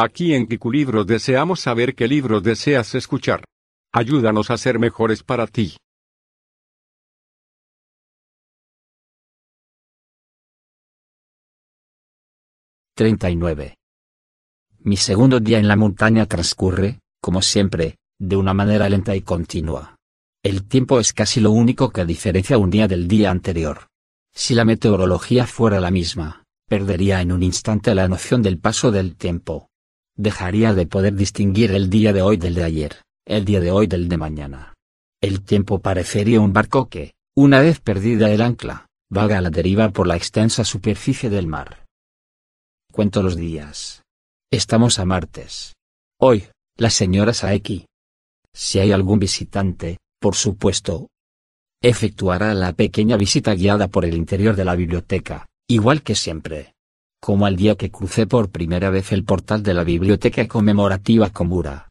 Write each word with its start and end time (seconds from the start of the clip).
Aquí 0.00 0.32
en 0.32 0.46
Kikulibros 0.46 1.08
deseamos 1.08 1.58
saber 1.58 1.96
qué 1.96 2.06
libros 2.06 2.44
deseas 2.44 2.94
escuchar. 2.94 3.42
Ayúdanos 3.92 4.48
a 4.48 4.56
ser 4.56 4.78
mejores 4.78 5.24
para 5.24 5.48
ti. 5.48 5.76
—39. 12.96 13.74
Mi 14.84 14.96
segundo 14.96 15.40
día 15.40 15.58
en 15.58 15.66
la 15.66 15.74
montaña 15.74 16.26
transcurre, 16.26 17.00
como 17.20 17.42
siempre, 17.42 17.96
de 18.20 18.36
una 18.36 18.54
manera 18.54 18.88
lenta 18.88 19.16
y 19.16 19.22
continua. 19.22 19.96
El 20.44 20.68
tiempo 20.68 21.00
es 21.00 21.12
casi 21.12 21.40
lo 21.40 21.50
único 21.50 21.90
que 21.90 22.04
diferencia 22.04 22.56
un 22.56 22.70
día 22.70 22.86
del 22.86 23.08
día 23.08 23.32
anterior. 23.32 23.88
Si 24.32 24.54
la 24.54 24.64
meteorología 24.64 25.44
fuera 25.44 25.80
la 25.80 25.90
misma, 25.90 26.44
perdería 26.68 27.20
en 27.20 27.32
un 27.32 27.42
instante 27.42 27.96
la 27.96 28.06
noción 28.06 28.42
del 28.42 28.60
paso 28.60 28.92
del 28.92 29.16
tiempo. 29.16 29.68
Dejaría 30.18 30.74
de 30.74 30.84
poder 30.84 31.14
distinguir 31.14 31.70
el 31.70 31.90
día 31.90 32.12
de 32.12 32.22
hoy 32.22 32.38
del 32.38 32.54
de 32.54 32.64
ayer, 32.64 33.02
el 33.24 33.44
día 33.44 33.60
de 33.60 33.70
hoy 33.70 33.86
del 33.86 34.08
de 34.08 34.16
mañana. 34.16 34.74
El 35.22 35.44
tiempo 35.44 35.78
parecería 35.78 36.40
un 36.40 36.52
barco 36.52 36.88
que, 36.88 37.14
una 37.36 37.60
vez 37.60 37.78
perdida 37.78 38.28
el 38.28 38.42
ancla, 38.42 38.88
vaga 39.08 39.38
a 39.38 39.40
la 39.40 39.50
deriva 39.50 39.90
por 39.90 40.08
la 40.08 40.16
extensa 40.16 40.64
superficie 40.64 41.30
del 41.30 41.46
mar. 41.46 41.86
Cuento 42.90 43.22
los 43.22 43.36
días. 43.36 44.02
Estamos 44.50 44.98
a 44.98 45.04
martes. 45.04 45.74
Hoy, 46.20 46.48
la 46.76 46.90
señora 46.90 47.32
Saeki. 47.32 47.86
Si 48.52 48.80
hay 48.80 48.90
algún 48.90 49.20
visitante, 49.20 49.98
por 50.20 50.34
supuesto, 50.34 51.06
efectuará 51.80 52.54
la 52.54 52.72
pequeña 52.72 53.16
visita 53.16 53.54
guiada 53.54 53.86
por 53.86 54.04
el 54.04 54.14
interior 54.14 54.56
de 54.56 54.64
la 54.64 54.74
biblioteca, 54.74 55.46
igual 55.68 56.02
que 56.02 56.16
siempre. 56.16 56.74
Como 57.20 57.46
al 57.46 57.56
día 57.56 57.74
que 57.74 57.90
crucé 57.90 58.26
por 58.26 58.50
primera 58.50 58.90
vez 58.90 59.12
el 59.12 59.24
portal 59.24 59.62
de 59.62 59.74
la 59.74 59.84
biblioteca 59.84 60.46
conmemorativa 60.46 61.30
Komura. 61.30 61.88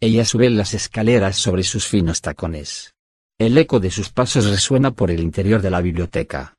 Ella 0.00 0.24
sube 0.24 0.48
las 0.50 0.74
escaleras 0.74 1.36
sobre 1.36 1.62
sus 1.62 1.86
finos 1.86 2.22
tacones. 2.22 2.94
El 3.38 3.56
eco 3.58 3.80
de 3.80 3.90
sus 3.90 4.10
pasos 4.10 4.46
resuena 4.48 4.90
por 4.90 5.10
el 5.10 5.20
interior 5.20 5.60
de 5.62 5.70
la 5.70 5.80
biblioteca. 5.80 6.54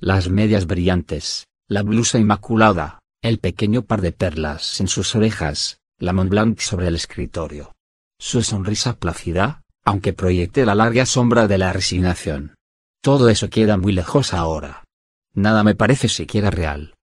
Las 0.00 0.28
medias 0.28 0.66
brillantes, 0.66 1.46
la 1.68 1.82
blusa 1.82 2.18
inmaculada, 2.18 3.00
el 3.22 3.38
pequeño 3.38 3.82
par 3.82 4.00
de 4.00 4.12
perlas 4.12 4.80
en 4.80 4.88
sus 4.88 5.14
orejas, 5.14 5.78
la 5.98 6.12
Mont 6.12 6.30
Blanc 6.30 6.60
sobre 6.60 6.88
el 6.88 6.94
escritorio. 6.94 7.72
Su 8.18 8.42
sonrisa 8.42 8.96
plácida, 8.96 9.62
aunque 9.84 10.12
proyecte 10.12 10.64
la 10.64 10.74
larga 10.74 11.06
sombra 11.06 11.48
de 11.48 11.58
la 11.58 11.72
resignación. 11.72 12.54
Todo 13.02 13.28
eso 13.28 13.50
queda 13.50 13.76
muy 13.76 13.92
lejos 13.92 14.32
ahora. 14.32 14.84
Nada 15.34 15.62
me 15.62 15.74
parece 15.74 16.08
siquiera 16.08 16.50
real. 16.50 16.94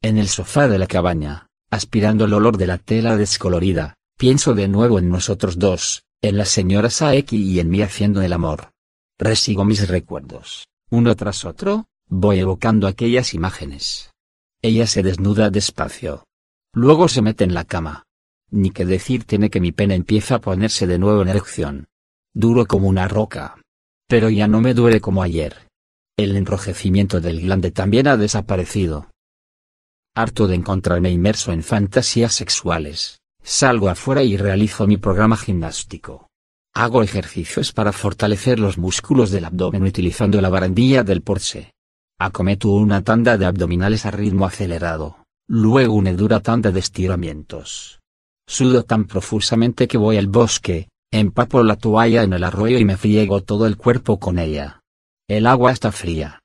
En 0.00 0.16
el 0.16 0.28
sofá 0.28 0.68
de 0.68 0.78
la 0.78 0.86
cabaña, 0.86 1.48
aspirando 1.70 2.26
el 2.26 2.32
olor 2.32 2.56
de 2.56 2.68
la 2.68 2.78
tela 2.78 3.16
descolorida, 3.16 3.94
pienso 4.16 4.54
de 4.54 4.68
nuevo 4.68 5.00
en 5.00 5.08
nosotros 5.08 5.58
dos, 5.58 6.04
en 6.22 6.36
la 6.36 6.44
señora 6.44 6.88
Saeki 6.88 7.36
y 7.36 7.58
en 7.58 7.68
mí 7.68 7.82
haciendo 7.82 8.22
el 8.22 8.32
amor. 8.32 8.70
Resigo 9.18 9.64
mis 9.64 9.88
recuerdos, 9.88 10.68
uno 10.90 11.16
tras 11.16 11.44
otro, 11.44 11.86
voy 12.06 12.38
evocando 12.38 12.86
aquellas 12.86 13.34
imágenes. 13.34 14.12
Ella 14.62 14.86
se 14.86 15.02
desnuda 15.02 15.50
despacio. 15.50 16.24
Luego 16.72 17.08
se 17.08 17.20
mete 17.20 17.42
en 17.42 17.54
la 17.54 17.64
cama, 17.64 18.04
ni 18.50 18.70
que 18.70 18.86
decir 18.86 19.24
tiene 19.24 19.50
que 19.50 19.60
mi 19.60 19.72
pena 19.72 19.94
empieza 19.94 20.36
a 20.36 20.40
ponerse 20.40 20.86
de 20.86 21.00
nuevo 21.00 21.22
en 21.22 21.28
erección. 21.28 21.88
Duro 22.34 22.66
como 22.66 22.86
una 22.86 23.08
roca. 23.08 23.56
Pero 24.06 24.30
ya 24.30 24.46
no 24.46 24.60
me 24.60 24.74
duele 24.74 25.00
como 25.00 25.24
ayer. 25.24 25.68
El 26.16 26.36
enrojecimiento 26.36 27.20
del 27.20 27.40
glande 27.40 27.72
también 27.72 28.06
ha 28.06 28.16
desaparecido. 28.16 29.10
Harto 30.18 30.48
de 30.48 30.56
encontrarme 30.56 31.12
inmerso 31.12 31.52
en 31.52 31.62
fantasías 31.62 32.34
sexuales, 32.34 33.20
salgo 33.40 33.88
afuera 33.88 34.24
y 34.24 34.36
realizo 34.36 34.84
mi 34.88 34.96
programa 34.96 35.36
gimnástico. 35.36 36.26
Hago 36.74 37.04
ejercicios 37.04 37.72
para 37.72 37.92
fortalecer 37.92 38.58
los 38.58 38.78
músculos 38.78 39.30
del 39.30 39.44
abdomen 39.44 39.84
utilizando 39.84 40.40
la 40.40 40.48
barandilla 40.48 41.04
del 41.04 41.22
Porsche. 41.22 41.70
Acometo 42.18 42.72
una 42.72 43.04
tanda 43.04 43.38
de 43.38 43.46
abdominales 43.46 44.06
a 44.06 44.10
ritmo 44.10 44.44
acelerado, 44.44 45.18
luego 45.46 45.94
una 45.94 46.12
dura 46.12 46.40
tanda 46.40 46.72
de 46.72 46.80
estiramientos 46.80 48.00
Sudo 48.44 48.82
tan 48.82 49.04
profusamente 49.04 49.86
que 49.86 49.98
voy 49.98 50.16
al 50.16 50.26
bosque, 50.26 50.88
empapo 51.12 51.62
la 51.62 51.76
toalla 51.76 52.24
en 52.24 52.32
el 52.32 52.42
arroyo 52.42 52.78
y 52.78 52.84
me 52.84 52.96
friego 52.96 53.44
todo 53.44 53.66
el 53.66 53.76
cuerpo 53.76 54.18
con 54.18 54.40
ella. 54.40 54.80
El 55.28 55.46
agua 55.46 55.70
está 55.70 55.92
fría. 55.92 56.40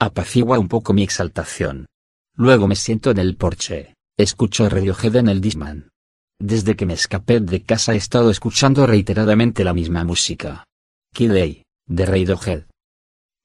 Apacigua 0.00 0.58
un 0.58 0.68
poco 0.68 0.94
mi 0.94 1.02
exaltación. 1.02 1.88
Luego 2.38 2.68
me 2.68 2.76
siento 2.76 3.10
en 3.10 3.18
el 3.18 3.36
porche, 3.36 3.94
escucho 4.16 4.68
Radiohead 4.68 5.16
en 5.16 5.28
el 5.28 5.40
Disman. 5.40 5.90
Desde 6.40 6.76
que 6.76 6.86
me 6.86 6.94
escapé 6.94 7.40
de 7.40 7.64
casa 7.64 7.94
he 7.94 7.96
estado 7.96 8.30
escuchando 8.30 8.86
reiteradamente 8.86 9.64
la 9.64 9.74
misma 9.74 10.04
música. 10.04 10.64
Kid 11.12 11.32
Day, 11.32 11.62
de 11.86 12.06
Radiohead. 12.06 12.66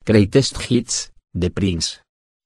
Greatest 0.05 0.57
Hits, 0.69 1.11
de 1.33 1.49
Prince. 1.49 2.01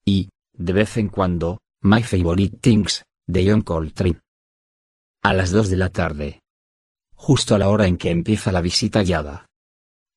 Y, 0.06 0.30
de 0.54 0.74
vez 0.74 0.96
en 0.96 1.10
cuando, 1.10 1.60
My 1.82 2.02
Favorite 2.02 2.58
Things, 2.62 3.04
de 3.28 3.52
John 3.52 3.62
Coltrane 3.62 4.22
a 5.28 5.34
las 5.34 5.52
2 5.52 5.70
de 5.70 5.76
la 5.76 5.90
tarde. 5.90 6.40
Justo 7.14 7.54
a 7.54 7.60
la 7.60 7.68
hora 7.68 7.86
en 7.86 7.98
que 7.98 8.12
empieza 8.12 8.54
la 8.54 8.62
visita 8.62 9.04
guiada. 9.04 9.46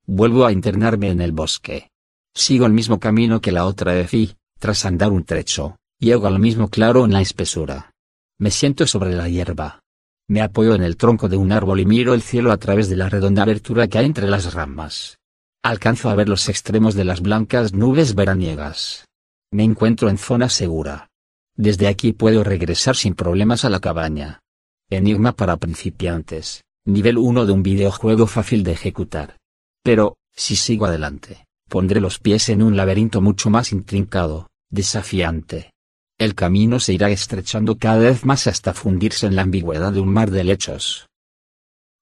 Vuelvo 0.06 0.46
a 0.46 0.52
internarme 0.52 1.10
en 1.10 1.20
el 1.20 1.32
bosque. 1.32 1.88
Sigo 2.32 2.64
el 2.64 2.72
mismo 2.72 3.00
camino 3.00 3.40
que 3.40 3.50
la 3.50 3.66
otra 3.66 3.92
vez 3.92 4.14
y, 4.14 4.36
tras 4.60 4.84
andar 4.84 5.10
un 5.10 5.24
trecho, 5.24 5.79
llego 6.00 6.26
al 6.26 6.38
mismo 6.38 6.68
claro 6.68 7.04
en 7.04 7.12
la 7.12 7.20
espesura. 7.20 7.92
Me 8.38 8.50
siento 8.50 8.86
sobre 8.86 9.14
la 9.14 9.28
hierba. 9.28 9.80
Me 10.28 10.40
apoyo 10.40 10.74
en 10.74 10.82
el 10.82 10.96
tronco 10.96 11.28
de 11.28 11.36
un 11.36 11.52
árbol 11.52 11.80
y 11.80 11.86
miro 11.86 12.14
el 12.14 12.22
cielo 12.22 12.52
a 12.52 12.56
través 12.56 12.88
de 12.88 12.96
la 12.96 13.10
redonda 13.10 13.42
abertura 13.42 13.86
que 13.86 13.98
hay 13.98 14.06
entre 14.06 14.26
las 14.26 14.54
ramas. 14.54 15.18
Alcanzo 15.62 16.08
a 16.08 16.14
ver 16.14 16.28
los 16.28 16.48
extremos 16.48 16.94
de 16.94 17.04
las 17.04 17.20
blancas 17.20 17.74
nubes 17.74 18.14
veraniegas. 18.14 19.04
Me 19.52 19.62
encuentro 19.62 20.08
en 20.08 20.16
zona 20.16 20.48
segura. 20.48 21.08
Desde 21.54 21.86
aquí 21.86 22.14
puedo 22.14 22.44
regresar 22.44 22.96
sin 22.96 23.14
problemas 23.14 23.66
a 23.66 23.70
la 23.70 23.80
cabaña. 23.80 24.40
Enigma 24.88 25.32
para 25.32 25.58
principiantes, 25.58 26.62
nivel 26.86 27.18
1 27.18 27.44
de 27.44 27.52
un 27.52 27.62
videojuego 27.62 28.26
fácil 28.26 28.62
de 28.62 28.72
ejecutar. 28.72 29.36
Pero, 29.82 30.16
si 30.34 30.56
sigo 30.56 30.86
adelante, 30.86 31.44
pondré 31.68 32.00
los 32.00 32.18
pies 32.18 32.48
en 32.48 32.62
un 32.62 32.76
laberinto 32.76 33.20
mucho 33.20 33.50
más 33.50 33.72
intrincado, 33.72 34.48
desafiante. 34.70 35.72
El 36.20 36.34
camino 36.34 36.80
se 36.80 36.92
irá 36.92 37.08
estrechando 37.08 37.78
cada 37.78 37.98
vez 37.98 38.26
más 38.26 38.46
hasta 38.46 38.74
fundirse 38.74 39.26
en 39.26 39.36
la 39.36 39.42
ambigüedad 39.42 39.90
de 39.90 40.00
un 40.00 40.12
mar 40.12 40.30
de 40.30 40.44
lechos. 40.44 41.08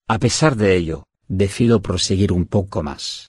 A 0.08 0.18
pesar 0.18 0.56
de 0.56 0.74
ello, 0.74 1.04
decido 1.28 1.80
proseguir 1.80 2.32
un 2.32 2.44
poco 2.44 2.82
más. 2.82 3.28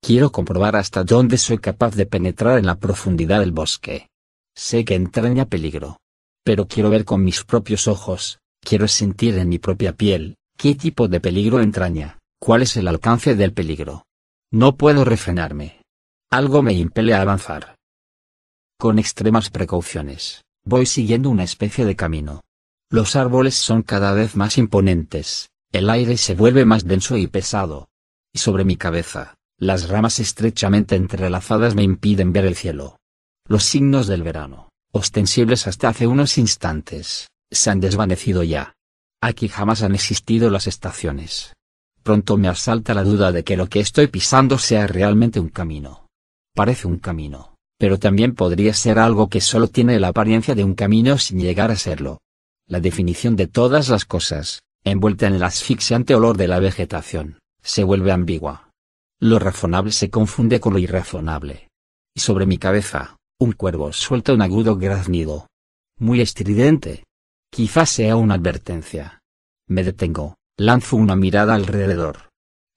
Quiero 0.00 0.30
comprobar 0.30 0.76
hasta 0.76 1.02
dónde 1.02 1.38
soy 1.38 1.58
capaz 1.58 1.96
de 1.96 2.06
penetrar 2.06 2.58
en 2.58 2.66
la 2.66 2.76
profundidad 2.76 3.40
del 3.40 3.50
bosque. 3.50 4.06
Sé 4.54 4.84
que 4.84 4.94
entraña 4.94 5.46
peligro. 5.46 5.96
Pero 6.44 6.68
quiero 6.68 6.88
ver 6.88 7.04
con 7.04 7.24
mis 7.24 7.42
propios 7.42 7.88
ojos, 7.88 8.38
Quiero 8.62 8.86
sentir 8.88 9.38
en 9.38 9.48
mi 9.48 9.58
propia 9.58 9.94
piel, 9.94 10.36
qué 10.56 10.74
tipo 10.74 11.08
de 11.08 11.20
peligro 11.20 11.60
entraña, 11.60 12.18
cuál 12.38 12.62
es 12.62 12.76
el 12.76 12.88
alcance 12.88 13.34
del 13.34 13.52
peligro. 13.52 14.04
No 14.52 14.76
puedo 14.76 15.04
refrenarme. 15.04 15.80
Algo 16.30 16.62
me 16.62 16.74
impele 16.74 17.14
a 17.14 17.22
avanzar. 17.22 17.79
Con 18.80 18.98
extremas 18.98 19.50
precauciones, 19.50 20.42
voy 20.64 20.86
siguiendo 20.86 21.28
una 21.28 21.44
especie 21.44 21.84
de 21.84 21.96
camino. 21.96 22.40
Los 22.88 23.14
árboles 23.14 23.54
son 23.54 23.82
cada 23.82 24.14
vez 24.14 24.36
más 24.36 24.56
imponentes, 24.56 25.50
el 25.70 25.90
aire 25.90 26.16
se 26.16 26.34
vuelve 26.34 26.64
más 26.64 26.86
denso 26.86 27.18
y 27.18 27.26
pesado. 27.26 27.90
Y 28.32 28.38
sobre 28.38 28.64
mi 28.64 28.76
cabeza, 28.76 29.34
las 29.58 29.90
ramas 29.90 30.18
estrechamente 30.18 30.96
entrelazadas 30.96 31.74
me 31.74 31.82
impiden 31.82 32.32
ver 32.32 32.46
el 32.46 32.56
cielo. 32.56 32.96
Los 33.46 33.64
signos 33.64 34.06
del 34.06 34.22
verano, 34.22 34.70
ostensibles 34.92 35.66
hasta 35.66 35.90
hace 35.90 36.06
unos 36.06 36.38
instantes, 36.38 37.28
se 37.50 37.68
han 37.68 37.80
desvanecido 37.80 38.44
ya. 38.44 38.72
Aquí 39.20 39.48
jamás 39.48 39.82
han 39.82 39.94
existido 39.94 40.48
las 40.48 40.66
estaciones. 40.66 41.52
Pronto 42.02 42.38
me 42.38 42.48
asalta 42.48 42.94
la 42.94 43.04
duda 43.04 43.30
de 43.30 43.44
que 43.44 43.58
lo 43.58 43.68
que 43.68 43.80
estoy 43.80 44.06
pisando 44.06 44.56
sea 44.56 44.86
realmente 44.86 45.38
un 45.38 45.50
camino. 45.50 46.06
Parece 46.54 46.86
un 46.86 46.96
camino, 46.96 47.50
pero 47.80 47.98
también 47.98 48.34
podría 48.34 48.74
ser 48.74 48.98
algo 48.98 49.30
que 49.30 49.40
solo 49.40 49.66
tiene 49.66 49.98
la 49.98 50.08
apariencia 50.08 50.54
de 50.54 50.64
un 50.64 50.74
camino 50.74 51.16
sin 51.16 51.40
llegar 51.40 51.70
a 51.70 51.76
serlo. 51.76 52.20
La 52.66 52.78
definición 52.78 53.36
de 53.36 53.46
todas 53.46 53.88
las 53.88 54.04
cosas, 54.04 54.60
envuelta 54.84 55.26
en 55.26 55.32
el 55.32 55.42
asfixiante 55.42 56.14
olor 56.14 56.36
de 56.36 56.46
la 56.46 56.60
vegetación, 56.60 57.38
se 57.62 57.82
vuelve 57.82 58.12
ambigua. 58.12 58.70
Lo 59.18 59.38
razonable 59.38 59.92
se 59.92 60.10
confunde 60.10 60.60
con 60.60 60.74
lo 60.74 60.78
irrazonable. 60.78 61.70
Y 62.14 62.20
sobre 62.20 62.44
mi 62.44 62.58
cabeza, 62.58 63.16
un 63.38 63.52
cuervo 63.52 63.94
suelta 63.94 64.34
un 64.34 64.42
agudo 64.42 64.76
graznido. 64.76 65.46
Muy 65.98 66.20
estridente, 66.20 67.04
Quizás 67.50 67.90
sea 67.90 68.14
una 68.14 68.34
advertencia. 68.34 69.22
Me 69.66 69.82
detengo, 69.82 70.36
lanzo 70.56 70.96
una 70.96 71.16
mirada 71.16 71.54
alrededor. 71.54 72.28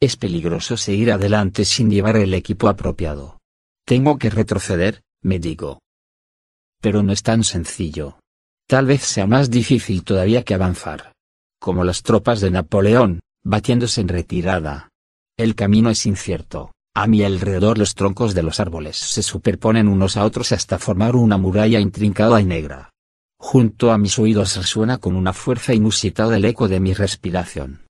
Es 0.01 0.15
peligroso 0.15 0.77
seguir 0.77 1.11
adelante 1.11 1.63
sin 1.63 1.91
llevar 1.91 2.15
el 2.15 2.33
equipo 2.33 2.69
apropiado. 2.69 3.37
Tengo 3.85 4.17
que 4.17 4.29
retroceder, 4.29 5.01
me 5.21 5.39
digo. 5.39 5.79
Pero 6.81 7.03
no 7.03 7.11
es 7.11 7.21
tan 7.21 7.43
sencillo. 7.43 8.17
Tal 8.67 8.85
vez 8.85 9.01
sea 9.01 9.27
más 9.27 9.49
difícil 9.49 10.03
todavía 10.03 10.43
que 10.43 10.53
avanzar. 10.53 11.11
Como 11.59 11.83
las 11.83 12.01
tropas 12.01 12.39
de 12.39 12.51
Napoleón, 12.51 13.19
batiéndose 13.43 14.01
en 14.01 14.07
retirada. 14.07 14.89
El 15.37 15.55
camino 15.55 15.89
es 15.89 16.05
incierto. 16.05 16.71
A 16.95 17.07
mi 17.07 17.23
alrededor 17.23 17.77
los 17.77 17.95
troncos 17.95 18.33
de 18.33 18.43
los 18.43 18.59
árboles 18.59 18.97
se 18.97 19.23
superponen 19.23 19.87
unos 19.87 20.15
a 20.15 20.23
otros 20.23 20.51
hasta 20.51 20.77
formar 20.77 21.15
una 21.15 21.37
muralla 21.37 21.79
intrincada 21.79 22.39
y 22.39 22.45
negra. 22.45 22.91
Junto 23.37 23.91
a 23.91 23.97
mis 23.97 24.17
oídos 24.17 24.55
resuena 24.55 24.99
con 24.99 25.15
una 25.15 25.33
fuerza 25.33 25.73
inusitada 25.73 26.37
el 26.37 26.45
eco 26.45 26.69
de 26.69 26.79
mi 26.79 26.93
respiración. 26.93 27.81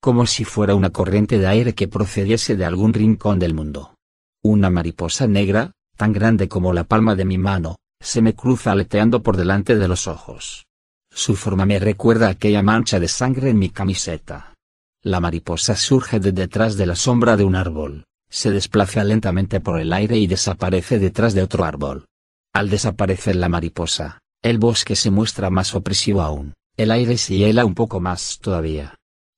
Como 0.00 0.26
si 0.26 0.44
fuera 0.44 0.76
una 0.76 0.90
corriente 0.90 1.38
de 1.38 1.48
aire 1.48 1.74
que 1.74 1.88
procediese 1.88 2.54
de 2.54 2.64
algún 2.64 2.92
rincón 2.92 3.38
del 3.38 3.54
mundo. 3.54 3.94
Una 4.42 4.70
mariposa 4.70 5.26
negra, 5.26 5.72
tan 5.96 6.14
grande 6.14 6.48
como 6.48 6.72
la 6.72 6.84
palma 6.84 7.14
de 7.14 7.26
mi 7.26 7.36
mano, 7.36 7.76
se 8.00 8.22
me 8.22 8.34
cruza 8.34 8.72
aleteando 8.72 9.22
por 9.22 9.36
delante 9.36 9.76
de 9.76 9.86
los 9.86 10.08
ojos. 10.08 10.64
Su 11.12 11.36
forma 11.36 11.66
me 11.66 11.78
recuerda 11.78 12.28
aquella 12.28 12.62
mancha 12.62 12.98
de 12.98 13.08
sangre 13.08 13.50
en 13.50 13.58
mi 13.58 13.68
camiseta. 13.68 14.54
La 15.02 15.20
mariposa 15.20 15.76
surge 15.76 16.20
de 16.20 16.32
detrás 16.32 16.76
de 16.76 16.86
la 16.86 16.96
sombra 16.96 17.36
de 17.36 17.44
un 17.44 17.54
árbol, 17.54 18.04
se 18.30 18.50
desplaza 18.50 19.04
lentamente 19.04 19.60
por 19.60 19.78
el 19.78 19.92
aire 19.92 20.16
y 20.16 20.26
desaparece 20.26 20.98
detrás 20.98 21.34
de 21.34 21.42
otro 21.42 21.64
árbol. 21.64 22.06
Al 22.54 22.70
desaparecer 22.70 23.36
la 23.36 23.50
mariposa, 23.50 24.20
el 24.42 24.58
bosque 24.58 24.96
se 24.96 25.10
muestra 25.10 25.50
más 25.50 25.74
opresivo 25.74 26.22
aún, 26.22 26.54
el 26.78 26.92
aire 26.92 27.18
se 27.18 27.36
hiela 27.36 27.66
un 27.66 27.74
poco 27.74 28.00
más 28.00 28.38
todavía. 28.40 28.94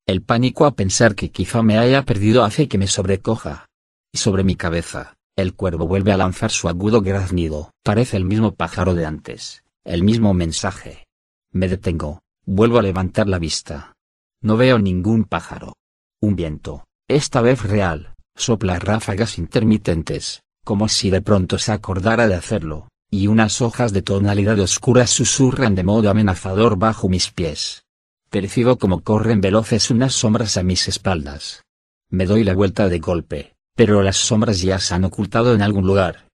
El 0.06 0.22
pánico 0.22 0.64
a 0.64 0.76
pensar 0.76 1.16
que 1.16 1.32
quizá 1.32 1.62
me 1.62 1.78
haya 1.78 2.05
perdido 2.05 2.44
hace 2.44 2.69
que 2.69 2.78
me 2.78 2.87
sobrecoja. 2.87 3.66
Y 4.12 4.19
sobre 4.19 4.44
mi 4.44 4.56
cabeza, 4.56 5.14
el 5.37 5.55
cuervo 5.55 5.87
vuelve 5.87 6.12
a 6.12 6.19
lanzar 6.19 6.50
su 6.50 6.69
agudo 6.69 7.00
graznido. 7.00 7.73
Parece 7.82 8.19
el 8.19 8.26
mismo 8.26 8.55
pájaro 8.55 8.94
de 8.94 9.06
antes, 9.06 9.64
el 9.85 10.03
mismo 10.03 10.35
mensaje. 10.35 11.06
Me 11.50 11.69
detengo, 11.69 12.20
vuelvo 12.44 12.79
a 12.79 12.82
levantar 12.82 13.26
la 13.26 13.38
vista. 13.38 13.94
No 14.43 14.59
veo 14.59 14.79
ningún 14.79 15.25
pájaro. 15.25 15.75
Un 16.20 16.37
viento, 16.37 16.85
esta 17.09 17.41
vez 17.41 17.62
real, 17.62 18.14
sopla 18.37 18.79
ráfagas 18.79 19.38
intermitentes, 19.38 20.43
como 20.65 20.88
si 20.88 21.08
de 21.08 21.23
pronto 21.23 21.58
se 21.58 21.73
acordara 21.73 22.29
de 22.29 22.35
hacerlo, 22.35 22.88
y 23.11 23.29
unas 23.29 23.62
hojas 23.62 23.93
de 23.93 24.03
tonalidad 24.03 24.58
oscura 24.61 25.06
susurran 25.06 25.75
de 25.75 25.85
modo 25.85 26.11
amenazador 26.11 26.76
bajo 26.76 27.08
mis 27.08 27.31
pies. 27.31 27.85
Percibo 28.29 28.76
como 28.76 29.00
corren 29.00 29.41
veloces 29.41 29.91
unas 29.91 30.12
sombras 30.12 30.56
a 30.56 30.62
mis 30.62 30.87
espaldas. 30.88 31.62
Me 32.11 32.26
doy 32.26 32.44
la 32.44 32.55
vuelta 32.55 32.88
de 32.88 32.99
golpe, 32.99 33.55
pero 33.74 34.02
las 34.02 34.16
sombras 34.16 34.60
ya 34.60 34.78
se 34.78 34.94
han 34.94 35.04
ocultado 35.04 35.54
en 35.54 35.62
algún 35.62 35.86
lugar. 35.86 36.28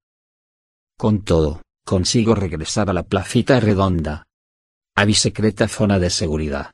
Con 0.96 1.22
todo, 1.22 1.62
consigo 1.84 2.34
regresar 2.34 2.90
a 2.90 2.92
la 2.92 3.04
placita 3.04 3.60
redonda. 3.60 4.24
A 4.96 5.06
mi 5.06 5.14
secreta 5.14 5.68
zona 5.68 5.98
de 5.98 6.10
seguridad. 6.10 6.72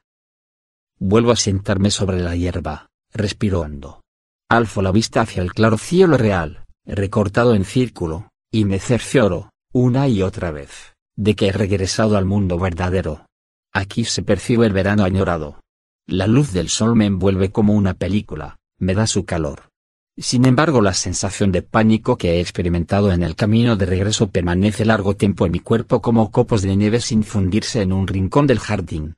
Vuelvo 0.98 1.32
a 1.32 1.36
sentarme 1.36 1.90
sobre 1.90 2.20
la 2.20 2.34
hierba, 2.34 2.86
respiro 3.12 3.60
hondo. 3.60 4.00
Alzo 4.48 4.80
la 4.80 4.92
vista 4.92 5.20
hacia 5.20 5.42
el 5.42 5.52
claro 5.52 5.76
cielo 5.76 6.16
real, 6.16 6.64
recortado 6.86 7.54
en 7.54 7.64
círculo, 7.64 8.30
y 8.50 8.64
me 8.64 8.78
cercioro, 8.78 9.50
una 9.72 10.08
y 10.08 10.22
otra 10.22 10.50
vez, 10.50 10.94
de 11.16 11.34
que 11.34 11.48
he 11.48 11.52
regresado 11.52 12.16
al 12.16 12.24
mundo 12.24 12.58
verdadero. 12.58 13.26
Aquí 13.72 14.04
se 14.04 14.22
percibe 14.22 14.66
el 14.66 14.72
verano 14.72 15.04
añorado. 15.04 15.60
La 16.06 16.26
luz 16.26 16.52
del 16.52 16.68
sol 16.68 16.94
me 16.94 17.06
envuelve 17.06 17.50
como 17.50 17.74
una 17.74 17.94
película, 17.94 18.56
me 18.78 18.94
da 18.94 19.06
su 19.06 19.24
calor. 19.24 19.70
Sin 20.16 20.46
embargo, 20.46 20.80
la 20.80 20.94
sensación 20.94 21.50
de 21.50 21.62
pánico 21.62 22.16
que 22.16 22.34
he 22.34 22.40
experimentado 22.40 23.10
en 23.10 23.24
el 23.24 23.34
camino 23.34 23.74
de 23.74 23.84
regreso 23.84 24.30
permanece 24.30 24.84
largo 24.84 25.16
tiempo 25.16 25.44
en 25.44 25.52
mi 25.52 25.58
cuerpo 25.58 26.00
como 26.00 26.30
copos 26.30 26.62
de 26.62 26.76
nieve 26.76 27.00
sin 27.00 27.24
fundirse 27.24 27.82
en 27.82 27.92
un 27.92 28.06
rincón 28.06 28.46
del 28.46 28.60
jardín. 28.60 29.16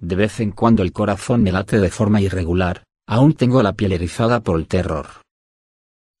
De 0.00 0.16
vez 0.16 0.40
en 0.40 0.52
cuando 0.52 0.82
el 0.82 0.92
corazón 0.92 1.42
me 1.42 1.52
late 1.52 1.78
de 1.78 1.90
forma 1.90 2.22
irregular, 2.22 2.84
aún 3.06 3.34
tengo 3.34 3.62
la 3.62 3.74
piel 3.74 3.92
erizada 3.92 4.40
por 4.40 4.58
el 4.58 4.66
terror. 4.66 5.06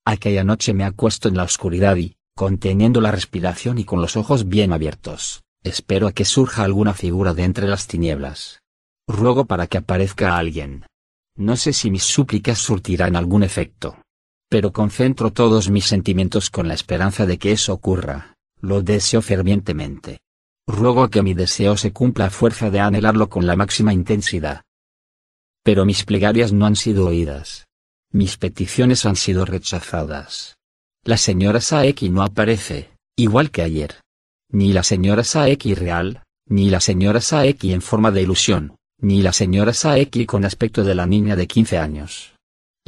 Aquella 0.04 0.44
noche 0.44 0.74
me 0.74 0.84
acuesto 0.84 1.28
en 1.28 1.36
la 1.36 1.44
oscuridad 1.44 1.96
y, 1.96 2.16
conteniendo 2.36 3.00
la 3.00 3.12
respiración 3.12 3.78
y 3.78 3.84
con 3.84 4.02
los 4.02 4.16
ojos 4.16 4.46
bien 4.46 4.74
abiertos, 4.74 5.42
espero 5.62 6.06
a 6.06 6.12
que 6.12 6.26
surja 6.26 6.64
alguna 6.64 6.92
figura 6.92 7.32
de 7.32 7.44
entre 7.44 7.66
las 7.66 7.86
tinieblas. 7.86 8.60
Ruego 9.06 9.46
para 9.46 9.66
que 9.68 9.78
aparezca 9.78 10.36
alguien. 10.36 10.84
No 11.34 11.56
sé 11.56 11.72
si 11.72 11.90
mis 11.90 12.02
súplicas 12.02 12.58
surtirán 12.58 13.16
algún 13.16 13.42
efecto 13.42 13.96
pero 14.48 14.72
concentro 14.72 15.32
todos 15.32 15.70
mis 15.70 15.86
sentimientos 15.86 16.50
con 16.50 16.68
la 16.68 16.74
esperanza 16.74 17.26
de 17.26 17.38
que 17.38 17.52
eso 17.52 17.72
ocurra, 17.72 18.34
lo 18.60 18.82
deseo 18.82 19.22
fervientemente. 19.22 20.20
Ruego 20.66 21.08
que 21.08 21.22
mi 21.22 21.34
deseo 21.34 21.76
se 21.76 21.92
cumpla 21.92 22.26
a 22.26 22.30
fuerza 22.30 22.70
de 22.70 22.80
anhelarlo 22.80 23.28
con 23.28 23.46
la 23.46 23.56
máxima 23.56 23.92
intensidad. 23.92 24.62
Pero 25.62 25.84
mis 25.84 26.04
plegarias 26.04 26.52
no 26.52 26.66
han 26.66 26.76
sido 26.76 27.06
oídas. 27.06 27.66
Mis 28.10 28.36
peticiones 28.36 29.04
han 29.06 29.16
sido 29.16 29.44
rechazadas. 29.44 30.56
La 31.04 31.16
señora 31.16 31.60
Saeki 31.60 32.10
no 32.10 32.22
aparece, 32.22 32.90
igual 33.16 33.50
que 33.50 33.62
ayer. 33.62 33.96
Ni 34.50 34.72
la 34.72 34.82
señora 34.82 35.24
Saeki 35.24 35.74
real, 35.74 36.22
ni 36.46 36.70
la 36.70 36.80
señora 36.80 37.20
Saeki 37.20 37.72
en 37.72 37.82
forma 37.82 38.10
de 38.10 38.22
ilusión, 38.22 38.76
ni 38.98 39.20
la 39.20 39.32
señora 39.32 39.74
Saeki 39.74 40.24
con 40.26 40.44
aspecto 40.44 40.84
de 40.84 40.94
la 40.94 41.06
niña 41.06 41.36
de 41.36 41.46
15 41.46 41.78
años. 41.78 42.37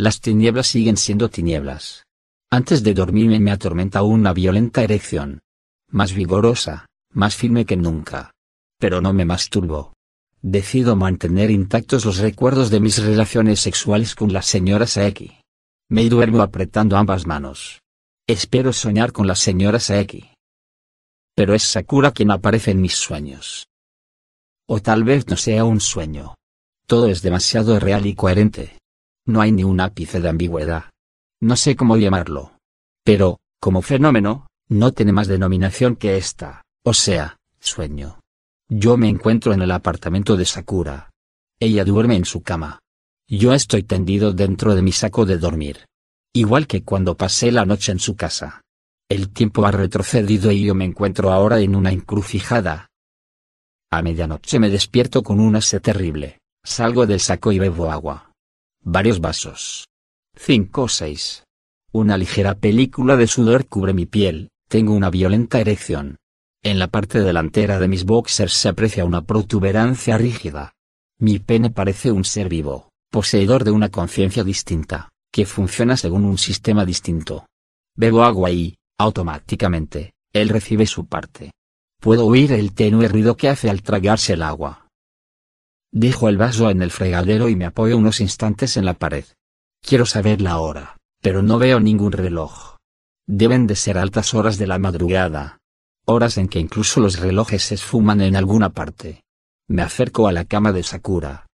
Las 0.01 0.23
tinieblas 0.23 0.67
siguen 0.67 0.97
siendo 0.97 1.29
tinieblas. 1.29 2.07
Antes 2.51 2.83
de 2.83 2.95
dormirme 2.95 3.39
me 3.39 3.51
atormenta 3.51 4.03
una 4.03 4.33
violenta 4.33 4.83
erección. 4.83 5.43
Más 5.91 6.15
vigorosa, 6.15 6.87
más 7.13 7.37
firme 7.37 7.67
que 7.67 7.77
nunca. 7.77 8.33
Pero 8.79 9.03
no 9.03 9.13
me 9.13 9.27
masturbo. 9.27 9.93
Decido 10.41 10.97
mantener 10.97 11.51
intactos 11.51 12.07
los 12.07 12.17
recuerdos 12.17 12.71
de 12.71 12.81
mis 12.81 12.97
relaciones 12.97 13.61
sexuales 13.61 14.15
con 14.15 14.33
la 14.33 14.41
señora 14.41 14.87
Saeki. 14.87 15.39
Me 15.91 16.09
duermo 16.09 16.41
apretando 16.41 16.97
ambas 16.97 17.27
manos. 17.27 17.83
Espero 18.27 18.73
soñar 18.73 19.13
con 19.13 19.27
la 19.27 19.35
señora 19.35 19.81
Saeki. 19.81 20.31
Pero 21.35 21.53
es 21.53 21.63
Sakura 21.63 22.13
quien 22.13 22.31
aparece 22.31 22.71
en 22.71 22.81
mis 22.81 22.95
sueños. 22.95 23.67
O 24.67 24.81
tal 24.81 25.05
vez 25.05 25.29
no 25.29 25.37
sea 25.37 25.67
un 25.67 25.79
sueño. 25.79 26.37
Todo 26.87 27.09
es 27.09 27.21
demasiado 27.21 27.79
real 27.79 28.07
y 28.07 28.15
coherente. 28.15 28.80
No 29.27 29.41
hay 29.41 29.53
ni 29.53 29.65
un 29.65 29.81
ápice 29.81 30.21
de 30.21 30.29
ambigüedad. 30.29 30.85
No 31.41 31.57
sé 31.57 31.77
cómo 31.77 31.97
llamarlo. 31.97 32.53
Pero, 33.05 33.41
como 33.61 33.83
fenómeno, 33.83 34.47
no 34.69 34.93
tiene 34.93 35.13
más 35.13 35.29
denominación 35.29 35.97
que 35.97 36.17
esta, 36.17 36.63
o 36.85 36.95
sea, 36.95 37.37
sueño. 37.59 38.21
Yo 38.69 38.97
me 38.97 39.09
encuentro 39.09 39.53
en 39.53 39.63
el 39.63 39.71
apartamento 39.71 40.37
de 40.37 40.45
Sakura. 40.45 41.11
Ella 41.59 41.85
duerme 41.85 42.17
en 42.17 42.25
su 42.25 42.43
cama. 42.43 42.81
Yo 43.29 43.53
estoy 43.53 43.83
tendido 43.83 44.33
dentro 44.33 44.75
de 44.75 44.83
mi 44.83 44.93
saco 44.93 45.27
de 45.27 45.39
dormir. 45.39 45.87
Igual 46.33 46.67
que 46.67 46.85
cuando 46.85 47.17
pasé 47.17 47.51
la 47.51 47.65
noche 47.65 47.93
en 47.93 47.99
su 47.99 48.17
casa. 48.17 48.63
El 49.09 49.31
tiempo 49.31 49.67
ha 49.67 49.73
retrocedido 49.73 50.53
y 50.53 50.65
yo 50.65 50.75
me 50.77 50.85
encuentro 50.85 51.33
ahora 51.33 51.59
en 51.59 51.75
una 51.75 51.91
encrucijada. 51.91 52.87
A 53.91 54.03
medianoche 54.03 54.61
me 54.61 54.71
despierto 54.71 55.25
con 55.25 55.41
una 55.41 55.61
sed 55.61 55.83
terrible, 55.83 56.39
salgo 56.65 57.07
del 57.07 57.19
saco 57.19 57.51
y 57.51 57.59
bebo 57.59 57.91
agua. 57.91 58.30
Varios 58.83 59.21
vasos. 59.21 59.89
Cinco 60.35 60.85
o 60.85 60.89
seis. 60.89 61.45
Una 61.93 62.17
ligera 62.17 62.55
película 62.55 63.17
de 63.17 63.27
sudor 63.27 63.67
cubre 63.67 63.93
mi 63.93 64.07
piel, 64.07 64.49
tengo 64.69 64.95
una 64.95 65.11
violenta 65.11 65.61
erección. 65.61 66.17
En 66.63 66.79
la 66.79 66.87
parte 66.87 67.21
delantera 67.21 67.79
de 67.79 67.89
mis 67.89 68.05
boxers 68.05 68.55
se 68.55 68.71
aprecia 68.71 69.05
una 69.05 69.21
protuberancia 69.23 70.17
rígida. 70.17 70.73
Mi 71.19 71.39
pene 71.39 71.69
parece 71.69 72.11
un 72.11 72.25
ser 72.25 72.49
vivo, 72.49 72.89
poseedor 73.11 73.65
de 73.65 73.71
una 73.71 73.91
conciencia 73.91 74.45
distinta, 74.45 75.11
que 75.31 75.45
funciona 75.45 75.99
según 75.99 76.25
un 76.25 76.39
sistema 76.39 76.87
distinto. 76.87 77.47
Bebo 77.97 78.23
agua 78.23 78.51
y, 78.51 78.77
automáticamente, 78.99 80.15
él 80.33 80.49
recibe 80.49 80.87
su 80.87 81.05
parte. 81.05 81.53
Puedo 82.01 82.25
oír 82.25 82.53
el 82.53 82.73
tenue 82.73 83.09
ruido 83.09 83.37
que 83.37 83.51
hace 83.51 83.69
al 83.69 83.83
tragarse 83.83 84.33
el 84.33 84.43
agua. 84.43 84.89
Dejo 85.93 86.29
el 86.29 86.37
vaso 86.37 86.71
en 86.71 86.83
el 86.83 86.91
fregadero 86.91 87.49
y 87.49 87.57
me 87.57 87.65
apoyo 87.65 87.97
unos 87.97 88.21
instantes 88.21 88.77
en 88.77 88.85
la 88.85 88.95
pared. 88.95 89.25
Quiero 89.83 90.07
saber 90.07 90.41
la 90.41 90.59
hora, 90.59 90.99
pero 91.21 91.43
no 91.43 91.59
veo 91.59 91.81
ningún 91.81 92.13
reloj. 92.13 92.77
Deben 93.27 93.67
de 93.67 93.75
ser 93.75 93.99
altas 93.99 94.35
horas 94.35 94.57
de 94.57 94.67
la 94.67 94.79
madrugada. 94.79 95.59
Horas 96.07 96.39
en 96.39 96.49
que 96.49 96.61
incluso 96.61 97.01
los 97.01 97.19
relojes 97.19 97.65
se 97.65 97.75
esfuman 97.75 98.21
en 98.21 98.37
alguna 98.37 98.71
parte. 98.71 99.23
Me 99.69 99.83
acerco 99.83 100.29
a 100.29 100.33
la 100.33 100.45
cama 100.45 100.73
de 100.73 100.83
Sakura. 100.83 101.47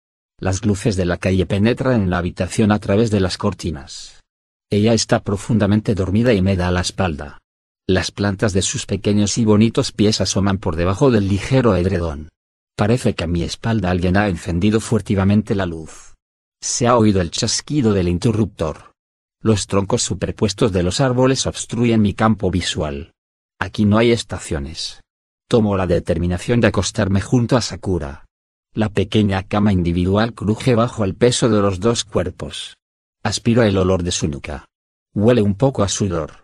Las 0.41 0.65
luces 0.65 0.97
de 0.97 1.05
la 1.05 1.17
calle 1.17 1.47
penetran 1.47 2.03
en 2.03 2.11
la 2.11 2.19
habitación 2.19 2.73
a 2.73 2.81
través 2.81 3.11
de 3.11 3.21
las 3.21 3.39
cortinas. 3.39 4.23
Ella 4.71 4.95
está 4.95 5.23
profundamente 5.23 5.95
dormida 5.95 6.33
y 6.33 6.43
me 6.43 6.57
da 6.57 6.73
la 6.73 6.81
espalda. 6.81 7.39
Las 7.87 8.11
plantas 8.11 8.53
de 8.53 8.63
sus 8.63 8.87
pequeños 8.87 9.39
y 9.39 9.45
bonitos 9.45 9.93
pies 9.93 10.21
asoman 10.21 10.59
por 10.59 10.75
debajo 10.75 11.11
del 11.11 11.29
ligero 11.29 11.77
edredón. 11.77 12.31
Parece 12.77 13.15
que 13.15 13.25
a 13.25 13.29
mi 13.29 13.43
espalda 13.43 13.91
alguien 13.91 14.17
ha 14.17 14.29
encendido 14.29 14.81
furtivamente 14.81 15.55
la 15.55 15.65
luz. 15.65 16.15
Se 16.61 16.87
ha 16.87 16.97
oído 16.97 17.21
el 17.21 17.31
chasquido 17.31 17.93
del 17.93 18.09
interruptor. 18.09 18.93
Los 19.41 19.67
troncos 19.67 20.03
superpuestos 20.03 20.73
de 20.73 20.83
los 20.83 21.01
árboles 21.01 21.47
obstruyen 21.47 22.03
mi 22.03 22.15
campo 22.15 22.51
visual. 22.51 23.13
Aquí 23.61 23.85
no 23.85 23.99
hay 23.99 24.11
estaciones. 24.11 25.03
Tomo 25.49 25.77
la 25.77 25.87
determinación 25.87 26.61
de 26.61 26.69
acostarme 26.69 27.21
junto 27.21 27.57
a 27.57 27.61
Sakura. 27.61 28.25
La 28.73 28.89
pequeña 28.89 29.45
cama 29.45 29.73
individual 29.73 30.35
cruje 30.35 30.75
bajo 30.75 31.05
el 31.05 31.15
peso 31.15 31.49
de 31.49 31.61
los 31.61 31.79
dos 31.79 32.05
cuerpos. 32.05 32.77
Aspiro 33.23 33.63
el 33.63 33.77
olor 33.77 34.03
de 34.03 34.11
su 34.11 34.27
nuca. 34.27 34.67
Huele 35.15 35.43
un 35.43 35.55
poco 35.55 35.85
a 35.85 35.89
sudor. 35.89 36.43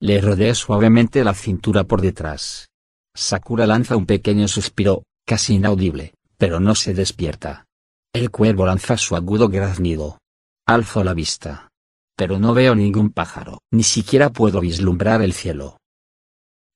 Le 0.00 0.20
rodeo 0.20 0.54
suavemente 0.54 1.24
la 1.24 1.34
cintura 1.34 1.84
por 1.84 2.00
detrás. 2.00 2.68
Sakura 3.14 3.66
lanza 3.66 3.96
un 3.96 4.06
pequeño 4.06 4.46
suspiro, 4.46 5.02
casi 5.24 5.54
inaudible, 5.54 6.14
pero 6.36 6.60
no 6.60 6.74
se 6.74 6.94
despierta. 6.94 7.66
El 8.12 8.30
cuervo 8.30 8.66
lanza 8.66 8.96
su 8.96 9.16
agudo 9.16 9.48
graznido. 9.48 10.18
Alzo 10.66 11.02
la 11.02 11.14
vista. 11.14 11.70
Pero 12.16 12.38
no 12.38 12.52
veo 12.52 12.74
ningún 12.74 13.10
pájaro. 13.10 13.60
Ni 13.70 13.82
siquiera 13.82 14.30
puedo 14.30 14.60
vislumbrar 14.60 15.22
el 15.22 15.32
cielo. 15.32 15.78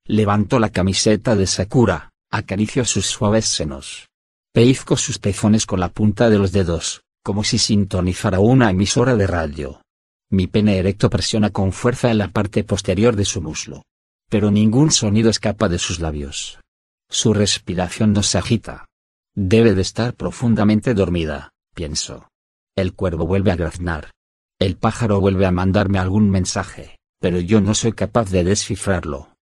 Levanto 0.07 0.59
la 0.59 0.71
camiseta 0.71 1.37
de 1.37 1.47
Sakura, 1.47 2.11
acaricio 2.31 2.85
sus 2.85 3.07
suaves 3.07 3.45
senos. 3.47 4.07
Peizco 4.53 4.97
sus 4.97 5.19
pezones 5.19 5.67
con 5.67 5.81
la 5.81 5.91
punta 5.91 6.31
de 6.31 6.39
los 6.39 6.53
dedos, 6.53 7.03
como 7.23 7.45
si 7.45 7.59
sintonizara 7.59 8.39
una 8.41 8.71
emisora 8.71 9.15
de 9.17 9.27
radio. 9.27 9.83
Mi 10.31 10.47
pene 10.47 10.79
erecto 10.79 11.11
presiona 11.11 11.51
con 11.51 11.73
fuerza 11.73 12.11
en 12.11 12.19
la 12.19 12.29
parte 12.29 12.65
posterior 12.65 13.15
de 13.15 13.25
su 13.25 13.43
muslo. 13.43 13.83
Pero 14.31 14.51
ningún 14.51 14.91
sonido 14.91 15.29
escapa 15.29 15.69
de 15.69 15.79
sus 15.79 16.01
labios. 16.01 16.59
Su 17.09 17.33
respiración 17.33 18.13
no 18.13 18.23
se 18.23 18.39
agita. 18.39 18.87
Debe 19.35 19.75
de 19.75 19.83
estar 19.83 20.15
profundamente 20.15 20.95
dormida, 20.95 21.53
pienso. 21.75 22.29
El 22.75 22.95
cuervo 22.95 23.27
vuelve 23.27 23.53
a 23.53 23.57
graznar. 23.57 24.11
El 24.59 24.77
pájaro 24.77 25.21
vuelve 25.21 25.47
a 25.47 25.51
mandarme 25.51 25.99
algún 25.99 26.31
mensaje, 26.31 26.99
pero 27.21 27.41
yo 27.41 27.61
no 27.61 27.75
soy 27.75 27.93
capaz 27.93 28.31
de 28.31 28.45
descifrarlo. 28.45 29.35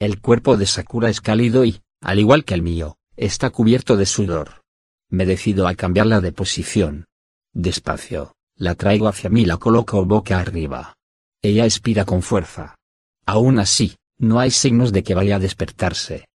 El 0.00 0.20
cuerpo 0.20 0.56
de 0.56 0.66
Sakura 0.66 1.10
es 1.10 1.20
cálido 1.20 1.64
y, 1.64 1.80
al 2.00 2.18
igual 2.18 2.44
que 2.44 2.54
el 2.54 2.62
mío, 2.62 2.96
está 3.16 3.50
cubierto 3.50 3.96
de 3.96 4.06
sudor. 4.06 4.62
Me 5.10 5.26
decido 5.26 5.66
a 5.66 5.74
cambiarla 5.74 6.20
de 6.20 6.32
posición. 6.32 7.06
Despacio, 7.52 8.34
la 8.54 8.74
traigo 8.74 9.08
hacia 9.08 9.30
mí 9.30 9.42
y 9.42 9.46
la 9.46 9.56
coloco 9.56 10.04
boca 10.04 10.38
arriba. 10.38 10.94
Ella 11.42 11.64
expira 11.64 12.04
con 12.04 12.22
fuerza. 12.22 12.76
Aún 13.26 13.58
así, 13.58 13.96
no 14.18 14.40
hay 14.40 14.50
signos 14.50 14.92
de 14.92 15.02
que 15.02 15.14
vaya 15.14 15.36
a 15.36 15.40
despertarse. 15.40 16.27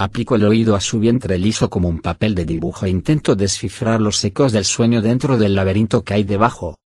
Aplico 0.00 0.34
el 0.34 0.44
oído 0.44 0.76
a 0.76 0.80
su 0.80 0.98
vientre 0.98 1.36
liso 1.36 1.68
como 1.68 1.86
un 1.86 2.00
papel 2.00 2.34
de 2.34 2.46
dibujo 2.46 2.86
e 2.86 2.88
intento 2.88 3.36
descifrar 3.36 4.00
los 4.00 4.24
ecos 4.24 4.50
del 4.50 4.64
sueño 4.64 5.02
dentro 5.02 5.36
del 5.36 5.54
laberinto 5.54 6.04
que 6.04 6.14
hay 6.14 6.24
debajo. 6.24 6.78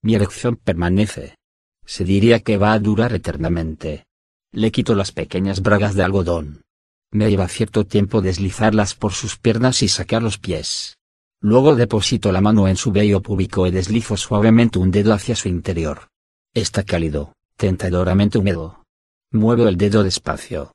Mi 0.00 0.14
erección 0.14 0.56
permanece. 0.56 1.36
Se 1.84 2.02
diría 2.02 2.40
que 2.40 2.56
va 2.56 2.72
a 2.72 2.78
durar 2.78 3.12
eternamente. 3.12 4.06
Le 4.52 4.72
quito 4.72 4.94
las 4.94 5.12
pequeñas 5.12 5.60
bragas 5.60 5.96
de 5.96 6.02
algodón. 6.02 6.62
Me 7.10 7.28
lleva 7.28 7.46
cierto 7.46 7.84
tiempo 7.84 8.22
deslizarlas 8.22 8.94
por 8.94 9.12
sus 9.12 9.36
piernas 9.36 9.82
y 9.82 9.88
sacar 9.88 10.22
los 10.22 10.38
pies. 10.38 10.96
Luego 11.42 11.76
deposito 11.76 12.32
la 12.32 12.40
mano 12.40 12.68
en 12.68 12.76
su 12.76 12.90
vello 12.90 13.20
púbico 13.20 13.66
y 13.66 13.70
deslizo 13.70 14.16
suavemente 14.16 14.78
un 14.78 14.90
dedo 14.90 15.12
hacia 15.12 15.36
su 15.36 15.48
interior. 15.48 16.08
Está 16.54 16.84
cálido, 16.84 17.34
tentadoramente 17.58 18.38
húmedo. 18.38 18.82
Muevo 19.30 19.68
el 19.68 19.76
dedo 19.76 20.02
despacio. 20.02 20.72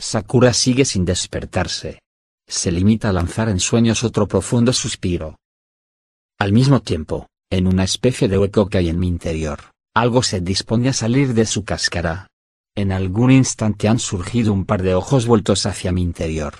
Sakura 0.00 0.52
sigue 0.54 0.84
sin 0.84 1.04
despertarse. 1.04 2.00
Se 2.48 2.72
limita 2.72 3.10
a 3.10 3.12
lanzar 3.12 3.48
en 3.48 3.60
sueños 3.60 4.02
otro 4.02 4.26
profundo 4.26 4.72
suspiro. 4.72 5.36
Al 6.38 6.52
mismo 6.52 6.80
tiempo, 6.80 7.28
en 7.50 7.66
una 7.66 7.84
especie 7.84 8.26
de 8.26 8.38
hueco 8.38 8.68
que 8.68 8.78
hay 8.78 8.88
en 8.88 8.98
mi 8.98 9.06
interior, 9.06 9.60
algo 9.94 10.22
se 10.22 10.40
dispone 10.40 10.88
a 10.88 10.94
salir 10.94 11.34
de 11.34 11.44
su 11.44 11.64
cáscara, 11.64 12.30
en 12.74 12.92
algún 12.92 13.30
instante 13.30 13.88
han 13.88 13.98
surgido 13.98 14.52
un 14.52 14.64
par 14.64 14.82
de 14.82 14.94
ojos 14.94 15.26
vueltos 15.26 15.66
hacia 15.66 15.92
mi 15.92 16.02
interior. 16.02 16.54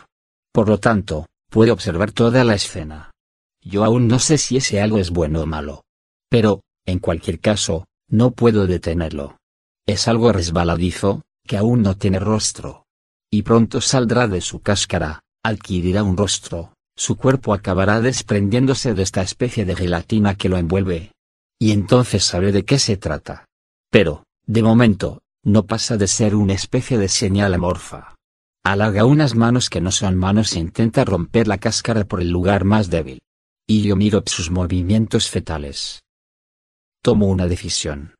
Por 0.52 0.68
lo 0.68 0.78
tanto, 0.78 1.26
puedo 1.48 1.72
observar 1.72 2.12
toda 2.12 2.44
la 2.44 2.54
escena. 2.54 3.10
Yo 3.62 3.84
aún 3.84 4.06
no 4.06 4.18
sé 4.18 4.36
si 4.36 4.58
ese 4.58 4.82
algo 4.82 4.98
es 4.98 5.10
bueno 5.10 5.40
o 5.40 5.46
malo. 5.46 5.84
Pero, 6.28 6.62
en 6.84 6.98
cualquier 6.98 7.40
caso, 7.40 7.86
no 8.08 8.32
puedo 8.32 8.66
detenerlo. 8.66 9.38
Es 9.86 10.08
algo 10.08 10.32
resbaladizo, 10.32 11.22
que 11.46 11.56
aún 11.56 11.82
no 11.82 11.96
tiene 11.96 12.18
rostro. 12.18 12.84
Y 13.32 13.42
pronto 13.42 13.80
saldrá 13.80 14.26
de 14.26 14.40
su 14.40 14.60
cáscara, 14.60 15.20
adquirirá 15.44 16.02
un 16.02 16.16
rostro, 16.16 16.74
su 16.96 17.16
cuerpo 17.16 17.54
acabará 17.54 18.00
desprendiéndose 18.00 18.92
de 18.92 19.02
esta 19.02 19.22
especie 19.22 19.64
de 19.64 19.76
gelatina 19.76 20.34
que 20.34 20.48
lo 20.48 20.58
envuelve. 20.58 21.12
Y 21.58 21.72
entonces 21.72 22.24
sabré 22.24 22.52
de 22.52 22.64
qué 22.64 22.78
se 22.78 22.96
trata. 22.96 23.46
Pero, 23.90 24.24
de 24.46 24.62
momento, 24.62 25.20
no 25.44 25.66
pasa 25.66 25.96
de 25.96 26.06
ser 26.06 26.34
una 26.34 26.54
especie 26.54 26.98
de 26.98 27.08
señal 27.08 27.54
amorfa. 27.54 28.16
Alarga 28.64 29.06
unas 29.06 29.34
manos 29.34 29.70
que 29.70 29.80
no 29.80 29.90
son 29.90 30.16
manos 30.16 30.54
e 30.54 30.58
intenta 30.58 31.04
romper 31.04 31.48
la 31.48 31.58
cáscara 31.58 32.04
por 32.04 32.20
el 32.20 32.30
lugar 32.30 32.64
más 32.64 32.90
débil. 32.90 33.20
Y 33.66 33.82
yo 33.82 33.96
miro 33.96 34.22
sus 34.26 34.50
movimientos 34.50 35.30
fetales. 35.30 36.02
Tomo 37.02 37.28
una 37.28 37.46
decisión. 37.46 38.14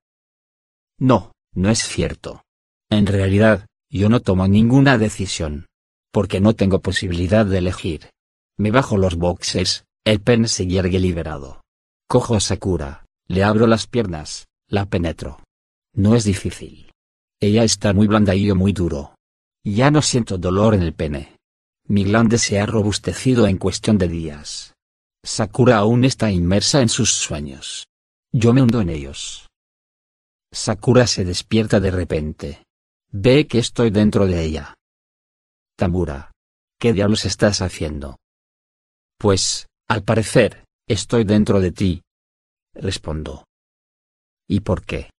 No, 0.99 1.33
no 1.53 1.71
es 1.71 1.81
cierto. 1.81 2.43
En 2.89 3.07
realidad, 3.07 3.67
yo 3.91 4.09
no 4.09 4.21
tomo 4.21 4.47
ninguna 4.47 4.99
decisión. 4.99 5.67
Porque 6.13 6.41
no 6.41 6.55
tengo 6.55 6.81
posibilidad 6.81 7.45
de 7.45 7.59
elegir. 7.59 8.11
Me 8.57 8.71
bajo 8.71 8.97
los 8.97 9.17
boxes, 9.17 9.85
el 10.05 10.21
pen 10.21 10.49
se 10.49 10.67
yergue 10.67 10.99
liberado. 10.99 11.61
Cojo 12.09 12.35
a 12.35 12.41
Sakura, 12.41 13.05
le 13.27 13.45
abro 13.45 13.67
las 13.67 13.87
piernas, 13.87 14.47
la 14.69 14.87
penetro. 14.87 15.43
No 15.95 16.15
es 16.15 16.25
difícil. 16.25 16.91
Ella 17.41 17.65
está 17.65 17.93
muy 17.93 18.07
blanda 18.07 18.35
y 18.35 18.47
yo 18.47 18.55
muy 18.55 18.73
duro. 18.73 19.15
Ya 19.65 19.91
no 19.91 20.03
siento 20.03 20.39
dolor 20.39 20.75
en 20.75 20.83
el 20.83 20.95
pene. 20.95 21.37
Mi 21.87 22.05
glande 22.05 22.39
se 22.39 22.61
ha 22.61 22.67
robustecido 22.67 23.47
en 23.47 23.59
cuestión 23.59 23.99
de 23.99 24.09
días. 24.09 24.75
Sakura 25.25 25.79
aún 25.79 26.05
está 26.05 26.31
inmersa 26.31 26.81
en 26.81 26.89
sus 26.89 27.13
sueños. 27.13 27.87
Yo 28.33 28.53
me 28.53 28.63
hundo 28.63 28.81
en 28.81 28.91
ellos. 28.91 29.49
Sakura 30.53 31.07
se 31.07 31.25
despierta 31.25 31.81
de 31.81 31.91
repente. 31.91 32.63
Ve 33.13 33.47
que 33.47 33.59
estoy 33.59 33.91
dentro 33.91 34.27
de 34.27 34.45
ella. 34.45 34.75
Tamura. 35.77 36.31
¿Qué 36.79 36.93
diablos 36.93 37.25
estás 37.25 37.61
haciendo? 37.61 38.17
Pues, 39.19 39.67
al 39.89 40.03
parecer, 40.03 40.65
estoy 40.89 41.25
dentro 41.25 41.61
de 41.61 41.73
ti. 41.73 42.03
Respondo. 42.75 43.45
¿Y 44.49 44.61
por 44.61 44.85
qué? 44.85 45.11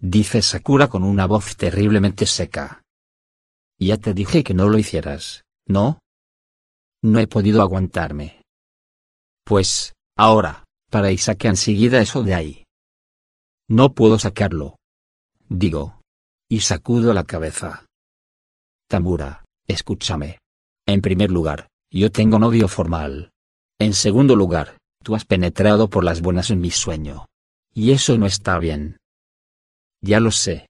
dice 0.00 0.42
Sakura 0.42 0.88
con 0.88 1.02
una 1.02 1.26
voz 1.26 1.56
terriblemente 1.56 2.26
seca. 2.26 2.82
Ya 3.78 3.96
te 3.96 4.12
dije 4.12 4.44
que 4.44 4.52
no 4.52 4.68
lo 4.68 4.78
hicieras, 4.78 5.44
¿no? 5.66 5.98
No 7.02 7.20
he 7.20 7.26
podido 7.26 7.62
aguantarme. 7.62 8.42
Pues, 9.44 9.94
ahora, 10.16 10.64
para 10.90 11.10
y 11.10 11.18
saque 11.18 11.48
enseguida 11.48 12.00
eso 12.00 12.22
de 12.22 12.34
ahí. 12.34 12.64
No 13.68 13.94
puedo 13.94 14.18
sacarlo. 14.18 14.76
Digo. 15.48 16.00
Y 16.54 16.60
sacudo 16.60 17.12
la 17.12 17.24
cabeza. 17.24 17.84
Tamura, 18.88 19.44
escúchame. 19.66 20.38
En 20.86 21.00
primer 21.00 21.32
lugar, 21.32 21.66
yo 21.90 22.12
tengo 22.12 22.38
novio 22.38 22.68
formal. 22.68 23.32
En 23.80 23.92
segundo 23.92 24.36
lugar, 24.36 24.78
tú 25.02 25.16
has 25.16 25.24
penetrado 25.24 25.90
por 25.90 26.04
las 26.04 26.20
buenas 26.22 26.52
en 26.52 26.60
mi 26.60 26.70
sueño. 26.70 27.26
Y 27.72 27.90
eso 27.90 28.16
no 28.18 28.26
está 28.26 28.60
bien. 28.60 28.98
Ya 30.00 30.20
lo 30.20 30.30
sé. 30.30 30.68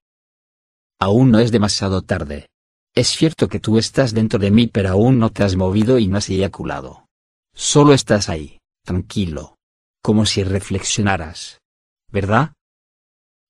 Aún 0.98 1.30
no 1.30 1.38
es 1.38 1.52
demasiado 1.52 2.00
tarde. 2.00 2.46
Es 2.94 3.08
cierto 3.08 3.48
que 3.48 3.60
tú 3.60 3.76
estás 3.76 4.14
dentro 4.14 4.38
de 4.38 4.50
mí 4.50 4.68
pero 4.68 4.88
aún 4.88 5.18
no 5.18 5.32
te 5.32 5.44
has 5.44 5.54
movido 5.54 5.98
y 5.98 6.08
no 6.08 6.16
has 6.16 6.30
eyaculado. 6.30 7.08
Solo 7.54 7.92
estás 7.92 8.30
ahí, 8.30 8.58
tranquilo. 8.86 9.58
Como 10.02 10.24
si 10.24 10.44
reflexionaras. 10.44 11.60
¿Verdad? 12.10 12.54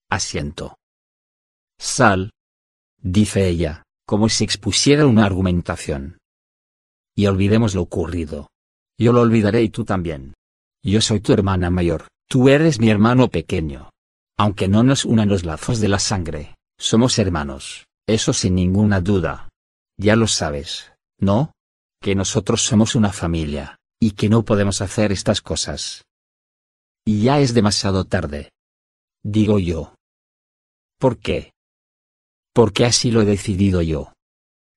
Asiento. 0.09 0.75
Sal. 1.77 2.31
Dice 3.01 3.47
ella, 3.47 3.83
como 4.05 4.29
si 4.29 4.43
expusiera 4.43 5.05
una 5.05 5.25
argumentación. 5.25 6.17
Y 7.15 7.27
olvidemos 7.27 7.75
lo 7.75 7.81
ocurrido. 7.81 8.49
Yo 8.97 9.13
lo 9.13 9.21
olvidaré 9.21 9.61
y 9.63 9.69
tú 9.69 9.85
también. 9.85 10.33
Yo 10.83 11.01
soy 11.01 11.19
tu 11.19 11.33
hermana 11.33 11.69
mayor, 11.69 12.07
tú 12.29 12.49
eres 12.49 12.79
mi 12.79 12.89
hermano 12.89 13.29
pequeño. 13.29 13.89
Aunque 14.37 14.67
no 14.67 14.83
nos 14.83 15.05
unan 15.05 15.29
los 15.29 15.45
lazos 15.45 15.79
de 15.79 15.87
la 15.87 15.99
sangre, 15.99 16.55
somos 16.77 17.17
hermanos, 17.19 17.87
eso 18.07 18.33
sin 18.33 18.55
ninguna 18.55 19.01
duda. 19.01 19.49
Ya 19.97 20.15
lo 20.15 20.27
sabes, 20.27 20.93
¿no? 21.17 21.53
Que 22.01 22.15
nosotros 22.15 22.61
somos 22.61 22.95
una 22.95 23.11
familia, 23.11 23.77
y 23.99 24.11
que 24.11 24.29
no 24.29 24.43
podemos 24.43 24.81
hacer 24.81 25.11
estas 25.11 25.41
cosas. 25.41 26.03
Y 27.05 27.23
ya 27.23 27.39
es 27.39 27.53
demasiado 27.53 28.05
tarde. 28.05 28.51
Digo 29.23 29.57
yo. 29.57 29.95
¿Por 30.99 31.17
qué? 31.17 31.54
Porque 32.55 32.85
así 32.85 33.11
lo 33.11 33.21
he 33.21 33.25
decidido 33.25 33.83
yo. 33.83 34.13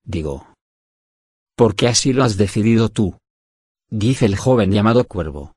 Digo. 0.05 0.49
Porque 1.57 1.89
así 1.89 2.13
lo 2.13 2.25
has 2.25 2.37
decidido 2.37 2.91
tú. 2.91 3.17
Dice 3.89 4.27
el 4.27 4.37
joven 4.37 4.71
llamado 4.71 5.05
Cuervo 5.05 5.55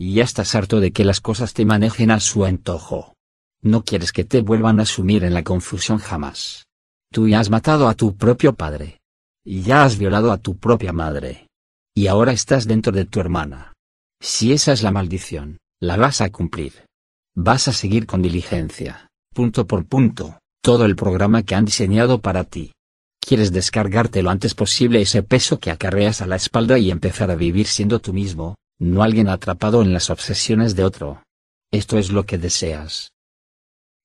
y 0.00 0.14
ya 0.14 0.24
estás 0.24 0.54
harto 0.54 0.80
de 0.80 0.92
que 0.92 1.04
las 1.04 1.20
cosas 1.20 1.52
te 1.52 1.66
manejen 1.66 2.10
a 2.10 2.20
su 2.20 2.46
antojo. 2.46 3.12
No 3.60 3.84
quieres 3.84 4.12
que 4.12 4.24
te 4.24 4.40
vuelvan 4.40 4.80
a 4.80 4.86
sumir 4.86 5.24
en 5.24 5.34
la 5.34 5.44
confusión 5.44 5.98
jamás. 5.98 6.64
Tú 7.12 7.28
ya 7.28 7.38
has 7.38 7.50
matado 7.50 7.86
a 7.86 7.94
tu 7.94 8.16
propio 8.16 8.54
padre. 8.54 8.98
Ya 9.44 9.84
has 9.84 9.98
violado 9.98 10.32
a 10.32 10.38
tu 10.38 10.56
propia 10.56 10.94
madre. 10.94 11.48
Y 11.94 12.06
ahora 12.06 12.32
estás 12.32 12.66
dentro 12.66 12.92
de 12.92 13.04
tu 13.04 13.20
hermana. 13.20 13.74
Si 14.22 14.54
esa 14.54 14.72
es 14.72 14.82
la 14.82 14.90
maldición, 14.90 15.58
la 15.80 15.98
vas 15.98 16.22
a 16.22 16.30
cumplir. 16.30 16.86
Vas 17.34 17.68
a 17.68 17.74
seguir 17.74 18.06
con 18.06 18.22
diligencia, 18.22 19.10
punto 19.34 19.66
por 19.66 19.84
punto, 19.84 20.38
todo 20.62 20.84
el 20.84 20.96
programa 20.96 21.42
que 21.42 21.54
han 21.54 21.64
diseñado 21.64 22.20
para 22.20 22.44
ti. 22.44 22.72
Quieres 23.20 23.52
descargarte 23.52 24.22
lo 24.22 24.30
antes 24.30 24.54
posible 24.54 25.00
ese 25.00 25.22
peso 25.22 25.58
que 25.58 25.70
acarreas 25.70 26.20
a 26.20 26.26
la 26.26 26.36
espalda 26.36 26.78
y 26.78 26.90
empezar 26.90 27.30
a 27.30 27.36
vivir 27.36 27.66
siendo 27.66 28.00
tú 28.00 28.12
mismo, 28.12 28.56
no 28.78 29.02
alguien 29.02 29.28
atrapado 29.28 29.82
en 29.82 29.92
las 29.92 30.10
obsesiones 30.10 30.74
de 30.74 30.84
otro. 30.84 31.22
Esto 31.70 31.98
es 31.98 32.10
lo 32.10 32.24
que 32.24 32.38
deseas. 32.38 33.12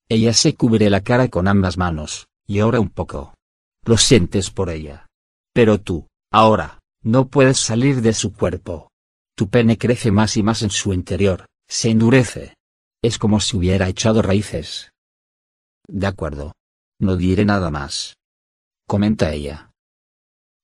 Ella 0.08 0.34
se 0.34 0.56
cubre 0.56 0.90
la 0.90 1.02
cara 1.02 1.30
con 1.30 1.48
ambas 1.48 1.78
manos, 1.78 2.28
y 2.46 2.60
ahora 2.60 2.80
un 2.80 2.90
poco. 2.90 3.34
Lo 3.86 3.98
sientes 3.98 4.52
por 4.52 4.70
ella. 4.70 5.08
Pero 5.54 5.80
tú, 5.80 6.08
ahora, 6.32 6.80
no 7.02 7.28
puedes 7.28 7.58
salir 7.58 8.02
de 8.02 8.14
su 8.14 8.34
cuerpo. 8.34 8.92
Tu 9.36 9.50
pene 9.50 9.78
crece 9.78 10.12
más 10.12 10.38
y 10.38 10.44
más 10.44 10.62
en 10.62 10.70
su 10.70 10.94
interior, 10.94 11.48
se 11.68 11.90
endurece. 11.90 12.56
Es 13.02 13.18
como 13.18 13.40
si 13.40 13.58
hubiera 13.58 13.88
echado 13.88 14.22
raíces. 14.22 14.92
De 15.88 16.08
acuerdo. 16.08 16.54
No 17.00 17.18
diré 17.18 17.46
nada 17.46 17.70
más. 17.70 18.16
Comenta 18.88 19.32
ella. 19.32 19.72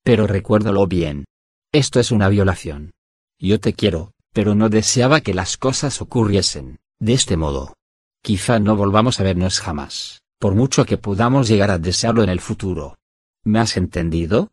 Pero 0.02 0.26
recuérdalo 0.26 0.86
bien. 0.86 1.24
Esto 1.72 2.00
es 2.00 2.10
una 2.10 2.28
violación. 2.28 2.92
Yo 3.38 3.60
te 3.60 3.72
quiero, 3.72 4.12
pero 4.32 4.54
no 4.54 4.68
deseaba 4.68 5.20
que 5.20 5.34
las 5.34 5.56
cosas 5.56 6.00
ocurriesen, 6.00 6.80
de 6.98 7.12
este 7.12 7.36
modo. 7.36 7.74
Quizá 8.22 8.58
no 8.58 8.76
volvamos 8.76 9.20
a 9.20 9.24
vernos 9.24 9.60
jamás, 9.60 10.22
por 10.38 10.54
mucho 10.54 10.84
que 10.84 10.98
podamos 10.98 11.48
llegar 11.48 11.70
a 11.70 11.78
desearlo 11.78 12.22
en 12.22 12.28
el 12.28 12.40
futuro. 12.40 12.96
¿Me 13.44 13.58
has 13.58 13.76
entendido? 13.76 14.50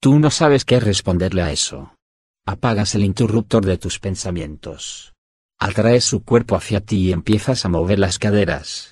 Tú 0.00 0.18
no 0.18 0.30
sabes 0.30 0.64
qué 0.64 0.80
responderle 0.80 1.42
a 1.42 1.52
eso. 1.52 1.94
Apagas 2.46 2.94
el 2.94 3.04
interruptor 3.04 3.64
de 3.64 3.78
tus 3.78 3.98
pensamientos. 3.98 5.12
Atraes 5.58 6.04
su 6.04 6.24
cuerpo 6.24 6.56
hacia 6.56 6.80
ti 6.80 7.08
y 7.08 7.12
empiezas 7.12 7.64
a 7.64 7.68
mover 7.68 7.98
las 7.98 8.18
caderas. 8.18 8.91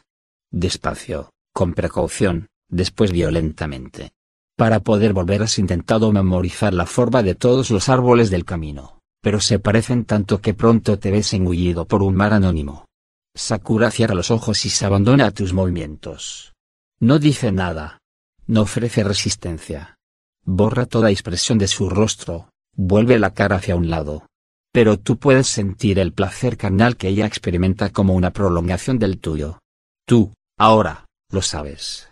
Despacio, 0.52 1.30
con 1.52 1.74
precaución, 1.74 2.48
después 2.68 3.12
violentamente. 3.12 4.12
Para 4.56 4.80
poder 4.80 5.12
volver 5.12 5.42
has 5.42 5.58
intentado 5.58 6.12
memorizar 6.12 6.74
la 6.74 6.86
forma 6.86 7.22
de 7.22 7.34
todos 7.34 7.70
los 7.70 7.88
árboles 7.88 8.30
del 8.30 8.44
camino, 8.44 8.98
pero 9.22 9.40
se 9.40 9.58
parecen 9.58 10.04
tanto 10.04 10.40
que 10.40 10.54
pronto 10.54 10.98
te 10.98 11.10
ves 11.10 11.32
engullido 11.34 11.86
por 11.86 12.02
un 12.02 12.14
mar 12.14 12.32
anónimo. 12.32 12.86
Sakura 13.34 13.90
cierra 13.90 14.14
los 14.14 14.30
ojos 14.30 14.64
y 14.64 14.70
se 14.70 14.84
abandona 14.84 15.26
a 15.26 15.30
tus 15.30 15.52
movimientos. 15.52 16.52
No 16.98 17.18
dice 17.18 17.52
nada. 17.52 17.98
No 18.46 18.62
ofrece 18.62 19.04
resistencia. 19.04 19.96
Borra 20.44 20.86
toda 20.86 21.10
expresión 21.10 21.58
de 21.58 21.68
su 21.68 21.88
rostro, 21.88 22.50
vuelve 22.74 23.18
la 23.18 23.32
cara 23.32 23.56
hacia 23.56 23.76
un 23.76 23.88
lado. 23.88 24.26
Pero 24.72 24.98
tú 24.98 25.16
puedes 25.16 25.46
sentir 25.46 25.98
el 26.00 26.12
placer 26.12 26.56
carnal 26.56 26.96
que 26.96 27.08
ella 27.08 27.26
experimenta 27.26 27.90
como 27.90 28.14
una 28.14 28.32
prolongación 28.32 28.98
del 28.98 29.18
tuyo. 29.20 29.60
Tú, 30.06 30.32
ahora, 30.60 31.06
lo 31.30 31.42
sabes. 31.42 32.10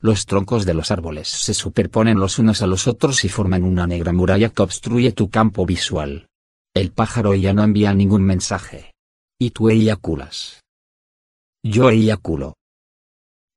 Los 0.00 0.26
troncos 0.26 0.64
de 0.64 0.74
los 0.74 0.92
árboles 0.92 1.26
se 1.26 1.54
superponen 1.54 2.20
los 2.20 2.38
unos 2.38 2.62
a 2.62 2.68
los 2.68 2.86
otros 2.86 3.24
y 3.24 3.28
forman 3.28 3.64
una 3.64 3.86
negra 3.86 4.12
muralla 4.12 4.50
que 4.50 4.62
obstruye 4.62 5.12
tu 5.12 5.28
campo 5.28 5.66
visual. 5.66 6.28
El 6.72 6.92
pájaro 6.92 7.34
ya 7.34 7.52
no 7.52 7.64
envía 7.64 7.92
ningún 7.92 8.22
mensaje. 8.22 8.92
Y 9.40 9.50
tú 9.50 9.68
eyaculas. 9.68 10.62
Yo 11.64 11.90
eyaculo. 11.90 12.54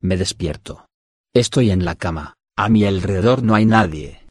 Me 0.01 0.17
despierto. 0.17 0.87
Estoy 1.33 1.69
en 1.69 1.85
la 1.85 1.95
cama, 1.95 2.33
a 2.57 2.69
mi 2.69 2.85
alrededor 2.85 3.43
no 3.43 3.53
hay 3.53 3.65
nadie. 3.65 4.25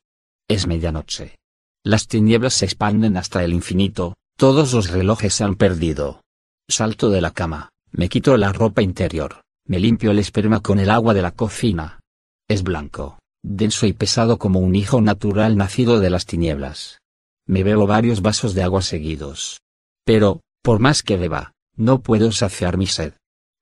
Es 0.48 0.66
medianoche. 0.66 1.36
Las 1.84 2.08
tinieblas 2.08 2.54
se 2.54 2.64
expanden 2.64 3.16
hasta 3.16 3.44
el 3.44 3.52
infinito, 3.52 4.14
todos 4.36 4.72
los 4.72 4.90
relojes 4.90 5.34
se 5.34 5.44
han 5.44 5.54
perdido. 5.54 6.22
Salto 6.68 7.08
de 7.10 7.20
la 7.20 7.30
cama, 7.30 7.70
me 7.92 8.08
quito 8.08 8.36
la 8.36 8.52
ropa 8.52 8.82
interior, 8.82 9.42
me 9.66 9.78
limpio 9.78 10.10
el 10.10 10.18
esperma 10.18 10.60
con 10.60 10.78
el 10.78 10.90
agua 10.90 11.14
de 11.14 11.22
la 11.22 11.30
cocina. 11.30 12.00
Es 12.48 12.62
blanco, 12.62 13.18
denso 13.42 13.86
y 13.86 13.92
pesado 13.92 14.38
como 14.38 14.60
un 14.60 14.74
hijo 14.74 15.00
natural 15.00 15.56
nacido 15.56 16.00
de 16.00 16.10
las 16.10 16.26
tinieblas. 16.26 16.98
Me 17.46 17.62
bebo 17.62 17.86
varios 17.86 18.22
vasos 18.22 18.54
de 18.54 18.62
agua 18.62 18.82
seguidos. 18.82 19.60
Pero, 20.04 20.40
por 20.62 20.80
más 20.80 21.02
que 21.02 21.16
beba, 21.16 21.52
no 21.76 22.00
puedo 22.00 22.32
saciar 22.32 22.76
mi 22.76 22.86
sed. 22.86 23.14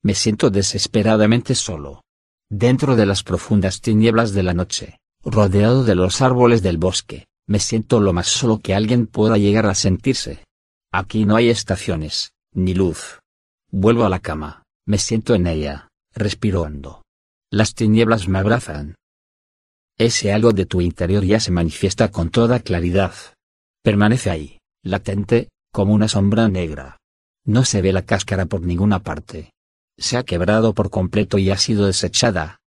Me 0.02 0.14
siento 0.14 0.50
desesperadamente 0.50 1.54
solo. 1.54 2.02
Dentro 2.50 2.96
de 2.96 3.06
las 3.06 3.22
profundas 3.22 3.80
tinieblas 3.80 4.32
de 4.32 4.42
la 4.42 4.54
noche, 4.54 4.98
rodeado 5.22 5.84
de 5.84 5.94
los 5.94 6.22
árboles 6.22 6.62
del 6.62 6.78
bosque, 6.78 7.26
me 7.46 7.58
siento 7.58 8.00
lo 8.00 8.12
más 8.12 8.26
solo 8.26 8.58
que 8.58 8.74
alguien 8.74 9.06
pueda 9.06 9.36
llegar 9.36 9.66
a 9.66 9.74
sentirse. 9.74 10.44
Aquí 10.92 11.24
no 11.26 11.36
hay 11.36 11.50
estaciones, 11.50 12.32
ni 12.54 12.74
luz. 12.74 13.20
Vuelvo 13.70 14.04
a 14.04 14.08
la 14.08 14.20
cama, 14.20 14.62
me 14.86 14.98
siento 14.98 15.34
en 15.34 15.46
ella, 15.46 15.87
respiro 16.18 16.62
hondo. 16.62 17.02
Las 17.50 17.74
tinieblas 17.74 18.28
me 18.28 18.38
abrazan. 18.38 18.94
Ese 19.96 20.32
algo 20.32 20.52
de 20.52 20.66
tu 20.66 20.80
interior 20.80 21.24
ya 21.24 21.40
se 21.40 21.50
manifiesta 21.50 22.10
con 22.10 22.30
toda 22.30 22.60
claridad. 22.60 23.14
Permanece 23.82 24.30
ahí, 24.30 24.58
latente, 24.84 25.48
como 25.72 25.94
una 25.94 26.08
sombra 26.08 26.48
negra. 26.48 26.98
No 27.44 27.64
se 27.64 27.82
ve 27.82 27.92
la 27.92 28.02
cáscara 28.02 28.46
por 28.46 28.60
ninguna 28.60 29.02
parte. 29.02 29.50
Se 29.96 30.16
ha 30.16 30.22
quebrado 30.22 30.74
por 30.74 30.90
completo 30.90 31.38
y 31.38 31.50
ha 31.50 31.56
sido 31.56 31.86
desechada. 31.86 32.58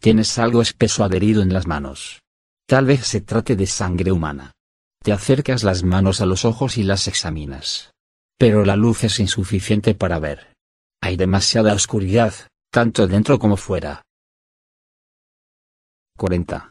Tienes 0.00 0.38
algo 0.38 0.62
espeso 0.62 1.04
adherido 1.04 1.42
en 1.42 1.52
las 1.52 1.66
manos. 1.66 2.20
Tal 2.66 2.86
vez 2.86 3.06
se 3.06 3.20
trate 3.20 3.54
de 3.54 3.66
sangre 3.66 4.12
humana. 4.12 4.52
Te 5.02 5.12
acercas 5.12 5.62
las 5.62 5.82
manos 5.82 6.20
a 6.20 6.26
los 6.26 6.44
ojos 6.44 6.78
y 6.78 6.82
las 6.82 7.06
examinas. 7.06 7.92
Pero 8.38 8.64
la 8.64 8.76
luz 8.76 9.04
es 9.04 9.20
insuficiente 9.20 9.94
para 9.94 10.18
ver. 10.18 10.54
Hay 11.02 11.16
demasiada 11.16 11.74
oscuridad, 11.74 12.34
tanto 12.70 13.08
dentro 13.08 13.38
como 13.38 13.56
fuera. 13.56 14.02
40. 16.16 16.70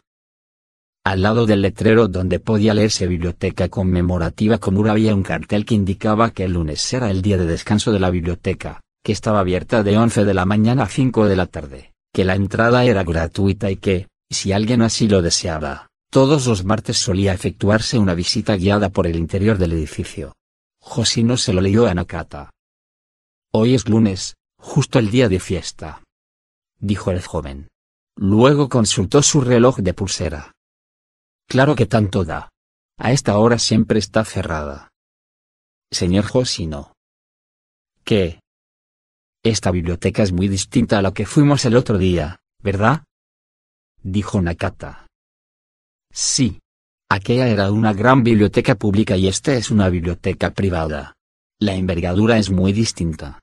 Al 1.04 1.22
lado 1.22 1.44
del 1.44 1.60
letrero 1.60 2.08
donde 2.08 2.40
podía 2.40 2.72
leerse 2.72 3.06
biblioteca 3.06 3.68
conmemorativa 3.68 4.58
Komura 4.58 4.92
había 4.92 5.14
un 5.14 5.22
cartel 5.22 5.66
que 5.66 5.74
indicaba 5.74 6.30
que 6.30 6.44
el 6.44 6.54
lunes 6.54 6.90
era 6.92 7.10
el 7.10 7.20
día 7.20 7.36
de 7.36 7.46
descanso 7.46 7.92
de 7.92 8.00
la 8.00 8.10
biblioteca, 8.10 8.80
que 9.04 9.12
estaba 9.12 9.40
abierta 9.40 9.82
de 9.82 9.98
11 9.98 10.24
de 10.24 10.34
la 10.34 10.46
mañana 10.46 10.84
a 10.84 10.88
5 10.88 11.26
de 11.26 11.36
la 11.36 11.46
tarde, 11.46 11.92
que 12.14 12.24
la 12.24 12.34
entrada 12.34 12.84
era 12.84 13.04
gratuita 13.04 13.70
y 13.70 13.76
que, 13.76 14.08
si 14.30 14.52
alguien 14.52 14.82
así 14.82 15.06
lo 15.06 15.20
deseaba, 15.20 15.88
todos 16.10 16.46
los 16.46 16.64
martes 16.64 16.96
solía 16.96 17.34
efectuarse 17.34 17.98
una 17.98 18.14
visita 18.14 18.56
guiada 18.56 18.88
por 18.88 19.06
el 19.06 19.16
interior 19.16 19.58
del 19.58 19.72
edificio. 19.72 20.34
Josino 20.80 21.36
se 21.36 21.52
lo 21.52 21.60
leyó 21.60 21.86
a 21.86 21.94
Nakata. 21.94 22.50
Hoy 23.52 23.74
es 23.74 23.88
lunes, 23.88 24.34
justo 24.60 24.98
el 24.98 25.10
día 25.10 25.28
de 25.28 25.40
fiesta. 25.40 26.02
Dijo 26.78 27.10
el 27.10 27.22
joven. 27.22 27.68
Luego 28.16 28.68
consultó 28.68 29.22
su 29.22 29.40
reloj 29.40 29.78
de 29.78 29.94
pulsera. 29.94 30.52
Claro 31.48 31.74
que 31.74 31.86
tanto 31.86 32.24
da. 32.24 32.50
A 32.98 33.12
esta 33.12 33.38
hora 33.38 33.58
siempre 33.58 33.98
está 33.98 34.24
cerrada. 34.24 34.90
Señor 35.90 36.24
Josino. 36.26 36.92
¿Qué? 38.04 38.40
Esta 39.42 39.70
biblioteca 39.70 40.22
es 40.22 40.32
muy 40.32 40.48
distinta 40.48 40.98
a 40.98 41.02
la 41.02 41.12
que 41.12 41.26
fuimos 41.26 41.64
el 41.64 41.76
otro 41.76 41.96
día, 41.98 42.40
¿verdad? 42.62 43.04
Dijo 44.02 44.40
Nakata. 44.40 45.06
Sí. 46.12 46.60
Aquella 47.08 47.48
era 47.48 47.72
una 47.72 47.92
gran 47.92 48.22
biblioteca 48.22 48.76
pública 48.76 49.16
y 49.16 49.26
esta 49.26 49.54
es 49.54 49.70
una 49.70 49.88
biblioteca 49.88 50.52
privada. 50.52 51.14
La 51.58 51.74
envergadura 51.74 52.38
es 52.38 52.50
muy 52.50 52.72
distinta. 52.72 53.40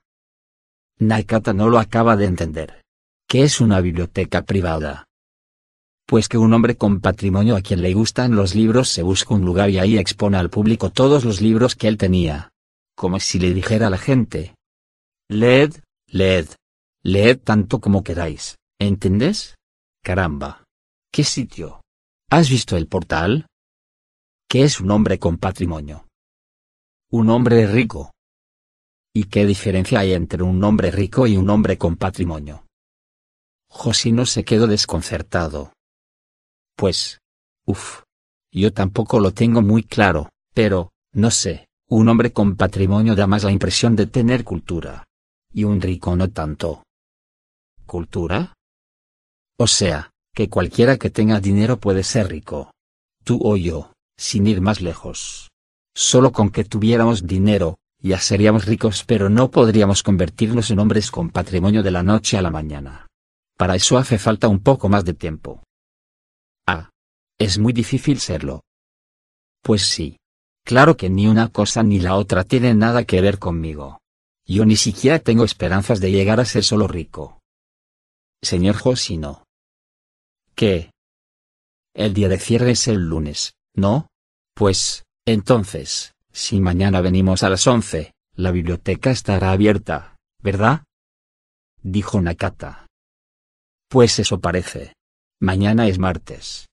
Nakata 0.99 1.53
no 1.53 1.69
lo 1.69 1.79
acaba 1.79 2.15
de 2.15 2.25
entender. 2.25 2.81
¿Qué 3.27 3.43
es 3.43 3.61
una 3.61 3.81
biblioteca 3.81 4.43
privada? 4.43 5.07
pues 6.07 6.29
que 6.29 6.37
un 6.37 6.53
hombre 6.53 6.77
con 6.77 7.01
patrimonio 7.01 7.57
a 7.57 7.61
quien 7.61 7.81
le 7.81 7.93
gustan 7.93 8.33
los 8.33 8.55
libros 8.55 8.87
se 8.87 9.03
busca 9.03 9.33
un 9.33 9.43
lugar 9.43 9.69
y 9.69 9.77
ahí 9.77 9.97
expone 9.97 10.37
al 10.37 10.49
público 10.49 10.89
todos 10.89 11.25
los 11.25 11.41
libros 11.41 11.75
que 11.75 11.89
él 11.89 11.97
tenía. 11.97 12.49
Como 12.95 13.19
si 13.19 13.39
le 13.39 13.53
dijera 13.53 13.87
a 13.87 13.89
la 13.89 13.97
gente. 13.97 14.55
Leed, 15.29 15.75
leed. 16.07 16.47
Leed 17.03 17.39
tanto 17.43 17.79
como 17.81 18.03
queráis, 18.03 18.55
¿entendés? 18.79 19.55
Caramba. 20.01 20.63
¿Qué 21.11 21.25
sitio? 21.25 21.81
¿Has 22.31 22.49
visto 22.49 22.77
el 22.77 22.87
portal? 22.87 23.45
¿Qué 24.49 24.63
es 24.63 24.79
un 24.79 24.91
hombre 24.91 25.19
con 25.19 25.37
patrimonio? 25.37 26.07
Un 27.11 27.29
hombre 27.29 27.67
rico. 27.67 28.13
¿Y 29.19 29.23
qué 29.23 29.47
diferencia 29.47 30.01
hay 30.01 30.13
entre 30.13 30.43
un 30.43 30.63
hombre 30.63 30.91
rico 30.91 31.25
y 31.25 31.37
un 31.37 31.49
hombre 31.49 31.75
con 31.79 31.95
patrimonio? 31.95 32.67
Josino 33.67 34.27
se 34.27 34.45
quedó 34.45 34.67
desconcertado. 34.67 35.73
Pues. 36.75 37.17
Uf. 37.65 38.03
Yo 38.51 38.71
tampoco 38.73 39.19
lo 39.19 39.31
tengo 39.31 39.63
muy 39.63 39.81
claro, 39.81 40.29
pero, 40.53 40.91
no 41.13 41.31
sé, 41.31 41.67
un 41.89 42.07
hombre 42.09 42.31
con 42.31 42.57
patrimonio 42.57 43.15
da 43.15 43.25
más 43.25 43.43
la 43.43 43.51
impresión 43.51 43.95
de 43.95 44.05
tener 44.05 44.43
cultura. 44.43 45.03
Y 45.51 45.63
un 45.63 45.81
rico 45.81 46.15
no 46.15 46.29
tanto. 46.29 46.83
¿Cultura? 47.87 48.53
O 49.57 49.65
sea, 49.65 50.11
que 50.31 50.47
cualquiera 50.47 50.97
que 50.97 51.09
tenga 51.09 51.39
dinero 51.39 51.79
puede 51.79 52.03
ser 52.03 52.27
rico. 52.27 52.69
tú 53.23 53.39
o 53.41 53.57
yo, 53.57 53.93
sin 54.15 54.45
ir 54.45 54.61
más 54.61 54.79
lejos. 54.79 55.49
Solo 55.95 56.31
con 56.31 56.51
que 56.51 56.65
tuviéramos 56.65 57.25
dinero, 57.25 57.79
ya 57.99 58.19
seríamos 58.19 58.65
ricos 58.65 59.03
pero 59.05 59.29
no 59.29 59.51
podríamos 59.51 60.03
convertirnos 60.03 60.71
en 60.71 60.79
hombres 60.79 61.11
con 61.11 61.29
patrimonio 61.29 61.83
de 61.83 61.91
la 61.91 62.03
noche 62.03 62.37
a 62.37 62.41
la 62.41 62.51
mañana. 62.51 63.07
Para 63.57 63.75
eso 63.75 63.97
hace 63.97 64.19
falta 64.19 64.47
un 64.47 64.59
poco 64.59 64.87
más 64.87 65.03
de 65.03 65.13
tiempo. 65.13 65.63
Ah. 66.67 66.89
Es 67.39 67.59
muy 67.59 67.73
difícil 67.73 68.19
serlo. 68.19 68.61
Pues 69.61 69.83
sí. 69.83 70.17
Claro 70.65 70.97
que 70.97 71.09
ni 71.09 71.27
una 71.27 71.49
cosa 71.49 71.83
ni 71.83 71.99
la 71.99 72.15
otra 72.15 72.43
tiene 72.43 72.73
nada 72.73 73.03
que 73.03 73.21
ver 73.21 73.39
conmigo. 73.39 73.99
Yo 74.45 74.65
ni 74.65 74.75
siquiera 74.75 75.19
tengo 75.19 75.43
esperanzas 75.43 75.99
de 75.99 76.11
llegar 76.11 76.39
a 76.39 76.45
ser 76.45 76.63
solo 76.63 76.87
rico. 76.87 77.39
Señor 78.41 78.75
Josino. 78.75 79.43
¿Qué? 80.55 80.91
El 81.93 82.13
día 82.13 82.29
de 82.29 82.39
cierre 82.39 82.71
es 82.71 82.87
el 82.87 83.07
lunes, 83.07 83.53
¿no? 83.75 84.07
Pues, 84.55 85.03
entonces, 85.25 86.13
si 86.37 86.59
mañana 86.59 87.01
venimos 87.01 87.41
a 87.41 87.49
las 87.49 87.65
once, 87.65 88.13
la 88.35 88.51
biblioteca 88.51 89.09
estará 89.09 89.51
abierta, 89.51 90.15
¿verdad? 90.39 90.83
Dijo 91.81 92.21
Nakata. 92.21 92.85
Pues 93.89 94.19
eso 94.19 94.39
parece. 94.39 94.93
Mañana 95.41 95.87
es 95.87 95.97
martes. 95.97 96.67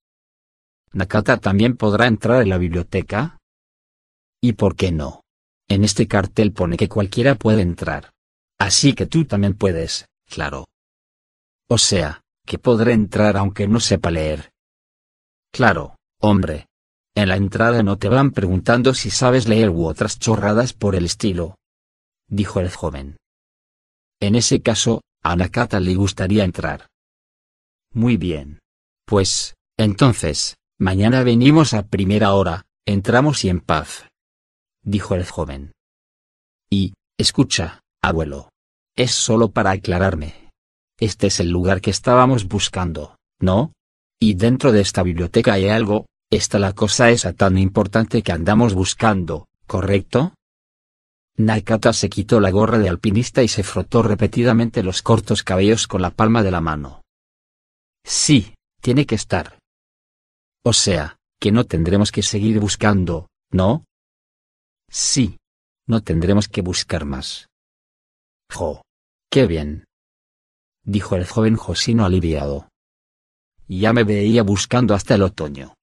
¿Nakata 0.93 1.39
también 1.39 1.79
podrá 1.79 2.07
entrar 2.07 2.43
en 2.43 2.51
la 2.51 2.59
biblioteca? 2.59 3.39
¿Y 4.43 4.53
por 4.53 4.77
qué 4.77 4.93
no? 4.93 5.23
En 5.67 5.83
este 5.83 6.07
cartel 6.07 6.53
pone 6.53 6.77
que 6.77 6.91
cualquiera 6.91 7.35
puede 7.35 7.63
entrar. 7.63 8.11
Así 8.59 8.93
que 8.93 9.07
tú 9.07 9.25
también 9.25 9.55
puedes, 9.55 10.05
claro. 10.29 10.67
O 11.71 11.79
sea, 11.79 12.21
que 12.45 12.59
podré 12.59 12.93
entrar 12.93 13.39
aunque 13.39 13.67
no 13.67 13.81
sepa 13.81 14.11
leer. 14.11 14.51
Claro, 15.51 15.97
hombre. 16.21 16.67
En 17.17 17.29
la 17.29 17.37
entrada 17.37 17.83
no 17.83 17.97
te 17.97 18.09
van 18.09 18.33
preguntando 18.33 18.93
si 18.93 19.11
sabes 19.11 19.49
leer 19.49 19.71
u 19.71 19.87
otras 19.87 20.19
chorradas 20.19 20.73
por 20.73 20.97
el 20.97 21.05
estilo. 21.05 21.57
Dijo 22.29 22.61
el 22.61 22.71
joven. 22.71 23.17
En 24.21 24.35
ese 24.35 24.63
caso, 24.63 25.01
a 25.23 25.37
le 25.81 25.95
gustaría 25.95 26.45
entrar. 26.45 26.89
Muy 27.93 28.17
bien. 28.17 28.59
Pues, 29.07 29.55
entonces, 29.79 30.57
mañana 30.79 31.23
venimos 31.23 31.73
a 31.73 31.87
primera 31.87 32.35
hora, 32.35 32.65
entramos 32.87 33.45
y 33.45 33.49
en 33.49 33.61
paz. 33.61 34.09
Dijo 34.83 35.15
el 35.15 35.25
joven. 35.25 35.73
Y, 36.69 36.95
escucha, 37.19 37.81
abuelo. 38.03 38.49
Es 38.97 39.13
solo 39.13 39.51
para 39.51 39.71
aclararme. 39.71 40.51
Este 40.99 41.29
es 41.29 41.41
el 41.41 41.51
lugar 41.51 41.81
que 41.81 41.91
estábamos 41.91 42.47
buscando, 42.49 43.17
¿no? 43.41 43.73
Y 44.21 44.35
dentro 44.35 44.73
de 44.73 44.81
esta 44.81 45.03
biblioteca 45.03 45.55
hay 45.55 45.69
algo, 45.69 46.07
está 46.37 46.59
la 46.59 46.73
cosa 46.73 47.11
esa 47.11 47.33
tan 47.33 47.59
importante 47.59 48.23
que 48.23 48.33
andamos 48.33 48.75
buscando, 48.75 49.49
¿correcto? 49.67 50.35
Nakata 51.37 51.93
se 51.93 52.09
quitó 52.09 52.41
la 52.41 52.51
gorra 52.51 52.79
de 52.79 52.89
alpinista 52.89 53.43
y 53.43 53.49
se 53.49 53.63
frotó 53.63 54.03
repetidamente 54.03 54.83
los 54.83 55.03
cortos 55.03 55.43
cabellos 55.43 55.89
con 55.89 56.01
la 56.03 56.11
palma 56.11 56.43
de 56.43 56.51
la 56.51 56.61
mano. 56.61 57.03
Sí, 58.05 58.55
tiene 58.81 59.05
que 59.07 59.17
estar. 59.17 59.59
O 60.65 60.73
sea, 60.73 61.17
que 61.41 61.53
no 61.53 61.65
tendremos 61.65 62.13
que 62.13 62.23
seguir 62.23 62.61
buscando, 62.61 63.29
¿no? 63.51 63.85
Sí. 64.89 65.37
No 65.87 66.03
tendremos 66.03 66.49
que 66.49 66.63
buscar 66.63 67.05
más. 67.05 67.49
Jo. 68.51 68.81
Qué 69.31 69.47
bien. 69.47 69.85
Dijo 70.83 71.17
el 71.17 71.27
joven 71.27 71.57
Josino 71.57 72.07
aliviado. 72.07 72.69
Ya 73.69 73.93
me 73.93 74.05
veía 74.05 74.43
buscando 74.43 74.95
hasta 74.95 75.17
el 75.17 75.23
otoño. 75.23 75.75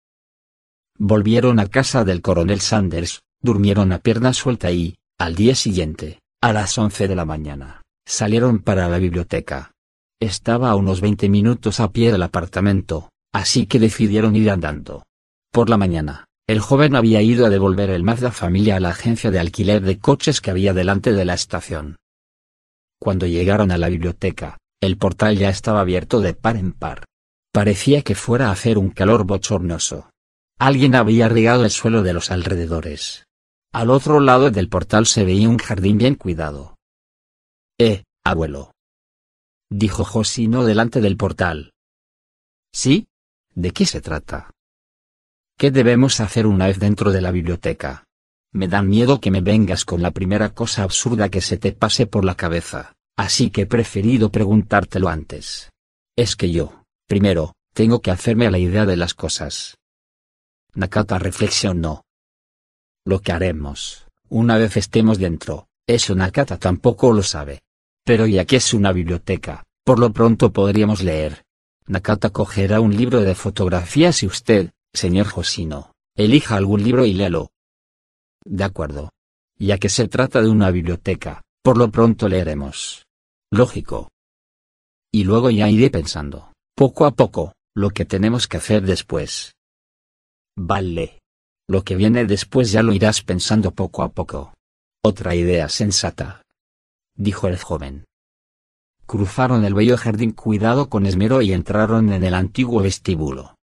Volvieron 1.04 1.60
a 1.60 1.66
casa 1.66 2.04
del 2.06 2.22
coronel 2.22 2.62
Sanders, 2.62 3.24
durmieron 3.42 3.92
a 3.92 3.98
pierna 3.98 4.34
suelta 4.34 4.72
y, 4.72 4.98
al 5.18 5.34
día 5.34 5.56
siguiente, 5.56 6.20
a 6.44 6.54
las 6.54 6.78
once 6.78 7.08
de 7.08 7.16
la 7.16 7.26
mañana, 7.26 7.82
salieron 8.06 8.60
para 8.60 8.88
la 8.88 9.00
biblioteca. 9.00 9.72
Estaba 10.22 10.70
a 10.70 10.76
unos 10.76 11.02
veinte 11.02 11.28
minutos 11.28 11.80
a 11.80 11.92
pie 11.92 12.12
del 12.12 12.22
apartamento, 12.22 13.10
así 13.34 13.66
que 13.66 13.80
decidieron 13.80 14.36
ir 14.36 14.52
andando. 14.52 15.02
Por 15.52 15.72
la 15.72 15.78
mañana, 15.78 16.26
el 16.48 16.60
joven 16.60 16.96
había 16.96 17.24
ido 17.24 17.48
a 17.48 17.50
devolver 17.50 17.90
el 17.90 18.04
Mazda 18.04 18.32
familia 18.32 18.76
a 18.76 18.80
la 18.80 18.90
agencia 18.90 19.32
de 19.32 19.40
alquiler 19.40 19.82
de 19.82 19.98
coches 19.98 20.40
que 20.40 20.52
había 20.52 20.76
delante 20.76 21.14
de 21.14 21.26
la 21.26 21.34
estación. 21.34 21.96
Cuando 23.00 23.26
llegaron 23.26 23.72
a 23.72 23.80
la 23.80 23.90
biblioteca, 23.90 24.60
el 24.80 24.98
portal 24.98 25.36
ya 25.36 25.50
estaba 25.50 25.82
abierto 25.82 26.22
de 26.22 26.36
par 26.36 26.58
en 26.58 26.74
par. 26.74 27.06
Parecía 27.52 28.04
que 28.04 28.14
fuera 28.14 28.50
a 28.50 28.52
hacer 28.52 28.78
un 28.78 28.92
calor 28.92 29.26
bochornoso. 29.26 30.11
Alguien 30.62 30.94
había 30.94 31.28
regado 31.28 31.66
el 31.66 31.72
suelo 31.72 32.04
de 32.04 32.14
los 32.14 32.30
alrededores. 32.30 33.26
Al 33.74 33.90
otro 33.90 34.20
lado 34.20 34.52
del 34.52 34.70
portal 34.70 35.08
se 35.08 35.26
veía 35.26 35.50
un 35.50 35.58
jardín 35.58 35.98
bien 35.98 36.14
cuidado. 36.14 36.78
Eh, 37.80 38.04
abuelo. 38.24 38.72
Dijo 39.72 40.04
Josino 40.04 40.64
delante 40.64 41.02
del 41.02 41.18
portal. 41.18 41.72
¿Sí? 42.72 43.08
¿De 43.56 43.72
qué 43.72 43.88
se 43.88 44.02
trata? 44.02 44.52
¿Qué 45.58 45.72
debemos 45.72 46.20
hacer 46.20 46.46
una 46.46 46.68
vez 46.68 46.78
dentro 46.78 47.12
de 47.12 47.22
la 47.22 47.32
biblioteca? 47.32 48.04
Me 48.54 48.68
da 48.68 48.84
miedo 48.84 49.20
que 49.20 49.32
me 49.32 49.42
vengas 49.42 49.84
con 49.84 50.04
la 50.04 50.12
primera 50.12 50.54
cosa 50.54 50.84
absurda 50.84 51.30
que 51.30 51.42
se 51.42 51.58
te 51.58 51.72
pase 51.72 52.06
por 52.06 52.24
la 52.24 52.36
cabeza, 52.36 52.94
así 53.18 53.50
que 53.50 53.62
he 53.62 53.66
preferido 53.66 54.32
preguntártelo 54.32 55.10
antes. 55.10 55.72
Es 56.16 56.36
que 56.36 56.52
yo, 56.52 56.84
Primero, 57.08 57.56
tengo 57.74 58.02
que 58.04 58.12
hacerme 58.12 58.46
a 58.46 58.52
la 58.52 58.60
idea 58.60 58.86
de 58.86 58.96
las 58.96 59.16
cosas. 59.16 59.76
Nakata 60.74 61.20
reflexionó. 61.20 62.06
Lo 63.06 63.20
que 63.20 63.32
haremos, 63.32 64.08
una 64.30 64.58
vez 64.58 64.78
estemos 64.78 65.18
dentro, 65.18 65.68
eso 65.88 66.16
Nakata 66.16 66.58
tampoco 66.58 67.12
lo 67.12 67.24
sabe. 67.24 67.64
Pero 68.04 68.26
ya 68.26 68.46
que 68.46 68.58
es 68.58 68.74
una 68.74 68.92
biblioteca, 68.92 69.64
por 69.84 70.00
lo 70.00 70.12
pronto 70.12 70.52
podríamos 70.52 71.04
leer. 71.04 71.44
Nakata 71.88 72.30
cogerá 72.30 72.80
un 72.80 72.96
libro 72.96 73.22
de 73.22 73.36
fotografías 73.36 74.24
y 74.24 74.28
usted, 74.28 74.72
señor 74.94 75.28
Josino, 75.28 75.94
elija 76.16 76.56
algún 76.56 76.84
libro 76.84 77.06
y 77.06 77.14
léalo. 77.14 77.52
De 78.46 78.64
acuerdo. 78.64 79.12
Ya 79.58 79.78
que 79.78 79.90
se 79.90 80.08
trata 80.08 80.42
de 80.42 80.50
una 80.50 80.72
biblioteca, 80.72 81.44
por 81.62 81.78
lo 81.78 81.92
pronto 81.92 82.28
leeremos. 82.28 83.06
Lógico. 83.52 84.10
Y 85.12 85.24
luego 85.24 85.52
ya 85.52 85.70
iré 85.70 85.92
pensando 85.92 86.52
poco 86.82 87.06
a 87.06 87.12
poco, 87.12 87.54
lo 87.76 87.92
que 87.92 88.06
tenemos 88.06 88.48
que 88.48 88.58
hacer 88.58 88.82
después. 88.82 89.54
Vale. 90.56 91.20
Lo 91.68 91.84
que 91.84 91.96
viene 91.96 92.26
después 92.26 92.72
ya 92.72 92.84
lo 92.84 92.94
irás 92.94 93.22
pensando 93.22 93.72
poco 93.72 94.04
a 94.04 94.10
poco. 94.10 94.54
Otra 95.04 95.36
idea 95.36 95.70
sensata. 95.70 96.42
Dijo 97.16 97.48
el 97.48 97.58
joven. 97.58 98.06
Cruzaron 99.06 99.66
el 99.66 99.74
bello 99.74 99.98
jardín 99.98 100.32
cuidado 100.32 100.90
con 100.90 101.06
esmero 101.06 101.42
y 101.42 101.54
entraron 101.54 102.12
en 102.14 102.24
el 102.24 102.34
antiguo 102.34 102.82
vestíbulo. 102.82 103.56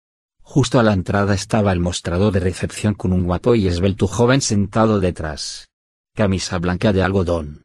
Justo 0.42 0.80
a 0.80 0.84
la 0.84 0.94
entrada 0.94 1.34
estaba 1.34 1.72
el 1.72 1.80
mostrador 1.80 2.34
de 2.34 2.40
recepción 2.40 2.94
con 2.94 3.12
un 3.14 3.24
guapo 3.24 3.56
y 3.56 3.68
esbelto 3.68 4.08
joven 4.08 4.42
sentado 4.42 5.00
detrás. 5.00 5.68
Camisa 6.16 6.58
blanca 6.58 6.94
de 6.94 7.04
algodón. 7.04 7.64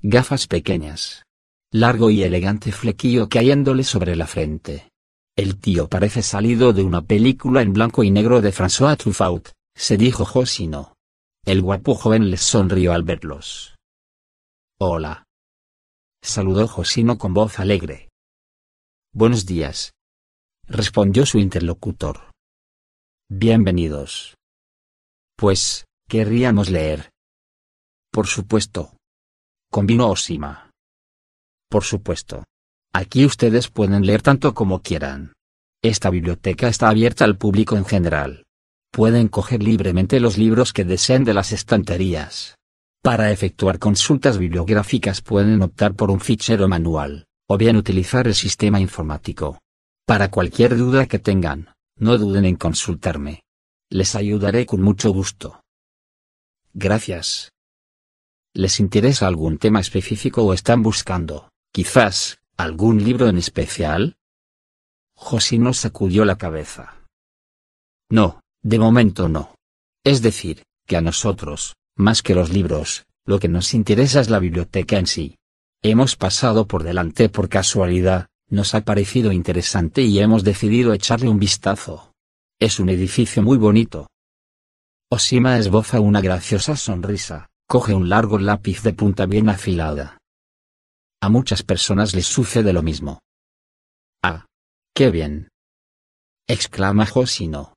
Gafas 0.00 0.46
pequeñas. 0.46 1.24
Largo 1.70 2.10
y 2.10 2.22
elegante 2.22 2.72
flequillo 2.72 3.28
cayéndole 3.28 3.84
sobre 3.84 4.16
la 4.16 4.26
frente. 4.26 4.91
El 5.36 5.58
tío 5.58 5.88
parece 5.88 6.22
salido 6.22 6.74
de 6.74 6.82
una 6.82 7.00
película 7.00 7.62
en 7.62 7.72
blanco 7.72 8.04
y 8.04 8.10
negro 8.10 8.42
de 8.42 8.52
François 8.52 8.98
Truffaut, 8.98 9.50
se 9.74 9.96
dijo 9.96 10.26
Josino. 10.26 10.94
El 11.46 11.62
guapo 11.62 11.94
joven 11.94 12.30
les 12.30 12.42
sonrió 12.42 12.92
al 12.92 13.02
verlos. 13.02 13.74
Hola. 14.78 15.24
Saludó 16.22 16.68
Josino 16.68 17.16
con 17.16 17.32
voz 17.32 17.58
alegre. 17.58 18.10
Buenos 19.14 19.46
días. 19.46 19.92
Respondió 20.66 21.24
su 21.24 21.38
interlocutor. 21.38 22.30
Bienvenidos. 23.30 24.36
Pues, 25.36 25.86
querríamos 26.08 26.68
leer. 26.68 27.10
Por 28.12 28.26
supuesto. 28.26 28.96
Convino 29.70 30.10
Osima. 30.10 30.70
Por 31.70 31.84
supuesto. 31.84 32.44
Aquí 32.94 33.24
ustedes 33.24 33.68
pueden 33.68 34.04
leer 34.04 34.20
tanto 34.20 34.52
como 34.52 34.82
quieran. 34.82 35.32
Esta 35.82 36.10
biblioteca 36.10 36.68
está 36.68 36.90
abierta 36.90 37.24
al 37.24 37.38
público 37.38 37.76
en 37.76 37.86
general. 37.86 38.44
Pueden 38.92 39.28
coger 39.28 39.62
libremente 39.62 40.20
los 40.20 40.36
libros 40.36 40.74
que 40.74 40.84
deseen 40.84 41.24
de 41.24 41.32
las 41.32 41.52
estanterías. 41.52 42.56
Para 43.02 43.30
efectuar 43.30 43.78
consultas 43.78 44.36
bibliográficas 44.36 45.22
pueden 45.22 45.62
optar 45.62 45.94
por 45.94 46.10
un 46.10 46.20
fichero 46.20 46.68
manual, 46.68 47.26
o 47.48 47.56
bien 47.56 47.76
utilizar 47.76 48.26
el 48.26 48.34
sistema 48.34 48.78
informático. 48.78 49.58
Para 50.06 50.30
cualquier 50.30 50.76
duda 50.76 51.06
que 51.06 51.18
tengan, 51.18 51.74
no 51.96 52.18
duden 52.18 52.44
en 52.44 52.56
consultarme. 52.56 53.42
Les 53.90 54.14
ayudaré 54.14 54.66
con 54.66 54.82
mucho 54.82 55.10
gusto. 55.10 55.62
Gracias. 56.74 57.52
¿Les 58.54 58.78
interesa 58.80 59.26
algún 59.26 59.56
tema 59.56 59.80
específico 59.80 60.44
o 60.44 60.52
están 60.52 60.82
buscando, 60.82 61.48
quizás, 61.72 62.41
¿Algún 62.56 63.02
libro 63.02 63.28
en 63.28 63.38
especial? 63.38 64.16
Josino 65.14 65.72
sacudió 65.72 66.24
la 66.24 66.36
cabeza. 66.36 66.96
No, 68.10 68.40
De 68.62 68.78
momento 68.78 69.28
no. 69.28 69.56
Es 70.04 70.22
decir, 70.22 70.62
que 70.86 70.96
a 70.96 71.00
nosotros, 71.00 71.74
más 71.96 72.22
que 72.22 72.34
los 72.34 72.50
libros, 72.50 73.06
lo 73.24 73.38
que 73.38 73.48
nos 73.48 73.74
interesa 73.74 74.20
es 74.20 74.30
la 74.30 74.38
biblioteca 74.38 74.98
en 74.98 75.06
sí. 75.06 75.36
Hemos 75.82 76.14
pasado 76.16 76.66
por 76.66 76.84
delante 76.84 77.28
por 77.28 77.48
casualidad, 77.48 78.28
nos 78.48 78.74
ha 78.74 78.82
parecido 78.82 79.32
interesante 79.32 80.02
y 80.02 80.20
hemos 80.20 80.44
decidido 80.44 80.92
echarle 80.92 81.28
un 81.28 81.38
vistazo. 81.38 82.12
Es 82.60 82.78
un 82.78 82.88
edificio 82.88 83.42
muy 83.42 83.58
bonito. 83.58 84.08
Osima 85.10 85.58
esboza 85.58 85.98
una 86.00 86.20
graciosa 86.20 86.76
sonrisa, 86.76 87.50
coge 87.66 87.94
un 87.94 88.08
largo 88.08 88.38
lápiz 88.38 88.82
de 88.82 88.92
punta 88.92 89.26
bien 89.26 89.48
afilada. 89.48 90.21
A 91.22 91.28
muchas 91.28 91.62
personas 91.62 92.14
les 92.14 92.26
sucede 92.26 92.72
lo 92.72 92.82
mismo. 92.82 93.20
Ah. 94.24 94.46
¡Qué 94.92 95.12
bien! 95.12 95.50
exclama 96.48 97.06
Josino. 97.06 97.74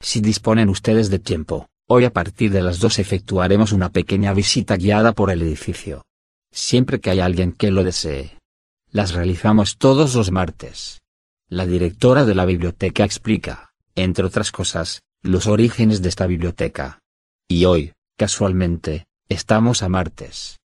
Si 0.00 0.20
disponen 0.20 0.68
ustedes 0.68 1.10
de 1.10 1.18
tiempo, 1.18 1.66
hoy 1.88 2.04
a 2.04 2.12
partir 2.12 2.52
de 2.52 2.62
las 2.62 2.78
dos 2.78 3.00
efectuaremos 3.00 3.72
una 3.72 3.90
pequeña 3.90 4.32
visita 4.32 4.76
guiada 4.76 5.12
por 5.12 5.32
el 5.32 5.42
edificio. 5.42 6.04
Siempre 6.52 7.00
que 7.00 7.10
haya 7.10 7.24
alguien 7.24 7.50
que 7.50 7.72
lo 7.72 7.82
desee. 7.82 8.38
Las 8.92 9.12
realizamos 9.12 9.76
todos 9.76 10.14
los 10.14 10.30
martes. 10.30 11.02
La 11.48 11.66
directora 11.66 12.24
de 12.24 12.36
la 12.36 12.44
biblioteca 12.44 13.04
explica, 13.04 13.70
entre 13.96 14.24
otras 14.24 14.52
cosas, 14.52 15.02
los 15.20 15.48
orígenes 15.48 16.00
de 16.00 16.10
esta 16.10 16.28
biblioteca. 16.28 17.00
Y 17.48 17.64
hoy, 17.64 17.92
casualmente, 18.16 19.06
estamos 19.28 19.82
a 19.82 19.88
martes. 19.88 20.60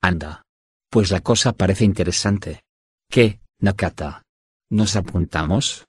Anda. 0.00 0.47
Pues 0.90 1.10
la 1.10 1.20
cosa 1.20 1.52
parece 1.52 1.84
interesante. 1.84 2.62
¿Qué, 3.10 3.40
Nakata? 3.60 4.22
¿Nos 4.70 4.96
apuntamos? 4.96 5.86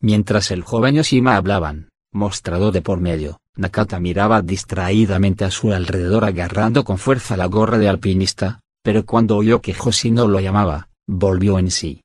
Mientras 0.00 0.50
el 0.50 0.62
joven 0.62 0.94
Yoshima 0.94 1.36
hablaban, 1.36 1.90
mostrado 2.12 2.72
de 2.72 2.80
por 2.80 3.00
medio, 3.00 3.40
Nakata 3.56 4.00
miraba 4.00 4.40
distraídamente 4.40 5.44
a 5.44 5.50
su 5.50 5.72
alrededor 5.72 6.24
agarrando 6.24 6.84
con 6.84 6.96
fuerza 6.96 7.36
la 7.36 7.46
gorra 7.46 7.76
de 7.76 7.88
alpinista, 7.88 8.60
pero 8.82 9.04
cuando 9.04 9.36
oyó 9.36 9.60
que 9.60 9.76
Hoshino 9.78 10.26
lo 10.26 10.40
llamaba, 10.40 10.88
volvió 11.06 11.58
en 11.58 11.70
sí. 11.70 12.02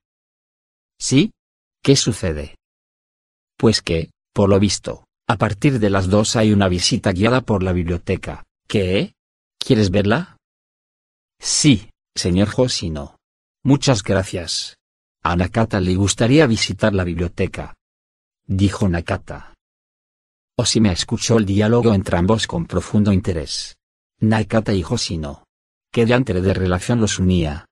¿Sí? 0.99 1.31
¿Qué 1.81 1.95
sucede? 1.95 2.55
Pues 3.57 3.81
que, 3.81 4.11
por 4.33 4.49
lo 4.49 4.59
visto, 4.59 5.05
a 5.27 5.37
partir 5.37 5.79
de 5.79 5.89
las 5.89 6.09
dos 6.09 6.35
hay 6.35 6.51
una 6.51 6.67
visita 6.67 7.13
guiada 7.13 7.41
por 7.41 7.63
la 7.63 7.71
biblioteca. 7.71 8.43
¿Qué? 8.67 9.13
¿Quieres 9.57 9.91
verla? 9.91 10.34
Sí, 11.39 11.89
señor 12.15 12.49
Hoshino. 12.55 13.17
Muchas 13.63 14.03
gracias. 14.03 14.77
A 15.23 15.35
Nakata 15.35 15.79
le 15.79 15.95
gustaría 15.95 16.45
visitar 16.45 16.93
la 16.93 17.03
biblioteca. 17.03 17.73
Dijo 18.45 18.87
Nakata. 18.87 19.55
Oshima 20.57 20.91
escuchó 20.91 21.37
el 21.37 21.45
diálogo 21.45 21.93
entre 21.93 22.17
ambos 22.17 22.47
con 22.47 22.65
profundo 22.65 23.11
interés. 23.11 23.75
Nakata 24.19 24.73
y 24.73 24.83
Hoshino. 24.83 25.43
¿Qué 25.91 26.05
diantre 26.05 26.41
de 26.41 26.53
relación 26.53 27.01
los 27.01 27.19
unía? 27.19 27.65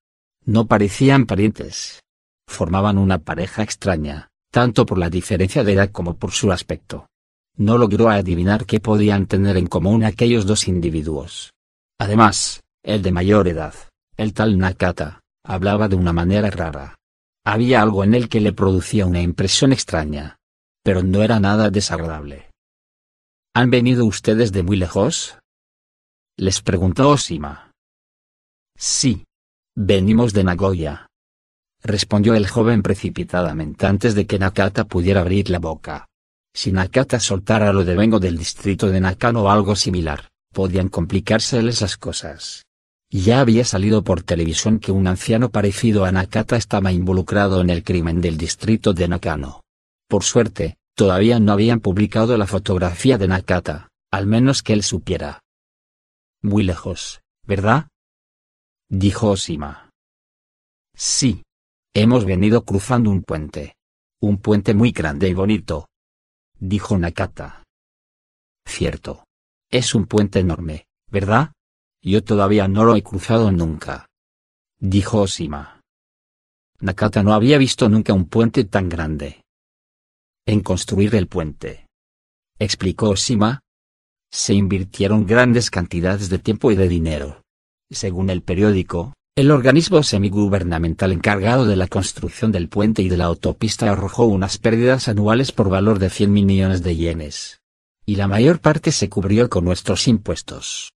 No 0.45 0.65
parecían 0.65 1.25
parientes. 1.25 2.01
Formaban 2.47 2.97
una 2.97 3.19
pareja 3.19 3.63
extraña, 3.63 4.29
tanto 4.51 4.85
por 4.85 4.97
la 4.97 5.09
diferencia 5.09 5.63
de 5.63 5.73
edad 5.73 5.91
como 5.91 6.17
por 6.17 6.31
su 6.31 6.51
aspecto. 6.51 7.07
No 7.55 7.77
logró 7.77 8.09
adivinar 8.09 8.65
qué 8.65 8.79
podían 8.79 9.27
tener 9.27 9.57
en 9.57 9.67
común 9.67 10.03
aquellos 10.03 10.45
dos 10.45 10.67
individuos. 10.67 11.53
Además, 11.99 12.62
el 12.83 13.01
de 13.01 13.11
mayor 13.11 13.47
edad, 13.47 13.73
el 14.17 14.33
tal 14.33 14.57
Nakata, 14.57 15.21
hablaba 15.43 15.87
de 15.87 15.95
una 15.95 16.13
manera 16.13 16.49
rara. 16.49 16.95
Había 17.45 17.81
algo 17.81 18.03
en 18.03 18.13
él 18.13 18.29
que 18.29 18.41
le 18.41 18.53
producía 18.53 19.05
una 19.05 19.21
impresión 19.21 19.73
extraña. 19.73 20.37
Pero 20.83 21.01
no 21.01 21.23
era 21.23 21.39
nada 21.39 21.69
desagradable. 21.69 22.49
¿Han 23.53 23.69
venido 23.69 24.05
ustedes 24.05 24.51
de 24.51 24.63
muy 24.63 24.75
lejos? 24.75 25.37
Les 26.37 26.61
preguntó 26.61 27.09
Osima. 27.09 27.71
Sí. 28.77 29.25
Venimos 29.75 30.33
de 30.33 30.43
Nagoya. 30.43 31.07
Respondió 31.81 32.33
el 32.35 32.47
joven 32.47 32.81
precipitadamente 32.81 33.85
antes 33.85 34.13
de 34.13 34.27
que 34.27 34.39
Nakata 34.39 34.85
pudiera 34.85 35.21
abrir 35.21 35.49
la 35.49 35.59
boca. 35.59 36.05
Si 36.53 36.71
Nakata 36.71 37.19
soltara 37.19 37.71
lo 37.73 37.83
de 37.83 37.95
vengo 37.95 38.19
del 38.19 38.37
distrito 38.37 38.87
de 38.87 38.99
Nakano 38.99 39.43
o 39.43 39.49
algo 39.49 39.75
similar, 39.75 40.29
podían 40.53 40.89
complicárseles 40.89 41.81
las 41.81 41.97
cosas. 41.97 42.63
Ya 43.13 43.41
había 43.41 43.63
salido 43.63 44.03
por 44.03 44.23
televisión 44.23 44.79
que 44.79 44.91
un 44.91 45.05
anciano 45.05 45.51
parecido 45.51 46.03
a 46.03 46.11
Nakata 46.11 46.55
estaba 46.55 46.91
involucrado 46.91 47.61
en 47.61 47.69
el 47.69 47.83
crimen 47.83 48.21
del 48.21 48.37
distrito 48.37 48.91
de 48.91 49.07
Nakano. 49.07 49.61
Por 50.09 50.23
suerte, 50.23 50.77
todavía 50.95 51.39
no 51.39 51.51
habían 51.51 51.79
publicado 51.79 52.35
la 52.37 52.47
fotografía 52.47 53.19
de 53.19 53.27
Nakata, 53.27 53.89
al 54.11 54.25
menos 54.25 54.63
que 54.63 54.73
él 54.73 54.81
supiera. 54.81 55.41
Muy 56.41 56.63
lejos, 56.63 57.21
¿verdad? 57.45 57.87
Dijo 58.89 59.29
Osima. 59.29 59.91
Sí. 60.95 61.43
Hemos 61.93 62.25
venido 62.25 62.65
cruzando 62.65 63.11
un 63.11 63.21
puente. 63.21 63.75
Un 64.23 64.39
puente 64.39 64.73
muy 64.73 64.91
grande 64.91 65.29
y 65.29 65.35
bonito. 65.35 65.87
Dijo 66.57 66.97
Nakata. 66.97 67.61
Cierto. 68.65 69.23
Es 69.69 69.93
un 69.93 70.07
puente 70.07 70.39
enorme, 70.39 70.87
¿verdad? 71.11 71.51
Yo 72.05 72.21
todavía 72.21 72.67
no 72.67 72.83
lo 72.83 72.97
he 72.97 73.01
cruzado 73.01 73.49
nunca. 73.49 74.09
Dijo 74.77 75.21
Osima. 75.21 75.79
Nakata 76.81 77.23
no 77.23 77.33
había 77.33 77.57
visto 77.57 77.87
nunca 77.87 78.11
un 78.11 78.25
puente 78.25 78.65
tan 78.65 78.89
grande. 78.89 79.41
En 80.45 80.59
construir 80.59 81.15
el 81.15 81.27
puente. 81.27 81.87
Explicó 82.59 83.11
Osima. 83.11 83.61
Se 84.29 84.53
invirtieron 84.53 85.25
grandes 85.25 85.71
cantidades 85.71 86.27
de 86.27 86.39
tiempo 86.39 86.71
y 86.71 86.75
de 86.75 86.89
dinero. 86.89 87.41
Según 87.89 88.29
el 88.29 88.41
periódico, 88.41 89.13
el 89.37 89.49
organismo 89.49 90.03
semigubernamental 90.03 91.13
encargado 91.13 91.65
de 91.65 91.77
la 91.77 91.87
construcción 91.87 92.51
del 92.51 92.67
puente 92.67 93.01
y 93.01 93.07
de 93.07 93.15
la 93.15 93.25
autopista 93.25 93.89
arrojó 93.89 94.25
unas 94.25 94.57
pérdidas 94.57 95.07
anuales 95.07 95.53
por 95.53 95.69
valor 95.69 95.99
de 95.99 96.09
100 96.09 96.33
millones 96.33 96.83
de 96.83 96.97
yenes. 96.97 97.61
Y 98.05 98.17
la 98.17 98.27
mayor 98.27 98.59
parte 98.59 98.91
se 98.91 99.07
cubrió 99.07 99.49
con 99.49 99.63
nuestros 99.63 100.09
impuestos. 100.09 100.92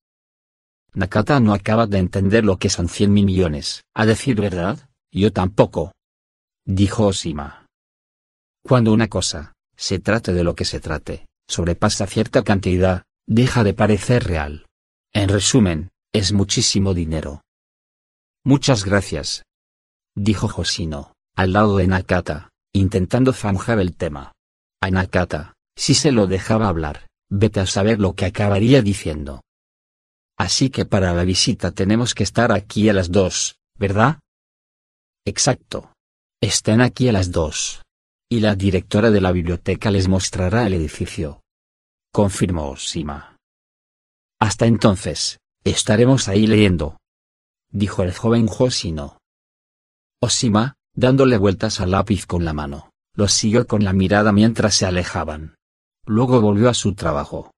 Nakata 0.93 1.39
no 1.39 1.53
acaba 1.53 1.87
de 1.87 1.99
entender 1.99 2.43
lo 2.43 2.57
que 2.57 2.69
son 2.69 2.89
100 2.89 3.13
millones. 3.13 3.83
A 3.93 4.05
decir 4.05 4.39
verdad, 4.39 4.89
yo 5.11 5.31
tampoco. 5.31 5.91
Dijo 6.65 7.07
Osima. 7.07 7.65
Cuando 8.63 8.91
una 8.91 9.07
cosa, 9.07 9.53
se 9.75 9.99
trate 9.99 10.33
de 10.33 10.43
lo 10.43 10.55
que 10.55 10.65
se 10.65 10.79
trate, 10.79 11.27
sobrepasa 11.47 12.07
cierta 12.07 12.43
cantidad, 12.43 13.03
deja 13.27 13.63
de 13.63 13.73
parecer 13.73 14.23
real. 14.25 14.65
En 15.13 15.29
resumen, 15.29 15.89
es 16.13 16.33
muchísimo 16.33 16.93
dinero. 16.93 17.41
Muchas 18.43 18.83
gracias. 18.83 19.43
Dijo 20.15 20.47
Josino, 20.47 21.13
al 21.35 21.53
lado 21.53 21.77
de 21.77 21.87
Nakata, 21.87 22.49
intentando 22.73 23.33
zanjar 23.33 23.79
el 23.79 23.95
tema. 23.95 24.31
A 24.81 24.89
Nakata, 24.89 25.53
si 25.75 25.93
se 25.93 26.11
lo 26.11 26.27
dejaba 26.27 26.67
hablar, 26.67 27.07
vete 27.29 27.59
a 27.59 27.65
saber 27.65 27.99
lo 27.99 28.13
que 28.13 28.25
acabaría 28.25 28.81
diciendo. 28.81 29.41
Así 30.37 30.69
que 30.69 30.85
para 30.85 31.13
la 31.13 31.23
visita 31.23 31.71
tenemos 31.71 32.13
que 32.13 32.23
estar 32.23 32.51
aquí 32.51 32.87
a 32.89 32.93
las 32.93 33.11
dos, 33.11 33.57
¿verdad? 33.75 34.19
Exacto. 35.25 35.91
Estén 36.41 36.81
aquí 36.81 37.09
a 37.09 37.11
las 37.11 37.31
dos. 37.31 37.81
Y 38.29 38.41
la 38.41 38.55
directora 38.55 39.09
de 39.09 39.21
la 39.21 39.31
biblioteca 39.31 39.89
les 39.89 40.07
mostrará 40.07 40.67
el 40.67 40.73
edificio. 40.73 41.41
Confirmó 42.13 42.77
Sima. 42.77 43.37
Hasta 44.39 44.67
entonces, 44.67 45.39
estaremos 45.63 46.27
ahí 46.27 46.45
leyendo. 46.45 46.97
Dijo 47.71 48.03
el 48.03 48.13
joven 48.13 48.47
Josino. 48.47 49.17
Osima, 50.21 50.75
dándole 50.93 51.37
vueltas 51.37 51.79
al 51.79 51.91
lápiz 51.91 52.25
con 52.25 52.45
la 52.45 52.53
mano, 52.53 52.91
los 53.13 53.33
siguió 53.33 53.65
con 53.67 53.83
la 53.83 53.93
mirada 53.93 54.31
mientras 54.31 54.75
se 54.75 54.85
alejaban. 54.85 55.55
Luego 56.05 56.39
volvió 56.39 56.69
a 56.69 56.73
su 56.73 56.93
trabajo. 56.93 57.51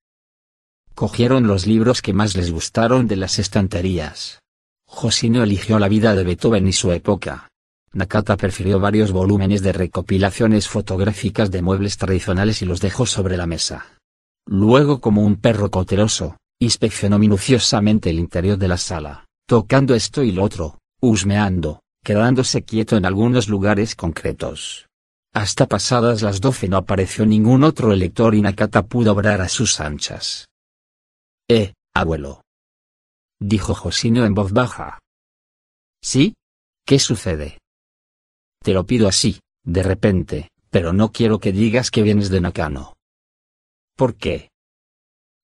Cogieron 0.99 1.47
los 1.47 1.65
libros 1.65 2.01
que 2.01 2.11
más 2.11 2.35
les 2.35 2.51
gustaron 2.51 3.07
de 3.07 3.15
las 3.15 3.39
estanterías. 3.39 4.41
Josino 4.85 5.41
eligió 5.43 5.79
la 5.79 5.87
vida 5.87 6.13
de 6.13 6.25
Beethoven 6.25 6.67
y 6.67 6.73
su 6.73 6.91
época. 6.91 7.47
Nakata 7.93 8.35
prefirió 8.35 8.81
varios 8.81 9.13
volúmenes 9.13 9.61
de 9.61 9.71
recopilaciones 9.71 10.67
fotográficas 10.67 11.51
de 11.51 11.61
muebles 11.61 11.95
tradicionales 11.95 12.61
y 12.61 12.65
los 12.65 12.81
dejó 12.81 13.05
sobre 13.05 13.37
la 13.37 13.47
mesa. 13.47 13.97
Luego 14.45 14.99
como 14.99 15.23
un 15.23 15.37
perro 15.37 15.71
cauteloso, 15.71 16.35
inspeccionó 16.59 17.17
minuciosamente 17.17 18.09
el 18.09 18.19
interior 18.19 18.57
de 18.57 18.67
la 18.67 18.75
sala, 18.75 19.25
tocando 19.47 19.95
esto 19.95 20.21
y 20.21 20.33
lo 20.33 20.43
otro, 20.43 20.79
husmeando, 20.99 21.79
quedándose 22.03 22.63
quieto 22.63 22.97
en 22.97 23.05
algunos 23.05 23.47
lugares 23.47 23.95
concretos. 23.95 24.89
Hasta 25.33 25.65
pasadas 25.65 26.23
las 26.23 26.41
doce 26.41 26.67
no 26.67 26.75
apareció 26.75 27.25
ningún 27.25 27.63
otro 27.63 27.93
elector 27.93 28.35
y 28.35 28.41
Nakata 28.41 28.85
pudo 28.85 29.13
obrar 29.13 29.39
a 29.39 29.47
sus 29.47 29.79
anchas. 29.79 30.48
Eh, 31.51 31.73
abuelo. 31.95 32.43
Dijo 33.39 33.73
Josino 33.73 34.23
en 34.23 34.35
voz 34.35 34.53
baja. 34.53 34.99
¿Sí? 35.99 36.35
¿Qué 36.85 36.99
sucede? 36.99 37.57
Te 38.61 38.71
lo 38.73 38.85
pido 38.85 39.07
así, 39.07 39.39
de 39.63 39.81
repente, 39.81 40.49
pero 40.69 40.93
no 40.93 41.11
quiero 41.11 41.39
que 41.39 41.51
digas 41.51 41.89
que 41.89 42.03
vienes 42.03 42.29
de 42.29 42.41
Nakano. 42.41 42.93
¿Por 43.95 44.15
qué? 44.15 44.49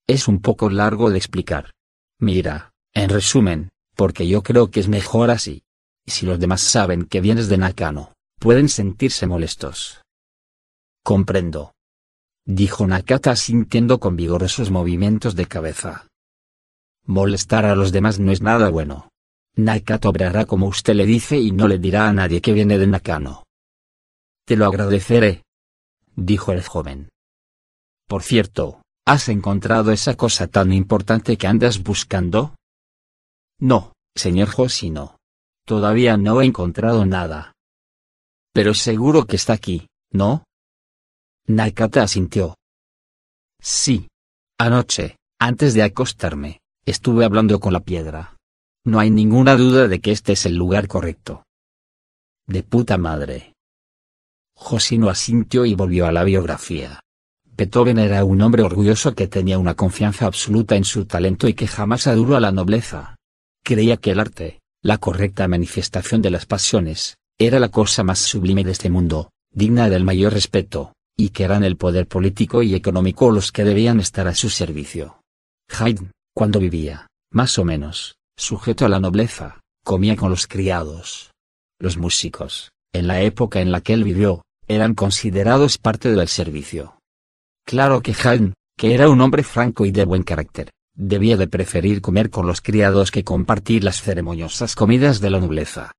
Es 0.08 0.28
un 0.28 0.42
poco 0.42 0.70
largo 0.70 1.10
de 1.10 1.18
explicar. 1.18 1.72
Mira, 2.20 2.72
en 2.94 3.10
resumen, 3.10 3.70
porque 3.96 4.28
yo 4.28 4.44
creo 4.44 4.70
que 4.70 4.82
es 4.82 4.88
mejor 4.88 5.32
así. 5.32 5.64
Si 6.06 6.28
los 6.28 6.40
demás 6.40 6.62
saben 6.62 7.06
que 7.06 7.20
vienes 7.20 7.50
de 7.50 7.58
Nakano, 7.58 8.14
pueden 8.40 8.70
sentirse 8.70 9.26
molestos. 9.26 10.04
Comprendo. 11.04 11.75
Dijo 12.46 12.86
Nakata 12.86 13.36
sintiendo 13.36 14.00
con 14.00 14.16
vigorosos 14.16 14.70
movimientos 14.70 15.36
de 15.36 15.48
cabeza. 15.48 16.08
Molestar 17.06 17.66
a 17.66 17.76
los 17.76 17.92
demás 17.92 18.20
no 18.20 18.32
es 18.32 18.42
nada 18.42 18.70
bueno. 18.70 19.10
Nakata 19.56 20.10
obrará 20.10 20.46
como 20.46 20.68
usted 20.68 20.94
le 20.94 21.06
dice 21.06 21.40
y 21.40 21.52
no 21.52 21.68
le 21.68 21.80
dirá 21.80 22.08
a 22.08 22.14
nadie 22.14 22.42
que 22.42 22.54
viene 22.54 22.78
de 22.78 22.88
Nakano. 22.88 23.44
Te 24.46 24.56
lo 24.56 24.66
agradeceré. 24.66 25.44
Dijo 26.16 26.52
el 26.52 26.62
joven. 26.62 27.10
Por 28.08 28.22
cierto, 28.22 28.82
¿has 29.06 29.28
encontrado 29.30 29.92
esa 29.92 30.16
cosa 30.16 30.48
tan 30.48 30.72
importante 30.72 31.38
que 31.38 31.48
andas 31.48 31.82
buscando? 31.82 32.56
No, 33.60 33.94
señor 34.16 34.50
Josino. 34.50 35.18
Todavía 35.66 36.16
no 36.16 36.42
he 36.42 36.46
encontrado 36.46 37.06
nada. 37.08 37.54
Pero 38.54 38.76
seguro 38.76 39.26
que 39.26 39.36
está 39.36 39.54
aquí, 39.54 39.88
¿no? 40.12 40.44
Nakata 41.48 42.02
asintió. 42.02 42.56
Sí. 43.62 44.08
Anoche, 44.58 45.18
antes 45.40 45.76
de 45.76 45.84
acostarme, 45.84 46.62
estuve 46.88 47.24
hablando 47.24 47.60
con 47.60 47.72
la 47.72 47.82
piedra. 47.82 48.36
No 48.84 49.00
hay 49.00 49.12
ninguna 49.12 49.56
duda 49.56 49.88
de 49.88 50.00
que 50.02 50.12
este 50.12 50.34
es 50.34 50.48
el 50.48 50.56
lugar 50.56 50.88
correcto. 50.88 51.44
De 52.48 52.64
puta 52.64 52.98
madre. 52.98 53.54
Josino 54.56 55.08
asintió 55.08 55.66
y 55.66 55.76
volvió 55.76 56.08
a 56.08 56.12
la 56.12 56.24
biografía. 56.24 57.02
Beethoven 57.56 58.00
era 58.00 58.26
un 58.26 58.42
hombre 58.42 58.64
orgulloso 58.64 59.14
que 59.14 59.28
tenía 59.28 59.60
una 59.60 59.76
confianza 59.76 60.26
absoluta 60.26 60.76
en 60.76 60.84
su 60.84 61.06
talento 61.06 61.48
y 61.48 61.54
que 61.54 61.68
jamás 61.68 62.08
aduró 62.08 62.38
a 62.38 62.40
la 62.40 62.52
nobleza. 62.52 63.18
Creía 63.64 63.98
que 63.98 64.12
el 64.12 64.20
arte, 64.20 64.62
la 64.82 64.98
correcta 64.98 65.48
manifestación 65.48 66.24
de 66.24 66.32
las 66.32 66.48
pasiones, 66.48 67.18
era 67.38 67.60
la 67.60 67.70
cosa 67.70 68.04
más 68.04 68.18
sublime 68.18 68.64
de 68.64 68.72
este 68.72 68.90
mundo, 68.90 69.30
digna 69.52 69.90
del 69.90 70.04
mayor 70.04 70.34
respeto, 70.34 70.95
y 71.18 71.30
que 71.30 71.44
eran 71.44 71.64
el 71.64 71.78
poder 71.78 72.08
político 72.08 72.62
y 72.62 72.76
económico 72.76 73.32
los 73.32 73.52
que 73.52 73.64
debían 73.64 74.00
estar 74.00 74.28
a 74.28 74.36
su 74.36 74.50
servicio. 74.50 75.22
Haydn, 75.70 76.12
cuando 76.34 76.60
vivía, 76.60 77.08
más 77.32 77.58
o 77.58 77.66
menos, 77.66 78.16
sujeto 78.38 78.86
a 78.86 78.90
la 78.90 79.00
nobleza, 79.00 79.62
comía 79.84 80.16
con 80.16 80.30
los 80.30 80.48
criados. 80.48 81.32
Los 81.80 81.98
músicos, 81.98 82.72
en 82.94 83.08
la 83.08 83.22
época 83.22 83.62
en 83.62 83.72
la 83.72 83.82
que 83.82 83.94
él 83.94 84.04
vivió, 84.04 84.44
eran 84.68 84.96
considerados 84.96 85.78
parte 85.78 86.12
del 86.12 86.28
servicio. 86.28 87.00
Claro 87.66 88.02
que 88.02 88.14
Haydn, 88.14 88.54
que 88.78 88.94
era 88.94 89.10
un 89.10 89.22
hombre 89.22 89.44
franco 89.44 89.86
y 89.86 89.92
de 89.92 90.06
buen 90.06 90.24
carácter, 90.24 90.72
debía 90.96 91.38
de 91.38 91.48
preferir 91.48 92.02
comer 92.02 92.30
con 92.30 92.48
los 92.48 92.62
criados 92.62 93.12
que 93.12 93.24
compartir 93.24 93.84
las 93.84 94.02
ceremoniosas 94.02 94.76
comidas 94.76 95.20
de 95.20 95.30
la 95.30 95.40
nobleza. 95.40 95.92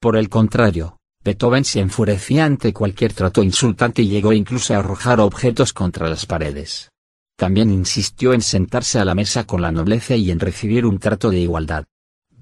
Por 0.00 0.16
el 0.16 0.28
contrario, 0.28 0.96
Beethoven 1.22 1.64
se 1.64 1.80
enfurecía 1.80 2.46
ante 2.46 2.72
cualquier 2.72 3.12
trato 3.12 3.42
insultante 3.42 4.02
y 4.02 4.08
llegó 4.08 4.32
incluso 4.32 4.74
a 4.74 4.78
arrojar 4.78 5.20
objetos 5.20 5.74
contra 5.74 6.08
las 6.08 6.24
paredes. 6.24 6.90
También 7.36 7.70
insistió 7.70 8.32
en 8.32 8.40
sentarse 8.40 8.98
a 8.98 9.04
la 9.04 9.14
mesa 9.14 9.44
con 9.44 9.60
la 9.60 9.70
nobleza 9.70 10.16
y 10.16 10.30
en 10.30 10.40
recibir 10.40 10.86
un 10.86 10.98
trato 10.98 11.30
de 11.30 11.40
igualdad. 11.40 11.84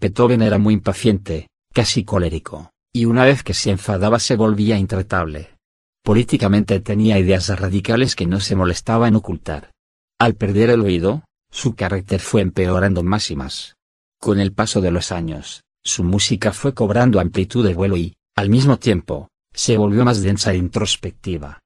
Beethoven 0.00 0.42
era 0.42 0.58
muy 0.58 0.74
impaciente, 0.74 1.48
casi 1.72 2.04
colérico, 2.04 2.70
y 2.92 3.04
una 3.06 3.24
vez 3.24 3.42
que 3.42 3.54
se 3.54 3.70
enfadaba 3.70 4.20
se 4.20 4.36
volvía 4.36 4.78
intratable. 4.78 5.56
Políticamente 6.04 6.80
tenía 6.80 7.18
ideas 7.18 7.48
radicales 7.58 8.14
que 8.14 8.26
no 8.26 8.40
se 8.40 8.56
molestaba 8.56 9.08
en 9.08 9.16
ocultar. 9.16 9.72
Al 10.20 10.34
perder 10.34 10.70
el 10.70 10.82
oído, 10.82 11.24
su 11.50 11.74
carácter 11.74 12.20
fue 12.20 12.42
empeorando 12.42 13.02
más 13.02 13.30
y 13.30 13.36
más. 13.36 13.76
Con 14.20 14.40
el 14.40 14.52
paso 14.52 14.80
de 14.80 14.90
los 14.90 15.12
años, 15.12 15.62
su 15.84 16.04
música 16.04 16.52
fue 16.52 16.74
cobrando 16.74 17.20
amplitud 17.20 17.66
de 17.66 17.74
vuelo 17.74 17.96
y, 17.96 18.14
al 18.38 18.50
mismo 18.50 18.78
tiempo, 18.78 19.28
se 19.52 19.76
volvió 19.76 20.04
más 20.04 20.22
densa 20.22 20.52
e 20.52 20.56
introspectiva. 20.56 21.58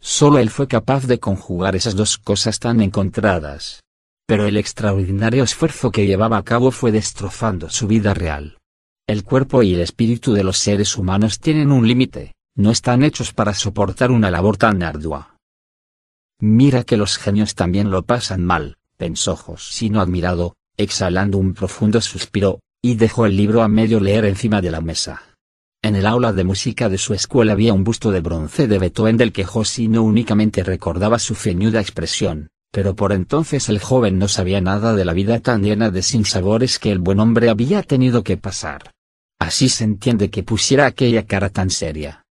Solo 0.00 0.38
él 0.38 0.48
fue 0.48 0.68
capaz 0.68 1.06
de 1.06 1.18
conjugar 1.18 1.74
esas 1.74 1.96
dos 1.96 2.18
cosas 2.18 2.60
tan 2.60 2.80
encontradas. 2.80 3.80
Pero 4.28 4.46
el 4.46 4.56
extraordinario 4.56 5.42
esfuerzo 5.42 5.90
que 5.90 6.06
llevaba 6.06 6.38
a 6.38 6.44
cabo 6.44 6.70
fue 6.70 6.92
destrozando 6.92 7.68
su 7.68 7.88
vida 7.88 8.14
real. 8.14 8.58
El 9.08 9.24
cuerpo 9.24 9.64
y 9.64 9.74
el 9.74 9.80
espíritu 9.80 10.32
de 10.32 10.44
los 10.44 10.58
seres 10.58 10.96
humanos 10.96 11.40
tienen 11.40 11.72
un 11.72 11.88
límite, 11.88 12.34
no 12.56 12.70
están 12.70 13.02
hechos 13.02 13.32
para 13.32 13.52
soportar 13.52 14.12
una 14.12 14.30
labor 14.30 14.56
tan 14.56 14.84
ardua. 14.84 15.34
Mira 16.40 16.84
que 16.84 16.96
los 16.96 17.18
genios 17.18 17.56
también 17.56 17.90
lo 17.90 18.02
pasan 18.02 18.44
mal, 18.44 18.76
pensó 18.96 19.34
Josino 19.34 20.00
admirado, 20.00 20.54
exhalando 20.76 21.38
un 21.38 21.54
profundo 21.54 22.00
suspiro, 22.00 22.60
y 22.80 22.94
dejó 22.94 23.26
el 23.26 23.36
libro 23.36 23.62
a 23.62 23.68
medio 23.68 23.98
leer 23.98 24.26
encima 24.26 24.62
de 24.62 24.70
la 24.70 24.80
mesa. 24.80 25.29
En 25.82 25.96
el 25.96 26.06
aula 26.06 26.32
de 26.32 26.44
música 26.44 26.88
de 26.88 26.98
su 26.98 27.14
escuela 27.14 27.52
había 27.52 27.72
un 27.72 27.84
busto 27.84 28.10
de 28.10 28.20
bronce 28.20 28.68
de 28.68 28.78
Beethoven 28.78 29.16
del 29.16 29.32
que 29.32 29.44
Josino 29.44 30.02
únicamente 30.02 30.62
recordaba 30.62 31.18
su 31.18 31.34
ceñuda 31.34 31.80
expresión, 31.80 32.48
pero 32.70 32.94
por 32.94 33.12
entonces 33.12 33.68
el 33.68 33.78
joven 33.78 34.18
no 34.18 34.28
sabía 34.28 34.60
nada 34.60 34.94
de 34.94 35.04
la 35.04 35.12
vida 35.12 35.40
tan 35.40 35.62
llena 35.62 35.90
de 35.90 36.02
sinsabores 36.02 36.78
que 36.78 36.92
el 36.92 36.98
buen 36.98 37.18
hombre 37.18 37.48
había 37.48 37.82
tenido 37.82 38.22
que 38.22 38.36
pasar. 38.36 38.92
Así 39.38 39.68
se 39.68 39.84
entiende 39.84 40.30
que 40.30 40.42
pusiera 40.42 40.86
aquella 40.86 41.26
cara 41.26 41.48
tan 41.48 41.70
seria. 41.70 42.24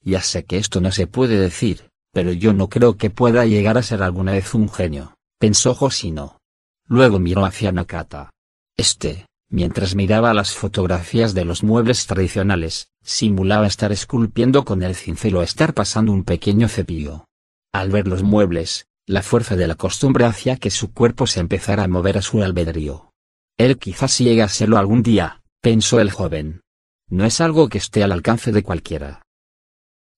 Ya 0.00 0.20
sé 0.20 0.44
que 0.44 0.58
esto 0.58 0.80
no 0.80 0.92
se 0.92 1.06
puede 1.08 1.38
decir, 1.38 1.88
pero 2.12 2.32
yo 2.32 2.52
no 2.52 2.68
creo 2.68 2.96
que 2.96 3.10
pueda 3.10 3.46
llegar 3.46 3.78
a 3.78 3.82
ser 3.82 4.02
alguna 4.02 4.32
vez 4.32 4.54
un 4.54 4.68
genio 4.68 5.14
pensó 5.44 5.74
Josino. 5.74 6.38
Luego 6.86 7.18
miró 7.18 7.44
hacia 7.44 7.70
Nakata. 7.70 8.30
Este, 8.78 9.26
mientras 9.48 9.94
miraba 9.94 10.34
las 10.34 10.54
fotografías 10.54 11.34
de 11.34 11.44
los 11.44 11.62
muebles 11.62 12.06
tradicionales, 12.06 12.88
simulaba 13.02 13.66
estar 13.66 13.92
esculpiendo 13.92 14.64
con 14.64 14.82
el 14.82 14.94
cincel 14.94 15.36
o 15.36 15.42
estar 15.42 15.74
pasando 15.74 16.12
un 16.12 16.24
pequeño 16.24 16.68
cepillo. 16.68 17.26
Al 17.72 17.90
ver 17.90 18.08
los 18.08 18.22
muebles, 18.22 18.86
la 19.06 19.22
fuerza 19.22 19.56
de 19.56 19.66
la 19.66 19.74
costumbre 19.74 20.24
hacía 20.24 20.56
que 20.56 20.70
su 20.70 20.92
cuerpo 20.92 21.26
se 21.26 21.40
empezara 21.40 21.84
a 21.84 21.88
mover 21.88 22.18
a 22.18 22.22
su 22.22 22.42
albedrío. 22.42 23.10
Él 23.58 23.78
quizás 23.78 24.18
llegue 24.18 24.42
a 24.42 24.48
serlo 24.48 24.78
algún 24.78 25.02
día, 25.02 25.42
pensó 25.60 26.00
el 26.00 26.10
joven. 26.10 26.62
No 27.08 27.24
es 27.24 27.40
algo 27.40 27.68
que 27.68 27.78
esté 27.78 28.02
al 28.02 28.12
alcance 28.12 28.50
de 28.50 28.62
cualquiera. 28.62 29.22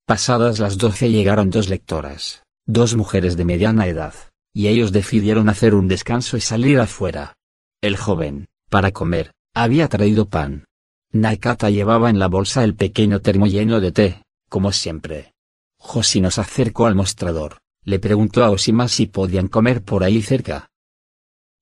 Pasadas 0.07 0.61
las 0.61 0.79
doce 0.79 1.11
llegaron 1.11 1.51
dos 1.51 1.69
lectoras, 1.69 2.45
dos 2.65 2.95
mujeres 2.95 3.37
de 3.37 3.45
mediana 3.45 3.89
edad, 3.89 4.15
y 4.55 4.69
ellos 4.69 4.93
decidieron 4.93 5.49
hacer 5.49 5.75
un 5.75 5.89
descanso 5.89 6.37
y 6.37 6.41
salir 6.41 6.79
afuera. 6.79 7.35
El 7.83 7.97
joven, 7.97 8.47
para 8.77 8.93
comer, 8.93 9.33
había 9.55 9.89
traído 9.89 10.29
pan. 10.29 10.67
Nakata 11.11 11.71
llevaba 11.71 12.11
en 12.11 12.19
la 12.19 12.29
bolsa 12.29 12.62
el 12.62 12.75
pequeño 12.75 13.23
termo 13.23 13.47
lleno 13.47 13.81
de 13.81 13.91
té, 13.91 14.23
como 14.51 14.71
siempre. 14.71 15.33
Josi 15.79 16.21
nos 16.21 16.39
acercó 16.39 16.85
al 16.85 16.95
mostrador, 16.95 17.57
le 17.85 17.99
preguntó 17.99 18.45
a 18.45 18.51
Osima 18.51 18.87
si 18.89 19.07
podían 19.07 19.49
comer 19.49 19.83
por 19.83 20.05
ahí 20.05 20.21
cerca. 20.21 20.69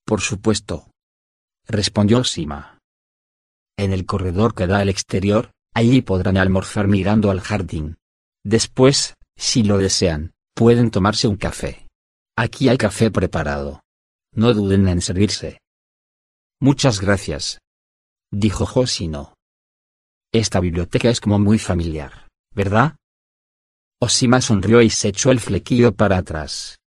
Por 0.04 0.22
supuesto. 0.22 0.90
Respondió 1.68 2.18
Osima. 2.18 2.80
En 3.76 3.92
el 3.92 4.06
corredor 4.06 4.52
que 4.52 4.66
da 4.66 4.78
al 4.78 4.88
exterior, 4.88 5.52
allí 5.72 6.02
podrán 6.02 6.36
almorzar 6.36 6.88
mirando 6.88 7.30
al 7.30 7.42
jardín. 7.42 7.94
Después, 8.42 9.14
si 9.36 9.62
lo 9.62 9.78
desean, 9.78 10.32
pueden 10.52 10.90
tomarse 10.90 11.28
un 11.28 11.36
café. 11.36 11.86
Aquí 12.36 12.68
hay 12.68 12.76
café 12.76 13.12
preparado. 13.12 13.84
No 14.32 14.52
duden 14.52 14.88
en 14.88 15.00
servirse. 15.00 15.60
Muchas 16.64 16.98
gracias. 16.98 17.58
Dijo 18.32 18.64
Josino. 18.64 19.34
Esta 20.32 20.60
biblioteca 20.60 21.10
es 21.10 21.20
como 21.20 21.38
muy 21.38 21.58
familiar, 21.58 22.28
¿verdad? 22.54 22.96
Osima 24.00 24.40
sonrió 24.40 24.80
y 24.80 24.88
se 24.88 25.08
echó 25.08 25.30
el 25.30 25.40
flequillo 25.40 25.94
para 25.94 26.16
atrás. 26.16 26.78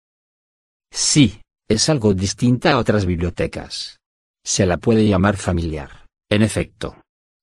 Sí, 0.90 1.42
es 1.68 1.90
algo 1.90 2.14
distinta 2.14 2.72
a 2.72 2.78
otras 2.78 3.04
bibliotecas. 3.04 3.98
Se 4.42 4.64
la 4.64 4.78
puede 4.78 5.06
llamar 5.06 5.36
familiar, 5.36 6.06
en 6.30 6.40
efecto. 6.40 6.96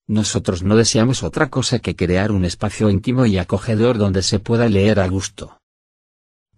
Nosotros 0.07 0.63
no 0.63 0.75
deseamos 0.75 1.21
otra 1.21 1.51
cosa 1.51 1.77
que 1.77 1.95
crear 1.95 2.31
un 2.31 2.45
espacio 2.45 2.89
íntimo 2.89 3.27
y 3.27 3.37
acogedor 3.37 3.99
donde 3.99 4.23
se 4.23 4.39
pueda 4.39 4.67
leer 4.67 4.99
a 5.01 5.07
gusto. 5.07 5.59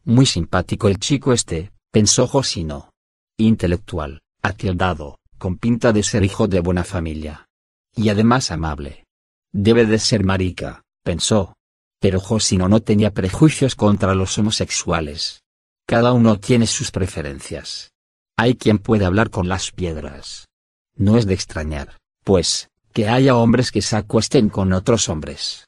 Muy 0.06 0.26
simpático 0.26 0.88
el 0.88 1.00
chico 1.00 1.34
este, 1.34 1.74
pensó 1.92 2.28
Josino. 2.28 2.92
Intelectual, 3.38 4.22
atildado, 4.42 5.18
con 5.46 5.60
pinta 5.60 5.94
de 5.94 6.02
ser 6.02 6.24
hijo 6.24 6.48
de 6.48 6.60
buena 6.60 6.84
familia. 6.84 7.48
Y 7.96 8.10
además 8.10 8.50
amable. 8.50 9.06
Debe 9.54 9.86
de 9.86 10.00
ser 10.00 10.24
marica, 10.24 10.82
pensó. 11.04 11.54
Pero 12.00 12.20
Josino 12.20 12.68
no 12.68 12.80
tenía 12.80 13.14
prejuicios 13.14 13.76
contra 13.76 14.16
los 14.16 14.36
homosexuales. 14.40 15.44
Cada 15.86 16.14
uno 16.14 16.40
tiene 16.40 16.66
sus 16.66 16.90
preferencias. 16.90 17.92
Hay 18.36 18.56
quien 18.56 18.80
puede 18.80 19.06
hablar 19.06 19.30
con 19.30 19.48
las 19.48 19.70
piedras. 19.70 20.48
No 20.96 21.16
es 21.16 21.28
de 21.28 21.36
extrañar, 21.36 22.00
pues, 22.24 22.72
que 22.92 23.08
haya 23.08 23.36
hombres 23.36 23.72
que 23.72 23.84
se 23.84 23.98
acuesten 23.98 24.50
con 24.50 24.74
otros 24.74 25.10
hombres. 25.10 25.68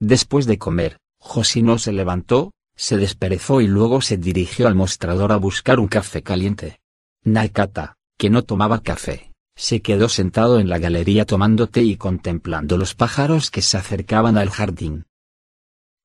Después 0.00 0.44
de 0.44 0.58
comer, 0.58 0.98
Josino 1.18 1.78
se 1.78 1.92
levantó, 1.92 2.50
Se 2.76 2.98
desperezó 2.98 3.62
y 3.62 3.68
luego 3.68 4.02
se 4.02 4.18
dirigió 4.18 4.66
al 4.66 4.74
mostrador 4.74 5.32
a 5.32 5.38
buscar 5.38 5.80
un 5.80 5.88
café 5.88 6.22
caliente. 6.22 6.78
Nakata, 7.24 7.95
que 8.18 8.30
no 8.30 8.44
tomaba 8.44 8.82
café, 8.82 9.32
se 9.56 9.80
quedó 9.80 10.08
sentado 10.08 10.58
en 10.58 10.68
la 10.68 10.78
galería 10.78 11.24
tomando 11.24 11.68
té 11.68 11.82
y 11.82 11.96
contemplando 11.96 12.76
los 12.76 12.94
pájaros 12.94 13.50
que 13.50 13.62
se 13.62 13.76
acercaban 13.76 14.38
al 14.38 14.50
jardín. 14.50 15.06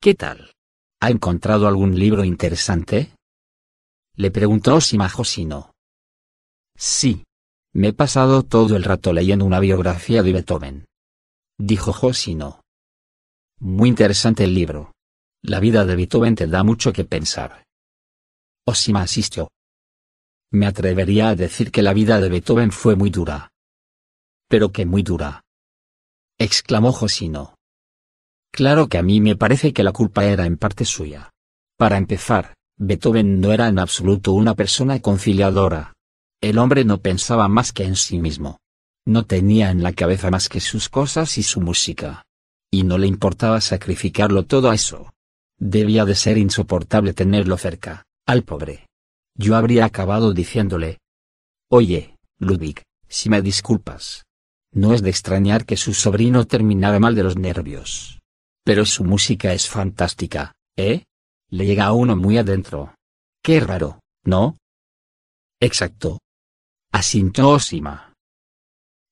¿Qué 0.01 0.16
tal? 0.16 0.51
¿Ha 0.99 1.09
encontrado 1.09 1.68
algún 1.68 1.97
libro 1.97 2.24
interesante? 2.24 3.14
Le 4.16 4.32
preguntó 4.32 4.76
Osima 4.76 5.09
Josino. 5.09 5.74
Sí. 6.76 7.24
Me 7.74 7.89
he 7.89 7.93
pasado 7.93 8.43
todo 8.43 8.76
el 8.76 8.84
rato 8.84 9.14
leyendo 9.14 9.45
una 9.45 9.59
biografía 9.59 10.24
de 10.24 10.34
Beethoven. 10.34 10.86
Dijo 11.57 11.93
Josino. 11.93 12.62
Muy 13.59 13.88
interesante 13.88 14.43
el 14.43 14.53
libro. 14.53 14.91
La 15.41 15.59
vida 15.59 15.86
de 15.86 15.95
Beethoven 15.95 16.36
te 16.36 16.47
da 16.47 16.64
mucho 16.64 16.91
que 16.91 17.05
pensar. 17.05 17.64
Osima 18.66 19.03
asistió. 19.03 19.47
Me 20.53 20.67
atrevería 20.67 21.29
a 21.29 21.35
decir 21.35 21.71
que 21.71 21.81
la 21.81 21.93
vida 21.93 22.19
de 22.19 22.27
Beethoven 22.27 22.71
fue 22.71 22.97
muy 22.97 23.09
dura. 23.09 23.51
Pero 24.49 24.73
que 24.73 24.85
muy 24.85 25.01
dura. 25.01 25.45
exclamó 26.37 26.91
Josino. 26.91 27.55
Claro 28.51 28.89
que 28.89 28.97
a 28.97 29.03
mí 29.03 29.21
me 29.21 29.37
parece 29.37 29.71
que 29.71 29.83
la 29.83 29.93
culpa 29.93 30.25
era 30.25 30.45
en 30.45 30.57
parte 30.57 30.83
suya. 30.83 31.29
Para 31.77 31.97
empezar, 31.97 32.55
Beethoven 32.77 33.39
no 33.39 33.53
era 33.53 33.69
en 33.69 33.79
absoluto 33.79 34.33
una 34.33 34.55
persona 34.55 34.99
conciliadora. 34.99 35.93
El 36.41 36.57
hombre 36.57 36.83
no 36.83 36.97
pensaba 36.97 37.47
más 37.47 37.71
que 37.71 37.85
en 37.85 37.95
sí 37.95 38.19
mismo. 38.19 38.57
No 39.05 39.25
tenía 39.25 39.71
en 39.71 39.81
la 39.83 39.93
cabeza 39.93 40.29
más 40.31 40.49
que 40.49 40.59
sus 40.59 40.89
cosas 40.89 41.37
y 41.37 41.43
su 41.43 41.61
música. 41.61 42.25
Y 42.69 42.83
no 42.83 42.97
le 42.97 43.07
importaba 43.07 43.61
sacrificarlo 43.61 44.43
todo 44.45 44.69
a 44.69 44.75
eso. 44.75 45.13
Debía 45.57 46.03
de 46.03 46.15
ser 46.15 46.37
insoportable 46.37 47.13
tenerlo 47.13 47.57
cerca, 47.57 48.03
al 48.25 48.43
pobre. 48.43 48.90
Yo 49.36 49.55
habría 49.55 49.86
acabado 49.86 50.34
diciéndole. 50.34 50.99
Oye, 51.69 52.15
Ludwig, 52.39 52.82
si 53.07 53.29
me 53.29 53.41
disculpas. 53.41 54.25
No 54.73 54.93
es 54.93 55.01
de 55.01 55.09
extrañar 55.09 55.65
que 55.65 55.77
su 55.77 55.93
sobrino 55.93 56.45
terminara 56.45 56.99
mal 56.99 57.15
de 57.15 57.23
los 57.23 57.38
nervios. 57.38 58.19
Pero 58.63 58.86
su 58.86 59.03
música 59.03 59.53
es 59.53 59.67
fantástica, 59.67 60.53
¿eh? 60.77 61.03
Le 61.49 61.65
llega 61.65 61.86
a 61.86 61.93
uno 61.93 62.15
muy 62.15 62.38
adentro. 62.38 62.95
Qué 63.43 63.59
raro, 63.59 63.99
¿no? 64.23 64.57
Exacto. 65.59 66.19
Asintió 66.91 67.49
Osima. 67.49 68.13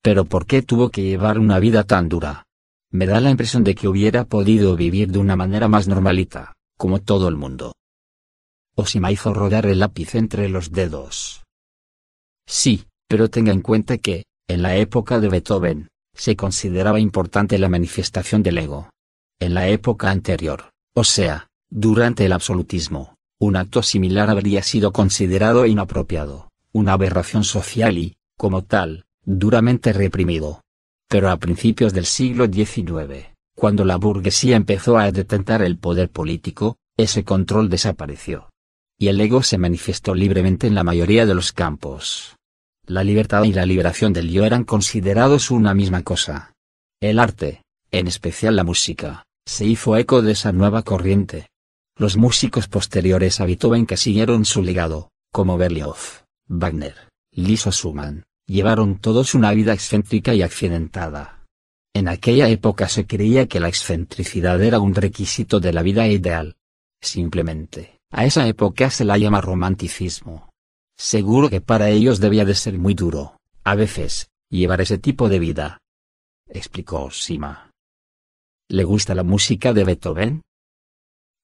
Pero 0.01 0.26
¿por 0.26 0.45
qué 0.45 0.61
tuvo 0.61 0.89
que 0.89 1.03
llevar 1.03 1.39
una 1.39 1.59
vida 1.59 1.84
tan 1.84 2.07
dura? 2.07 2.45
Me 2.91 3.05
da 3.05 3.20
la 3.20 3.30
impresión 3.30 3.63
de 3.63 3.76
que 3.76 3.88
hubiera 3.88 4.26
podido 4.26 4.76
vivir 4.76 5.11
de 5.11 5.20
una 5.20 5.36
manera 5.36 5.67
más 5.67 5.88
normalita, 5.88 6.53
como 6.78 6.99
todo 6.99 7.28
el 7.28 7.36
mundo. 7.36 7.74
Osima 8.80 9.11
hizo 9.11 9.34
rodar 9.34 9.65
el 9.65 9.80
lápiz 9.80 10.15
entre 10.15 10.49
los 10.49 10.71
dedos. 10.71 11.43
Sí, 12.47 12.86
pero 13.07 13.30
tenga 13.30 13.51
en 13.51 13.61
cuenta 13.61 13.97
que, 13.97 14.25
en 14.47 14.61
la 14.61 14.75
época 14.75 15.19
de 15.19 15.30
Beethoven, 15.30 15.88
se 16.15 16.36
consideraba 16.36 16.99
importante 16.99 17.57
la 17.59 17.69
manifestación 17.69 18.43
del 18.43 18.57
ego. 18.57 18.89
En 19.39 19.53
la 19.53 19.67
época 19.67 20.09
anterior, 20.09 20.71
o 20.95 21.03
sea, 21.03 21.47
durante 21.69 22.25
el 22.25 22.34
absolutismo, 22.34 23.15
un 23.39 23.55
acto 23.55 23.84
similar 23.84 24.30
habría 24.30 24.63
sido 24.63 24.91
considerado 24.91 25.65
inapropiado, 25.65 26.49
una 26.73 26.93
aberración 26.93 27.43
social 27.43 27.97
y, 27.97 28.17
como 28.38 28.63
tal, 28.63 29.05
duramente 29.23 29.93
reprimido 29.93 30.61
pero 31.09 31.32
a 31.32 31.38
principios 31.38 31.91
del 31.91 32.05
siglo 32.05 32.45
XIX, 32.45 33.34
cuando 33.55 33.84
la 33.84 33.97
burguesía 33.97 34.55
empezó 34.55 34.99
a 34.99 35.11
detentar 35.11 35.63
el 35.63 35.77
poder 35.77 36.09
político, 36.09 36.77
ese 36.97 37.23
control 37.23 37.67
desapareció. 37.67 38.49
Y 39.02 39.08
el 39.08 39.22
ego 39.22 39.41
se 39.43 39.58
manifestó 39.58 40.14
libremente 40.14 40.68
en 40.68 40.76
la 40.76 40.84
mayoría 40.84 41.26
de 41.26 41.34
los 41.34 41.54
campos. 41.54 42.36
La 42.86 43.04
libertad 43.04 43.45
y 43.45 43.54
la 43.54 43.66
liberación 43.66 44.12
del 44.12 44.30
yo 44.30 44.43
eran 44.43 44.66
considerados 44.66 45.52
una 45.52 45.74
misma 45.74 46.04
cosa. 46.04 46.54
El 47.02 47.18
arte, 47.18 47.64
en 47.91 48.08
especial 48.08 48.58
la 48.58 48.66
música, 48.66 49.24
se 49.47 49.66
hizo 49.66 49.95
eco 49.95 50.22
de 50.22 50.34
esa 50.34 50.52
nueva 50.52 50.84
corriente. 50.84 51.47
Los 51.95 52.18
músicos 52.18 52.68
posteriores 52.68 53.39
a 53.39 53.45
Beethoven 53.45 53.86
que 53.86 53.95
siguieron 53.95 54.43
su 54.43 54.62
legado, 54.62 55.12
como 55.32 55.58
Berlioz, 55.58 56.26
Wagner, 56.47 56.95
Liszt 57.32 57.70
Schumann, 57.70 58.26
llevaron 58.47 59.00
todos 59.00 59.34
una 59.34 59.52
vida 59.54 59.74
excéntrica 59.74 60.34
y 60.34 60.41
accidentada. 60.41 61.45
En 61.93 62.08
aquella 62.08 62.50
época 62.50 62.89
se 62.89 63.08
creía 63.08 63.47
que 63.47 63.60
la 63.60 63.70
excentricidad 63.70 64.62
era 64.62 64.80
un 64.80 64.93
requisito 64.93 65.60
de 65.60 65.72
la 65.72 65.84
vida 65.84 66.08
ideal. 66.08 66.58
Simplemente, 67.02 67.99
a 68.12 68.26
esa 68.26 68.47
época 68.47 68.89
se 68.89 69.05
la 69.05 69.18
llama 69.18 69.41
romanticismo. 69.41 70.49
Seguro 70.97 71.49
que 71.49 71.62
para 71.62 71.89
ellos 71.89 72.20
debía 72.20 72.45
de 72.45 72.55
ser 72.55 72.78
muy 72.78 72.93
duro, 72.93 73.38
a 73.64 73.76
veces, 73.76 74.30
llevar 74.49 74.82
ese 74.82 74.97
tipo 74.97 75.30
de 75.30 75.39
vida. 75.39 75.78
Explicó 76.47 77.12
Sima. 77.12 77.72
¿Le 78.68 78.84
gusta 78.84 79.16
la 79.16 79.24
música 79.24 79.74
de 79.74 79.84
Beethoven? 79.84 80.41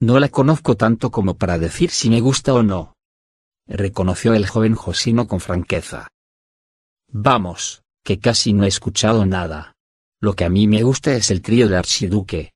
No 0.01 0.19
la 0.19 0.29
conozco 0.29 0.75
tanto 0.75 1.09
como 1.09 1.37
para 1.37 1.57
decir 1.57 1.89
si 1.89 2.09
me 2.09 2.19
gusta 2.19 2.53
o 2.53 2.63
no. 2.63 2.93
Reconoció 3.67 4.33
el 4.33 4.45
joven 4.45 4.75
Josino 4.75 5.27
con 5.27 5.39
franqueza. 5.39 6.09
Vamos, 7.07 7.81
que 8.03 8.19
casi 8.19 8.53
no 8.53 8.65
he 8.65 8.67
escuchado 8.67 9.25
nada. 9.25 9.73
Lo 10.21 10.33
que 10.33 10.45
a 10.45 10.49
mí 10.49 10.67
me 10.67 10.83
gusta 10.83 11.13
es 11.13 11.31
el 11.31 11.41
trío 11.41 11.67
de 11.67 11.77
Archiduque. 11.77 12.51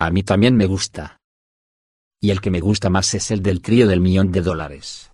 A 0.00 0.10
mí 0.10 0.22
también 0.22 0.56
me 0.56 0.66
gusta. 0.66 1.19
Y 2.20 2.30
el 2.30 2.40
que 2.40 2.50
me 2.50 2.60
gusta 2.60 2.90
más 2.90 3.14
es 3.14 3.30
el 3.30 3.42
del 3.42 3.62
trío 3.62 3.86
del 3.86 4.00
millón 4.00 4.30
de 4.30 4.42
dólares. 4.42 5.12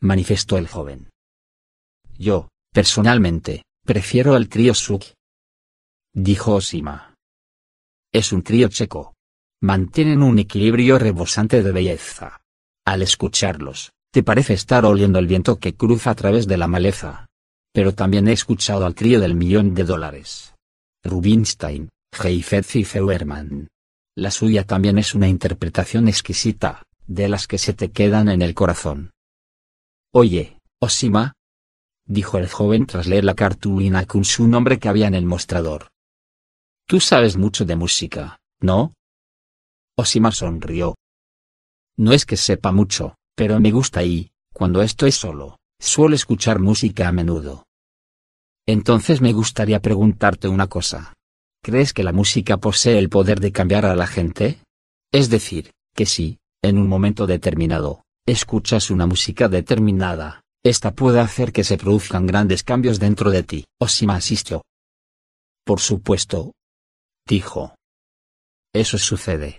Manifestó 0.00 0.58
el 0.58 0.68
joven. 0.68 1.10
Yo, 2.18 2.48
personalmente, 2.72 3.62
prefiero 3.84 4.36
el 4.36 4.48
trío 4.48 4.74
Suk. 4.74 5.02
Dijo 6.14 6.54
Osima. 6.54 7.14
Es 8.12 8.32
un 8.32 8.42
trío 8.42 8.68
checo. 8.68 9.14
Mantienen 9.62 10.22
un 10.22 10.38
equilibrio 10.38 10.98
rebosante 10.98 11.62
de 11.62 11.72
belleza. 11.72 12.40
Al 12.84 13.02
escucharlos, 13.02 13.92
te 14.12 14.22
parece 14.22 14.52
estar 14.54 14.84
oliendo 14.84 15.18
el 15.18 15.26
viento 15.26 15.58
que 15.58 15.74
cruza 15.74 16.10
a 16.10 16.14
través 16.14 16.46
de 16.46 16.56
la 16.56 16.68
maleza 16.68 17.26
pero 17.76 17.92
también 17.92 18.26
he 18.26 18.32
escuchado 18.32 18.86
al 18.86 18.94
trío 18.94 19.20
del 19.20 19.34
millón 19.34 19.74
de 19.74 19.84
dólares. 19.84 20.54
Rubinstein, 21.04 21.90
Heifetz 22.10 22.76
y 22.76 22.84
Feuermann. 22.84 23.68
La 24.16 24.30
suya 24.30 24.64
también 24.64 24.96
es 24.96 25.14
una 25.14 25.28
interpretación 25.28 26.08
exquisita, 26.08 26.82
de 27.06 27.28
las 27.28 27.46
que 27.46 27.58
se 27.58 27.74
te 27.74 27.90
quedan 27.90 28.30
en 28.30 28.40
el 28.40 28.54
corazón. 28.54 29.10
Oye, 30.10 30.58
Osima, 30.80 31.34
dijo 32.06 32.38
el 32.38 32.48
joven 32.48 32.86
tras 32.86 33.06
leer 33.06 33.24
la 33.24 33.34
cartulina 33.34 34.06
con 34.06 34.24
su 34.24 34.48
nombre 34.48 34.78
que 34.78 34.88
había 34.88 35.06
en 35.06 35.14
el 35.14 35.26
mostrador. 35.26 35.88
Tú 36.86 36.98
sabes 36.98 37.36
mucho 37.36 37.66
de 37.66 37.76
música, 37.76 38.38
¿no? 38.58 38.94
Osima 39.98 40.32
sonrió. 40.32 40.94
No 41.98 42.12
es 42.12 42.24
que 42.24 42.38
sepa 42.38 42.72
mucho, 42.72 43.16
pero 43.34 43.60
me 43.60 43.70
gusta 43.70 44.02
y, 44.02 44.30
cuando 44.54 44.80
estoy 44.80 45.12
solo, 45.12 45.58
suelo 45.78 46.14
escuchar 46.14 46.58
música 46.58 47.08
a 47.08 47.12
menudo. 47.12 47.64
Entonces 48.66 49.20
me 49.20 49.34
gustaría 49.34 49.80
preguntarte 49.80 50.48
una 50.48 50.68
cosa. 50.68 51.15
¿Crees 51.66 51.92
que 51.92 52.04
la 52.04 52.12
música 52.12 52.58
posee 52.58 52.96
el 52.96 53.08
poder 53.08 53.40
de 53.40 53.50
cambiar 53.50 53.86
a 53.86 53.96
la 53.96 54.06
gente? 54.06 54.60
Es 55.12 55.30
decir, 55.30 55.72
que 55.96 56.06
si, 56.06 56.38
en 56.62 56.78
un 56.78 56.86
momento 56.86 57.26
determinado, 57.26 58.04
escuchas 58.24 58.88
una 58.88 59.08
música 59.08 59.48
determinada, 59.48 60.42
esta 60.64 60.94
puede 60.94 61.18
hacer 61.18 61.50
que 61.50 61.64
se 61.64 61.76
produzcan 61.76 62.24
grandes 62.24 62.62
cambios 62.62 63.00
dentro 63.00 63.32
de 63.32 63.42
ti. 63.42 63.64
Osima 63.80 64.14
asistió. 64.14 64.62
Por 65.64 65.80
supuesto. 65.80 66.52
Dijo. 67.26 67.74
Eso 68.72 68.96
sucede. 68.96 69.58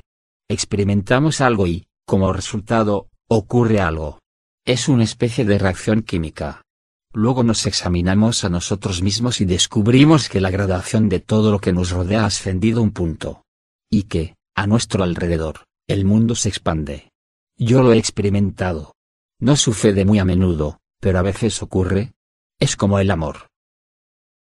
Experimentamos 0.50 1.42
algo 1.42 1.68
y, 1.68 1.88
como 2.06 2.32
resultado, 2.32 3.10
ocurre 3.28 3.82
algo. 3.82 4.20
Es 4.66 4.88
una 4.88 5.04
especie 5.04 5.44
de 5.44 5.60
reacción 5.60 6.04
química. 6.04 6.62
Luego 7.18 7.42
nos 7.42 7.66
examinamos 7.66 8.44
a 8.44 8.50
nosotros 8.50 9.02
mismos 9.02 9.42
y 9.42 9.46
descubrimos 9.46 10.30
que 10.30 10.40
la 10.40 10.52
gradación 10.52 11.10
de 11.10 11.20
todo 11.20 11.50
lo 11.50 11.58
que 11.58 11.74
nos 11.74 11.90
rodea 11.90 12.22
ha 12.22 12.26
ascendido 12.28 12.80
un 12.84 12.92
punto. 12.92 13.44
Y 13.90 14.04
que, 14.04 14.36
a 14.56 14.68
nuestro 14.68 15.04
alrededor, 15.04 15.66
el 15.88 16.06
mundo 16.06 16.36
se 16.36 16.50
expande. 16.50 17.10
Yo 17.58 17.82
lo 17.82 17.92
he 17.92 17.98
experimentado. 17.98 18.94
No 19.40 19.56
sucede 19.56 20.06
muy 20.06 20.20
a 20.20 20.26
menudo, 20.26 20.78
pero 21.00 21.18
a 21.18 21.24
veces 21.24 21.64
ocurre. 21.64 22.14
Es 22.60 22.76
como 22.76 23.00
el 23.00 23.10
amor. 23.10 23.48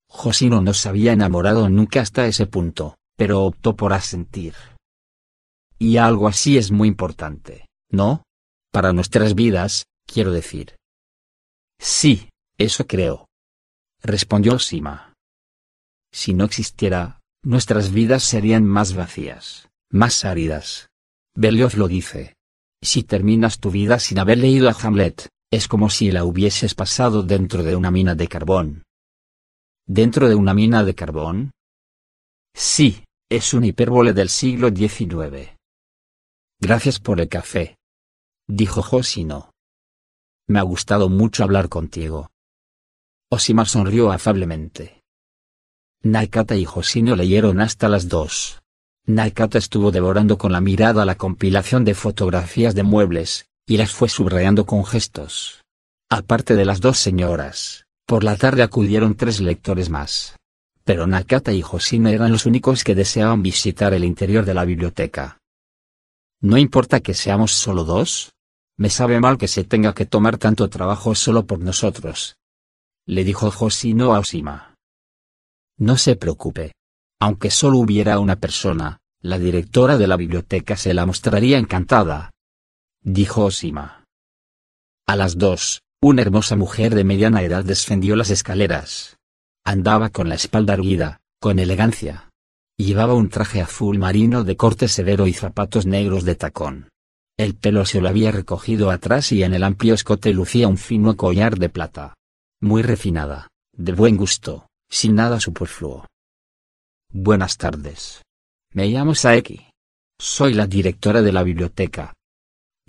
Josino 0.09 0.59
no 0.59 0.73
se 0.73 0.89
había 0.89 1.13
enamorado 1.13 1.69
nunca 1.69 2.01
hasta 2.01 2.27
ese 2.27 2.45
punto, 2.45 2.97
pero 3.15 3.43
optó 3.43 3.77
por 3.77 3.93
asentir. 3.93 4.53
Y 5.79 5.95
algo 5.95 6.27
así 6.27 6.57
es 6.57 6.71
muy 6.71 6.89
importante, 6.89 7.69
¿no? 7.89 8.23
Para 8.73 8.91
nuestras 8.91 9.33
vidas, 9.33 9.85
quiero 10.05 10.33
decir. 10.33 10.75
Sí, 11.79 12.27
eso 12.57 12.87
creo. 12.87 13.27
Respondió 14.01 14.59
Sima. 14.59 15.13
Si 16.11 16.33
no 16.33 16.45
existiera, 16.45 17.19
nuestras 17.43 17.91
vidas 17.91 18.23
serían 18.23 18.65
más 18.65 18.93
vacías, 18.95 19.67
más 19.89 20.25
áridas. 20.25 20.89
Berlioz 21.35 21.75
lo 21.75 21.87
dice. 21.87 22.35
Si 22.81 23.03
terminas 23.03 23.59
tu 23.59 23.71
vida 23.71 23.99
sin 23.99 24.19
haber 24.19 24.37
leído 24.37 24.69
a 24.69 24.73
Hamlet, 24.73 25.29
es 25.51 25.67
como 25.67 25.89
si 25.89 26.11
la 26.11 26.23
hubieses 26.23 26.75
pasado 26.75 27.23
dentro 27.23 27.63
de 27.63 27.75
una 27.75 27.91
mina 27.91 28.15
de 28.15 28.27
carbón. 28.27 28.83
¿Dentro 29.87 30.29
de 30.29 30.35
una 30.35 30.53
mina 30.53 30.83
de 30.83 30.95
carbón? 30.95 31.51
Sí, 32.53 33.03
es 33.29 33.53
un 33.53 33.65
hipérbole 33.65 34.13
del 34.13 34.29
siglo 34.29 34.69
XIX. 34.69 35.55
Gracias 36.59 36.99
por 36.99 37.19
el 37.19 37.27
café. 37.27 37.77
Dijo 38.47 38.81
Josino. 38.81 39.51
Me 40.47 40.59
ha 40.59 40.63
gustado 40.63 41.09
mucho 41.09 41.43
hablar 41.43 41.69
contigo. 41.69 42.29
Osima 43.29 43.65
sonrió 43.65 44.11
afablemente. 44.11 45.01
Nakata 46.03 46.55
y 46.55 46.65
Josino 46.65 47.15
leyeron 47.15 47.59
hasta 47.59 47.89
las 47.89 48.07
dos. 48.07 48.61
Nakata 49.07 49.57
estuvo 49.57 49.91
devorando 49.91 50.37
con 50.37 50.51
la 50.51 50.61
mirada 50.61 51.05
la 51.05 51.15
compilación 51.15 51.83
de 51.83 51.95
fotografías 51.95 52.75
de 52.75 52.83
muebles, 52.83 53.47
y 53.65 53.77
las 53.77 53.91
fue 53.91 54.09
subrayando 54.09 54.65
con 54.65 54.85
gestos. 54.85 55.63
Aparte 56.09 56.55
de 56.55 56.65
las 56.65 56.81
dos 56.81 56.99
señoras, 56.99 57.87
por 58.05 58.23
la 58.23 58.35
tarde 58.35 58.61
acudieron 58.61 59.15
tres 59.15 59.39
lectores 59.41 59.89
más. 59.89 60.35
Pero 60.83 61.07
Nakata 61.07 61.51
y 61.51 61.63
Josino 61.63 62.09
eran 62.09 62.31
los 62.31 62.45
únicos 62.45 62.83
que 62.83 62.93
deseaban 62.93 63.41
visitar 63.41 63.95
el 63.95 64.03
interior 64.03 64.45
de 64.45 64.53
la 64.53 64.65
biblioteca. 64.65 65.39
¿No 66.41 66.57
importa 66.59 66.99
que 66.99 67.15
seamos 67.15 67.53
solo 67.53 67.83
dos? 67.83 68.33
Me 68.77 68.91
sabe 68.91 69.19
mal 69.19 69.39
que 69.39 69.47
se 69.47 69.63
tenga 69.63 69.95
que 69.95 70.05
tomar 70.05 70.37
tanto 70.37 70.69
trabajo 70.69 71.15
solo 71.15 71.47
por 71.47 71.59
nosotros. 71.59 72.37
Le 73.07 73.23
dijo 73.23 73.51
Josino 73.51 74.15
a 74.15 74.19
Osima. 74.19 74.75
No 75.77 75.95
se 75.97 76.15
preocupe, 76.15 76.71
aunque 77.19 77.51
solo 77.51 77.77
hubiera 77.77 78.17
una 78.17 78.37
persona, 78.37 78.97
la 79.21 79.37
directora 79.37 79.97
de 79.97 80.07
la 80.07 80.17
biblioteca 80.17 80.75
se 80.75 80.93
la 80.95 81.05
mostraría 81.05 81.59
encantada. 81.59 82.31
Dijo 83.03 83.45
Osima. 83.45 84.05
A 85.07 85.15
las 85.15 85.37
dos, 85.37 85.81
una 86.01 86.23
hermosa 86.23 86.55
mujer 86.55 86.95
de 86.95 87.03
mediana 87.03 87.43
edad 87.43 87.63
descendió 87.63 88.15
las 88.15 88.31
escaleras. 88.31 89.17
Andaba 89.63 90.09
con 90.09 90.27
la 90.27 90.35
espalda 90.35 90.73
erguida, 90.73 91.19
con 91.39 91.59
elegancia. 91.59 92.29
Llevaba 92.75 93.13
un 93.13 93.29
traje 93.29 93.61
azul 93.61 93.99
marino 93.99 94.43
de 94.43 94.57
corte 94.57 94.87
severo 94.87 95.27
y 95.27 95.33
zapatos 95.33 95.85
negros 95.85 96.25
de 96.25 96.35
tacón. 96.35 96.89
El 97.37 97.55
pelo 97.55 97.85
se 97.85 98.01
lo 98.01 98.09
había 98.09 98.31
recogido 98.31 98.89
atrás 98.89 99.31
y 99.31 99.43
en 99.43 99.53
el 99.53 99.63
amplio 99.63 99.93
escote 99.93 100.33
lucía 100.33 100.67
un 100.67 100.77
fino 100.77 101.15
collar 101.15 101.59
de 101.59 101.69
plata. 101.69 102.15
Muy 102.65 102.81
refinada, 102.81 103.49
de 103.77 103.91
buen 103.91 104.17
gusto, 104.17 104.65
sin 104.89 105.13
nada 105.13 105.39
superfluo. 105.39 106.07
Buenas 107.13 107.57
tardes. 107.59 108.23
Me 108.73 108.87
llamo 108.87 109.13
Saeki. 109.13 109.69
Soy 110.19 110.55
la 110.55 110.65
directora 110.65 111.21
de 111.21 111.31
la 111.31 111.43
biblioteca. 111.43 112.15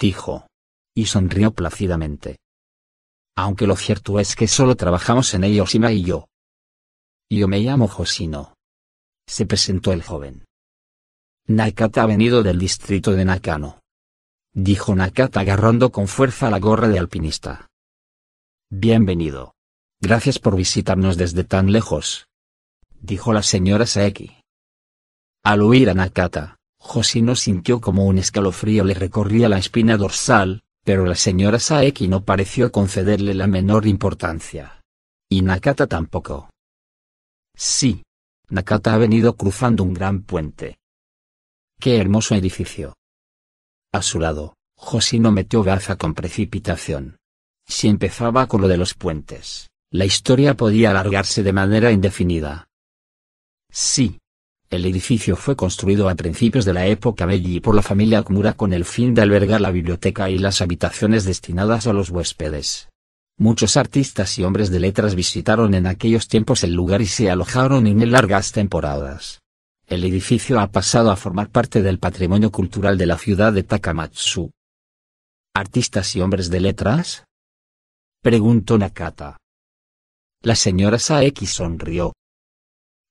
Dijo. 0.00 0.46
Y 0.96 1.04
sonrió 1.04 1.50
plácidamente. 1.50 2.38
Aunque 3.36 3.66
lo 3.66 3.76
cierto 3.76 4.18
es 4.18 4.34
que 4.34 4.48
solo 4.48 4.76
trabajamos 4.76 5.34
en 5.34 5.44
ella 5.44 5.64
Osima 5.64 5.92
y 5.92 6.04
yo. 6.04 6.26
Yo 7.30 7.46
me 7.46 7.60
llamo 7.60 7.86
Josino. 7.86 8.54
Se 9.28 9.44
presentó 9.44 9.92
el 9.92 10.02
joven. 10.02 10.46
Nakata 11.48 12.04
ha 12.04 12.06
venido 12.06 12.42
del 12.42 12.58
distrito 12.58 13.12
de 13.12 13.26
Nakano. 13.26 13.80
Dijo 14.54 14.94
Nakata 14.94 15.40
agarrando 15.40 15.92
con 15.92 16.08
fuerza 16.08 16.48
la 16.48 16.60
gorra 16.60 16.88
de 16.88 16.98
alpinista. 16.98 17.68
Bienvenido. 18.70 19.55
Gracias 20.00 20.38
por 20.38 20.56
visitarnos 20.56 21.16
desde 21.16 21.44
tan 21.44 21.72
lejos 21.72 22.26
dijo 23.06 23.32
la 23.32 23.42
señora 23.42 23.86
Saeki. 23.86 24.36
Al 25.44 25.62
oír 25.62 25.90
a 25.90 25.94
Nakata, 25.94 26.56
Josino 26.78 27.36
sintió 27.36 27.80
como 27.80 28.04
un 28.04 28.18
escalofrío 28.18 28.84
le 28.84 28.94
recorría 28.94 29.48
la 29.48 29.58
espina 29.58 29.96
dorsal, 29.96 30.62
pero 30.84 31.04
la 31.06 31.14
señora 31.14 31.58
Saeki 31.58 32.08
no 32.08 32.24
pareció 32.24 32.72
concederle 32.72 33.34
la 33.34 33.46
menor 33.46 33.86
importancia. 33.86 34.82
Y 35.28 35.42
Nakata 35.42 35.86
tampoco. 35.86 36.50
Sí. 37.54 38.02
Nakata 38.48 38.94
ha 38.94 38.98
venido 38.98 39.36
cruzando 39.36 39.82
un 39.82 39.94
gran 39.94 40.22
puente. 40.22 40.78
Qué 41.80 41.98
hermoso 41.98 42.34
edificio. 42.34 42.94
A 43.92 44.02
su 44.02 44.20
lado, 44.20 44.54
Josino 44.76 45.32
metió 45.32 45.64
baza 45.64 45.96
con 45.96 46.14
precipitación. 46.14 47.18
Si 47.66 47.88
empezaba 47.88 48.46
con 48.46 48.60
lo 48.60 48.68
de 48.68 48.76
los 48.76 48.94
puentes, 48.94 49.68
la 49.96 50.04
historia 50.04 50.54
podía 50.54 50.90
alargarse 50.90 51.42
de 51.42 51.54
manera 51.54 51.90
indefinida. 51.90 52.68
Sí. 53.72 54.18
El 54.68 54.84
edificio 54.84 55.36
fue 55.36 55.56
construido 55.56 56.08
a 56.08 56.14
principios 56.14 56.64
de 56.66 56.74
la 56.74 56.86
época 56.86 57.24
Meiji 57.24 57.60
por 57.60 57.74
la 57.74 57.82
familia 57.82 58.22
Kumura 58.22 58.52
con 58.52 58.72
el 58.72 58.84
fin 58.84 59.14
de 59.14 59.22
albergar 59.22 59.60
la 59.60 59.70
biblioteca 59.70 60.28
y 60.28 60.38
las 60.38 60.60
habitaciones 60.60 61.24
destinadas 61.24 61.86
a 61.86 61.94
los 61.94 62.10
huéspedes. 62.10 62.88
Muchos 63.38 63.76
artistas 63.76 64.38
y 64.38 64.44
hombres 64.44 64.70
de 64.70 64.80
letras 64.80 65.14
visitaron 65.14 65.72
en 65.72 65.86
aquellos 65.86 66.28
tiempos 66.28 66.62
el 66.64 66.74
lugar 66.74 67.00
y 67.00 67.06
se 67.06 67.30
alojaron 67.30 67.86
en 67.86 68.02
él 68.02 68.10
largas 68.10 68.52
temporadas. 68.52 69.40
El 69.86 70.04
edificio 70.04 70.60
ha 70.60 70.72
pasado 70.72 71.10
a 71.10 71.16
formar 71.16 71.48
parte 71.48 71.80
del 71.80 71.98
patrimonio 71.98 72.50
cultural 72.50 72.98
de 72.98 73.06
la 73.06 73.16
ciudad 73.16 73.52
de 73.52 73.62
Takamatsu. 73.62 74.50
¿Artistas 75.54 76.16
y 76.16 76.20
hombres 76.20 76.50
de 76.50 76.60
letras? 76.60 77.24
Preguntó 78.20 78.76
Nakata. 78.76 79.38
La 80.42 80.54
señora 80.54 80.98
Saeki 80.98 81.46
sonrió 81.46 82.12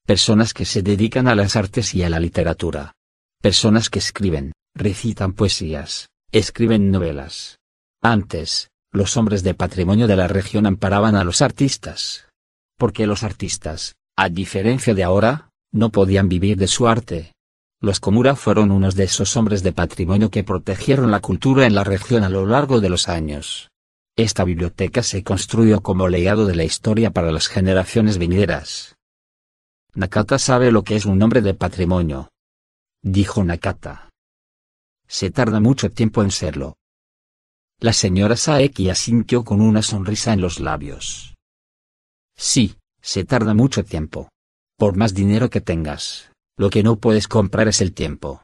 personas 0.05 0.53
que 0.53 0.65
se 0.65 0.83
dedican 0.83 1.27
a 1.27 1.35
las 1.35 1.55
artes 1.55 1.95
y 1.95 2.03
a 2.03 2.09
la 2.09 2.19
literatura. 2.19 2.93
Personas 3.41 3.89
que 3.89 3.99
escriben, 3.99 4.53
recitan 4.75 5.33
poesías, 5.33 6.09
escriben 6.31 6.91
novelas. 6.91 7.57
Antes, 8.03 8.69
los 8.91 9.17
hombres 9.17 9.41
de 9.43 9.55
patrimonio 9.55 10.07
de 10.07 10.15
la 10.15 10.27
región 10.27 10.67
amparaban 10.67 11.15
a 11.15 11.23
los 11.23 11.41
artistas. 11.41 12.27
Porque 12.77 13.07
los 13.07 13.23
artistas, 13.23 13.95
a 14.15 14.29
diferencia 14.29 14.93
de 14.93 15.03
ahora, 15.03 15.49
no 15.71 15.89
podían 15.89 16.29
vivir 16.29 16.57
de 16.57 16.67
su 16.67 16.87
arte. 16.87 17.33
Los 17.81 17.99
Komura 17.99 18.35
fueron 18.35 18.71
unos 18.71 18.95
de 18.95 19.05
esos 19.05 19.35
hombres 19.35 19.63
de 19.63 19.73
patrimonio 19.73 20.29
que 20.29 20.43
protegieron 20.43 21.11
la 21.11 21.19
cultura 21.19 21.65
en 21.65 21.75
la 21.75 21.83
región 21.83 22.23
a 22.23 22.29
lo 22.29 22.45
largo 22.45 22.79
de 22.79 22.89
los 22.89 23.09
años. 23.09 23.69
Esta 24.17 24.45
biblioteca 24.45 25.03
se 25.03 25.23
construyó 25.23 25.81
como 25.81 26.07
legado 26.07 26.45
de 26.45 26.55
la 26.55 26.63
historia 26.63 27.11
para 27.11 27.33
las 27.33 27.47
generaciones 27.47 28.17
venideras. 28.17 28.95
Nakata 29.93 30.39
sabe 30.39 30.71
lo 30.71 30.83
que 30.83 30.95
es 30.95 31.05
un 31.05 31.17
nombre 31.17 31.41
de 31.41 31.53
patrimonio. 31.53 32.29
Dijo 33.01 33.43
Nakata. 33.43 34.09
Se 35.07 35.31
tarda 35.31 35.59
mucho 35.59 35.91
tiempo 35.91 36.23
en 36.23 36.31
serlo. 36.31 36.77
La 37.79 37.91
señora 37.91 38.37
Saeki 38.37 38.89
asintió 38.89 39.43
con 39.43 39.59
una 39.59 39.81
sonrisa 39.81 40.31
en 40.31 40.39
los 40.39 40.61
labios. 40.61 41.35
Sí, 42.37 42.77
se 43.01 43.25
tarda 43.25 43.53
mucho 43.53 43.83
tiempo. 43.83 44.29
Por 44.77 44.95
más 44.95 45.13
dinero 45.13 45.49
que 45.49 45.59
tengas, 45.59 46.31
lo 46.57 46.69
que 46.69 46.83
no 46.83 46.95
puedes 46.95 47.27
comprar 47.27 47.67
es 47.67 47.81
el 47.81 47.93
tiempo. 47.93 48.41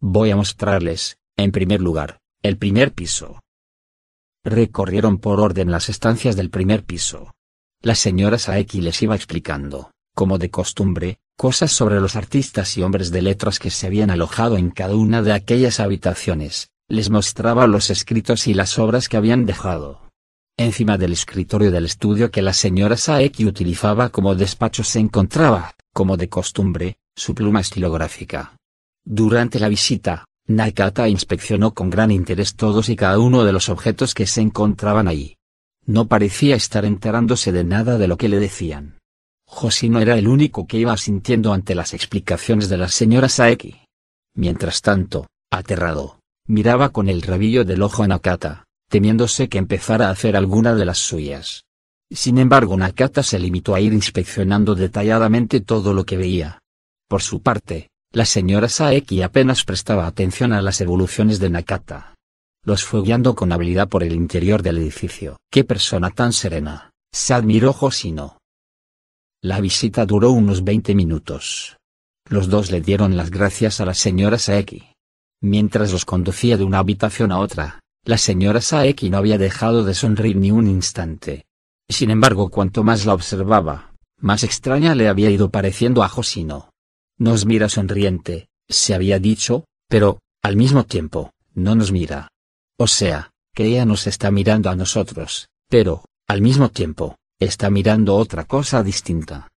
Voy 0.00 0.30
a 0.30 0.36
mostrarles, 0.36 1.16
en 1.36 1.50
primer 1.50 1.80
lugar, 1.80 2.18
el 2.42 2.58
primer 2.58 2.92
piso. 2.92 3.40
Recorrieron 4.44 5.18
por 5.18 5.40
orden 5.40 5.70
las 5.70 5.88
estancias 5.88 6.36
del 6.36 6.50
primer 6.50 6.84
piso. 6.84 7.34
La 7.80 7.94
señora 7.94 8.38
Saeki 8.38 8.80
les 8.82 9.02
iba 9.02 9.16
explicando 9.16 9.90
como 10.14 10.38
de 10.38 10.50
costumbre, 10.50 11.18
cosas 11.36 11.72
sobre 11.72 12.00
los 12.00 12.16
artistas 12.16 12.78
y 12.78 12.82
hombres 12.82 13.10
de 13.10 13.20
letras 13.20 13.58
que 13.58 13.70
se 13.70 13.86
habían 13.86 14.10
alojado 14.10 14.56
en 14.56 14.70
cada 14.70 14.94
una 14.94 15.22
de 15.22 15.32
aquellas 15.32 15.80
habitaciones, 15.80 16.70
les 16.88 17.10
mostraba 17.10 17.66
los 17.66 17.90
escritos 17.90 18.46
y 18.46 18.54
las 18.54 18.78
obras 18.78 19.08
que 19.08 19.16
habían 19.16 19.44
dejado. 19.44 20.02
Encima 20.56 20.96
del 20.98 21.12
escritorio 21.12 21.72
del 21.72 21.84
estudio 21.84 22.30
que 22.30 22.42
la 22.42 22.52
señora 22.52 22.96
Saeki 22.96 23.44
utilizaba 23.44 24.10
como 24.10 24.36
despacho 24.36 24.84
se 24.84 25.00
encontraba, 25.00 25.74
como 25.92 26.16
de 26.16 26.28
costumbre, 26.28 26.96
su 27.16 27.34
pluma 27.34 27.60
estilográfica. 27.60 28.56
Durante 29.04 29.58
la 29.58 29.68
visita, 29.68 30.24
Nakata 30.46 31.08
inspeccionó 31.08 31.72
con 31.72 31.88
gran 31.88 32.10
interés 32.10 32.54
todos 32.54 32.90
y 32.90 32.96
cada 32.96 33.18
uno 33.18 33.44
de 33.44 33.52
los 33.52 33.70
objetos 33.70 34.12
que 34.12 34.26
se 34.26 34.42
encontraban 34.42 35.08
ahí. 35.08 35.36
No 35.86 36.06
parecía 36.06 36.54
estar 36.54 36.84
enterándose 36.84 37.50
de 37.50 37.64
nada 37.64 37.96
de 37.96 38.08
lo 38.08 38.18
que 38.18 38.28
le 38.28 38.38
decían. 38.40 38.98
Josino 39.46 40.00
era 40.00 40.18
el 40.18 40.28
único 40.28 40.66
que 40.66 40.78
iba 40.78 40.96
sintiendo 40.96 41.52
ante 41.52 41.74
las 41.74 41.94
explicaciones 41.94 42.68
de 42.68 42.76
la 42.76 42.88
señora 42.88 43.28
Saeki. 43.28 43.82
Mientras 44.34 44.82
tanto, 44.82 45.28
aterrado, 45.50 46.18
miraba 46.46 46.90
con 46.90 47.08
el 47.08 47.22
rabillo 47.22 47.64
del 47.64 47.82
ojo 47.82 48.02
a 48.02 48.08
Nakata, 48.08 48.64
temiéndose 48.90 49.48
que 49.48 49.58
empezara 49.58 50.08
a 50.08 50.10
hacer 50.10 50.36
alguna 50.36 50.74
de 50.74 50.84
las 50.84 50.98
suyas. 50.98 51.64
Sin 52.10 52.36
embargo, 52.38 52.76
Nakata 52.76 53.22
se 53.22 53.38
limitó 53.38 53.74
a 53.74 53.80
ir 53.80 53.94
inspeccionando 53.94 54.74
detalladamente 54.74 55.60
todo 55.60 55.94
lo 55.94 56.04
que 56.04 56.18
veía. 56.18 56.58
Por 57.08 57.22
su 57.22 57.40
parte, 57.40 57.90
la 58.14 58.24
señora 58.24 58.68
Saeki 58.68 59.22
apenas 59.22 59.64
prestaba 59.64 60.06
atención 60.06 60.52
a 60.52 60.62
las 60.62 60.80
evoluciones 60.80 61.40
de 61.40 61.50
Nakata. 61.50 62.14
Los 62.64 62.84
fue 62.84 63.02
guiando 63.02 63.34
con 63.34 63.50
habilidad 63.50 63.88
por 63.88 64.04
el 64.04 64.12
interior 64.12 64.62
del 64.62 64.78
edificio. 64.78 65.36
¡Qué 65.50 65.64
persona 65.64 66.10
tan 66.10 66.32
serena! 66.32 66.92
Se 67.12 67.34
admiró 67.34 67.72
Josino. 67.72 68.38
La 69.42 69.60
visita 69.60 70.06
duró 70.06 70.30
unos 70.30 70.62
20 70.62 70.94
minutos. 70.94 71.76
Los 72.30 72.48
dos 72.48 72.70
le 72.70 72.80
dieron 72.80 73.16
las 73.16 73.30
gracias 73.30 73.80
a 73.80 73.84
la 73.84 73.94
señora 73.94 74.38
Saeki. 74.38 74.92
Mientras 75.42 75.90
los 75.90 76.04
conducía 76.04 76.56
de 76.56 76.62
una 76.62 76.78
habitación 76.78 77.32
a 77.32 77.40
otra, 77.40 77.80
La 78.06 78.18
señora 78.18 78.60
Saeki 78.60 79.10
no 79.10 79.16
había 79.16 79.38
dejado 79.38 79.82
de 79.82 79.94
sonreír 79.94 80.36
ni 80.36 80.50
un 80.50 80.68
instante. 80.68 81.46
Sin 81.88 82.10
embargo, 82.10 82.48
cuanto 82.48 82.84
más 82.84 83.06
la 83.06 83.14
observaba, 83.14 83.94
más 84.20 84.44
extraña 84.44 84.94
le 84.94 85.08
había 85.08 85.30
ido 85.30 85.50
pareciendo 85.50 86.02
a 86.02 86.08
Josino. 86.08 86.73
Nos 87.18 87.46
mira 87.46 87.68
sonriente, 87.68 88.48
se 88.68 88.94
había 88.94 89.18
dicho, 89.18 89.64
pero, 89.88 90.18
al 90.42 90.56
mismo 90.56 90.84
tiempo, 90.84 91.30
no 91.54 91.74
nos 91.74 91.92
mira. 91.92 92.28
O 92.76 92.86
sea, 92.86 93.30
que 93.54 93.66
ella 93.66 93.84
nos 93.84 94.06
está 94.06 94.30
mirando 94.30 94.68
a 94.68 94.74
nosotros, 94.74 95.48
pero, 95.68 96.04
al 96.26 96.42
mismo 96.42 96.70
tiempo, 96.70 97.16
está 97.38 97.70
mirando 97.70 98.16
otra 98.16 98.44
cosa 98.44 98.82
distinta. 98.82 99.48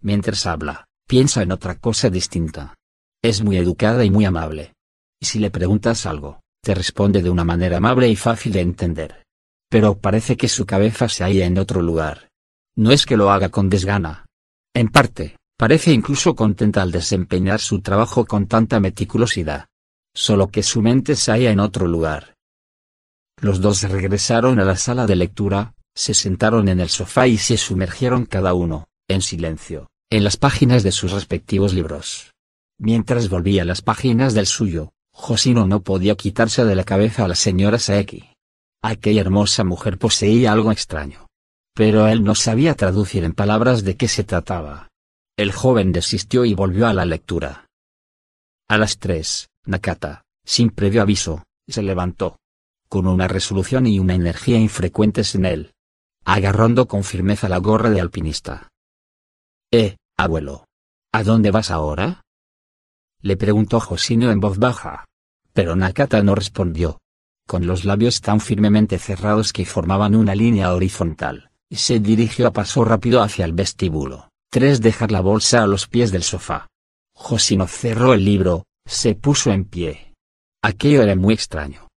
Mientras 0.00 0.46
habla, 0.46 0.86
piensa 1.06 1.42
en 1.42 1.52
otra 1.52 1.76
cosa 1.76 2.10
distinta. 2.10 2.74
Es 3.22 3.42
muy 3.42 3.56
educada 3.58 4.04
y 4.04 4.10
muy 4.10 4.24
amable. 4.24 4.74
Y 5.20 5.26
si 5.26 5.38
le 5.38 5.50
preguntas 5.50 6.06
algo, 6.06 6.40
te 6.62 6.74
responde 6.74 7.22
de 7.22 7.30
una 7.30 7.44
manera 7.44 7.76
amable 7.76 8.08
y 8.08 8.16
fácil 8.16 8.52
de 8.52 8.60
entender. 8.60 9.22
Pero 9.70 9.98
parece 9.98 10.36
que 10.36 10.48
su 10.48 10.66
cabeza 10.66 11.08
se 11.08 11.24
halla 11.24 11.46
en 11.46 11.58
otro 11.58 11.80
lugar. 11.80 12.28
No 12.74 12.90
es 12.90 13.06
que 13.06 13.16
lo 13.16 13.30
haga 13.30 13.50
con 13.50 13.70
desgana. 13.70 14.26
En 14.74 14.88
parte, 14.88 15.36
parece 15.64 15.94
incluso 15.94 16.34
contenta 16.34 16.82
al 16.82 16.92
desempeñar 16.92 17.58
su 17.58 17.80
trabajo 17.80 18.26
con 18.26 18.48
tanta 18.48 18.80
meticulosidad. 18.80 19.68
Solo 20.14 20.48
que 20.48 20.62
su 20.62 20.82
mente 20.82 21.16
se 21.16 21.32
halla 21.32 21.52
en 21.52 21.58
otro 21.58 21.86
lugar. 21.86 22.34
Los 23.40 23.62
dos 23.62 23.80
regresaron 23.84 24.60
a 24.60 24.66
la 24.66 24.76
sala 24.76 25.06
de 25.06 25.16
lectura, 25.16 25.74
se 25.94 26.12
sentaron 26.12 26.68
en 26.68 26.80
el 26.80 26.90
sofá 26.90 27.28
y 27.28 27.38
se 27.38 27.56
sumergieron 27.56 28.26
cada 28.26 28.52
uno, 28.52 28.88
en 29.08 29.22
silencio, 29.22 29.88
en 30.10 30.22
las 30.22 30.36
páginas 30.36 30.82
de 30.82 30.92
sus 30.92 31.12
respectivos 31.12 31.72
libros. 31.72 32.34
Mientras 32.78 33.30
volvía 33.30 33.64
las 33.64 33.80
páginas 33.80 34.34
del 34.34 34.44
suyo, 34.46 34.92
Josino 35.14 35.66
no 35.66 35.80
podía 35.80 36.14
quitarse 36.14 36.66
de 36.66 36.74
la 36.74 36.84
cabeza 36.84 37.24
a 37.24 37.28
la 37.28 37.36
señora 37.36 37.78
Saeki. 37.78 38.28
Aquella 38.82 39.22
hermosa 39.22 39.64
mujer 39.64 39.96
poseía 39.96 40.52
algo 40.52 40.72
extraño. 40.72 41.26
Pero 41.74 42.06
él 42.06 42.22
no 42.22 42.34
sabía 42.34 42.74
traducir 42.74 43.24
en 43.24 43.32
palabras 43.32 43.82
de 43.82 43.96
qué 43.96 44.08
se 44.08 44.24
trataba. 44.24 44.90
El 45.36 45.52
joven 45.52 45.92
desistió 45.92 46.44
y 46.44 46.54
volvió 46.54 46.86
a 46.86 46.94
la 46.94 47.04
lectura. 47.04 47.66
A 48.68 48.78
las 48.78 48.98
tres, 48.98 49.48
Nakata, 49.66 50.24
sin 50.44 50.70
previo 50.70 51.02
aviso, 51.02 51.42
se 51.66 51.82
levantó. 51.82 52.38
Con 52.88 53.06
una 53.06 53.26
resolución 53.26 53.86
y 53.86 53.98
una 53.98 54.14
energía 54.14 54.58
infrecuentes 54.58 55.34
en 55.34 55.46
él. 55.46 55.72
Agarrando 56.24 56.86
con 56.86 57.02
firmeza 57.02 57.48
la 57.48 57.58
gorra 57.58 57.90
de 57.90 58.00
alpinista. 58.00 58.68
Eh, 59.72 59.96
abuelo. 60.16 60.66
¿A 61.12 61.24
dónde 61.24 61.50
vas 61.50 61.70
ahora? 61.70 62.22
Le 63.20 63.36
preguntó 63.36 63.80
Josino 63.80 64.30
en 64.30 64.40
voz 64.40 64.58
baja. 64.58 65.04
Pero 65.52 65.74
Nakata 65.74 66.22
no 66.22 66.34
respondió. 66.34 67.00
Con 67.46 67.66
los 67.66 67.84
labios 67.84 68.20
tan 68.20 68.40
firmemente 68.40 68.98
cerrados 68.98 69.52
que 69.52 69.66
formaban 69.66 70.14
una 70.14 70.34
línea 70.34 70.72
horizontal 70.72 71.50
se 71.76 72.00
dirigió 72.00 72.46
a 72.46 72.52
paso 72.52 72.84
rápido 72.84 73.22
hacia 73.22 73.44
el 73.44 73.52
vestíbulo. 73.52 74.30
Tres 74.54 74.80
dejar 74.80 75.10
la 75.10 75.20
bolsa 75.20 75.64
a 75.64 75.66
los 75.66 75.88
pies 75.88 76.12
del 76.12 76.22
sofá. 76.22 76.68
Josino 77.12 77.66
cerró 77.66 78.14
el 78.14 78.24
libro, 78.24 78.66
se 78.86 79.16
puso 79.16 79.50
en 79.50 79.64
pie. 79.64 80.14
Aquello 80.62 81.02
era 81.02 81.16
muy 81.16 81.34
extraño. 81.34 81.88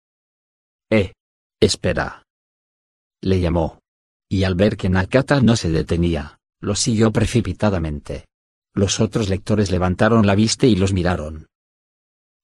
Eh. 0.90 1.12
Espera. 1.60 2.24
Le 3.22 3.38
llamó. 3.38 3.78
Y 4.28 4.42
al 4.42 4.56
ver 4.56 4.76
que 4.76 4.88
Nakata 4.88 5.40
no 5.40 5.54
se 5.54 5.70
detenía, 5.70 6.40
lo 6.60 6.74
siguió 6.74 7.12
precipitadamente. 7.12 8.24
Los 8.74 8.98
otros 8.98 9.28
lectores 9.28 9.70
levantaron 9.70 10.26
la 10.26 10.34
vista 10.34 10.66
y 10.66 10.74
los 10.74 10.92
miraron. 10.92 11.46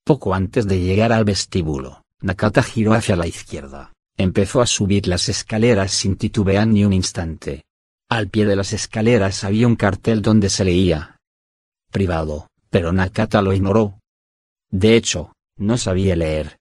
Poco 0.05 0.33
antes 0.33 0.69
de 0.69 0.79
llegar 0.79 1.13
al 1.13 1.25
vestíbulo, 1.25 2.05
Nakata 2.21 2.63
giró 2.63 2.95
hacia 2.95 3.17
la 3.17 3.27
izquierda. 3.27 3.93
Empezó 4.17 4.61
a 4.61 4.67
subir 4.69 5.09
las 5.09 5.29
escaleras 5.29 5.91
sin 5.91 6.15
titubear 6.15 6.69
ni 6.69 6.85
un 6.85 6.93
instante. 6.93 7.65
Al 8.15 8.29
pie 8.29 8.47
de 8.47 8.55
las 8.55 8.73
escaleras 8.73 9.43
había 9.43 9.67
un 9.67 9.75
cartel 9.75 10.23
donde 10.23 10.49
se 10.49 10.65
leía. 10.65 11.17
Privado, 11.91 12.47
pero 12.71 12.93
Nakata 12.93 13.43
lo 13.43 13.53
ignoró. 13.53 13.99
De 14.71 14.95
hecho, 14.95 15.33
no 15.59 15.77
sabía 15.79 16.15
leer. 16.15 16.59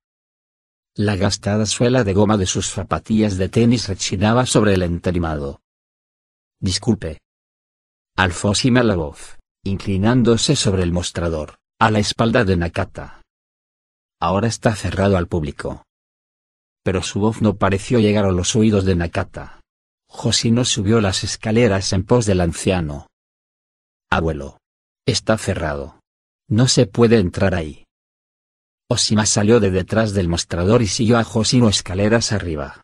La 0.96 1.16
gastada 1.16 1.68
suela 1.68 2.04
de 2.04 2.16
goma 2.16 2.38
de 2.38 2.48
sus 2.48 2.72
zapatillas 2.72 3.38
de 3.38 3.50
tenis 3.50 3.88
rechinaba 3.88 4.48
sobre 4.48 4.74
el 4.74 4.82
enterimado. 4.82 5.62
Disculpe. 6.60 7.20
Alfosima 8.18 8.82
la 8.82 8.96
voz, 8.96 9.38
inclinándose 9.64 10.56
sobre 10.56 10.82
el 10.82 10.92
mostrador, 10.92 11.58
a 11.80 11.92
la 11.92 12.00
espalda 12.00 12.46
de 12.46 12.58
Nakata. 12.58 13.22
Ahora 14.20 14.48
está 14.48 14.76
cerrado 14.76 15.18
al 15.18 15.28
público 15.28 15.84
pero 16.84 17.02
su 17.02 17.22
voz 17.22 17.42
no 17.42 17.56
pareció 17.56 18.00
llegar 18.00 18.26
a 18.26 18.32
los 18.34 18.58
oídos 18.58 18.84
de 18.84 18.96
Nakata. 18.96 19.63
Josino 20.16 20.64
subió 20.64 21.02
las 21.02 21.24
escaleras 21.24 21.92
en 21.92 22.04
pos 22.04 22.28
del 22.28 22.40
anciano. 22.40 23.08
Abuelo. 24.12 24.60
Está 25.08 25.40
cerrado. 25.40 26.00
No 26.48 26.68
se 26.68 26.86
puede 26.86 27.18
entrar 27.18 27.56
ahí. 27.56 27.86
Osima 28.88 29.26
salió 29.26 29.60
de 29.60 29.72
detrás 29.72 30.14
del 30.14 30.30
mostrador 30.30 30.84
y 30.84 30.88
siguió 30.88 31.18
a 31.18 31.24
Josino 31.24 31.68
escaleras 31.68 32.32
arriba. 32.32 32.84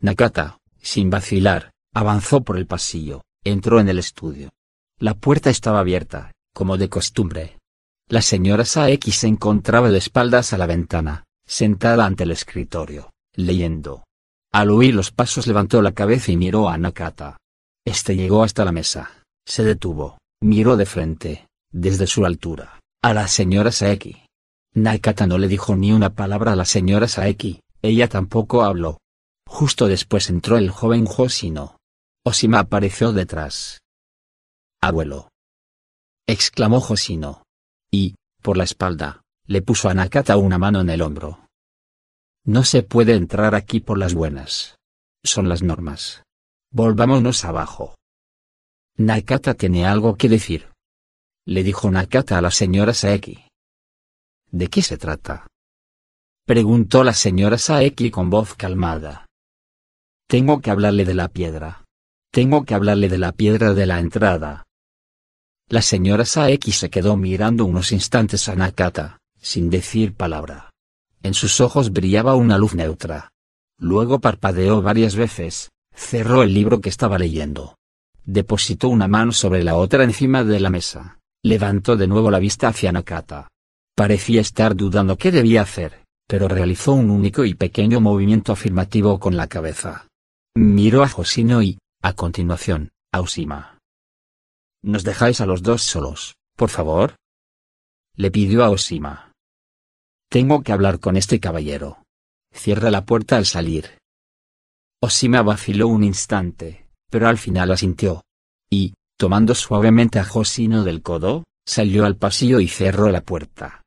Nakata, 0.00 0.58
sin 0.80 1.08
vacilar, 1.08 1.72
avanzó 1.94 2.42
por 2.42 2.58
el 2.58 2.66
pasillo, 2.66 3.22
entró 3.42 3.80
en 3.80 3.88
el 3.88 3.98
estudio. 3.98 4.50
La 4.98 5.14
puerta 5.14 5.48
estaba 5.48 5.80
abierta, 5.80 6.32
como 6.52 6.76
de 6.76 6.90
costumbre. 6.90 7.58
La 8.06 8.20
señora 8.20 8.66
Saeki 8.66 9.12
se 9.12 9.28
encontraba 9.28 9.90
de 9.90 9.98
espaldas 9.98 10.52
a 10.52 10.58
la 10.58 10.66
ventana, 10.66 11.24
sentada 11.46 12.04
ante 12.04 12.24
el 12.24 12.32
escritorio, 12.32 13.10
leyendo. 13.34 14.04
Al 14.52 14.70
oír 14.70 14.94
los 14.94 15.10
pasos 15.10 15.46
levantó 15.46 15.82
la 15.82 15.92
cabeza 15.92 16.32
y 16.32 16.36
miró 16.36 16.68
a 16.68 16.78
Nakata. 16.78 17.36
Este 17.84 18.16
llegó 18.16 18.42
hasta 18.42 18.64
la 18.64 18.72
mesa, 18.72 19.22
se 19.46 19.64
detuvo, 19.64 20.18
miró 20.40 20.76
de 20.76 20.86
frente, 20.86 21.46
desde 21.70 22.06
su 22.06 22.24
altura, 22.24 22.80
a 23.02 23.14
la 23.14 23.28
señora 23.28 23.72
Saeki. 23.72 24.24
Nakata 24.74 25.26
no 25.26 25.38
le 25.38 25.48
dijo 25.48 25.76
ni 25.76 25.92
una 25.92 26.10
palabra 26.14 26.52
a 26.52 26.56
la 26.56 26.64
señora 26.64 27.08
Saeki, 27.08 27.60
ella 27.82 28.08
tampoco 28.08 28.62
habló. 28.62 28.98
Justo 29.46 29.86
después 29.88 30.28
entró 30.28 30.58
el 30.58 30.70
joven 30.70 31.06
Josino. 31.06 31.78
Osima 32.24 32.58
apareció 32.58 33.12
detrás. 33.12 33.80
Abuelo. 34.80 35.30
exclamó 36.26 36.80
Josino. 36.80 37.42
Y, 37.90 38.16
por 38.42 38.56
la 38.58 38.64
espalda, 38.64 39.22
le 39.46 39.62
puso 39.62 39.88
a 39.88 39.94
Nakata 39.94 40.36
una 40.36 40.58
mano 40.58 40.80
en 40.80 40.90
el 40.90 41.00
hombro. 41.00 41.47
No 42.48 42.64
se 42.64 42.82
puede 42.82 43.14
entrar 43.14 43.54
aquí 43.54 43.80
por 43.80 43.98
las 43.98 44.14
buenas. 44.14 44.78
Son 45.22 45.50
las 45.50 45.62
normas. 45.62 46.22
Volvámonos 46.72 47.44
abajo. 47.44 47.94
Nakata 48.96 49.52
tiene 49.52 49.84
algo 49.84 50.16
que 50.16 50.30
decir. 50.30 50.70
Le 51.46 51.62
dijo 51.62 51.90
Nakata 51.90 52.38
a 52.38 52.40
la 52.40 52.50
señora 52.50 52.94
Saeki. 52.94 53.44
¿De 54.50 54.68
qué 54.68 54.80
se 54.80 54.96
trata? 54.96 55.46
Preguntó 56.46 57.04
la 57.04 57.12
señora 57.12 57.58
Saeki 57.58 58.10
con 58.10 58.30
voz 58.30 58.54
calmada. 58.54 59.26
Tengo 60.26 60.62
que 60.62 60.70
hablarle 60.70 61.04
de 61.04 61.14
la 61.14 61.28
piedra. 61.28 61.84
Tengo 62.32 62.64
que 62.64 62.72
hablarle 62.72 63.10
de 63.10 63.18
la 63.18 63.32
piedra 63.32 63.74
de 63.74 63.84
la 63.84 64.00
entrada. 64.00 64.64
La 65.68 65.82
señora 65.82 66.24
Saeki 66.24 66.72
se 66.72 66.88
quedó 66.88 67.18
mirando 67.18 67.66
unos 67.66 67.92
instantes 67.92 68.48
a 68.48 68.54
Nakata 68.54 69.18
sin 69.38 69.68
decir 69.68 70.14
palabra. 70.14 70.67
En 71.22 71.34
sus 71.34 71.60
ojos 71.60 71.92
brillaba 71.92 72.34
una 72.34 72.58
luz 72.58 72.74
neutra. 72.74 73.32
Luego 73.78 74.20
parpadeó 74.20 74.82
varias 74.82 75.16
veces, 75.16 75.70
cerró 75.94 76.42
el 76.42 76.54
libro 76.54 76.80
que 76.80 76.88
estaba 76.88 77.18
leyendo. 77.18 77.76
Depositó 78.24 78.88
una 78.88 79.08
mano 79.08 79.32
sobre 79.32 79.64
la 79.64 79.76
otra 79.76 80.04
encima 80.04 80.44
de 80.44 80.60
la 80.60 80.70
mesa, 80.70 81.18
levantó 81.42 81.96
de 81.96 82.06
nuevo 82.06 82.30
la 82.30 82.38
vista 82.38 82.68
hacia 82.68 82.92
Nakata. 82.92 83.48
Parecía 83.96 84.40
estar 84.40 84.76
dudando 84.76 85.16
qué 85.16 85.32
debía 85.32 85.62
hacer, 85.62 86.04
pero 86.28 86.46
realizó 86.46 86.92
un 86.92 87.10
único 87.10 87.44
y 87.44 87.54
pequeño 87.54 88.00
movimiento 88.00 88.52
afirmativo 88.52 89.18
con 89.18 89.36
la 89.36 89.46
cabeza. 89.46 90.06
Miró 90.54 91.02
a 91.02 91.08
Josino 91.08 91.62
y, 91.62 91.78
a 92.02 92.12
continuación, 92.12 92.90
a 93.12 93.20
Osima. 93.20 93.78
¿Nos 94.82 95.04
dejáis 95.04 95.40
a 95.40 95.46
los 95.46 95.62
dos 95.62 95.82
solos, 95.82 96.36
por 96.56 96.68
favor? 96.68 97.16
Le 98.14 98.30
pidió 98.30 98.64
a 98.64 98.70
Osima. 98.70 99.27
Tengo 100.30 100.62
que 100.62 100.72
hablar 100.72 101.00
con 101.00 101.16
este 101.16 101.40
caballero. 101.40 102.04
Cierra 102.52 102.90
la 102.90 103.04
puerta 103.04 103.36
al 103.36 103.46
salir. 103.46 103.98
Osima 105.00 105.42
vaciló 105.42 105.88
un 105.88 106.04
instante, 106.04 106.86
pero 107.10 107.28
al 107.28 107.38
final 107.38 107.70
asintió. 107.70 108.22
Y, 108.68 108.94
tomando 109.16 109.54
suavemente 109.54 110.18
a 110.18 110.24
Josino 110.24 110.84
del 110.84 111.02
codo, 111.02 111.44
salió 111.66 112.04
al 112.04 112.16
pasillo 112.16 112.60
y 112.60 112.68
cerró 112.68 113.10
la 113.10 113.22
puerta. 113.22 113.82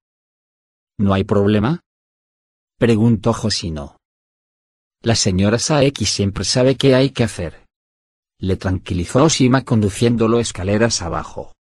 ¿No 0.98 1.14
hay 1.14 1.24
problema? 1.24 1.82
preguntó 2.78 3.34
Josino. 3.34 3.98
La 5.04 5.16
señora 5.16 5.60
Saeki 5.60 6.06
siempre 6.06 6.44
sabe 6.44 6.76
qué 6.76 6.96
hay 6.96 7.12
que 7.12 7.24
hacer. 7.24 7.66
Le 8.40 8.56
tranquilizó 8.56 9.24
Osima 9.24 9.64
conduciéndolo 9.64 10.40
escaleras 10.40 11.04
abajo. 11.04 11.54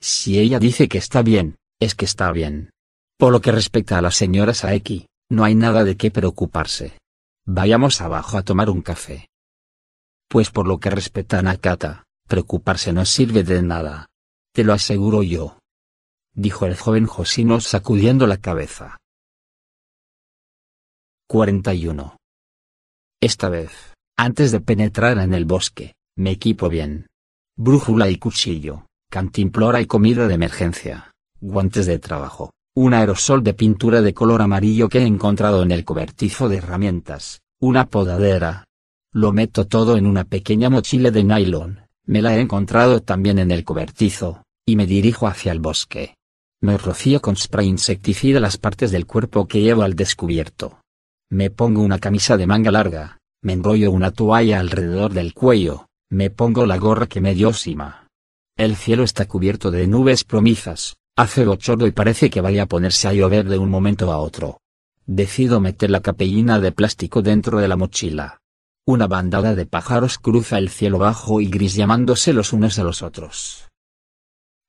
Si 0.00 0.38
ella 0.38 0.58
dice 0.58 0.88
que 0.88 0.98
está 0.98 1.22
bien, 1.22 1.56
es 1.78 1.94
que 1.94 2.06
está 2.06 2.32
bien. 2.32 2.71
Por 3.22 3.30
lo 3.30 3.40
que 3.40 3.52
respecta 3.52 3.98
a 3.98 4.02
la 4.02 4.10
señora 4.10 4.52
Saeki, 4.52 5.06
No 5.30 5.44
hay 5.44 5.54
nada 5.54 5.84
de 5.84 5.96
qué 5.96 6.10
preocuparse. 6.10 6.98
Vayamos 7.46 8.00
abajo 8.00 8.36
a 8.36 8.42
tomar 8.42 8.68
un 8.68 8.82
café. 8.82 9.28
Pues 10.28 10.50
por 10.50 10.66
lo 10.66 10.80
que 10.80 10.90
respecta 10.90 11.38
a 11.38 11.42
Nakata, 11.42 12.02
preocuparse 12.26 12.92
no 12.92 13.04
sirve 13.04 13.44
de 13.44 13.62
nada. 13.62 14.08
Te 14.52 14.64
lo 14.64 14.72
aseguro 14.72 15.22
yo. 15.22 15.56
Dijo 16.34 16.66
el 16.66 16.76
joven 16.76 17.06
Josino 17.06 17.60
sacudiendo 17.60 18.26
la 18.26 18.38
cabeza. 18.38 18.98
41. 21.28 22.16
Esta 23.20 23.48
vez, 23.48 23.94
antes 24.18 24.50
de 24.50 24.58
penetrar 24.58 25.18
en 25.18 25.32
el 25.32 25.44
bosque, 25.44 25.94
me 26.16 26.32
equipo 26.32 26.68
bien. 26.68 27.06
Brújula 27.56 28.10
y 28.10 28.18
cuchillo, 28.18 28.86
cantimplora 29.12 29.80
y 29.80 29.86
comida 29.86 30.26
de 30.26 30.34
emergencia, 30.34 31.12
guantes 31.40 31.86
de 31.86 32.00
trabajo, 32.00 32.50
un 32.74 32.94
aerosol 32.94 33.42
de 33.42 33.52
pintura 33.52 34.00
de 34.00 34.14
color 34.14 34.40
amarillo 34.40 34.88
que 34.88 35.00
he 35.00 35.06
encontrado 35.06 35.62
en 35.62 35.72
el 35.72 35.84
cobertizo 35.84 36.48
de 36.48 36.56
herramientas, 36.56 37.42
una 37.60 37.86
podadera. 37.86 38.64
Lo 39.12 39.32
meto 39.32 39.66
todo 39.66 39.98
en 39.98 40.06
una 40.06 40.24
pequeña 40.24 40.70
mochila 40.70 41.10
de 41.10 41.22
nylon, 41.22 41.80
me 42.06 42.22
la 42.22 42.34
he 42.34 42.40
encontrado 42.40 43.02
también 43.02 43.38
en 43.38 43.50
el 43.50 43.62
cobertizo, 43.62 44.44
y 44.64 44.76
me 44.76 44.86
dirijo 44.86 45.26
hacia 45.26 45.52
el 45.52 45.60
bosque. 45.60 46.14
Me 46.62 46.78
rocío 46.78 47.20
con 47.20 47.36
spray 47.36 47.66
insecticida 47.66 48.40
las 48.40 48.56
partes 48.56 48.90
del 48.90 49.04
cuerpo 49.04 49.46
que 49.46 49.60
llevo 49.60 49.82
al 49.82 49.94
descubierto. 49.94 50.80
Me 51.28 51.50
pongo 51.50 51.82
una 51.82 51.98
camisa 51.98 52.38
de 52.38 52.46
manga 52.46 52.70
larga, 52.70 53.18
me 53.42 53.52
enrollo 53.52 53.90
una 53.90 54.12
toalla 54.12 54.60
alrededor 54.60 55.12
del 55.12 55.34
cuello, 55.34 55.88
me 56.08 56.30
pongo 56.30 56.64
la 56.64 56.78
gorra 56.78 57.06
que 57.06 57.20
me 57.20 57.34
dio 57.34 57.52
Sima. 57.52 58.06
El 58.56 58.76
cielo 58.76 59.02
está 59.02 59.26
cubierto 59.26 59.70
de 59.70 59.86
nubes 59.86 60.24
promizas, 60.24 60.96
Hace 61.14 61.44
bochorno 61.44 61.86
y 61.86 61.90
parece 61.90 62.30
que 62.30 62.40
vaya 62.40 62.62
a 62.62 62.66
ponerse 62.66 63.06
a 63.06 63.12
llover 63.12 63.46
de 63.46 63.58
un 63.58 63.68
momento 63.68 64.10
a 64.10 64.16
otro. 64.16 64.60
Decido 65.04 65.60
meter 65.60 65.90
la 65.90 66.00
capellina 66.00 66.58
de 66.58 66.72
plástico 66.72 67.20
dentro 67.20 67.58
de 67.58 67.68
la 67.68 67.76
mochila. 67.76 68.40
Una 68.86 69.06
bandada 69.06 69.54
de 69.54 69.66
pájaros 69.66 70.18
cruza 70.18 70.56
el 70.56 70.70
cielo 70.70 70.98
bajo 70.98 71.42
y 71.42 71.48
gris 71.48 71.74
llamándose 71.74 72.32
los 72.32 72.54
unos 72.54 72.78
a 72.78 72.84
los 72.84 73.02
otros. 73.02 73.68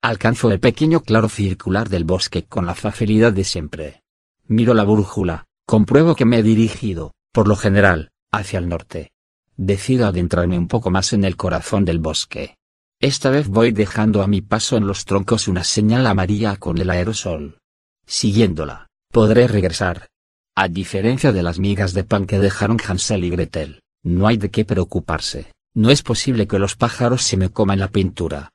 Alcanzo 0.02 0.52
el 0.52 0.60
pequeño 0.60 1.00
claro 1.00 1.30
circular 1.30 1.88
del 1.88 2.04
bosque 2.04 2.44
con 2.44 2.66
la 2.66 2.76
facilidad 2.76 3.32
de 3.32 3.46
siempre. 3.46 4.02
Miro 4.46 4.74
la 4.74 4.84
brújula, 4.84 5.46
compruebo 5.66 6.14
que 6.14 6.26
me 6.26 6.40
he 6.40 6.44
dirigido, 6.44 7.14
por 7.32 7.48
lo 7.48 7.56
general, 7.56 8.12
hacia 8.34 8.60
el 8.60 8.68
norte. 8.68 9.14
Decido 9.56 10.08
adentrarme 10.08 10.58
un 10.58 10.68
poco 10.68 10.92
más 10.92 11.14
en 11.14 11.24
el 11.24 11.38
corazón 11.38 11.86
del 11.86 12.00
bosque. 12.00 12.58
Esta 13.04 13.30
vez 13.32 13.50
voy 13.50 13.74
dejando 13.74 14.24
a 14.24 14.28
mi 14.28 14.40
paso 14.40 14.78
en 14.78 14.88
los 14.88 15.04
troncos 15.04 15.50
una 15.50 15.66
señal 15.66 16.08
amarilla 16.08 16.56
con 16.56 16.78
el 16.78 16.90
aerosol. 16.90 17.58
Siguiéndola, 18.06 18.88
podré 19.12 19.46
regresar. 19.46 20.08
A 20.56 20.70
diferencia 20.70 21.34
de 21.34 21.44
las 21.44 21.60
migas 21.60 21.94
de 21.94 22.06
pan 22.06 22.26
que 22.26 22.40
dejaron 22.40 22.78
Hansel 22.80 23.26
y 23.26 23.30
Gretel, 23.30 23.82
no 24.04 24.26
hay 24.26 24.38
de 24.38 24.50
qué 24.52 24.64
preocuparse, 24.64 25.52
no 25.74 25.90
es 25.90 26.02
posible 26.02 26.48
que 26.48 26.60
los 26.60 26.78
pájaros 26.78 27.24
se 27.24 27.36
me 27.36 27.50
coman 27.50 27.80
la 27.80 27.90
pintura. 27.90 28.52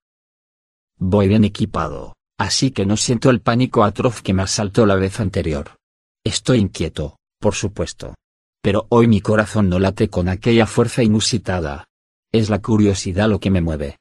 Voy 0.97 1.29
bien 1.29 1.45
equipado, 1.45 2.15
así 2.39 2.71
que 2.71 2.87
no 2.87 2.97
siento 2.97 3.29
el 3.29 3.43
pánico 3.43 3.85
atroz 3.85 4.23
que 4.23 4.33
me 4.33 4.45
asaltó 4.45 4.87
la 4.87 4.95
vez 4.95 5.21
anterior. 5.21 5.77
Estoy 6.25 6.61
inquieto, 6.61 7.19
por 7.39 7.55
supuesto. 7.55 8.15
Pero 8.63 8.87
hoy 8.89 9.09
mi 9.09 9.21
corazón 9.21 9.69
no 9.69 9.79
late 9.79 10.09
con 10.09 10.27
aquella 10.27 10.65
fuerza 10.65 11.03
inusitada. 11.03 11.85
Es 12.33 12.49
la 12.49 12.63
curiosidad 12.63 13.29
lo 13.29 13.41
que 13.41 13.51
me 13.51 13.61
mueve. 13.61 13.98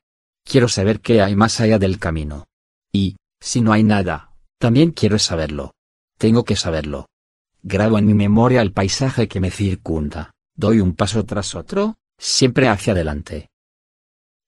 Quiero 0.49 0.69
saber 0.69 1.01
qué 1.01 1.21
hay 1.21 1.35
más 1.35 1.59
allá 1.59 1.77
del 1.77 1.99
camino. 1.99 2.45
Y, 2.93 3.17
si 3.41 3.59
no 3.59 3.73
hay 3.73 3.83
nada, 3.83 4.31
también 4.59 4.91
quiero 4.91 5.19
saberlo. 5.19 5.73
Tengo 6.17 6.45
que 6.45 6.55
saberlo. 6.55 7.07
Grabo 7.63 7.97
en 7.97 8.05
mi 8.05 8.13
memoria 8.13 8.61
el 8.61 8.71
paisaje 8.71 9.27
que 9.27 9.41
me 9.41 9.51
circunda, 9.51 10.31
doy 10.55 10.79
un 10.79 10.95
paso 10.95 11.25
tras 11.25 11.53
otro, 11.53 11.97
siempre 12.17 12.69
hacia 12.69 12.93
adelante. 12.93 13.49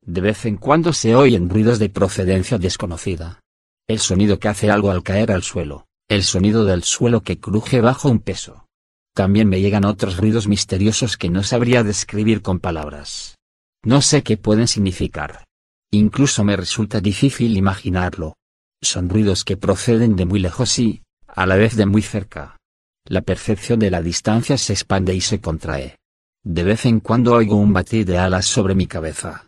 De 0.01 0.21
vez 0.21 0.45
en 0.45 0.55
cuando 0.55 0.93
se 0.93 1.15
oyen 1.15 1.49
ruidos 1.49 1.79
de 1.79 1.89
procedencia 1.89 2.57
desconocida. 2.57 3.41
El 3.85 3.99
sonido 3.99 4.39
que 4.39 4.47
hace 4.47 4.71
algo 4.71 4.91
al 4.91 5.03
caer 5.03 5.33
al 5.33 5.43
suelo, 5.43 5.85
el 6.07 6.23
sonido 6.23 6.63
del 6.63 6.83
suelo 6.83 7.23
que 7.23 7.39
cruje 7.41 7.81
bajo 7.81 8.09
un 8.09 8.19
peso. 8.19 8.65
También 9.13 9.49
me 9.49 9.59
llegan 9.59 9.83
otros 9.83 10.15
ruidos 10.15 10.47
misteriosos 10.47 11.17
que 11.17 11.29
no 11.29 11.43
sabría 11.43 11.83
describir 11.83 12.41
con 12.41 12.59
palabras. 12.59 13.35
No 13.83 14.01
sé 14.01 14.23
qué 14.23 14.37
pueden 14.37 14.67
significar. 14.67 15.48
Incluso 15.91 16.43
me 16.43 16.55
resulta 16.55 17.01
difícil 17.01 17.57
imaginarlo. 17.57 18.35
Son 18.81 19.09
ruidos 19.09 19.43
que 19.43 19.57
proceden 19.57 20.15
de 20.15 20.25
muy 20.25 20.39
lejos 20.39 20.77
y, 20.77 21.01
a 21.27 21.47
la 21.47 21.55
vez 21.55 21.75
de 21.75 21.87
muy 21.87 22.03
cerca. 22.03 22.57
La 23.05 23.21
percepción 23.21 23.79
de 23.79 23.89
la 23.89 24.01
distancia 24.03 24.57
se 24.57 24.73
expande 24.73 25.15
y 25.15 25.21
se 25.21 25.41
contrae. 25.41 25.97
De 26.43 26.63
vez 26.63 26.85
en 26.85 26.99
cuando 26.99 27.33
oigo 27.33 27.55
un 27.55 27.73
batir 27.73 28.05
de 28.05 28.19
alas 28.19 28.45
sobre 28.45 28.75
mi 28.75 28.85
cabeza. 28.85 29.47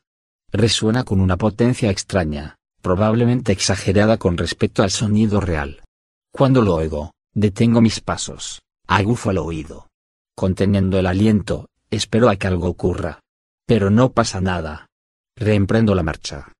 Resuena 0.52 1.04
con 1.04 1.22
una 1.22 1.38
potencia 1.38 1.92
extraña, 1.92 2.56
probablemente 2.82 3.52
exagerada 3.52 4.18
con 4.18 4.36
respecto 4.36 4.82
al 4.82 4.89
sonido 4.89 5.42
real. 5.42 5.84
Cuando 6.34 6.64
lo 6.64 6.76
oigo, 6.76 7.14
detengo 7.34 7.82
mis 7.82 8.02
pasos, 8.02 8.62
agufo 8.88 9.30
el 9.30 9.38
oído. 9.38 9.88
Conteniendo 10.36 10.98
el 10.98 11.06
aliento, 11.06 11.68
espero 11.92 12.30
a 12.30 12.36
que 12.36 12.48
algo 12.48 12.68
ocurra. 12.68 13.20
Pero 13.68 13.92
no 13.92 14.12
pasa 14.12 14.42
nada 14.42 14.88
reemprendo 15.38 15.96
la 15.96 16.04
marcha. 16.04 16.54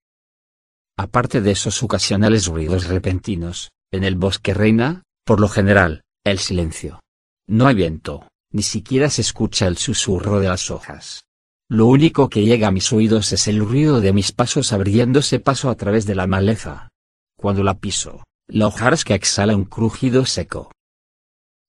Aparte 0.98 1.42
de 1.42 1.52
esos 1.52 1.82
ocasionales 1.84 2.48
ruidos 2.48 2.88
repentinos, 2.88 3.72
en 3.92 4.04
el 4.04 4.16
bosque 4.16 4.54
reina, 4.54 5.04
por 5.26 5.40
lo 5.40 5.48
general, 5.48 6.04
el 6.24 6.40
silencio. 6.40 7.00
No 7.48 7.68
hay 7.68 7.76
viento, 7.76 8.28
ni 8.52 8.64
siquiera 8.64 9.10
se 9.10 9.22
escucha 9.22 9.68
el 9.68 9.78
susurro 9.78 10.40
de 10.40 10.48
las 10.48 10.72
hojas. 10.72 11.24
Lo 11.70 11.86
único 11.86 12.30
que 12.30 12.44
llega 12.44 12.68
a 12.68 12.72
mis 12.72 12.92
oídos 12.92 13.32
es 13.32 13.48
el 13.48 13.60
ruido 13.60 14.02
de 14.02 14.14
mis 14.14 14.32
pasos 14.32 14.74
abriéndose 14.74 15.40
paso 15.40 15.70
a 15.70 15.76
través 15.76 16.06
de 16.06 16.16
la 16.16 16.28
maleza. 16.28 16.90
Cuando 17.38 17.64
la 17.64 17.80
piso, 17.80 18.24
la 18.48 18.68
hojarasca 18.68 19.16
exhala 19.16 19.56
un 19.56 19.66
crujido 19.66 20.26
seco. 20.26 20.72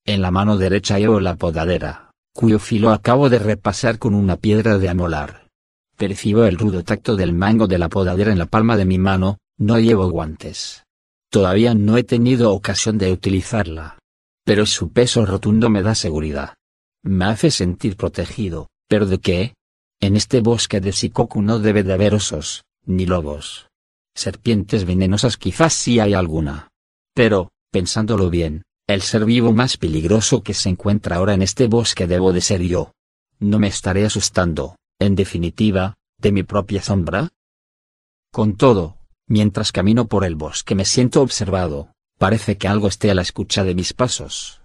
En 0.05 0.21
la 0.21 0.33
mano 0.33 0.59
derecha 0.59 0.99
llevo 0.99 1.21
la 1.21 1.37
podadera, 1.37 2.11
cuyo 2.35 2.59
filo 2.59 2.91
acabo 2.91 3.31
de 3.31 3.39
repasar 3.39 4.01
con 4.01 4.15
una 4.15 4.37
piedra 4.37 4.79
de 4.79 4.89
amolar. 4.89 5.42
Percibo 5.97 6.45
el 6.45 6.59
rudo 6.59 6.83
tacto 6.83 7.17
del 7.17 7.33
mango 7.33 7.67
de 7.67 7.79
la 7.79 7.89
podadera 7.89 8.33
en 8.33 8.39
la 8.39 8.47
palma 8.47 8.77
de 8.77 8.85
mi 8.85 8.99
mano, 8.99 9.39
no 9.59 9.79
llevo 9.79 10.11
guantes. 10.11 10.85
Todavía 11.31 11.75
no 11.75 11.97
he 11.97 12.05
tenido 12.05 12.53
ocasión 12.53 12.99
de 12.99 13.13
utilizarla. 13.13 13.99
Pero 14.45 14.67
su 14.67 14.91
peso 14.91 15.25
rotundo 15.25 15.71
me 15.71 15.83
da 15.83 15.95
seguridad. 15.95 16.55
Me 17.05 17.27
hace 17.27 17.51
sentir 17.51 17.97
protegido, 17.97 18.69
pero 18.89 19.07
¿de 19.07 19.19
qué? 19.19 19.55
En 20.01 20.17
este 20.17 20.41
bosque 20.41 20.81
de 20.81 20.93
Sikoku 20.93 21.43
no 21.43 21.59
debe 21.59 21.85
de 21.85 21.93
haber 21.93 22.15
osos, 22.15 22.65
ni 22.85 23.07
lobos. 23.07 23.69
Serpientes 24.15 24.85
venenosas 24.85 25.37
quizás 25.37 25.73
sí 25.73 26.01
hay 26.01 26.15
alguna. 26.15 26.69
Pero, 27.15 27.51
pensándolo 27.71 28.29
bien, 28.29 28.63
el 28.89 29.03
ser 29.03 29.25
vivo 29.25 29.53
más 29.53 29.77
peligroso 29.77 30.43
que 30.43 30.55
se 30.55 30.69
encuentra 30.69 31.17
ahora 31.17 31.35
en 31.35 31.43
este 31.43 31.69
bosque 31.69 32.07
debo 32.07 32.33
de 32.33 32.41
ser 32.41 32.63
yo. 32.63 32.93
No 33.39 33.59
me 33.59 33.69
estaré 33.69 34.05
asustando, 34.05 34.77
en 35.05 35.15
definitiva, 35.15 35.95
de 36.19 36.33
mi 36.33 36.43
propia 36.43 36.83
sombra? 36.83 37.31
Con 38.33 38.57
todo, 38.57 38.99
mientras 39.27 39.73
camino 39.73 40.07
por 40.07 40.25
el 40.25 40.37
bosque 40.37 40.75
me 40.75 40.85
siento 40.85 41.23
observado, 41.23 41.93
parece 42.19 42.57
que 42.57 42.69
algo 42.69 42.89
esté 42.89 43.11
a 43.11 43.15
la 43.15 43.23
escucha 43.23 43.65
de 43.65 43.75
mis 43.75 43.93
pasos. 43.93 44.63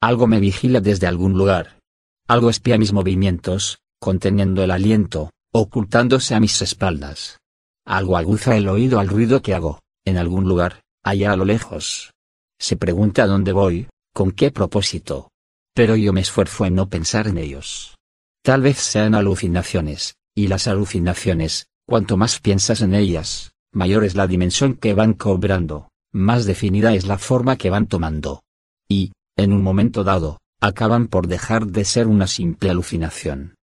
Algo 0.00 0.26
me 0.26 0.40
vigila 0.40 0.80
desde 0.80 1.06
algún 1.06 1.34
lugar. 1.34 1.78
Algo 2.26 2.48
espía 2.48 2.78
mis 2.78 2.92
movimientos, 2.92 3.80
conteniendo 4.00 4.62
el 4.62 4.70
aliento, 4.70 5.30
ocultándose 5.52 6.34
a 6.34 6.40
mis 6.40 6.62
espaldas. 6.62 7.38
Algo 7.84 8.16
aguza 8.16 8.56
el 8.56 8.68
oído 8.68 9.00
al 9.00 9.08
ruido 9.08 9.42
que 9.42 9.54
hago, 9.54 9.80
en 10.04 10.16
algún 10.16 10.48
lugar, 10.48 10.80
allá 11.02 11.32
a 11.32 11.36
lo 11.36 11.44
lejos. 11.44 12.12
Se 12.58 12.76
pregunta 12.76 13.26
dónde 13.26 13.52
voy, 13.52 13.88
con 14.14 14.30
qué 14.32 14.50
propósito. 14.50 15.30
Pero 15.74 15.96
yo 15.96 16.12
me 16.12 16.20
esfuerzo 16.20 16.64
en 16.64 16.74
no 16.74 16.88
pensar 16.88 17.26
en 17.26 17.38
ellos. 17.38 17.96
Tal 18.42 18.62
vez 18.62 18.78
sean 18.78 19.14
alucinaciones, 19.14 20.16
y 20.34 20.48
las 20.48 20.66
alucinaciones, 20.66 21.66
cuanto 21.86 22.16
más 22.16 22.40
piensas 22.40 22.80
en 22.80 22.94
ellas, 22.94 23.52
mayor 23.72 24.04
es 24.04 24.14
la 24.14 24.26
dimensión 24.26 24.74
que 24.74 24.94
van 24.94 25.12
cobrando, 25.12 25.90
más 26.12 26.46
definida 26.46 26.94
es 26.94 27.06
la 27.06 27.18
forma 27.18 27.56
que 27.56 27.70
van 27.70 27.86
tomando. 27.86 28.42
Y, 28.88 29.12
en 29.36 29.52
un 29.52 29.62
momento 29.62 30.04
dado, 30.04 30.38
acaban 30.60 31.08
por 31.08 31.26
dejar 31.26 31.66
de 31.66 31.84
ser 31.84 32.06
una 32.06 32.26
simple 32.26 32.70
alucinación. 32.70 33.54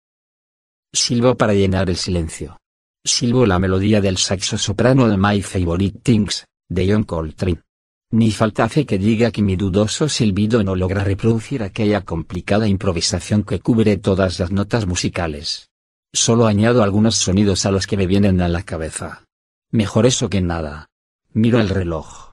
Silbo 0.93 1.37
para 1.37 1.55
llenar 1.55 1.91
el 1.91 1.97
silencio. 1.97 2.59
Silbo 3.05 3.47
la 3.47 3.59
melodía 3.59 4.01
del 4.01 4.16
saxo 4.16 4.59
soprano 4.59 5.09
de 5.09 5.16
My 5.16 5.43
Favorite 5.43 6.01
Things, 6.03 6.45
de 6.68 6.93
John 6.93 7.05
Coltrane. 7.05 7.62
Ni 8.11 8.30
falta 8.30 8.64
hace 8.64 8.86
que 8.86 8.98
diga 8.98 9.32
que 9.32 9.42
mi 9.42 9.57
dudoso 9.57 10.09
silbido 10.09 10.62
no 10.62 10.76
logra 10.76 11.02
reproducir 11.02 11.62
aquella 11.62 12.02
complicada 12.02 12.68
improvisación 12.68 13.42
que 13.42 13.59
cubre 13.59 13.96
todas 13.96 14.38
las 14.38 14.52
notas 14.52 14.86
musicales. 14.86 15.70
Solo 16.12 16.46
añado 16.46 16.82
algunos 16.82 17.16
sonidos 17.16 17.66
a 17.66 17.72
los 17.72 17.86
que 17.86 17.96
me 17.96 18.07
vienen 18.07 18.40
a 18.40 18.48
la 18.48 18.62
cabeza. 18.62 19.24
Mejor 19.72 20.07
eso 20.07 20.30
que 20.30 20.40
nada. 20.40 20.86
Miro 21.32 21.61
el 21.61 21.68
reloj. 21.68 22.30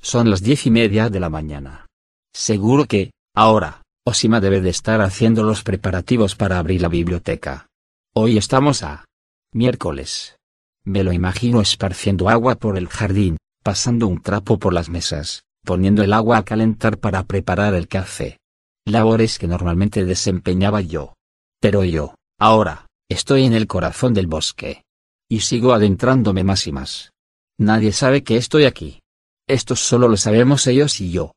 Son 0.00 0.28
las 0.28 0.42
diez 0.42 0.66
y 0.66 0.70
media 0.70 1.08
de 1.08 1.20
la 1.20 1.30
mañana. 1.30 1.86
Seguro 2.32 2.86
que, 2.86 3.12
ahora, 3.34 3.82
Osima 4.04 4.40
debe 4.40 4.60
de 4.60 4.70
estar 4.70 5.00
haciendo 5.00 5.44
los 5.44 5.62
preparativos 5.62 6.34
para 6.34 6.58
abrir 6.58 6.82
la 6.82 6.88
biblioteca. 6.88 7.68
Hoy 8.14 8.36
estamos 8.36 8.82
a 8.82 9.04
miércoles. 9.52 10.36
Me 10.84 11.04
lo 11.04 11.12
imagino 11.12 11.60
esparciendo 11.60 12.28
agua 12.28 12.56
por 12.56 12.76
el 12.76 12.88
jardín, 12.88 13.36
pasando 13.62 14.08
un 14.08 14.20
trapo 14.20 14.58
por 14.58 14.74
las 14.74 14.88
mesas, 14.88 15.44
poniendo 15.64 16.02
el 16.02 16.12
agua 16.12 16.38
a 16.38 16.44
calentar 16.44 16.98
para 16.98 17.22
preparar 17.24 17.74
el 17.74 17.88
café. 17.88 18.38
Labores 18.84 19.38
que 19.38 19.46
normalmente 19.46 20.04
desempeñaba 20.04 20.80
yo. 20.80 21.14
Pero 21.60 21.84
yo, 21.84 22.16
ahora, 22.38 22.86
estoy 23.08 23.44
en 23.44 23.52
el 23.52 23.66
corazón 23.66 24.12
del 24.14 24.26
bosque. 24.26 24.82
Y 25.28 25.40
sigo 25.40 25.72
adentrándome 25.72 26.44
más 26.44 26.66
y 26.66 26.72
más. 26.72 27.12
Nadie 27.58 27.92
sabe 27.92 28.24
que 28.24 28.36
estoy 28.36 28.64
aquí. 28.64 29.00
Esto 29.48 29.76
solo 29.76 30.08
lo 30.08 30.16
sabemos 30.16 30.66
ellos 30.66 31.00
y 31.00 31.12
yo. 31.12 31.32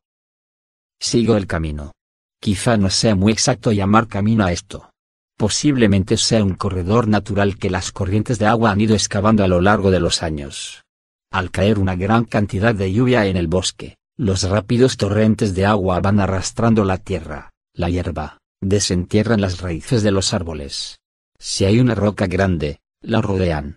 Sigo 1.00 1.36
el 1.36 1.46
camino. 1.46 1.92
Quizá 2.40 2.76
no 2.76 2.90
sea 2.90 3.14
muy 3.14 3.32
exacto 3.32 3.72
llamar 3.72 4.08
camino 4.08 4.44
a 4.44 4.52
esto. 4.52 4.90
Posiblemente 5.38 6.16
sea 6.16 6.42
un 6.42 6.54
corredor 6.54 7.08
natural 7.08 7.58
que 7.58 7.70
las 7.70 7.92
corrientes 7.92 8.38
de 8.38 8.46
agua 8.46 8.70
han 8.70 8.80
ido 8.80 8.94
excavando 8.94 9.44
a 9.44 9.48
lo 9.48 9.60
largo 9.60 9.90
de 9.90 10.00
los 10.00 10.22
años. 10.22 10.85
Al 11.30 11.50
caer 11.50 11.78
una 11.78 11.96
gran 11.96 12.24
cantidad 12.24 12.74
de 12.74 12.92
lluvia 12.92 13.26
en 13.26 13.36
el 13.36 13.48
bosque, 13.48 13.96
los 14.16 14.42
rápidos 14.44 14.96
torrentes 14.96 15.54
de 15.54 15.66
agua 15.66 16.00
van 16.00 16.20
arrastrando 16.20 16.84
la 16.84 16.98
tierra, 16.98 17.50
la 17.74 17.90
hierba, 17.90 18.38
desentierran 18.62 19.40
las 19.40 19.60
raíces 19.60 20.02
de 20.02 20.10
los 20.10 20.32
árboles. 20.32 20.98
Si 21.38 21.64
hay 21.64 21.80
una 21.80 21.94
roca 21.94 22.26
grande, 22.26 22.80
la 23.02 23.20
rodean. 23.20 23.76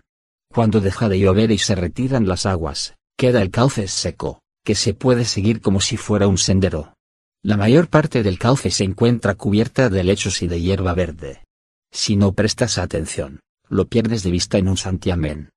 Cuando 0.52 0.80
deja 0.80 1.08
de 1.08 1.18
llover 1.18 1.50
y 1.50 1.58
se 1.58 1.74
retiran 1.74 2.26
las 2.26 2.46
aguas, 2.46 2.94
queda 3.16 3.42
el 3.42 3.50
cauce 3.50 3.86
seco, 3.86 4.40
que 4.64 4.74
se 4.74 4.94
puede 4.94 5.24
seguir 5.24 5.60
como 5.60 5.80
si 5.80 5.96
fuera 5.96 6.26
un 6.26 6.38
sendero. 6.38 6.94
La 7.42 7.56
mayor 7.56 7.88
parte 7.88 8.22
del 8.22 8.38
cauce 8.38 8.70
se 8.70 8.84
encuentra 8.84 9.34
cubierta 9.34 9.88
de 9.88 10.04
lechos 10.04 10.42
y 10.42 10.48
de 10.48 10.60
hierba 10.60 10.94
verde. 10.94 11.44
Si 11.92 12.16
no 12.16 12.32
prestas 12.32 12.78
atención, 12.78 13.40
lo 13.68 13.86
pierdes 13.86 14.22
de 14.22 14.30
vista 14.30 14.58
en 14.58 14.68
un 14.68 14.76
santiamén. 14.76 15.50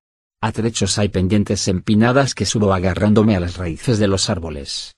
A 0.44 0.52
trechos 0.52 0.98
hay 1.00 1.08
pendientes 1.08 1.70
empinadas 1.70 2.36
que 2.36 2.46
subo 2.46 2.74
agarrándome 2.74 3.38
a 3.38 3.40
las 3.40 3.56
raíces 3.56 3.98
de 3.98 4.10
los 4.10 4.30
árboles. 4.30 4.94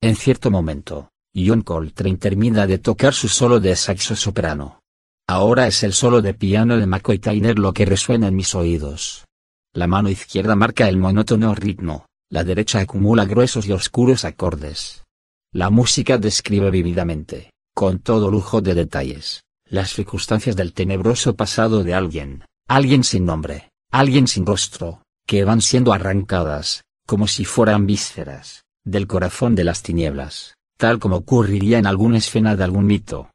En 0.00 0.16
cierto 0.16 0.50
momento, 0.50 1.10
John 1.36 1.60
Coltrane 1.60 2.16
termina 2.16 2.66
de 2.66 2.78
tocar 2.78 3.12
su 3.12 3.28
solo 3.28 3.60
de 3.60 3.76
saxo 3.76 4.16
soprano. 4.16 4.80
Ahora 5.28 5.66
es 5.66 5.82
el 5.82 5.92
solo 5.92 6.22
de 6.22 6.32
piano 6.32 6.78
de 6.78 6.86
McCoy 6.86 7.18
Tyner 7.18 7.58
lo 7.58 7.74
que 7.74 7.84
resuena 7.84 8.28
en 8.28 8.36
mis 8.36 8.54
oídos. 8.54 9.26
La 9.74 9.86
mano 9.86 10.08
izquierda 10.08 10.56
marca 10.56 10.88
el 10.88 10.96
monótono 10.96 11.54
ritmo, 11.54 12.06
la 12.30 12.42
derecha 12.42 12.80
acumula 12.80 13.26
gruesos 13.26 13.66
y 13.66 13.72
oscuros 13.72 14.24
acordes. 14.24 15.04
La 15.52 15.68
música 15.68 16.16
describe 16.16 16.70
vividamente, 16.70 17.50
con 17.74 17.98
todo 17.98 18.30
lujo 18.30 18.62
de 18.62 18.72
detalles, 18.72 19.42
las 19.66 19.92
circunstancias 19.92 20.56
del 20.56 20.72
tenebroso 20.72 21.36
pasado 21.36 21.84
de 21.84 21.92
alguien, 21.92 22.44
alguien 22.66 23.04
sin 23.04 23.26
nombre, 23.26 23.68
alguien 23.90 24.26
sin 24.26 24.44
rostro, 24.44 25.02
que 25.26 25.44
van 25.44 25.60
siendo 25.60 25.92
arrancadas, 25.92 26.84
como 27.06 27.26
si 27.26 27.44
fueran 27.44 27.86
vísceras, 27.86 28.64
del 28.84 29.06
corazón 29.06 29.54
de 29.54 29.64
las 29.64 29.82
tinieblas, 29.82 30.54
tal 30.76 30.98
como 30.98 31.16
ocurriría 31.16 31.78
en 31.78 31.86
alguna 31.86 32.18
escena 32.18 32.56
de 32.56 32.64
algún 32.64 32.86
mito. 32.86 33.30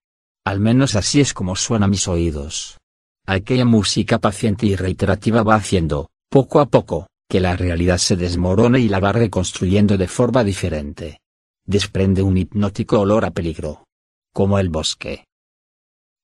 Al 0.46 0.60
menos 0.60 0.96
así 0.96 1.22
es 1.22 1.34
como 1.34 1.56
suena 1.56 1.86
a 1.86 1.90
mis 1.90 2.08
oídos. 2.08 2.78
Aquella 3.26 3.66
música 3.66 4.20
paciente 4.20 4.66
y 4.66 4.76
reiterativa 4.76 5.44
va 5.44 5.56
haciendo, 5.56 6.10
poco 6.30 6.60
a 6.60 6.66
poco, 6.66 7.08
que 7.30 7.40
la 7.40 7.56
realidad 7.56 7.98
se 7.98 8.16
desmorone 8.16 8.80
y 8.80 8.90
la 8.90 9.00
va 9.00 9.14
reconstruyendo 9.14 9.98
de 9.98 10.08
forma 10.08 10.44
diferente. 10.44 11.20
Desprende 11.66 12.22
un 12.22 12.38
hipnótico 12.38 13.00
olor 13.00 13.26
a 13.26 13.32
peligro. 13.32 13.86
Como 14.34 14.60
el 14.60 14.70
bosque. 14.70 15.26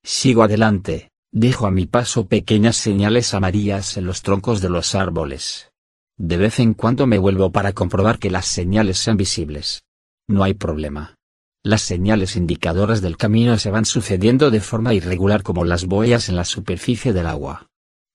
Sigo 0.04 0.44
adelante, 0.44 1.09
Dejo 1.32 1.68
a 1.68 1.72
mi 1.72 1.86
paso 1.86 2.28
pequeñas 2.28 2.76
señales 2.76 3.36
amarillas 3.36 3.98
en 3.98 4.06
los 4.06 4.24
troncos 4.24 4.62
de 4.62 4.70
los 4.70 4.96
árboles. 4.96 5.72
De 6.18 6.38
vez 6.38 6.60
en 6.60 6.74
cuando 6.74 7.06
me 7.06 7.20
vuelvo 7.20 7.52
para 7.52 7.72
comprobar 7.74 8.18
que 8.18 8.32
las 8.32 8.46
señales 8.46 8.98
sean 8.98 9.16
visibles. 9.16 9.84
No 10.28 10.44
hay 10.44 10.56
problema. 10.56 11.16
Las 11.64 11.84
señales 11.84 12.36
indicadoras 12.36 13.02
del 13.02 13.16
camino 13.16 13.60
se 13.60 13.70
van 13.70 13.86
sucediendo 13.86 14.50
de 14.50 14.60
forma 14.60 14.96
irregular 14.96 15.44
como 15.44 15.66
las 15.66 15.86
boyas 15.86 16.30
en 16.30 16.36
la 16.36 16.46
superficie 16.46 17.14
del 17.14 17.28
agua. 17.28 17.68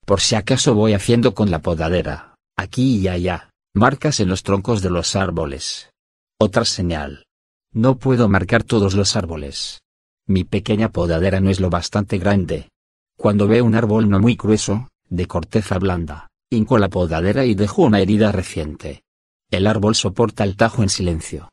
Por 0.05 0.19
si 0.19 0.35
acaso 0.35 0.75
voy 0.75 0.93
haciendo 0.93 1.33
con 1.33 1.51
la 1.51 1.61
podadera, 1.61 2.35
aquí 2.57 2.97
y 2.97 3.07
allá, 3.07 3.49
marcas 3.73 4.19
en 4.19 4.27
los 4.27 4.43
troncos 4.43 4.81
de 4.81 4.89
los 4.89 5.15
árboles. 5.15 5.89
Otra 6.37 6.65
señal. 6.65 7.25
No 7.71 7.97
puedo 7.97 8.27
marcar 8.27 8.63
todos 8.63 8.93
los 8.93 9.15
árboles. 9.15 9.81
Mi 10.27 10.43
pequeña 10.43 10.89
podadera 10.89 11.39
no 11.39 11.49
es 11.49 11.59
lo 11.59 11.69
bastante 11.69 12.17
grande, 12.17 12.69
cuando 13.17 13.47
veo 13.47 13.65
un 13.65 13.75
árbol 13.75 14.09
no 14.09 14.19
muy 14.19 14.35
grueso, 14.35 14.89
de 15.09 15.25
corteza 15.25 15.77
blanda, 15.79 16.27
hinco 16.49 16.77
la 16.77 16.89
podadera 16.89 17.45
y 17.45 17.55
dejo 17.55 17.83
una 17.83 17.99
herida 17.99 18.31
reciente. 18.31 19.03
El 19.49 19.67
árbol 19.67 19.95
soporta 19.95 20.43
el 20.43 20.55
tajo 20.55 20.83
en 20.83 20.89
silencio. 20.89 21.49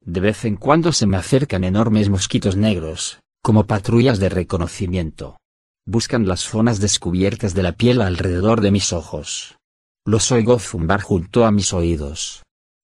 De 0.00 0.20
vez 0.20 0.44
en 0.44 0.56
cuando 0.56 0.92
se 0.92 1.06
me 1.06 1.16
acercan 1.16 1.64
enormes 1.64 2.08
mosquitos 2.08 2.56
negros, 2.56 3.20
como 3.42 3.66
patrullas 3.66 4.18
de 4.18 4.28
reconocimiento. 4.28 5.36
Buscan 5.86 6.26
las 6.26 6.40
zonas 6.40 6.80
descubiertas 6.80 7.54
de 7.54 7.62
la 7.62 7.72
piel 7.72 8.00
alrededor 8.00 8.60
de 8.60 8.70
mis 8.70 8.92
ojos. 8.92 9.58
Los 10.06 10.32
oigo 10.32 10.58
zumbar 10.58 11.02
junto 11.02 11.44
a 11.44 11.50
mis 11.50 11.72
oídos. 11.72 12.42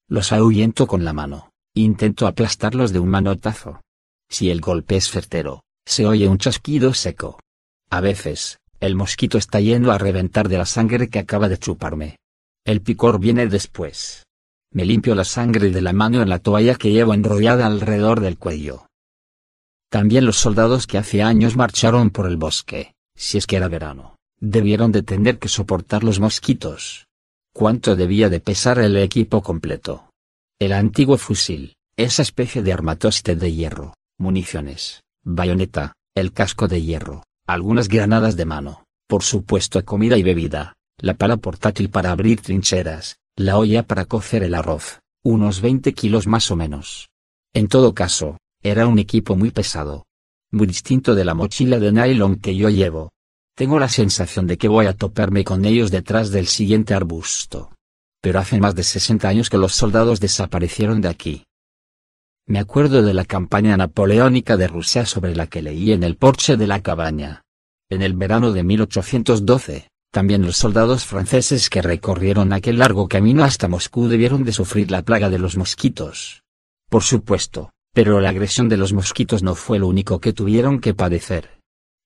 Los 0.08 0.32
ahuyento 0.32 0.86
con 0.86 1.04
la 1.04 1.12
mano. 1.12 1.50
Intento 1.74 2.26
aplastarlos 2.26 2.92
de 2.92 2.98
un 2.98 3.08
manotazo. 3.08 3.80
Si 4.28 4.50
el 4.50 4.60
golpe 4.60 4.96
es 4.96 5.08
certero, 5.08 5.62
se 5.86 6.06
oye 6.06 6.28
un 6.28 6.38
chasquido 6.38 6.92
seco. 6.94 7.38
A 7.90 8.00
veces, 8.00 8.58
el 8.78 8.94
mosquito 8.94 9.36
está 9.36 9.60
yendo 9.60 9.90
a 9.90 9.98
reventar 9.98 10.48
de 10.48 10.58
la 10.58 10.66
sangre 10.66 11.08
que 11.08 11.18
acaba 11.18 11.48
de 11.48 11.58
chuparme. 11.58 12.16
El 12.64 12.80
picor 12.82 13.18
viene 13.18 13.46
después. 13.48 14.24
Me 14.72 14.84
limpio 14.84 15.16
la 15.16 15.24
sangre 15.24 15.70
de 15.70 15.82
la 15.82 15.92
mano 15.92 16.22
en 16.22 16.28
la 16.28 16.38
toalla 16.38 16.76
que 16.76 16.92
llevo 16.92 17.14
enrollada 17.14 17.66
alrededor 17.66 18.20
del 18.20 18.38
cuello. 18.38 18.86
También 19.90 20.24
los 20.24 20.36
soldados 20.36 20.86
que 20.86 20.98
hace 20.98 21.20
años 21.20 21.56
marcharon 21.56 22.10
por 22.10 22.26
el 22.26 22.36
bosque, 22.36 22.94
si 23.16 23.38
es 23.38 23.46
que 23.48 23.56
era 23.56 23.66
verano, 23.66 24.14
debieron 24.38 24.92
de 24.92 25.02
tener 25.02 25.40
que 25.40 25.48
soportar 25.48 26.04
los 26.04 26.20
mosquitos. 26.20 27.06
¿Cuánto 27.52 27.96
debía 27.96 28.28
de 28.28 28.38
pesar 28.38 28.78
el 28.78 28.96
equipo 28.96 29.42
completo? 29.42 30.08
El 30.60 30.72
antiguo 30.72 31.18
fusil, 31.18 31.74
esa 31.96 32.22
especie 32.22 32.62
de 32.62 32.72
armatoste 32.72 33.34
de 33.34 33.52
hierro, 33.52 33.94
municiones, 34.16 35.02
bayoneta, 35.24 35.94
el 36.14 36.32
casco 36.32 36.68
de 36.68 36.82
hierro, 36.82 37.24
algunas 37.52 37.88
granadas 37.88 38.36
de 38.36 38.44
mano, 38.44 38.84
por 39.08 39.22
supuesto 39.22 39.84
comida 39.84 40.16
y 40.16 40.22
bebida, 40.22 40.74
la 40.98 41.14
pala 41.14 41.36
portátil 41.36 41.90
para 41.90 42.12
abrir 42.12 42.40
trincheras, 42.40 43.16
la 43.36 43.58
olla 43.58 43.82
para 43.82 44.04
cocer 44.04 44.42
el 44.42 44.54
arroz, 44.54 45.00
unos 45.24 45.60
20 45.60 45.92
kilos 45.92 46.26
más 46.26 46.50
o 46.50 46.56
menos. 46.56 47.10
En 47.52 47.68
todo 47.68 47.94
caso, 47.94 48.36
era 48.62 48.86
un 48.86 48.98
equipo 48.98 49.36
muy 49.36 49.50
pesado. 49.50 50.04
Muy 50.52 50.66
distinto 50.66 51.14
de 51.14 51.24
la 51.24 51.34
mochila 51.34 51.78
de 51.78 51.92
nylon 51.92 52.36
que 52.36 52.54
yo 52.54 52.68
llevo. 52.68 53.10
Tengo 53.56 53.78
la 53.78 53.88
sensación 53.88 54.46
de 54.46 54.58
que 54.58 54.68
voy 54.68 54.86
a 54.86 54.94
toparme 54.94 55.44
con 55.44 55.64
ellos 55.64 55.90
detrás 55.90 56.30
del 56.30 56.46
siguiente 56.46 56.94
arbusto. 56.94 57.72
Pero 58.20 58.38
hace 58.38 58.58
más 58.60 58.74
de 58.74 58.82
60 58.82 59.28
años 59.28 59.48
que 59.48 59.58
los 59.58 59.74
soldados 59.74 60.20
desaparecieron 60.20 61.00
de 61.00 61.08
aquí. 61.08 61.44
Me 62.50 62.58
acuerdo 62.58 63.04
de 63.04 63.14
la 63.14 63.24
campaña 63.24 63.76
napoleónica 63.76 64.56
de 64.56 64.66
Rusia 64.66 65.06
sobre 65.06 65.36
la 65.36 65.46
que 65.46 65.62
leí 65.62 65.92
en 65.92 66.02
el 66.02 66.16
porche 66.16 66.56
de 66.56 66.66
la 66.66 66.82
cabaña. 66.82 67.44
En 67.88 68.02
el 68.02 68.14
verano 68.14 68.50
de 68.50 68.64
1812, 68.64 69.86
también 70.10 70.44
los 70.44 70.56
soldados 70.56 71.06
franceses 71.06 71.70
que 71.70 71.80
recorrieron 71.80 72.52
aquel 72.52 72.80
largo 72.80 73.06
camino 73.06 73.44
hasta 73.44 73.68
Moscú 73.68 74.08
debieron 74.08 74.42
de 74.42 74.50
sufrir 74.50 74.90
la 74.90 75.02
plaga 75.02 75.30
de 75.30 75.38
los 75.38 75.56
mosquitos. 75.56 76.42
Por 76.88 77.04
supuesto, 77.04 77.70
pero 77.94 78.18
la 78.18 78.30
agresión 78.30 78.68
de 78.68 78.78
los 78.78 78.92
mosquitos 78.92 79.44
no 79.44 79.54
fue 79.54 79.78
lo 79.78 79.86
único 79.86 80.20
que 80.20 80.32
tuvieron 80.32 80.80
que 80.80 80.92
padecer. 80.92 81.60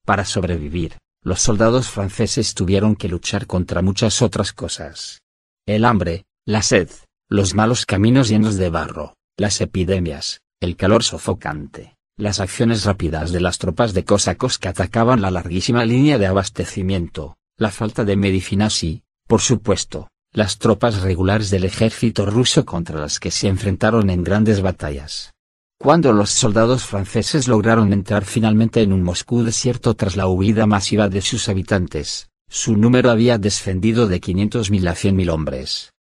Para 0.05 0.27
sobrevivir, 0.27 0.99
los 1.23 1.41
soldados 1.41 1.89
franceses 1.89 2.53
tuvieron 2.53 2.97
que 2.97 3.09
luchar 3.09 3.47
contra 3.47 3.81
muchas 3.81 4.21
otras 4.21 4.53
cosas. 4.53 5.23
El 5.65 5.87
hambre, 5.87 6.27
la 6.45 6.61
sed, 6.61 6.91
los 7.31 7.55
malos 7.55 7.87
caminos 7.87 8.29
llenos 8.29 8.57
de 8.57 8.69
barro, 8.69 9.15
las 9.37 9.61
epidemias, 9.61 10.43
el 10.61 10.77
calor 10.77 11.03
sofocante, 11.03 11.97
las 12.17 12.39
acciones 12.39 12.85
rápidas 12.85 13.33
de 13.33 13.41
las 13.41 13.59
tropas 13.59 13.93
de 13.93 14.05
cosacos 14.05 14.59
que 14.59 14.69
atacaban 14.69 15.23
la 15.23 15.33
larguísima 15.33 15.85
línea 15.85 16.19
de 16.19 16.27
abastecimiento, 16.27 17.37
la 17.59 17.73
falta 17.73 18.05
de 18.05 18.17
medicinas 18.17 18.85
y, 18.85 19.03
por 19.27 19.41
supuesto, 19.41 20.09
las 20.33 20.59
tropas 20.59 21.03
regulares 21.03 21.51
del 21.51 21.65
ejército 21.65 22.27
ruso 22.27 22.65
contra 22.65 23.01
las 23.01 23.19
que 23.19 23.33
se 23.33 23.49
enfrentaron 23.49 24.09
en 24.11 24.23
grandes 24.23 24.63
batallas. 24.63 25.33
Cuando 25.81 26.13
los 26.13 26.31
soldados 26.31 26.85
franceses 26.85 27.49
lograron 27.49 27.93
entrar 27.93 28.25
finalmente 28.25 28.83
en 28.83 28.93
un 28.93 29.03
Moscú 29.03 29.43
desierto 29.43 29.95
tras 29.95 30.17
la 30.17 30.29
huida 30.29 30.67
masiva 30.67 31.09
de 31.09 31.21
sus 31.21 31.49
habitantes, 31.49 32.29
su 32.49 32.77
número 32.77 33.11
había 33.11 33.39
descendido 33.39 34.07
de 34.07 34.21
500.000 34.21 34.89
a 34.89 34.95
100.000 34.95 35.31
hombres. 35.31 35.94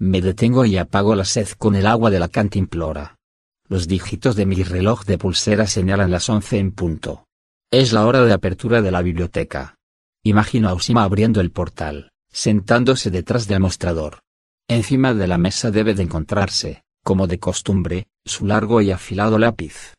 Me 0.00 0.20
detengo 0.20 0.64
y 0.64 0.76
apago 0.76 1.16
la 1.16 1.24
sed 1.24 1.48
con 1.58 1.74
el 1.74 1.84
agua 1.84 2.10
de 2.10 2.20
la 2.20 2.28
cantimplora. 2.28 3.16
Los 3.68 3.88
dígitos 3.88 4.36
de 4.36 4.46
mi 4.46 4.62
reloj 4.62 5.04
de 5.04 5.18
pulsera 5.18 5.66
señalan 5.66 6.12
las 6.12 6.28
once 6.28 6.58
en 6.58 6.70
punto. 6.70 7.24
Es 7.72 7.92
la 7.92 8.06
hora 8.06 8.24
de 8.24 8.32
apertura 8.32 8.80
de 8.80 8.92
la 8.92 9.02
biblioteca. 9.02 9.74
Imagino 10.22 10.68
a 10.68 10.74
Usima 10.74 11.02
abriendo 11.02 11.40
el 11.40 11.50
portal, 11.50 12.12
sentándose 12.30 13.10
detrás 13.10 13.48
del 13.48 13.58
mostrador. 13.58 14.20
Encima 14.68 15.14
de 15.14 15.26
la 15.26 15.36
mesa 15.36 15.72
debe 15.72 15.94
de 15.94 16.04
encontrarse, 16.04 16.82
como 17.02 17.26
de 17.26 17.40
costumbre, 17.40 18.06
su 18.24 18.46
largo 18.46 18.80
y 18.80 18.92
afilado 18.92 19.36
lápiz. 19.38 19.94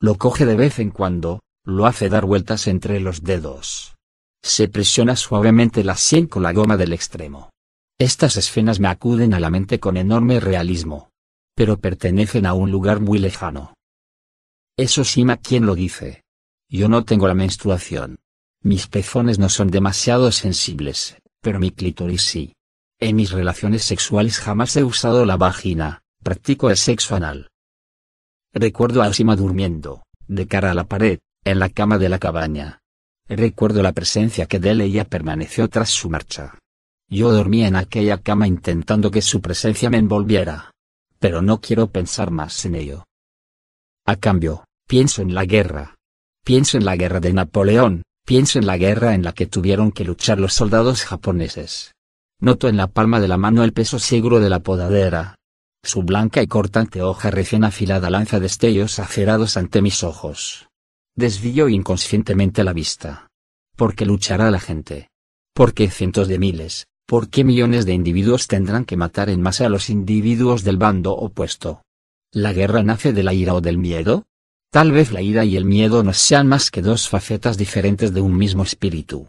Lo 0.00 0.16
coge 0.16 0.46
de 0.46 0.56
vez 0.56 0.80
en 0.80 0.90
cuando, 0.90 1.40
lo 1.64 1.86
hace 1.86 2.08
dar 2.08 2.26
vueltas 2.26 2.66
entre 2.66 2.98
los 2.98 3.22
dedos. 3.22 3.94
Se 4.42 4.68
presiona 4.68 5.14
suavemente 5.14 5.84
la 5.84 5.96
sien 5.96 6.26
con 6.26 6.42
la 6.42 6.52
goma 6.52 6.76
del 6.76 6.92
extremo. 6.92 7.53
Estas 8.04 8.36
escenas 8.36 8.80
me 8.80 8.88
acuden 8.88 9.32
a 9.32 9.40
la 9.40 9.48
mente 9.48 9.80
con 9.80 9.96
enorme 9.96 10.38
realismo. 10.38 11.08
Pero 11.56 11.78
pertenecen 11.78 12.44
a 12.44 12.52
un 12.52 12.70
lugar 12.70 13.00
muy 13.00 13.18
lejano. 13.18 13.72
Eso 14.76 15.04
Shima 15.04 15.38
quien 15.38 15.64
lo 15.64 15.74
dice. 15.74 16.22
Yo 16.68 16.90
no 16.90 17.06
tengo 17.06 17.26
la 17.26 17.32
menstruación. 17.32 18.18
Mis 18.62 18.88
pezones 18.88 19.38
no 19.38 19.48
son 19.48 19.68
demasiado 19.68 20.30
sensibles, 20.32 21.16
pero 21.40 21.58
mi 21.58 21.70
clítoris 21.70 22.20
sí. 22.20 22.52
En 23.00 23.16
mis 23.16 23.30
relaciones 23.30 23.84
sexuales 23.84 24.38
jamás 24.38 24.76
he 24.76 24.84
usado 24.84 25.24
la 25.24 25.38
vagina, 25.38 26.02
practico 26.22 26.68
el 26.68 26.76
sexo 26.76 27.16
anal. 27.16 27.48
Recuerdo 28.52 29.02
a 29.02 29.08
Osima 29.08 29.34
durmiendo, 29.34 30.02
de 30.28 30.46
cara 30.46 30.72
a 30.72 30.74
la 30.74 30.84
pared, 30.84 31.20
en 31.42 31.58
la 31.58 31.70
cama 31.70 31.96
de 31.96 32.10
la 32.10 32.18
cabaña. 32.18 32.80
Recuerdo 33.26 33.82
la 33.82 33.92
presencia 33.92 34.44
que 34.44 34.58
de 34.58 34.72
él 34.72 34.82
ella 34.82 35.06
permaneció 35.06 35.70
tras 35.70 35.88
su 35.88 36.10
marcha. 36.10 36.58
Yo 37.08 37.32
dormía 37.32 37.68
en 37.68 37.76
aquella 37.76 38.18
cama 38.18 38.46
intentando 38.46 39.10
que 39.10 39.22
su 39.22 39.40
presencia 39.40 39.90
me 39.90 39.98
envolviera. 39.98 40.70
Pero 41.18 41.42
no 41.42 41.60
quiero 41.60 41.88
pensar 41.88 42.30
más 42.30 42.64
en 42.64 42.74
ello. 42.74 43.04
A 44.06 44.16
cambio, 44.16 44.64
pienso 44.86 45.22
en 45.22 45.34
la 45.34 45.44
guerra. 45.44 45.94
Pienso 46.44 46.76
en 46.76 46.84
la 46.84 46.96
guerra 46.96 47.20
de 47.20 47.32
Napoleón, 47.32 48.02
pienso 48.26 48.58
en 48.58 48.66
la 48.66 48.76
guerra 48.76 49.14
en 49.14 49.22
la 49.22 49.32
que 49.32 49.46
tuvieron 49.46 49.92
que 49.92 50.04
luchar 50.04 50.38
los 50.38 50.52
soldados 50.52 51.04
japoneses. 51.04 51.92
Noto 52.40 52.68
en 52.68 52.76
la 52.76 52.88
palma 52.88 53.20
de 53.20 53.28
la 53.28 53.38
mano 53.38 53.64
el 53.64 53.72
peso 53.72 53.98
seguro 53.98 54.40
de 54.40 54.50
la 54.50 54.60
podadera. 54.60 55.36
Su 55.82 56.02
blanca 56.02 56.42
y 56.42 56.46
cortante 56.46 57.02
hoja 57.02 57.30
recién 57.30 57.64
afilada 57.64 58.10
lanza 58.10 58.40
destellos 58.40 58.98
acerados 58.98 59.56
ante 59.56 59.80
mis 59.80 60.02
ojos. 60.02 60.68
Desvío 61.16 61.68
inconscientemente 61.68 62.64
la 62.64 62.72
vista. 62.72 63.28
¿Por 63.76 63.94
qué 63.94 64.04
luchará 64.04 64.50
la 64.50 64.60
gente? 64.60 65.08
¿Por 65.54 65.72
qué 65.72 65.88
cientos 65.90 66.26
de 66.28 66.38
miles, 66.38 66.86
por 67.06 67.28
qué 67.28 67.44
millones 67.44 67.86
de 67.86 67.92
individuos 67.92 68.46
tendrán 68.46 68.84
que 68.84 68.96
matar 68.96 69.28
en 69.28 69.42
masa 69.42 69.66
a 69.66 69.68
los 69.68 69.90
individuos 69.90 70.64
del 70.64 70.78
bando 70.78 71.12
opuesto? 71.12 71.82
¿La 72.32 72.52
guerra 72.52 72.82
nace 72.82 73.12
de 73.12 73.22
la 73.22 73.34
ira 73.34 73.54
o 73.54 73.60
del 73.60 73.78
miedo? 73.78 74.24
Tal 74.70 74.90
vez 74.90 75.12
la 75.12 75.22
ira 75.22 75.44
y 75.44 75.56
el 75.56 75.64
miedo 75.64 76.02
no 76.02 76.12
sean 76.12 76.48
más 76.48 76.70
que 76.70 76.82
dos 76.82 77.08
facetas 77.08 77.56
diferentes 77.56 78.12
de 78.12 78.20
un 78.20 78.36
mismo 78.36 78.62
espíritu. 78.62 79.28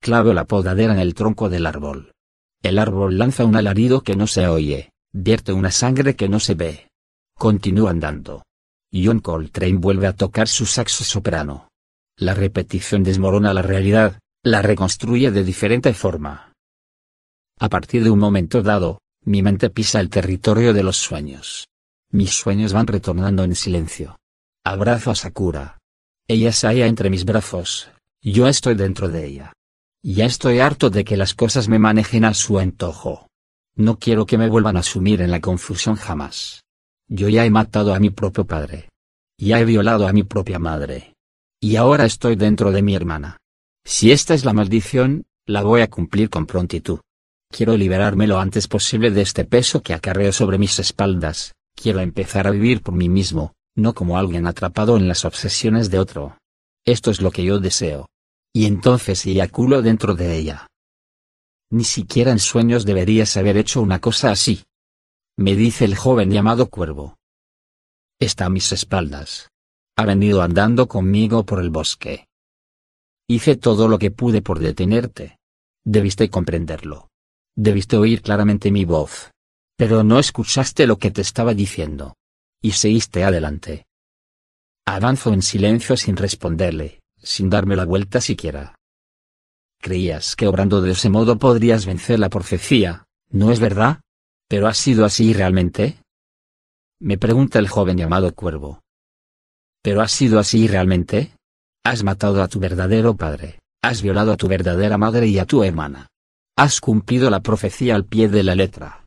Clavo 0.00 0.32
la 0.32 0.44
podadera 0.44 0.92
en 0.92 1.00
el 1.00 1.14
tronco 1.14 1.48
del 1.48 1.66
árbol. 1.66 2.12
El 2.62 2.78
árbol 2.78 3.18
lanza 3.18 3.44
un 3.44 3.56
alarido 3.56 4.02
que 4.02 4.14
no 4.14 4.26
se 4.26 4.46
oye, 4.46 4.92
vierte 5.12 5.52
una 5.52 5.70
sangre 5.70 6.14
que 6.14 6.28
no 6.28 6.38
se 6.38 6.54
ve. 6.54 6.88
Continúa 7.34 7.90
andando. 7.90 8.44
John 8.92 9.20
Coltrane 9.20 9.78
vuelve 9.78 10.06
a 10.06 10.12
tocar 10.12 10.48
su 10.48 10.66
saxo 10.66 11.02
soprano. 11.02 11.68
La 12.16 12.34
repetición 12.34 13.02
desmorona 13.02 13.54
la 13.54 13.62
realidad, 13.62 14.18
la 14.42 14.62
reconstruye 14.62 15.30
de 15.30 15.44
diferente 15.44 15.92
forma. 15.94 16.47
A 17.60 17.68
partir 17.68 18.04
de 18.04 18.10
un 18.10 18.18
momento 18.18 18.62
dado, 18.62 19.00
mi 19.24 19.42
mente 19.42 19.68
pisa 19.70 20.00
el 20.00 20.10
territorio 20.10 20.72
de 20.72 20.82
los 20.82 20.96
sueños. 20.96 21.68
Mis 22.10 22.30
sueños 22.30 22.72
van 22.72 22.86
retornando 22.86 23.42
en 23.42 23.54
silencio. 23.54 24.18
Abrazo 24.64 25.10
a 25.10 25.14
Sakura. 25.14 25.78
Ella 26.28 26.52
se 26.52 26.66
halla 26.68 26.86
entre 26.86 27.10
mis 27.10 27.24
brazos, 27.24 27.90
yo 28.20 28.48
estoy 28.48 28.74
dentro 28.74 29.08
de 29.08 29.26
ella. 29.26 29.52
Ya 30.02 30.24
estoy 30.24 30.60
harto 30.60 30.90
de 30.90 31.04
que 31.04 31.16
las 31.16 31.34
cosas 31.34 31.68
me 31.68 31.78
manejen 31.78 32.24
a 32.24 32.34
su 32.34 32.58
antojo. 32.58 33.28
No 33.74 33.98
quiero 33.98 34.26
que 34.26 34.38
me 34.38 34.48
vuelvan 34.48 34.76
a 34.76 34.82
sumir 34.82 35.20
en 35.20 35.30
la 35.30 35.40
confusión 35.40 35.96
jamás. 35.96 36.64
Yo 37.08 37.28
ya 37.28 37.44
he 37.44 37.50
matado 37.50 37.94
a 37.94 38.00
mi 38.00 38.10
propio 38.10 38.44
padre. 38.44 38.88
Ya 39.38 39.60
he 39.60 39.64
violado 39.64 40.06
a 40.06 40.12
mi 40.12 40.24
propia 40.24 40.58
madre. 40.58 41.14
Y 41.60 41.76
ahora 41.76 42.04
estoy 42.04 42.36
dentro 42.36 42.70
de 42.70 42.82
mi 42.82 42.94
hermana. 42.94 43.38
Si 43.84 44.12
esta 44.12 44.34
es 44.34 44.44
la 44.44 44.52
maldición, 44.52 45.26
la 45.46 45.62
voy 45.62 45.80
a 45.80 45.88
cumplir 45.88 46.28
con 46.28 46.46
prontitud. 46.46 47.00
Quiero 47.50 47.76
liberarme 47.76 48.26
lo 48.26 48.38
antes 48.38 48.68
posible 48.68 49.10
de 49.10 49.22
este 49.22 49.44
peso 49.44 49.82
que 49.82 49.94
acarreo 49.94 50.32
sobre 50.32 50.58
mis 50.58 50.78
espaldas, 50.78 51.54
quiero 51.74 52.00
empezar 52.00 52.46
a 52.46 52.50
vivir 52.50 52.82
por 52.82 52.94
mí 52.94 53.08
mismo, 53.08 53.54
no 53.74 53.94
como 53.94 54.18
alguien 54.18 54.46
atrapado 54.46 54.96
en 54.96 55.08
las 55.08 55.24
obsesiones 55.24 55.90
de 55.90 55.98
otro. 55.98 56.38
Esto 56.84 57.10
es 57.10 57.20
lo 57.20 57.30
que 57.30 57.44
yo 57.44 57.58
deseo. 57.58 58.08
Y 58.52 58.66
entonces 58.66 59.24
eyaculo 59.26 59.82
dentro 59.82 60.14
de 60.14 60.36
ella. 60.36 60.66
Ni 61.70 61.84
siquiera 61.84 62.32
en 62.32 62.38
sueños 62.38 62.84
deberías 62.84 63.36
haber 63.36 63.56
hecho 63.56 63.80
una 63.80 64.00
cosa 64.00 64.30
así 64.30 64.64
me 65.38 65.54
dice 65.54 65.84
el 65.84 65.94
joven 65.94 66.32
llamado 66.32 66.68
Cuervo. 66.68 67.16
Está 68.18 68.46
a 68.46 68.50
mis 68.50 68.72
espaldas. 68.72 69.48
Ha 69.96 70.04
venido 70.04 70.42
andando 70.42 70.88
conmigo 70.88 71.46
por 71.46 71.60
el 71.60 71.70
bosque. 71.70 72.26
Hice 73.28 73.54
todo 73.54 73.86
lo 73.86 74.00
que 74.00 74.10
pude 74.10 74.42
por 74.42 74.58
detenerte. 74.58 75.38
Debiste 75.84 76.28
comprenderlo. 76.28 77.07
Debiste 77.60 77.96
oír 77.96 78.22
claramente 78.22 78.70
mi 78.70 78.84
voz. 78.84 79.32
Pero 79.76 80.04
no 80.04 80.20
escuchaste 80.20 80.86
lo 80.86 80.96
que 80.96 81.10
te 81.10 81.22
estaba 81.22 81.54
diciendo. 81.54 82.14
Y 82.62 82.70
seguiste 82.70 83.24
adelante. 83.24 83.84
Avanzo 84.86 85.32
en 85.32 85.42
silencio 85.42 85.96
sin 85.96 86.16
responderle, 86.16 87.00
sin 87.20 87.50
darme 87.50 87.74
la 87.74 87.84
vuelta 87.84 88.20
siquiera. 88.20 88.76
Creías 89.80 90.36
que 90.36 90.46
obrando 90.46 90.80
de 90.80 90.92
ese 90.92 91.10
modo 91.10 91.36
podrías 91.36 91.84
vencer 91.84 92.20
la 92.20 92.28
profecía, 92.28 93.06
¿no 93.28 93.50
es 93.50 93.58
verdad? 93.58 94.02
¿Pero 94.48 94.68
ha 94.68 94.74
sido 94.74 95.04
así 95.04 95.32
realmente? 95.32 96.00
Me 97.00 97.18
pregunta 97.18 97.58
el 97.58 97.68
joven 97.68 97.96
llamado 97.96 98.32
Cuervo. 98.36 98.82
¿Pero 99.82 100.00
ha 100.00 100.06
sido 100.06 100.38
así 100.38 100.68
realmente? 100.68 101.34
Has 101.84 102.04
matado 102.04 102.40
a 102.40 102.46
tu 102.46 102.60
verdadero 102.60 103.16
padre, 103.16 103.58
has 103.82 104.00
violado 104.00 104.30
a 104.30 104.36
tu 104.36 104.46
verdadera 104.46 104.96
madre 104.96 105.26
y 105.26 105.40
a 105.40 105.44
tu 105.44 105.64
hermana. 105.64 106.08
Has 106.58 106.80
cumplido 106.80 107.30
la 107.30 107.38
profecía 107.38 107.94
al 107.94 108.04
pie 108.04 108.28
de 108.28 108.42
la 108.42 108.56
letra. 108.56 109.04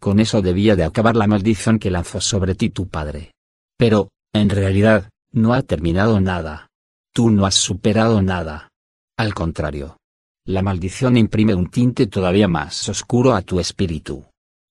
Con 0.00 0.20
eso 0.20 0.40
debía 0.40 0.74
de 0.74 0.84
acabar 0.84 1.16
la 1.16 1.26
maldición 1.26 1.78
que 1.78 1.90
lanzó 1.90 2.18
sobre 2.18 2.54
ti 2.54 2.70
tu 2.70 2.88
padre. 2.88 3.32
Pero, 3.76 4.08
en 4.32 4.48
realidad, 4.48 5.10
no 5.30 5.52
ha 5.52 5.60
terminado 5.60 6.18
nada. 6.22 6.68
Tú 7.12 7.28
no 7.28 7.44
has 7.44 7.56
superado 7.56 8.22
nada. 8.22 8.70
Al 9.18 9.34
contrario. 9.34 9.98
La 10.46 10.62
maldición 10.62 11.18
imprime 11.18 11.54
un 11.54 11.68
tinte 11.68 12.06
todavía 12.06 12.48
más 12.48 12.88
oscuro 12.88 13.34
a 13.34 13.42
tu 13.42 13.60
espíritu. 13.60 14.24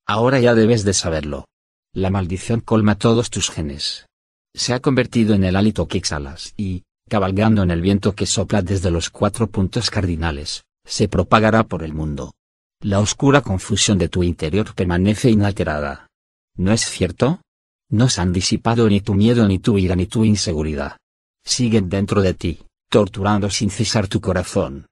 Ahora 0.07 0.39
ya 0.39 0.55
debes 0.55 0.83
de 0.83 0.93
saberlo. 0.93 1.45
La 1.93 2.09
maldición 2.09 2.61
colma 2.61 2.95
todos 2.95 3.29
tus 3.29 3.51
genes. 3.51 4.07
Se 4.55 4.73
ha 4.73 4.79
convertido 4.79 5.35
en 5.35 5.43
el 5.43 5.55
hálito 5.55 5.87
que 5.87 5.99
exhalas 5.99 6.55
y, 6.57 6.81
cabalgando 7.07 7.61
en 7.61 7.69
el 7.69 7.81
viento 7.81 8.15
que 8.15 8.25
sopla 8.25 8.63
desde 8.63 8.89
los 8.89 9.11
cuatro 9.11 9.51
puntos 9.51 9.91
cardinales, 9.91 10.63
se 10.85 11.07
propagará 11.07 11.63
por 11.63 11.83
el 11.83 11.93
mundo. 11.93 12.33
La 12.81 12.99
oscura 12.99 13.41
confusión 13.41 13.97
de 13.97 14.09
tu 14.09 14.23
interior 14.23 14.75
permanece 14.75 15.29
inalterada. 15.29 16.07
¿No 16.55 16.71
es 16.71 16.81
cierto? 16.81 17.41
No 17.89 18.09
se 18.09 18.21
han 18.21 18.33
disipado 18.33 18.89
ni 18.89 19.01
tu 19.01 19.13
miedo 19.13 19.47
ni 19.47 19.59
tu 19.59 19.77
ira 19.77 19.95
ni 19.95 20.05
tu 20.05 20.23
inseguridad. 20.25 20.97
Siguen 21.45 21.89
dentro 21.89 22.21
de 22.21 22.33
ti, 22.33 22.59
torturando 22.89 23.49
sin 23.49 23.69
cesar 23.69 24.07
tu 24.07 24.19
corazón. 24.19 24.87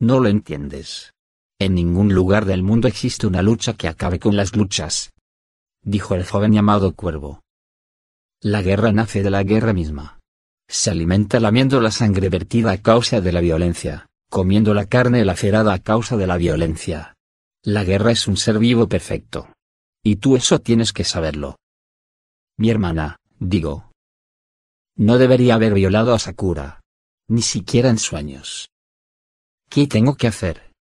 No 0.00 0.20
lo 0.20 0.28
entiendes. 0.28 1.12
En 1.58 1.74
ningún 1.74 2.14
lugar 2.14 2.44
del 2.44 2.62
mundo 2.62 2.88
existe 2.88 3.26
una 3.26 3.42
lucha 3.42 3.74
que 3.74 3.88
acabe 3.88 4.18
con 4.18 4.36
las 4.36 4.54
luchas. 4.56 5.12
Dijo 5.82 6.14
el 6.14 6.24
joven 6.24 6.52
llamado 6.52 6.94
Cuervo. 6.94 7.42
La 8.40 8.62
guerra 8.62 8.92
nace 8.92 9.22
de 9.22 9.30
la 9.30 9.42
guerra 9.42 9.72
misma. 9.72 10.20
Se 10.68 10.90
alimenta 10.90 11.40
lamiendo 11.40 11.80
la 11.80 11.90
sangre 11.90 12.28
vertida 12.28 12.72
a 12.72 12.82
causa 12.82 13.20
de 13.20 13.32
la 13.32 13.40
violencia, 13.40 14.06
comiendo 14.34 14.74
la 14.74 14.86
carne 14.86 15.24
lacerada 15.24 15.72
a 15.72 15.78
causa 15.78 16.16
de 16.16 16.26
la 16.26 16.36
violencia. 16.36 17.14
La 17.62 17.84
guerra 17.84 18.10
es 18.10 18.26
un 18.26 18.36
ser 18.36 18.58
vivo 18.58 18.88
perfecto. 18.88 19.52
Y 20.02 20.16
tú 20.16 20.34
eso 20.34 20.58
tienes 20.58 20.92
que 20.92 21.04
saberlo. 21.04 21.54
Mi 22.58 22.68
hermana, 22.68 23.20
digo. 23.38 23.92
No 24.96 25.18
debería 25.18 25.54
haber 25.54 25.72
violado 25.72 26.12
a 26.12 26.18
Sakura. 26.18 26.80
Ni 27.28 27.42
siquiera 27.42 27.90
en 27.90 27.98
sueños. 27.98 28.70
¿Qué 29.70 29.86
tengo 29.86 30.16
que 30.16 30.26
hacer? 30.26 30.72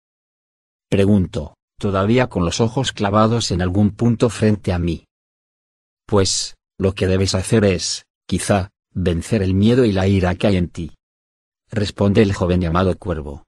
Pregunto, 0.89 1.53
todavía 1.77 2.29
con 2.29 2.45
los 2.45 2.59
ojos 2.59 2.91
clavados 2.91 3.51
en 3.51 3.61
algún 3.61 3.91
punto 3.91 4.29
frente 4.29 4.73
a 4.73 4.79
mí. 4.79 5.05
Pues, 6.07 6.55
lo 6.79 6.95
que 6.95 7.05
debes 7.05 7.35
hacer 7.35 7.65
es, 7.65 8.07
quizá, 8.25 8.71
vencer 8.95 9.43
el 9.43 9.53
miedo 9.53 9.85
y 9.85 9.91
la 9.91 10.07
ira 10.07 10.33
que 10.33 10.47
hay 10.47 10.57
en 10.57 10.69
ti. 10.69 10.95
Responde 11.73 12.21
el 12.21 12.33
joven 12.33 12.61
llamado 12.61 12.95
Cuervo. 12.99 13.45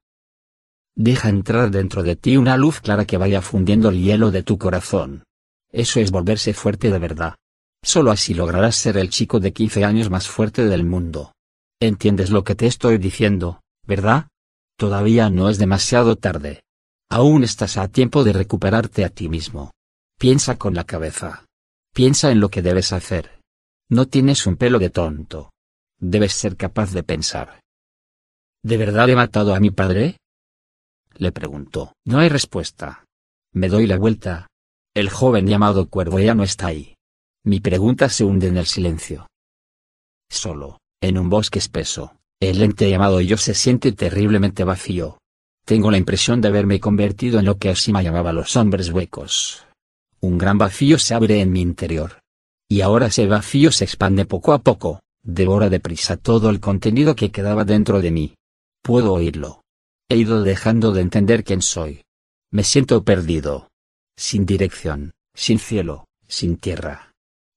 Deja 0.95 1.30
entrar 1.30 1.69
dentro 1.69 2.01
de 2.01 2.15
ti 2.15 2.38
una 2.38 2.57
luz 2.57 2.82
clara 2.82 3.05
que 3.05 3.17
vaya 3.17 3.39
fundiendo 3.39 3.89
el 3.89 4.01
hielo 4.01 4.32
de 4.32 4.41
tu 4.41 4.57
corazón. 4.57 5.26
Eso 5.71 5.99
es 5.99 6.09
volverse 6.09 6.55
fuerte 6.55 6.89
de 6.89 6.97
verdad. 6.97 7.36
Solo 7.84 8.09
así 8.09 8.34
lograrás 8.34 8.78
ser 8.78 8.97
el 8.97 9.11
chico 9.11 9.39
de 9.39 9.53
15 9.53 9.86
años 9.86 10.09
más 10.09 10.28
fuerte 10.28 10.65
del 10.65 10.84
mundo. 10.86 11.34
¿Entiendes 11.80 12.32
lo 12.32 12.43
que 12.43 12.55
te 12.55 12.65
estoy 12.65 12.97
diciendo, 12.97 13.61
verdad? 13.86 14.28
Todavía 14.76 15.30
no 15.30 15.47
es 15.47 15.59
demasiado 15.59 16.15
tarde. 16.15 16.63
Aún 17.11 17.43
estás 17.43 17.78
a 17.78 17.89
tiempo 17.89 18.23
de 18.23 18.34
recuperarte 18.34 19.05
a 19.05 19.09
ti 19.09 19.30
mismo. 19.30 19.69
Piensa 20.17 20.57
con 20.57 20.73
la 20.73 20.86
cabeza. 20.86 21.45
Piensa 21.93 22.32
en 22.32 22.39
lo 22.39 22.49
que 22.49 22.63
debes 22.63 22.91
hacer. 22.91 23.39
No 23.88 24.07
tienes 24.07 24.47
un 24.47 24.55
pelo 24.55 24.80
de 24.80 24.89
tonto. 24.89 25.51
Debes 25.99 26.34
ser 26.34 26.57
capaz 26.57 26.91
de 26.91 27.03
pensar. 27.03 27.59
¿De 28.66 28.78
verdad 28.78 29.07
he 29.09 29.16
matado 29.16 29.53
a 29.53 29.59
mi 29.59 29.70
padre? 29.70 30.18
Le 31.18 31.32
preguntó. 31.32 31.93
No 32.03 32.18
hay 32.18 32.30
respuesta. 32.30 33.05
Me 33.53 33.70
doy 33.70 33.86
la 33.86 33.99
vuelta. 33.99 34.47
El 34.95 35.11
joven 35.11 35.45
llamado 35.45 35.88
Cuervo 35.88 36.20
ya 36.20 36.34
no 36.34 36.41
está 36.41 36.66
ahí. 36.66 36.95
Mi 37.43 37.59
pregunta 37.59 38.09
se 38.09 38.24
hunde 38.24 38.47
en 38.47 38.57
el 38.57 38.66
silencio. 38.66 39.28
Solo, 40.32 40.80
en 40.99 41.20
un 41.20 41.30
bosque 41.30 41.59
espeso, 41.59 42.18
el 42.39 42.59
ente 42.59 42.89
llamado 42.89 43.22
yo 43.22 43.38
se 43.38 43.53
siente 43.53 43.91
terriblemente 43.91 44.63
vacío. 44.63 45.20
Tengo 45.63 45.91
la 45.91 45.99
impresión 45.99 46.41
de 46.41 46.47
haberme 46.47 46.80
convertido 46.80 47.38
en 47.38 47.45
lo 47.45 47.59
que 47.59 47.70
Osima 47.70 48.01
llamaba 48.01 48.34
los 48.34 48.55
hombres 48.55 48.89
huecos. 48.89 49.63
Un 50.22 50.39
gran 50.39 50.57
vacío 50.57 50.97
se 50.97 51.13
abre 51.13 51.39
en 51.39 51.51
mi 51.51 51.61
interior. 51.61 52.20
Y 52.68 52.82
ahora 52.82 53.05
ese 53.05 53.28
vacío 53.28 53.72
se 53.72 53.84
expande 53.84 54.26
poco 54.26 54.53
a 54.53 54.63
poco, 54.63 55.01
devora 55.22 55.70
deprisa 55.70 56.18
todo 56.18 56.49
el 56.49 56.59
contenido 56.59 57.16
que 57.16 57.30
quedaba 57.30 57.63
dentro 57.63 58.01
de 58.01 58.09
mí. 58.09 58.36
Puedo 58.86 59.13
oírlo. 59.13 59.63
He 60.11 60.15
ido 60.15 60.43
dejando 60.43 60.91
de 60.91 61.01
entender 61.01 61.43
quién 61.43 61.63
soy. 61.63 62.03
Me 62.51 62.63
siento 62.63 63.03
perdido. 63.03 63.69
Sin 64.15 64.45
dirección, 64.45 65.15
sin 65.33 65.57
cielo, 65.57 66.05
sin 66.27 66.57
tierra. 66.57 67.11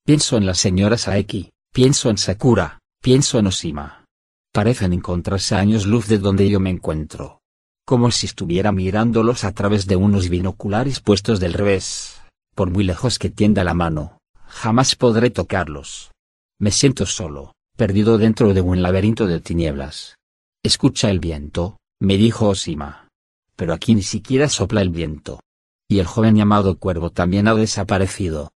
Pienso 0.06 0.38
en 0.38 0.46
la 0.46 0.54
señora 0.54 0.96
Saeki, 0.96 1.50
pienso 1.70 2.08
en 2.08 2.16
Sakura, 2.16 2.78
pienso 3.02 3.38
en 3.38 3.48
Osima. 3.48 4.06
Parecen 4.54 4.94
encontrarse 4.94 5.54
años 5.54 5.84
luz 5.84 6.08
de 6.08 6.16
donde 6.16 6.48
yo 6.48 6.60
me 6.60 6.70
encuentro. 6.70 7.42
Como 7.84 8.10
si 8.10 8.24
estuviera 8.24 8.72
mirándolos 8.72 9.44
a 9.44 9.52
través 9.52 9.86
de 9.86 9.96
unos 9.96 10.30
binoculares 10.30 11.00
puestos 11.00 11.40
del 11.40 11.52
revés. 11.52 12.22
Por 12.54 12.70
muy 12.70 12.84
lejos 12.84 13.18
que 13.18 13.28
tienda 13.28 13.64
la 13.64 13.74
mano, 13.74 14.16
jamás 14.46 14.96
podré 14.96 15.28
tocarlos. 15.28 16.10
Me 16.58 16.70
siento 16.70 17.04
solo, 17.04 17.52
perdido 17.76 18.16
dentro 18.16 18.54
de 18.54 18.62
un 18.62 18.80
laberinto 18.80 19.26
de 19.26 19.40
tinieblas. 19.40 20.17
Escucha 20.62 21.10
el 21.10 21.20
viento, 21.20 21.78
me 22.00 22.16
dijo 22.16 22.48
Osima. 22.48 23.08
Pero 23.56 23.72
aquí 23.72 23.94
ni 23.94 24.02
siquiera 24.02 24.48
sopla 24.48 24.82
el 24.82 24.90
viento. 24.90 25.40
Y 25.88 26.00
el 26.00 26.06
joven 26.06 26.36
llamado 26.36 26.78
cuervo 26.78 27.10
también 27.10 27.48
ha 27.48 27.54
desaparecido. 27.54 28.52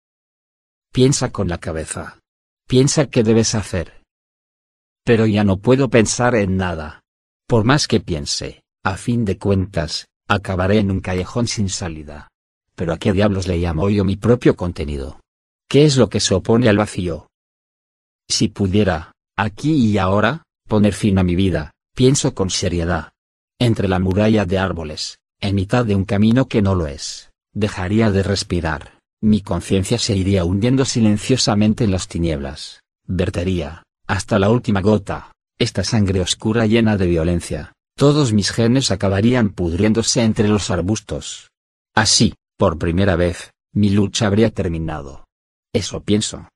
Piensa 0.92 1.32
con 1.32 1.48
la 1.48 1.58
cabeza. 1.58 2.20
Piensa 2.68 3.08
qué 3.08 3.24
debes 3.24 3.54
hacer. 3.54 4.02
Pero 5.04 5.26
ya 5.26 5.44
no 5.44 5.58
puedo 5.58 5.90
pensar 5.90 6.36
en 6.36 6.58
nada. 6.58 7.02
Por 7.48 7.64
más 7.64 7.88
que 7.88 8.00
piense, 8.00 8.64
a 8.84 8.96
fin 8.96 9.26
de 9.26 9.38
cuentas, 9.38 10.08
acabaré 10.28 10.80
en 10.80 10.92
un 10.92 11.02
callejón 11.02 11.48
sin 11.48 11.70
salida. 11.70 12.30
Pero 12.76 12.94
a 12.94 12.98
qué 12.98 13.12
diablos 13.12 13.48
le 13.48 13.58
llamo 13.58 13.90
yo 13.90 14.06
mi 14.06 14.16
propio 14.16 14.56
contenido. 14.56 15.20
¿Qué 15.68 15.86
es 15.86 15.98
lo 15.98 16.10
que 16.10 16.20
se 16.20 16.34
opone 16.34 16.70
al 16.70 16.78
vacío? 16.78 17.28
Si 18.28 18.48
pudiera, 18.48 19.12
aquí 19.38 19.74
y 19.74 19.98
ahora, 19.98 20.44
poner 20.68 20.94
fin 20.94 21.18
a 21.20 21.24
mi 21.24 21.36
vida, 21.36 21.72
pienso 22.00 22.34
con 22.34 22.50
seriedad. 22.50 23.12
Entre 23.60 23.90
la 23.90 24.00
muralla 24.00 24.46
de 24.46 24.58
árboles, 24.58 25.20
en 25.42 25.56
mitad 25.56 25.86
de 25.86 25.96
un 25.96 26.06
camino 26.06 26.48
que 26.48 26.62
no 26.62 26.74
lo 26.74 26.88
es, 26.88 27.30
dejaría 27.54 28.10
de 28.10 28.24
respirar 28.24 29.00
mi 29.22 29.42
conciencia 29.42 29.98
se 29.98 30.16
iría 30.16 30.46
hundiendo 30.46 30.86
silenciosamente 30.86 31.84
en 31.84 31.92
las 31.92 32.08
tinieblas, 32.08 32.84
vertería, 33.06 33.84
hasta 34.08 34.40
la 34.40 34.50
última 34.50 34.80
gota, 34.80 35.34
esta 35.58 35.84
sangre 35.84 36.22
oscura 36.22 36.66
llena 36.66 36.96
de 36.96 37.08
violencia, 37.08 37.74
todos 37.98 38.32
mis 38.32 38.52
genes 38.52 38.92
acabarían 38.92 39.50
pudriéndose 39.50 40.24
entre 40.24 40.48
los 40.48 40.72
arbustos. 40.72 41.52
Así, 41.94 42.34
por 42.58 42.78
primera 42.78 43.18
vez, 43.18 43.52
mi 43.74 43.90
lucha 43.90 44.28
habría 44.28 44.52
terminado. 44.52 45.26
Eso 45.74 46.02
pienso. 46.02 46.48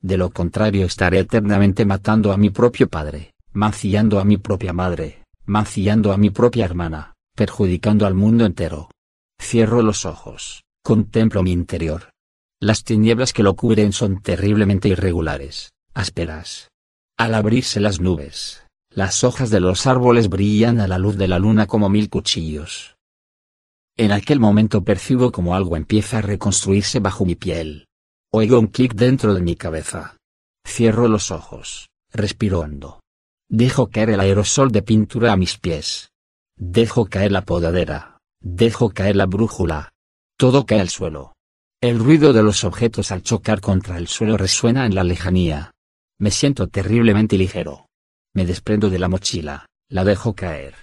De 0.00 0.16
lo 0.16 0.30
contrario 0.30 0.86
estaré 0.86 1.18
eternamente 1.18 1.84
matando 1.84 2.32
a 2.32 2.36
mi 2.36 2.50
propio 2.50 2.88
padre, 2.88 3.31
mancillando 3.52 4.20
a 4.20 4.24
mi 4.24 4.36
propia 4.36 4.72
madre, 4.72 5.24
mancillando 5.44 6.12
a 6.12 6.16
mi 6.16 6.30
propia 6.30 6.64
hermana, 6.64 7.14
perjudicando 7.34 8.06
al 8.06 8.14
mundo 8.14 8.44
entero. 8.44 8.90
Cierro 9.40 9.82
los 9.82 10.04
ojos, 10.06 10.62
contemplo 10.82 11.42
mi 11.42 11.52
interior, 11.52 12.12
las 12.62 12.84
tinieblas 12.84 13.32
que 13.32 13.42
lo 13.42 13.56
cubren 13.56 13.92
son 13.92 14.22
terriblemente 14.22 14.86
irregulares, 14.86 15.72
ásperas. 15.94 16.70
Al 17.18 17.34
abrirse 17.34 17.80
las 17.80 18.00
nubes, 18.00 18.64
las 18.88 19.24
hojas 19.24 19.50
de 19.50 19.58
los 19.58 19.88
árboles 19.88 20.28
brillan 20.28 20.78
a 20.78 20.86
la 20.86 20.96
luz 20.96 21.16
de 21.16 21.26
la 21.26 21.40
luna 21.40 21.66
como 21.66 21.88
mil 21.88 22.08
cuchillos. 22.08 22.94
En 23.96 24.12
aquel 24.12 24.38
momento 24.38 24.84
percibo 24.84 25.32
como 25.32 25.56
algo 25.56 25.76
empieza 25.76 26.18
a 26.18 26.22
reconstruirse 26.22 27.00
bajo 27.00 27.26
mi 27.26 27.34
piel. 27.34 27.88
Oigo 28.32 28.60
un 28.60 28.68
clic 28.68 28.94
dentro 28.94 29.34
de 29.34 29.42
mi 29.42 29.56
cabeza. 29.56 30.16
Cierro 30.64 31.08
los 31.08 31.32
ojos, 31.32 31.88
respiro 32.12 32.60
hondo. 32.60 33.01
Dejo 33.54 33.90
caer 33.90 34.08
el 34.08 34.20
aerosol 34.20 34.72
de 34.72 34.80
pintura 34.80 35.30
a 35.30 35.36
mis 35.36 35.58
pies. 35.58 36.10
Dejo 36.56 37.04
caer 37.04 37.32
la 37.32 37.44
podadera. 37.44 38.16
Dejo 38.40 38.88
caer 38.94 39.14
la 39.14 39.26
brújula. 39.26 39.92
Todo 40.38 40.64
cae 40.64 40.80
al 40.80 40.88
suelo. 40.88 41.34
El 41.78 41.98
ruido 41.98 42.32
de 42.32 42.42
los 42.42 42.64
objetos 42.64 43.12
al 43.12 43.22
chocar 43.22 43.60
contra 43.60 43.98
el 43.98 44.08
suelo 44.08 44.38
resuena 44.38 44.86
en 44.86 44.94
la 44.94 45.04
lejanía. 45.04 45.72
Me 46.18 46.30
siento 46.30 46.68
terriblemente 46.68 47.36
ligero. 47.36 47.88
Me 48.34 48.46
desprendo 48.46 48.88
de 48.88 48.98
la 48.98 49.10
mochila, 49.10 49.66
la 49.90 50.04
dejo 50.04 50.34
caer. 50.34 50.76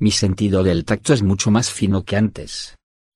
Mi 0.00 0.10
sentido 0.10 0.64
del 0.64 0.84
tacto 0.84 1.12
es 1.14 1.22
mucho 1.22 1.52
más 1.52 1.70
fino 1.70 2.02
que 2.02 2.16
antes. 2.16 2.74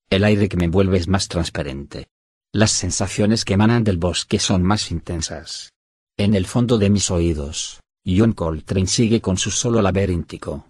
El 0.09 0.23
aire 0.23 0.47
que 0.47 0.55
me 0.55 0.63
envuelve 0.63 0.97
es 0.97 1.09
más 1.09 1.27
transparente. 1.27 2.07
Las 2.53 2.71
sensaciones 2.71 3.43
que 3.43 3.55
emanan 3.55 3.83
del 3.83 3.97
bosque 3.97 4.39
son 4.39 4.63
más 4.63 4.91
intensas. 4.91 5.73
En 6.17 6.35
el 6.35 6.45
fondo 6.45 6.77
de 6.77 6.89
mis 6.89 7.11
oídos, 7.11 7.82
John 8.05 8.33
Coltrane 8.33 8.87
sigue 8.87 9.21
con 9.21 9.37
su 9.37 9.49
solo 9.49 9.81
laberíntico. 9.81 10.67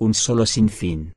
Un 0.00 0.14
solo 0.14 0.46
sin 0.46 0.68
fin. 0.68 1.12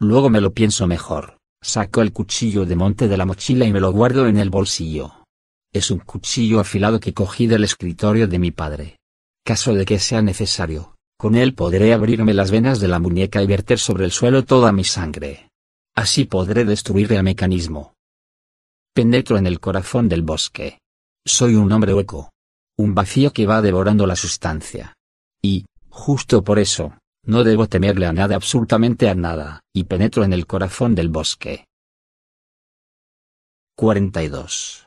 Luego 0.00 0.28
me 0.28 0.40
lo 0.40 0.52
pienso 0.52 0.86
mejor. 0.86 1.38
Saco 1.62 2.02
el 2.02 2.12
cuchillo 2.12 2.66
de 2.66 2.76
monte 2.76 3.08
de 3.08 3.16
la 3.16 3.26
mochila 3.26 3.64
y 3.64 3.72
me 3.72 3.80
lo 3.80 3.92
guardo 3.92 4.26
en 4.26 4.36
el 4.38 4.50
bolsillo. 4.50 5.24
Es 5.72 5.90
un 5.90 6.00
cuchillo 6.00 6.60
afilado 6.60 7.00
que 7.00 7.14
cogí 7.14 7.46
del 7.46 7.64
escritorio 7.64 8.28
de 8.28 8.38
mi 8.38 8.50
padre. 8.50 8.98
Caso 9.44 9.74
de 9.74 9.84
que 9.84 9.98
sea 9.98 10.22
necesario, 10.22 10.96
con 11.18 11.34
él 11.34 11.54
podré 11.54 11.92
abrirme 11.92 12.34
las 12.34 12.50
venas 12.50 12.80
de 12.80 12.88
la 12.88 12.98
muñeca 12.98 13.42
y 13.42 13.46
verter 13.46 13.78
sobre 13.78 14.04
el 14.04 14.10
suelo 14.10 14.44
toda 14.44 14.72
mi 14.72 14.84
sangre. 14.84 15.50
Así 15.94 16.24
podré 16.24 16.64
destruir 16.64 17.12
el 17.12 17.22
mecanismo. 17.22 17.94
Penetro 18.92 19.38
en 19.38 19.46
el 19.46 19.60
corazón 19.60 20.08
del 20.08 20.22
bosque. 20.22 20.78
Soy 21.24 21.54
un 21.54 21.70
hombre 21.72 21.94
hueco. 21.94 22.30
Un 22.78 22.94
vacío 22.94 23.32
que 23.32 23.46
va 23.46 23.62
devorando 23.62 24.06
la 24.06 24.16
sustancia. 24.16 24.94
Y, 25.42 25.64
justo 25.88 26.44
por 26.44 26.58
eso, 26.58 26.98
no 27.24 27.42
debo 27.42 27.66
temerle 27.68 28.06
a 28.06 28.12
nada 28.12 28.36
absolutamente 28.36 29.08
a 29.08 29.14
nada, 29.14 29.60
y 29.72 29.84
penetro 29.84 30.24
en 30.24 30.32
el 30.32 30.46
corazón 30.46 30.94
del 30.94 31.08
bosque. 31.08 31.66
42. 33.76 34.86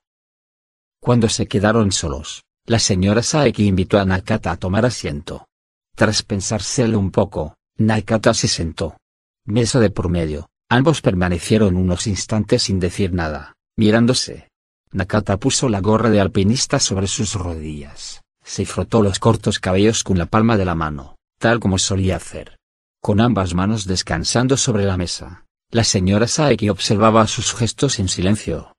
Cuando 1.01 1.29
se 1.29 1.47
quedaron 1.47 1.91
solos, 1.91 2.43
la 2.65 2.79
señora 2.79 3.23
Saeki 3.23 3.65
invitó 3.65 3.99
a 3.99 4.05
Nakata 4.05 4.51
a 4.51 4.57
tomar 4.57 4.85
asiento. 4.85 5.47
Tras 5.95 6.23
pensárselo 6.23 6.99
un 6.99 7.11
poco, 7.11 7.55
Nakata 7.77 8.33
se 8.33 8.47
sentó. 8.47 8.97
Mesa 9.45 9.79
de 9.79 9.89
por 9.89 10.09
medio, 10.09 10.49
ambos 10.69 11.01
permanecieron 11.01 11.75
unos 11.75 12.07
instantes 12.07 12.63
sin 12.63 12.79
decir 12.79 13.13
nada, 13.13 13.55
mirándose. 13.75 14.49
Nakata 14.91 15.37
puso 15.37 15.69
la 15.69 15.81
gorra 15.81 16.09
de 16.09 16.19
alpinista 16.19 16.79
sobre 16.79 17.07
sus 17.07 17.35
rodillas, 17.35 18.21
se 18.43 18.65
frotó 18.65 19.01
los 19.01 19.19
cortos 19.19 19.59
cabellos 19.59 20.03
con 20.03 20.17
la 20.17 20.25
palma 20.25 20.57
de 20.57 20.65
la 20.65 20.75
mano 20.75 21.15
tal 21.39 21.59
como 21.59 21.79
solía 21.79 22.17
hacer. 22.17 22.57
Con 23.01 23.21
ambas 23.21 23.55
manos 23.55 23.85
descansando 23.85 24.57
sobre 24.57 24.83
la 24.83 24.97
mesa, 24.97 25.45
la 25.71 25.83
señora 25.83 26.27
Saeki 26.27 26.69
observaba 26.69 27.25
sus 27.27 27.53
gestos 27.53 27.97
en 27.99 28.09
silencio. 28.09 28.73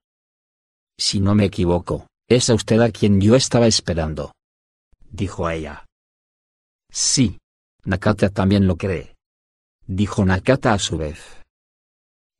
Si 0.97 1.19
no 1.19 1.33
me 1.33 1.45
equivoco, 1.45 2.07
es 2.29 2.49
a 2.49 2.53
usted 2.53 2.79
a 2.81 2.91
quien 2.91 3.19
yo 3.19 3.35
estaba 3.35 3.65
esperando. 3.67 4.31
Dijo 5.09 5.49
ella. 5.49 5.85
Sí. 6.89 7.39
Nakata 7.83 8.29
también 8.29 8.67
lo 8.67 8.77
cree. 8.77 9.15
Dijo 9.87 10.23
Nakata 10.23 10.73
a 10.73 10.79
su 10.79 10.97
vez. 10.97 11.19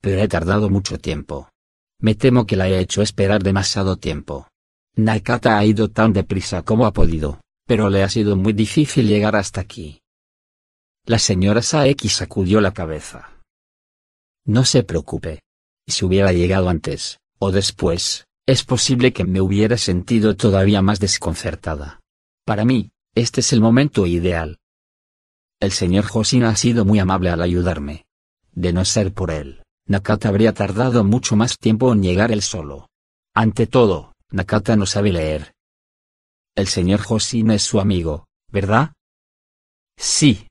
Pero 0.02 0.22
he 0.22 0.28
tardado 0.28 0.70
mucho 0.70 1.00
tiempo. 1.00 1.50
Me 2.02 2.16
temo 2.16 2.46
que 2.46 2.56
la 2.56 2.68
he 2.68 2.80
hecho 2.80 3.02
esperar 3.02 3.44
demasiado 3.44 3.96
tiempo. 3.96 4.48
Nakata 4.96 5.58
ha 5.58 5.66
ido 5.66 5.90
tan 5.90 6.14
deprisa 6.14 6.64
como 6.64 6.86
ha 6.86 6.92
podido, 6.92 7.42
pero 7.66 7.90
le 7.90 8.04
ha 8.04 8.10
sido 8.10 8.36
muy 8.36 8.54
difícil 8.54 9.08
llegar 9.08 9.36
hasta 9.36 9.62
aquí. 9.62 10.02
La 11.06 11.20
señora 11.20 11.62
Saeki 11.62 12.10
sacudió 12.10 12.60
la 12.60 12.74
cabeza. 12.74 13.40
No 14.46 14.66
se 14.66 14.84
preocupe. 14.84 15.42
Si 15.88 16.04
hubiera 16.04 16.34
llegado 16.34 16.70
antes, 16.70 17.20
o 17.38 17.52
después, 17.52 18.26
es 18.48 18.64
posible 18.64 19.14
que 19.14 19.24
me 19.24 19.42
hubiera 19.42 19.78
sentido 19.78 20.36
todavía 20.36 20.82
más 20.82 21.00
desconcertada. 21.00 22.02
Para 22.46 22.66
mí, 22.66 22.92
este 23.14 23.42
es 23.42 23.54
el 23.54 23.62
momento 23.62 24.08
ideal. 24.08 24.58
El 25.60 25.72
señor 25.72 26.06
Hosin 26.12 26.44
ha 26.44 26.56
sido 26.56 26.86
muy 26.86 27.00
amable 27.00 27.30
al 27.30 27.42
ayudarme. 27.42 28.06
De 28.54 28.74
no 28.74 28.84
ser 28.86 29.14
por 29.14 29.32
él, 29.32 29.61
Nakata 29.92 30.30
habría 30.30 30.54
tardado 30.54 31.04
mucho 31.04 31.36
más 31.36 31.58
tiempo 31.58 31.92
en 31.92 32.02
llegar 32.02 32.32
él 32.32 32.42
solo. 32.42 32.88
Ante 33.36 33.68
todo, 33.68 34.14
Nakata 34.32 34.78
no 34.78 34.86
sabe 34.86 35.12
leer. 35.12 35.54
El 36.56 36.68
señor 36.68 37.02
Hosin 37.06 37.52
es 37.52 37.64
su 37.64 37.82
amigo, 37.82 38.26
¿verdad? 38.50 38.94
Sí. 39.98 40.48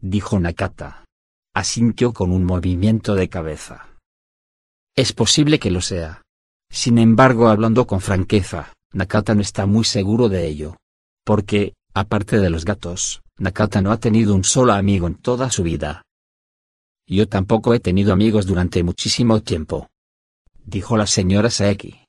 Dijo 0.00 0.38
Nakata. 0.38 1.04
Asintió 1.52 2.12
con 2.12 2.30
un 2.30 2.44
movimiento 2.44 3.16
de 3.16 3.28
cabeza. 3.28 3.88
Es 4.94 5.12
posible 5.14 5.58
que 5.58 5.72
lo 5.72 5.80
sea. 5.80 6.22
Sin 6.70 6.98
embargo, 6.98 7.48
hablando 7.48 7.88
con 7.88 8.00
franqueza, 8.00 8.72
Nakata 8.92 9.34
no 9.34 9.40
está 9.40 9.66
muy 9.66 9.82
seguro 9.82 10.28
de 10.28 10.46
ello. 10.46 10.76
Porque, 11.24 11.74
aparte 11.92 12.38
de 12.38 12.50
los 12.50 12.64
gatos, 12.64 13.20
Nakata 13.36 13.82
no 13.82 13.90
ha 13.90 13.98
tenido 13.98 14.32
un 14.32 14.44
solo 14.44 14.74
amigo 14.74 15.08
en 15.08 15.16
toda 15.16 15.50
su 15.50 15.64
vida. 15.64 16.02
Yo 17.10 17.28
tampoco 17.28 17.74
he 17.74 17.80
tenido 17.80 18.12
amigos 18.12 18.46
durante 18.46 18.84
muchísimo 18.84 19.42
tiempo. 19.42 19.90
Dijo 20.64 20.96
la 20.96 21.08
señora 21.08 21.50
Saeki. 21.50 22.04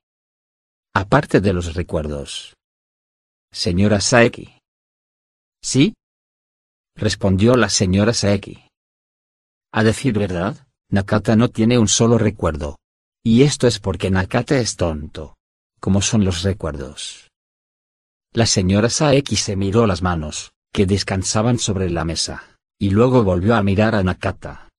Aparte 0.93 1.41
de 1.41 1.53
los 1.53 1.73
recuerdos. 1.73 2.53
Señora 3.51 3.99
Saeki. 3.99 4.59
¿Sí? 5.63 5.95
Respondió 6.95 7.55
la 7.55 7.69
señora 7.69 8.13
Saeki. 8.13 8.67
A 9.73 9.83
decir 9.83 10.19
verdad, 10.19 10.67
Nakata 10.91 11.35
no 11.35 11.49
tiene 11.49 11.79
un 11.79 11.87
solo 11.87 12.19
recuerdo. 12.19 12.77
Y 13.23 13.41
esto 13.41 13.65
es 13.65 13.79
porque 13.79 14.11
Nakata 14.11 14.59
es 14.59 14.75
tonto. 14.75 15.35
Como 15.79 16.03
son 16.03 16.25
los 16.25 16.43
recuerdos. 16.43 17.31
La 18.33 18.45
señora 18.45 18.89
Saeki 18.89 19.35
se 19.35 19.55
miró 19.55 19.87
las 19.87 20.03
manos, 20.03 20.51
que 20.71 20.85
descansaban 20.85 21.57
sobre 21.57 21.89
la 21.89 22.05
mesa, 22.05 22.55
y 22.79 22.91
luego 22.91 23.23
volvió 23.23 23.55
a 23.55 23.63
mirar 23.63 23.95
a 23.95 24.03
Nakata. 24.03 24.70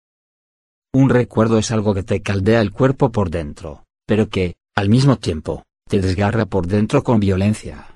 Un 0.95 1.09
recuerdo 1.09 1.57
es 1.57 1.71
algo 1.71 1.95
que 1.95 2.03
te 2.03 2.21
caldea 2.21 2.61
el 2.61 2.71
cuerpo 2.71 3.11
por 3.11 3.31
dentro, 3.31 3.87
pero 4.07 4.29
que, 4.29 4.57
al 4.77 4.91
mismo 4.91 5.17
tiempo, 5.17 5.65
te 5.89 6.01
desgarra 6.01 6.45
por 6.45 6.67
dentro 6.67 7.03
con 7.03 7.19
violencia. 7.19 7.95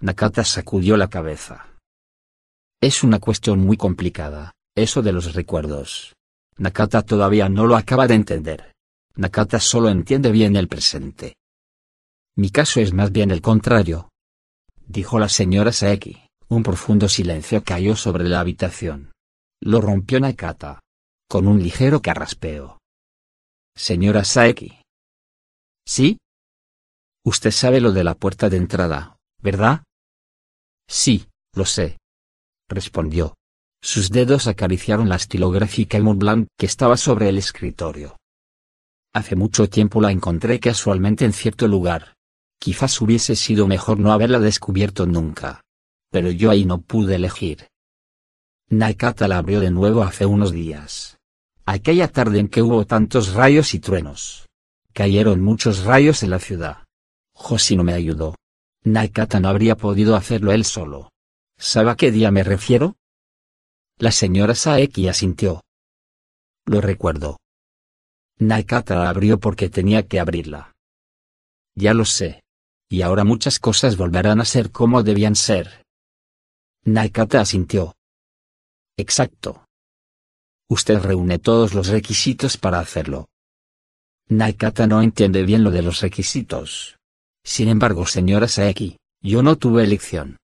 Nakata 0.00 0.44
sacudió 0.44 0.96
la 0.96 1.08
cabeza. 1.08 1.74
Es 2.80 3.02
una 3.02 3.18
cuestión 3.18 3.58
muy 3.58 3.76
complicada, 3.76 4.52
eso 4.76 5.02
de 5.02 5.12
los 5.12 5.34
recuerdos. 5.34 6.14
Nakata 6.56 7.02
todavía 7.02 7.48
no 7.48 7.66
lo 7.66 7.76
acaba 7.76 8.06
de 8.06 8.14
entender. 8.14 8.72
Nakata 9.16 9.58
solo 9.58 9.88
entiende 9.88 10.30
bien 10.30 10.54
el 10.54 10.68
presente. 10.68 11.34
Mi 12.36 12.50
caso 12.50 12.78
es 12.78 12.92
más 12.92 13.10
bien 13.10 13.32
el 13.32 13.42
contrario. 13.42 14.08
Dijo 14.86 15.18
la 15.18 15.28
señora 15.28 15.72
Saeki. 15.72 16.22
Un 16.48 16.62
profundo 16.62 17.08
silencio 17.08 17.64
cayó 17.64 17.96
sobre 17.96 18.24
la 18.28 18.38
habitación. 18.38 19.10
Lo 19.60 19.80
rompió 19.80 20.20
Nakata. 20.20 20.80
Con 21.30 21.46
un 21.46 21.62
ligero 21.62 22.00
carraspeo. 22.00 22.78
Señora 23.76 24.24
Saeki. 24.24 24.80
¿Sí? 25.86 26.16
Usted 27.22 27.50
sabe 27.50 27.82
lo 27.82 27.92
de 27.92 28.02
la 28.02 28.14
puerta 28.14 28.48
de 28.48 28.56
entrada, 28.56 29.18
¿verdad? 29.42 29.82
Sí, 30.88 31.26
lo 31.54 31.66
sé. 31.66 31.98
Respondió. 32.66 33.34
Sus 33.82 34.08
dedos 34.08 34.46
acariciaron 34.46 35.10
la 35.10 35.16
estilográfica 35.16 36.00
Montblanc 36.00 36.48
que 36.58 36.64
estaba 36.64 36.96
sobre 36.96 37.28
el 37.28 37.36
escritorio. 37.36 38.16
Hace 39.12 39.36
mucho 39.36 39.68
tiempo 39.68 40.00
la 40.00 40.10
encontré 40.10 40.58
casualmente 40.58 41.26
en 41.26 41.34
cierto 41.34 41.68
lugar. 41.68 42.14
Quizás 42.58 42.98
hubiese 43.02 43.36
sido 43.36 43.66
mejor 43.66 43.98
no 43.98 44.12
haberla 44.12 44.38
descubierto 44.38 45.04
nunca. 45.04 45.60
Pero 46.10 46.30
yo 46.30 46.50
ahí 46.50 46.64
no 46.64 46.80
pude 46.80 47.16
elegir. 47.16 47.68
Nakata 48.70 49.28
la 49.28 49.36
abrió 49.36 49.60
de 49.60 49.70
nuevo 49.70 50.02
hace 50.02 50.24
unos 50.24 50.52
días. 50.52 51.17
Aquella 51.70 52.08
tarde 52.08 52.38
en 52.38 52.48
que 52.48 52.62
hubo 52.62 52.86
tantos 52.86 53.34
rayos 53.34 53.74
y 53.74 53.78
truenos. 53.78 54.48
Cayeron 54.94 55.42
muchos 55.42 55.84
rayos 55.84 56.22
en 56.22 56.30
la 56.30 56.38
ciudad. 56.38 56.86
no 57.76 57.84
me 57.84 57.92
ayudó. 57.92 58.36
Nakata 58.84 59.38
no 59.38 59.50
habría 59.50 59.76
podido 59.76 60.16
hacerlo 60.16 60.52
él 60.52 60.64
solo. 60.64 61.10
¿Sabe 61.58 61.90
a 61.90 61.94
qué 61.94 62.10
día 62.10 62.30
me 62.30 62.42
refiero? 62.42 62.96
La 63.98 64.12
señora 64.12 64.54
Saeki 64.54 65.08
asintió. 65.08 65.62
Lo 66.64 66.80
recuerdo. 66.80 67.36
Nakata 68.38 68.94
la 68.94 69.10
abrió 69.10 69.38
porque 69.38 69.68
tenía 69.68 70.06
que 70.06 70.20
abrirla. 70.20 70.72
Ya 71.74 71.92
lo 71.92 72.06
sé. 72.06 72.40
Y 72.88 73.02
ahora 73.02 73.24
muchas 73.24 73.58
cosas 73.58 73.98
volverán 73.98 74.40
a 74.40 74.46
ser 74.46 74.70
como 74.70 75.02
debían 75.02 75.36
ser. 75.36 75.84
Nakata 76.86 77.42
asintió. 77.42 77.94
Exacto. 78.96 79.67
Usted 80.68 81.00
reúne 81.00 81.38
todos 81.38 81.74
los 81.74 81.88
requisitos 81.88 82.56
para 82.56 82.80
hacerlo. 82.80 83.28
Nakata 84.28 84.86
no 84.86 85.00
entiende 85.02 85.42
bien 85.42 85.64
lo 85.64 85.70
de 85.70 85.82
los 85.82 86.00
requisitos. 86.00 86.98
Sin 87.44 87.68
embargo, 87.68 88.06
señora 88.06 88.48
Saeki, 88.48 88.98
yo 89.22 89.42
no 89.42 89.56
tuve 89.56 89.84
elección. 89.84 90.36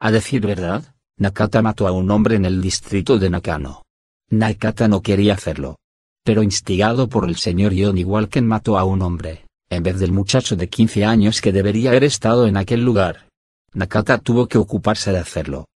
A 0.00 0.10
decir 0.10 0.46
verdad, 0.46 0.94
Nakata 1.18 1.62
mató 1.62 1.88
a 1.88 1.92
un 1.92 2.10
hombre 2.10 2.36
en 2.36 2.44
el 2.44 2.60
distrito 2.60 3.18
de 3.18 3.30
Nakano. 3.30 3.82
Nakata 4.30 4.86
no 4.86 5.02
quería 5.02 5.34
hacerlo 5.34 5.76
pero 6.24 6.42
instigado 6.42 7.08
por 7.08 7.28
el 7.28 7.36
señor 7.36 7.72
John 7.76 8.02
Walken 8.04 8.46
mató 8.46 8.78
a 8.78 8.84
un 8.84 9.02
hombre, 9.02 9.44
en 9.70 9.82
vez 9.82 9.98
del 9.98 10.12
muchacho 10.12 10.56
de 10.56 10.68
15 10.68 11.04
años 11.04 11.40
que 11.40 11.52
debería 11.52 11.90
haber 11.90 12.04
estado 12.04 12.46
en 12.46 12.56
aquel 12.56 12.84
lugar. 12.84 13.28
Nakata 13.72 14.18
tuvo 14.18 14.46
que 14.46 14.58
ocuparse 14.58 15.12
de 15.12 15.18
hacerlo. 15.18 15.66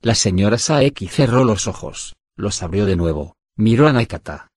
La 0.00 0.14
señora 0.14 0.58
Saeki 0.58 1.06
cerró 1.06 1.44
los 1.44 1.66
ojos, 1.66 2.14
los 2.42 2.62
abrió 2.62 2.86
de 2.86 2.96
nuevo, 2.96 3.36
miró 3.56 3.86
a 3.86 3.92
Nakata. 3.92 4.48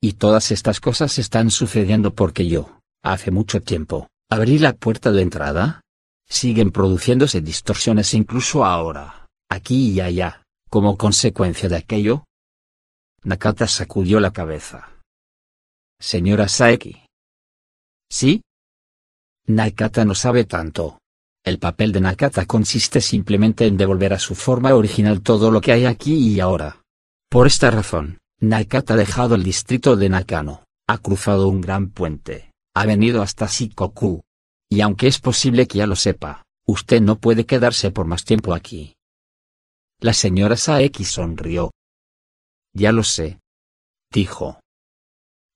Y 0.00 0.12
todas 0.12 0.50
estas 0.50 0.78
cosas 0.78 1.18
están 1.18 1.50
sucediendo 1.50 2.14
porque 2.14 2.46
yo, 2.46 2.80
hace 3.02 3.30
mucho 3.30 3.62
tiempo, 3.62 4.08
abrí 4.30 4.58
la 4.58 4.74
puerta 4.74 5.10
de 5.10 5.22
entrada. 5.22 5.80
Siguen 6.28 6.70
produciéndose 6.70 7.40
distorsiones 7.40 8.14
incluso 8.14 8.64
ahora, 8.64 9.26
aquí 9.50 9.90
y 9.90 10.00
allá, 10.00 10.44
como 10.68 10.96
consecuencia 10.96 11.68
de 11.68 11.76
aquello, 11.76 12.24
Nakata 13.24 13.66
sacudió 13.66 14.20
la 14.20 14.32
cabeza. 14.32 15.00
Señora 15.98 16.48
Saeki. 16.48 17.06
¿Sí? 18.10 18.42
Nakata 19.46 20.04
no 20.04 20.14
sabe 20.14 20.44
tanto. 20.44 20.98
El 21.44 21.58
papel 21.58 21.92
de 21.92 22.00
Nakata 22.00 22.44
consiste 22.46 23.00
simplemente 23.00 23.66
en 23.66 23.76
devolver 23.76 24.12
a 24.12 24.18
su 24.18 24.34
forma 24.34 24.74
original 24.74 25.22
todo 25.22 25.50
lo 25.50 25.60
que 25.60 25.72
hay 25.72 25.86
aquí 25.86 26.14
y 26.14 26.40
ahora. 26.40 26.81
Por 27.32 27.46
esta 27.46 27.70
razón, 27.70 28.18
Nakata 28.40 28.92
ha 28.92 28.96
dejado 28.98 29.36
el 29.36 29.42
distrito 29.42 29.96
de 29.96 30.10
Nakano, 30.10 30.66
ha 30.86 30.98
cruzado 30.98 31.48
un 31.48 31.62
gran 31.62 31.88
puente, 31.88 32.50
ha 32.74 32.84
venido 32.84 33.22
hasta 33.22 33.46
Shikoku. 33.46 34.20
Y 34.70 34.82
aunque 34.82 35.06
es 35.06 35.18
posible 35.18 35.66
que 35.66 35.78
ya 35.78 35.86
lo 35.86 35.96
sepa, 35.96 36.42
usted 36.66 37.00
no 37.00 37.16
puede 37.16 37.46
quedarse 37.46 37.90
por 37.90 38.04
más 38.04 38.26
tiempo 38.26 38.52
aquí. 38.52 38.96
La 39.98 40.12
señora 40.12 40.58
Saeki 40.58 41.06
sonrió, 41.06 41.70
ya 42.74 42.92
lo 42.92 43.02
sé. 43.02 43.40
Dijo. 44.12 44.60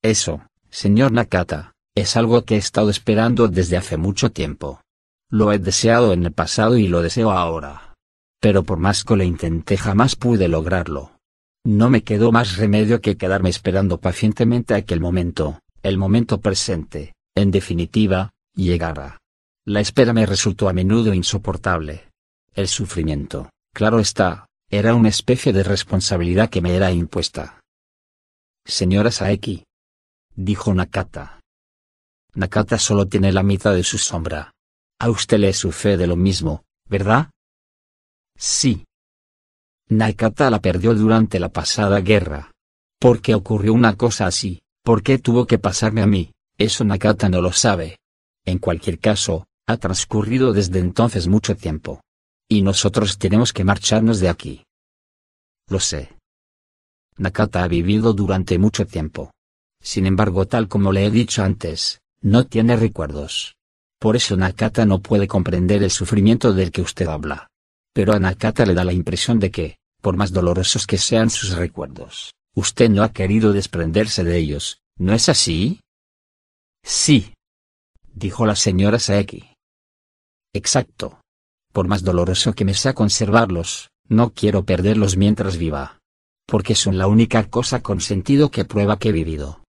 Eso, 0.03 0.47
señor 0.71 1.13
Nakata, 1.13 1.75
es 1.95 2.17
algo 2.17 2.47
que 2.47 2.55
he 2.55 2.59
estado 2.59 2.89
esperando 2.89 3.49
desde 3.49 3.77
hace 3.77 3.99
mucho 3.99 4.33
tiempo. 4.33 4.81
Lo 5.31 5.53
he 5.53 5.59
deseado 5.59 6.15
en 6.15 6.25
el 6.25 6.33
pasado 6.33 6.79
y 6.79 6.89
lo 6.89 7.03
deseo 7.03 7.33
ahora. 7.33 7.95
Pero 8.41 8.63
por 8.63 8.79
más 8.79 9.05
que 9.05 9.15
lo 9.15 9.25
intenté 9.25 9.77
jamás 9.77 10.17
pude 10.17 10.49
lograrlo. 10.49 11.16
No 11.67 11.91
me 11.91 12.05
quedó 12.05 12.31
más 12.31 12.59
remedio 12.59 13.01
que 13.01 13.17
quedarme 13.17 13.51
esperando 13.51 13.99
pacientemente 13.99 14.73
a 14.75 14.83
que 14.83 14.95
el 14.95 15.01
momento, 15.01 15.59
el 15.83 15.99
momento 15.99 16.41
presente, 16.41 17.15
en 17.35 17.51
definitiva, 17.51 18.31
llegara. 18.55 19.19
La 19.65 19.81
espera 19.81 20.13
me 20.13 20.27
resultó 20.27 20.69
a 20.69 20.73
menudo 20.73 21.13
insoportable. 21.13 22.09
El 22.55 22.69
sufrimiento, 22.69 23.51
claro 23.75 23.99
está, 23.99 24.47
era 24.71 24.95
una 24.95 25.09
especie 25.09 25.53
de 25.53 25.65
responsabilidad 25.65 26.51
que 26.51 26.61
me 26.61 26.77
era 26.77 26.93
impuesta. 26.93 27.61
Señora 28.65 29.11
Saeki. 29.11 29.65
Dijo 30.37 30.73
Nakata. 30.73 31.41
Nakata 32.35 32.79
solo 32.79 33.09
tiene 33.09 33.33
la 33.33 33.43
mitad 33.43 33.75
de 33.75 33.83
su 33.83 33.99
sombra. 33.99 34.53
A 35.01 35.11
usted 35.11 35.41
le 35.41 35.53
sucede 35.53 36.07
lo 36.07 36.15
mismo, 36.15 36.63
¿verdad? 36.89 37.31
Sí. 38.39 38.86
Nakata 39.89 40.51
la 40.51 40.61
perdió 40.61 40.95
durante 40.95 41.39
la 41.39 41.49
pasada 41.49 42.01
guerra. 42.01 42.51
¿Por 42.99 43.21
qué 43.21 43.35
ocurrió 43.35 43.73
una 43.73 43.97
cosa 43.97 44.27
así? 44.27 44.61
¿Por 44.83 45.03
qué 45.03 45.19
tuvo 45.19 45.47
que 45.47 45.59
pasarme 45.59 46.03
a 46.03 46.07
mí? 46.07 46.33
Eso 46.59 46.85
Nakata 46.85 47.29
no 47.29 47.41
lo 47.41 47.53
sabe. 47.53 47.99
En 48.45 48.59
cualquier 48.59 48.99
caso, 48.99 49.47
ha 49.69 49.77
transcurrido 49.77 50.53
desde 50.53 50.81
entonces 50.81 51.29
mucho 51.29 51.55
tiempo. 51.55 52.01
Y 52.49 52.63
nosotros 52.63 53.19
tenemos 53.19 53.53
que 53.53 53.65
marcharnos 53.65 54.19
de 54.19 54.29
aquí. 54.29 54.65
Lo 55.69 55.79
sé. 55.79 56.17
Nakata 57.17 57.63
ha 57.63 57.69
vivido 57.69 58.13
durante 58.13 58.59
mucho 58.59 58.87
tiempo. 58.87 59.31
Sin 59.81 60.07
embargo, 60.07 60.47
tal 60.47 60.67
como 60.67 60.93
le 60.93 61.07
he 61.07 61.11
dicho 61.11 61.45
antes, 61.45 62.01
No 62.23 62.47
tiene 62.47 62.77
recuerdos. 62.77 63.55
Por 64.01 64.17
eso 64.17 64.37
Nakata 64.37 64.85
no 64.85 65.01
puede 65.01 65.29
comprender 65.29 65.85
el 65.85 65.93
sufrimiento 65.93 66.53
del 66.53 66.73
que 66.73 66.83
usted 66.83 67.07
habla. 67.07 67.49
Pero 67.97 68.13
a 68.13 68.19
Nakata 68.19 68.67
le 68.67 68.75
da 68.75 68.85
la 68.85 68.93
impresión 68.93 69.41
de 69.41 69.51
que, 69.51 69.79
por 70.03 70.19
más 70.19 70.31
dolorosos 70.31 70.87
que 70.87 70.99
sean 70.99 71.31
sus 71.31 71.57
recuerdos, 71.57 72.35
usted 72.55 72.91
no 72.91 73.03
ha 73.03 73.11
querido 73.11 73.55
desprenderse 73.55 74.23
de 74.23 74.37
ellos, 74.37 74.83
¿no 74.99 75.15
es 75.15 75.31
así? 75.31 75.81
Sí. 76.85 77.33
Dijo 78.13 78.45
la 78.45 78.55
señora 78.55 78.99
Saeki. 78.99 79.45
Exacto. 80.53 81.23
Por 81.73 81.89
más 81.89 82.05
doloroso 82.05 82.53
que 82.53 82.67
me 82.67 82.75
sea 82.75 82.93
conservarlos, 82.93 83.89
no 84.07 84.35
quiero 84.35 84.67
perderlos 84.67 85.17
mientras 85.17 85.57
viva. 85.57 85.99
Porque 86.47 86.75
son 86.75 86.99
la 86.99 87.07
única 87.07 87.49
cosa 87.49 87.81
con 87.81 88.03
sentido 88.03 88.51
que 88.51 88.67
prueba 88.67 88.99
que 88.99 89.09
he 89.09 89.13
vivido. 89.13 89.65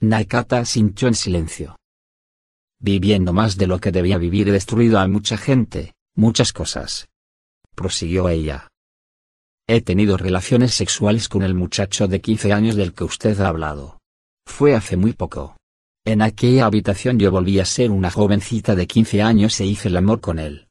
Nakata 0.00 0.64
sintió 0.64 1.06
en 1.06 1.14
silencio. 1.14 1.76
Viviendo 2.80 3.32
más 3.32 3.56
de 3.56 3.68
lo 3.68 3.78
que 3.78 3.92
debía 3.92 4.18
vivir 4.18 4.48
he 4.48 4.52
destruido 4.52 4.98
a 4.98 5.06
mucha 5.06 5.36
gente, 5.36 5.94
muchas 6.16 6.52
cosas. 6.52 7.06
Prosiguió 7.80 8.28
ella. 8.28 8.68
He 9.66 9.80
tenido 9.80 10.18
relaciones 10.18 10.74
sexuales 10.74 11.30
con 11.30 11.42
el 11.42 11.54
muchacho 11.54 12.08
de 12.08 12.20
15 12.20 12.52
años 12.52 12.76
del 12.76 12.92
que 12.92 13.04
usted 13.04 13.40
ha 13.40 13.48
hablado. 13.48 14.00
Fue 14.44 14.74
hace 14.74 14.98
muy 14.98 15.14
poco. 15.14 15.56
En 16.04 16.20
aquella 16.20 16.66
habitación 16.66 17.18
yo 17.18 17.30
volví 17.30 17.58
a 17.58 17.64
ser 17.64 17.90
una 17.90 18.10
jovencita 18.10 18.74
de 18.74 18.86
15 18.86 19.22
años 19.22 19.58
e 19.60 19.64
hice 19.64 19.88
el 19.88 19.96
amor 19.96 20.20
con 20.20 20.38
él. 20.38 20.68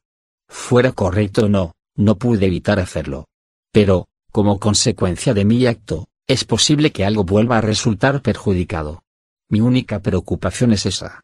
Fuera 0.48 0.92
correcto 0.92 1.46
o 1.46 1.48
no, 1.48 1.72
no 1.96 2.16
pude 2.16 2.46
evitar 2.46 2.78
hacerlo. 2.78 3.26
Pero, 3.72 4.06
como 4.30 4.60
consecuencia 4.60 5.34
de 5.34 5.44
mi 5.44 5.66
acto, 5.66 6.06
es 6.28 6.44
posible 6.44 6.92
que 6.92 7.04
algo 7.04 7.24
vuelva 7.24 7.58
a 7.58 7.60
resultar 7.60 8.22
perjudicado. 8.22 9.02
Mi 9.48 9.60
única 9.60 9.98
preocupación 9.98 10.70
es 10.70 10.86
esa. 10.86 11.22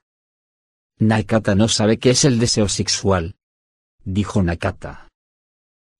Nakata 0.98 1.54
no 1.54 1.68
sabe 1.68 2.00
qué 2.00 2.10
es 2.10 2.24
el 2.24 2.40
deseo 2.40 2.68
sexual. 2.68 3.36
Dijo 4.02 4.42
Nakata. 4.42 5.05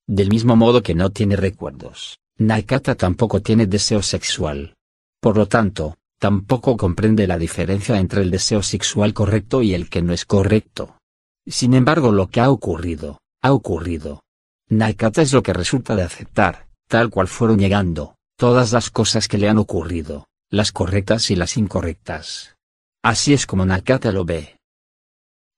Del 0.08 0.28
mismo 0.28 0.54
modo 0.54 0.82
que 0.82 0.94
no 0.94 1.10
tiene 1.10 1.34
recuerdos, 1.34 2.20
Nakata 2.38 2.94
tampoco 2.94 3.42
tiene 3.42 3.66
deseo 3.66 4.02
sexual. 4.02 4.76
Por 5.20 5.36
lo 5.36 5.46
tanto, 5.46 5.96
tampoco 6.20 6.76
comprende 6.76 7.26
la 7.26 7.38
diferencia 7.38 7.98
entre 7.98 8.22
el 8.22 8.30
deseo 8.30 8.62
sexual 8.62 9.12
correcto 9.14 9.62
y 9.62 9.74
el 9.74 9.90
que 9.90 10.02
no 10.02 10.12
es 10.12 10.24
correcto. 10.24 10.98
Sin 11.44 11.74
embargo, 11.74 12.12
lo 12.12 12.28
que 12.28 12.40
ha 12.40 12.50
ocurrido, 12.50 13.20
ha 13.42 13.52
ocurrido. 13.52 14.22
Nakata 14.68 15.22
es 15.22 15.32
lo 15.32 15.42
que 15.42 15.52
resulta 15.52 15.96
de 15.96 16.02
aceptar, 16.02 16.68
tal 16.88 17.10
cual 17.10 17.26
fueron 17.26 17.58
llegando, 17.58 18.14
todas 18.36 18.72
las 18.72 18.90
cosas 18.90 19.26
que 19.26 19.38
le 19.38 19.48
han 19.48 19.58
ocurrido, 19.58 20.28
las 20.50 20.70
correctas 20.70 21.30
y 21.32 21.36
las 21.36 21.56
incorrectas. 21.56 22.54
Así 23.02 23.32
es 23.32 23.46
como 23.46 23.66
Nakata 23.66 24.12
lo 24.12 24.24
ve. 24.24 24.58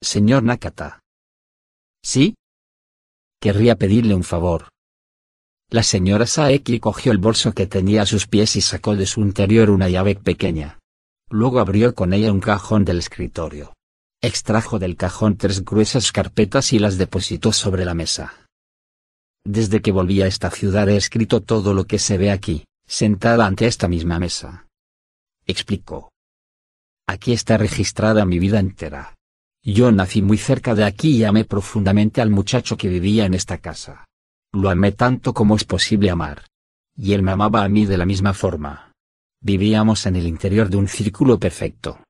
Señor 0.01 0.43
Nakata. 0.43 1.01
¿Sí? 2.03 2.35
Querría 3.41 3.77
pedirle 3.77 4.15
un 4.15 4.25
favor. 4.25 4.69
La 5.71 5.83
señora 5.83 6.27
Saeki 6.27 6.81
cogió 6.81 7.13
el 7.13 7.19
bolso 7.19 7.53
que 7.53 7.67
tenía 7.67 8.03
a 8.03 8.07
sus 8.07 8.27
pies 8.27 8.57
y 8.57 8.61
sacó 8.61 8.97
de 8.97 9.07
su 9.07 9.21
interior 9.21 9.71
una 9.71 9.89
llave 9.89 10.17
pequeña. 10.17 10.79
Luego 11.31 11.61
abrió 11.61 11.95
con 11.95 12.13
ella 12.13 12.33
un 12.33 12.41
cajón 12.41 12.85
del 12.85 12.99
escritorio. 12.99 13.75
Extrajo 14.21 14.79
del 14.79 14.97
cajón 14.97 15.37
tres 15.37 15.65
gruesas 15.65 16.11
carpetas 16.11 16.73
y 16.73 16.79
las 16.79 16.99
depositó 16.99 17.53
sobre 17.53 17.85
la 17.85 17.95
mesa. 17.95 18.47
Desde 19.45 19.83
que 19.83 19.93
volví 19.93 20.21
a 20.23 20.27
esta 20.27 20.51
ciudad 20.51 20.89
he 20.89 20.97
escrito 20.97 21.41
todo 21.43 21.75
lo 21.75 21.85
que 21.87 21.99
se 21.99 22.19
ve 22.19 22.31
aquí, 22.33 22.65
sentada 22.87 23.47
ante 23.47 23.67
esta 23.67 23.87
misma 23.87 24.19
mesa. 24.19 24.67
Explicó. 25.47 26.11
Aquí 27.07 27.33
está 27.33 27.57
registrada 27.57 28.25
mi 28.25 28.39
vida 28.39 28.59
entera. 28.59 29.18
Yo 29.71 29.93
nací 29.93 30.23
muy 30.23 30.39
cerca 30.39 30.75
de 30.75 30.83
aquí 30.83 31.19
y 31.19 31.25
amé 31.25 31.45
profundamente 31.45 32.23
al 32.23 32.31
muchacho 32.31 32.79
que 32.79 32.89
vivía 32.89 33.27
en 33.27 33.35
esta 33.35 33.59
casa. 33.59 34.07
Lo 34.51 34.71
amé 34.71 34.93
tanto 34.93 35.35
como 35.35 35.57
es 35.57 35.65
posible 35.65 36.09
amar. 36.09 36.47
Y 36.97 37.13
él 37.13 37.23
me 37.23 37.33
amaba 37.33 37.63
a 37.63 37.69
mí 37.69 37.85
de 37.85 37.99
la 37.99 38.07
misma 38.07 38.33
forma. 38.33 38.95
Vivíamos 39.43 40.07
en 40.07 40.17
el 40.17 40.27
interior 40.27 40.71
de 40.71 40.79
un 40.79 40.89
círculo 40.89 41.39
perfecto. 41.39 42.03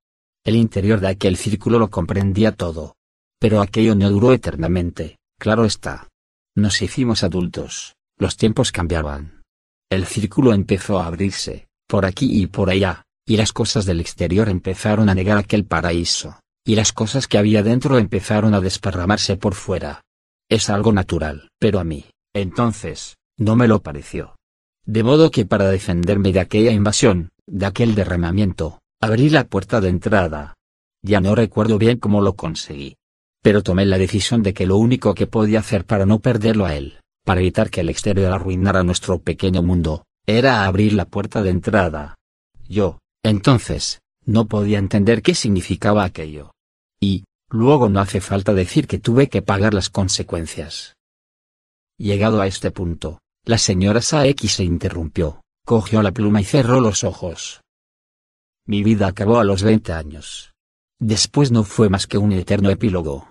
El 0.45 0.55
interior 0.55 1.01
de 1.01 1.09
aquel 1.09 1.37
círculo 1.37 1.81
lo 1.81 1.91
comprendía 1.91 2.53
todo. 2.53 2.95
Pero 3.41 3.61
aquello 3.61 3.97
no 3.97 4.09
duró 4.09 4.33
eternamente, 4.33 5.19
claro 5.37 5.65
está. 5.65 6.07
Nos 6.55 6.81
hicimos 6.81 7.25
adultos, 7.25 7.97
los 8.19 8.37
tiempos 8.37 8.71
cambiaban. 8.71 9.43
El 9.91 10.07
círculo 10.07 10.55
empezó 10.55 11.01
a 11.01 11.07
abrirse, 11.07 11.67
por 11.89 12.07
aquí 12.07 12.41
y 12.41 12.47
por 12.47 12.71
allá, 12.71 13.03
y 13.27 13.37
las 13.37 13.53
cosas 13.53 13.85
del 13.85 14.01
exterior 14.01 14.49
empezaron 14.49 15.09
a 15.09 15.15
negar 15.17 15.39
aquel 15.39 15.65
paraíso 15.65 16.39
y 16.69 16.75
las 16.75 16.93
cosas 16.93 17.27
que 17.27 17.39
había 17.39 17.63
dentro 17.63 17.97
empezaron 17.97 18.53
a 18.53 18.61
desparramarse 18.61 19.39
por 19.39 19.55
fuera. 19.55 20.03
Es 20.51 20.69
algo 20.69 20.93
natural, 20.93 21.49
pero 21.59 21.81
a 21.81 21.85
mí, 21.85 22.05
entonces, 22.35 23.17
no 23.39 23.57
me 23.57 23.67
lo 23.67 23.81
pareció. 23.81 24.37
De 24.85 25.03
modo 25.03 25.31
que 25.31 25.47
para 25.47 25.71
defenderme 25.71 26.31
de 26.31 26.41
aquella 26.41 26.71
invasión, 26.71 27.31
de 27.47 27.65
aquel 27.65 27.95
derramamiento, 27.95 28.81
abrí 29.01 29.31
la 29.31 29.45
puerta 29.45 29.81
de 29.81 29.89
entrada. 29.89 30.57
Ya 31.03 31.23
no 31.23 31.35
recuerdo 31.35 31.79
bien 31.79 31.99
cómo 31.99 32.21
lo 32.21 32.35
conseguí. 32.35 32.97
Pero 33.43 33.63
tomé 33.63 33.87
la 33.87 33.97
decisión 33.97 34.43
de 34.43 34.53
que 34.53 34.67
lo 34.67 34.77
único 34.77 35.15
que 35.15 35.27
podía 35.27 35.61
hacer 35.61 35.87
para 35.87 36.05
no 36.05 36.19
perderlo 36.19 36.67
a 36.67 36.75
él, 36.75 36.99
para 37.25 37.41
evitar 37.41 37.71
que 37.71 37.81
el 37.81 37.89
exterior 37.89 38.31
arruinara 38.31 38.83
nuestro 38.83 39.21
pequeño 39.21 39.63
mundo, 39.63 40.05
era 40.27 40.67
abrir 40.67 40.93
la 40.93 41.07
puerta 41.07 41.43
de 41.43 41.49
entrada. 41.49 42.17
Yo, 42.69 42.99
entonces, 43.23 44.03
no 44.27 44.49
podía 44.49 44.79
entender 44.79 45.23
qué 45.23 45.35
significaba 45.35 46.05
aquello. 46.05 46.51
Y, 47.01 47.25
luego 47.51 47.89
no 47.89 48.01
hace 48.01 48.21
falta 48.21 48.55
decir 48.55 48.87
que 48.87 48.99
tuve 48.99 49.29
que 49.29 49.43
pagar 49.43 49.75
las 49.75 49.91
consecuencias. 49.91 50.97
Llegado 51.99 52.41
a 52.41 52.47
este 52.47 52.71
punto, 52.71 53.21
la 53.45 53.59
señora 53.59 54.03
Saeki 54.03 54.49
se 54.49 54.65
interrumpió, 54.65 55.43
cogió 55.65 56.03
la 56.03 56.13
pluma 56.13 56.41
y 56.41 56.45
cerró 56.45 56.81
los 56.81 57.05
ojos. 57.05 57.61
Mi 58.67 58.83
vida 58.83 59.07
acabó 59.07 59.39
a 59.39 59.45
los 59.45 59.63
20 59.63 59.93
años. 59.93 60.53
Después 61.01 61.51
no 61.51 61.65
fue 61.65 61.89
más 61.89 62.07
que 62.07 62.19
un 62.19 62.33
eterno 62.33 62.71
epílogo. 62.71 63.29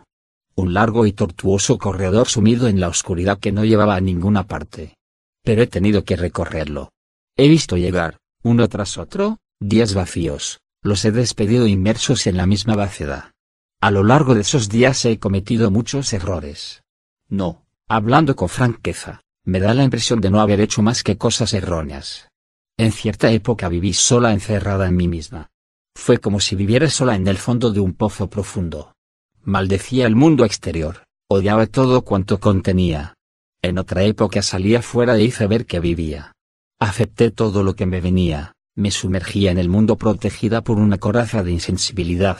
Un 0.55 0.73
largo 0.73 1.05
y 1.05 1.13
tortuoso 1.13 1.77
corredor 1.77 2.27
sumido 2.27 2.67
en 2.67 2.79
la 2.79 2.87
oscuridad 2.87 3.37
que 3.39 3.51
no 3.51 3.63
llevaba 3.63 3.95
a 3.95 4.01
ninguna 4.01 4.47
parte. 4.47 4.95
Pero 5.43 5.61
he 5.61 5.67
tenido 5.67 6.03
que 6.03 6.15
recorrerlo. 6.15 6.89
He 7.37 7.47
visto 7.47 7.77
llegar, 7.77 8.17
uno 8.41 8.67
tras 8.67 8.97
otro, 8.97 9.37
días 9.59 9.93
vacíos, 9.93 10.59
los 10.81 11.05
he 11.05 11.11
despedido 11.11 11.67
inmersos 11.67 12.25
en 12.25 12.37
la 12.37 12.47
misma 12.47 12.75
vacedad. 12.75 13.31
A 13.79 13.91
lo 13.91 14.03
largo 14.03 14.33
de 14.33 14.41
esos 14.41 14.69
días 14.69 15.05
he 15.05 15.19
cometido 15.19 15.69
muchos 15.69 16.11
errores. 16.11 16.81
No, 17.29 17.67
hablando 17.87 18.35
con 18.35 18.49
franqueza, 18.49 19.21
me 19.43 19.59
da 19.59 19.75
la 19.75 19.83
impresión 19.83 20.19
de 20.19 20.31
no 20.31 20.41
haber 20.41 20.61
hecho 20.61 20.81
más 20.81 21.03
que 21.03 21.17
cosas 21.17 21.53
erróneas. 21.53 22.27
En 22.75 22.91
cierta 22.91 23.29
época 23.31 23.69
viví 23.69 23.93
sola 23.93 24.33
encerrada 24.33 24.87
en 24.87 24.95
mí 24.95 25.07
misma. 25.07 25.51
Fue 25.95 26.17
como 26.17 26.39
si 26.39 26.55
viviera 26.55 26.89
sola 26.89 27.15
en 27.15 27.27
el 27.27 27.37
fondo 27.37 27.71
de 27.71 27.79
un 27.79 27.93
pozo 27.93 28.31
profundo. 28.31 28.95
Maldecía 29.43 30.07
el 30.07 30.15
mundo 30.15 30.43
exterior, 30.43 31.03
odiaba 31.29 31.67
todo 31.67 32.01
cuanto 32.01 32.39
contenía. 32.39 33.13
En 33.61 33.77
otra 33.77 34.03
época 34.03 34.41
salía 34.41 34.81
fuera 34.81 35.17
e 35.17 35.23
hice 35.23 35.45
ver 35.45 35.67
que 35.67 35.79
vivía. 35.79 36.31
Acepté 36.79 37.29
todo 37.29 37.61
lo 37.61 37.75
que 37.75 37.85
me 37.85 38.01
venía, 38.01 38.53
me 38.75 38.89
sumergía 38.89 39.51
en 39.51 39.59
el 39.59 39.69
mundo 39.69 39.97
protegida 39.97 40.61
por 40.61 40.79
una 40.79 40.97
coraza 40.97 41.43
de 41.43 41.51
insensibilidad, 41.51 42.37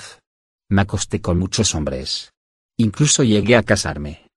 me 0.69 0.81
acosté 0.81 1.22
con 1.22 1.39
muchos 1.39 1.76
hombres. 1.76 2.31
Incluso 2.77 3.23
llegué 3.23 3.56
a 3.56 3.64
casarme. 3.64 4.27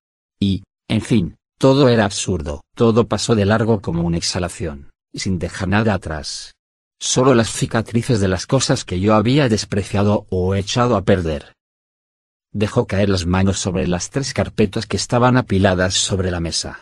Y, 0.41 0.63
en 0.89 1.03
fin, 1.03 1.37
todo 1.59 1.89
era 1.89 2.05
absurdo, 2.05 2.63
todo 2.75 3.09
pasó 3.09 3.35
de 3.35 3.45
largo 3.45 3.81
como 3.81 4.03
una 4.03 4.17
exhalación, 4.17 4.91
sin 5.13 5.39
dejar 5.39 5.69
nada 5.69 5.95
atrás. 5.95 6.55
Solo 6.99 7.35
las 7.35 7.53
cicatrices 7.53 8.21
de 8.21 8.29
las 8.29 8.47
cosas 8.47 8.85
que 8.85 9.01
yo 9.01 9.15
había 9.15 9.49
despreciado 9.49 10.27
o 10.31 10.55
echado 10.55 10.97
a 10.97 11.05
perder. 11.05 11.55
Dejó 12.53 12.87
caer 12.87 13.09
las 13.09 13.27
manos 13.27 13.59
sobre 13.59 13.87
las 13.87 14.11
tres 14.11 14.35
carpetas 14.35 14.87
que 14.87 14.97
estaban 14.97 15.37
apiladas 15.37 15.95
sobre 15.95 16.31
la 16.31 16.41
mesa. 16.41 16.81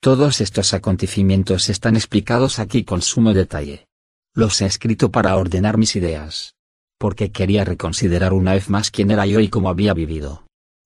Todos 0.00 0.40
estos 0.40 0.74
acontecimientos 0.74 1.68
están 1.68 1.94
explicados 1.96 2.58
aquí 2.58 2.84
con 2.84 3.02
sumo 3.02 3.34
detalle. 3.34 3.86
Los 4.34 4.60
he 4.62 4.66
escrito 4.66 5.10
para 5.10 5.36
ordenar 5.36 5.78
mis 5.78 5.94
ideas 5.94 6.54
porque 7.02 7.32
quería 7.32 7.64
reconsiderar 7.64 8.32
una 8.32 8.52
vez 8.52 8.70
más 8.70 8.92
quién 8.92 9.10
era 9.10 9.26
yo 9.26 9.40
y 9.40 9.48
cómo 9.48 9.68
había 9.68 9.92
vivido. 9.92 10.44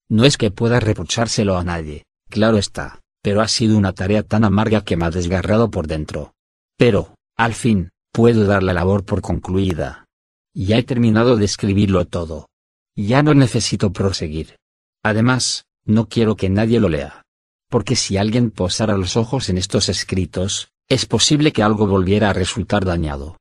No 0.08 0.24
es 0.24 0.38
que 0.38 0.50
pueda 0.50 0.80
reprochárselo 0.80 1.58
a 1.58 1.62
nadie, 1.62 2.04
claro 2.30 2.56
está, 2.56 3.00
pero 3.20 3.42
ha 3.42 3.48
sido 3.48 3.76
una 3.76 3.92
tarea 3.92 4.22
tan 4.22 4.42
amarga 4.42 4.82
que 4.82 4.96
me 4.96 5.04
ha 5.04 5.10
desgarrado 5.10 5.70
por 5.70 5.86
dentro. 5.86 6.32
Pero, 6.78 7.14
al 7.36 7.52
fin, 7.52 7.90
puedo 8.12 8.46
dar 8.46 8.62
la 8.62 8.72
labor 8.72 9.04
por 9.04 9.20
concluida. 9.20 10.06
Ya 10.54 10.78
he 10.78 10.82
terminado 10.82 11.36
de 11.36 11.44
escribirlo 11.44 12.06
todo. 12.06 12.48
Ya 12.96 13.22
no 13.22 13.34
necesito 13.34 13.92
proseguir. 13.92 14.56
Además, 15.02 15.66
no 15.84 16.08
quiero 16.08 16.34
que 16.34 16.48
nadie 16.48 16.80
lo 16.80 16.88
lea. 16.88 17.24
Porque 17.68 17.94
si 17.94 18.16
alguien 18.16 18.52
posara 18.52 18.96
los 18.96 19.18
ojos 19.18 19.50
en 19.50 19.58
estos 19.58 19.90
escritos, 19.90 20.68
es 20.88 21.04
posible 21.04 21.52
que 21.52 21.62
algo 21.62 21.86
volviera 21.86 22.30
a 22.30 22.32
resultar 22.32 22.86
dañado. 22.86 23.36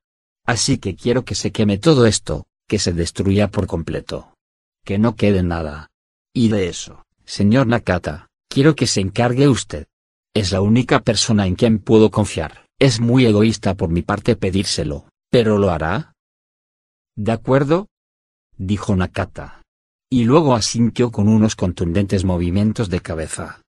Así 0.45 0.77
que 0.77 0.97
quiero 0.97 1.23
que 1.23 1.35
se 1.35 1.53
queme 1.53 1.77
todo 1.77 2.06
esto, 2.06 2.47
que 2.67 2.79
se 2.79 2.93
destruya 2.93 3.49
por 3.49 3.67
completo. 3.67 4.33
Que 4.83 4.97
no 4.97 5.15
quede 5.15 5.43
nada. 5.43 5.89
Y 6.33 6.49
de 6.49 6.67
eso, 6.67 7.03
señor 7.25 7.67
Nakata, 7.67 8.27
quiero 8.49 8.75
que 8.75 8.87
se 8.87 9.01
encargue 9.01 9.47
usted. 9.47 9.87
Es 10.33 10.51
la 10.51 10.61
única 10.61 11.01
persona 11.01 11.47
en 11.47 11.55
quien 11.55 11.79
puedo 11.79 12.11
confiar. 12.11 12.65
Es 12.79 12.99
muy 12.99 13.25
egoísta 13.25 13.75
por 13.75 13.89
mi 13.89 14.01
parte 14.01 14.35
pedírselo, 14.35 15.07
pero 15.31 15.57
lo 15.57 15.71
hará. 15.71 16.13
De 17.15 17.31
acuerdo, 17.31 17.87
dijo 18.57 18.95
Nakata. 18.95 19.61
Y 20.11 20.25
luego 20.25 20.55
asintió 20.55 21.11
con 21.11 21.27
unos 21.27 21.55
contundentes 21.55 22.25
movimientos 22.25 22.89
de 22.89 23.01
cabeza. 23.01 23.61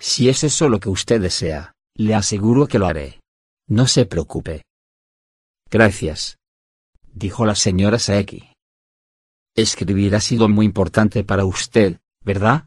Si 0.00 0.28
es 0.28 0.44
eso 0.44 0.68
lo 0.68 0.80
que 0.80 0.88
usted 0.88 1.20
desea, 1.20 1.72
le 1.96 2.14
aseguro 2.14 2.66
que 2.66 2.78
lo 2.78 2.86
haré. 2.86 3.20
No 3.68 3.86
se 3.86 4.06
preocupe. 4.06 4.62
Gracias. 5.70 6.36
Dijo 7.14 7.46
la 7.46 7.54
señora 7.54 8.00
Saeki. 8.00 8.50
Escribir 9.54 10.16
ha 10.16 10.20
sido 10.20 10.48
muy 10.48 10.66
importante 10.66 11.22
para 11.22 11.44
usted, 11.44 12.00
¿verdad? 12.24 12.66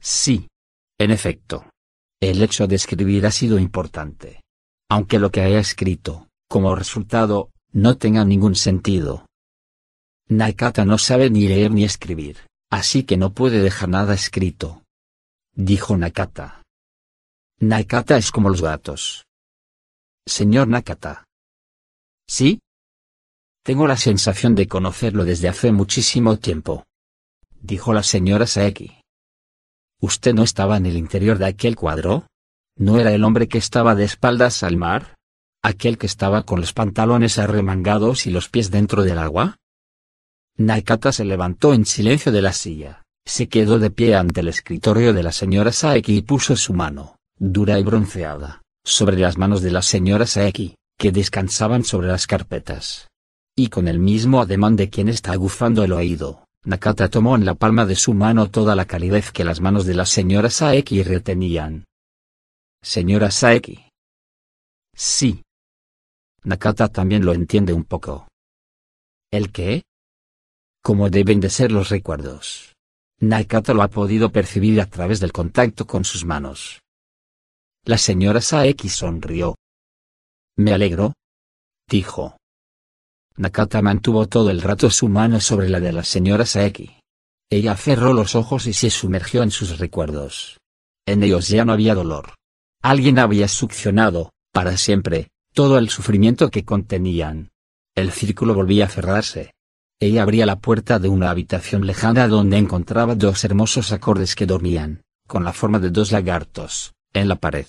Sí. 0.00 0.48
En 0.96 1.10
efecto. 1.10 1.68
El 2.20 2.40
hecho 2.40 2.68
de 2.68 2.76
escribir 2.76 3.26
ha 3.26 3.32
sido 3.32 3.58
importante. 3.58 4.42
Aunque 4.88 5.18
lo 5.18 5.32
que 5.32 5.40
haya 5.40 5.58
escrito, 5.58 6.28
como 6.48 6.76
resultado, 6.76 7.50
no 7.72 7.98
tenga 7.98 8.24
ningún 8.24 8.54
sentido. 8.54 9.26
Nakata 10.28 10.84
no 10.84 10.98
sabe 10.98 11.28
ni 11.28 11.48
leer 11.48 11.72
ni 11.72 11.82
escribir, 11.82 12.36
así 12.70 13.02
que 13.02 13.16
no 13.16 13.32
puede 13.32 13.60
dejar 13.60 13.88
nada 13.88 14.14
escrito. 14.14 14.84
Dijo 15.52 15.96
Nakata. 15.96 16.62
Nakata 17.58 18.16
es 18.16 18.30
como 18.30 18.50
los 18.50 18.62
gatos. 18.62 19.24
Señor 20.26 20.68
Nakata. 20.68 21.24
¿Sí? 22.28 22.60
Tengo 23.64 23.86
la 23.86 23.96
sensación 23.96 24.56
de 24.56 24.66
conocerlo 24.66 25.24
desde 25.24 25.48
hace 25.48 25.70
muchísimo 25.70 26.36
tiempo. 26.36 26.84
Dijo 27.60 27.92
la 27.92 28.02
señora 28.02 28.48
Saeki. 28.48 28.98
¿Usted 30.00 30.34
no 30.34 30.42
estaba 30.42 30.76
en 30.76 30.86
el 30.86 30.96
interior 30.96 31.38
de 31.38 31.46
aquel 31.46 31.76
cuadro? 31.76 32.26
¿No 32.76 32.98
era 32.98 33.12
el 33.12 33.22
hombre 33.22 33.46
que 33.46 33.58
estaba 33.58 33.94
de 33.94 34.02
espaldas 34.02 34.64
al 34.64 34.76
mar? 34.76 35.14
¿Aquel 35.62 35.96
que 35.96 36.06
estaba 36.06 36.42
con 36.42 36.60
los 36.60 36.72
pantalones 36.72 37.38
arremangados 37.38 38.26
y 38.26 38.30
los 38.30 38.48
pies 38.48 38.72
dentro 38.72 39.04
del 39.04 39.18
agua? 39.18 39.58
Nakata 40.56 41.12
se 41.12 41.24
levantó 41.24 41.72
en 41.72 41.86
silencio 41.86 42.32
de 42.32 42.42
la 42.42 42.52
silla, 42.52 43.02
se 43.24 43.48
quedó 43.48 43.78
de 43.78 43.92
pie 43.92 44.16
ante 44.16 44.40
el 44.40 44.48
escritorio 44.48 45.12
de 45.12 45.22
la 45.22 45.30
señora 45.30 45.70
Saeki 45.70 46.16
y 46.16 46.22
puso 46.22 46.56
su 46.56 46.74
mano, 46.74 47.16
dura 47.38 47.78
y 47.78 47.84
bronceada, 47.84 48.62
sobre 48.84 49.18
las 49.18 49.38
manos 49.38 49.62
de 49.62 49.70
la 49.70 49.82
señora 49.82 50.26
Saeki, 50.26 50.74
que 50.98 51.12
descansaban 51.12 51.84
sobre 51.84 52.08
las 52.08 52.26
carpetas. 52.26 53.06
Y 53.54 53.68
con 53.68 53.86
el 53.86 53.98
mismo 53.98 54.40
ademán 54.40 54.76
de 54.76 54.88
quien 54.88 55.08
está 55.08 55.32
aguzando 55.32 55.84
el 55.84 55.92
oído, 55.92 56.46
Nakata 56.64 57.08
tomó 57.08 57.36
en 57.36 57.44
la 57.44 57.54
palma 57.54 57.84
de 57.84 57.96
su 57.96 58.14
mano 58.14 58.50
toda 58.50 58.74
la 58.74 58.86
calidez 58.86 59.30
que 59.30 59.44
las 59.44 59.60
manos 59.60 59.84
de 59.84 59.94
la 59.94 60.06
señora 60.06 60.48
Saeki 60.48 61.02
retenían. 61.02 61.84
Señora 62.80 63.30
Saeki. 63.30 63.88
Sí. 64.94 65.42
Nakata 66.44 66.88
también 66.88 67.24
lo 67.24 67.34
entiende 67.34 67.72
un 67.72 67.84
poco. 67.84 68.28
¿El 69.30 69.52
qué? 69.52 69.82
¿Cómo 70.82 71.10
deben 71.10 71.40
de 71.40 71.50
ser 71.50 71.72
los 71.72 71.90
recuerdos? 71.90 72.74
Nakata 73.20 73.74
lo 73.74 73.82
ha 73.82 73.88
podido 73.88 74.32
percibir 74.32 74.80
a 74.80 74.86
través 74.86 75.20
del 75.20 75.32
contacto 75.32 75.86
con 75.86 76.04
sus 76.04 76.24
manos. 76.24 76.80
La 77.84 77.98
señora 77.98 78.40
Saeki 78.40 78.88
sonrió. 78.88 79.56
Me 80.56 80.72
alegro. 80.72 81.12
Dijo. 81.88 82.36
Nakata 83.36 83.80
mantuvo 83.82 84.26
todo 84.26 84.50
el 84.50 84.60
rato 84.60 84.90
su 84.90 85.08
mano 85.08 85.40
sobre 85.40 85.68
la 85.68 85.80
de 85.80 85.92
la 85.92 86.04
señora 86.04 86.44
Saeki. 86.44 86.98
Ella 87.50 87.76
cerró 87.76 88.12
los 88.12 88.34
ojos 88.34 88.66
y 88.66 88.72
se 88.72 88.90
sumergió 88.90 89.42
en 89.42 89.50
sus 89.50 89.78
recuerdos. 89.78 90.58
En 91.06 91.22
ellos 91.22 91.48
ya 91.48 91.64
no 91.64 91.72
había 91.72 91.94
dolor. 91.94 92.34
Alguien 92.82 93.18
había 93.18 93.48
succionado, 93.48 94.30
para 94.52 94.76
siempre, 94.76 95.28
todo 95.52 95.78
el 95.78 95.88
sufrimiento 95.90 96.50
que 96.50 96.64
contenían. 96.64 97.50
El 97.94 98.10
círculo 98.10 98.54
volvía 98.54 98.86
a 98.86 98.88
cerrarse. 98.88 99.52
Ella 100.00 100.22
abría 100.22 100.46
la 100.46 100.60
puerta 100.60 100.98
de 100.98 101.08
una 101.08 101.30
habitación 101.30 101.86
lejana 101.86 102.26
donde 102.26 102.58
encontraba 102.58 103.14
dos 103.14 103.44
hermosos 103.44 103.92
acordes 103.92 104.34
que 104.34 104.46
dormían, 104.46 105.02
con 105.28 105.44
la 105.44 105.52
forma 105.52 105.78
de 105.78 105.90
dos 105.90 106.10
lagartos, 106.10 106.92
en 107.12 107.28
la 107.28 107.36
pared. 107.36 107.66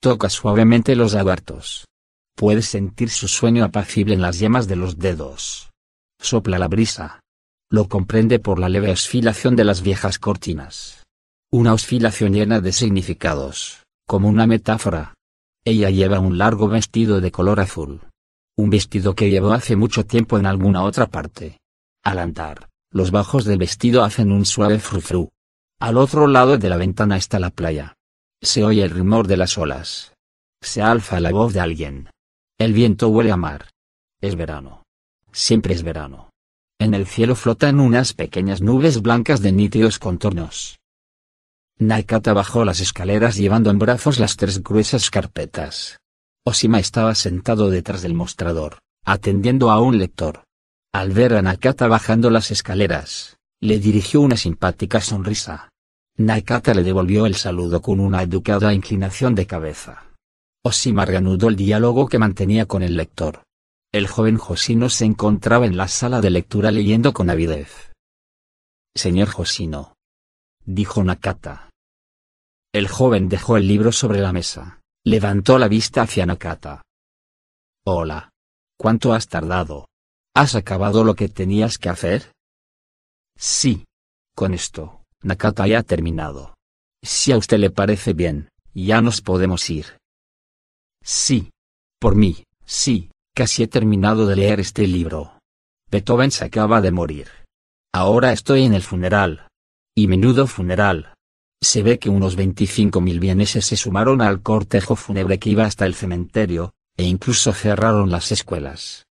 Toca 0.00 0.28
suavemente 0.28 0.94
los 0.96 1.14
lagartos. 1.14 1.86
Puedes 2.36 2.66
sentir 2.66 3.10
su 3.10 3.28
sueño 3.28 3.64
apacible 3.64 4.14
en 4.14 4.22
las 4.22 4.38
yemas 4.38 4.66
de 4.66 4.76
los 4.76 4.98
dedos. 4.98 5.70
Sopla 6.20 6.58
la 6.58 6.68
brisa. 6.68 7.20
Lo 7.70 7.88
comprende 7.88 8.38
por 8.38 8.58
la 8.58 8.68
leve 8.68 8.90
oscilación 8.90 9.56
de 9.56 9.64
las 9.64 9.82
viejas 9.82 10.18
cortinas. 10.18 11.04
Una 11.52 11.72
oscilación 11.72 12.32
llena 12.32 12.60
de 12.60 12.72
significados, 12.72 13.84
como 14.06 14.28
una 14.28 14.46
metáfora. 14.46 15.14
Ella 15.64 15.90
lleva 15.90 16.20
un 16.20 16.38
largo 16.38 16.68
vestido 16.68 17.20
de 17.20 17.30
color 17.30 17.60
azul. 17.60 18.00
Un 18.56 18.70
vestido 18.70 19.14
que 19.14 19.30
llevó 19.30 19.52
hace 19.52 19.76
mucho 19.76 20.04
tiempo 20.04 20.38
en 20.38 20.46
alguna 20.46 20.82
otra 20.82 21.06
parte. 21.06 21.58
Al 22.02 22.18
andar, 22.18 22.68
los 22.92 23.10
bajos 23.10 23.44
del 23.44 23.58
vestido 23.58 24.04
hacen 24.04 24.32
un 24.32 24.44
suave 24.44 24.78
frufru. 24.78 25.28
Al 25.80 25.96
otro 25.96 26.26
lado 26.26 26.58
de 26.58 26.68
la 26.68 26.76
ventana 26.76 27.16
está 27.16 27.38
la 27.38 27.50
playa. 27.50 27.94
Se 28.42 28.64
oye 28.64 28.82
el 28.82 28.90
rumor 28.90 29.26
de 29.26 29.36
las 29.36 29.56
olas. 29.58 30.12
Se 30.60 30.82
alza 30.82 31.20
la 31.20 31.30
voz 31.30 31.52
de 31.52 31.60
alguien. 31.60 32.10
El 32.60 32.74
viento 32.74 33.08
huele 33.08 33.32
a 33.32 33.38
mar. 33.38 33.70
Es 34.20 34.36
verano. 34.36 34.82
Siempre 35.32 35.72
es 35.72 35.82
verano. 35.82 36.28
En 36.78 36.92
el 36.92 37.06
cielo 37.06 37.34
flotan 37.34 37.80
unas 37.80 38.12
pequeñas 38.12 38.60
nubes 38.60 39.00
blancas 39.00 39.40
de 39.40 39.50
nítidos 39.50 39.98
contornos. 39.98 40.78
Nakata 41.78 42.34
bajó 42.34 42.66
las 42.66 42.80
escaleras 42.80 43.36
llevando 43.36 43.70
en 43.70 43.78
brazos 43.78 44.18
las 44.18 44.36
tres 44.36 44.62
gruesas 44.62 45.08
carpetas. 45.08 46.00
Osima 46.44 46.78
estaba 46.78 47.14
sentado 47.14 47.70
detrás 47.70 48.02
del 48.02 48.12
mostrador, 48.12 48.80
atendiendo 49.06 49.70
a 49.70 49.80
un 49.80 49.96
lector. 49.96 50.44
Al 50.92 51.12
ver 51.12 51.36
a 51.36 51.40
Nakata 51.40 51.88
bajando 51.88 52.28
las 52.28 52.50
escaleras, 52.50 53.38
le 53.62 53.78
dirigió 53.78 54.20
una 54.20 54.36
simpática 54.36 55.00
sonrisa. 55.00 55.70
Nakata 56.18 56.74
le 56.74 56.82
devolvió 56.82 57.24
el 57.24 57.36
saludo 57.36 57.80
con 57.80 58.00
una 58.00 58.22
educada 58.22 58.74
inclinación 58.74 59.34
de 59.34 59.46
cabeza. 59.46 60.09
Osima 60.62 61.06
reanudó 61.06 61.48
el 61.48 61.56
diálogo 61.56 62.08
que 62.08 62.18
mantenía 62.18 62.66
con 62.66 62.82
el 62.82 62.96
lector. 62.96 63.44
El 63.92 64.06
joven 64.06 64.36
Josino 64.36 64.90
se 64.90 65.06
encontraba 65.06 65.66
en 65.66 65.76
la 65.76 65.88
sala 65.88 66.20
de 66.20 66.30
lectura 66.30 66.70
leyendo 66.70 67.12
con 67.12 67.30
avidez. 67.30 67.92
Señor 68.94 69.28
Josino. 69.28 69.94
Dijo 70.64 71.02
Nakata. 71.02 71.70
El 72.72 72.88
joven 72.88 73.28
dejó 73.28 73.56
el 73.56 73.66
libro 73.66 73.90
sobre 73.90 74.20
la 74.20 74.32
mesa, 74.32 74.80
levantó 75.04 75.58
la 75.58 75.66
vista 75.66 76.02
hacia 76.02 76.26
Nakata. 76.26 76.82
Hola. 77.84 78.30
¿Cuánto 78.78 79.12
has 79.12 79.28
tardado? 79.28 79.88
¿Has 80.34 80.54
acabado 80.54 81.04
lo 81.04 81.14
que 81.14 81.28
tenías 81.28 81.78
que 81.78 81.88
hacer? 81.88 82.32
Sí. 83.36 83.84
Con 84.36 84.54
esto, 84.54 85.02
Nakata 85.22 85.66
ya 85.66 85.80
ha 85.80 85.82
terminado. 85.82 86.54
Si 87.02 87.32
a 87.32 87.38
usted 87.38 87.58
le 87.58 87.70
parece 87.70 88.12
bien, 88.12 88.50
ya 88.72 89.00
nos 89.00 89.20
podemos 89.20 89.68
ir. 89.70 89.99
Sí. 91.02 91.50
Por 92.00 92.14
mí, 92.14 92.44
sí, 92.64 93.10
casi 93.34 93.62
he 93.62 93.68
terminado 93.68 94.26
de 94.26 94.36
leer 94.36 94.60
este 94.60 94.86
libro. 94.86 95.38
Beethoven 95.90 96.30
se 96.30 96.44
acaba 96.44 96.80
de 96.80 96.90
morir. 96.90 97.28
Ahora 97.92 98.32
estoy 98.32 98.64
en 98.64 98.74
el 98.74 98.82
funeral. 98.82 99.48
Y 99.94 100.06
menudo 100.06 100.46
funeral. 100.46 101.14
Se 101.62 101.82
ve 101.82 101.98
que 101.98 102.08
unos 102.08 102.38
25.000 102.38 103.20
vieneses 103.20 103.66
se 103.66 103.76
sumaron 103.76 104.22
al 104.22 104.40
cortejo 104.40 104.96
fúnebre 104.96 105.38
que 105.38 105.50
iba 105.50 105.64
hasta 105.66 105.84
el 105.84 105.94
cementerio, 105.94 106.72
e 106.96 107.04
incluso 107.04 107.52
cerraron 107.52 108.10
las 108.10 108.32
escuelas. 108.32 109.06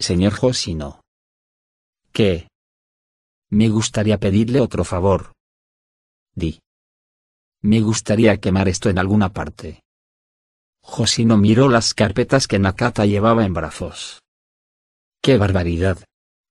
Señor 0.00 0.32
Josino. 0.32 1.00
¿Qué? 2.12 2.48
Me 3.50 3.68
gustaría 3.68 4.18
pedirle 4.18 4.60
otro 4.60 4.84
favor. 4.84 5.32
Di. 6.34 6.58
Me 7.62 7.80
gustaría 7.80 8.38
quemar 8.38 8.68
esto 8.68 8.90
en 8.90 8.98
alguna 8.98 9.32
parte. 9.32 9.83
Josino 10.86 11.38
miró 11.38 11.70
las 11.70 11.94
carpetas 11.94 12.46
que 12.46 12.58
Nakata 12.58 13.06
llevaba 13.06 13.46
en 13.46 13.54
brazos. 13.54 14.20
¡Qué 15.22 15.38
barbaridad! 15.38 15.98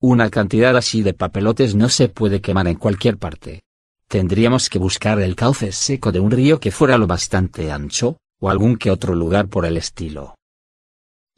Una 0.00 0.28
cantidad 0.28 0.76
así 0.76 1.02
de 1.02 1.14
papelotes 1.14 1.76
no 1.76 1.88
se 1.88 2.08
puede 2.08 2.40
quemar 2.40 2.66
en 2.66 2.74
cualquier 2.74 3.16
parte. 3.16 3.62
Tendríamos 4.08 4.68
que 4.68 4.80
buscar 4.80 5.20
el 5.20 5.36
cauce 5.36 5.70
seco 5.70 6.10
de 6.10 6.18
un 6.18 6.32
río 6.32 6.58
que 6.58 6.72
fuera 6.72 6.98
lo 6.98 7.06
bastante 7.06 7.70
ancho, 7.70 8.18
o 8.40 8.50
algún 8.50 8.76
que 8.76 8.90
otro 8.90 9.14
lugar 9.14 9.48
por 9.48 9.64
el 9.64 9.76
estilo. 9.76 10.34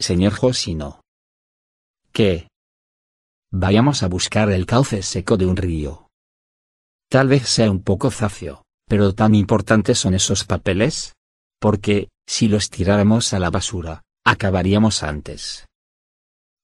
Señor 0.01 0.33
Josino. 0.33 1.03
¿Qué? 2.13 2.49
Vayamos 3.53 4.03
a 4.03 4.09
buscar 4.09 4.51
el 4.51 4.65
cauce 4.65 5.03
seco 5.03 5.37
de 5.37 5.45
un 5.45 5.57
río. 5.57 6.09
Tal 7.11 7.29
vez 7.29 7.47
sea 7.47 7.71
un 7.71 7.83
poco 7.83 8.11
zafio, 8.11 8.65
pero 8.89 9.15
tan 9.15 9.35
importantes 9.35 9.99
son 9.99 10.15
esos 10.15 10.45
papeles. 10.45 11.13
Porque, 11.61 12.09
si 12.27 12.49
los 12.49 12.71
tiráramos 12.71 13.33
a 13.33 13.39
la 13.39 13.51
basura, 13.51 14.03
acabaríamos 14.25 15.03
antes. 15.03 15.67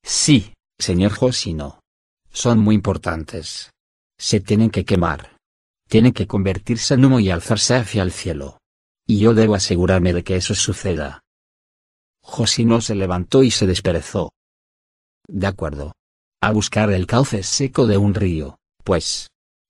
Sí, 0.05 0.53
Señor 0.79 1.13
Josino. 1.13 1.81
Son 2.31 2.59
muy 2.59 2.75
importantes. 2.75 3.71
Se 4.19 4.41
tienen 4.41 4.71
que 4.71 4.85
quemar. 4.85 5.37
Tienen 5.89 6.13
que 6.13 6.27
convertirse 6.27 6.95
en 6.95 7.05
humo 7.05 7.21
y 7.21 7.31
alzarse 7.31 7.77
hacia 7.77 8.03
el 8.03 8.13
cielo. 8.13 8.59
Y 9.07 9.19
yo 9.19 9.35
debo 9.35 9.55
asegurarme 9.55 10.13
de 10.13 10.25
que 10.25 10.37
eso 10.37 10.55
suceda. 10.55 11.21
Josino 12.23 12.81
se 12.81 12.95
levantó 12.95 13.43
y 13.43 13.51
se 13.51 13.67
desperezó. 13.67 14.33
De 15.29 15.47
acuerdo. 15.47 15.93
A 16.41 16.51
buscar 16.51 16.91
el 16.91 17.07
cauce 17.07 17.43
seco 17.43 17.87
de 17.87 17.99
un 17.99 18.15
río, 18.15 18.59
pues. 18.85 19.29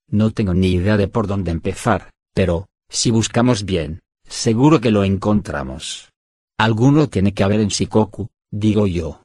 No 0.09 0.31
tengo 0.31 0.53
ni 0.53 0.71
idea 0.71 0.97
de 0.97 1.07
por 1.07 1.27
dónde 1.27 1.51
empezar, 1.51 2.09
pero, 2.33 2.67
si 2.89 3.11
buscamos 3.11 3.65
bien, 3.65 4.01
seguro 4.27 4.81
que 4.81 4.91
lo 4.91 5.03
encontramos. 5.03 6.09
Alguno 6.57 7.07
tiene 7.07 7.33
que 7.33 7.43
haber 7.43 7.59
en 7.59 7.69
Shikoku, 7.69 8.29
digo 8.51 8.87
yo. 8.87 9.21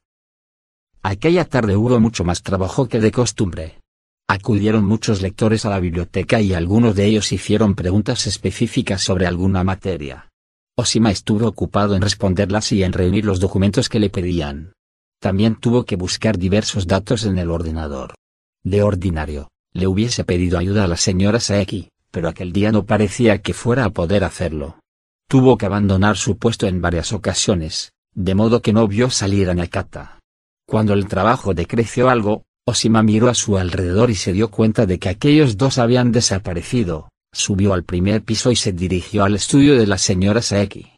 Aquella 1.02 1.44
tarde 1.44 1.76
hubo 1.76 1.98
mucho 2.00 2.24
más 2.24 2.42
trabajo 2.42 2.88
que 2.88 3.00
de 3.00 3.12
costumbre. 3.12 3.80
Acudieron 4.28 4.84
muchos 4.84 5.22
lectores 5.22 5.64
a 5.64 5.70
la 5.70 5.80
biblioteca 5.80 6.40
y 6.40 6.52
algunos 6.52 6.94
de 6.94 7.06
ellos 7.06 7.32
hicieron 7.32 7.74
preguntas 7.74 8.26
específicas 8.26 9.02
sobre 9.02 9.26
alguna 9.26 9.64
materia. 9.64 10.28
Osima 10.76 11.10
estuvo 11.10 11.46
ocupado 11.46 11.96
en 11.96 12.02
responderlas 12.02 12.70
y 12.72 12.82
en 12.82 12.92
reunir 12.92 13.24
los 13.24 13.40
documentos 13.40 13.88
que 13.88 13.98
le 13.98 14.10
pedían. 14.10 14.72
También 15.20 15.56
tuvo 15.56 15.84
que 15.84 15.96
buscar 15.96 16.38
diversos 16.38 16.86
datos 16.86 17.24
en 17.24 17.38
el 17.38 17.50
ordenador. 17.50 18.14
De 18.62 18.82
ordinario, 18.82 19.48
le 19.72 19.86
hubiese 19.86 20.24
pedido 20.24 20.58
ayuda 20.58 20.84
a 20.84 20.88
la 20.88 20.96
señora 20.96 21.40
Saeki, 21.40 21.90
pero 22.10 22.28
aquel 22.28 22.52
día 22.52 22.70
no 22.70 22.84
parecía 22.84 23.40
que 23.42 23.54
fuera 23.54 23.84
a 23.84 23.90
poder 23.90 24.24
hacerlo. 24.24 24.78
Tuvo 25.28 25.58
que 25.58 25.66
abandonar 25.66 26.16
su 26.16 26.38
puesto 26.38 26.66
en 26.66 26.80
varias 26.80 27.12
ocasiones, 27.12 27.92
de 28.14 28.34
modo 28.34 28.62
que 28.62 28.72
no 28.72 28.88
vio 28.88 29.10
salir 29.10 29.50
a 29.50 29.54
Nakata. 29.54 30.20
Cuando 30.66 30.94
el 30.94 31.06
trabajo 31.06 31.52
decreció 31.52 32.08
algo, 32.08 32.44
Osima 32.66 33.02
miró 33.02 33.28
a 33.28 33.34
su 33.34 33.58
alrededor 33.58 34.10
y 34.10 34.14
se 34.14 34.32
dio 34.32 34.50
cuenta 34.50 34.86
de 34.86 34.98
que 34.98 35.10
aquellos 35.10 35.58
dos 35.58 35.76
habían 35.76 36.12
desaparecido, 36.12 37.10
subió 37.32 37.74
al 37.74 37.84
primer 37.84 38.22
piso 38.22 38.50
y 38.50 38.56
se 38.56 38.72
dirigió 38.72 39.24
al 39.24 39.34
estudio 39.34 39.78
de 39.78 39.86
la 39.86 39.98
señora 39.98 40.40
Saeki. 40.40 40.92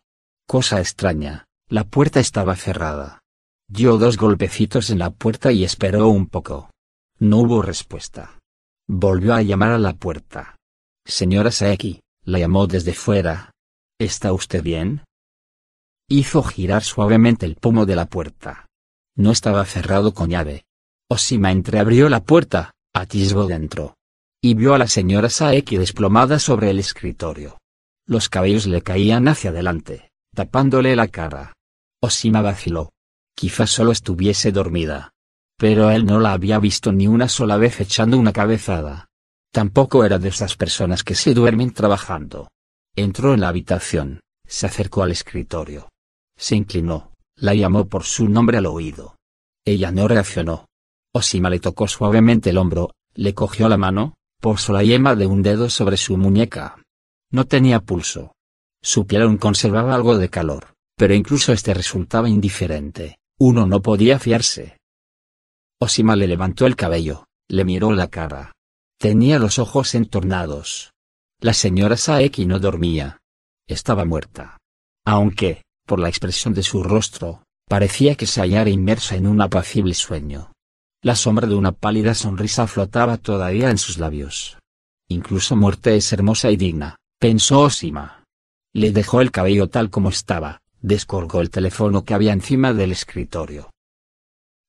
Cosa 0.47 0.79
extraña, 0.79 1.47
la 1.69 1.85
puerta 1.85 2.21
estaba 2.21 2.55
cerrada. 2.55 3.19
Dio 3.69 3.99
dos 3.99 4.17
golpecitos 4.17 4.91
en 4.91 5.01
la 5.01 5.11
puerta 5.11 5.51
y 5.51 5.65
esperó 5.65 6.09
un 6.09 6.27
poco. 6.27 6.71
No 7.19 7.39
hubo 7.39 7.63
respuesta. 7.63 8.39
Volvió 8.89 9.35
a 9.35 9.43
llamar 9.43 9.73
a 9.73 9.79
la 9.79 9.95
puerta. 9.95 10.57
Señora 11.05 11.51
Saeki, 11.51 12.01
la 12.25 12.39
llamó 12.39 12.67
desde 12.67 12.93
fuera, 12.95 13.53
¿Está 14.01 14.33
usted 14.33 14.63
bien? 14.63 15.05
Hizo 16.09 16.43
girar 16.43 16.83
suavemente 16.83 17.45
el 17.45 17.57
pomo 17.57 17.85
de 17.85 17.97
la 17.97 18.07
puerta. 18.07 18.67
No 19.15 19.31
estaba 19.31 19.63
cerrado 19.67 20.15
con 20.15 20.31
llave. 20.31 20.65
Osima 21.11 21.53
entreabrió 21.53 22.09
la 22.09 22.25
puerta, 22.25 22.73
atisbó 22.95 23.45
dentro. 23.47 23.99
Y 24.41 24.55
vio 24.55 24.73
a 24.73 24.79
la 24.79 24.87
señora 24.87 25.29
Saeki 25.29 25.77
desplomada 25.77 26.39
sobre 26.39 26.71
el 26.71 26.79
escritorio. 26.79 27.59
Los 28.07 28.31
cabellos 28.31 28.67
le 28.67 28.81
caían 28.81 29.29
hacia 29.29 29.51
adelante, 29.51 30.11
tapándole 30.35 30.97
la 30.97 31.09
cara. 31.09 31.53
Osima 32.01 32.41
vaciló. 32.41 32.95
Quizás 33.37 33.69
solo 33.69 33.93
estuviese 33.93 34.51
dormida. 34.51 35.11
Pero 35.59 35.91
él 35.91 36.07
no 36.07 36.21
la 36.21 36.33
había 36.33 36.59
visto 36.59 36.91
ni 36.91 37.07
una 37.07 37.29
sola 37.29 37.59
vez 37.59 37.79
echando 37.83 38.17
una 38.17 38.33
cabezada. 38.33 39.11
Tampoco 39.53 40.07
era 40.07 40.19
de 40.19 40.31
esas 40.31 40.57
personas 40.57 41.05
que 41.05 41.15
se 41.15 41.35
duermen 41.35 41.75
trabajando. 41.75 42.49
Entró 42.97 43.35
en 43.35 43.41
la 43.41 43.49
habitación, 43.49 44.21
se 44.47 44.67
acercó 44.67 45.03
al 45.03 45.13
escritorio. 45.13 45.89
Se 46.37 46.57
inclinó, 46.57 47.13
la 47.37 47.55
llamó 47.55 47.87
por 47.87 48.05
su 48.05 48.29
nombre 48.29 48.59
al 48.59 48.67
oído. 48.67 49.17
Ella 49.65 49.93
no 49.93 50.09
reaccionó. 50.09 50.67
Osima 51.13 51.51
le 51.51 51.61
tocó 51.61 51.87
suavemente 51.89 52.51
el 52.51 52.59
hombro, 52.59 52.93
le 53.15 53.35
cogió 53.35 53.69
la 53.69 53.77
mano, 53.77 54.15
posó 54.41 54.73
la 54.73 54.83
yema 54.83 55.15
de 55.15 55.27
un 55.27 55.43
dedo 55.43 55.69
sobre 55.69 55.97
su 55.97 56.17
muñeca. 56.17 56.83
No 57.31 57.45
tenía 57.47 57.81
pulso. 57.81 58.33
Su 58.83 59.07
piel 59.07 59.23
aún 59.23 59.37
conservaba 59.37 59.95
algo 59.95 60.17
de 60.17 60.31
calor, 60.31 60.75
pero 60.97 61.15
incluso 61.15 61.53
este 61.53 61.75
resultaba 61.75 62.29
indiferente. 62.29 63.19
Uno 63.39 63.67
no 63.67 63.83
podía 63.83 64.19
fiarse. 64.19 64.79
Osima 65.81 66.17
le 66.17 66.27
levantó 66.27 66.67
el 66.67 66.77
cabello, 66.77 67.27
le 67.49 67.65
miró 67.65 67.93
la 67.93 68.09
cara. 68.09 68.53
Tenía 68.99 69.39
los 69.39 69.59
ojos 69.59 69.95
entornados, 69.95 70.93
la 71.41 71.55
señora 71.55 71.97
Saeki 71.97 72.45
no 72.45 72.59
dormía. 72.59 73.19
Estaba 73.67 74.05
muerta. 74.05 74.59
Aunque, 75.07 75.63
por 75.87 75.99
la 75.99 76.09
expresión 76.09 76.53
de 76.53 76.63
su 76.63 76.83
rostro, 76.83 77.43
parecía 77.67 78.15
que 78.15 78.27
se 78.27 78.41
hallara 78.43 78.69
inmersa 78.69 79.17
en 79.17 79.27
un 79.27 79.41
apacible 79.41 79.95
sueño. 79.95 80.53
La 81.03 81.17
sombra 81.17 81.47
de 81.47 81.55
una 81.55 81.73
pálida 81.73 82.13
sonrisa 82.15 82.67
flotaba 82.67 83.17
todavía 83.17 83.71
en 83.71 83.79
sus 83.79 83.97
labios. 83.97 84.59
Incluso 85.09 85.57
muerte 85.57 85.97
es 85.97 86.13
hermosa 86.13 86.51
y 86.51 86.57
digna, 86.57 86.97
pensó 87.19 87.61
Osima. 87.61 88.25
Le 88.75 88.93
dejó 88.93 89.23
el 89.23 89.31
cabello 89.31 89.69
tal 89.69 89.89
como 89.89 90.11
estaba, 90.11 90.61
descolgó 90.83 91.41
el 91.41 91.51
teléfono 91.51 92.05
que 92.05 92.13
había 92.13 92.35
encima 92.35 92.75
del 92.75 92.93
escritorio. 92.93 93.71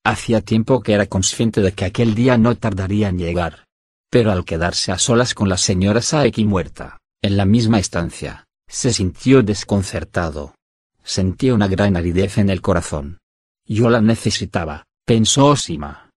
Hacía 0.06 0.42
tiempo 0.42 0.82
que 0.82 0.94
era 0.94 1.06
consciente 1.06 1.62
de 1.62 1.74
que 1.74 1.86
aquel 1.86 2.16
día 2.16 2.38
no 2.38 2.56
tardaría 2.56 3.10
en 3.10 3.20
llegar. 3.20 3.66
Pero 4.12 4.32
al 4.34 4.44
quedarse 4.44 4.92
a 4.92 5.00
solas 5.00 5.34
con 5.34 5.48
la 5.48 5.58
señora 5.58 6.02
Saeki 6.02 6.44
muerta, 6.44 7.00
en 7.22 7.38
la 7.38 7.46
misma 7.46 7.80
estancia, 7.80 8.46
se 8.68 8.92
sintió 8.92 9.42
desconcertado. 9.42 10.54
Sentía 11.02 11.54
una 11.54 11.70
gran 11.70 11.96
aridez 11.96 12.38
en 12.38 12.50
el 12.50 12.62
corazón. 12.62 13.20
Yo 13.66 13.90
la 13.90 14.02
necesitaba, 14.02 14.84
pensó 15.06 15.48
Osima. 15.48 16.10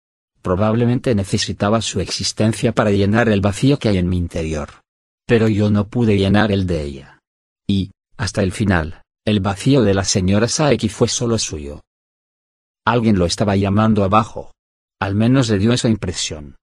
Probablemente 0.41 1.13
necesitaba 1.13 1.81
su 1.81 1.99
existencia 1.99 2.73
para 2.73 2.89
llenar 2.89 3.29
el 3.29 3.41
vacío 3.41 3.77
que 3.77 3.89
hay 3.89 3.99
en 3.99 4.09
mi 4.09 4.17
interior. 4.17 4.81
Pero 5.27 5.47
yo 5.47 5.69
no 5.69 5.87
pude 5.87 6.17
llenar 6.17 6.51
el 6.51 6.65
de 6.65 6.81
ella. 6.81 7.19
Y, 7.67 7.91
hasta 8.17 8.41
el 8.41 8.51
final, 8.51 9.03
el 9.23 9.39
vacío 9.39 9.83
de 9.83 9.93
la 9.93 10.03
señora 10.03 10.47
Saeki 10.47 10.89
fue 10.89 11.07
solo 11.07 11.37
suyo. 11.37 11.81
Alguien 12.85 13.19
lo 13.19 13.25
estaba 13.25 13.55
llamando 13.55 14.03
abajo. 14.03 14.51
Al 14.99 15.13
menos 15.13 15.49
le 15.49 15.59
dio 15.59 15.73
esa 15.73 15.89
impresión. 15.89 16.55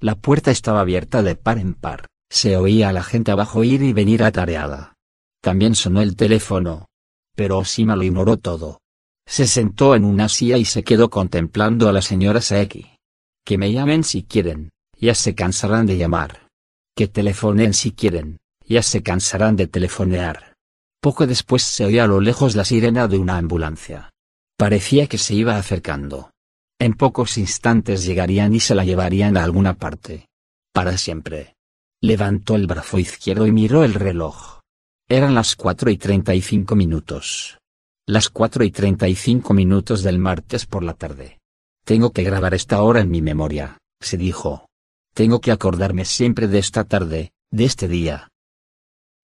La 0.00 0.14
puerta 0.14 0.50
estaba 0.50 0.80
abierta 0.80 1.22
de 1.22 1.36
par 1.36 1.58
en 1.58 1.74
par, 1.74 2.06
se 2.30 2.56
oía 2.56 2.90
a 2.90 2.92
la 2.92 3.02
gente 3.02 3.30
abajo 3.30 3.64
ir 3.64 3.82
y 3.82 3.92
venir 3.92 4.22
atareada. 4.22 4.94
También 5.40 5.74
sonó 5.74 6.02
el 6.02 6.16
teléfono. 6.16 6.86
Pero 7.34 7.58
Osima 7.58 7.96
lo 7.96 8.02
ignoró 8.02 8.36
todo. 8.36 8.80
Se 9.26 9.46
sentó 9.46 9.94
en 9.94 10.04
una 10.04 10.28
silla 10.28 10.56
y 10.56 10.64
se 10.64 10.82
quedó 10.82 11.10
contemplando 11.10 11.88
a 11.88 11.92
la 11.92 12.02
señora 12.02 12.40
Saeki. 12.40 12.96
Que 13.44 13.58
me 13.58 13.72
llamen 13.72 14.04
si 14.04 14.22
quieren, 14.22 14.70
ya 14.98 15.14
se 15.14 15.34
cansarán 15.34 15.86
de 15.86 15.96
llamar. 15.96 16.48
Que 16.96 17.08
telefoneen 17.08 17.74
si 17.74 17.92
quieren, 17.92 18.38
ya 18.66 18.82
se 18.82 19.02
cansarán 19.02 19.56
de 19.56 19.66
telefonear. 19.66 20.54
Poco 21.00 21.26
después 21.26 21.62
se 21.62 21.84
oía 21.84 22.04
a 22.04 22.08
lo 22.08 22.20
lejos 22.20 22.56
la 22.56 22.64
sirena 22.64 23.06
de 23.06 23.18
una 23.18 23.36
ambulancia. 23.36 24.10
Parecía 24.56 25.06
que 25.06 25.18
se 25.18 25.34
iba 25.34 25.56
acercando. 25.56 26.30
En 26.78 26.92
pocos 26.92 27.38
instantes 27.38 28.04
llegarían 28.04 28.54
y 28.54 28.60
se 28.60 28.74
la 28.74 28.84
llevarían 28.84 29.36
a 29.36 29.44
alguna 29.44 29.74
parte. 29.74 30.28
Para 30.72 30.98
siempre. 30.98 31.54
Levantó 32.02 32.54
el 32.54 32.66
brazo 32.66 32.98
izquierdo 32.98 33.46
y 33.46 33.52
miró 33.52 33.82
el 33.82 33.94
reloj. 33.94 34.60
Eran 35.08 35.34
las 35.34 35.56
cuatro 35.56 35.90
y 35.90 35.96
treinta 35.96 36.34
y 36.34 36.42
cinco 36.42 36.76
minutos. 36.76 37.58
Las 38.06 38.28
cuatro 38.28 38.62
y 38.62 38.70
treinta 38.70 39.08
y 39.08 39.14
cinco 39.14 39.54
minutos 39.54 40.02
del 40.02 40.18
martes 40.18 40.66
por 40.66 40.82
la 40.82 40.92
tarde. 40.92 41.38
Tengo 41.84 42.12
que 42.12 42.24
grabar 42.24 42.52
esta 42.52 42.82
hora 42.82 43.00
en 43.00 43.10
mi 43.10 43.22
memoria, 43.22 43.78
se 44.00 44.18
dijo. 44.18 44.68
Tengo 45.14 45.40
que 45.40 45.52
acordarme 45.52 46.04
siempre 46.04 46.46
de 46.46 46.58
esta 46.58 46.84
tarde, 46.84 47.32
de 47.50 47.64
este 47.64 47.88
día. 47.88 48.28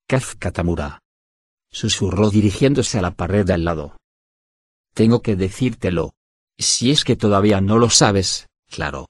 Kaz 0.09 0.35
Katamura. 0.37 1.01
Susurró 1.70 2.31
dirigiéndose 2.31 2.99
a 2.99 3.03
la 3.03 3.11
pared 3.11 3.49
al 3.51 3.65
lado. 3.65 3.97
Tengo 4.95 5.20
que 5.20 5.37
decírtelo, 5.37 6.15
si 6.59 6.91
es 6.91 7.05
que 7.05 7.16
todavía 7.16 7.61
no 7.61 7.79
lo 7.79 7.91
sabes, 7.91 8.49
claro. 8.69 9.07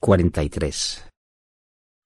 43. 0.00 1.08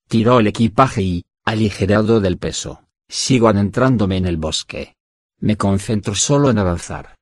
Tiró 0.09 0.41
el 0.41 0.47
equipaje 0.49 1.03
y, 1.03 1.25
aligerado 1.45 2.21
del 2.21 2.39
peso, 2.39 2.85
sigo 3.09 3.49
adentrándome 3.49 4.19
en 4.19 4.27
el 4.27 4.37
bosque. 4.37 4.95
Me 5.39 5.57
concentro 5.57 6.15
solo 6.15 6.51
en 6.51 6.59
avanzar. 6.59 7.15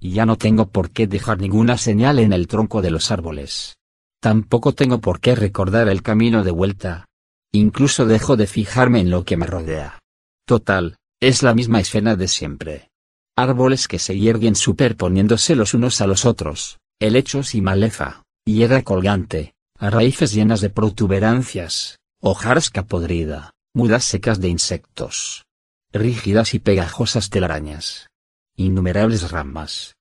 Ya 0.00 0.26
no 0.26 0.36
tengo 0.36 0.68
por 0.70 0.90
qué 0.90 1.06
dejar 1.06 1.40
ninguna 1.40 1.78
señal 1.78 2.18
en 2.18 2.32
el 2.32 2.48
tronco 2.48 2.82
de 2.82 2.90
los 2.90 3.10
árboles. 3.10 3.76
Tampoco 4.20 4.72
tengo 4.72 5.00
por 5.00 5.20
qué 5.20 5.34
recordar 5.34 5.88
el 5.88 6.02
camino 6.02 6.44
de 6.44 6.50
vuelta. 6.50 7.06
Incluso 7.52 8.06
dejo 8.06 8.36
de 8.36 8.46
fijarme 8.46 9.00
en 9.00 9.10
lo 9.10 9.24
que 9.24 9.36
me 9.36 9.46
rodea. 9.46 9.98
Total, 10.46 10.96
es 11.20 11.42
la 11.42 11.54
misma 11.54 11.80
escena 11.80 12.16
de 12.16 12.28
siempre 12.28 12.91
árboles 13.36 13.88
que 13.88 13.98
se 13.98 14.18
hierguen 14.18 14.54
superponiéndose 14.54 15.56
los 15.56 15.74
unos 15.74 16.00
a 16.00 16.06
los 16.06 16.24
otros, 16.24 16.78
helechos 17.00 17.54
y 17.54 17.60
maleza, 17.60 18.24
hierra 18.44 18.82
colgante, 18.82 19.54
raíces 19.78 20.32
llenas 20.32 20.60
de 20.60 20.70
protuberancias, 20.70 21.98
hojarasca 22.20 22.84
podrida, 22.84 23.52
mudas 23.74 24.04
secas 24.04 24.40
de 24.40 24.48
insectos, 24.48 25.44
rígidas 25.92 26.54
y 26.54 26.58
pegajosas 26.58 27.30
telarañas, 27.30 28.08
innumerables 28.56 29.30
ramas. 29.30 29.96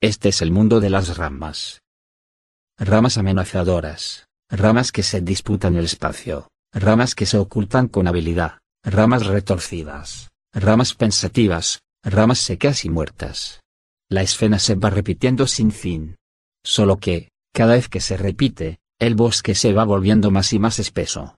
Este 0.00 0.28
es 0.28 0.42
el 0.42 0.50
mundo 0.50 0.80
de 0.80 0.90
las 0.90 1.16
ramas, 1.16 1.80
ramas 2.78 3.16
amenazadoras, 3.16 4.26
ramas 4.50 4.92
que 4.92 5.02
se 5.02 5.20
disputan 5.20 5.76
el 5.76 5.86
espacio, 5.86 6.48
ramas 6.72 7.14
que 7.14 7.24
se 7.26 7.38
ocultan 7.38 7.88
con 7.88 8.06
habilidad, 8.06 8.58
ramas 8.84 9.24
retorcidas, 9.26 10.30
ramas 10.52 10.94
pensativas, 10.94 11.80
ramas 12.06 12.38
secas 12.38 12.84
y 12.84 12.88
muertas. 12.88 13.60
La 14.08 14.22
escena 14.22 14.60
se 14.60 14.76
va 14.76 14.90
repitiendo 14.90 15.48
sin 15.48 15.72
fin. 15.72 16.16
Solo 16.64 16.98
que, 16.98 17.30
cada 17.52 17.74
vez 17.74 17.88
que 17.88 18.00
se 18.00 18.16
repite, 18.16 18.78
el 19.00 19.16
bosque 19.16 19.56
se 19.56 19.72
va 19.72 19.84
volviendo 19.84 20.30
más 20.30 20.52
y 20.52 20.60
más 20.60 20.78
espeso. 20.78 21.36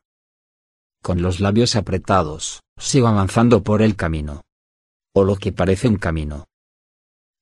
Con 1.02 1.22
los 1.22 1.40
labios 1.40 1.74
apretados, 1.74 2.60
sigo 2.78 3.08
avanzando 3.08 3.62
por 3.62 3.80
el 3.80 3.96
camino. 3.96 4.42
O 5.14 5.24
lo 5.24 5.36
que 5.36 5.52
parece 5.52 5.88
un 5.88 5.96
camino. 5.96 6.44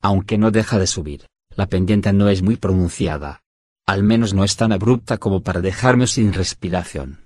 Aunque 0.01 0.39
no 0.39 0.53
deja 0.53 0.79
de 0.79 0.87
subir, 0.87 1.27
la 1.51 1.67
pendiente 1.67 2.13
no 2.13 2.29
es 2.29 2.43
muy 2.43 2.57
pronunciada. 2.57 3.41
Al 3.87 4.05
menos 4.05 4.35
no 4.35 4.45
es 4.45 4.57
tan 4.57 4.71
abrupta 4.71 5.19
como 5.19 5.43
para 5.43 5.61
dejarme 5.61 6.07
sin 6.07 6.33
respiración. 6.33 7.25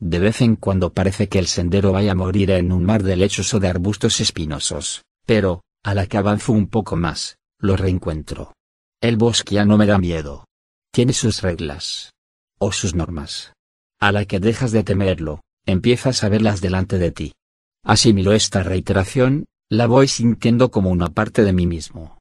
De 0.00 0.18
vez 0.18 0.40
en 0.40 0.56
cuando 0.56 0.94
parece 0.94 1.28
que 1.28 1.38
el 1.38 1.46
sendero 1.46 1.92
vaya 1.92 2.12
a 2.12 2.16
morir 2.16 2.50
en 2.52 2.72
un 2.72 2.84
mar 2.84 3.02
de 3.02 3.16
lechos 3.16 3.52
o 3.54 3.60
de 3.60 3.68
arbustos 3.68 4.20
espinosos, 4.20 5.02
pero, 5.26 5.62
a 5.84 5.94
la 5.94 6.06
que 6.06 6.16
avanzo 6.16 6.52
un 6.52 6.68
poco 6.68 6.96
más, 6.96 7.36
lo 7.58 7.76
reencuentro. 7.76 8.52
El 9.00 9.16
bosque 9.16 9.56
ya 9.56 9.64
no 9.64 9.78
me 9.78 9.86
da 9.86 9.98
miedo. 9.98 10.46
Tiene 10.92 11.12
sus 11.12 11.42
reglas. 11.42 12.12
O 12.58 12.72
sus 12.72 12.94
normas. 12.94 13.52
A 14.00 14.12
la 14.12 14.24
que 14.24 14.40
dejas 14.40 14.72
de 14.72 14.84
temerlo, 14.84 15.40
empiezas 15.66 16.22
a 16.24 16.28
verlas 16.28 16.60
delante 16.60 16.98
de 16.98 17.10
ti. 17.10 17.32
Asimilo 17.84 18.32
esta 18.32 18.62
reiteración, 18.62 19.46
la 19.68 19.86
voy 19.86 20.08
sintiendo 20.08 20.70
como 20.70 20.90
una 20.90 21.08
parte 21.08 21.44
de 21.44 21.52
mí 21.52 21.66
mismo. 21.66 22.18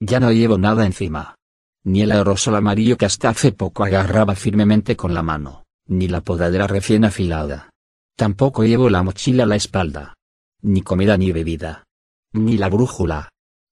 Ya 0.00 0.20
no 0.20 0.32
llevo 0.32 0.58
nada 0.58 0.84
encima. 0.84 1.34
Ni 1.84 2.02
el 2.02 2.12
aerosol 2.12 2.56
amarillo 2.56 2.96
que 2.96 3.06
hasta 3.06 3.30
hace 3.30 3.52
poco 3.52 3.84
agarraba 3.84 4.34
firmemente 4.34 4.96
con 4.96 5.14
la 5.14 5.22
mano 5.22 5.64
ni 5.90 6.06
la 6.06 6.20
podadera 6.20 6.66
recién 6.68 7.04
afilada. 7.04 7.70
Tampoco 8.16 8.64
llevo 8.64 8.88
la 8.88 9.02
mochila 9.02 9.42
a 9.42 9.46
la 9.46 9.56
espalda. 9.56 10.14
Ni 10.62 10.82
comida 10.82 11.16
ni 11.16 11.32
bebida. 11.32 11.84
Ni 12.32 12.56
la 12.56 12.68
brújula. 12.68 13.28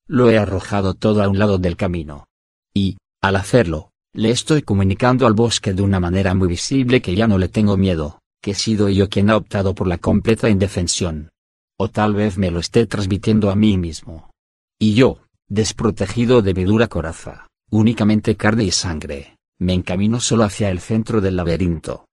Lo 0.06 0.30
he 0.30 0.38
arrojado 0.38 0.94
todo 0.94 1.22
a 1.22 1.28
un 1.28 1.38
lado 1.38 1.58
del 1.58 1.76
camino. 1.76 2.26
Y, 2.74 2.98
al 3.20 3.36
hacerlo, 3.36 3.90
le 4.14 4.30
estoy 4.30 4.62
comunicando 4.62 5.26
al 5.26 5.34
bosque 5.34 5.74
de 5.74 5.82
una 5.82 6.00
manera 6.00 6.34
muy 6.34 6.48
visible 6.48 7.02
que 7.02 7.14
ya 7.14 7.26
no 7.26 7.38
le 7.38 7.48
tengo 7.48 7.76
miedo, 7.76 8.20
que 8.42 8.52
he 8.52 8.54
sido 8.54 8.88
yo 8.88 9.08
quien 9.08 9.30
ha 9.30 9.36
optado 9.36 9.74
por 9.74 9.86
la 9.86 9.98
completa 9.98 10.48
indefensión. 10.48 11.30
O 11.78 11.88
tal 11.88 12.14
vez 12.14 12.38
me 12.38 12.50
lo 12.50 12.58
esté 12.60 12.86
transmitiendo 12.86 13.50
a 13.50 13.54
mí 13.54 13.76
mismo. 13.76 14.30
Y 14.78 14.94
yo, 14.94 15.18
desprotegido 15.48 16.42
de 16.42 16.54
mi 16.54 16.64
dura 16.64 16.88
coraza, 16.88 17.46
únicamente 17.70 18.36
carne 18.36 18.64
y 18.64 18.70
sangre, 18.70 19.36
me 19.58 19.74
encamino 19.74 20.20
solo 20.20 20.44
hacia 20.44 20.70
el 20.70 20.80
centro 20.80 21.20
del 21.20 21.36
laberinto 21.36 22.08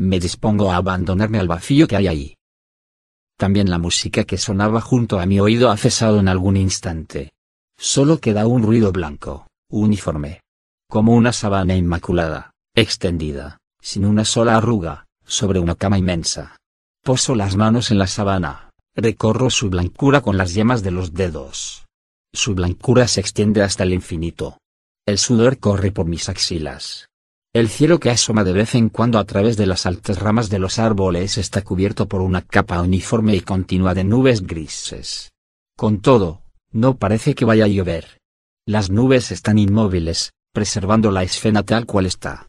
me 0.00 0.18
dispongo 0.18 0.72
a 0.72 0.76
abandonarme 0.76 1.38
al 1.38 1.46
vacío 1.46 1.86
que 1.86 1.94
hay 1.94 2.06
ahí. 2.06 2.34
También 3.40 3.70
la 3.70 3.78
música 3.78 4.24
que 4.24 4.36
sonaba 4.36 4.82
junto 4.82 5.18
a 5.18 5.24
mi 5.24 5.40
oído 5.40 5.70
ha 5.70 5.76
cesado 5.78 6.20
en 6.20 6.28
algún 6.28 6.58
instante. 6.58 7.32
Solo 7.78 8.18
queda 8.18 8.46
un 8.46 8.62
ruido 8.62 8.92
blanco, 8.92 9.46
uniforme. 9.70 10.42
Como 10.90 11.14
una 11.14 11.32
sabana 11.32 11.74
inmaculada, 11.74 12.50
extendida, 12.74 13.56
sin 13.80 14.04
una 14.04 14.26
sola 14.26 14.58
arruga, 14.58 15.06
sobre 15.24 15.58
una 15.58 15.74
cama 15.74 15.96
inmensa. 15.96 16.58
Poso 17.02 17.34
las 17.34 17.56
manos 17.56 17.90
en 17.90 17.96
la 17.96 18.08
sabana, 18.08 18.68
recorro 18.94 19.48
su 19.48 19.70
blancura 19.70 20.20
con 20.20 20.36
las 20.36 20.52
yemas 20.52 20.82
de 20.82 20.90
los 20.90 21.14
dedos. 21.14 21.86
Su 22.34 22.54
blancura 22.54 23.08
se 23.08 23.22
extiende 23.22 23.62
hasta 23.62 23.84
el 23.84 23.94
infinito. 23.94 24.58
El 25.06 25.16
sudor 25.16 25.58
corre 25.58 25.92
por 25.92 26.04
mis 26.04 26.28
axilas, 26.28 27.08
el 27.52 27.68
cielo 27.68 27.98
que 27.98 28.10
asoma 28.10 28.44
de 28.44 28.52
vez 28.52 28.76
en 28.76 28.90
cuando 28.90 29.18
a 29.18 29.24
través 29.24 29.56
de 29.56 29.66
las 29.66 29.84
altas 29.84 30.20
ramas 30.20 30.50
de 30.50 30.60
los 30.60 30.78
árboles 30.78 31.36
está 31.36 31.62
cubierto 31.62 32.06
por 32.06 32.20
una 32.20 32.42
capa 32.42 32.80
uniforme 32.80 33.34
y 33.34 33.40
continua 33.40 33.92
de 33.92 34.04
nubes 34.04 34.46
grises. 34.46 35.32
Con 35.76 36.00
todo, 36.00 36.42
no 36.70 36.96
parece 36.96 37.34
que 37.34 37.44
vaya 37.44 37.64
a 37.64 37.68
llover. 37.68 38.20
Las 38.66 38.90
nubes 38.90 39.32
están 39.32 39.58
inmóviles, 39.58 40.30
preservando 40.52 41.10
la 41.10 41.24
escena 41.24 41.64
tal 41.64 41.86
cual 41.86 42.06
está. 42.06 42.46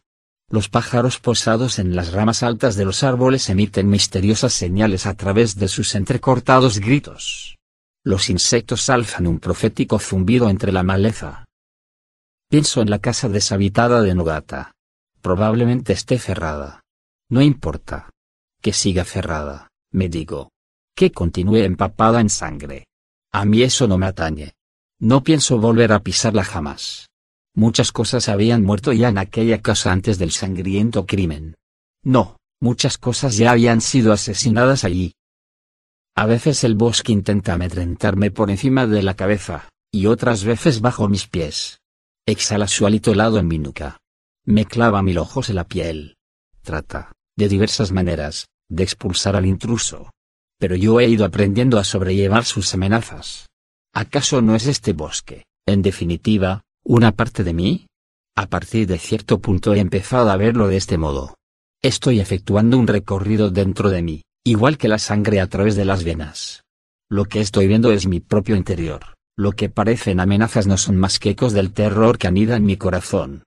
Los 0.48 0.68
pájaros 0.68 1.18
posados 1.18 1.80
en 1.80 1.96
las 1.96 2.12
ramas 2.12 2.44
altas 2.44 2.76
de 2.76 2.84
los 2.84 3.02
árboles 3.02 3.48
emiten 3.50 3.88
misteriosas 3.88 4.52
señales 4.52 5.06
a 5.06 5.14
través 5.14 5.56
de 5.56 5.66
sus 5.66 5.96
entrecortados 5.96 6.78
gritos. 6.78 7.58
Los 8.04 8.30
insectos 8.30 8.88
alzan 8.88 9.26
un 9.26 9.40
profético 9.40 9.98
zumbido 9.98 10.48
entre 10.48 10.70
la 10.70 10.84
maleza. 10.84 11.44
Pienso 12.48 12.82
en 12.82 12.90
la 12.90 13.00
casa 13.00 13.28
deshabitada 13.28 14.00
de 14.02 14.14
Nogata 14.14 14.72
Probablemente 15.22 15.92
esté 15.92 16.18
cerrada. 16.18 16.82
No 17.30 17.40
importa. 17.40 18.10
Que 18.60 18.72
siga 18.72 19.04
cerrada, 19.04 19.68
me 19.92 20.08
digo. 20.08 20.50
Que 20.96 21.12
continúe 21.12 21.58
empapada 21.58 22.20
en 22.20 22.28
sangre. 22.28 22.86
A 23.32 23.44
mí 23.44 23.62
eso 23.62 23.86
no 23.86 23.98
me 23.98 24.06
atañe. 24.06 24.52
No 24.98 25.22
pienso 25.22 25.58
volver 25.58 25.92
a 25.92 26.00
pisarla 26.00 26.44
jamás. 26.44 27.08
Muchas 27.54 27.92
cosas 27.92 28.28
habían 28.28 28.62
muerto 28.62 28.92
ya 28.92 29.08
en 29.08 29.18
aquella 29.18 29.62
casa 29.62 29.92
antes 29.92 30.18
del 30.18 30.32
sangriento 30.32 31.06
crimen. 31.06 31.54
No, 32.02 32.36
muchas 32.60 32.98
cosas 32.98 33.36
ya 33.36 33.52
habían 33.52 33.80
sido 33.80 34.12
asesinadas 34.12 34.84
allí. 34.84 35.14
A 36.16 36.26
veces 36.26 36.64
el 36.64 36.74
bosque 36.74 37.12
intenta 37.12 37.54
amedrentarme 37.54 38.30
por 38.30 38.50
encima 38.50 38.86
de 38.86 39.02
la 39.02 39.14
cabeza, 39.14 39.68
y 39.90 40.06
otras 40.06 40.44
veces 40.44 40.80
bajo 40.80 41.08
mis 41.08 41.26
pies. 41.28 41.80
Exhala 42.26 42.66
su 42.68 42.86
alito 42.86 43.12
helado 43.12 43.38
en 43.38 43.48
mi 43.48 43.58
nuca. 43.58 44.01
Me 44.44 44.64
clava 44.64 45.02
mil 45.02 45.18
ojos 45.18 45.50
en 45.50 45.56
la 45.56 45.64
piel. 45.64 46.16
Trata, 46.62 47.12
de 47.36 47.48
diversas 47.48 47.92
maneras, 47.92 48.48
de 48.68 48.82
expulsar 48.82 49.36
al 49.36 49.46
intruso. 49.46 50.10
Pero 50.58 50.74
yo 50.74 50.98
he 50.98 51.08
ido 51.08 51.24
aprendiendo 51.24 51.78
a 51.78 51.84
sobrellevar 51.84 52.44
sus 52.44 52.74
amenazas. 52.74 53.46
¿Acaso 53.94 54.42
no 54.42 54.56
es 54.56 54.66
este 54.66 54.94
bosque, 54.94 55.44
en 55.64 55.82
definitiva, 55.82 56.62
una 56.84 57.12
parte 57.12 57.44
de 57.44 57.52
mí? 57.52 57.86
A 58.34 58.48
partir 58.48 58.88
de 58.88 58.98
cierto 58.98 59.38
punto 59.38 59.74
he 59.74 59.78
empezado 59.78 60.28
a 60.30 60.36
verlo 60.36 60.66
de 60.66 60.76
este 60.76 60.98
modo. 60.98 61.36
Estoy 61.80 62.18
efectuando 62.18 62.78
un 62.78 62.88
recorrido 62.88 63.50
dentro 63.50 63.90
de 63.90 64.02
mí, 64.02 64.22
igual 64.44 64.76
que 64.76 64.88
la 64.88 64.98
sangre 64.98 65.40
a 65.40 65.46
través 65.46 65.76
de 65.76 65.84
las 65.84 66.02
venas. 66.02 66.64
Lo 67.08 67.26
que 67.26 67.40
estoy 67.40 67.68
viendo 67.68 67.92
es 67.92 68.08
mi 68.08 68.18
propio 68.18 68.56
interior, 68.56 69.14
lo 69.36 69.52
que 69.52 69.68
parecen 69.68 70.18
amenazas 70.18 70.66
no 70.66 70.78
son 70.78 70.96
más 70.96 71.20
que 71.20 71.30
ecos 71.30 71.52
del 71.52 71.72
terror 71.72 72.18
que 72.18 72.26
anida 72.26 72.56
en 72.56 72.64
mi 72.64 72.76
corazón. 72.76 73.44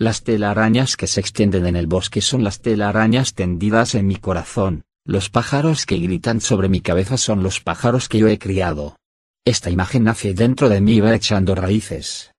Las 0.00 0.22
telarañas 0.22 0.96
que 0.96 1.08
se 1.08 1.18
extienden 1.18 1.66
en 1.66 1.74
el 1.74 1.88
bosque 1.88 2.20
son 2.20 2.44
las 2.44 2.60
telarañas 2.60 3.34
tendidas 3.34 3.96
en 3.96 4.06
mi 4.06 4.14
corazón, 4.14 4.84
los 5.04 5.28
pájaros 5.28 5.86
que 5.86 5.98
gritan 5.98 6.40
sobre 6.40 6.68
mi 6.68 6.80
cabeza 6.80 7.16
son 7.16 7.42
los 7.42 7.60
pájaros 7.60 8.08
que 8.08 8.18
yo 8.18 8.28
he 8.28 8.38
criado. 8.38 8.94
Esta 9.44 9.70
imagen 9.70 10.04
nace 10.04 10.34
dentro 10.34 10.68
de 10.68 10.80
mí 10.80 10.94
y 10.94 11.00
va 11.00 11.16
echando 11.16 11.56
raíces. 11.56 12.30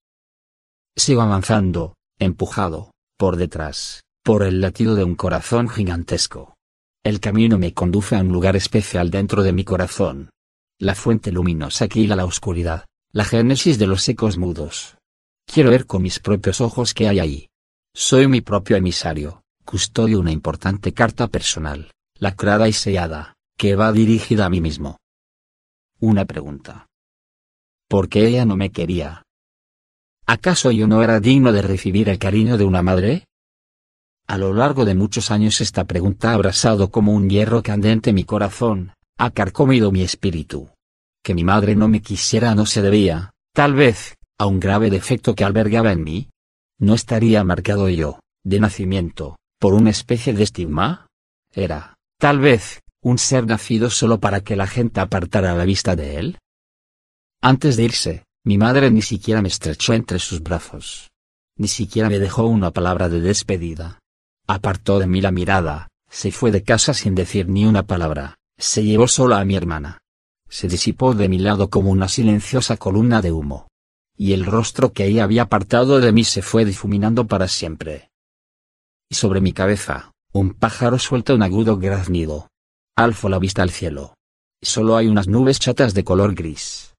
Sigo 0.95 1.22
avanzando, 1.22 1.95
empujado, 2.18 2.91
por 3.18 3.36
detrás, 3.36 4.03
por 4.23 4.44
el 4.44 4.61
latido 4.61 4.95
de 4.95 5.03
un 5.03 5.15
corazón 5.15 5.68
gigantesco. 5.68 6.56
El 7.03 7.19
camino 7.19 7.57
me 7.57 7.73
conduce 7.73 8.15
a 8.15 8.22
un 8.22 8.30
lugar 8.30 8.56
especial 8.56 9.11
dentro 9.11 9.44
de 9.44 9.52
mi 9.52 9.65
corazón. 9.65 10.30
La 10.80 10.95
fuente 10.95 11.34
luminosa 11.34 11.90
que 11.90 12.07
la 12.07 12.23
oscuridad, 12.23 12.86
la 13.11 13.26
génesis 13.26 13.77
de 13.77 13.88
los 13.88 14.07
ecos 14.07 14.38
mudos. 14.38 14.95
Quiero 15.45 15.72
ver 15.72 15.88
con 15.88 16.03
mis 16.03 16.19
propios 16.19 16.61
ojos 16.61 16.94
qué 16.94 17.10
hay 17.10 17.19
ahí. 17.19 17.48
Soy 17.94 18.28
mi 18.28 18.41
propio 18.41 18.78
emisario, 18.78 19.41
custodio 19.66 20.20
una 20.20 20.32
importante 20.32 20.94
carta 20.94 21.28
personal, 21.28 21.91
lacrada 22.20 22.68
y 22.68 22.74
sellada, 22.74 23.36
que 23.57 23.76
va 23.76 23.91
dirigida 23.91 24.45
a 24.45 24.49
mí 24.49 24.61
mismo. 24.61 24.98
Una 25.99 26.26
pregunta. 26.26 26.88
¿Por 27.90 28.07
qué 28.07 28.28
ella 28.28 28.45
no 28.45 28.56
me 28.56 28.72
quería? 28.72 29.24
¿Acaso 30.28 30.72
yo 30.72 30.88
no 30.88 31.02
era 31.02 31.20
digno 31.20 31.52
de 31.52 31.64
recibir 31.64 32.10
el 32.10 32.20
cariño 32.20 32.57
de 32.57 32.64
una 32.64 32.84
madre? 32.84 33.26
A 34.28 34.38
lo 34.38 34.53
largo 34.53 34.86
de 34.86 34.94
muchos 34.94 35.32
años 35.32 35.60
esta 35.60 35.86
pregunta 35.86 36.30
ha 36.30 36.36
abrasado 36.36 36.91
como 36.91 37.14
un 37.14 37.28
hierro 37.28 37.64
candente 37.64 38.14
mi 38.14 38.24
corazón, 38.24 38.94
ha 39.18 39.32
carcomido 39.32 39.91
mi 39.91 40.03
espíritu. 40.03 40.70
Que 41.24 41.34
mi 41.34 41.44
madre 41.44 41.76
no 41.76 41.88
me 41.88 42.02
quisiera 42.02 42.53
no 42.53 42.68
se 42.68 42.84
debía, 42.84 43.32
tal 43.53 43.74
vez, 43.74 44.16
a 44.38 44.45
un 44.45 44.60
grave 44.60 44.91
defecto 44.91 45.34
que 45.34 45.44
albergaba 45.44 45.91
en 45.91 46.03
mí, 46.03 46.30
¿No 46.81 46.93
estaría 46.93 47.43
marcado 47.43 47.89
yo, 47.89 48.22
de 48.45 48.61
nacimiento, 48.61 49.35
por 49.60 49.73
una 49.73 49.89
especie 49.89 50.31
de 50.34 50.43
estigma? 50.43 51.07
Era, 51.51 51.95
tal 52.18 52.39
vez, 52.39 52.80
un 53.03 53.18
ser 53.18 53.45
nacido 53.45 53.89
solo 53.89 54.22
para 54.22 54.39
que 54.39 54.56
la 54.56 54.65
gente 54.65 55.01
apartara 55.01 55.53
la 55.56 55.65
vista 55.65 55.97
de 55.97 56.15
él. 56.15 56.38
Antes 57.41 57.76
de 57.76 57.84
irse, 57.84 58.23
mi 58.45 58.57
madre 58.57 58.91
ni 58.91 59.01
siquiera 59.01 59.41
me 59.41 59.49
estrechó 59.49 59.93
entre 59.93 60.19
sus 60.19 60.41
brazos. 60.41 61.10
Ni 61.57 61.68
siquiera 61.68 62.07
me 62.07 62.18
dejó 62.18 62.45
una 62.45 62.72
palabra 62.72 63.10
de 63.10 63.19
despedida. 63.19 63.99
Apartó 64.47 64.99
de 64.99 65.07
mí 65.07 65.19
la 65.19 65.31
mirada, 65.31 65.89
se 66.10 66.31
fue 66.31 66.49
de 66.49 66.64
casa 66.64 66.93
sin 66.93 67.14
decir 67.14 67.49
ni 67.49 67.65
una 67.65 67.84
palabra, 67.84 68.35
se 68.57 68.85
llevó 68.85 69.10
sola 69.10 69.41
a 69.41 69.45
mi 69.45 69.57
hermana. 69.57 69.97
Se 70.47 70.69
disipó 70.69 71.14
de 71.14 71.27
mi 71.27 71.39
lado 71.39 71.69
como 71.69 71.91
una 71.91 72.07
silenciosa 72.07 72.77
columna 72.77 73.22
de 73.22 73.34
humo 73.34 73.69
y 74.20 74.34
el 74.34 74.46
rostro 74.46 74.91
que 74.91 75.06
ella 75.06 75.24
había 75.24 75.44
apartado 75.44 76.02
de 76.02 76.12
mí 76.12 76.26
se 76.26 76.41
fue 76.41 76.66
difuminando 76.66 77.26
para 77.26 77.48
siempre. 77.48 78.12
Y 79.10 79.16
sobre 79.16 79.40
mi 79.40 79.54
cabeza, 79.54 80.12
un 80.34 80.54
pájaro 80.54 81.00
suelta 81.00 81.34
un 81.34 81.41
agudo 81.41 81.78
graznido. 81.78 82.50
Alzo 82.98 83.30
la 83.30 83.40
vista 83.40 83.64
al 83.64 83.70
cielo. 83.70 84.16
Solo 84.62 84.98
hay 84.98 85.08
unas 85.08 85.30
nubes 85.30 85.58
chatas 85.60 85.94
de 85.94 86.04
color 86.04 86.36
gris. 86.36 86.96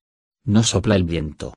No 0.46 0.62
sopla 0.62 0.96
el 0.96 1.04
viento. 1.04 1.52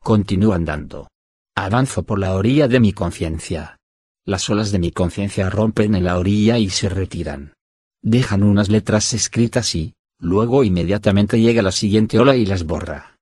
Continúo 0.00 0.52
andando. 0.52 1.08
Avanzo 1.56 2.04
por 2.04 2.20
la 2.20 2.34
orilla 2.36 2.68
de 2.68 2.78
mi 2.78 2.92
conciencia. 2.92 3.76
Las 4.24 4.48
olas 4.48 4.70
de 4.70 4.78
mi 4.78 4.92
conciencia 4.92 5.50
rompen 5.50 5.96
en 5.96 6.04
la 6.04 6.16
orilla 6.16 6.58
y 6.58 6.70
se 6.70 6.88
retiran. 6.88 7.54
Dejan 8.02 8.44
unas 8.44 8.68
letras 8.68 9.12
escritas 9.14 9.74
y, 9.74 9.94
luego 10.20 10.62
inmediatamente 10.62 11.40
llega 11.40 11.60
la 11.60 11.72
siguiente 11.72 12.20
ola 12.20 12.36
y 12.36 12.46
las 12.46 12.64
borra. 12.64 13.17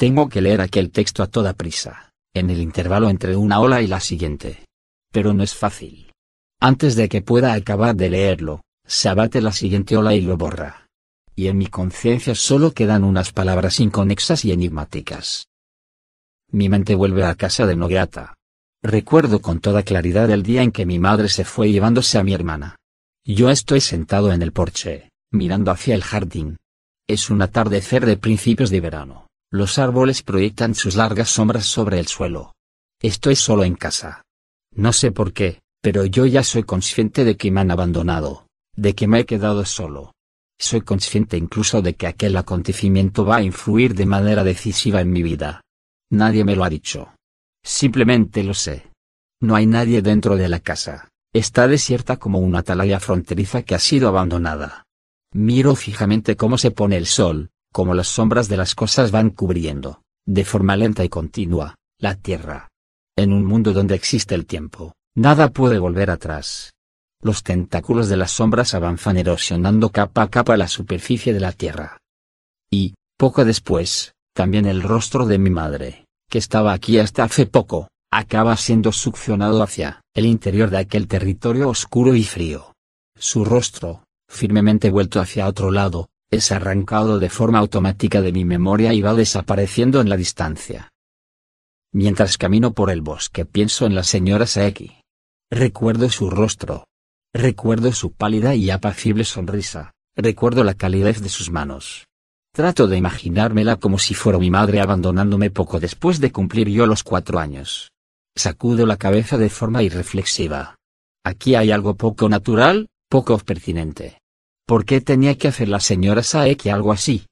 Tengo 0.00 0.30
que 0.30 0.40
leer 0.40 0.62
aquel 0.62 0.90
texto 0.90 1.22
a 1.22 1.26
toda 1.26 1.52
prisa, 1.52 2.10
en 2.32 2.48
el 2.48 2.62
intervalo 2.62 3.10
entre 3.10 3.36
una 3.36 3.60
ola 3.60 3.82
y 3.82 3.86
la 3.86 4.00
siguiente. 4.00 4.64
Pero 5.12 5.34
no 5.34 5.42
es 5.42 5.54
fácil. 5.54 6.10
Antes 6.58 6.96
de 6.96 7.06
que 7.10 7.20
pueda 7.20 7.52
acabar 7.52 7.94
de 7.94 8.08
leerlo, 8.08 8.62
se 8.86 9.10
abate 9.10 9.42
la 9.42 9.52
siguiente 9.52 9.98
ola 9.98 10.14
y 10.14 10.22
lo 10.22 10.38
borra. 10.38 10.86
Y 11.36 11.48
en 11.48 11.58
mi 11.58 11.66
conciencia 11.66 12.34
solo 12.34 12.72
quedan 12.72 13.04
unas 13.04 13.32
palabras 13.32 13.78
inconexas 13.78 14.46
y 14.46 14.52
enigmáticas. 14.52 15.48
Mi 16.50 16.70
mente 16.70 16.94
vuelve 16.94 17.26
a 17.26 17.34
casa 17.34 17.66
de 17.66 17.76
Nogata. 17.76 18.36
Recuerdo 18.82 19.42
con 19.42 19.60
toda 19.60 19.82
claridad 19.82 20.30
el 20.30 20.42
día 20.42 20.62
en 20.62 20.72
que 20.72 20.86
mi 20.86 20.98
madre 20.98 21.28
se 21.28 21.44
fue 21.44 21.72
llevándose 21.72 22.16
a 22.16 22.24
mi 22.24 22.32
hermana. 22.32 22.76
Yo 23.22 23.50
estoy 23.50 23.82
sentado 23.82 24.32
en 24.32 24.40
el 24.40 24.52
porche, 24.52 25.10
mirando 25.30 25.70
hacia 25.70 25.94
el 25.94 26.02
jardín. 26.02 26.56
Es 27.06 27.28
un 27.28 27.42
atardecer 27.42 28.06
de 28.06 28.16
principios 28.16 28.70
de 28.70 28.80
verano. 28.80 29.29
Los 29.52 29.78
árboles 29.78 30.22
proyectan 30.22 30.76
sus 30.76 30.94
largas 30.94 31.28
sombras 31.28 31.66
sobre 31.66 31.98
el 31.98 32.06
suelo. 32.06 32.54
Estoy 33.02 33.34
solo 33.34 33.64
en 33.64 33.74
casa. 33.74 34.22
No 34.72 34.92
sé 34.92 35.10
por 35.10 35.32
qué, 35.32 35.60
pero 35.82 36.04
yo 36.04 36.24
ya 36.24 36.44
soy 36.44 36.62
consciente 36.62 37.24
de 37.24 37.36
que 37.36 37.50
me 37.50 37.60
han 37.60 37.72
abandonado, 37.72 38.46
de 38.76 38.94
que 38.94 39.08
me 39.08 39.20
he 39.20 39.26
quedado 39.26 39.64
solo. 39.64 40.12
Soy 40.56 40.82
consciente 40.82 41.36
incluso 41.36 41.82
de 41.82 41.96
que 41.96 42.06
aquel 42.06 42.36
acontecimiento 42.36 43.24
va 43.24 43.36
a 43.36 43.42
influir 43.42 43.94
de 43.94 44.06
manera 44.06 44.44
decisiva 44.44 45.00
en 45.00 45.10
mi 45.10 45.24
vida. 45.24 45.62
Nadie 46.10 46.44
me 46.44 46.54
lo 46.54 46.62
ha 46.62 46.70
dicho. 46.70 47.14
Simplemente 47.64 48.44
lo 48.44 48.54
sé. 48.54 48.92
No 49.40 49.56
hay 49.56 49.66
nadie 49.66 50.00
dentro 50.00 50.36
de 50.36 50.48
la 50.48 50.60
casa. 50.60 51.08
Está 51.32 51.66
desierta 51.66 52.18
como 52.18 52.38
una 52.38 52.60
atalaya 52.60 53.00
fronteriza 53.00 53.62
que 53.62 53.74
ha 53.74 53.80
sido 53.80 54.06
abandonada. 54.06 54.84
Miro 55.32 55.74
fijamente 55.74 56.36
cómo 56.36 56.58
se 56.58 56.70
pone 56.70 56.96
el 56.96 57.06
sol, 57.06 57.50
cómo 57.72 57.94
las 57.94 58.08
sombras 58.08 58.48
de 58.48 58.56
las 58.56 58.74
cosas 58.74 59.10
van 59.10 59.30
cubriendo, 59.30 60.02
de 60.26 60.44
forma 60.44 60.76
lenta 60.76 61.04
y 61.04 61.08
continua, 61.08 61.76
la 61.98 62.14
tierra. 62.16 62.68
En 63.16 63.32
un 63.32 63.44
mundo 63.44 63.72
donde 63.72 63.94
existe 63.94 64.34
el 64.34 64.46
tiempo, 64.46 64.94
nada 65.14 65.48
puede 65.48 65.78
volver 65.78 66.10
atrás. 66.10 66.72
Los 67.22 67.42
tentáculos 67.42 68.08
de 68.08 68.16
las 68.16 68.30
sombras 68.30 68.74
avanzan 68.74 69.18
erosionando 69.18 69.90
capa 69.90 70.22
a 70.22 70.30
capa 70.30 70.56
la 70.56 70.68
superficie 70.68 71.34
de 71.34 71.40
la 71.40 71.52
tierra. 71.52 71.98
Y, 72.70 72.94
poco 73.18 73.44
después, 73.44 74.14
también 74.34 74.64
el 74.66 74.82
rostro 74.82 75.26
de 75.26 75.38
mi 75.38 75.50
madre, 75.50 76.06
que 76.30 76.38
estaba 76.38 76.72
aquí 76.72 76.98
hasta 76.98 77.24
hace 77.24 77.44
poco, 77.46 77.88
acaba 78.10 78.56
siendo 78.56 78.92
succionado 78.92 79.62
hacia 79.62 80.00
el 80.14 80.26
interior 80.26 80.70
de 80.70 80.78
aquel 80.78 81.06
territorio 81.06 81.68
oscuro 81.68 82.14
y 82.14 82.24
frío. 82.24 82.72
Su 83.18 83.44
rostro, 83.44 84.04
firmemente 84.28 84.90
vuelto 84.90 85.20
hacia 85.20 85.46
otro 85.46 85.70
lado, 85.70 86.08
es 86.30 86.52
arrancado 86.52 87.18
de 87.18 87.28
forma 87.28 87.58
automática 87.58 88.20
de 88.20 88.32
mi 88.32 88.44
memoria 88.44 88.94
y 88.94 89.02
va 89.02 89.14
desapareciendo 89.14 90.00
en 90.00 90.08
la 90.08 90.16
distancia. 90.16 90.90
Mientras 91.92 92.38
camino 92.38 92.72
por 92.72 92.90
el 92.90 93.02
bosque 93.02 93.44
pienso 93.44 93.84
en 93.84 93.96
la 93.96 94.04
señora 94.04 94.46
Saeki. 94.46 95.00
Recuerdo 95.50 96.08
su 96.08 96.30
rostro. 96.30 96.84
Recuerdo 97.34 97.92
su 97.92 98.12
pálida 98.12 98.54
y 98.54 98.70
apacible 98.70 99.24
sonrisa. 99.24 99.92
Recuerdo 100.14 100.62
la 100.62 100.74
calidez 100.74 101.20
de 101.20 101.28
sus 101.28 101.50
manos. 101.50 102.06
Trato 102.52 102.86
de 102.86 102.96
imaginármela 102.96 103.76
como 103.76 103.98
si 103.98 104.14
fuera 104.14 104.38
mi 104.38 104.50
madre 104.50 104.80
abandonándome 104.80 105.50
poco 105.50 105.80
después 105.80 106.20
de 106.20 106.30
cumplir 106.30 106.68
yo 106.68 106.86
los 106.86 107.02
cuatro 107.02 107.40
años. 107.40 107.90
Sacudo 108.36 108.86
la 108.86 108.96
cabeza 108.96 109.36
de 109.38 109.50
forma 109.50 109.82
irreflexiva. 109.82 110.76
Aquí 111.24 111.56
hay 111.56 111.72
algo 111.72 111.96
poco 111.96 112.28
natural, 112.28 112.88
poco 113.08 113.36
pertinente. 113.38 114.19
¿Por 114.70 114.84
qué 114.84 115.00
tenía 115.00 115.36
que 115.36 115.48
hacer 115.48 115.68
la 115.68 115.80
señora 115.80 116.22
Saeki 116.22 116.68
algo 116.68 116.92
así? 116.92 117.26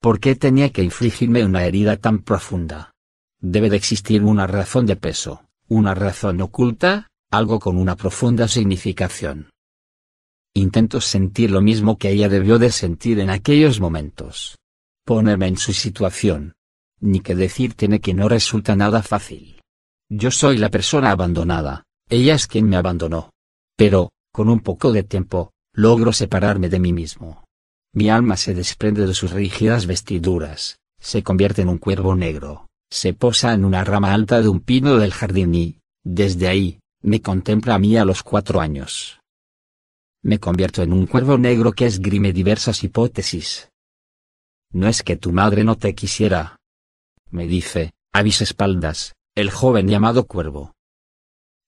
¿Por 0.00 0.20
qué 0.20 0.36
tenía 0.36 0.70
que 0.70 0.84
infligirme 0.84 1.44
una 1.44 1.64
herida 1.64 1.96
tan 1.96 2.20
profunda? 2.20 2.92
Debe 3.40 3.68
de 3.68 3.76
existir 3.76 4.22
una 4.22 4.46
razón 4.46 4.86
de 4.86 4.94
peso, 4.94 5.44
una 5.66 5.96
razón 5.96 6.40
oculta, 6.40 7.08
algo 7.32 7.58
con 7.58 7.78
una 7.78 7.96
profunda 7.96 8.46
significación. 8.46 9.50
Intento 10.54 11.00
sentir 11.00 11.50
lo 11.50 11.60
mismo 11.60 11.98
que 11.98 12.10
ella 12.10 12.28
debió 12.28 12.60
de 12.60 12.70
sentir 12.70 13.18
en 13.18 13.30
aquellos 13.30 13.80
momentos 13.80 14.56
ponerme 15.04 15.48
en 15.48 15.56
su 15.56 15.72
situación. 15.72 16.52
Ni 17.00 17.18
que 17.18 17.34
decir 17.34 17.74
tiene 17.74 17.98
que 17.98 18.14
no 18.14 18.28
resulta 18.28 18.76
nada 18.76 19.02
fácil. 19.02 19.60
Yo 20.08 20.30
soy 20.30 20.58
la 20.58 20.70
persona 20.70 21.10
abandonada, 21.10 21.82
ella 22.08 22.36
es 22.36 22.46
quien 22.46 22.68
me 22.68 22.76
abandonó. 22.76 23.30
Pero, 23.76 24.12
con 24.32 24.48
un 24.48 24.60
poco 24.60 24.92
de 24.92 25.02
tiempo, 25.02 25.53
logro 25.74 26.12
separarme 26.12 26.70
de 26.70 26.80
mí 26.80 26.92
mismo. 26.92 27.44
Mi 27.92 28.08
alma 28.08 28.38
se 28.38 28.54
desprende 28.54 29.06
de 29.06 29.12
sus 29.12 29.32
rígidas 29.32 29.86
vestiduras, 29.86 30.78
se 30.98 31.22
convierte 31.22 31.62
en 31.62 31.68
un 31.68 31.78
cuervo 31.78 32.14
negro, 32.14 32.68
se 32.90 33.12
posa 33.12 33.52
en 33.52 33.66
una 33.66 33.84
rama 33.84 34.14
alta 34.14 34.40
de 34.40 34.48
un 34.48 34.60
pino 34.60 34.96
del 34.96 35.12
jardín 35.12 35.54
y, 35.54 35.78
desde 36.02 36.48
ahí, 36.48 36.80
me 37.02 37.20
contempla 37.20 37.74
a 37.74 37.78
mí 37.78 37.96
a 37.96 38.06
los 38.06 38.22
cuatro 38.22 38.60
años. 38.60 39.20
Me 40.22 40.40
convierto 40.40 40.82
en 40.82 40.94
un 40.94 41.06
cuervo 41.06 41.36
negro 41.36 41.72
que 41.72 41.84
esgrime 41.84 42.32
diversas 42.32 42.82
hipótesis, 42.82 43.68
no 44.74 44.88
es 44.88 45.04
que 45.04 45.16
tu 45.16 45.30
madre 45.30 45.62
no 45.62 45.76
te 45.76 45.94
quisiera. 45.94 46.56
Me 47.30 47.46
dice, 47.46 47.92
a 48.12 48.24
mis 48.24 48.40
espaldas, 48.40 49.14
el 49.36 49.52
joven 49.52 49.86
llamado 49.86 50.26
Cuervo. 50.26 50.72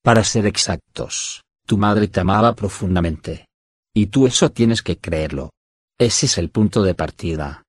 Para 0.03 0.25
ser 0.25 0.45
exactos, 0.45 1.45
tu 1.67 1.79
madre 1.79 2.09
te 2.09 2.19
amaba 2.19 2.57
profundamente. 2.57 3.46
Y 3.97 4.07
tú 4.07 4.27
eso 4.27 4.51
tienes 4.51 4.83
que 4.83 4.99
creerlo. 4.99 5.51
Ese 5.99 6.27
es 6.27 6.37
el 6.37 6.51
punto 6.51 6.83
de 6.83 6.95
partida. 6.95 7.63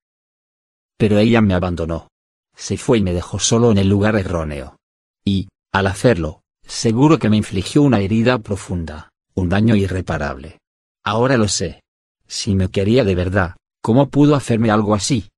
Pero 0.98 1.18
ella 1.18 1.40
me 1.40 1.54
abandonó. 1.54 2.08
Se 2.54 2.76
fue 2.76 2.98
y 2.98 3.02
me 3.02 3.14
dejó 3.14 3.38
solo 3.38 3.70
en 3.70 3.78
el 3.78 3.88
lugar 3.88 4.16
erróneo. 4.16 4.76
Y, 5.24 5.48
al 5.72 5.86
hacerlo, 5.86 6.42
seguro 6.66 7.18
que 7.18 7.30
me 7.30 7.36
infligió 7.36 7.82
una 7.82 8.00
herida 8.00 8.38
profunda, 8.38 9.10
un 9.34 9.48
daño 9.48 9.74
irreparable. 9.74 10.58
Ahora 11.04 11.36
lo 11.36 11.48
sé. 11.48 11.82
Si 12.26 12.54
me 12.54 12.68
quería 12.68 13.04
de 13.04 13.14
verdad, 13.14 13.56
¿Cómo 13.88 14.10
pudo 14.10 14.34
hacerme 14.34 14.70
algo 14.70 14.94
así? 14.94 15.30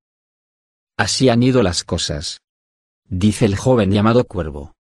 Así 0.97 1.29
han 1.29 1.41
ido 1.41 1.63
las 1.63 1.83
cosas. 1.85 2.41
Dice 3.07 3.45
el 3.45 3.55
joven 3.55 3.91
llamado 3.91 4.25
Cuervo. 4.25 4.73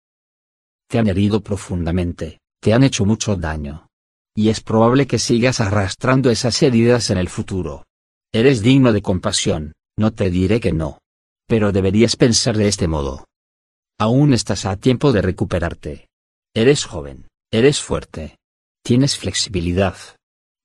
Te 0.88 0.98
han 0.98 1.08
herido 1.08 1.42
profundamente, 1.42 2.40
te 2.62 2.74
han 2.74 2.84
hecho 2.84 3.06
mucho 3.06 3.36
daño. 3.36 3.89
Y 4.40 4.48
es 4.48 4.62
probable 4.62 5.06
que 5.06 5.20
sigas 5.20 5.60
arrastrando 5.60 6.30
esas 6.30 6.64
heridas 6.64 7.10
en 7.10 7.18
el 7.18 7.28
futuro. 7.28 7.84
Eres 8.32 8.62
digno 8.62 8.94
de 8.94 9.02
compasión, 9.02 9.74
no 9.98 10.14
te 10.14 10.30
diré 10.30 10.62
que 10.62 10.72
no. 10.72 11.00
Pero 11.46 11.74
deberías 11.74 12.16
pensar 12.16 12.56
de 12.56 12.70
este 12.70 12.88
modo. 12.88 13.26
Aún 14.00 14.34
estás 14.34 14.66
a 14.66 14.78
tiempo 14.78 15.12
de 15.12 15.22
recuperarte. 15.22 16.08
Eres 16.56 16.86
joven, 16.86 17.28
eres 17.52 17.82
fuerte. 17.82 18.38
Tienes 18.82 19.18
flexibilidad. 19.18 19.98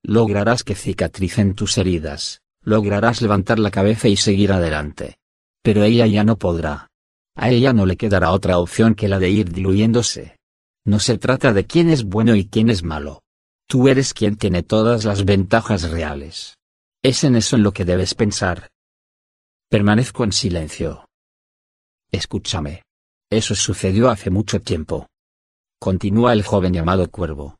Lograrás 0.03 0.63
que 0.63 0.75
cicatricen 0.75 1.53
tus 1.53 1.77
heridas, 1.77 2.39
lograrás 2.61 3.21
levantar 3.21 3.59
la 3.59 3.71
cabeza 3.71 4.07
y 4.07 4.15
seguir 4.15 4.53
adelante. 4.53 5.17
Pero 5.61 5.83
ella 5.83 6.07
ya 6.07 6.23
no 6.23 6.37
podrá. 6.37 6.87
A 7.35 7.49
ella 7.49 7.73
no 7.73 7.85
le 7.85 7.97
quedará 7.97 8.31
otra 8.31 8.57
opción 8.57 8.95
que 8.95 9.09
la 9.09 9.19
de 9.19 9.31
ir 9.31 9.51
diluyéndose. 9.51 10.37
No 10.85 11.01
se 11.01 11.17
trata 11.17 11.51
de 11.51 11.65
quién 11.65 11.89
es 11.89 12.05
bueno 12.05 12.35
y 12.35 12.47
quién 12.47 12.69
es 12.69 12.81
malo. 12.81 13.23
Tú 13.67 13.87
eres 13.87 14.13
quien 14.13 14.35
tiene 14.37 14.63
todas 14.63 15.05
las 15.05 15.25
ventajas 15.25 15.89
reales. 15.89 16.55
Es 17.03 17.23
en 17.23 17.35
eso 17.35 17.55
en 17.55 17.63
lo 17.63 17.71
que 17.71 17.85
debes 17.85 18.13
pensar. 18.13 18.69
Permanezco 19.69 20.23
en 20.23 20.31
silencio. 20.31 21.05
Escúchame. 22.11 22.83
Eso 23.29 23.55
sucedió 23.55 24.09
hace 24.09 24.29
mucho 24.29 24.61
tiempo. 24.61 25.07
Continúa 25.79 26.33
el 26.33 26.43
joven 26.43 26.73
llamado 26.73 27.09
Cuervo. 27.09 27.57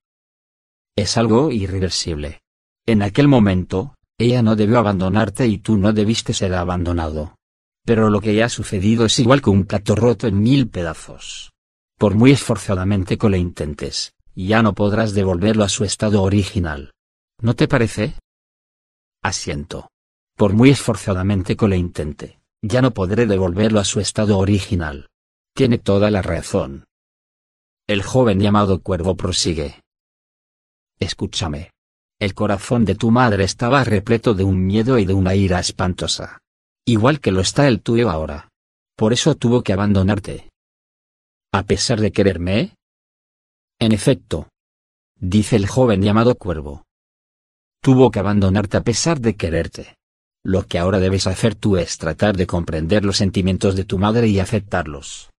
Es 0.95 1.17
algo 1.17 1.51
irreversible. 1.51 2.41
En 2.85 3.01
aquel 3.01 3.27
momento, 3.27 3.95
ella 4.17 4.41
no 4.41 4.55
debió 4.55 4.77
abandonarte 4.79 5.47
y 5.47 5.57
tú 5.57 5.77
no 5.77 5.91
debiste 5.91 6.33
ser 6.33 6.53
abandonado. 6.53 7.35
Pero 7.83 8.09
lo 8.09 8.21
que 8.21 8.33
ya 8.33 8.45
ha 8.45 8.49
sucedido 8.49 9.05
es 9.05 9.19
igual 9.19 9.41
que 9.41 9.49
un 9.49 9.65
plato 9.65 9.95
roto 9.95 10.27
en 10.27 10.39
mil 10.39 10.69
pedazos. 10.69 11.51
Por 11.97 12.15
muy 12.15 12.31
esforzadamente 12.31 13.17
que 13.17 13.29
lo 13.29 13.37
intentes, 13.37 14.14
ya 14.35 14.61
no 14.61 14.73
podrás 14.73 15.13
devolverlo 15.13 15.63
a 15.63 15.69
su 15.69 15.85
estado 15.85 16.21
original. 16.21 16.91
¿No 17.39 17.55
te 17.55 17.67
parece? 17.67 18.15
Asiento. 19.23 19.89
Por 20.35 20.53
muy 20.53 20.69
esforzadamente 20.69 21.55
que 21.55 21.67
lo 21.67 21.75
intente, 21.75 22.39
ya 22.61 22.81
no 22.81 22.91
podré 22.91 23.25
devolverlo 23.25 23.79
a 23.79 23.85
su 23.85 23.99
estado 23.99 24.37
original. 24.37 25.07
Tiene 25.53 25.77
toda 25.77 26.11
la 26.11 26.21
razón. 26.21 26.85
El 27.87 28.03
joven 28.03 28.39
llamado 28.39 28.81
Cuervo 28.81 29.15
prosigue. 29.15 29.81
Escúchame. 30.99 31.71
El 32.19 32.33
corazón 32.33 32.85
de 32.85 32.95
tu 32.95 33.11
madre 33.11 33.43
estaba 33.43 33.83
repleto 33.83 34.33
de 34.33 34.43
un 34.43 34.65
miedo 34.65 34.97
y 34.97 35.05
de 35.05 35.13
una 35.13 35.35
ira 35.35 35.59
espantosa. 35.59 36.39
Igual 36.85 37.19
que 37.19 37.31
lo 37.31 37.41
está 37.41 37.67
el 37.67 37.81
tuyo 37.81 38.09
ahora. 38.09 38.49
Por 38.95 39.13
eso 39.13 39.35
tuvo 39.35 39.63
que 39.63 39.73
abandonarte. 39.73 40.49
¿A 41.51 41.63
pesar 41.63 41.99
de 41.99 42.11
quererme? 42.11 42.75
En 43.79 43.91
efecto. 43.91 44.47
Dice 45.19 45.57
el 45.57 45.67
joven 45.67 46.01
llamado 46.01 46.35
Cuervo. 46.35 46.83
Tuvo 47.81 48.09
que 48.09 48.19
abandonarte 48.19 48.77
a 48.77 48.81
pesar 48.81 49.19
de 49.19 49.35
quererte. 49.35 49.95
Lo 50.43 50.65
que 50.65 50.79
ahora 50.79 50.99
debes 50.99 51.27
hacer 51.27 51.55
tú 51.55 51.77
es 51.77 51.97
tratar 51.97 52.37
de 52.37 52.47
comprender 52.47 53.03
los 53.03 53.17
sentimientos 53.17 53.75
de 53.75 53.83
tu 53.83 53.97
madre 53.97 54.27
y 54.27 54.39
aceptarlos. 54.39 55.29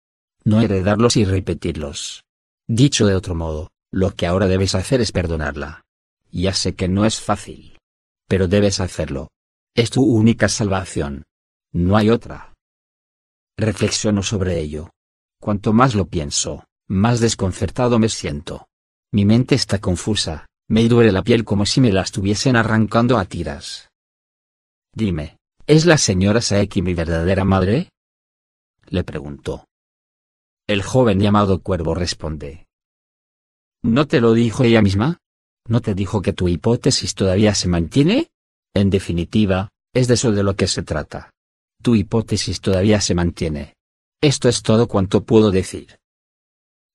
No 0.45 0.61
heredarlos 0.61 1.17
y 1.17 1.25
repetirlos. 1.25 2.25
Dicho 2.69 3.07
de 3.07 3.15
otro 3.15 3.35
modo, 3.35 3.71
lo 3.93 4.11
que 4.13 4.27
ahora 4.27 4.47
debes 4.47 4.75
hacer 4.75 5.01
es 5.01 5.13
perdonarla. 5.13 5.83
Ya 6.31 6.53
sé 6.53 6.75
que 6.75 6.89
no 6.89 7.07
es 7.07 7.21
fácil. 7.21 7.79
Pero 8.29 8.49
debes 8.49 8.81
hacerlo. 8.81 9.29
Es 9.75 9.91
tu 9.91 10.03
única 10.03 10.49
salvación. 10.49 11.25
No 11.73 11.97
hay 11.97 12.11
otra. 12.11 12.53
Reflexiono 13.57 14.23
sobre 14.23 14.61
ello. 14.61 14.91
Cuanto 15.41 15.73
más 15.73 15.95
lo 15.95 16.07
pienso, 16.07 16.65
más 16.89 17.21
desconcertado 17.21 17.99
me 17.99 18.09
siento. 18.09 18.69
Mi 19.13 19.25
mente 19.25 19.55
está 19.55 19.79
confusa, 19.79 20.47
me 20.69 20.89
duele 20.89 21.13
la 21.13 21.23
piel 21.23 21.45
como 21.45 21.67
si 21.67 21.81
me 21.81 21.93
la 21.93 22.03
estuviesen 22.03 22.57
arrancando 22.57 23.19
a 23.19 23.25
tiras. 23.25 23.91
Dime, 24.93 25.39
¿es 25.67 25.87
la 25.87 25.99
señora 25.99 26.41
Saeki 26.41 26.83
mi 26.83 26.95
verdadera 26.95 27.45
madre? 27.45 27.91
Le 28.87 29.05
preguntó. 29.05 29.67
El 30.67 30.83
joven 30.83 31.21
llamado 31.21 31.63
Cuervo 31.63 31.95
responde. 31.95 32.67
¿No 33.83 34.07
te 34.07 34.21
lo 34.21 34.33
dijo 34.33 34.65
ella 34.65 34.83
misma? 34.83 35.19
¿No 35.69 35.81
te 35.81 35.95
dijo 35.95 36.23
que 36.23 36.33
tu 36.33 36.49
hipótesis 36.49 37.15
todavía 37.15 37.55
se 37.55 37.69
mantiene? 37.69 38.31
En 38.75 38.91
definitiva, 38.91 39.71
es 39.95 40.09
de 40.09 40.15
eso 40.15 40.33
de 40.33 40.43
lo 40.43 40.57
que 40.57 40.67
se 40.67 40.83
trata. 40.83 41.31
Tu 41.83 41.95
hipótesis 41.95 42.61
todavía 42.61 43.01
se 43.01 43.15
mantiene. 43.15 43.75
Esto 44.21 44.49
es 44.49 44.63
todo 44.63 44.89
cuanto 44.89 45.25
puedo 45.25 45.51
decir. 45.51 45.99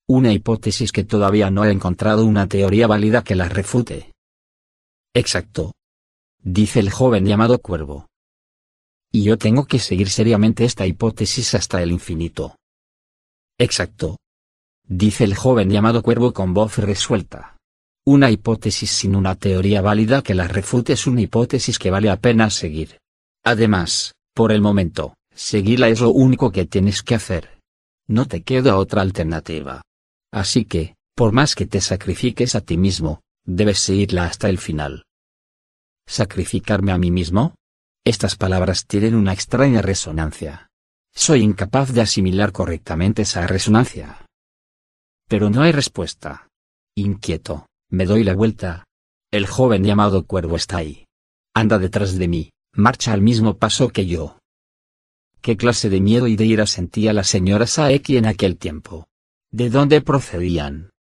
Una 0.08 0.32
hipótesis 0.32 0.92
que 0.92 1.04
todavía 1.04 1.50
no 1.50 1.64
he 1.64 1.70
encontrado 1.70 2.24
una 2.24 2.48
teoría 2.48 2.86
válida 2.86 3.22
que 3.22 3.36
la 3.36 3.48
refute. 3.48 4.12
Exacto. 5.14 5.72
Dice 6.42 6.80
el 6.80 6.90
joven 6.90 7.24
llamado 7.24 7.60
Cuervo. 7.60 8.08
Y 9.12 9.22
yo 9.24 9.38
tengo 9.38 9.66
que 9.66 9.78
seguir 9.78 10.10
seriamente 10.10 10.64
esta 10.64 10.86
hipótesis 10.86 11.54
hasta 11.54 11.82
el 11.82 11.92
infinito. 11.92 12.56
Exacto. 13.58 14.16
Dice 14.84 15.24
el 15.24 15.34
joven 15.34 15.70
llamado 15.70 16.02
Cuervo 16.02 16.32
con 16.32 16.52
voz 16.52 16.78
resuelta. 16.78 17.56
Una 18.04 18.30
hipótesis 18.30 18.90
sin 18.90 19.14
una 19.14 19.36
teoría 19.36 19.80
válida 19.80 20.22
que 20.22 20.34
la 20.34 20.48
refute 20.48 20.94
es 20.94 21.06
una 21.06 21.20
hipótesis 21.20 21.78
que 21.78 21.90
vale 21.90 22.08
la 22.08 22.16
pena 22.16 22.50
seguir. 22.50 22.98
Además, 23.44 24.14
por 24.34 24.50
el 24.50 24.60
momento, 24.60 25.14
seguirla 25.32 25.88
es 25.88 26.00
lo 26.00 26.10
único 26.10 26.50
que 26.50 26.66
tienes 26.66 27.02
que 27.04 27.14
hacer. 27.14 27.60
No 28.08 28.26
te 28.26 28.42
queda 28.42 28.76
otra 28.76 29.02
alternativa. 29.02 29.82
Así 30.32 30.64
que, 30.64 30.96
por 31.14 31.32
más 31.32 31.54
que 31.54 31.66
te 31.66 31.80
sacrifiques 31.80 32.54
a 32.54 32.62
ti 32.62 32.78
mismo, 32.78 33.20
debes 33.44 33.78
seguirla 33.78 34.24
hasta 34.24 34.48
el 34.48 34.58
final. 34.58 35.04
¿Sacrificarme 36.06 36.92
a 36.92 36.98
mí 36.98 37.10
mismo? 37.10 37.54
Estas 38.04 38.36
palabras 38.36 38.86
tienen 38.86 39.14
una 39.14 39.32
extraña 39.32 39.82
resonancia. 39.82 40.68
Soy 41.14 41.42
incapaz 41.42 41.92
de 41.92 42.00
asimilar 42.00 42.50
correctamente 42.52 43.22
esa 43.22 43.46
resonancia. 43.46 44.26
Pero 45.28 45.50
no 45.50 45.62
hay 45.62 45.72
respuesta. 45.72 46.48
Inquieto, 46.96 47.66
me 47.90 48.06
doy 48.06 48.24
la 48.24 48.34
vuelta. 48.34 48.84
El 49.30 49.46
joven 49.46 49.84
llamado 49.84 50.26
Cuervo 50.26 50.56
está 50.56 50.78
ahí. 50.78 51.06
Anda 51.54 51.78
detrás 51.78 52.18
de 52.18 52.28
mí, 52.28 52.50
marcha 52.74 53.12
al 53.12 53.20
mismo 53.20 53.58
paso 53.58 53.88
que 53.90 54.06
yo. 54.06 54.38
¿Qué 55.42 55.56
clase 55.56 55.90
de 55.90 56.00
miedo 56.00 56.26
y 56.26 56.36
de 56.36 56.46
ira 56.46 56.66
sentía 56.66 57.12
la 57.12 57.24
señora 57.24 57.66
Saeki 57.66 58.16
en 58.16 58.26
aquel 58.26 58.56
tiempo? 58.56 59.06
¿De 59.54 59.68
dónde 59.68 60.00
procedían? 60.00 60.92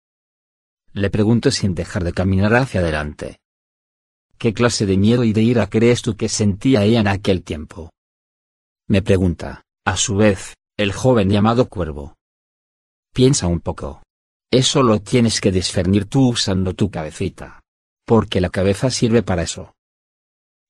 Le 0.91 1.09
pregunto 1.09 1.51
sin 1.51 1.73
dejar 1.73 2.03
de 2.03 2.11
caminar 2.11 2.53
hacia 2.53 2.81
adelante. 2.81 3.39
¿Qué 4.37 4.53
clase 4.53 4.85
de 4.85 4.97
miedo 4.97 5.23
y 5.23 5.31
de 5.31 5.41
ira 5.41 5.69
crees 5.69 6.01
tú 6.01 6.17
que 6.17 6.27
sentía 6.27 6.83
ella 6.83 6.99
en 6.99 7.07
aquel 7.07 7.45
tiempo? 7.45 7.91
Me 8.89 9.01
pregunta, 9.01 9.63
a 9.85 9.95
su 9.95 10.17
vez, 10.17 10.57
el 10.75 10.91
joven 10.91 11.29
llamado 11.29 11.69
Cuervo. 11.69 12.17
Piensa 13.13 13.47
un 13.47 13.61
poco. 13.61 14.03
Eso 14.51 14.83
lo 14.83 14.99
tienes 14.99 15.39
que 15.39 15.53
discernir 15.53 16.09
tú 16.09 16.27
usando 16.31 16.73
tu 16.73 16.91
cabecita. 16.91 17.61
Porque 18.05 18.41
la 18.41 18.49
cabeza 18.49 18.89
sirve 18.89 19.23
para 19.23 19.43
eso. 19.43 19.75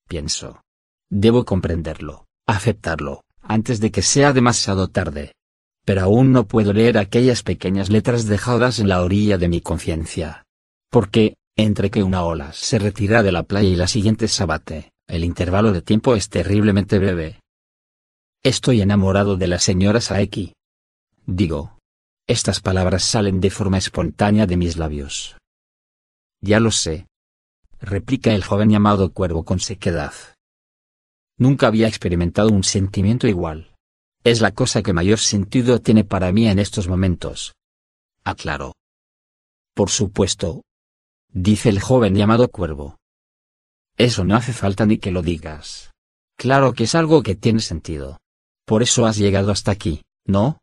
Pienso. 0.08 0.62
Debo 1.10 1.44
comprenderlo, 1.44 2.26
aceptarlo, 2.46 3.24
antes 3.40 3.80
de 3.80 3.90
que 3.90 4.02
sea 4.02 4.32
demasiado 4.32 4.86
tarde. 4.86 5.32
Pero 5.84 6.02
aún 6.02 6.32
no 6.32 6.46
puedo 6.46 6.72
leer 6.72 6.98
aquellas 6.98 7.42
pequeñas 7.42 7.90
letras 7.90 8.26
dejadas 8.26 8.78
en 8.78 8.88
la 8.88 9.02
orilla 9.02 9.38
de 9.38 9.48
mi 9.48 9.60
conciencia. 9.60 10.44
Porque, 10.90 11.34
entre 11.56 11.90
que 11.90 12.02
una 12.02 12.24
ola 12.24 12.52
se 12.52 12.78
retira 12.78 13.22
de 13.22 13.32
la 13.32 13.42
playa 13.42 13.68
y 13.68 13.76
la 13.76 13.88
siguiente 13.88 14.28
se 14.28 14.42
abate, 14.42 14.92
el 15.08 15.24
intervalo 15.24 15.72
de 15.72 15.82
tiempo 15.82 16.14
es 16.14 16.28
terriblemente 16.28 16.98
breve. 16.98 17.40
Estoy 18.44 18.80
enamorado 18.80 19.36
de 19.36 19.48
la 19.48 19.58
señora 19.58 20.00
Saeki. 20.00 20.54
Digo, 21.26 21.78
estas 22.26 22.60
palabras 22.60 23.02
salen 23.04 23.40
de 23.40 23.50
forma 23.50 23.78
espontánea 23.78 24.46
de 24.46 24.56
mis 24.56 24.76
labios. 24.76 25.36
Ya 26.40 26.60
lo 26.60 26.70
sé. 26.70 27.06
Replica 27.80 28.32
el 28.32 28.44
joven 28.44 28.70
llamado 28.70 29.12
cuervo 29.12 29.44
con 29.44 29.58
sequedad. 29.60 30.12
Nunca 31.36 31.66
había 31.66 31.88
experimentado 31.88 32.50
un 32.50 32.62
sentimiento 32.62 33.26
igual. 33.26 33.71
Es 34.24 34.40
la 34.40 34.52
cosa 34.52 34.82
que 34.82 34.92
mayor 34.92 35.18
sentido 35.18 35.80
tiene 35.80 36.04
para 36.04 36.30
mí 36.30 36.46
en 36.46 36.60
estos 36.60 36.86
momentos. 36.86 37.54
Aclaro. 38.24 38.74
Por 39.74 39.90
supuesto. 39.90 40.62
Dice 41.28 41.68
el 41.68 41.80
joven 41.80 42.14
llamado 42.14 42.48
cuervo. 42.48 42.98
Eso 43.96 44.24
no 44.24 44.36
hace 44.36 44.52
falta 44.52 44.86
ni 44.86 44.98
que 44.98 45.10
lo 45.10 45.22
digas. 45.22 45.90
Claro 46.36 46.72
que 46.72 46.84
es 46.84 46.94
algo 46.94 47.22
que 47.22 47.34
tiene 47.34 47.60
sentido. 47.60 48.18
Por 48.64 48.82
eso 48.82 49.06
has 49.06 49.16
llegado 49.16 49.50
hasta 49.50 49.72
aquí, 49.72 50.02
¿no? 50.24 50.58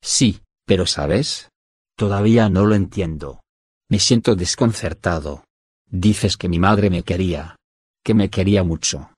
Sí, 0.00 0.40
pero 0.64 0.86
¿sabes? 0.86 1.48
Todavía 1.96 2.48
no 2.48 2.64
lo 2.64 2.74
entiendo. 2.74 3.40
Me 3.88 3.98
siento 3.98 4.36
desconcertado. 4.36 5.44
Dices 5.90 6.36
que 6.36 6.48
mi 6.48 6.58
madre 6.58 6.90
me 6.90 7.02
quería. 7.02 7.56
Que 8.04 8.14
me 8.14 8.30
quería 8.30 8.62
mucho. 8.62 9.10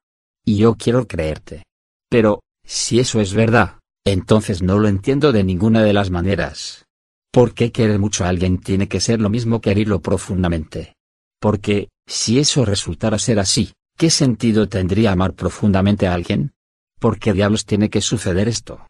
Y 0.44 0.56
yo 0.56 0.76
quiero 0.76 1.06
creerte. 1.06 1.64
Pero, 2.08 2.40
si 2.65 2.99
eso 2.99 3.20
es 3.20 3.35
verdad, 3.35 3.78
entonces 4.05 4.62
no 4.62 4.78
lo 4.78 4.89
entiendo 4.89 5.32
de 5.32 5.45
ninguna 5.45 5.82
de 5.82 5.93
las 5.93 6.11
maneras. 6.11 6.86
¿Por 7.31 7.55
qué 7.55 7.73
querer 7.73 7.99
mucho 7.99 8.24
a 8.24 8.28
alguien 8.28 8.59
tiene 8.59 8.89
que 8.89 9.01
ser 9.01 9.20
lo 9.20 9.28
mismo 9.28 9.61
que 9.61 9.70
herirlo 9.70 10.01
profundamente? 10.01 10.95
Porque, 11.41 11.89
si 12.07 12.39
eso 12.39 12.65
resultara 12.65 13.19
ser 13.19 13.39
así, 13.39 13.73
¿qué 13.97 14.11
sentido 14.11 14.69
tendría 14.69 15.12
amar 15.12 15.35
profundamente 15.35 16.07
a 16.07 16.15
alguien? 16.15 16.53
¿Por 17.01 17.19
qué 17.19 17.32
diablos 17.32 17.66
tiene 17.66 17.91
que 17.91 18.01
suceder 18.01 18.49
esto? 18.49 18.86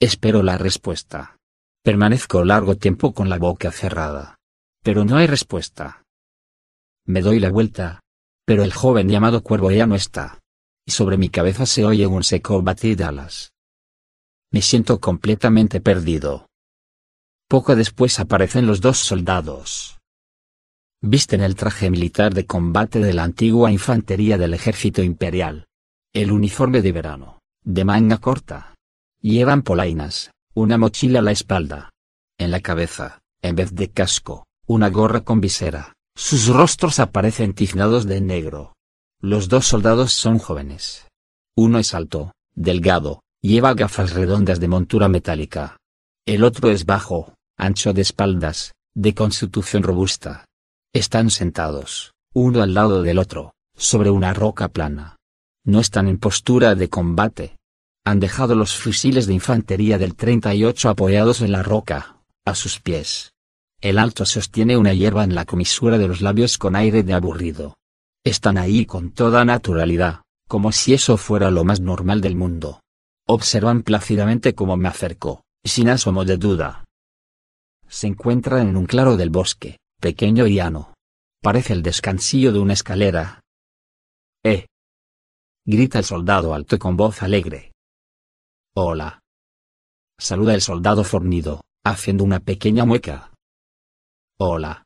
Espero 0.00 0.42
la 0.42 0.58
respuesta. 0.58 1.36
Permanezco 1.82 2.44
largo 2.44 2.76
tiempo 2.76 3.12
con 3.12 3.28
la 3.28 3.38
boca 3.38 3.70
cerrada. 3.70 4.36
Pero 4.82 5.04
no 5.04 5.16
hay 5.16 5.26
respuesta. 5.26 6.02
Me 7.06 7.20
doy 7.20 7.40
la 7.40 7.50
vuelta. 7.50 8.00
Pero 8.46 8.64
el 8.64 8.72
joven 8.72 9.08
llamado 9.08 9.42
cuervo 9.42 9.70
ya 9.70 9.86
no 9.86 9.94
está. 9.94 10.40
Y 10.86 10.92
sobre 10.92 11.16
mi 11.16 11.28
cabeza 11.28 11.66
se 11.66 11.84
oye 11.84 12.06
un 12.06 12.24
seco 12.24 12.62
batir 12.62 12.96
de 12.96 13.04
alas. 13.04 13.52
Me 14.50 14.62
siento 14.62 15.00
completamente 15.00 15.80
perdido. 15.80 16.46
Poco 17.48 17.74
después 17.76 18.20
aparecen 18.20 18.66
los 18.66 18.80
dos 18.80 18.98
soldados. 18.98 19.98
Visten 21.00 21.42
el 21.42 21.54
traje 21.54 21.90
militar 21.90 22.32
de 22.32 22.46
combate 22.46 22.98
de 22.98 23.12
la 23.12 23.24
antigua 23.24 23.70
infantería 23.70 24.38
del 24.38 24.54
ejército 24.54 25.02
imperial. 25.02 25.66
El 26.14 26.32
uniforme 26.32 26.80
de 26.82 26.92
verano, 26.92 27.40
de 27.62 27.84
manga 27.84 28.18
corta. 28.18 28.74
Llevan 29.20 29.62
polainas, 29.62 30.30
una 30.54 30.78
mochila 30.78 31.18
a 31.18 31.22
la 31.22 31.32
espalda. 31.32 31.90
En 32.38 32.50
la 32.50 32.60
cabeza, 32.60 33.20
en 33.42 33.56
vez 33.56 33.74
de 33.74 33.90
casco, 33.90 34.46
una 34.66 34.88
gorra 34.88 35.22
con 35.22 35.40
visera. 35.40 35.92
Sus 36.16 36.46
rostros 36.46 37.00
aparecen 37.00 37.54
tiznados 37.54 38.06
de 38.06 38.20
negro. 38.20 38.72
Los 39.26 39.48
dos 39.48 39.66
soldados 39.66 40.12
son 40.12 40.38
jóvenes. 40.38 41.08
Uno 41.56 41.78
es 41.78 41.94
alto, 41.94 42.32
delgado, 42.54 43.22
lleva 43.40 43.72
gafas 43.72 44.12
redondas 44.12 44.60
de 44.60 44.68
montura 44.68 45.08
metálica. 45.08 45.78
El 46.26 46.44
otro 46.44 46.68
es 46.68 46.84
bajo, 46.84 47.32
ancho 47.56 47.94
de 47.94 48.02
espaldas, 48.02 48.74
de 48.94 49.14
constitución 49.14 49.82
robusta. 49.82 50.44
Están 50.92 51.30
sentados, 51.30 52.12
uno 52.34 52.60
al 52.60 52.74
lado 52.74 53.02
del 53.02 53.18
otro, 53.18 53.54
sobre 53.74 54.10
una 54.10 54.34
roca 54.34 54.68
plana. 54.68 55.16
No 55.64 55.80
están 55.80 56.06
en 56.06 56.18
postura 56.18 56.74
de 56.74 56.90
combate. 56.90 57.56
Han 58.04 58.20
dejado 58.20 58.54
los 58.54 58.76
fusiles 58.76 59.26
de 59.26 59.32
infantería 59.32 59.96
del 59.96 60.16
38 60.16 60.90
apoyados 60.90 61.40
en 61.40 61.50
la 61.50 61.62
roca, 61.62 62.18
a 62.44 62.54
sus 62.54 62.78
pies. 62.78 63.32
El 63.80 63.98
alto 63.98 64.26
sostiene 64.26 64.76
una 64.76 64.92
hierba 64.92 65.24
en 65.24 65.34
la 65.34 65.46
comisura 65.46 65.96
de 65.96 66.08
los 66.08 66.20
labios 66.20 66.58
con 66.58 66.76
aire 66.76 67.02
de 67.02 67.14
aburrido. 67.14 67.74
Están 68.24 68.56
ahí 68.56 68.86
con 68.86 69.10
toda 69.10 69.44
naturalidad, 69.44 70.22
como 70.48 70.72
si 70.72 70.94
eso 70.94 71.18
fuera 71.18 71.50
lo 71.50 71.62
más 71.62 71.80
normal 71.80 72.22
del 72.22 72.36
mundo. 72.36 72.80
Observan 73.28 73.82
plácidamente 73.82 74.54
cómo 74.54 74.78
me 74.78 74.88
acerco, 74.88 75.42
sin 75.62 75.90
asomo 75.90 76.24
de 76.24 76.38
duda. 76.38 76.84
Se 77.86 78.06
encuentran 78.06 78.68
en 78.68 78.76
un 78.78 78.86
claro 78.86 79.18
del 79.18 79.28
bosque, 79.28 79.78
pequeño 80.00 80.46
y 80.46 80.54
llano. 80.54 80.94
Parece 81.42 81.74
el 81.74 81.82
descansillo 81.82 82.50
de 82.52 82.60
una 82.60 82.72
escalera. 82.72 83.40
¡Eh! 84.42 84.66
grita 85.66 85.98
el 85.98 86.04
soldado 86.04 86.54
alto 86.54 86.78
con 86.78 86.96
voz 86.96 87.22
alegre. 87.22 87.72
Hola. 88.74 89.20
Saluda 90.18 90.54
el 90.54 90.62
soldado 90.62 91.04
fornido, 91.04 91.62
haciendo 91.84 92.24
una 92.24 92.40
pequeña 92.40 92.86
mueca. 92.86 93.32
Hola. 94.38 94.84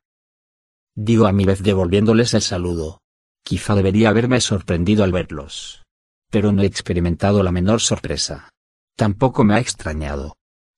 Digo 0.96 1.26
a 1.26 1.32
mi 1.32 1.44
vez 1.44 1.62
devolviéndoles 1.62 2.34
el 2.34 2.42
saludo. 2.42 3.00
Quizá 3.42 3.74
debería 3.74 4.10
haberme 4.10 4.40
sorprendido 4.40 5.04
al 5.04 5.12
verlos. 5.12 5.82
Pero 6.30 6.52
no 6.52 6.62
he 6.62 6.66
experimentado 6.66 7.42
la 7.42 7.52
menor 7.52 7.80
sorpresa. 7.80 8.50
Tampoco 8.96 9.44
me 9.44 9.54
ha 9.54 9.58
extrañado. 9.58 10.34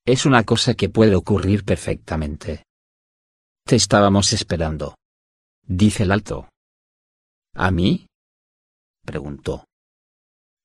Es 0.07 0.27
una 0.27 0.45
cosa 0.45 0.75
que 0.75 0.89
puede 0.89 1.15
ocurrir 1.15 1.65
perfectamente. 1.65 2.65
Te 3.65 3.77
estábamos 3.77 4.33
esperando. 4.33 4.97
Dice 5.63 6.05
el 6.05 6.13
alto. 6.13 6.49
¿A 7.55 7.71
mí? 7.71 8.07
Preguntó. 9.05 9.65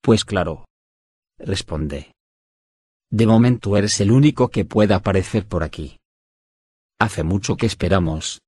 Pues 0.01 0.25
claro. 0.25 0.65
Responde. 1.37 2.11
De 3.09 3.25
momento 3.25 3.77
eres 3.77 3.99
el 4.01 4.11
único 4.11 4.49
que 4.49 4.65
pueda 4.65 4.97
aparecer 4.97 5.47
por 5.47 5.63
aquí. 5.63 5.97
Hace 6.99 7.23
mucho 7.23 7.55
que 7.55 7.65
esperamos. 7.65 8.41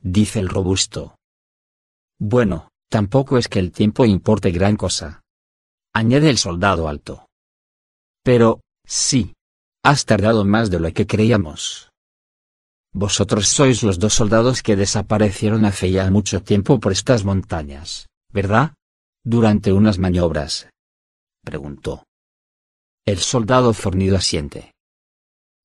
Dice 0.00 0.38
el 0.38 0.48
robusto. 0.48 1.16
Bueno, 2.18 2.68
tampoco 2.88 3.38
es 3.38 3.48
que 3.48 3.58
el 3.58 3.72
tiempo 3.72 4.04
importe 4.04 4.50
gran 4.50 4.76
cosa. 4.76 5.22
Añade 5.94 6.30
el 6.30 6.38
soldado 6.38 6.88
alto. 6.88 7.26
Pero, 8.22 8.60
sí. 8.86 9.34
Has 9.84 10.04
tardado 10.04 10.44
más 10.44 10.70
de 10.70 10.80
lo 10.80 10.92
que 10.92 11.06
creíamos. 11.06 11.90
Vosotros 12.92 13.48
sois 13.48 13.82
los 13.82 13.98
dos 13.98 14.14
soldados 14.14 14.62
que 14.62 14.76
desaparecieron 14.76 15.64
hace 15.64 15.90
ya 15.90 16.10
mucho 16.10 16.42
tiempo 16.42 16.80
por 16.80 16.92
estas 16.92 17.24
montañas, 17.24 18.06
¿verdad? 18.32 18.74
Durante 19.24 19.72
unas 19.72 19.98
maniobras. 19.98 20.68
Preguntó. 21.44 22.04
El 23.06 23.18
soldado 23.18 23.72
fornido 23.72 24.16
asiente. 24.16 24.72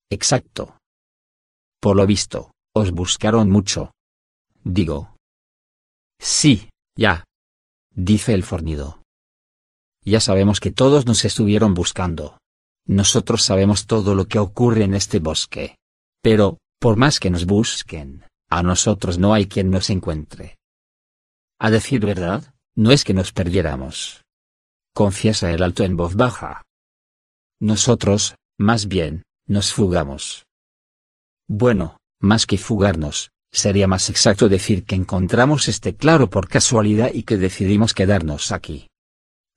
Exacto. 0.10 0.78
Por 1.82 1.98
lo 1.98 2.06
visto, 2.06 2.52
os 2.74 2.92
buscaron 2.92 3.50
mucho. 3.50 3.92
Digo. 4.64 5.16
Sí, 6.20 6.70
ya. 6.96 7.26
Dice 7.92 8.34
el 8.34 8.44
fornido. 8.44 9.02
Ya 10.04 10.20
sabemos 10.20 10.60
que 10.60 10.72
todos 10.72 11.06
nos 11.06 11.26
estuvieron 11.26 11.74
buscando. 11.74 12.38
Nosotros 12.86 13.44
sabemos 13.44 13.86
todo 13.86 14.16
lo 14.16 14.28
que 14.28 14.40
ocurre 14.40 14.84
en 14.84 14.94
este 14.94 15.20
bosque. 15.20 15.78
Pero, 16.22 16.58
por 16.80 16.98
más 16.98 17.20
que 17.20 17.30
nos 17.30 17.46
busquen, 17.46 18.26
a 18.50 18.64
nosotros 18.64 19.18
no 19.18 19.34
hay 19.34 19.48
quien 19.48 19.70
nos 19.70 19.90
encuentre. 19.90 20.58
A 21.60 21.70
decir 21.70 22.06
verdad, 22.06 22.54
no 22.76 22.92
es 22.92 23.04
que 23.04 23.14
nos 23.14 23.32
perdiéramos. 23.32 24.24
Confiesa 24.94 25.52
el 25.52 25.64
alto 25.64 25.84
en 25.84 25.96
voz 25.96 26.16
baja. 26.16 26.64
Nosotros, 27.60 28.36
más 28.60 28.88
bien, 28.88 29.24
nos 29.48 29.74
fugamos. 29.74 30.46
Bueno, 31.48 31.98
más 32.20 32.46
que 32.46 32.58
fugarnos, 32.58 33.32
sería 33.54 33.88
más 33.88 34.10
exacto 34.10 34.50
decir 34.50 34.84
que 34.84 34.96
encontramos 34.96 35.70
este 35.70 35.96
claro 35.96 36.30
por 36.30 36.50
casualidad 36.50 37.12
y 37.14 37.24
que 37.24 37.38
decidimos 37.38 37.94
quedarnos 37.94 38.52
aquí. 38.52 38.88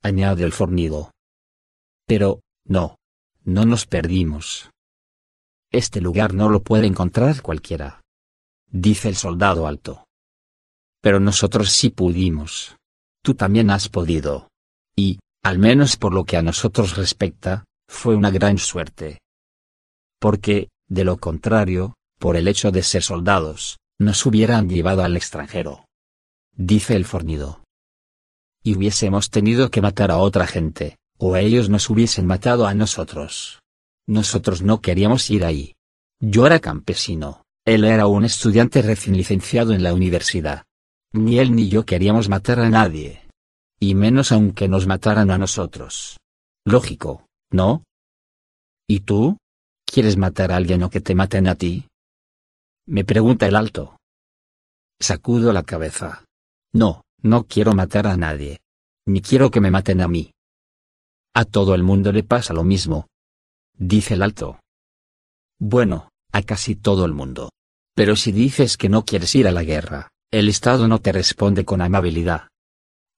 Añade 0.03 0.43
el 0.43 0.53
fornido. 0.53 1.11
Pero, 2.05 2.41
no. 2.63 2.95
No 3.43 3.65
nos 3.65 3.85
perdimos. 3.85 4.69
Este 5.71 5.99
lugar 5.99 6.33
no 6.33 6.49
lo 6.49 6.61
puede 6.61 6.85
encontrar 6.85 7.41
cualquiera. 7.41 8.01
Dice 8.69 9.09
el 9.09 9.15
soldado 9.15 9.67
alto. 9.67 10.05
Pero 11.01 11.19
nosotros 11.19 11.71
sí 11.71 11.89
pudimos. 11.89 12.75
Tú 13.23 13.33
también 13.33 13.69
has 13.71 13.89
podido. 13.89 14.49
Y, 14.95 15.19
al 15.43 15.59
menos 15.59 15.97
por 15.97 16.13
lo 16.13 16.25
que 16.25 16.37
a 16.37 16.41
nosotros 16.41 16.97
respecta, 16.97 17.65
fue 17.87 18.15
una 18.15 18.31
gran 18.31 18.57
suerte. 18.57 19.19
Porque, 20.19 20.69
de 20.87 21.03
lo 21.03 21.17
contrario, 21.17 21.95
por 22.19 22.35
el 22.35 22.47
hecho 22.47 22.71
de 22.71 22.83
ser 22.83 23.03
soldados, 23.03 23.77
nos 23.99 24.25
hubieran 24.25 24.69
llevado 24.69 25.03
al 25.03 25.15
extranjero. 25.15 25.85
Dice 26.55 26.95
el 26.95 27.05
fornido. 27.05 27.63
Y 28.63 28.75
hubiésemos 28.75 29.29
tenido 29.29 29.69
que 29.71 29.81
matar 29.81 30.11
a 30.11 30.17
otra 30.17 30.47
gente, 30.47 30.97
o 31.17 31.35
ellos 31.35 31.69
nos 31.69 31.89
hubiesen 31.89 32.25
matado 32.25 32.67
a 32.67 32.73
nosotros. 32.73 33.59
Nosotros 34.07 34.61
no 34.61 34.81
queríamos 34.81 35.29
ir 35.29 35.45
ahí. 35.45 35.75
Yo 36.19 36.45
era 36.45 36.59
campesino, 36.59 37.43
él 37.65 37.83
era 37.83 38.07
un 38.07 38.25
estudiante 38.25 38.81
recién 38.81 39.15
licenciado 39.17 39.73
en 39.73 39.83
la 39.83 39.93
universidad. 39.93 40.63
Ni 41.13 41.39
él 41.39 41.55
ni 41.55 41.69
yo 41.69 41.85
queríamos 41.85 42.29
matar 42.29 42.59
a 42.59 42.69
nadie. 42.69 43.21
Y 43.79 43.95
menos 43.95 44.31
aunque 44.31 44.67
nos 44.67 44.87
mataran 44.87 45.31
a 45.31 45.37
nosotros. 45.37 46.17
Lógico, 46.65 47.27
¿No? 47.51 47.83
¿Y 48.87 49.01
tú? 49.01 49.37
¿Quieres 49.85 50.17
matar 50.17 50.51
a 50.51 50.57
alguien 50.57 50.83
o 50.83 50.89
que 50.89 50.99
te 50.99 51.15
maten 51.15 51.47
a 51.47 51.55
ti? 51.55 51.87
Me 52.89 53.03
pregunta 53.03 53.45
el 53.47 53.57
alto. 53.57 53.97
Sacudo 54.97 55.51
la 55.51 55.63
cabeza. 55.63 56.23
No, 56.73 57.03
no 57.21 57.43
quiero 57.43 57.73
matar 57.73 58.07
a 58.07 58.15
nadie. 58.15 58.61
Ni 59.05 59.21
quiero 59.21 59.51
que 59.51 59.59
me 59.59 59.71
maten 59.71 59.99
a 59.99 60.07
mí. 60.07 60.31
A 61.33 61.43
todo 61.43 61.75
el 61.75 61.83
mundo 61.83 62.13
le 62.13 62.23
pasa 62.23 62.53
lo 62.53 62.63
mismo. 62.63 63.07
Dice 63.73 64.13
el 64.13 64.23
alto. 64.23 64.61
Bueno, 65.59 66.09
a 66.31 66.41
casi 66.43 66.75
todo 66.75 67.03
el 67.03 67.13
mundo. 67.13 67.51
Pero 67.93 68.15
si 68.15 68.31
dices 68.31 68.77
que 68.77 68.87
no 68.87 69.03
quieres 69.03 69.35
ir 69.35 69.49
a 69.49 69.51
la 69.51 69.63
guerra, 69.63 70.09
el 70.31 70.47
Estado 70.47 70.87
no 70.87 70.99
te 70.99 71.11
responde 71.11 71.65
con 71.65 71.81
amabilidad. 71.81 72.47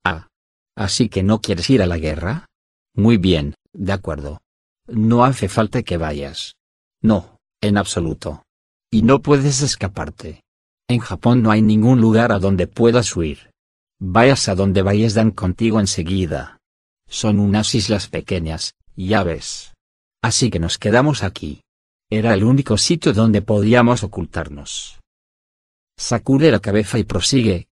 Ah. 0.03 0.27
¿Así 0.75 1.09
que 1.09 1.21
no 1.21 1.41
quieres 1.41 1.69
ir 1.69 1.83
a 1.83 1.87
la 1.87 1.99
guerra? 1.99 2.47
Muy 2.95 3.17
bien, 3.17 3.53
de 3.73 3.93
acuerdo. 3.93 4.41
No 4.87 5.25
hace 5.25 5.47
falta 5.47 5.83
que 5.83 5.97
vayas. 5.97 6.55
No, 7.01 7.37
en 7.61 7.77
absoluto. 7.77 8.43
Y 8.91 9.03
no 9.03 9.21
puedes 9.21 9.61
escaparte. 9.61 10.41
En 10.87 10.99
Japón 10.99 11.43
no 11.43 11.51
hay 11.51 11.61
ningún 11.61 12.01
lugar 12.01 12.31
a 12.31 12.39
donde 12.39 12.65
puedas 12.65 13.15
huir. 13.15 13.51
Vayas 13.99 14.49
a 14.49 14.55
donde 14.55 14.81
vayas 14.81 15.13
dan 15.13 15.29
contigo 15.29 15.79
enseguida. 15.79 16.57
Son 17.07 17.39
unas 17.39 17.75
islas 17.75 18.07
pequeñas, 18.07 18.73
ya 18.95 19.23
ves. 19.23 19.73
Así 20.23 20.49
que 20.49 20.59
nos 20.59 20.79
quedamos 20.79 21.21
aquí. 21.21 21.61
Era 22.09 22.33
el 22.33 22.43
único 22.43 22.77
sitio 22.77 23.13
donde 23.13 23.43
podíamos 23.43 24.03
ocultarnos. 24.03 24.99
Sacude 25.95 26.49
la 26.49 26.59
cabeza 26.59 26.97
y 26.97 27.03
prosigue. 27.03 27.67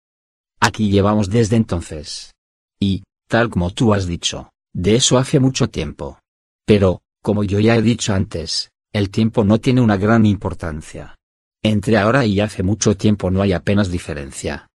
Aquí 0.59 0.89
llevamos 0.89 1.29
desde 1.29 1.57
entonces. 1.57 2.33
Y, 2.79 3.03
tal 3.27 3.51
como 3.51 3.69
tú 3.71 3.93
has 3.93 4.07
dicho, 4.07 4.49
de 4.73 4.95
eso 4.95 5.19
hace 5.19 5.39
mucho 5.39 5.69
tiempo. 5.69 6.17
Pero, 6.65 7.03
como 7.21 7.43
yo 7.43 7.59
ya 7.59 7.75
he 7.75 7.81
dicho 7.83 8.13
antes, 8.13 8.71
el 8.93 9.09
tiempo 9.09 9.43
no 9.43 9.59
tiene 9.59 9.81
una 9.81 9.97
gran 9.97 10.25
importancia. 10.25 11.15
Entre 11.61 11.97
ahora 11.97 12.25
y 12.25 12.39
hace 12.39 12.63
mucho 12.63 12.95
tiempo 12.95 13.31
no 13.31 13.41
hay 13.41 13.53
apenas 13.53 13.89
diferencia. 13.89 14.67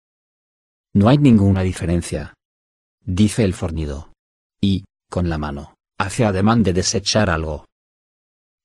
No 0.94 1.08
hay 1.08 1.18
ninguna 1.18 1.62
diferencia. 1.62 2.34
Dice 3.04 3.44
el 3.44 3.54
fornido. 3.54 4.12
Y, 4.60 4.84
con 5.08 5.28
la 5.28 5.38
mano, 5.38 5.74
hace 5.98 6.24
ademán 6.24 6.62
de 6.62 6.72
desechar 6.72 7.30
algo. 7.30 7.66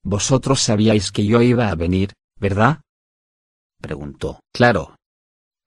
Vosotros 0.04 0.62
sabíais 0.62 1.12
que 1.12 1.26
yo 1.26 1.42
iba 1.42 1.70
a 1.70 1.76
venir, 1.76 2.14
¿verdad? 2.40 2.82
Preguntó. 3.80 4.40
Claro. 4.52 4.96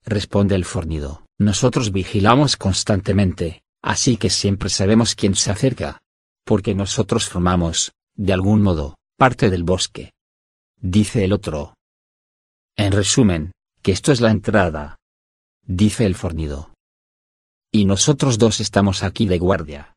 Responde 0.05 0.55
el 0.55 0.65
fornido. 0.65 1.25
Nosotros 1.39 1.91
vigilamos 1.91 2.57
constantemente, 2.57 3.61
Así 3.87 4.17
que 4.17 4.29
siempre 4.29 4.69
sabemos 4.69 5.15
quién 5.15 5.33
se 5.33 5.49
acerca. 5.49 5.99
Porque 6.45 6.75
nosotros 6.75 7.29
formamos, 7.29 7.93
de 8.15 8.33
algún 8.33 8.61
modo, 8.61 8.96
parte 9.17 9.49
del 9.49 9.63
bosque. 9.63 10.13
Dice 10.79 11.25
el 11.25 11.33
otro. 11.33 11.73
En 12.75 12.91
resumen, 12.91 13.51
que 13.81 13.91
esto 13.91 14.11
es 14.11 14.21
la 14.21 14.29
entrada. 14.29 14.97
Dice 15.63 16.05
el 16.05 16.13
fornido. 16.13 16.71
Y 17.71 17.85
nosotros 17.85 18.37
dos 18.37 18.59
estamos 18.59 19.01
aquí 19.01 19.25
de 19.25 19.39
guardia. 19.39 19.95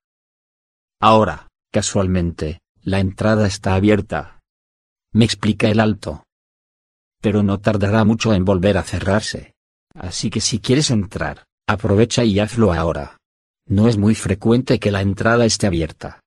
Ahora, 1.01 1.49
casualmente, 1.71 2.61
la 2.83 3.01
entrada 3.01 3.47
está 3.47 3.75
abierta. 3.75 4.41
Me 5.13 5.27
explica 5.27 5.69
el 5.69 5.81
alto. 5.81 6.25
Pero 7.21 7.43
no 7.43 7.61
tardará 7.61 8.05
mucho 8.05 8.33
en 8.33 8.47
volver 8.47 8.79
a 8.79 8.83
cerrarse. 8.83 9.53
Así 9.95 10.31
que 10.31 10.41
si 10.41 10.61
quieres 10.61 10.91
entrar, 10.91 11.45
aprovecha 11.67 12.25
y 12.25 12.39
hazlo 12.39 12.73
ahora. 12.73 13.19
No 13.67 13.87
es 13.87 13.99
muy 13.99 14.15
frecuente 14.15 14.81
que 14.81 14.91
la 14.91 15.03
entrada 15.03 15.45
esté 15.45 15.67
abierta. 15.67 16.21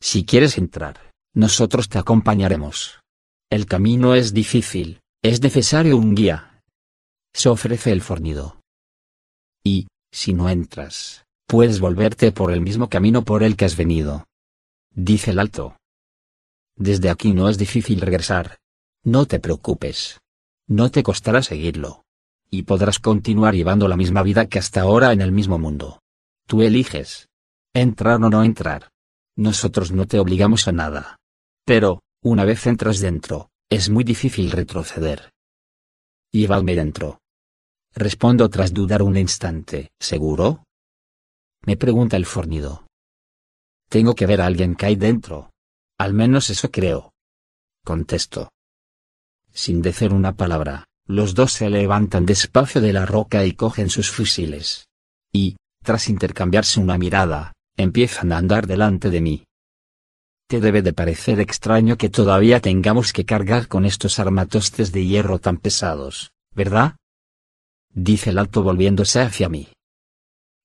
Si 0.00 0.24
quieres 0.24 0.58
entrar, 0.58 1.07
nosotros 1.34 1.88
te 1.88 1.98
acompañaremos. 1.98 3.00
El 3.50 3.66
camino 3.66 4.14
es 4.14 4.34
difícil, 4.34 5.00
es 5.22 5.42
necesario 5.42 5.96
un 5.96 6.14
guía. 6.14 6.62
Se 7.32 7.48
ofrece 7.48 7.92
el 7.92 8.02
fornido. 8.02 8.60
Y, 9.64 9.88
si 10.12 10.32
no 10.32 10.48
entras, 10.48 11.24
puedes 11.46 11.80
volverte 11.80 12.32
por 12.32 12.52
el 12.52 12.60
mismo 12.60 12.88
camino 12.88 13.24
por 13.24 13.42
el 13.42 13.56
que 13.56 13.64
has 13.64 13.76
venido. 13.76 14.26
Dice 14.94 15.30
el 15.30 15.38
alto. 15.38 15.76
Desde 16.76 17.10
aquí 17.10 17.32
no 17.32 17.48
es 17.48 17.58
difícil 17.58 18.00
regresar. 18.00 18.58
No 19.04 19.26
te 19.26 19.40
preocupes. 19.40 20.20
No 20.66 20.90
te 20.90 21.02
costará 21.02 21.42
seguirlo. 21.42 22.04
Y 22.50 22.62
podrás 22.62 22.98
continuar 22.98 23.54
llevando 23.54 23.88
la 23.88 23.96
misma 23.96 24.22
vida 24.22 24.46
que 24.46 24.58
hasta 24.58 24.82
ahora 24.82 25.12
en 25.12 25.20
el 25.20 25.32
mismo 25.32 25.58
mundo. 25.58 26.00
Tú 26.46 26.62
eliges. 26.62 27.28
Entrar 27.74 28.22
o 28.22 28.30
no 28.30 28.42
entrar. 28.42 28.90
Nosotros 29.36 29.92
no 29.92 30.06
te 30.06 30.18
obligamos 30.18 30.66
a 30.66 30.72
nada. 30.72 31.17
Pero, 31.68 32.00
una 32.24 32.46
vez 32.46 32.66
entras 32.66 32.98
dentro, 32.98 33.50
es 33.68 33.90
muy 33.90 34.02
difícil 34.02 34.50
retroceder. 34.50 35.28
Llévame 36.32 36.74
dentro. 36.74 37.20
Respondo 37.94 38.48
tras 38.48 38.72
dudar 38.72 39.02
un 39.02 39.18
instante. 39.18 39.90
¿Seguro? 40.00 40.64
Me 41.66 41.76
pregunta 41.76 42.16
el 42.16 42.24
fornido. 42.24 42.86
Tengo 43.90 44.14
que 44.14 44.24
ver 44.24 44.40
a 44.40 44.46
alguien 44.46 44.76
que 44.76 44.86
hay 44.86 44.96
dentro. 44.96 45.50
Al 45.98 46.14
menos 46.14 46.48
eso 46.48 46.70
creo. 46.70 47.12
Contesto. 47.84 48.48
Sin 49.52 49.82
decir 49.82 50.14
una 50.14 50.36
palabra, 50.36 50.86
los 51.06 51.34
dos 51.34 51.52
se 51.52 51.68
levantan 51.68 52.24
despacio 52.24 52.80
de 52.80 52.94
la 52.94 53.04
roca 53.04 53.44
y 53.44 53.52
cogen 53.52 53.90
sus 53.90 54.10
fusiles. 54.10 54.86
Y, 55.34 55.58
tras 55.84 56.08
intercambiarse 56.08 56.80
una 56.80 56.96
mirada, 56.96 57.52
empiezan 57.76 58.32
a 58.32 58.38
andar 58.38 58.66
delante 58.66 59.10
de 59.10 59.20
mí. 59.20 59.47
Te 60.48 60.60
debe 60.60 60.82
de 60.82 60.92
parecer 60.92 61.40
extraño 61.40 61.96
que 61.96 62.08
todavía 62.08 62.60
tengamos 62.60 63.12
que 63.12 63.24
cargar 63.24 63.68
con 63.68 63.84
estos 63.84 64.18
armatostes 64.18 64.92
de 64.92 65.06
hierro 65.06 65.38
tan 65.38 65.58
pesados, 65.58 66.32
¿verdad? 66.54 66.96
Dice 67.90 68.30
el 68.30 68.38
alto 68.38 68.62
volviéndose 68.62 69.20
hacia 69.20 69.48
mí. 69.48 69.68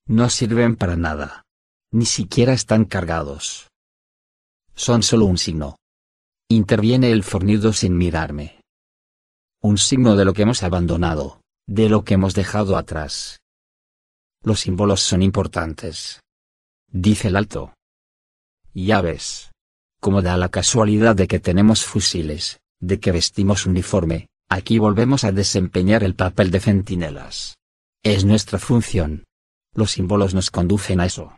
No 0.08 0.30
sirven 0.30 0.76
para 0.76 0.96
nada. 0.96 1.44
Ni 1.92 2.06
siquiera 2.06 2.54
están 2.54 2.86
cargados 2.86 3.68
son 4.76 5.04
solo 5.04 5.26
un 5.26 5.38
signo. 5.38 5.78
Interviene 6.50 7.12
el 7.12 7.24
fornido 7.24 7.74
sin 7.74 7.98
mirarme. 7.98 8.62
Un 9.62 9.78
signo 9.78 10.16
de 10.16 10.26
lo 10.26 10.34
que 10.34 10.42
hemos 10.44 10.64
abandonado, 10.64 11.42
de 11.68 11.90
lo 11.90 12.04
que 12.04 12.16
hemos 12.16 12.34
dejado 12.34 12.78
atrás. 12.78 13.40
Los 14.44 14.62
símbolos 14.62 15.02
son 15.02 15.22
importantes. 15.22 16.20
Dice 16.92 17.30
el 17.30 17.38
alto. 17.38 17.74
Ya 18.74 19.02
ves. 19.02 19.53
Como 20.04 20.22
da 20.22 20.36
la 20.36 20.50
casualidad 20.50 21.16
de 21.16 21.30
que 21.30 21.40
tenemos 21.40 21.86
fusiles, 21.86 22.60
de 22.82 23.00
que 23.00 23.14
vestimos 23.14 23.66
uniforme, 23.66 24.28
aquí 24.50 24.78
volvemos 24.78 25.24
a 25.24 25.32
desempeñar 25.32 26.04
el 26.04 26.14
papel 26.14 26.52
de 26.52 26.60
centinelas. 26.60 27.56
Es 28.04 28.26
nuestra 28.26 28.60
función. 28.60 29.24
Los 29.74 29.92
símbolos 29.92 30.34
nos 30.34 30.52
conducen 30.52 31.00
a 31.00 31.06
eso. 31.06 31.38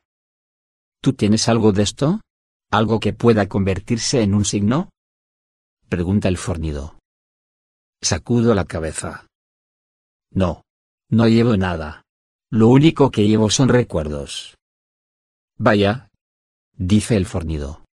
¿Tú 0.99 1.13
tienes 1.13 1.47
algo 1.47 1.73
de 1.73 1.83
esto? 1.83 2.21
¿Algo 2.71 2.99
que 2.99 3.13
pueda 3.13 3.47
convertirse 3.47 4.23
en 4.23 4.33
un 4.33 4.45
signo? 4.45 4.89
Pregunta 5.87 6.27
el 6.27 6.37
fornido. 6.37 6.97
Sacudo 8.01 8.55
la 8.55 8.65
cabeza. 8.65 9.27
No. 10.31 10.63
No 11.11 11.27
llevo 11.27 11.55
nada. 11.55 12.01
Lo 12.49 12.69
único 12.69 13.11
que 13.11 13.27
llevo 13.27 13.51
son 13.51 13.69
recuerdos. 13.69 14.57
Vaya. 15.55 16.09
Dice 16.73 17.15
el 17.15 17.27
fornido. 17.27 17.84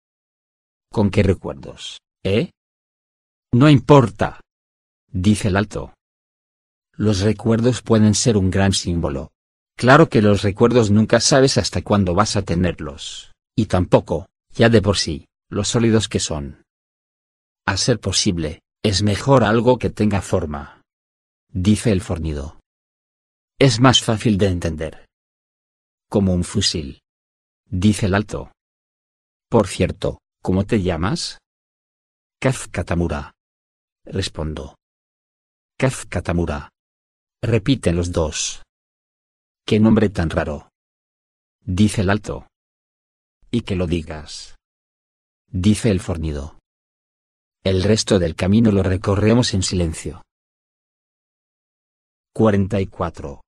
¿Con 0.92 1.10
qué 1.10 1.22
recuerdos, 1.22 2.02
eh? 2.22 2.50
No 3.50 3.70
importa. 3.70 4.40
Dice 5.10 5.48
el 5.48 5.56
alto. 5.56 5.94
Los 6.92 7.20
recuerdos 7.20 7.80
pueden 7.80 8.14
ser 8.14 8.36
un 8.36 8.50
gran 8.50 8.74
símbolo. 8.74 9.32
Claro 9.74 10.10
que 10.10 10.20
los 10.20 10.42
recuerdos 10.42 10.90
nunca 10.90 11.18
sabes 11.20 11.56
hasta 11.56 11.80
cuándo 11.80 12.14
vas 12.14 12.36
a 12.36 12.42
tenerlos. 12.42 13.32
Y 13.56 13.66
tampoco, 13.66 14.28
ya 14.50 14.68
de 14.68 14.82
por 14.82 14.98
sí, 14.98 15.26
los 15.48 15.68
sólidos 15.68 16.10
que 16.10 16.20
son. 16.20 16.62
A 17.64 17.78
ser 17.78 17.98
posible, 17.98 18.60
es 18.82 19.02
mejor 19.02 19.44
algo 19.44 19.78
que 19.78 19.88
tenga 19.88 20.20
forma. 20.20 20.82
Dice 21.48 21.90
el 21.90 22.02
fornido. 22.02 22.60
Es 23.58 23.80
más 23.80 24.02
fácil 24.02 24.36
de 24.36 24.48
entender. 24.48 25.06
Como 26.10 26.34
un 26.34 26.44
fusil. 26.44 27.00
Dice 27.70 28.06
el 28.06 28.14
alto. 28.14 28.52
Por 29.48 29.68
cierto, 29.68 30.21
¿cómo 30.42 30.64
te 30.66 30.82
llamas? 30.82 31.38
Kaz 32.40 32.66
Katamura. 32.68 33.32
Respondo. 34.04 34.74
Kaz 35.78 36.04
Katamura. 36.06 36.68
Repiten 37.40 37.96
los 37.96 38.10
dos. 38.10 38.62
¿Qué 39.64 39.78
nombre 39.78 40.08
tan 40.10 40.28
raro? 40.30 40.68
Dice 41.64 42.00
el 42.00 42.10
alto 42.10 42.48
y 43.52 43.60
que 43.60 43.76
lo 43.76 43.86
digas. 43.86 44.56
Dice 45.46 45.90
el 45.90 46.00
fornido. 46.00 46.58
El 47.62 47.82
resto 47.84 48.18
del 48.18 48.34
camino 48.34 48.72
lo 48.72 48.82
recorremos 48.82 49.54
en 49.54 49.62
silencio. 49.62 50.22
44. 52.34 53.41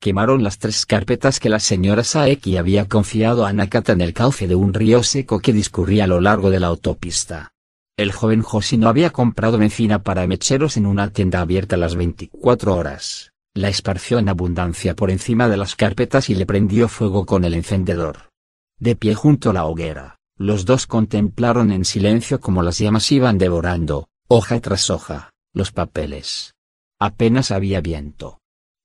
Quemaron 0.00 0.44
las 0.44 0.58
tres 0.58 0.86
carpetas 0.86 1.40
que 1.40 1.48
la 1.48 1.58
señora 1.58 2.04
Saeki 2.04 2.56
había 2.56 2.86
confiado 2.88 3.44
a 3.44 3.52
Nakata 3.52 3.92
en 3.92 4.00
el 4.00 4.14
cauce 4.14 4.46
de 4.46 4.54
un 4.54 4.72
río 4.72 5.02
seco 5.02 5.40
que 5.40 5.52
discurría 5.52 6.04
a 6.04 6.06
lo 6.06 6.20
largo 6.20 6.50
de 6.50 6.60
la 6.60 6.68
autopista. 6.68 7.52
El 7.96 8.12
joven 8.12 8.44
Hoshino 8.48 8.88
había 8.88 9.10
comprado 9.10 9.58
benzina 9.58 10.04
para 10.04 10.24
mecheros 10.28 10.76
en 10.76 10.86
una 10.86 11.10
tienda 11.10 11.40
abierta 11.40 11.76
las 11.76 11.96
24 11.96 12.76
horas, 12.76 13.32
la 13.54 13.68
esparció 13.68 14.20
en 14.20 14.28
abundancia 14.28 14.94
por 14.94 15.10
encima 15.10 15.48
de 15.48 15.56
las 15.56 15.74
carpetas 15.74 16.30
y 16.30 16.36
le 16.36 16.46
prendió 16.46 16.86
fuego 16.86 17.26
con 17.26 17.44
el 17.44 17.54
encendedor. 17.54 18.30
De 18.78 18.94
pie 18.94 19.16
junto 19.16 19.50
a 19.50 19.52
la 19.52 19.64
hoguera, 19.64 20.14
los 20.36 20.64
dos 20.64 20.86
contemplaron 20.86 21.72
en 21.72 21.84
silencio 21.84 22.40
cómo 22.40 22.62
las 22.62 22.78
llamas 22.78 23.10
iban 23.10 23.36
devorando, 23.36 24.08
hoja 24.28 24.60
tras 24.60 24.90
hoja, 24.90 25.30
los 25.52 25.72
papeles. 25.72 26.54
Apenas 27.00 27.50
había 27.50 27.80
viento. 27.80 28.37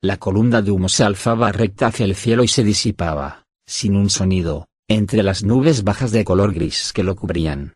La 0.04 0.18
columna 0.18 0.62
de 0.62 0.70
humo 0.70 0.90
se 0.90 1.06
alzaba 1.06 1.54
recta 1.54 1.88
hacia 1.88 2.04
el 2.04 2.14
cielo 2.14 2.44
y 2.44 2.50
se 2.50 2.66
disipaba, 2.66 3.46
sin 3.66 3.96
un 3.96 4.10
sonido, 4.10 4.68
entre 4.90 5.24
las 5.24 5.46
nubes 5.46 5.86
bajas 5.86 6.12
de 6.12 6.26
color 6.26 6.54
gris 6.54 6.92
que 6.92 7.04
lo 7.04 7.16
cubrían. 7.16 7.76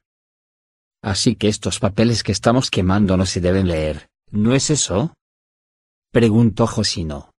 Así 1.01 1.37
que 1.37 1.47
estos 1.47 1.79
papeles 1.79 2.23
que 2.23 2.33
estamos 2.33 2.69
quemando 2.69 3.15
no 3.15 3.25
se 3.25 3.39
deben 3.39 3.69
leer, 3.69 4.09
¿no 4.29 4.53
es 4.53 4.69
eso? 4.69 5.13
Preguntó 6.11 6.67
Josino. 6.67 7.31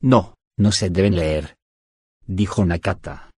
No, 0.00 0.34
no 0.58 0.72
se 0.72 0.90
deben 0.90 1.14
leer. 1.14 1.54
Dijo 2.26 2.64
Nakata. 2.64 3.30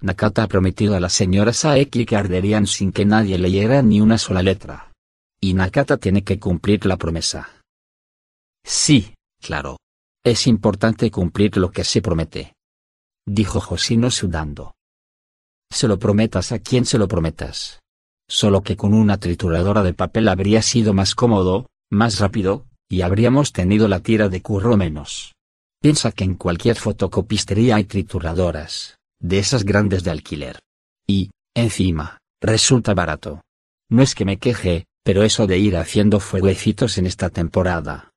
Nakata 0.00 0.42
ha 0.42 0.48
prometido 0.48 0.96
a 0.96 1.00
la 1.00 1.10
señora 1.10 1.52
Saeki 1.52 2.06
que 2.06 2.16
arderían 2.16 2.66
sin 2.66 2.90
que 2.90 3.04
nadie 3.04 3.38
leyera 3.38 3.82
ni 3.82 4.00
una 4.00 4.18
sola 4.18 4.42
letra. 4.42 4.90
Y 5.40 5.54
Nakata 5.54 5.96
tiene 5.96 6.24
que 6.24 6.40
cumplir 6.40 6.86
la 6.86 6.96
promesa. 6.96 7.50
Sí, 8.64 9.14
claro. 9.40 9.78
Es 10.24 10.46
importante 10.46 11.10
cumplir 11.10 11.56
lo 11.56 11.70
que 11.70 11.84
se 11.84 12.02
promete. 12.02 12.54
Dijo 13.26 13.60
Josino 13.60 14.10
sudando. 14.10 14.74
Se 15.72 15.88
lo 15.88 15.98
prometas 15.98 16.52
a 16.52 16.58
quien 16.58 16.84
se 16.84 16.98
lo 16.98 17.08
prometas. 17.08 17.80
Solo 18.28 18.62
que 18.62 18.76
con 18.76 18.92
una 18.94 19.18
trituradora 19.18 19.82
de 19.82 19.94
papel 19.94 20.28
habría 20.28 20.62
sido 20.62 20.92
más 20.92 21.14
cómodo, 21.14 21.66
más 21.90 22.20
rápido, 22.20 22.66
y 22.88 23.02
habríamos 23.02 23.52
tenido 23.52 23.88
la 23.88 24.00
tira 24.00 24.28
de 24.28 24.42
curro 24.42 24.76
menos. 24.76 25.32
Piensa 25.80 26.12
que 26.12 26.24
en 26.24 26.34
cualquier 26.34 26.76
fotocopistería 26.76 27.76
hay 27.76 27.84
trituradoras 27.84 28.98
de 29.20 29.38
esas 29.38 29.64
grandes 29.64 30.02
de 30.02 30.10
alquiler. 30.10 30.58
Y, 31.06 31.30
encima, 31.54 32.18
resulta 32.40 32.94
barato. 32.94 33.42
No 33.88 34.02
es 34.02 34.14
que 34.14 34.24
me 34.24 34.38
queje, 34.38 34.86
pero 35.04 35.22
eso 35.22 35.46
de 35.46 35.58
ir 35.58 35.76
haciendo 35.76 36.20
fueguecitos 36.20 36.98
en 36.98 37.06
esta 37.06 37.30
temporada. 37.30 38.09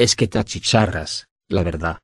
Es 0.00 0.16
que 0.16 0.28
te 0.28 0.38
achicharras, 0.38 1.26
la 1.50 1.62
verdad. 1.62 1.98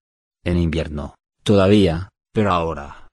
En 0.44 0.58
invierno, 0.58 1.14
todavía, 1.42 2.10
pero 2.30 2.52
ahora. 2.52 3.08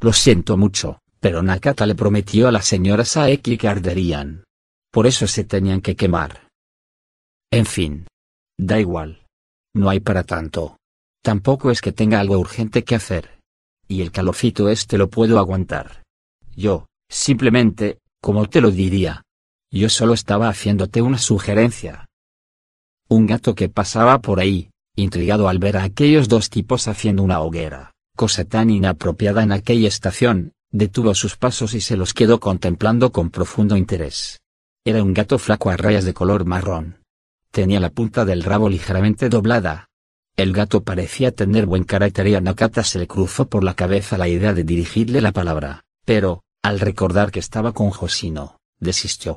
Lo 0.00 0.12
siento 0.12 0.56
mucho, 0.56 1.00
pero 1.18 1.42
Nakata 1.42 1.84
le 1.86 1.96
prometió 1.96 2.46
a 2.46 2.52
la 2.52 2.62
señora 2.62 3.04
Saeki 3.04 3.58
que 3.58 3.66
arderían. 3.66 4.44
Por 4.92 5.08
eso 5.08 5.26
se 5.26 5.42
tenían 5.42 5.80
que 5.80 5.96
quemar. 5.96 6.48
En 7.50 7.66
fin. 7.66 8.06
Da 8.56 8.78
igual. 8.78 9.26
No 9.74 9.90
hay 9.90 9.98
para 9.98 10.22
tanto. 10.22 10.76
Tampoco 11.20 11.72
es 11.72 11.80
que 11.80 11.90
tenga 11.90 12.20
algo 12.20 12.38
urgente 12.38 12.84
que 12.84 12.94
hacer 12.94 13.42
y 13.88 14.00
el 14.00 14.10
calorcito 14.10 14.68
este 14.68 14.96
lo 14.96 15.10
puedo 15.10 15.38
aguantar. 15.38 16.02
Yo, 16.56 16.86
simplemente, 17.10 17.98
como 18.22 18.48
te 18.48 18.60
lo 18.60 18.70
diría. 18.70 19.22
Yo 19.70 19.88
solo 19.88 20.14
estaba 20.14 20.48
haciéndote 20.48 21.02
una 21.02 21.18
sugerencia. 21.18 22.06
Un 23.12 23.26
gato 23.26 23.54
que 23.54 23.68
pasaba 23.68 24.22
por 24.22 24.40
ahí, 24.40 24.70
intrigado 24.96 25.50
al 25.50 25.58
ver 25.58 25.76
a 25.76 25.82
aquellos 25.82 26.30
dos 26.30 26.48
tipos 26.48 26.88
haciendo 26.88 27.22
una 27.22 27.40
hoguera, 27.40 27.90
cosa 28.16 28.46
tan 28.46 28.70
inapropiada 28.70 29.42
en 29.42 29.52
aquella 29.52 29.86
estación, 29.86 30.52
Detuvo 30.74 31.14
sus 31.14 31.36
pasos 31.36 31.74
y 31.74 31.82
se 31.82 31.98
los 31.98 32.14
quedó 32.14 32.40
contemplando 32.40 33.12
con 33.12 33.28
profundo 33.28 33.76
interés. 33.76 34.40
Era 34.86 35.02
un 35.02 35.12
gato 35.12 35.38
flaco 35.38 35.68
a 35.68 35.76
rayas 35.76 36.06
de 36.06 36.14
color 36.14 36.46
marrón. 36.46 37.02
Tenía 37.50 37.78
la 37.78 37.90
punta 37.90 38.24
del 38.24 38.42
rabo 38.42 38.70
ligeramente 38.70 39.28
doblada. 39.28 39.90
El 40.34 40.54
gato 40.54 40.82
parecía 40.82 41.30
tener 41.32 41.66
buen 41.66 41.84
carácter 41.84 42.28
y 42.28 42.36
a 42.36 42.40
Nakata 42.40 42.82
se 42.82 42.98
le 42.98 43.06
cruzó 43.06 43.46
por 43.46 43.62
la 43.62 43.74
cabeza 43.74 44.16
la 44.16 44.28
idea 44.28 44.54
de 44.54 44.64
dirigirle 44.64 45.20
la 45.20 45.32
palabra, 45.32 45.82
pero, 46.06 46.44
al 46.62 46.80
recordar 46.80 47.30
que 47.30 47.40
estaba 47.40 47.72
con 47.72 47.90
Josino, 47.90 48.56
desistió. 48.80 49.36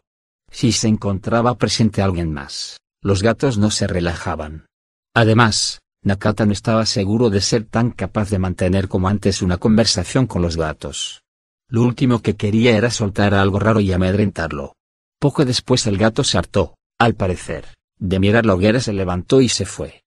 Si 0.50 0.72
se 0.72 0.88
encontraba 0.88 1.56
presente 1.56 2.02
alguien 2.02 2.32
más, 2.32 2.78
los 3.06 3.22
gatos 3.22 3.60
no 3.60 3.70
se 3.70 3.86
relajaban. 3.86 4.66
Además, 5.14 5.80
Nakata 6.02 6.48
no 6.48 6.54
estaba 6.54 6.88
seguro 6.88 7.30
de 7.30 7.40
ser 7.40 7.64
tan 7.64 7.92
capaz 7.92 8.32
de 8.32 8.40
mantener 8.40 8.88
como 8.88 9.10
antes 9.10 9.44
una 9.44 9.58
conversación 9.58 10.26
con 10.26 10.42
los 10.42 10.58
gatos. 10.58 11.22
Lo 11.70 11.84
último 11.84 12.24
que 12.24 12.36
quería 12.36 12.76
era 12.76 12.90
soltar 12.90 13.36
algo 13.36 13.60
raro 13.60 13.80
y 13.80 13.94
amedrentarlo. 13.94 14.74
Poco 15.20 15.46
después 15.46 15.86
el 15.86 16.00
gato 16.00 16.24
se 16.24 16.40
hartó, 16.40 16.78
al 16.98 17.14
parecer, 17.14 17.76
de 18.00 18.20
mirar 18.20 18.48
la 18.48 18.56
hoguera 18.56 18.80
se 18.80 18.92
levantó 18.92 19.40
y 19.40 19.50
se 19.50 19.68
fue. 19.68 20.02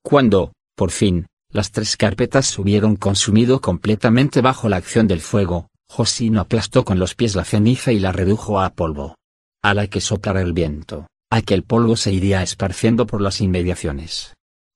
Cuando, 0.00 0.52
por 0.76 0.92
fin, 0.92 1.26
las 1.50 1.72
tres 1.72 1.96
carpetas 1.96 2.46
se 2.46 2.60
hubieron 2.60 2.94
consumido 2.94 3.60
completamente 3.60 4.42
bajo 4.42 4.68
la 4.68 4.76
acción 4.76 5.08
del 5.08 5.22
fuego, 5.22 5.70
Josino 5.90 6.40
aplastó 6.40 6.84
con 6.84 7.00
los 7.00 7.16
pies 7.16 7.34
la 7.34 7.44
ceniza 7.44 7.90
y 7.90 7.98
la 7.98 8.12
redujo 8.12 8.60
a 8.60 8.70
polvo. 8.74 9.16
A 9.60 9.74
la 9.74 9.88
que 9.88 10.00
soplara 10.00 10.40
el 10.40 10.52
viento, 10.52 11.08
aquel 11.36 11.62
polvo 11.62 11.96
se 11.96 12.12
iría 12.12 12.42
esparciendo 12.42 13.06
por 13.06 13.20
las 13.20 13.40
inmediaciones. 13.40 14.34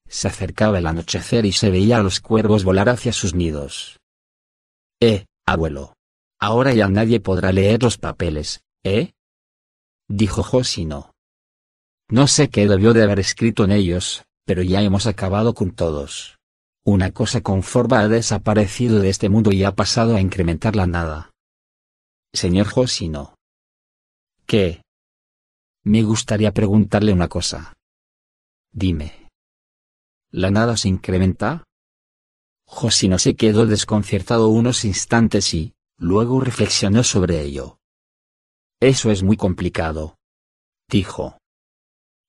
Se 0.09 0.29
acercaba 0.29 0.79
el 0.79 0.87
anochecer 0.87 1.47
y 1.47 1.53
se 1.53 1.71
veía 1.71 1.99
a 1.99 2.03
los 2.03 2.21
cuervos 2.21 2.65
volar 2.65 2.89
hacia 2.89 3.13
sus 3.13 3.35
nidos. 3.35 3.99
Eh, 5.01 5.27
abuelo. 5.47 5.95
Ahora 6.41 6.73
ya 6.73 6.89
nadie 6.89 7.21
podrá 7.21 7.53
leer 7.53 7.83
los 7.83 7.99
papeles, 7.99 8.63
¿eh? 8.85 9.13
Dijo 10.09 10.43
Josino. 10.43 11.13
No 12.09 12.27
sé 12.27 12.49
qué 12.49 12.67
debió 12.67 12.93
de 12.93 13.05
haber 13.05 13.21
escrito 13.21 13.65
en 13.65 13.71
ellos, 13.71 14.25
pero 14.45 14.63
ya 14.63 14.83
hemos 14.83 15.07
acabado 15.07 15.55
con 15.55 15.71
todos. 15.71 16.39
Una 16.85 17.13
cosa 17.13 17.41
conforme 17.41 17.97
ha 17.97 18.09
desaparecido 18.09 19.01
de 19.01 19.11
este 19.11 19.29
mundo 19.29 19.53
y 19.53 19.63
ha 19.65 19.77
pasado 19.77 20.17
a 20.17 20.21
incrementar 20.21 20.75
la 20.75 20.87
nada. 20.87 21.31
Señor 22.33 22.67
Josino. 22.67 23.35
¿Qué? 24.47 24.83
Me 25.83 26.03
gustaría 26.03 26.53
preguntarle 26.53 27.13
una 27.13 27.29
cosa. 27.29 27.75
Dime. 28.71 29.29
¿La 30.31 30.51
nada 30.51 30.77
se 30.77 30.89
incrementa? 30.89 31.65
Josino 32.67 33.19
se 33.19 33.35
quedó 33.35 33.67
desconcertado 33.67 34.49
unos 34.49 34.85
instantes 34.85 35.55
y, 35.55 35.73
luego 35.97 36.41
reflexionó 36.41 37.03
sobre 37.03 37.41
ello. 37.41 37.79
Eso 38.79 39.11
es 39.11 39.23
muy 39.23 39.37
complicado. 39.37 40.17
Dijo. 40.89 41.39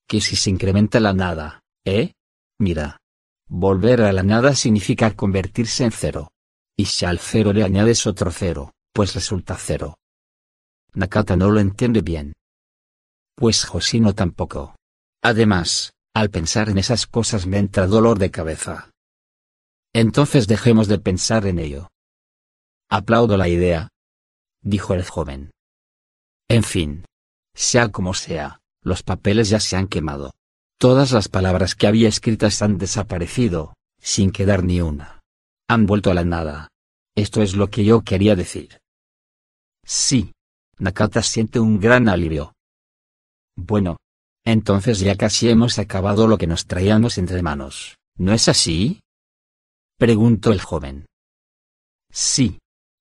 Que 0.08 0.22
si 0.22 0.36
se 0.36 0.50
incrementa 0.50 1.00
la 1.00 1.14
nada, 1.14 1.62
¿eh? 1.86 2.14
Mira. 2.58 2.98
Volver 3.48 4.02
a 4.02 4.14
la 4.14 4.24
nada 4.24 4.56
significa 4.56 5.14
convertirse 5.16 5.84
en 5.84 5.92
cero. 5.92 6.32
Y 6.78 6.86
si 6.86 7.06
al 7.06 7.20
cero 7.20 7.52
le 7.52 7.64
añades 7.64 8.08
otro 8.08 8.32
cero, 8.32 8.74
pues 8.94 9.14
resulta 9.14 9.56
cero. 9.58 9.98
Nakata 10.94 11.36
no 11.36 11.50
lo 11.50 11.60
entiende 11.60 12.02
bien. 12.02 12.34
Pues 13.42 13.66
Josino 13.66 14.14
tampoco. 14.14 14.76
Además, 15.24 15.94
al 16.14 16.30
pensar 16.30 16.70
en 16.70 16.78
esas 16.78 17.08
cosas 17.08 17.48
me 17.48 17.58
entra 17.58 17.88
dolor 17.88 18.20
de 18.20 18.30
cabeza. 18.30 18.92
Entonces 19.94 20.48
dejemos 20.48 20.88
de 20.88 21.00
pensar 21.00 21.48
en 21.48 21.58
ello. 21.58 21.88
Aplaudo 22.88 23.38
la 23.38 23.50
idea. 23.50 23.88
Dijo 24.62 24.94
el 24.94 25.04
joven. 25.04 25.50
En 26.50 26.62
fin. 26.62 27.04
Sea 27.56 27.90
como 27.90 28.14
sea, 28.14 28.60
los 28.84 29.02
papeles 29.02 29.50
ya 29.50 29.60
se 29.60 29.76
han 29.76 29.88
quemado. 29.88 30.36
Todas 30.78 31.12
las 31.12 31.28
palabras 31.28 31.74
que 31.74 31.88
había 31.88 32.10
escritas 32.10 32.62
han 32.62 32.78
desaparecido, 32.78 33.74
sin 34.00 34.30
quedar 34.30 34.64
ni 34.64 34.82
una. 34.82 35.20
Han 35.68 35.88
vuelto 35.88 36.12
a 36.12 36.14
la 36.14 36.26
nada. 36.26 36.68
Esto 37.16 37.42
es 37.42 37.56
lo 37.56 37.72
que 37.72 37.86
yo 37.86 38.02
quería 38.02 38.36
decir. 38.36 38.78
Sí. 39.84 40.32
Nakata 40.78 41.24
siente 41.24 41.60
un 41.60 41.80
gran 41.80 42.08
alivio. 42.08 42.54
Bueno. 43.66 43.98
Entonces 44.44 45.00
ya 45.00 45.16
casi 45.16 45.50
hemos 45.50 45.78
acabado 45.78 46.28
lo 46.28 46.38
que 46.38 46.48
nos 46.48 46.66
traíamos 46.66 47.20
entre 47.20 47.44
manos, 47.44 47.98
¿no 48.18 48.34
es 48.34 48.48
así? 48.48 49.02
Preguntó 50.00 50.52
el 50.52 50.62
joven. 50.62 51.06
Sí. 52.12 52.58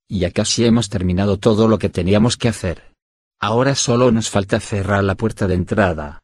Ya 0.09 0.33
casi 0.33 0.65
hemos 0.67 0.91
terminado 0.91 1.39
todo 1.39 1.67
lo 1.67 1.79
que 1.79 1.89
teníamos 1.89 2.37
que 2.37 2.49
hacer. 2.49 2.93
Ahora 3.41 3.75
solo 3.75 4.11
nos 4.11 4.29
falta 4.29 4.61
cerrar 4.61 5.03
la 5.03 5.15
puerta 5.15 5.47
de 5.47 5.55
entrada. 5.55 6.21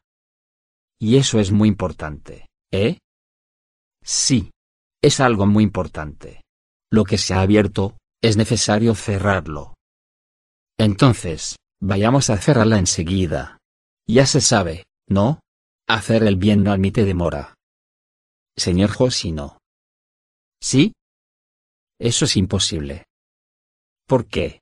Y 0.99 1.17
eso 1.17 1.39
es 1.39 1.51
muy 1.51 1.69
importante, 1.69 2.47
¿eh? 2.71 2.99
Sí. 4.03 4.51
Es 5.01 5.19
algo 5.19 5.47
muy 5.47 5.63
importante. 5.63 6.43
Lo 6.91 7.05
que 7.05 7.17
se 7.17 7.33
ha 7.33 7.41
abierto, 7.41 7.97
es 8.21 8.35
necesario 8.35 8.93
cerrarlo. 8.93 9.73
Entonces, 10.77 11.55
vayamos 11.79 12.29
a 12.29 12.37
cerrarla 12.37 12.77
enseguida. 12.77 13.56
Ya 14.07 14.25
se 14.25 14.39
sabe, 14.39 14.85
¿no? 15.07 15.41
Hacer 15.85 16.23
el 16.23 16.37
bien 16.37 16.63
no 16.63 16.71
admite 16.71 17.03
demora. 17.03 17.55
Señor 18.55 18.89
Josino. 18.91 19.59
¿Sí? 20.61 20.93
Eso 21.99 22.25
es 22.25 22.37
imposible. 22.37 23.05
¿Por 24.07 24.25
qué? 24.27 24.61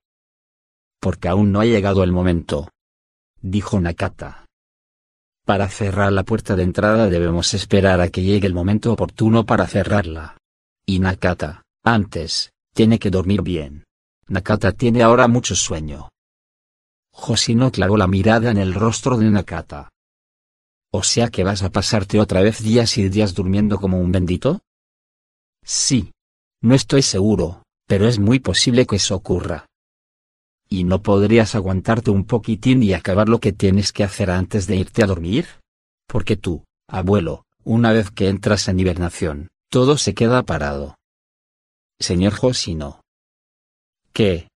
Porque 1.00 1.28
aún 1.28 1.52
no 1.52 1.62
ha 1.62 1.66
llegado 1.66 2.04
el 2.04 2.12
momento. 2.12 2.70
Dijo 3.40 3.80
Nakata. 3.80 4.46
Para 5.46 5.70
cerrar 5.70 6.12
la 6.12 6.24
puerta 6.24 6.56
de 6.56 6.64
entrada 6.64 7.08
debemos 7.08 7.54
esperar 7.54 8.02
a 8.02 8.10
que 8.10 8.24
llegue 8.24 8.48
el 8.48 8.56
momento 8.56 8.92
oportuno 8.92 9.46
para 9.46 9.68
cerrarla. 9.68 10.38
Y 10.88 10.98
Nakata, 10.98 11.62
antes, 11.84 12.52
tiene 12.74 12.98
que 12.98 13.12
dormir 13.12 13.44
bien. 13.44 13.84
Nakata 14.28 14.72
tiene 14.72 15.04
ahora 15.04 15.28
mucho 15.28 15.56
sueño. 15.56 16.10
Josino 17.18 17.72
clavó 17.72 17.96
la 17.96 18.08
mirada 18.08 18.52
en 18.52 18.58
el 18.58 18.74
rostro 18.74 19.18
de 19.18 19.32
Nakata. 19.32 19.90
¿O 20.92 21.02
sea 21.02 21.30
que 21.30 21.46
vas 21.46 21.64
a 21.64 21.72
pasarte 21.72 22.20
otra 22.20 22.42
vez 22.42 22.62
días 22.62 22.98
y 22.98 23.08
días 23.08 23.34
durmiendo 23.34 23.80
como 23.80 24.00
un 24.00 24.12
bendito? 24.12 24.60
Sí. 25.64 26.12
No 26.62 26.76
estoy 26.76 27.02
seguro, 27.02 27.64
pero 27.88 28.08
es 28.08 28.20
muy 28.20 28.40
posible 28.40 28.86
que 28.86 28.98
eso 28.98 29.16
ocurra. 29.16 29.66
¿Y 30.68 30.84
no 30.84 31.02
podrías 31.02 31.56
aguantarte 31.56 32.12
un 32.12 32.26
poquitín 32.26 32.84
y 32.84 32.94
acabar 32.94 33.30
lo 33.30 33.40
que 33.40 33.54
tienes 33.54 33.94
que 33.94 34.04
hacer 34.04 34.30
antes 34.30 34.68
de 34.68 34.76
irte 34.76 35.02
a 35.04 35.08
dormir? 35.08 35.48
Porque 36.08 36.36
tú, 36.36 36.66
abuelo, 36.88 37.46
una 37.64 37.94
vez 37.94 38.12
que 38.12 38.28
entras 38.28 38.68
en 38.68 38.80
hibernación, 38.80 39.48
todo 39.70 39.98
se 39.98 40.14
queda 40.14 40.44
parado. 40.44 40.96
Señor 42.00 42.34
Josino. 42.34 43.00
¿Qué? 44.12 44.50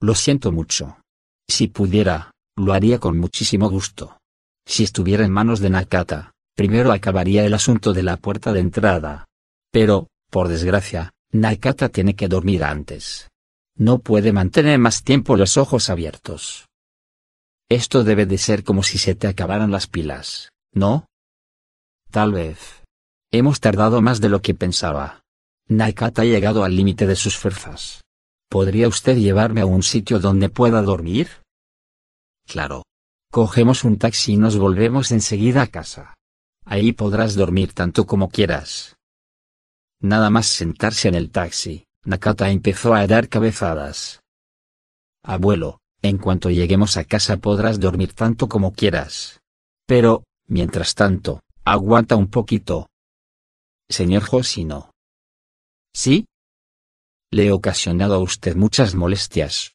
Lo 0.00 0.14
siento 0.14 0.52
mucho. 0.52 0.98
Si 1.48 1.68
pudiera, 1.68 2.30
lo 2.56 2.72
haría 2.72 2.98
con 2.98 3.18
muchísimo 3.18 3.68
gusto. 3.68 4.18
Si 4.66 4.84
estuviera 4.84 5.24
en 5.24 5.32
manos 5.32 5.60
de 5.60 5.70
Nakata, 5.70 6.32
primero 6.54 6.92
acabaría 6.92 7.44
el 7.44 7.54
asunto 7.54 7.92
de 7.92 8.02
la 8.02 8.16
puerta 8.16 8.52
de 8.52 8.60
entrada. 8.60 9.26
Pero, 9.70 10.08
por 10.30 10.48
desgracia, 10.48 11.12
Nakata 11.32 11.88
tiene 11.88 12.14
que 12.14 12.28
dormir 12.28 12.64
antes. 12.64 13.28
No 13.76 13.98
puede 13.98 14.32
mantener 14.32 14.78
más 14.78 15.02
tiempo 15.02 15.36
los 15.36 15.56
ojos 15.56 15.90
abiertos. 15.90 16.66
Esto 17.68 18.04
debe 18.04 18.24
de 18.24 18.38
ser 18.38 18.62
como 18.62 18.82
si 18.82 18.98
se 18.98 19.14
te 19.14 19.26
acabaran 19.26 19.70
las 19.70 19.86
pilas, 19.88 20.50
¿no? 20.72 21.06
Tal 22.10 22.32
vez. 22.32 22.84
Hemos 23.32 23.58
tardado 23.58 24.00
más 24.00 24.20
de 24.20 24.28
lo 24.28 24.42
que 24.42 24.54
pensaba. 24.54 25.22
Nakata 25.66 26.22
ha 26.22 26.24
llegado 26.24 26.62
al 26.62 26.76
límite 26.76 27.06
de 27.06 27.16
sus 27.16 27.36
fuerzas. 27.36 28.03
¿Podría 28.54 28.86
usted 28.86 29.16
llevarme 29.16 29.62
a 29.62 29.66
un 29.66 29.82
sitio 29.82 30.20
donde 30.20 30.48
pueda 30.48 30.80
dormir? 30.80 31.28
Claro. 32.46 32.84
Cogemos 33.32 33.82
un 33.82 33.98
taxi 33.98 34.34
y 34.34 34.36
nos 34.36 34.56
volvemos 34.58 35.10
enseguida 35.10 35.62
a 35.62 35.66
casa. 35.66 36.14
Ahí 36.64 36.92
podrás 36.92 37.34
dormir 37.34 37.72
tanto 37.72 38.06
como 38.06 38.28
quieras. 38.28 38.94
Nada 39.98 40.30
más 40.30 40.46
sentarse 40.46 41.08
en 41.08 41.16
el 41.16 41.32
taxi, 41.32 41.88
Nakata 42.04 42.48
empezó 42.48 42.94
a 42.94 43.04
dar 43.08 43.28
cabezadas. 43.28 44.22
Abuelo, 45.24 45.80
en 46.00 46.18
cuanto 46.18 46.48
lleguemos 46.48 46.96
a 46.96 47.02
casa 47.02 47.38
podrás 47.38 47.80
dormir 47.80 48.12
tanto 48.12 48.48
como 48.48 48.72
quieras. 48.72 49.40
Pero, 49.84 50.22
mientras 50.46 50.94
tanto, 50.94 51.40
aguanta 51.64 52.14
un 52.14 52.28
poquito. 52.28 52.86
Señor 53.88 54.22
Josino. 54.22 54.92
¿Sí? 55.92 56.26
Le 57.34 57.46
he 57.46 57.50
ocasionado 57.50 58.14
a 58.14 58.18
usted 58.18 58.54
muchas 58.54 58.94
molestias. 58.94 59.74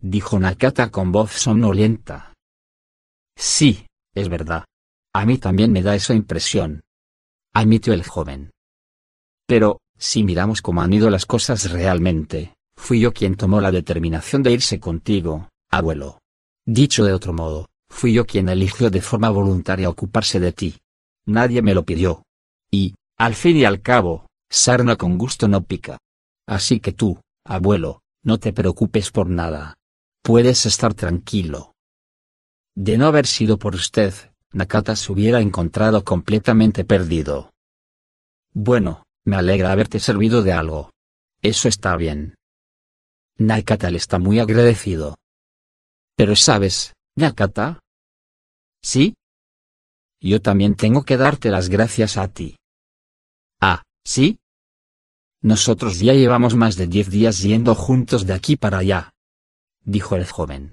Dijo 0.00 0.38
Nakata 0.38 0.92
con 0.92 1.10
voz 1.10 1.32
somnolienta. 1.32 2.34
Sí, 3.36 3.88
es 4.14 4.28
verdad. 4.28 4.64
A 5.12 5.26
mí 5.26 5.38
también 5.38 5.72
me 5.72 5.82
da 5.82 5.96
esa 5.96 6.14
impresión. 6.14 6.82
Admitió 7.52 7.94
el 7.94 8.06
joven. 8.06 8.52
Pero, 9.48 9.80
si 9.98 10.22
miramos 10.22 10.62
cómo 10.62 10.82
han 10.82 10.92
ido 10.92 11.10
las 11.10 11.26
cosas 11.26 11.72
realmente, 11.72 12.54
fui 12.76 13.00
yo 13.00 13.12
quien 13.12 13.34
tomó 13.34 13.60
la 13.60 13.72
determinación 13.72 14.44
de 14.44 14.52
irse 14.52 14.78
contigo, 14.78 15.48
abuelo. 15.72 16.20
Dicho 16.64 17.04
de 17.04 17.12
otro 17.12 17.32
modo, 17.32 17.66
fui 17.90 18.12
yo 18.12 18.24
quien 18.24 18.48
eligió 18.48 18.88
de 18.88 19.02
forma 19.02 19.30
voluntaria 19.30 19.90
ocuparse 19.90 20.38
de 20.38 20.52
ti. 20.52 20.76
Nadie 21.26 21.60
me 21.60 21.74
lo 21.74 21.84
pidió. 21.84 22.22
Y, 22.70 22.94
al 23.18 23.34
fin 23.34 23.56
y 23.56 23.64
al 23.64 23.82
cabo, 23.82 24.28
sarna 24.48 24.94
con 24.94 25.18
gusto 25.18 25.48
no 25.48 25.64
pica. 25.64 25.98
Así 26.46 26.80
que 26.80 26.92
tú, 26.92 27.20
abuelo, 27.44 28.02
no 28.22 28.38
te 28.38 28.52
preocupes 28.52 29.10
por 29.10 29.28
nada. 29.28 29.74
Puedes 30.22 30.66
estar 30.66 30.94
tranquilo. 30.94 31.74
De 32.74 32.98
no 32.98 33.06
haber 33.06 33.26
sido 33.26 33.58
por 33.58 33.74
usted, 33.74 34.14
Nakata 34.52 34.96
se 34.96 35.12
hubiera 35.12 35.40
encontrado 35.40 36.04
completamente 36.04 36.84
perdido. 36.84 37.50
Bueno, 38.52 39.04
me 39.24 39.36
alegra 39.36 39.72
haberte 39.72 40.00
servido 40.00 40.42
de 40.42 40.52
algo. 40.52 40.90
Eso 41.42 41.68
está 41.68 41.96
bien. 41.96 42.36
Nakata 43.36 43.90
le 43.90 43.98
está 43.98 44.18
muy 44.18 44.38
agradecido. 44.38 45.16
Pero 46.16 46.36
sabes, 46.36 46.94
Nakata. 47.16 47.80
¿Sí? 48.82 49.14
Yo 50.20 50.40
también 50.40 50.74
tengo 50.74 51.02
que 51.02 51.16
darte 51.16 51.50
las 51.50 51.68
gracias 51.68 52.16
a 52.16 52.28
ti. 52.28 52.56
Ah, 53.60 53.82
¿sí? 54.06 54.38
Nosotros 55.44 56.00
ya 56.00 56.14
llevamos 56.14 56.54
más 56.54 56.74
de 56.76 56.86
diez 56.86 57.10
días 57.10 57.42
yendo 57.42 57.74
juntos 57.74 58.24
de 58.24 58.32
aquí 58.32 58.56
para 58.56 58.78
allá. 58.78 59.12
Dijo 59.84 60.16
el 60.16 60.24
joven. 60.24 60.72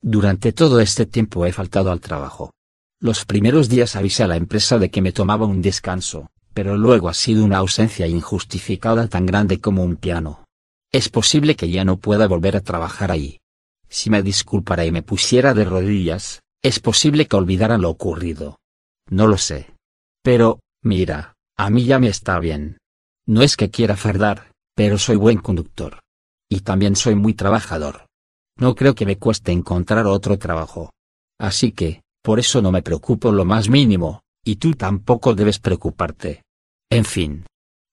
Durante 0.00 0.52
todo 0.52 0.78
este 0.78 1.06
tiempo 1.06 1.44
he 1.44 1.52
faltado 1.52 1.90
al 1.90 2.00
trabajo. 2.00 2.52
Los 3.00 3.24
primeros 3.24 3.68
días 3.68 3.96
avisé 3.96 4.22
a 4.22 4.28
la 4.28 4.36
empresa 4.36 4.78
de 4.78 4.92
que 4.92 5.02
me 5.02 5.10
tomaba 5.10 5.46
un 5.46 5.60
descanso, 5.60 6.30
pero 6.52 6.76
luego 6.76 7.08
ha 7.08 7.14
sido 7.14 7.44
una 7.44 7.58
ausencia 7.58 8.06
injustificada 8.06 9.08
tan 9.08 9.26
grande 9.26 9.60
como 9.60 9.82
un 9.82 9.96
piano. 9.96 10.44
Es 10.92 11.08
posible 11.08 11.56
que 11.56 11.68
ya 11.68 11.84
no 11.84 11.96
pueda 11.96 12.28
volver 12.28 12.54
a 12.54 12.60
trabajar 12.60 13.10
ahí. 13.10 13.40
Si 13.88 14.08
me 14.08 14.22
disculpara 14.22 14.86
y 14.86 14.92
me 14.92 15.02
pusiera 15.02 15.52
de 15.52 15.64
rodillas, 15.64 16.42
es 16.62 16.78
posible 16.78 17.26
que 17.26 17.34
olvidara 17.34 17.76
lo 17.76 17.90
ocurrido. 17.90 18.60
No 19.10 19.26
lo 19.26 19.36
sé. 19.36 19.74
Pero, 20.22 20.60
mira, 20.80 21.34
a 21.56 21.70
mí 21.70 21.84
ya 21.86 21.98
me 21.98 22.06
está 22.06 22.38
bien. 22.38 22.78
No 23.26 23.42
es 23.42 23.56
que 23.56 23.70
quiera 23.70 23.96
fardar, 23.96 24.52
pero 24.74 24.98
soy 24.98 25.16
buen 25.16 25.38
conductor. 25.38 26.00
Y 26.50 26.60
también 26.60 26.94
soy 26.94 27.14
muy 27.14 27.34
trabajador. 27.34 28.06
No 28.58 28.74
creo 28.74 28.94
que 28.94 29.06
me 29.06 29.18
cueste 29.18 29.52
encontrar 29.52 30.06
otro 30.06 30.38
trabajo. 30.38 30.90
Así 31.38 31.72
que, 31.72 32.02
por 32.22 32.38
eso 32.38 32.62
no 32.62 32.70
me 32.70 32.82
preocupo 32.82 33.32
lo 33.32 33.44
más 33.44 33.68
mínimo, 33.68 34.22
y 34.44 34.56
tú 34.56 34.74
tampoco 34.74 35.34
debes 35.34 35.58
preocuparte. 35.58 36.42
En 36.90 37.04
fin. 37.04 37.46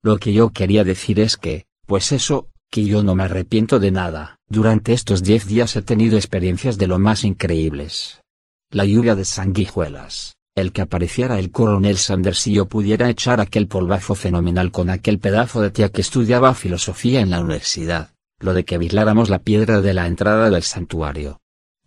Lo 0.04 0.18
que 0.18 0.34
yo 0.34 0.50
quería 0.50 0.84
decir 0.84 1.20
es 1.20 1.38
que, 1.38 1.66
pues 1.86 2.12
eso, 2.12 2.50
que 2.70 2.84
yo 2.84 3.04
no 3.04 3.16
me 3.16 3.24
arrepiento 3.24 3.80
de 3.80 3.92
nada. 3.92 4.38
Durante 4.50 4.94
estos 4.94 5.24
diez 5.24 5.48
días 5.48 5.76
he 5.76 5.82
tenido 5.82 6.18
experiencias 6.18 6.78
de 6.78 6.88
lo 6.88 7.00
más 7.00 7.24
increíbles. 7.24 8.22
La 8.70 8.86
lluvia 8.86 9.16
de 9.16 9.26
sanguijuelas, 9.26 10.34
el 10.62 10.72
que 10.72 10.82
apareciera 10.82 11.40
el 11.40 11.52
coronel 11.52 11.98
Sanders 11.98 12.40
si 12.40 12.54
yo 12.54 12.68
pudiera 12.68 13.10
echar 13.10 13.42
aquel 13.42 13.68
polvazo 13.68 14.16
fenomenal 14.16 14.72
con 14.72 14.90
aquel 14.90 15.20
pedazo 15.20 15.62
de 15.62 15.72
tía 15.72 15.90
que 15.90 16.02
estudiaba 16.02 16.54
filosofía 16.54 17.20
en 17.20 17.30
la 17.30 17.42
universidad, 17.42 18.12
lo 18.40 18.54
de 18.54 18.64
que 18.64 18.78
vigiláramos 18.78 19.30
la 19.30 19.40
piedra 19.40 19.82
de 19.82 19.94
la 19.94 20.08
entrada 20.08 20.50
del 20.50 20.64
santuario. 20.64 21.40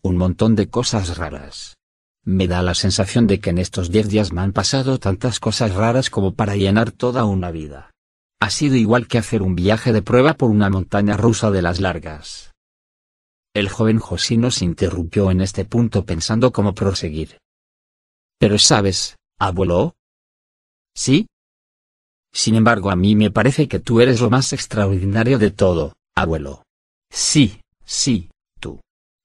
Un 0.02 0.16
montón 0.16 0.54
de 0.54 0.68
cosas 0.68 1.16
raras. 1.16 1.76
Me 2.24 2.48
da 2.48 2.62
la 2.62 2.74
sensación 2.74 3.26
de 3.26 3.40
que 3.40 3.50
en 3.50 3.58
estos 3.58 3.90
diez 3.90 4.08
días 4.08 4.32
me 4.32 4.40
han 4.40 4.52
pasado 4.52 4.98
tantas 4.98 5.40
cosas 5.40 5.74
raras 5.74 6.10
como 6.10 6.34
para 6.34 6.56
llenar 6.56 6.90
toda 6.90 7.24
una 7.24 7.50
vida. 7.50 7.90
Ha 8.40 8.50
sido 8.50 8.76
igual 8.76 9.06
que 9.06 9.18
hacer 9.18 9.42
un 9.42 9.54
viaje 9.54 9.92
de 9.92 10.02
prueba 10.02 10.34
por 10.34 10.50
una 10.50 10.68
montaña 10.68 11.16
rusa 11.16 11.50
de 11.50 11.62
las 11.62 11.80
largas. 11.80 12.52
El 13.54 13.68
joven 13.68 13.98
Josino 13.98 14.50
se 14.50 14.64
interrumpió 14.64 15.30
en 15.30 15.40
este 15.40 15.64
punto 15.64 16.04
pensando 16.04 16.52
cómo 16.52 16.74
proseguir. 16.74 17.38
Pero 18.38 18.58
sabes, 18.58 19.16
abuelo. 19.38 19.94
¿Sí? 20.94 21.26
Sin 22.32 22.54
embargo, 22.54 22.90
a 22.90 22.96
mí 22.96 23.14
me 23.14 23.30
parece 23.30 23.68
que 23.68 23.78
tú 23.78 24.00
eres 24.00 24.20
lo 24.20 24.30
más 24.30 24.52
extraordinario 24.52 25.38
de 25.38 25.50
todo, 25.50 25.94
abuelo. 26.14 26.64
Sí, 27.10 27.60
sí, 27.84 28.28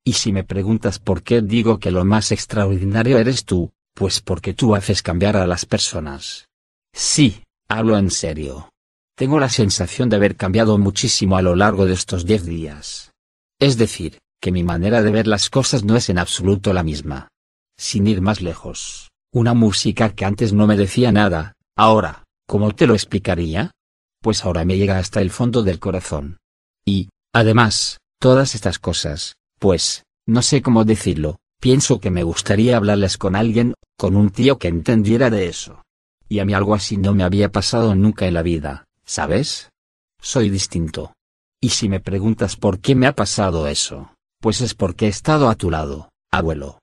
y 0.10 0.14
si 0.14 0.32
me 0.32 0.44
preguntas 0.44 0.98
por 0.98 1.22
qué 1.22 1.42
digo 1.42 1.78
que 1.78 1.92
lo 1.92 2.04
más 2.04 2.32
extraordinario 2.32 3.20
eres 3.20 3.46
tú, 3.46 3.72
pues 3.94 4.22
porque 4.22 4.56
tú 4.56 4.74
haces 4.74 5.04
cambiar 5.04 5.38
a 5.38 5.46
las 5.46 5.68
personas. 5.68 6.48
Sí, 6.94 7.44
hablo 7.68 7.96
en 7.96 8.10
serio. 8.10 8.72
Tengo 9.16 9.40
la 9.40 9.50
sensación 9.50 10.10
de 10.10 10.16
haber 10.16 10.36
cambiado 10.36 10.80
muchísimo 10.80 11.38
a 11.38 11.44
lo 11.44 11.56
largo 11.56 11.86
de 11.86 11.94
estos 11.94 12.26
diez 12.26 12.44
días. 12.44 13.12
Es 13.60 13.78
decir, 13.78 14.18
que 14.42 14.52
mi 14.52 14.64
manera 14.64 15.04
de 15.04 15.12
ver 15.12 15.28
las 15.28 15.52
cosas 15.52 15.84
no 15.84 15.96
es 15.96 16.10
en 16.10 16.18
absoluto 16.18 16.74
la 16.74 16.82
misma. 16.82 17.28
Sin 17.80 18.08
ir 18.08 18.20
más 18.20 18.42
lejos, 18.42 19.08
una 19.32 19.54
música 19.54 20.14
que 20.14 20.26
antes 20.26 20.52
no 20.52 20.68
me 20.68 20.76
decía 20.76 21.14
nada, 21.14 21.54
ahora, 21.78 22.26
¿cómo 22.46 22.76
te 22.76 22.86
lo 22.86 22.94
explicaría? 22.94 23.72
Pues 24.22 24.44
ahora 24.44 24.66
me 24.66 24.78
llega 24.78 24.98
hasta 24.98 25.22
el 25.22 25.32
fondo 25.32 25.64
del 25.64 25.80
corazón. 25.80 26.40
Y, 26.86 27.08
además, 27.34 28.00
todas 28.20 28.54
estas 28.54 28.80
cosas, 28.80 29.38
pues, 29.60 30.04
no 30.28 30.42
sé 30.42 30.62
cómo 30.62 30.84
decirlo, 30.84 31.38
pienso 31.62 32.02
que 32.02 32.12
me 32.12 32.24
gustaría 32.24 32.76
hablarles 32.76 33.18
con 33.18 33.38
alguien, 33.38 33.74
con 33.98 34.18
un 34.18 34.30
tío 34.30 34.60
que 34.60 34.68
entendiera 34.68 35.30
de 35.30 35.48
eso. 35.48 35.82
Y 36.28 36.40
a 36.40 36.46
mí 36.46 36.54
algo 36.54 36.76
así 36.76 36.98
no 36.98 37.14
me 37.14 37.24
había 37.24 37.50
pasado 37.50 37.96
nunca 37.96 38.28
en 38.28 38.34
la 38.34 38.42
vida, 38.42 38.84
¿sabes? 39.06 39.70
Soy 40.22 40.50
distinto. 40.50 41.14
Y 41.62 41.70
si 41.70 41.88
me 41.88 42.02
preguntas 42.02 42.58
por 42.58 42.82
qué 42.82 42.94
me 42.94 43.08
ha 43.08 43.16
pasado 43.16 43.68
eso, 43.68 44.12
pues 44.42 44.60
es 44.60 44.74
porque 44.74 45.06
he 45.06 45.10
estado 45.10 45.48
a 45.50 45.56
tu 45.56 45.72
lado, 45.72 46.10
abuelo. 46.30 46.79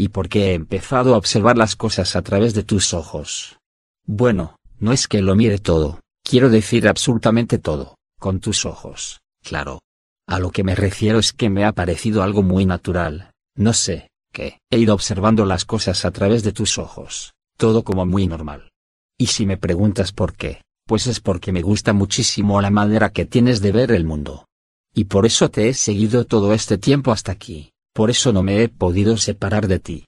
Y 0.00 0.10
porque 0.10 0.52
he 0.52 0.54
empezado 0.54 1.12
a 1.12 1.18
observar 1.18 1.58
las 1.58 1.74
cosas 1.74 2.14
a 2.14 2.22
través 2.22 2.54
de 2.54 2.62
tus 2.62 2.94
ojos. 2.94 3.58
Bueno, 4.06 4.54
no 4.78 4.92
es 4.92 5.08
que 5.08 5.22
lo 5.22 5.34
mire 5.34 5.58
todo, 5.58 5.98
quiero 6.22 6.50
decir 6.50 6.86
absolutamente 6.86 7.58
todo, 7.58 7.96
con 8.20 8.38
tus 8.38 8.64
ojos, 8.64 9.20
claro. 9.42 9.80
A 10.28 10.38
lo 10.38 10.52
que 10.52 10.62
me 10.62 10.76
refiero 10.76 11.18
es 11.18 11.32
que 11.32 11.50
me 11.50 11.64
ha 11.64 11.72
parecido 11.72 12.22
algo 12.22 12.44
muy 12.44 12.64
natural, 12.64 13.32
no 13.56 13.72
sé, 13.72 14.08
que 14.32 14.60
he 14.70 14.78
ido 14.78 14.94
observando 14.94 15.44
las 15.44 15.64
cosas 15.64 16.04
a 16.04 16.12
través 16.12 16.44
de 16.44 16.52
tus 16.52 16.78
ojos, 16.78 17.32
todo 17.56 17.82
como 17.82 18.06
muy 18.06 18.28
normal. 18.28 18.70
Y 19.18 19.26
si 19.26 19.46
me 19.46 19.56
preguntas 19.56 20.12
por 20.12 20.34
qué, 20.34 20.62
pues 20.86 21.08
es 21.08 21.18
porque 21.18 21.50
me 21.50 21.62
gusta 21.62 21.92
muchísimo 21.92 22.60
la 22.60 22.70
manera 22.70 23.10
que 23.10 23.26
tienes 23.26 23.60
de 23.60 23.72
ver 23.72 23.90
el 23.90 24.04
mundo. 24.04 24.46
Y 24.94 25.06
por 25.06 25.26
eso 25.26 25.50
te 25.50 25.68
he 25.68 25.74
seguido 25.74 26.24
todo 26.24 26.54
este 26.54 26.78
tiempo 26.78 27.10
hasta 27.10 27.32
aquí, 27.32 27.72
por 27.98 28.10
eso 28.10 28.32
no 28.32 28.44
me 28.44 28.62
he 28.62 28.68
podido 28.68 29.16
separar 29.16 29.66
de 29.66 29.80
ti. 29.80 30.04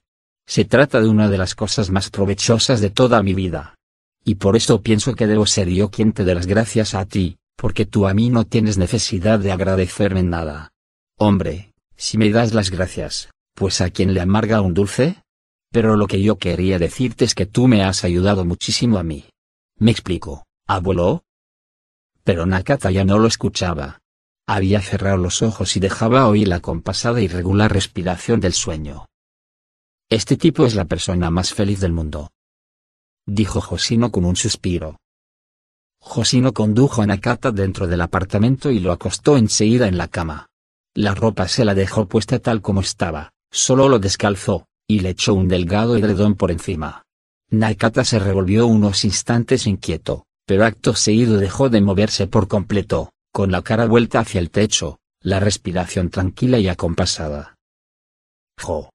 Se 0.47 0.63
trata 0.63 1.01
de 1.01 1.09
una 1.09 1.27
de 1.27 1.37
las 1.37 1.55
cosas 1.55 1.89
más 1.89 2.09
provechosas 2.09 2.79
de 2.79 2.89
toda 2.89 3.21
mi 3.21 3.33
vida. 3.33 3.75
Y 4.23 4.35
por 4.35 4.55
eso 4.55 4.81
pienso 4.81 5.13
que 5.13 5.27
debo 5.27 5.45
ser 5.45 5.67
yo 5.67 5.91
quien 5.91 6.13
te 6.13 6.23
dé 6.23 6.33
las 6.33 6.47
gracias 6.47 6.95
a 6.95 7.05
ti, 7.05 7.35
porque 7.57 7.85
tú 7.85 8.07
a 8.07 8.13
mí 8.13 8.29
no 8.29 8.45
tienes 8.45 8.77
necesidad 8.77 9.39
de 9.39 9.51
agradecerme 9.51 10.23
nada. 10.23 10.71
Hombre, 11.17 11.73
si 11.97 12.17
me 12.17 12.29
das 12.29 12.53
las 12.53 12.69
gracias, 12.71 13.29
pues 13.55 13.81
a 13.81 13.89
quien 13.89 14.13
le 14.13 14.21
amarga 14.21 14.61
un 14.61 14.73
dulce. 14.73 15.21
Pero 15.69 15.97
lo 15.97 16.07
que 16.07 16.21
yo 16.21 16.37
quería 16.37 16.79
decirte 16.79 17.25
es 17.25 17.35
que 17.35 17.45
tú 17.45 17.67
me 17.67 17.83
has 17.83 18.05
ayudado 18.05 18.45
muchísimo 18.45 18.99
a 18.99 19.03
mí. 19.03 19.25
¿Me 19.79 19.91
explico, 19.91 20.45
abuelo? 20.65 21.25
Pero 22.23 22.45
Nakata 22.45 22.89
ya 22.89 23.03
no 23.03 23.19
lo 23.19 23.27
escuchaba. 23.27 24.00
Había 24.47 24.81
cerrado 24.81 25.17
los 25.17 25.41
ojos 25.41 25.75
y 25.77 25.79
dejaba 25.79 26.27
oír 26.27 26.47
la 26.47 26.59
compasada 26.59 27.21
y 27.21 27.27
regular 27.27 27.71
respiración 27.71 28.39
del 28.39 28.53
sueño. 28.53 29.05
Este 30.09 30.35
tipo 30.35 30.65
es 30.65 30.75
la 30.75 30.85
persona 30.85 31.29
más 31.29 31.53
feliz 31.53 31.79
del 31.79 31.93
mundo. 31.93 32.31
Dijo 33.25 33.61
Josino 33.61 34.11
con 34.11 34.25
un 34.25 34.35
suspiro. 34.35 34.97
Josino 35.99 36.51
condujo 36.51 37.01
a 37.01 37.05
Nakata 37.05 37.51
dentro 37.51 37.87
del 37.87 38.01
apartamento 38.01 38.71
y 38.71 38.79
lo 38.79 38.91
acostó 38.91 39.37
enseguida 39.37 39.87
en 39.87 39.97
la 39.97 40.07
cama. 40.07 40.47
La 40.95 41.15
ropa 41.15 41.47
se 41.47 41.63
la 41.63 41.75
dejó 41.75 42.07
puesta 42.07 42.39
tal 42.39 42.61
como 42.61 42.81
estaba, 42.81 43.31
solo 43.51 43.87
lo 43.87 43.99
descalzó, 43.99 44.65
y 44.87 44.99
le 44.99 45.09
echó 45.11 45.33
un 45.35 45.47
delgado 45.47 45.95
edredón 45.95 46.35
por 46.35 46.51
encima. 46.51 47.03
Nakata 47.49 48.03
se 48.03 48.19
revolvió 48.19 48.65
unos 48.65 49.05
instantes 49.05 49.67
inquieto, 49.67 50.25
pero 50.45 50.65
acto 50.65 50.95
seguido 50.95 51.37
dejó 51.37 51.69
de 51.69 51.79
moverse 51.79 52.27
por 52.27 52.47
completo, 52.47 53.10
con 53.31 53.51
la 53.51 53.61
cara 53.61 53.85
vuelta 53.85 54.19
hacia 54.19 54.39
el 54.39 54.51
techo, 54.51 54.99
la 55.21 55.39
respiración 55.39 56.09
tranquila 56.09 56.59
y 56.59 56.67
acompasada. 56.67 57.55
Jo. 58.59 58.89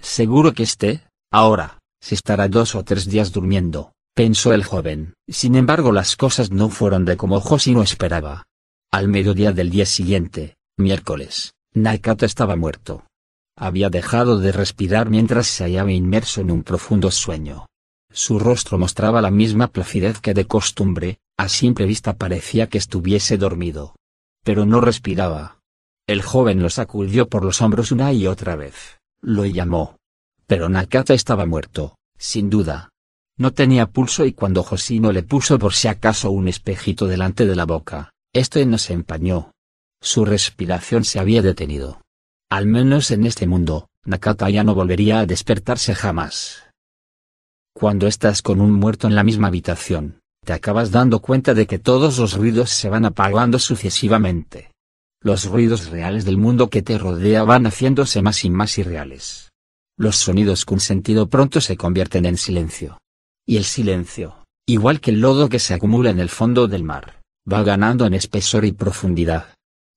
Seguro 0.00 0.52
que 0.52 0.62
esté, 0.62 1.06
ahora, 1.30 1.78
se 2.00 2.14
estará 2.14 2.48
dos 2.48 2.74
o 2.74 2.84
tres 2.84 3.06
días 3.06 3.32
durmiendo, 3.32 3.92
pensó 4.14 4.52
el 4.52 4.64
joven. 4.64 5.14
Sin 5.28 5.54
embargo 5.54 5.92
las 5.92 6.16
cosas 6.16 6.50
no 6.50 6.68
fueron 6.68 7.04
de 7.04 7.16
como 7.16 7.40
Josino 7.40 7.82
esperaba. 7.82 8.44
Al 8.90 9.08
mediodía 9.08 9.52
del 9.52 9.70
día 9.70 9.86
siguiente, 9.86 10.56
miércoles, 10.76 11.54
Nakata 11.74 12.26
estaba 12.26 12.56
muerto. 12.56 13.04
Había 13.56 13.90
dejado 13.90 14.38
de 14.38 14.52
respirar 14.52 15.10
mientras 15.10 15.46
se 15.46 15.64
hallaba 15.64 15.92
inmerso 15.92 16.40
en 16.40 16.50
un 16.50 16.62
profundo 16.62 17.10
sueño. 17.10 17.66
Su 18.12 18.38
rostro 18.38 18.78
mostraba 18.78 19.20
la 19.20 19.30
misma 19.30 19.68
placidez 19.68 20.20
que 20.20 20.34
de 20.34 20.46
costumbre, 20.46 21.18
a 21.40 21.48
simple 21.48 21.86
vista 21.86 22.16
parecía 22.16 22.68
que 22.68 22.76
estuviese 22.76 23.38
dormido. 23.38 23.96
pero 24.44 24.66
no 24.66 24.80
respiraba. 24.80 25.58
El 26.06 26.22
joven 26.22 26.62
lo 26.62 26.70
sacudió 26.70 27.28
por 27.28 27.44
los 27.44 27.60
hombros 27.62 27.92
una 27.92 28.12
y 28.12 28.26
otra 28.26 28.56
vez, 28.56 28.98
lo 29.22 29.44
llamó. 29.46 29.96
Pero 30.46 30.68
Nakata 30.68 31.14
estaba 31.14 31.46
muerto, 31.46 31.94
sin 32.18 32.50
duda. 32.50 32.90
No 33.38 33.52
tenía 33.52 33.86
pulso 33.86 34.24
y 34.26 34.32
cuando 34.32 34.62
Josino 34.62 35.12
le 35.12 35.22
puso 35.22 35.58
por 35.58 35.72
si 35.72 35.88
acaso 35.88 36.30
un 36.30 36.48
espejito 36.48 37.06
delante 37.06 37.46
de 37.46 37.56
la 37.56 37.64
boca, 37.64 38.12
este 38.34 38.66
no 38.66 38.76
se 38.76 38.92
empañó. 38.92 39.52
Su 40.02 40.24
respiración 40.24 41.04
se 41.04 41.20
había 41.20 41.42
detenido. 41.42 42.02
Al 42.50 42.66
menos 42.66 43.10
en 43.10 43.24
este 43.24 43.46
mundo, 43.46 43.88
Nakata 44.04 44.50
ya 44.50 44.64
no 44.64 44.74
volvería 44.74 45.20
a 45.20 45.26
despertarse 45.26 45.94
jamás. 45.94 46.64
Cuando 47.74 48.06
estás 48.06 48.42
con 48.42 48.60
un 48.60 48.72
muerto 48.72 49.06
en 49.06 49.14
la 49.14 49.22
misma 49.22 49.48
habitación, 49.48 50.19
te 50.44 50.52
acabas 50.52 50.90
dando 50.90 51.20
cuenta 51.20 51.54
de 51.54 51.66
que 51.66 51.78
todos 51.78 52.18
los 52.18 52.36
ruidos 52.36 52.70
se 52.70 52.88
van 52.88 53.04
apagando 53.04 53.58
sucesivamente. 53.58 54.72
Los 55.22 55.44
ruidos 55.44 55.90
reales 55.90 56.24
del 56.24 56.38
mundo 56.38 56.70
que 56.70 56.82
te 56.82 56.96
rodea 56.96 57.44
van 57.44 57.66
haciéndose 57.66 58.22
más 58.22 58.44
y 58.44 58.50
más 58.50 58.78
irreales. 58.78 59.50
Los 59.98 60.16
sonidos 60.16 60.64
con 60.64 60.80
sentido 60.80 61.28
pronto 61.28 61.60
se 61.60 61.76
convierten 61.76 62.24
en 62.24 62.38
silencio. 62.38 62.98
Y 63.46 63.58
el 63.58 63.64
silencio, 63.64 64.46
igual 64.66 65.00
que 65.00 65.10
el 65.10 65.20
lodo 65.20 65.48
que 65.48 65.58
se 65.58 65.74
acumula 65.74 66.10
en 66.10 66.20
el 66.20 66.30
fondo 66.30 66.68
del 66.68 66.84
mar, 66.84 67.20
va 67.50 67.62
ganando 67.62 68.06
en 68.06 68.14
espesor 68.14 68.64
y 68.64 68.72
profundidad. 68.72 69.54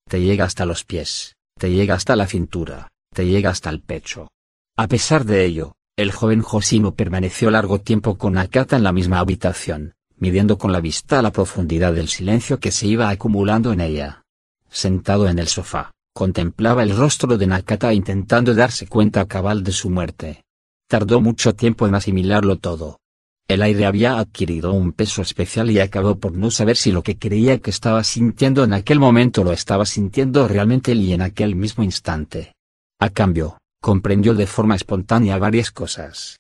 Te 0.10 0.22
llega 0.22 0.44
hasta 0.44 0.66
los 0.66 0.84
pies, 0.84 1.36
te 1.58 1.72
llega 1.72 1.96
hasta 1.96 2.18
la 2.18 2.28
cintura, 2.28 2.90
te 3.14 3.26
llega 3.26 3.50
hasta 3.50 3.70
el 3.70 3.82
pecho. 3.82 4.28
A 4.76 4.88
pesar 4.88 5.24
de 5.24 5.46
ello, 5.46 5.74
el 5.96 6.12
joven 6.12 6.42
Josino 6.42 6.96
permaneció 6.96 7.50
largo 7.52 7.80
tiempo 7.80 8.18
con 8.18 8.34
Nakata 8.34 8.76
en 8.76 8.84
la 8.84 8.92
misma 8.92 9.20
habitación, 9.20 9.94
midiendo 10.24 10.58
con 10.58 10.72
la 10.72 10.80
vista 10.80 11.22
la 11.22 11.34
profundidad 11.34 11.92
del 11.92 12.08
silencio 12.08 12.58
que 12.58 12.72
se 12.72 12.88
iba 12.88 13.10
acumulando 13.10 13.74
en 13.74 13.82
ella. 13.82 14.24
Sentado 14.70 15.28
en 15.28 15.38
el 15.38 15.50
sofá, 15.50 15.92
contemplaba 16.14 16.82
el 16.84 16.96
rostro 16.96 17.38
de 17.38 17.46
Nakata 17.46 17.94
intentando 17.94 18.56
darse 18.56 18.88
cuenta 18.88 19.26
cabal 19.26 19.66
de 19.66 19.74
su 19.74 19.90
muerte. 19.90 20.46
Tardó 20.88 21.20
mucho 21.20 21.54
tiempo 21.56 21.88
en 21.88 21.96
asimilarlo 21.96 22.58
todo. 22.58 23.02
El 23.50 23.62
aire 23.64 23.86
había 23.86 24.18
adquirido 24.18 24.72
un 24.72 24.94
peso 24.94 25.22
especial 25.22 25.70
y 25.70 25.82
acabó 25.82 26.18
por 26.18 26.32
no 26.32 26.52
saber 26.52 26.78
si 26.78 26.94
lo 26.94 27.04
que 27.04 27.18
creía 27.18 27.58
que 27.58 27.72
estaba 27.72 28.02
sintiendo 28.06 28.64
en 28.64 28.72
aquel 28.72 29.00
momento 29.00 29.44
lo 29.44 29.52
estaba 29.52 29.86
sintiendo 29.86 30.48
realmente 30.48 30.94
y 30.94 31.12
en 31.12 31.22
aquel 31.22 31.58
mismo 31.58 31.84
instante. 31.84 32.54
A 32.98 33.10
cambio, 33.10 33.58
comprendió 33.82 34.34
de 34.36 34.48
forma 34.48 34.78
espontánea 34.78 35.38
varias 35.38 35.70
cosas. 35.70 36.40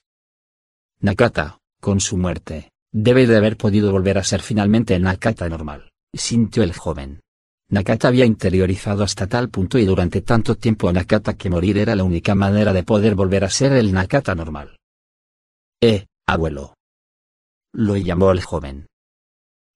Nakata, 1.01 1.57
con 1.81 1.99
su 1.99 2.15
muerte, 2.15 2.69
debe 2.93 3.25
de 3.25 3.35
haber 3.35 3.57
podido 3.57 3.91
volver 3.91 4.19
a 4.19 4.23
ser 4.23 4.41
finalmente 4.41 4.95
el 4.95 5.01
Nakata 5.01 5.49
normal, 5.49 5.89
sintió 6.13 6.63
el 6.63 6.73
joven. 6.73 7.19
Nakata 7.69 8.07
había 8.07 8.25
interiorizado 8.25 9.03
hasta 9.03 9.25
tal 9.25 9.49
punto 9.49 9.79
y 9.79 9.85
durante 9.85 10.21
tanto 10.21 10.55
tiempo 10.55 10.87
a 10.87 10.93
Nakata 10.93 11.33
que 11.33 11.49
morir 11.49 11.79
era 11.79 11.95
la 11.95 12.03
única 12.03 12.35
manera 12.35 12.71
de 12.71 12.83
poder 12.83 13.15
volver 13.15 13.43
a 13.43 13.49
ser 13.49 13.73
el 13.73 13.91
Nakata 13.91 14.35
normal. 14.35 14.77
Eh, 15.81 16.05
abuelo, 16.27 16.75
lo 17.73 17.97
llamó 17.97 18.31
el 18.31 18.43
joven. 18.43 18.85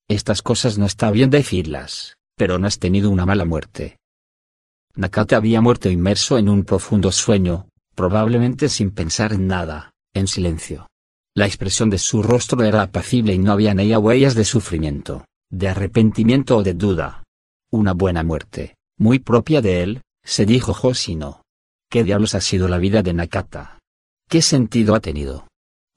Estas 0.07 0.43
cosas 0.43 0.77
no 0.77 0.85
está 0.85 1.09
bien 1.09 1.31
decirlas, 1.31 2.17
pero 2.37 2.59
no 2.59 2.67
has 2.67 2.77
tenido 2.77 3.09
una 3.09 3.25
mala 3.25 3.45
muerte. 3.45 3.97
Nakata 4.95 5.37
había 5.37 5.59
muerto 5.59 5.89
inmerso 5.89 6.37
en 6.37 6.49
un 6.49 6.63
profundo 6.63 7.11
sueño, 7.11 7.67
probablemente 7.95 8.69
sin 8.69 8.91
pensar 8.91 9.33
en 9.33 9.47
nada, 9.47 9.91
en 10.13 10.27
silencio. 10.27 10.87
La 11.37 11.45
expresión 11.45 11.91
de 11.91 11.99
su 11.99 12.23
rostro 12.23 12.63
era 12.63 12.81
apacible 12.81 13.31
y 13.31 13.37
no 13.37 13.51
había 13.51 13.69
en 13.69 13.79
ella 13.79 13.99
huellas 13.99 14.33
de 14.33 14.43
sufrimiento, 14.43 15.25
de 15.51 15.67
arrepentimiento 15.67 16.57
o 16.57 16.63
de 16.63 16.73
duda. 16.73 17.21
Una 17.71 17.93
buena 17.93 18.23
muerte, 18.23 18.75
muy 18.97 19.19
propia 19.19 19.61
de 19.61 19.83
él, 19.83 20.01
se 20.23 20.47
dijo 20.47 20.73
Josino. 20.73 21.43
¿Qué 21.91 22.03
diablos 22.03 22.33
ha 22.33 22.41
sido 22.41 22.67
la 22.67 22.79
vida 22.79 23.03
de 23.03 23.13
Nakata? 23.13 23.77
¿Qué 24.27 24.41
sentido 24.41 24.95
ha 24.95 24.99
tenido? 24.99 25.47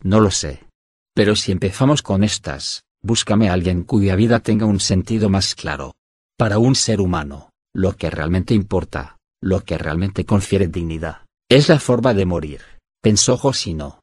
No 0.02 0.20
lo 0.20 0.30
sé. 0.30 0.66
Pero 1.14 1.34
si 1.34 1.52
empezamos 1.52 2.02
con 2.02 2.22
estas, 2.22 2.82
búscame 3.02 3.48
a 3.48 3.54
alguien 3.54 3.84
cuya 3.84 4.16
vida 4.16 4.40
tenga 4.40 4.66
un 4.66 4.78
sentido 4.78 5.30
más 5.30 5.54
claro. 5.54 5.94
Para 6.36 6.58
un 6.58 6.74
ser 6.74 7.00
humano, 7.00 7.48
lo 7.74 7.96
que 7.96 8.10
realmente 8.10 8.52
importa, 8.52 9.16
lo 9.40 9.64
que 9.64 9.78
realmente 9.78 10.26
confiere 10.26 10.68
dignidad, 10.68 11.24
es 11.48 11.70
la 11.70 11.80
forma 11.80 12.12
de 12.12 12.26
morir, 12.26 12.60
pensó 13.00 13.38
Josino. 13.38 13.99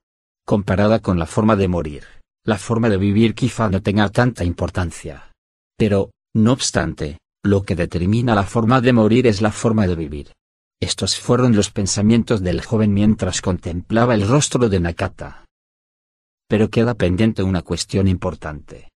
Comparada 0.48 1.00
con 1.00 1.20
la 1.20 1.26
forma 1.26 1.58
de 1.58 1.68
morir, 1.68 2.04
la 2.46 2.58
forma 2.58 2.88
de 2.88 2.96
vivir 2.96 3.36
quizá 3.36 3.70
no 3.70 3.82
tenga 3.82 4.08
tanta 4.08 4.46
importancia. 4.46 5.34
Pero, 5.78 6.12
no 6.34 6.54
obstante, 6.54 7.18
lo 7.44 7.64
que 7.64 7.76
determina 7.76 8.34
la 8.34 8.44
forma 8.44 8.80
de 8.80 8.94
morir 8.94 9.28
es 9.28 9.42
la 9.42 9.52
forma 9.52 9.86
de 9.88 9.96
vivir. 9.98 10.32
Estos 10.80 11.20
fueron 11.20 11.54
los 11.54 11.70
pensamientos 11.72 12.42
del 12.42 12.64
joven 12.64 12.94
mientras 12.94 13.42
contemplaba 13.42 14.16
el 14.16 14.26
rostro 14.26 14.70
de 14.70 14.80
Nakata. 14.80 15.44
Pero 16.48 16.70
queda 16.70 16.94
pendiente 16.94 17.44
una 17.44 17.62
cuestión 17.62 18.08
importante. 18.08 18.88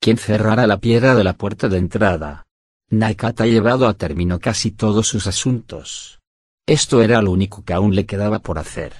¿Quién 0.00 0.16
cerrará 0.16 0.68
la 0.68 0.78
piedra 0.78 1.16
de 1.16 1.24
la 1.24 1.32
puerta 1.32 1.68
de 1.68 1.78
entrada? 1.78 2.44
Nakata 2.88 3.42
ha 3.42 3.48
llevado 3.48 3.88
a 3.88 3.94
término 3.94 4.38
casi 4.38 4.70
todos 4.70 5.08
sus 5.08 5.26
asuntos. 5.26 6.20
Esto 6.68 7.02
era 7.02 7.20
lo 7.20 7.32
único 7.32 7.64
que 7.64 7.72
aún 7.72 7.96
le 7.96 8.06
quedaba 8.06 8.38
por 8.38 8.60
hacer. 8.60 8.94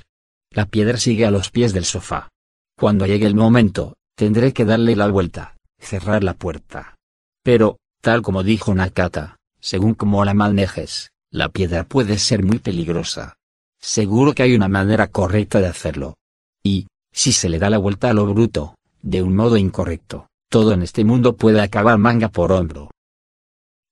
La 0.53 0.67
piedra 0.67 0.97
sigue 0.97 1.27
a 1.27 1.31
los 1.31 1.51
pies 1.51 1.73
del 1.73 1.85
sofá. 1.85 2.29
Cuando 2.77 3.07
llegue 3.07 3.27
el 3.27 3.37
momento, 3.37 3.95
tendré 4.17 4.53
que 4.53 4.65
darle 4.65 4.97
la 4.97 5.07
vuelta, 5.07 5.57
cerrar 5.79 6.25
la 6.25 6.35
puerta. 6.35 6.97
Pero, 7.45 7.79
tal 8.01 8.21
como 8.23 8.43
dijo 8.43 8.75
Nakata, 8.75 9.37
según 9.61 9.95
como 9.95 10.25
la 10.25 10.35
manejes, 10.35 11.11
la 11.31 11.51
piedra 11.51 11.85
puede 11.85 12.19
ser 12.19 12.43
muy 12.43 12.59
peligrosa. 12.59 13.35
Seguro 13.81 14.35
que 14.35 14.43
hay 14.43 14.55
una 14.55 14.69
manera 14.69 15.07
correcta 15.07 15.61
de 15.61 15.69
hacerlo. 15.69 16.17
Y, 16.65 16.89
si 17.13 17.33
se 17.33 17.49
le 17.49 17.61
da 17.61 17.71
la 17.71 17.79
vuelta 17.79 18.11
a 18.11 18.13
lo 18.13 18.27
bruto, 18.27 18.75
de 19.03 19.23
un 19.23 19.37
modo 19.37 19.57
incorrecto, 19.57 20.27
todo 20.49 20.73
en 20.73 20.83
este 20.83 21.05
mundo 21.05 21.37
puede 21.37 21.61
acabar 21.61 21.97
manga 21.97 22.29
por 22.29 22.51
hombro. 22.51 22.91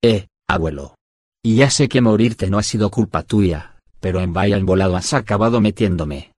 Eh, 0.02 0.26
abuelo. 0.48 0.96
Y 1.40 1.54
ya 1.54 1.70
sé 1.70 1.88
que 1.88 2.00
morirte 2.00 2.50
no 2.50 2.58
ha 2.58 2.64
sido 2.64 2.90
culpa 2.90 3.22
tuya, 3.22 3.76
pero 4.00 4.20
en 4.20 4.32
vaya 4.32 4.58
volado 4.58 4.96
has 4.96 5.14
acabado 5.14 5.60
metiéndome. 5.60 6.32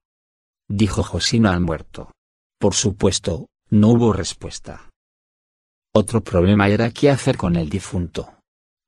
Dijo 0.73 1.03
Josino 1.03 1.49
al 1.49 1.59
muerto. 1.59 2.13
Por 2.57 2.75
supuesto, 2.75 3.47
no 3.69 3.89
hubo 3.89 4.13
respuesta. 4.13 4.89
Otro 5.93 6.23
problema 6.23 6.69
era 6.69 6.91
qué 6.91 7.09
hacer 7.09 7.35
con 7.35 7.57
el 7.57 7.67
difunto. 7.67 8.35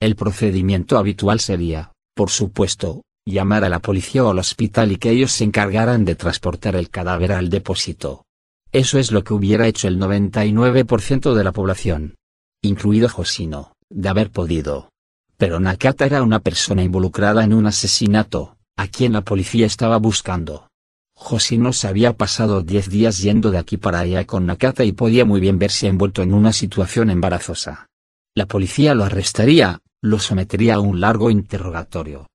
El 0.01 0.15
procedimiento 0.15 0.97
habitual 0.97 1.41
sería, 1.41 1.91
por 2.15 2.30
supuesto, 2.30 3.01
llamar 3.26 3.65
a 3.65 3.69
la 3.69 3.80
policía 3.80 4.23
o 4.23 4.30
al 4.30 4.39
hospital 4.39 4.93
y 4.93 4.95
que 4.95 5.10
ellos 5.10 5.34
se 5.34 5.43
encargaran 5.43 6.05
de 6.05 6.15
transportar 6.15 6.77
el 6.77 6.89
cadáver 6.89 7.34
al 7.34 7.49
depósito. 7.49 8.23
Eso 8.72 8.97
es 8.97 9.11
lo 9.11 9.26
que 9.26 9.34
hubiera 9.34 9.68
hecho 9.68 9.89
el 9.89 9.99
99% 9.99 11.34
de 11.34 11.43
la 11.43 11.51
población. 11.51 12.15
Incluido 12.61 13.10
Josino, 13.10 13.73
de 13.89 14.07
haber 14.07 14.31
podido. 14.31 14.89
Pero 15.35 15.60
Nakata 15.60 16.05
era 16.05 16.23
una 16.23 16.39
persona 16.39 16.81
involucrada 16.81 17.43
en 17.43 17.51
un 17.51 17.68
asesinato, 17.68 18.55
a 18.77 18.88
quien 18.88 19.11
la 19.11 19.22
policía 19.22 19.65
estaba 19.65 19.97
buscando. 19.97 20.69
Josino 21.15 21.73
se 21.73 21.88
había 21.88 22.18
pasado 22.18 22.61
diez 22.61 22.90
días 22.90 23.19
yendo 23.19 23.52
de 23.52 23.57
aquí 23.57 23.77
para 23.77 23.99
allá 23.99 24.26
con 24.26 24.45
Nakata 24.45 24.84
y 24.84 24.91
podía 24.91 25.26
muy 25.26 25.40
bien 25.40 25.60
verse 25.60 25.88
envuelto 25.88 26.22
en 26.22 26.34
una 26.34 26.53
situación 26.53 27.10
embarazosa. 27.10 27.88
La 28.35 28.45
policía 28.45 28.95
lo 28.95 29.03
arrestaría, 29.03 29.80
lo 30.02 30.19
sometería 30.19 30.76
a 30.76 30.80
un 30.80 30.99
largo 30.99 31.30
interrogatorio, 31.30 32.27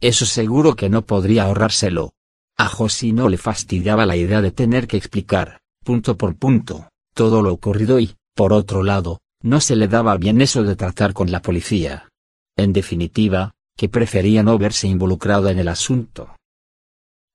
eso 0.00 0.26
seguro 0.26 0.76
que 0.76 0.90
no 0.90 1.02
podría 1.02 1.44
ahorrárselo. 1.44 2.12
A 2.58 2.70
no 3.12 3.28
le 3.28 3.38
fastidiaba 3.38 4.06
la 4.06 4.16
idea 4.16 4.40
de 4.40 4.50
tener 4.50 4.86
que 4.86 4.96
explicar, 4.96 5.60
punto 5.84 6.16
por 6.16 6.36
punto, 6.36 6.88
todo 7.14 7.42
lo 7.42 7.52
ocurrido 7.52 8.00
y, 8.00 8.14
por 8.34 8.52
otro 8.52 8.82
lado, 8.82 9.20
no 9.42 9.60
se 9.60 9.76
le 9.76 9.88
daba 9.88 10.16
bien 10.16 10.40
eso 10.40 10.62
de 10.62 10.76
tratar 10.76 11.12
con 11.12 11.30
la 11.30 11.42
policía. 11.42 12.08
En 12.56 12.72
definitiva, 12.72 13.54
que 13.76 13.88
prefería 13.88 14.42
no 14.42 14.56
verse 14.58 14.88
involucrado 14.88 15.48
en 15.48 15.58
el 15.58 15.68
asunto. 15.68 16.34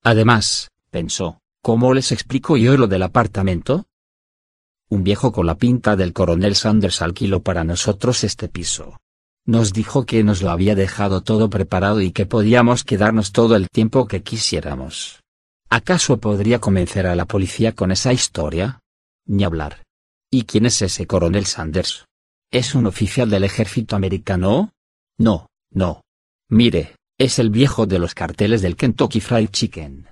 Además, 0.04 0.71
pensó, 0.92 1.40
¿cómo 1.64 1.94
les 1.94 2.12
explico 2.12 2.58
yo 2.58 2.78
lo 2.78 2.88
del 2.88 3.04
apartamento? 3.04 3.86
Un 4.90 5.04
viejo 5.04 5.32
con 5.32 5.48
la 5.48 5.56
pinta 5.56 5.96
del 5.96 6.14
coronel 6.14 6.56
Sanders 6.56 7.02
alquiló 7.02 7.42
para 7.42 7.64
nosotros 7.64 8.24
este 8.24 8.50
piso. 8.50 9.00
Nos 9.46 9.74
dijo 9.74 10.06
que 10.06 10.24
nos 10.24 10.44
lo 10.44 10.52
había 10.52 10.76
dejado 10.76 11.22
todo 11.22 11.50
preparado 11.50 12.02
y 12.02 12.12
que 12.12 12.26
podíamos 12.26 12.84
quedarnos 12.84 13.32
todo 13.32 13.56
el 13.56 13.70
tiempo 13.70 14.08
que 14.08 14.22
quisiéramos. 14.22 15.22
¿Acaso 15.70 16.20
podría 16.20 16.60
convencer 16.60 17.08
a 17.08 17.16
la 17.16 17.26
policía 17.26 17.72
con 17.72 17.92
esa 17.92 18.12
historia? 18.12 18.82
Ni 19.26 19.46
hablar. 19.46 19.84
¿Y 20.30 20.44
quién 20.44 20.66
es 20.66 20.82
ese 20.82 21.08
coronel 21.08 21.46
Sanders? 21.46 22.06
¿Es 22.52 22.76
un 22.76 22.86
oficial 22.86 23.30
del 23.30 23.46
ejército 23.46 23.96
americano? 23.96 24.74
No, 25.18 25.48
no. 25.72 26.02
Mire, 26.50 26.96
es 27.18 27.40
el 27.40 27.50
viejo 27.50 27.86
de 27.86 27.98
los 27.98 28.14
carteles 28.14 28.62
del 28.62 28.76
Kentucky 28.76 29.22
Fried 29.22 29.50
Chicken. 29.50 30.11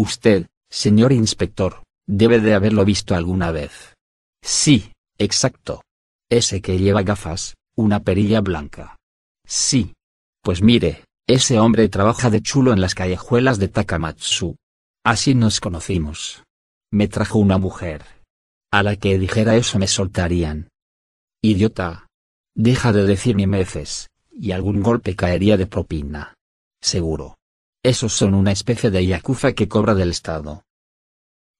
Usted, 0.00 0.46
señor 0.70 1.12
inspector, 1.12 1.82
debe 2.06 2.40
de 2.40 2.54
haberlo 2.54 2.86
visto 2.86 3.14
alguna 3.14 3.50
vez. 3.50 3.98
Sí, 4.42 4.94
exacto. 5.18 5.82
Ese 6.30 6.62
que 6.62 6.78
lleva 6.78 7.02
gafas, 7.02 7.54
una 7.76 8.00
perilla 8.00 8.40
blanca. 8.40 8.96
Sí. 9.46 9.92
Pues 10.42 10.62
mire, 10.62 11.04
ese 11.26 11.58
hombre 11.58 11.90
trabaja 11.90 12.30
de 12.30 12.40
chulo 12.40 12.72
en 12.72 12.80
las 12.80 12.94
callejuelas 12.94 13.58
de 13.58 13.68
Takamatsu. 13.68 14.56
Así 15.04 15.34
nos 15.34 15.60
conocimos. 15.60 16.44
Me 16.90 17.06
trajo 17.06 17.38
una 17.38 17.58
mujer. 17.58 18.02
A 18.72 18.82
la 18.82 18.96
que 18.96 19.18
dijera 19.18 19.56
eso 19.56 19.78
me 19.78 19.86
soltarían. 19.86 20.70
Idiota. 21.42 22.06
Deja 22.54 22.94
de 22.94 23.04
decir 23.04 23.36
ni 23.36 23.46
meces, 23.46 24.08
y 24.32 24.52
algún 24.52 24.80
golpe 24.80 25.14
caería 25.14 25.58
de 25.58 25.66
propina. 25.66 26.32
Seguro. 26.80 27.36
Esos 27.82 28.12
son 28.12 28.34
una 28.34 28.52
especie 28.52 28.90
de 28.90 29.06
yakuza 29.06 29.54
que 29.54 29.66
cobra 29.66 29.94
del 29.94 30.10
Estado. 30.10 30.64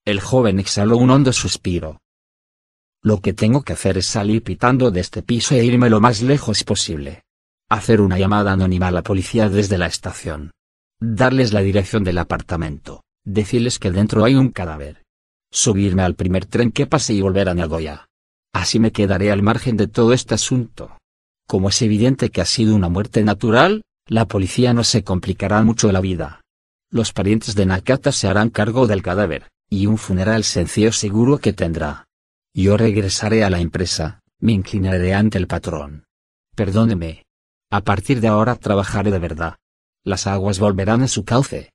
El 0.05 0.19
joven 0.19 0.59
exhaló 0.59 0.97
un 0.97 1.09
hondo 1.09 1.33
suspiro. 1.33 1.99
Lo 3.01 3.21
que 3.21 3.33
tengo 3.33 3.63
que 3.63 3.73
hacer 3.73 3.97
es 3.97 4.05
salir 4.05 4.43
pitando 4.43 4.91
de 4.91 4.99
este 4.99 5.23
piso 5.23 5.55
e 5.55 5.65
irme 5.65 5.89
lo 5.89 5.99
más 5.99 6.21
lejos 6.21 6.63
posible. 6.63 7.23
Hacer 7.69 8.01
una 8.01 8.19
llamada 8.19 8.51
anónima 8.51 8.87
a 8.87 8.91
la 8.91 9.01
policía 9.01 9.49
desde 9.49 9.79
la 9.79 9.87
estación. 9.87 10.51
Darles 10.99 11.53
la 11.53 11.61
dirección 11.61 12.03
del 12.03 12.19
apartamento. 12.19 13.03
Decirles 13.25 13.79
que 13.79 13.89
dentro 13.89 14.23
hay 14.23 14.35
un 14.35 14.49
cadáver. 14.49 15.03
Subirme 15.51 16.03
al 16.03 16.13
primer 16.13 16.45
tren 16.45 16.71
que 16.71 16.85
pase 16.85 17.13
y 17.13 17.21
volver 17.21 17.49
a 17.49 17.55
Nagoya. 17.55 18.07
Así 18.53 18.79
me 18.79 18.91
quedaré 18.91 19.31
al 19.31 19.41
margen 19.41 19.75
de 19.75 19.87
todo 19.87 20.13
este 20.13 20.35
asunto. 20.35 20.97
Como 21.47 21.69
es 21.69 21.81
evidente 21.81 22.29
que 22.29 22.41
ha 22.41 22.45
sido 22.45 22.75
una 22.75 22.89
muerte 22.89 23.23
natural, 23.23 23.81
la 24.07 24.27
policía 24.27 24.73
no 24.73 24.83
se 24.83 25.03
complicará 25.03 25.63
mucho 25.63 25.91
la 25.91 26.01
vida. 26.01 26.41
Los 26.89 27.13
parientes 27.13 27.55
de 27.55 27.65
Nakata 27.65 28.11
se 28.11 28.27
harán 28.27 28.49
cargo 28.49 28.87
del 28.87 29.01
cadáver, 29.01 29.49
y 29.69 29.85
un 29.85 29.97
funeral 29.97 30.43
sencillo 30.43 30.91
seguro 30.91 31.37
que 31.37 31.53
tendrá. 31.53 32.05
Yo 32.53 32.75
regresaré 32.75 33.43
a 33.43 33.49
la 33.49 33.59
empresa, 33.59 34.19
me 34.39 34.51
inclinaré 34.51 35.13
ante 35.13 35.37
el 35.37 35.47
patrón. 35.47 36.03
Perdóneme. 36.55 37.23
A 37.71 37.81
partir 37.81 38.19
de 38.19 38.27
ahora 38.27 38.55
trabajaré 38.55 39.11
de 39.11 39.19
verdad. 39.19 39.55
Las 40.03 40.27
aguas 40.27 40.59
volverán 40.59 41.03
a 41.03 41.07
su 41.07 41.23
cauce. 41.23 41.71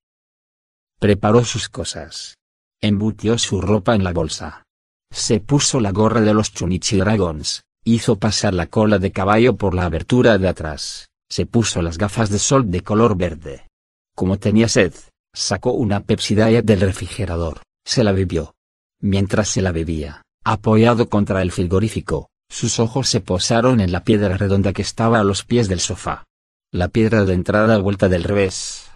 Preparó 0.99 1.45
sus 1.45 1.71
cosas. 1.71 2.37
Embutió 2.83 3.39
su 3.39 3.63
ropa 3.63 3.95
en 3.95 4.05
la 4.05 4.13
bolsa. 4.13 4.65
Se 5.11 5.41
puso 5.41 5.81
la 5.81 5.93
gorra 5.93 6.21
de 6.21 6.35
los 6.35 6.53
Chunichi 6.53 6.99
Dragons, 6.99 7.63
hizo 7.85 8.17
pasar 8.17 8.53
la 8.53 8.67
cola 8.67 8.99
de 8.99 9.13
caballo 9.13 9.57
por 9.57 9.75
la 9.75 9.85
abertura 9.85 10.37
de 10.37 10.49
atrás, 10.49 11.09
se 11.29 11.47
puso 11.47 11.83
las 11.83 11.99
gafas 11.99 12.31
de 12.31 12.39
sol 12.39 12.71
de 12.71 12.83
color 12.83 13.17
verde. 13.17 13.67
Como 14.15 14.39
tenía 14.39 14.69
sed, 14.69 14.95
sacó 15.35 15.73
una 15.73 16.01
Pepsi 16.01 16.35
Diet 16.35 16.65
del 16.65 16.81
refrigerador, 16.81 17.63
se 17.85 18.05
la 18.05 18.13
bebió. 18.13 18.55
Mientras 19.01 19.49
se 19.49 19.63
la 19.63 19.73
bebía, 19.73 20.23
apoyado 20.45 21.09
contra 21.09 21.43
el 21.43 21.53
frigorífico, 21.53 22.29
sus 22.49 22.79
ojos 22.79 23.09
se 23.09 23.21
posaron 23.21 23.81
en 23.81 23.93
la 23.93 24.05
piedra 24.05 24.37
redonda 24.37 24.73
que 24.73 24.83
estaba 24.83 25.21
a 25.21 25.25
los 25.25 25.45
pies 25.45 25.69
del 25.69 25.81
sofá. 25.81 26.25
La 26.73 26.89
piedra 26.89 27.25
de 27.25 27.35
entrada 27.35 27.79
vuelta 27.79 28.09
del 28.09 28.25
revés. 28.25 28.91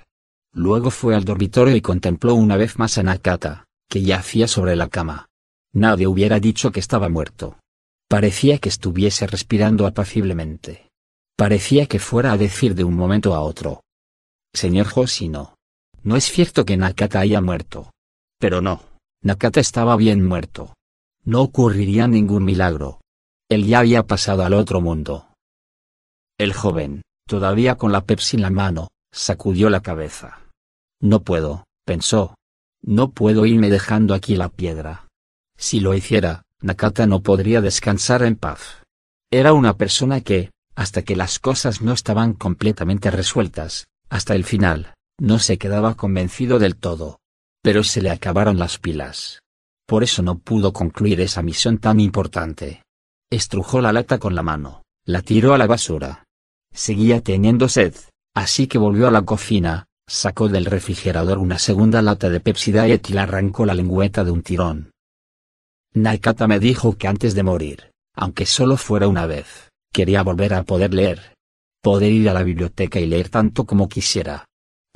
Luego 0.52 0.90
fue 0.90 1.14
al 1.14 1.24
dormitorio 1.24 1.76
y 1.76 1.80
contempló 1.80 2.34
una 2.34 2.56
vez 2.56 2.78
más 2.78 2.98
a 2.98 3.02
Nakata, 3.02 3.66
que 3.88 4.02
yacía 4.02 4.48
sobre 4.48 4.76
la 4.76 4.88
cama. 4.88 5.28
Nadie 5.72 6.06
hubiera 6.06 6.40
dicho 6.40 6.72
que 6.72 6.80
estaba 6.80 7.08
muerto. 7.08 7.58
Parecía 8.08 8.58
que 8.58 8.68
estuviese 8.68 9.26
respirando 9.26 9.86
apaciblemente. 9.86 10.89
Parecía 11.40 11.86
que 11.86 11.98
fuera 11.98 12.32
a 12.32 12.36
decir 12.36 12.74
de 12.74 12.84
un 12.84 12.94
momento 12.94 13.34
a 13.34 13.40
otro. 13.40 13.80
Señor 14.52 14.88
Hoshino. 14.94 15.54
No 16.02 16.16
es 16.16 16.24
cierto 16.24 16.66
que 16.66 16.76
Nakata 16.76 17.20
haya 17.20 17.40
muerto. 17.40 17.92
Pero 18.38 18.60
no, 18.60 18.82
Nakata 19.22 19.58
estaba 19.58 19.96
bien 19.96 20.22
muerto. 20.22 20.74
No 21.24 21.40
ocurriría 21.40 22.06
ningún 22.06 22.44
milagro. 22.44 23.00
Él 23.48 23.64
ya 23.64 23.78
había 23.78 24.06
pasado 24.06 24.44
al 24.44 24.52
otro 24.52 24.82
mundo. 24.82 25.28
El 26.36 26.52
joven, 26.52 27.00
todavía 27.26 27.76
con 27.76 27.90
la 27.90 28.02
Pepsi 28.02 28.36
en 28.36 28.42
la 28.42 28.50
mano, 28.50 28.88
sacudió 29.10 29.70
la 29.70 29.80
cabeza. 29.80 30.42
No 31.00 31.22
puedo, 31.22 31.64
pensó. 31.86 32.34
No 32.82 33.12
puedo 33.12 33.46
irme 33.46 33.70
dejando 33.70 34.12
aquí 34.12 34.36
la 34.36 34.50
piedra. 34.50 35.08
Si 35.56 35.80
lo 35.80 35.94
hiciera, 35.94 36.42
Nakata 36.60 37.06
no 37.06 37.22
podría 37.22 37.62
descansar 37.62 38.24
en 38.24 38.36
paz. 38.36 38.82
Era 39.30 39.54
una 39.54 39.78
persona 39.78 40.20
que, 40.20 40.50
hasta 40.80 41.02
que 41.02 41.14
las 41.14 41.38
cosas 41.38 41.82
no 41.82 41.92
estaban 41.92 42.32
completamente 42.32 43.10
resueltas, 43.10 43.88
hasta 44.08 44.34
el 44.34 44.44
final, 44.44 44.94
no 45.20 45.38
se 45.38 45.58
quedaba 45.58 45.94
convencido 45.94 46.58
del 46.58 46.74
todo. 46.74 47.18
Pero 47.62 47.84
se 47.84 48.00
le 48.00 48.08
acabaron 48.08 48.58
las 48.58 48.78
pilas. 48.78 49.42
Por 49.86 50.04
eso 50.04 50.22
no 50.22 50.38
pudo 50.38 50.72
concluir 50.72 51.20
esa 51.20 51.42
misión 51.42 51.76
tan 51.76 52.00
importante. 52.00 52.82
Estrujó 53.30 53.82
la 53.82 53.92
lata 53.92 54.16
con 54.16 54.34
la 54.34 54.42
mano, 54.42 54.82
la 55.04 55.20
tiró 55.20 55.52
a 55.52 55.58
la 55.58 55.66
basura. 55.66 56.24
Seguía 56.72 57.20
teniendo 57.20 57.68
sed, 57.68 57.94
así 58.34 58.66
que 58.66 58.78
volvió 58.78 59.06
a 59.06 59.10
la 59.10 59.20
cocina, 59.20 59.84
sacó 60.08 60.48
del 60.48 60.64
refrigerador 60.64 61.36
una 61.36 61.58
segunda 61.58 62.00
lata 62.00 62.30
de 62.30 62.40
Pepsi 62.40 62.72
Diet 62.72 63.10
y 63.10 63.12
le 63.12 63.20
arrancó 63.20 63.66
la 63.66 63.74
lengüeta 63.74 64.24
de 64.24 64.30
un 64.30 64.42
tirón. 64.42 64.92
Nakata 65.92 66.48
me 66.48 66.58
dijo 66.58 66.96
que 66.96 67.06
antes 67.06 67.34
de 67.34 67.42
morir, 67.42 67.90
aunque 68.14 68.46
solo 68.46 68.78
fuera 68.78 69.08
una 69.08 69.26
vez, 69.26 69.69
Quería 69.92 70.22
volver 70.22 70.54
a 70.54 70.62
poder 70.62 70.94
leer. 70.94 71.34
Poder 71.82 72.12
ir 72.12 72.28
a 72.28 72.34
la 72.34 72.42
biblioteca 72.42 73.00
y 73.00 73.06
leer 73.06 73.28
tanto 73.28 73.64
como 73.64 73.88
quisiera. 73.88 74.44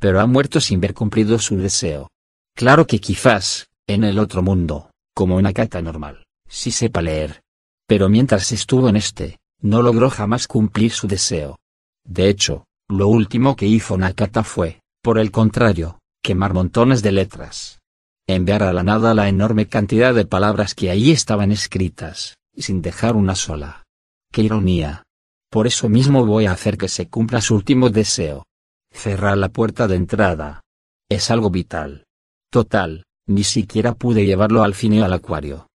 Pero 0.00 0.20
ha 0.20 0.26
muerto 0.26 0.60
sin 0.60 0.80
ver 0.80 0.94
cumplido 0.94 1.38
su 1.38 1.56
deseo. 1.56 2.08
Claro 2.54 2.86
que 2.86 3.00
quizás, 3.00 3.68
en 3.86 4.04
el 4.04 4.18
otro 4.18 4.42
mundo, 4.42 4.90
como 5.14 5.36
una 5.36 5.52
cata 5.52 5.82
normal, 5.82 6.24
sí 6.48 6.70
sepa 6.70 7.02
leer. 7.02 7.42
Pero 7.86 8.08
mientras 8.08 8.52
estuvo 8.52 8.88
en 8.88 8.96
este, 8.96 9.38
no 9.60 9.82
logró 9.82 10.10
jamás 10.10 10.46
cumplir 10.46 10.92
su 10.92 11.08
deseo. 11.08 11.56
De 12.04 12.28
hecho, 12.28 12.64
lo 12.88 13.08
último 13.08 13.56
que 13.56 13.66
hizo 13.66 13.96
Nakata 13.96 14.44
fue, 14.44 14.80
por 15.02 15.18
el 15.18 15.30
contrario, 15.30 15.98
quemar 16.22 16.54
montones 16.54 17.02
de 17.02 17.12
letras. 17.12 17.80
Enviar 18.26 18.62
a 18.62 18.72
la 18.72 18.82
nada 18.82 19.14
la 19.14 19.28
enorme 19.28 19.66
cantidad 19.66 20.14
de 20.14 20.26
palabras 20.26 20.74
que 20.74 20.90
allí 20.90 21.10
estaban 21.12 21.50
escritas, 21.50 22.36
sin 22.56 22.82
dejar 22.82 23.16
una 23.16 23.34
sola. 23.34 23.83
¡Qué 24.34 24.42
ironía! 24.42 25.04
Por 25.48 25.68
eso 25.68 25.88
mismo 25.88 26.26
voy 26.26 26.46
a 26.46 26.50
hacer 26.50 26.76
que 26.76 26.88
se 26.88 27.08
cumpla 27.08 27.40
su 27.40 27.54
último 27.54 27.88
deseo. 27.88 28.44
Cerrar 28.90 29.38
la 29.38 29.48
puerta 29.48 29.86
de 29.86 29.94
entrada. 29.94 30.60
Es 31.08 31.30
algo 31.30 31.50
vital. 31.50 32.06
Total, 32.50 33.04
ni 33.28 33.44
siquiera 33.44 33.94
pude 33.94 34.26
llevarlo 34.26 34.64
al 34.64 34.74
cine 34.74 35.04
al 35.04 35.12
acuario. 35.12 35.68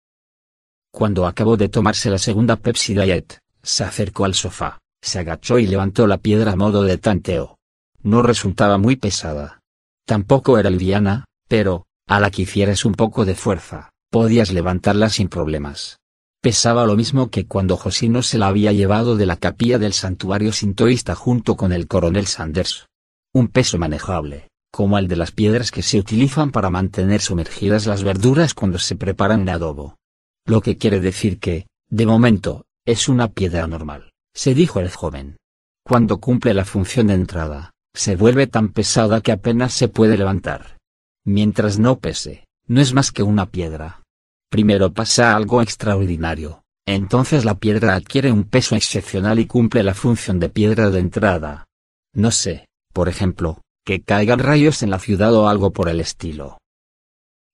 Cuando 0.92 1.28
acabó 1.28 1.56
de 1.56 1.70
tomarse 1.70 2.10
la 2.10 2.18
segunda 2.18 2.56
Pepsi 2.56 2.96
Diet, 2.96 3.38
se 3.62 3.84
acercó 3.84 4.26
al 4.26 4.34
sofá, 4.34 4.80
se 5.04 5.20
agachó 5.20 5.60
y 5.60 5.68
levantó 5.68 6.08
la 6.08 6.18
piedra 6.18 6.54
a 6.54 6.56
modo 6.56 6.82
de 6.82 6.98
tanteo. 6.98 7.60
No 8.02 8.24
resultaba 8.24 8.80
muy 8.80 8.96
pesada. 8.96 9.60
Tampoco 10.08 10.58
era 10.58 10.72
liviana, 10.72 11.26
pero, 11.48 11.86
a 12.08 12.20
la 12.20 12.32
que 12.32 12.42
hicieras 12.42 12.86
un 12.86 12.96
poco 12.96 13.24
de 13.24 13.36
fuerza, 13.36 13.92
podías 14.10 14.52
levantarla 14.52 15.10
sin 15.10 15.30
problemas 15.30 16.00
pesaba 16.48 16.86
lo 16.86 16.96
mismo 16.96 17.30
que 17.30 17.46
cuando 17.46 17.76
Josino 17.76 18.24
se 18.24 18.38
la 18.38 18.48
había 18.48 18.72
llevado 18.72 19.18
de 19.18 19.26
la 19.26 19.36
capilla 19.36 19.80
del 19.80 19.92
santuario 19.92 20.54
sintoísta 20.54 21.14
junto 21.14 21.58
con 21.58 21.74
el 21.74 21.88
coronel 21.88 22.26
Sanders. 22.26 22.88
Un 23.34 23.50
peso 23.50 23.78
manejable, 23.78 24.48
como 24.72 24.98
el 24.98 25.10
de 25.10 25.18
las 25.18 25.32
piedras 25.34 25.72
que 25.72 25.82
se 25.82 26.00
utilizan 26.00 26.52
para 26.52 26.70
mantener 26.70 27.20
sumergidas 27.20 27.86
las 27.86 28.02
verduras 28.02 28.54
cuando 28.54 28.80
se 28.80 28.96
preparan 28.96 29.42
en 29.42 29.50
adobo. 29.50 29.98
Lo 30.46 30.62
que 30.62 30.78
quiere 30.78 31.02
decir 31.02 31.38
que, 31.38 31.68
de 31.90 32.06
momento, 32.06 32.64
es 32.86 33.10
una 33.10 33.28
piedra 33.28 33.68
normal, 33.68 34.14
se 34.34 34.54
dijo 34.54 34.80
el 34.80 34.90
joven. 34.90 35.36
Cuando 35.84 36.22
cumple 36.22 36.54
la 36.54 36.64
función 36.64 37.08
de 37.08 37.16
entrada, 37.16 37.72
se 37.94 38.16
vuelve 38.16 38.48
tan 38.48 38.70
pesada 38.70 39.20
que 39.20 39.34
apenas 39.34 39.74
se 39.74 39.90
puede 39.90 40.18
levantar. 40.18 40.78
Mientras 41.26 41.78
no 41.78 42.00
pese, 42.00 42.46
no 42.68 42.80
es 42.80 42.94
más 42.94 43.12
que 43.12 43.24
una 43.24 43.48
piedra. 43.48 44.02
Primero 44.50 44.94
pasa 44.94 45.36
algo 45.36 45.62
extraordinario, 45.62 46.64
entonces 46.86 47.44
la 47.44 47.56
piedra 47.56 47.96
adquiere 47.96 48.32
un 48.32 48.46
peso 48.46 48.76
excepcional 48.76 49.40
y 49.40 49.46
cumple 49.46 49.84
la 49.84 49.94
función 49.94 50.40
de 50.40 50.50
piedra 50.50 50.90
de 50.90 51.00
entrada. 51.00 51.66
No 52.14 52.32
sé, 52.32 52.68
por 52.94 53.10
ejemplo, 53.10 53.62
que 53.86 54.02
caigan 54.02 54.40
rayos 54.40 54.84
en 54.84 54.90
la 54.90 55.00
ciudad 55.00 55.34
o 55.34 55.50
algo 55.50 55.72
por 55.72 55.90
el 55.90 56.00
estilo. 56.00 56.58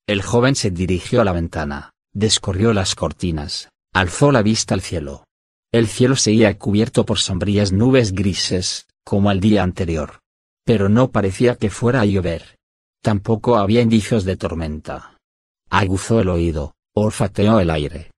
El 0.07 0.21
joven 0.21 0.55
se 0.55 0.69
dirigió 0.69 1.21
a 1.21 1.23
la 1.23 1.31
ventana, 1.31 1.91
descorrió 2.13 2.73
las 2.73 2.93
cortinas, 2.93 3.69
alzó 3.93 4.31
la 4.31 4.43
vista 4.43 4.75
al 4.75 4.81
cielo. 4.81 5.25
El 5.71 5.87
cielo 5.87 6.15
seguía 6.15 6.55
cubierto 6.59 7.05
por 7.05 7.17
sombrías 7.17 7.71
nubes 7.71 8.13
grises, 8.13 8.85
como 9.03 9.31
el 9.31 9.39
día 9.39 9.63
anterior. 9.63 10.19
Pero 10.65 10.89
no 10.89 11.11
parecía 11.11 11.55
que 11.55 11.69
fuera 11.69 12.01
a 12.01 12.05
llover. 12.05 12.57
Tampoco 13.01 13.57
había 13.57 13.81
indicios 13.81 14.23
de 14.23 14.37
tormenta. 14.37 15.17
Aguzó 15.69 16.21
el 16.21 16.29
oído, 16.29 16.72
Olfateó 16.95 17.59
el 17.59 17.71
aire. 17.71 18.11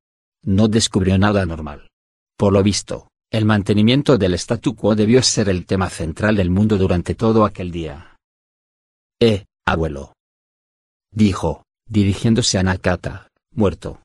No 0.44 0.68
descubrió 0.68 1.18
nada 1.18 1.46
normal. 1.46 1.90
Por 2.38 2.52
lo 2.52 2.62
visto, 2.62 3.08
el 3.32 3.46
mantenimiento 3.46 4.18
del 4.18 4.34
statu 4.34 4.76
quo 4.76 4.96
debió 4.96 5.22
ser 5.24 5.48
el 5.48 5.66
tema 5.66 5.90
central 5.90 6.36
del 6.36 6.50
mundo 6.50 6.78
durante 6.78 7.16
todo 7.16 7.46
aquel 7.46 7.72
día. 7.72 8.18
Eh, 9.22 9.46
abuelo. 9.66 10.14
Dijo, 11.10 11.64
dirigiéndose 11.88 12.58
a 12.58 12.64
Nakata, 12.64 13.30
muerto. 13.52 14.02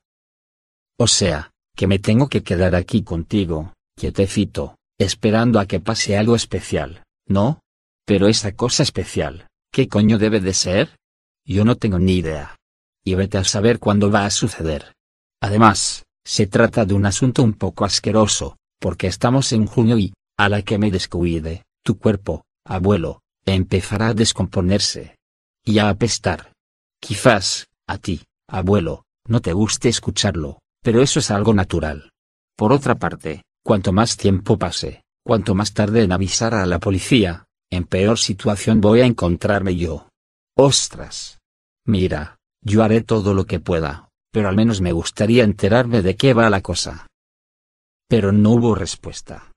O 0.99 1.09
sea, 1.09 1.51
que 1.75 1.89
me 1.89 1.99
tengo 1.99 2.29
que 2.29 2.45
quedar 2.45 2.77
aquí 2.77 3.03
contigo, 3.03 3.75
quietecito, 3.97 4.77
esperando 4.99 5.59
a 5.59 5.67
que 5.67 5.81
pase 5.81 6.17
algo 6.17 6.37
especial, 6.37 7.03
¿no? 7.27 7.61
Pero 8.07 8.29
esa 8.29 8.53
cosa 8.53 8.85
especial, 8.85 9.49
¿qué 9.73 9.89
coño 9.89 10.19
debe 10.19 10.39
de 10.41 10.55
ser? 10.55 10.97
Yo 11.45 11.65
no 11.65 11.77
tengo 11.77 11.99
ni 11.99 12.17
idea. 12.19 12.57
Y 13.05 13.15
vete 13.15 13.39
a 13.39 13.45
saber 13.45 13.79
cuándo 13.79 14.11
va 14.11 14.27
a 14.27 14.31
suceder. 14.31 14.95
Además, 15.43 16.05
se 16.25 16.47
trata 16.47 16.85
de 16.85 16.95
un 16.95 17.07
asunto 17.07 17.43
un 17.43 17.55
poco 17.55 17.85
asqueroso, 17.85 18.57
porque 18.79 19.07
estamos 19.07 19.53
en 19.53 19.67
junio 19.67 19.99
y, 19.99 20.13
a 20.39 20.49
la 20.49 20.63
que 20.63 20.79
me 20.79 20.91
descuide, 20.91 21.65
tu 21.83 21.99
cuerpo, 21.99 22.45
abuelo, 22.65 23.21
empezará 23.47 24.09
a 24.09 24.15
descomponerse. 24.15 25.17
Y 25.65 25.79
a 25.79 25.89
apestar. 25.89 26.53
Quizás, 27.01 27.69
a 27.87 27.99
ti, 27.99 28.23
abuelo, 28.49 29.05
no 29.27 29.41
te 29.41 29.53
guste 29.53 29.89
escucharlo, 29.89 30.59
pero 30.83 31.03
eso 31.03 31.19
es 31.21 31.31
algo 31.31 31.55
natural. 31.55 32.11
Por 32.57 32.73
otra 32.73 32.95
parte, 32.97 33.43
cuanto 33.65 33.93
más 33.93 34.17
tiempo 34.17 34.59
pase, 34.59 35.03
cuanto 35.25 35.55
más 35.55 35.73
tarde 35.73 36.03
en 36.03 36.13
avisar 36.13 36.55
a 36.55 36.67
la 36.67 36.79
policía, 36.79 37.45
en 37.71 37.85
peor 37.85 38.19
situación 38.19 38.81
voy 38.81 39.01
a 39.01 39.07
encontrarme 39.07 39.77
yo. 39.77 40.09
Ostras. 40.57 41.39
Mira, 41.87 42.39
yo 42.63 42.83
haré 42.83 43.01
todo 43.01 43.35
lo 43.35 43.47
que 43.47 43.61
pueda, 43.61 44.11
pero 44.33 44.49
al 44.49 44.57
menos 44.57 44.81
me 44.81 44.93
gustaría 44.93 45.45
enterarme 45.45 46.03
de 46.03 46.17
qué 46.17 46.35
va 46.35 46.51
la 46.51 46.61
cosa. 46.61 47.07
Pero 48.09 48.33
no 48.33 48.51
hubo 48.51 48.75
respuesta. 48.75 49.53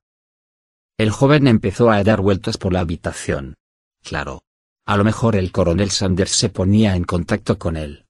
El 0.97 1.09
joven 1.09 1.47
empezó 1.47 1.89
a 1.89 2.03
dar 2.03 2.21
vueltas 2.21 2.57
por 2.57 2.71
la 2.71 2.81
habitación. 2.81 3.55
Claro. 4.03 4.43
A 4.85 4.97
lo 4.97 5.03
mejor 5.03 5.35
el 5.35 5.51
coronel 5.51 5.91
Sanders 5.91 6.31
se 6.31 6.49
ponía 6.49 6.95
en 6.95 7.03
contacto 7.03 7.57
con 7.57 7.77
él. 7.77 8.05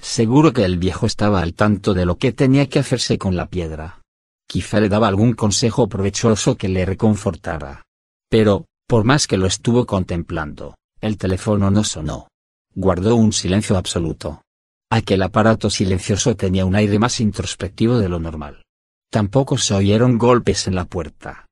Seguro 0.00 0.52
que 0.52 0.64
el 0.64 0.78
viejo 0.78 1.06
estaba 1.06 1.40
al 1.40 1.54
tanto 1.54 1.94
de 1.94 2.06
lo 2.06 2.16
que 2.16 2.32
tenía 2.32 2.68
que 2.68 2.78
hacerse 2.78 3.18
con 3.18 3.36
la 3.36 3.46
piedra. 3.46 4.02
Quizá 4.46 4.80
le 4.80 4.88
daba 4.88 5.08
algún 5.08 5.34
consejo 5.34 5.88
provechoso 5.88 6.56
que 6.56 6.68
le 6.68 6.84
reconfortara. 6.84 7.84
Pero, 8.28 8.66
por 8.86 9.04
más 9.04 9.26
que 9.26 9.38
lo 9.38 9.46
estuvo 9.46 9.86
contemplando, 9.86 10.74
el 11.00 11.18
teléfono 11.18 11.70
no 11.70 11.84
sonó. 11.84 12.28
Guardó 12.76 13.14
un 13.14 13.32
silencio 13.32 13.76
absoluto. 13.76 14.42
Aquel 14.90 15.22
aparato 15.22 15.70
silencioso 15.70 16.34
tenía 16.34 16.64
un 16.64 16.74
aire 16.74 16.98
más 16.98 17.20
introspectivo 17.20 17.98
de 17.98 18.08
lo 18.08 18.18
normal. 18.18 18.64
Tampoco 19.10 19.58
se 19.58 19.74
oyeron 19.74 20.18
golpes 20.18 20.66
en 20.66 20.74
la 20.74 20.84
puerta. 20.84 21.46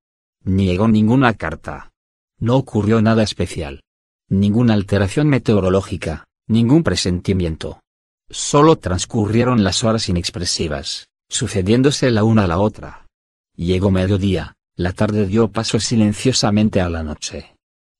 Ni 0.44 0.66
llegó 0.66 0.89
ninguna 0.89 1.35
carta. 1.35 1.93
No 2.39 2.57
ocurrió 2.57 3.01
nada 3.01 3.23
especial. 3.23 3.82
Ninguna 4.28 4.74
alteración 4.74 5.28
meteorológica, 5.28 6.24
ningún 6.49 6.82
presentimiento. 6.82 7.81
Solo 8.28 8.77
transcurrieron 8.77 9.62
las 9.62 9.85
horas 9.85 10.09
inexpresivas, 10.09 11.07
sucediéndose 11.28 12.11
la 12.11 12.24
una 12.24 12.44
a 12.44 12.47
la 12.49 12.59
otra. 12.59 13.07
Llegó 13.55 13.93
mediodía, 13.93 14.55
la 14.74 14.93
tarde 14.93 15.27
dio 15.27 15.53
paso 15.53 15.78
silenciosamente 15.78 16.81
a 16.81 16.89
la 16.89 17.05
noche. 17.05 17.55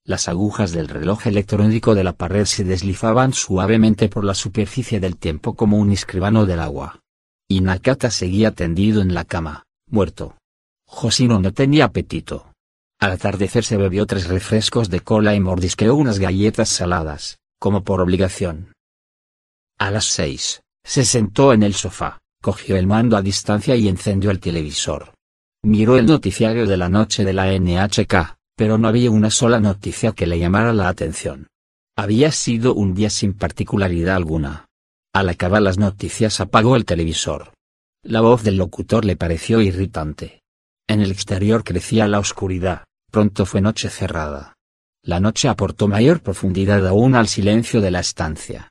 Las 0.05 0.27
agujas 0.27 0.73
del 0.73 0.89
reloj 0.89 1.29
electrónico 1.29 1.95
de 1.95 2.03
la 2.03 2.12
pared 2.12 2.45
se 2.45 2.65
deslizaban 2.65 3.33
suavemente 3.33 4.09
por 4.09 4.24
la 4.24 4.35
superficie 4.35 4.99
del 4.99 5.16
tiempo 5.16 5.55
como 5.55 5.79
un 5.79 5.93
escribano 5.93 6.45
del 6.45 6.59
agua. 6.59 7.01
Y 7.49 7.61
Nakata 7.61 8.11
seguía 8.11 8.51
tendido 8.51 9.01
en 9.01 9.15
la 9.15 9.24
cama, 9.24 9.65
muerto. 9.89 10.37
Josino 10.87 11.39
no 11.39 11.53
tenía 11.53 11.85
apetito. 11.85 12.53
Al 12.99 13.12
atardecer 13.12 13.65
se 13.65 13.77
bebió 13.77 14.05
tres 14.07 14.27
refrescos 14.27 14.91
de 14.91 15.01
cola 15.01 15.37
y 15.37 15.41
mordisqueó 15.41 15.95
unas 15.95 16.19
galletas 16.19 16.69
saladas, 16.69 17.39
como 17.61 17.85
por 17.85 18.01
obligación. 18.01 18.73
A 19.79 19.91
las 19.93 20.07
seis, 20.07 20.62
se 20.85 21.05
sentó 21.05 21.53
en 21.53 21.63
el 21.63 21.74
sofá, 21.74 22.19
cogió 22.43 22.77
el 22.77 22.89
mando 22.89 23.16
a 23.16 23.22
distancia 23.22 23.77
y 23.77 23.89
encendió 23.89 24.32
el 24.32 24.40
televisor. 24.40 25.14
Miró 25.63 25.97
el 25.97 26.06
noticiario 26.06 26.66
de 26.66 26.77
la 26.77 26.89
noche 26.89 27.24
de 27.24 27.32
la 27.32 27.47
NHK, 27.53 28.37
pero 28.56 28.79
no 28.79 28.89
había 28.89 29.11
una 29.11 29.31
sola 29.31 29.61
noticia 29.61 30.13
que 30.13 30.27
le 30.27 30.39
llamara 30.39 30.72
la 30.72 30.89
atención. 30.89 31.48
Había 31.97 32.32
sido 32.32 32.74
un 32.74 32.95
día 32.95 33.11
sin 33.11 33.35
particularidad 33.35 34.16
alguna. 34.16 34.66
Al 35.14 35.29
acabar 35.29 35.63
las 35.63 35.79
noticias 35.79 36.40
apagó 36.40 36.77
el 36.77 36.85
televisor. 36.85 37.53
La 38.03 38.21
voz 38.21 38.43
del 38.43 38.56
locutor 38.56 39.05
le 39.05 39.16
pareció 39.16 39.61
irritante. 39.61 40.40
En 40.89 41.01
el 41.01 41.11
exterior 41.11 41.64
crecía 41.64 42.09
la 42.09 42.19
oscuridad, 42.19 42.85
pronto 43.11 43.47
fue 43.47 43.61
noche 43.61 43.90
cerrada. 43.90 44.55
La 45.05 45.21
noche 45.21 45.48
aportó 45.48 45.89
mayor 45.89 46.22
profundidad 46.22 46.87
aún 46.87 47.14
al 47.14 47.29
silencio 47.29 47.81
de 47.81 47.90
la 47.90 48.01
estancia. 48.01 48.71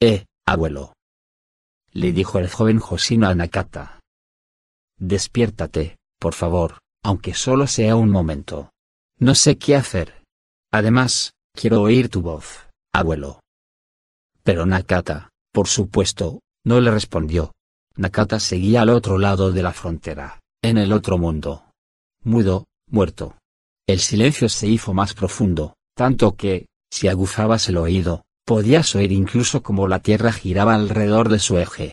Eh, 0.00 0.24
abuelo. 0.46 0.94
Le 1.92 2.12
dijo 2.12 2.38
el 2.38 2.48
joven 2.48 2.78
Josino 2.78 3.28
a 3.28 3.34
Nakata. 3.34 4.00
Despiértate, 4.98 5.96
por 6.18 6.34
favor, 6.34 6.79
aunque 7.02 7.34
solo 7.34 7.66
sea 7.66 7.96
un 7.96 8.10
momento. 8.10 8.72
No 9.18 9.34
sé 9.34 9.58
qué 9.58 9.76
hacer. 9.76 10.22
Además, 10.72 11.32
quiero 11.54 11.82
oír 11.82 12.08
tu 12.08 12.22
voz, 12.22 12.68
abuelo. 12.92 13.40
Pero 14.42 14.66
Nakata, 14.66 15.30
por 15.52 15.68
supuesto, 15.68 16.40
no 16.64 16.80
le 16.80 16.90
respondió. 16.90 17.52
Nakata 17.96 18.40
seguía 18.40 18.82
al 18.82 18.90
otro 18.90 19.18
lado 19.18 19.52
de 19.52 19.62
la 19.62 19.72
frontera, 19.72 20.40
en 20.62 20.78
el 20.78 20.92
otro 20.92 21.18
mundo. 21.18 21.64
Mudo, 22.22 22.66
muerto. 22.88 23.36
El 23.86 24.00
silencio 24.00 24.48
se 24.48 24.68
hizo 24.68 24.94
más 24.94 25.14
profundo, 25.14 25.74
tanto 25.94 26.36
que, 26.36 26.66
si 26.90 27.08
aguzabas 27.08 27.68
el 27.68 27.76
oído, 27.76 28.24
podías 28.44 28.94
oír 28.94 29.12
incluso 29.12 29.62
como 29.62 29.88
la 29.88 29.98
tierra 29.98 30.32
giraba 30.32 30.74
alrededor 30.74 31.28
de 31.28 31.38
su 31.38 31.58
eje. 31.58 31.92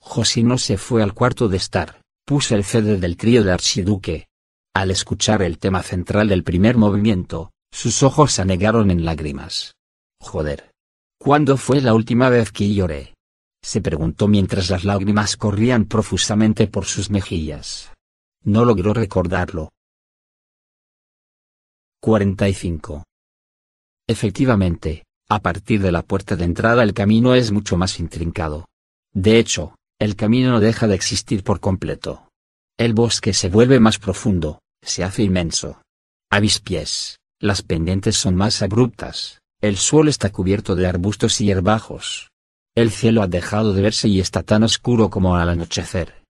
Josino 0.00 0.58
se 0.58 0.78
fue 0.78 1.02
al 1.02 1.14
cuarto 1.14 1.48
de 1.48 1.56
estar, 1.56 2.00
puso 2.26 2.56
el 2.56 2.64
CD 2.64 2.98
del 2.98 3.16
trío 3.16 3.44
de 3.44 3.52
Archiduque. 3.52 4.26
Al 4.74 4.90
escuchar 4.90 5.42
el 5.42 5.58
tema 5.58 5.82
central 5.82 6.28
del 6.28 6.42
primer 6.42 6.76
movimiento, 6.76 7.52
sus 7.72 8.02
ojos 8.02 8.32
se 8.32 8.42
anegaron 8.42 8.90
en 8.90 9.04
lágrimas. 9.04 9.74
Joder. 10.20 10.72
¿Cuándo 11.18 11.56
fue 11.56 11.80
la 11.80 11.94
última 11.94 12.28
vez 12.28 12.50
que 12.50 12.74
lloré? 12.74 13.14
Se 13.62 13.80
preguntó 13.80 14.26
mientras 14.26 14.70
las 14.70 14.84
lágrimas 14.84 15.36
corrían 15.36 15.86
profusamente 15.86 16.66
por 16.66 16.84
sus 16.84 17.10
mejillas. 17.10 17.92
No 18.42 18.64
logró 18.64 18.92
recordarlo. 18.92 19.70
45. 22.00 23.04
Efectivamente, 24.08 25.04
a 25.28 25.40
partir 25.40 25.80
de 25.80 25.92
la 25.92 26.02
puerta 26.02 26.34
de 26.34 26.44
entrada 26.44 26.82
el 26.82 26.92
camino 26.92 27.34
es 27.34 27.52
mucho 27.52 27.76
más 27.76 28.00
intrincado. 28.00 28.66
De 29.12 29.38
hecho, 29.38 29.75
el 29.98 30.14
camino 30.14 30.50
no 30.50 30.60
deja 30.60 30.86
de 30.86 30.94
existir 30.94 31.42
por 31.42 31.60
completo. 31.60 32.28
El 32.78 32.92
bosque 32.92 33.32
se 33.32 33.48
vuelve 33.48 33.80
más 33.80 33.98
profundo, 33.98 34.60
se 34.82 35.04
hace 35.04 35.22
inmenso. 35.22 35.80
A 36.30 36.40
mis 36.40 36.60
pies, 36.60 37.18
las 37.40 37.62
pendientes 37.62 38.16
son 38.16 38.36
más 38.36 38.60
abruptas, 38.60 39.40
el 39.62 39.78
suelo 39.78 40.10
está 40.10 40.30
cubierto 40.30 40.74
de 40.74 40.86
arbustos 40.86 41.40
y 41.40 41.46
hierbajos. 41.46 42.30
El 42.74 42.90
cielo 42.90 43.22
ha 43.22 43.26
dejado 43.26 43.72
de 43.72 43.80
verse 43.80 44.08
y 44.08 44.20
está 44.20 44.42
tan 44.42 44.62
oscuro 44.62 45.08
como 45.08 45.36
al 45.36 45.48
anochecer. 45.48 46.22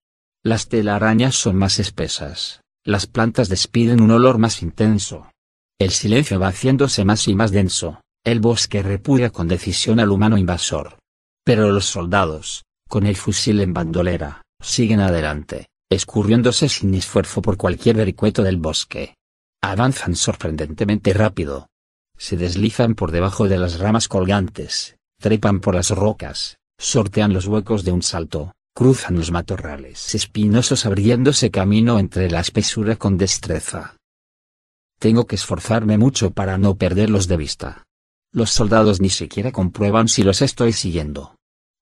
Las 0.45 0.69
telarañas 0.69 1.35
son 1.35 1.57
más 1.57 1.81
espesas, 1.81 2.61
las 2.85 3.09
plantas 3.09 3.49
despiden 3.49 4.01
un 4.01 4.13
olor 4.13 4.39
más 4.39 4.63
intenso. 4.63 5.33
El 5.81 5.91
silencio 5.91 6.39
va 6.39 6.49
haciéndose 6.49 7.05
más 7.05 7.27
y 7.27 7.35
más 7.35 7.51
denso, 7.51 8.01
el 8.25 8.39
bosque 8.39 8.83
repudia 8.83 9.31
con 9.31 9.49
decisión 9.49 9.99
al 9.99 10.11
humano 10.11 10.39
invasor. 10.39 10.99
Pero 11.45 11.73
los 11.73 11.87
soldados, 11.87 12.63
con 12.89 13.07
el 13.07 13.17
fusil 13.17 13.61
en 13.61 13.73
bandolera, 13.73 14.43
siguen 14.61 15.01
adelante, 15.01 15.69
escurriéndose 15.91 16.69
sin 16.69 16.95
esfuerzo 16.95 17.43
por 17.43 17.57
cualquier 17.57 17.97
vericueto 17.97 18.43
del 18.43 18.57
bosque. 18.57 19.15
Avanzan 19.63 20.15
sorprendentemente 20.15 21.13
rápido. 21.13 21.69
Se 22.17 22.37
deslizan 22.37 22.95
por 22.95 23.11
debajo 23.11 23.49
de 23.49 23.59
las 23.59 23.79
ramas 23.79 24.09
colgantes, 24.09 24.97
trepan 25.21 25.61
por 25.61 25.75
las 25.75 25.91
rocas, 25.91 26.59
sortean 26.79 27.33
los 27.33 27.47
huecos 27.47 27.85
de 27.85 27.93
un 27.93 28.03
salto, 28.03 28.53
cruzan 28.75 29.17
los 29.17 29.31
matorrales 29.31 30.15
espinosos 30.15 30.87
abriéndose 30.87 31.51
camino 31.51 31.99
entre 31.99 32.31
la 32.31 32.41
espesura 32.41 32.97
con 32.97 33.17
destreza. 33.17 33.97
Tengo 34.99 35.27
que 35.27 35.37
esforzarme 35.37 35.99
mucho 35.99 36.31
para 36.31 36.59
no 36.59 36.77
perderlos 36.77 37.29
de 37.29 37.37
vista. 37.37 37.85
Los 38.33 38.51
soldados 38.51 39.01
ni 39.01 39.11
siquiera 39.11 39.53
comprueban 39.53 40.09
si 40.09 40.23
los 40.23 40.43
estoy 40.43 40.73
siguiendo. 40.73 41.36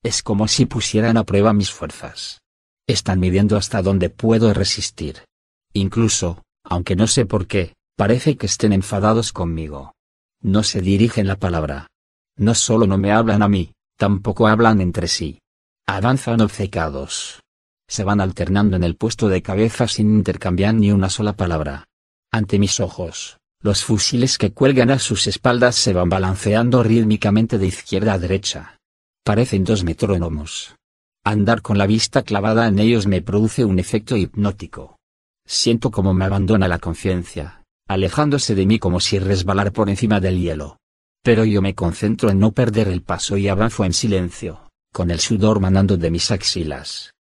Es 0.05 0.23
como 0.23 0.49
si 0.49 0.67
pusieran 0.67 1.17
a 1.17 1.25
prueba 1.25 1.55
mis 1.55 1.73
fuerzas. 1.73 2.43
Están 2.87 3.21
midiendo 3.21 3.57
hasta 3.57 3.81
dónde 3.81 4.11
puedo 4.11 4.53
resistir. 4.53 5.25
Incluso, 5.73 6.43
aunque 6.63 6.95
no 6.95 7.07
sé 7.07 7.25
por 7.25 7.47
qué, 7.47 7.73
parece 7.97 8.37
que 8.37 8.45
estén 8.45 8.75
enfadados 8.75 9.33
conmigo. 9.33 9.95
No 10.43 10.63
se 10.63 10.83
dirigen 10.83 11.27
la 11.27 11.37
palabra. 11.37 11.89
No 12.37 12.55
solo 12.55 12.87
no 12.87 12.99
me 12.99 13.13
hablan 13.13 13.43
a 13.43 13.49
mí, 13.49 13.73
tampoco 13.97 14.47
hablan 14.47 14.83
entre 14.83 15.09
sí. 15.09 15.39
Avanzan 15.87 16.43
obcecados. 16.43 17.41
Se 17.89 18.05
van 18.05 18.21
alternando 18.21 18.77
en 18.77 18.85
el 18.85 18.97
puesto 18.97 19.29
de 19.29 19.41
cabeza 19.41 19.89
sin 19.89 20.15
intercambiar 20.15 20.75
ni 20.75 20.93
una 20.93 21.09
sola 21.09 21.33
palabra. 21.35 21.87
Ante 22.31 22.59
mis 22.59 22.79
ojos, 22.79 23.39
los 23.61 23.85
fusiles 23.85 24.37
que 24.37 24.53
cuelgan 24.53 24.91
a 24.91 24.99
sus 24.99 25.27
espaldas 25.27 25.77
se 25.77 25.95
van 25.95 26.11
balanceando 26.11 26.83
rítmicamente 26.83 27.57
de 27.57 27.69
izquierda 27.69 28.13
a 28.13 28.19
derecha. 28.19 28.77
Parecen 29.25 29.65
dos 29.65 29.85
metrónomos. 29.85 30.77
Andar 31.25 31.63
con 31.63 31.79
la 31.79 31.87
vista 31.87 32.23
clavada 32.23 32.69
en 32.69 32.79
ellos 32.79 33.07
me 33.07 33.23
produce 33.23 33.65
un 33.65 33.79
efecto 33.79 34.19
hipnótico. 34.19 34.99
Siento 35.47 35.91
como 35.91 36.13
me 36.13 36.27
abandona 36.27 36.69
la 36.69 36.79
conciencia, 36.79 37.63
alejándose 37.89 38.55
de 38.55 38.67
mí 38.67 38.79
como 38.79 39.01
si 39.01 39.19
resbalar 39.19 39.73
por 39.73 39.89
encima 39.89 40.21
del 40.21 40.39
hielo. 40.39 40.77
Pero 41.23 41.47
yo 41.47 41.63
me 41.63 41.75
concentro 41.75 42.29
en 42.29 42.39
no 42.39 42.53
perder 42.53 42.89
el 42.89 43.01
paso 43.01 43.39
y 43.39 43.49
avanzo 43.49 43.87
en 43.87 43.95
silencio, 43.95 44.69
con 44.93 45.11
el 45.11 45.21
sudor 45.21 45.59
manando 45.59 45.97
de 45.97 46.11
mis 46.11 46.31
axilas. 46.31 47.15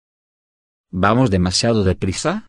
¿Vamos 0.90 1.30
demasiado 1.30 1.84
deprisa? 1.84 2.48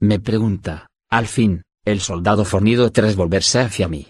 Me 0.00 0.18
pregunta, 0.18 0.88
al 1.08 1.28
fin, 1.28 1.62
el 1.84 2.00
soldado 2.00 2.44
fornido 2.44 2.90
tras 2.90 3.14
volverse 3.14 3.60
hacia 3.60 3.86
mí. 3.86 4.08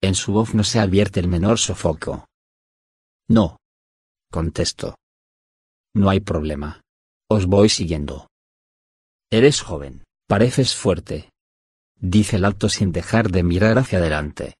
En 0.00 0.14
su 0.14 0.32
voz 0.32 0.54
no 0.54 0.62
se 0.62 0.78
advierte 0.78 1.18
el 1.18 1.26
menor 1.26 1.58
sofoco. 1.58 2.26
No. 3.26 3.56
Contesto. 4.30 4.94
No 5.94 6.10
hay 6.10 6.20
problema. 6.20 6.82
Os 7.30 7.46
voy 7.46 7.70
siguiendo. 7.70 8.28
Eres 9.30 9.62
joven, 9.62 10.04
pareces 10.26 10.74
fuerte. 10.74 11.30
Dice 11.98 12.36
el 12.36 12.44
alto 12.44 12.68
sin 12.68 12.92
dejar 12.92 13.30
de 13.30 13.42
mirar 13.42 13.78
hacia 13.78 13.98
adelante. 13.98 14.54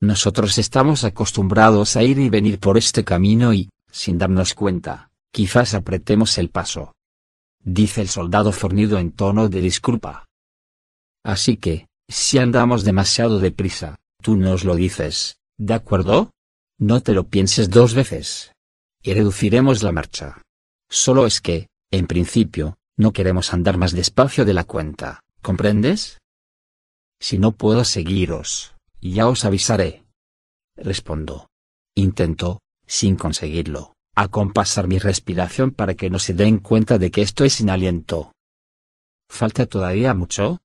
Nosotros 0.00 0.58
estamos 0.58 1.04
acostumbrados 1.04 1.96
a 1.96 2.02
ir 2.02 2.18
y 2.18 2.30
venir 2.30 2.58
por 2.58 2.78
este 2.78 3.04
camino 3.04 3.52
y, 3.52 3.70
sin 3.90 4.18
darnos 4.18 4.54
cuenta, 4.54 5.10
quizás 5.30 5.74
apretemos 5.74 6.38
el 6.38 6.48
paso. 6.48 6.92
Dice 7.62 8.00
el 8.00 8.08
soldado 8.08 8.52
fornido 8.52 8.98
en 8.98 9.12
tono 9.12 9.48
de 9.48 9.60
disculpa. 9.60 10.24
Así 11.22 11.56
que, 11.56 11.86
si 12.08 12.38
andamos 12.38 12.84
demasiado 12.84 13.38
deprisa, 13.38 14.00
tú 14.20 14.36
nos 14.36 14.64
lo 14.64 14.74
dices, 14.74 15.36
¿de 15.58 15.74
acuerdo? 15.74 16.32
No 16.78 17.00
te 17.00 17.12
lo 17.12 17.28
pienses 17.28 17.70
dos 17.70 17.94
veces. 17.94 18.52
Y 19.02 19.14
reduciremos 19.14 19.82
la 19.82 19.92
marcha. 19.92 20.42
Solo 20.88 21.26
es 21.26 21.40
que, 21.40 21.68
en 21.90 22.06
principio, 22.06 22.76
no 22.96 23.12
queremos 23.12 23.52
andar 23.52 23.78
más 23.78 23.92
despacio 23.92 24.44
de 24.44 24.54
la 24.54 24.64
cuenta, 24.64 25.20
¿comprendes? 25.40 26.18
Si 27.20 27.38
no 27.38 27.52
puedo 27.52 27.84
seguiros, 27.84 28.74
ya 29.00 29.28
os 29.28 29.44
avisaré. 29.44 30.04
Respondo. 30.76 31.48
Intento, 31.94 32.60
sin 32.86 33.16
conseguirlo, 33.16 33.94
acompasar 34.14 34.88
mi 34.88 34.98
respiración 34.98 35.72
para 35.72 35.94
que 35.94 36.10
no 36.10 36.18
se 36.18 36.34
den 36.34 36.58
cuenta 36.58 36.98
de 36.98 37.10
que 37.10 37.22
estoy 37.22 37.50
sin 37.50 37.70
aliento. 37.70 38.32
¿Falta 39.28 39.66
todavía 39.66 40.14
mucho? 40.14 40.60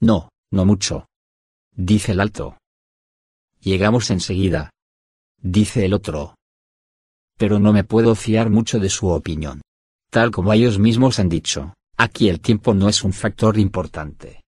No, 0.00 0.28
no 0.50 0.64
mucho. 0.64 1.06
Dice 1.74 2.12
el 2.12 2.20
alto. 2.20 2.58
Llegamos 3.60 4.10
enseguida. 4.10 4.70
Dice 5.38 5.84
el 5.84 5.94
otro. 5.94 6.34
Pero 7.42 7.58
no 7.58 7.72
me 7.72 7.82
puedo 7.82 8.14
fiar 8.14 8.50
mucho 8.50 8.78
de 8.78 8.88
su 8.88 9.08
opinión. 9.08 9.62
Tal 10.12 10.30
como 10.30 10.52
ellos 10.52 10.78
mismos 10.78 11.18
han 11.18 11.28
dicho, 11.28 11.74
aquí 11.96 12.28
el 12.28 12.40
tiempo 12.40 12.72
no 12.72 12.88
es 12.88 13.02
un 13.02 13.12
factor 13.12 13.58
importante. 13.58 14.44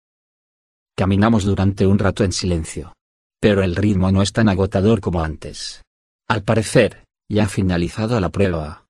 Caminamos 0.97 1.43
durante 1.43 1.89
un 1.89 1.99
rato 1.99 2.23
en 2.23 2.31
silencio. 2.31 2.93
Pero 3.41 3.65
el 3.65 3.75
ritmo 3.75 4.13
no 4.13 4.23
es 4.23 4.33
tan 4.33 4.49
agotador 4.49 5.01
como 5.01 5.25
antes. 5.25 5.83
Al 6.29 6.45
parecer, 6.45 7.03
ya 7.29 7.47
ha 7.47 7.49
finalizado 7.49 8.21
la 8.21 8.29
prueba. 8.29 8.87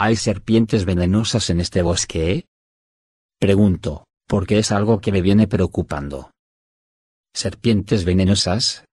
¿Hay 0.00 0.16
serpientes 0.16 0.86
venenosas 0.86 1.50
en 1.50 1.60
este 1.60 1.82
bosque? 1.82 2.46
Pregunto, 3.38 4.06
porque 4.26 4.56
es 4.56 4.72
algo 4.72 5.02
que 5.02 5.12
me 5.12 5.20
viene 5.20 5.46
preocupando. 5.46 6.30
¿Serpientes 7.34 8.06
venenosas? 8.06 8.86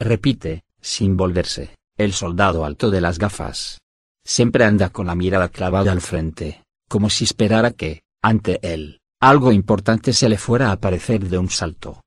Repite, 0.00 0.64
sin 0.80 1.18
volverse, 1.18 1.74
el 2.04 2.14
soldado 2.14 2.64
alto 2.64 2.90
de 2.90 3.02
las 3.02 3.18
gafas. 3.18 3.78
Siempre 4.24 4.64
anda 4.64 4.88
con 4.88 5.06
la 5.06 5.14
mirada 5.14 5.50
clavada 5.50 5.92
al 5.92 6.00
frente, 6.00 6.64
como 6.88 7.10
si 7.10 7.24
esperara 7.24 7.72
que, 7.72 8.02
ante 8.22 8.58
él, 8.62 9.00
algo 9.20 9.52
importante 9.52 10.14
se 10.14 10.30
le 10.30 10.38
fuera 10.38 10.68
a 10.68 10.72
aparecer 10.72 11.28
de 11.28 11.36
un 11.36 11.50
salto. 11.50 12.00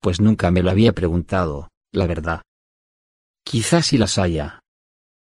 Pues 0.00 0.20
nunca 0.20 0.52
me 0.52 0.62
lo 0.62 0.70
había 0.70 0.92
preguntado, 0.92 1.68
la 1.92 2.06
verdad. 2.06 2.42
Quizás 3.44 3.86
si 3.86 3.98
las 3.98 4.18
haya. 4.18 4.60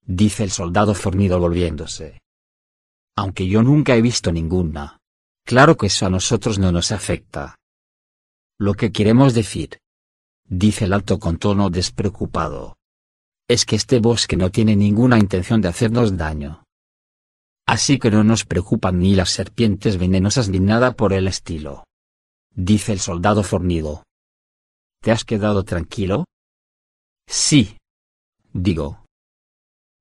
Dice 0.04 0.42
el 0.42 0.50
soldado 0.50 0.94
fornido 0.94 1.38
volviéndose. 1.38 2.20
Aunque 3.16 3.46
yo 3.46 3.62
nunca 3.62 3.94
he 3.94 4.02
visto 4.02 4.32
ninguna. 4.32 4.98
Claro 5.44 5.76
que 5.76 5.86
eso 5.86 6.06
a 6.06 6.10
nosotros 6.10 6.58
no 6.58 6.72
nos 6.72 6.90
afecta. 6.90 7.54
Lo 8.58 8.74
que 8.74 8.90
queremos 8.90 9.34
decir. 9.34 9.78
Dice 10.44 10.86
el 10.86 10.92
alto 10.92 11.18
con 11.18 11.38
tono 11.38 11.70
despreocupado 11.70 12.77
es 13.48 13.64
que 13.64 13.76
este 13.76 13.98
bosque 13.98 14.36
no 14.36 14.50
tiene 14.50 14.76
ninguna 14.76 15.18
intención 15.18 15.62
de 15.62 15.68
hacernos 15.68 16.16
daño. 16.16 16.64
Así 17.66 17.98
que 17.98 18.10
no 18.10 18.22
nos 18.22 18.44
preocupan 18.44 18.98
ni 18.98 19.14
las 19.14 19.30
serpientes 19.30 19.98
venenosas 19.98 20.48
ni 20.48 20.60
nada 20.60 20.92
por 20.92 21.12
el 21.12 21.26
estilo. 21.26 21.84
Dice 22.54 22.92
el 22.92 23.00
soldado 23.00 23.42
fornido. 23.42 24.04
¿Te 25.00 25.12
has 25.12 25.24
quedado 25.24 25.64
tranquilo? 25.64 26.24
Sí. 27.26 27.76
Digo. 28.52 29.04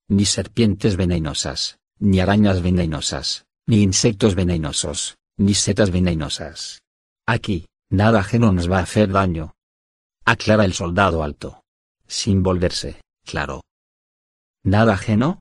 Ni 0.09 0.25
serpientes 0.25 0.95
venenosas, 0.95 1.77
ni 1.99 2.19
arañas 2.19 2.61
venenosas, 2.61 3.45
ni 3.65 3.81
insectos 3.81 4.35
venenosos, 4.35 5.17
ni 5.37 5.53
setas 5.53 5.91
venenosas. 5.91 6.79
Aquí, 7.25 7.67
nada 7.89 8.21
ajeno 8.21 8.53
nos 8.53 8.71
va 8.71 8.79
a 8.79 8.83
hacer 8.83 9.11
daño. 9.11 9.53
Aclara 10.25 10.65
el 10.65 10.73
soldado 10.73 11.23
alto. 11.23 11.61
Sin 12.07 12.41
volverse. 12.41 13.01
Claro. 13.27 13.61
¿Nada 14.63 14.93
ajeno? 14.93 15.39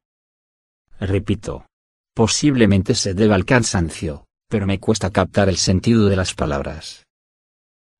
Repito. 0.98 1.66
Posiblemente 2.14 2.96
se 2.96 3.14
deba 3.14 3.36
al 3.36 3.44
cansancio, 3.44 4.24
pero 4.48 4.66
me 4.66 4.80
cuesta 4.80 5.10
captar 5.10 5.48
el 5.48 5.56
sentido 5.56 6.08
de 6.08 6.16
las 6.16 6.34
palabras. 6.34 7.04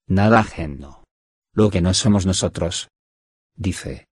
Nada 0.09 0.41
ajeno. 0.41 1.05
Lo 1.55 1.71
que 1.71 1.81
no 1.81 1.95
somos 1.95 2.27
nosotros. 2.27 2.89
Dice. 3.55 4.07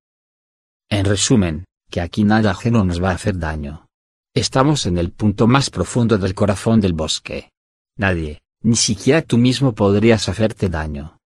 En 0.88 1.06
resumen, 1.06 1.64
que 1.90 2.00
aquí 2.00 2.22
nada 2.22 2.52
ajeno 2.52 2.84
nos 2.84 3.02
va 3.02 3.10
a 3.10 3.14
hacer 3.14 3.38
daño. 3.38 3.86
Estamos 4.32 4.86
en 4.86 4.96
el 4.96 5.10
punto 5.10 5.48
más 5.48 5.70
profundo 5.70 6.18
del 6.18 6.34
corazón 6.34 6.80
del 6.80 6.92
bosque. 6.92 7.50
Nadie, 7.96 8.42
ni 8.62 8.76
siquiera 8.76 9.22
tú 9.22 9.38
mismo 9.38 9.74
podrías 9.74 10.28
hacerte 10.28 10.68
daño. 10.68 11.18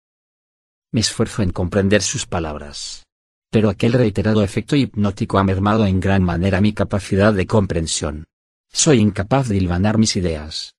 Me 0.93 1.01
esfuerzo 1.01 1.43
en 1.43 1.51
comprender 1.51 2.03
sus 2.03 2.27
palabras 2.27 3.06
pero 3.51 3.71
aquel 3.71 3.93
reiterado 3.93 4.43
efecto 4.43 4.77
hipnótico 4.77 5.39
ha 5.39 5.45
mermado 5.45 5.87
en 5.87 6.01
gran 6.01 6.23
manera 6.23 6.61
mi 6.61 6.73
capacidad 6.73 7.33
de 7.33 7.47
comprensión. 7.47 8.25
Soy 8.71 8.99
incapaz 8.99 9.49
de 9.49 9.57
hilvanar 9.57 9.99
mis 9.99 10.17
ideas. 10.17 10.75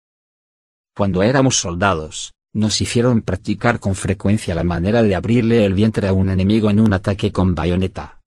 Cuando 0.95 1.23
éramos 1.23 1.59
soldados, 1.59 2.33
nos 2.53 2.81
hicieron 2.81 3.21
practicar 3.21 3.79
con 3.79 3.95
frecuencia 3.95 4.55
la 4.55 4.63
manera 4.63 5.03
de 5.03 5.15
abrirle 5.15 5.65
el 5.65 5.73
vientre 5.73 6.07
a 6.07 6.13
un 6.13 6.29
enemigo 6.29 6.69
en 6.69 6.79
un 6.79 6.93
ataque 6.93 7.31
con 7.31 7.55
bayoneta. 7.55 8.21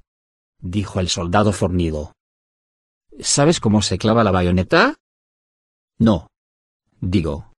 Dijo 0.60 1.00
el 1.00 1.08
soldado 1.08 1.52
fornido. 1.52 2.12
¿Sabes 3.18 3.60
cómo 3.60 3.82
se 3.82 3.98
clava 3.98 4.24
la 4.24 4.30
bayoneta? 4.30 4.96
No. 5.98 6.28
Digo. 7.00 7.52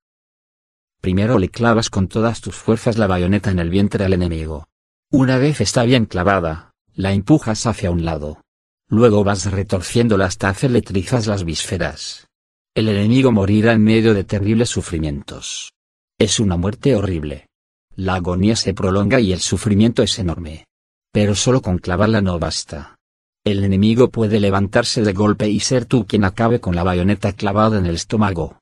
Primero 1.01 1.39
le 1.39 1.49
clavas 1.49 1.91
con 1.91 2.09
todas 2.09 2.41
tus 2.41 2.57
fuerzas 2.57 2.97
la 2.97 3.07
bayoneta 3.07 3.51
en 3.51 3.59
el 3.59 3.71
vientre 3.71 4.05
al 4.05 4.13
enemigo. 4.13 4.69
Una 5.11 5.37
vez 5.37 5.61
está 5.61 5.83
bien 5.83 6.07
clavada, 6.07 6.72
la 6.95 7.13
empujas 7.13 7.67
hacia 7.67 7.91
un 7.91 8.05
lado. 8.05 8.43
Luego 8.89 9.25
vas 9.25 9.51
retorciéndola 9.51 10.27
hasta 10.27 10.49
hacerle 10.49 10.83
trizas 10.83 11.27
las 11.27 11.45
vísceras. 11.45 12.29
El 12.75 12.89
enemigo 12.89 13.33
morirá 13.33 13.73
en 13.73 13.83
medio 13.83 14.15
de 14.15 14.25
terribles 14.25 14.69
sufrimientos. 14.69 15.73
Es 16.19 16.41
una 16.41 16.57
muerte 16.57 16.95
horrible. 16.95 17.49
La 17.95 18.15
agonía 18.15 18.57
se 18.57 18.75
prolonga 18.75 19.21
y 19.21 19.33
el 19.33 19.41
sufrimiento 19.41 20.03
es 20.03 20.19
enorme. 20.19 20.67
Pero 21.13 21.35
solo 21.35 21.61
con 21.61 21.79
clavarla 21.79 22.21
no 22.21 22.39
basta. 22.39 22.97
El 23.45 23.65
enemigo 23.65 24.11
puede 24.11 24.41
levantarse 24.41 25.03
de 25.03 25.13
golpe 25.13 25.49
y 25.49 25.61
ser 25.61 25.85
tú 25.85 26.07
quien 26.07 26.25
acabe 26.25 26.61
con 26.61 26.75
la 26.75 26.85
bayoneta 26.85 27.33
clavada 27.33 27.79
en 27.79 27.87
el 27.87 27.97
estómago. 27.97 28.59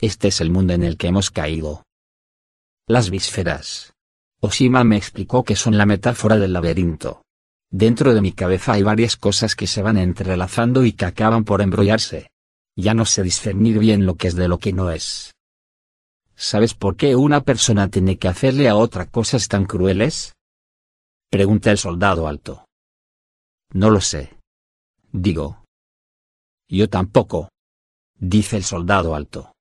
Este 0.00 0.28
es 0.28 0.40
el 0.40 0.50
mundo 0.50 0.72
en 0.74 0.82
el 0.82 0.96
que 0.96 1.06
hemos 1.06 1.30
caído. 1.30 1.84
Las 2.86 3.10
vísceras. 3.10 3.94
Oshima 4.40 4.84
me 4.84 4.96
explicó 4.96 5.44
que 5.44 5.56
son 5.56 5.78
la 5.78 5.86
metáfora 5.86 6.36
del 6.36 6.52
laberinto. 6.52 7.23
Dentro 7.76 8.14
de 8.14 8.20
mi 8.20 8.30
cabeza 8.30 8.74
hay 8.74 8.84
varias 8.84 9.16
cosas 9.16 9.56
que 9.56 9.66
se 9.66 9.82
van 9.82 9.96
entrelazando 9.96 10.84
y 10.84 10.92
que 10.92 11.06
acaban 11.06 11.42
por 11.42 11.60
embrollarse. 11.60 12.30
Ya 12.76 12.94
no 12.94 13.04
sé 13.04 13.24
discernir 13.24 13.80
bien 13.80 14.06
lo 14.06 14.14
que 14.14 14.28
es 14.28 14.36
de 14.36 14.46
lo 14.46 14.60
que 14.60 14.72
no 14.72 14.92
es. 14.92 15.34
¿Sabes 16.36 16.74
por 16.74 16.94
qué 16.94 17.16
una 17.16 17.40
persona 17.40 17.88
tiene 17.88 18.16
que 18.16 18.28
hacerle 18.28 18.68
a 18.68 18.76
otra 18.76 19.06
cosas 19.06 19.48
tan 19.48 19.64
crueles? 19.64 20.34
Pregunta 21.32 21.72
el 21.72 21.78
soldado 21.78 22.28
alto. 22.28 22.64
No 23.72 23.90
lo 23.90 24.00
sé. 24.00 24.38
Digo. 25.10 25.64
Yo 26.68 26.88
tampoco. 26.88 27.48
Dice 28.16 28.56
el 28.56 28.62
soldado 28.62 29.16
alto. 29.16 29.52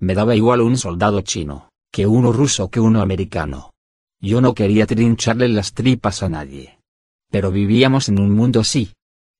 Me 0.00 0.16
daba 0.16 0.34
igual 0.34 0.60
un 0.60 0.76
soldado 0.76 1.20
chino, 1.20 1.68
que 1.92 2.04
uno 2.04 2.32
ruso 2.32 2.68
que 2.68 2.80
uno 2.80 3.00
americano. 3.00 3.70
Yo 4.20 4.40
no 4.40 4.54
quería 4.54 4.88
trincharle 4.88 5.46
las 5.46 5.72
tripas 5.72 6.24
a 6.24 6.28
nadie. 6.28 6.81
Pero 7.32 7.50
vivíamos 7.50 8.10
en 8.10 8.20
un 8.20 8.30
mundo 8.30 8.60
así. 8.60 8.92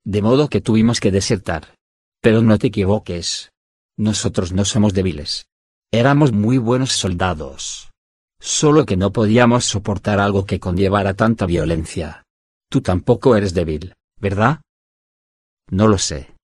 De 0.03 0.23
modo 0.23 0.49
que 0.49 0.62
tuvimos 0.62 0.99
que 0.99 1.11
desertar. 1.11 1.77
Pero 2.23 2.41
no 2.41 2.59
te 2.59 2.69
equivoques. 2.69 3.53
Nosotros 3.99 4.51
no 4.53 4.65
somos 4.65 4.95
débiles. 4.95 5.45
Éramos 5.93 6.33
muy 6.33 6.57
buenos 6.57 6.93
soldados. 6.93 7.91
Solo 8.41 8.87
que 8.87 8.97
no 8.97 9.12
podíamos 9.12 9.67
soportar 9.67 10.21
algo 10.21 10.47
que 10.47 10.59
conllevara 10.59 11.12
tanta 11.12 11.45
violencia. 11.45 12.25
Tú 12.71 12.81
tampoco 12.81 13.37
eres 13.37 13.53
débil, 13.53 13.93
¿verdad? 14.19 14.62
No 15.69 15.87
lo 15.87 15.99
sé. 15.99 16.35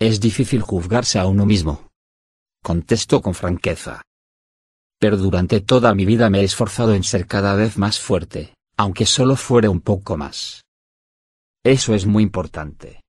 Es 0.00 0.20
difícil 0.20 0.60
juzgarse 0.60 1.20
a 1.20 1.26
uno 1.26 1.46
mismo. 1.46 1.88
Contesto 2.64 3.22
con 3.22 3.34
franqueza. 3.34 4.02
Pero 4.98 5.16
durante 5.16 5.60
toda 5.60 5.94
mi 5.94 6.04
vida 6.04 6.30
me 6.30 6.40
he 6.40 6.44
esforzado 6.44 6.94
en 6.94 7.04
ser 7.04 7.28
cada 7.28 7.54
vez 7.54 7.78
más 7.78 8.00
fuerte, 8.00 8.54
aunque 8.76 9.06
solo 9.06 9.36
fuera 9.36 9.70
un 9.70 9.80
poco 9.80 10.16
más. 10.16 10.65
Eso 11.66 11.94
es 11.94 12.06
muy 12.06 12.22
importante. 12.22 13.02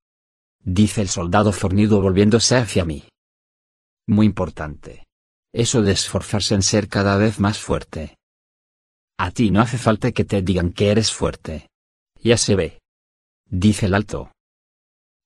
Dice 0.58 1.00
el 1.00 1.08
soldado 1.08 1.52
fornido 1.52 2.02
volviéndose 2.02 2.56
hacia 2.56 2.84
mí. 2.84 3.04
Muy 4.08 4.26
importante. 4.26 5.06
Eso 5.52 5.82
de 5.82 5.92
esforzarse 5.92 6.56
en 6.56 6.62
ser 6.62 6.88
cada 6.88 7.16
vez 7.18 7.38
más 7.38 7.60
fuerte. 7.60 8.16
A 9.16 9.30
ti 9.30 9.52
no 9.52 9.60
hace 9.60 9.78
falta 9.78 10.10
que 10.10 10.24
te 10.24 10.42
digan 10.42 10.72
que 10.72 10.90
eres 10.90 11.12
fuerte. 11.12 11.68
Ya 12.20 12.36
se 12.36 12.56
ve. 12.56 12.80
Dice 13.48 13.86
el 13.86 13.94
alto. 13.94 14.32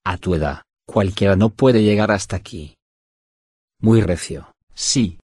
A 0.04 0.18
tu 0.18 0.34
edad, 0.34 0.64
cualquiera 0.84 1.34
no 1.34 1.48
puede 1.48 1.82
llegar 1.82 2.10
hasta 2.10 2.36
aquí. 2.36 2.74
Muy 3.80 4.02
recio, 4.02 4.52
sí. 4.74 5.18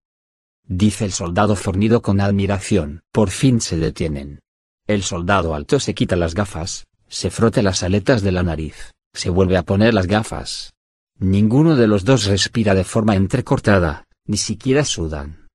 Dice 0.63 1.05
el 1.05 1.13
soldado 1.13 1.57
fornido 1.57 2.01
con 2.01 2.23
admiración. 2.23 3.03
Por 3.13 3.29
fin 3.29 3.61
se 3.61 3.77
detienen. 3.77 4.41
El 4.87 5.03
soldado 5.03 5.55
alto 5.55 5.79
se 5.79 5.95
quita 5.95 6.17
las 6.17 6.35
gafas, 6.35 6.88
se 7.09 7.31
frota 7.31 7.63
las 7.63 7.83
aletas 7.83 8.23
de 8.23 8.33
la 8.33 8.43
nariz, 8.43 8.93
se 9.13 9.31
vuelve 9.31 9.57
a 9.57 9.63
poner 9.63 9.95
las 9.95 10.07
gafas. 10.07 10.73
Ninguno 11.19 11.75
de 11.75 11.89
los 11.89 12.05
dos 12.05 12.27
respira 12.27 12.75
de 12.75 12.85
forma 12.85 13.17
entrecortada, 13.17 14.05
ni 14.27 14.37
siquiera 14.37 14.85
sudan. 14.85 15.49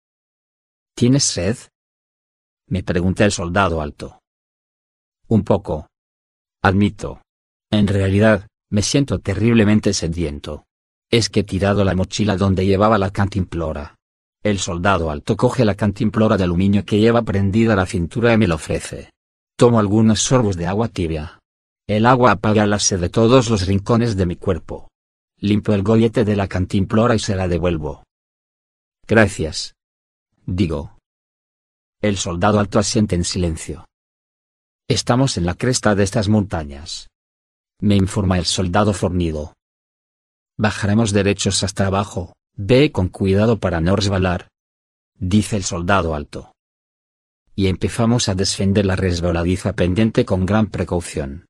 ¿Tienes 0.95 1.23
sed? 1.23 1.57
Me 2.67 2.83
pregunta 2.83 3.25
el 3.25 3.31
soldado 3.31 3.81
alto. 3.81 4.19
Un 5.27 5.43
poco. 5.43 5.87
Admito. 6.61 7.21
En 7.71 7.87
realidad, 7.87 8.47
me 8.69 8.81
siento 8.81 9.19
terriblemente 9.19 9.93
sediento. 9.93 10.65
Es 11.09 11.29
que 11.29 11.41
he 11.41 11.43
tirado 11.43 11.83
la 11.83 11.95
mochila 11.95 12.37
donde 12.37 12.65
llevaba 12.65 12.97
la 12.97 13.11
cantimplora. 13.11 13.95
El 14.43 14.59
soldado 14.59 15.09
alto 15.09 15.37
coge 15.37 15.63
la 15.63 15.75
cantimplora 15.75 16.37
de 16.37 16.43
aluminio 16.43 16.83
que 16.83 16.99
lleva 16.99 17.21
prendida 17.21 17.73
a 17.73 17.75
la 17.77 17.85
cintura 17.85 18.33
y 18.33 18.37
me 18.37 18.47
lo 18.47 18.55
ofrece. 18.55 19.11
Tomo 19.55 19.79
algunos 19.79 20.21
sorbos 20.21 20.57
de 20.57 20.65
agua 20.67 20.87
tibia. 20.89 21.39
El 21.87 22.05
agua 22.05 22.31
apaga 22.31 22.65
la 22.65 22.79
sed 22.79 23.01
de 23.01 23.09
todos 23.09 23.49
los 23.49 23.67
rincones 23.67 24.15
de 24.15 24.25
mi 24.25 24.37
cuerpo. 24.37 24.87
Limpio 25.37 25.73
el 25.73 25.83
gollete 25.83 26.23
de 26.23 26.37
la 26.37 26.47
cantimplora 26.47 27.13
y 27.15 27.19
se 27.19 27.35
la 27.35 27.49
devuelvo. 27.49 28.03
Gracias. 29.05 29.75
Digo. 30.45 30.97
El 32.01 32.15
soldado 32.15 32.59
alto 32.59 32.79
asiente 32.79 33.15
en 33.15 33.25
silencio. 33.25 33.85
Estamos 34.87 35.37
en 35.37 35.45
la 35.45 35.55
cresta 35.55 35.93
de 35.93 36.03
estas 36.03 36.29
montañas. 36.29 37.09
Me 37.81 37.97
informa 37.97 38.37
el 38.37 38.45
soldado 38.45 38.93
fornido. 38.93 39.53
Bajaremos 40.57 41.11
derechos 41.11 41.63
hasta 41.63 41.87
abajo, 41.87 42.33
ve 42.55 42.93
con 42.93 43.09
cuidado 43.09 43.59
para 43.59 43.81
no 43.81 43.97
resbalar. 43.97 44.47
Dice 45.15 45.57
el 45.57 45.63
soldado 45.63 46.15
alto. 46.15 46.53
Y 47.55 47.67
empezamos 47.67 48.29
a 48.29 48.35
descender 48.35 48.85
la 48.85 48.95
resbaladiza 48.95 49.73
pendiente 49.73 50.23
con 50.23 50.45
gran 50.45 50.67
precaución. 50.67 51.45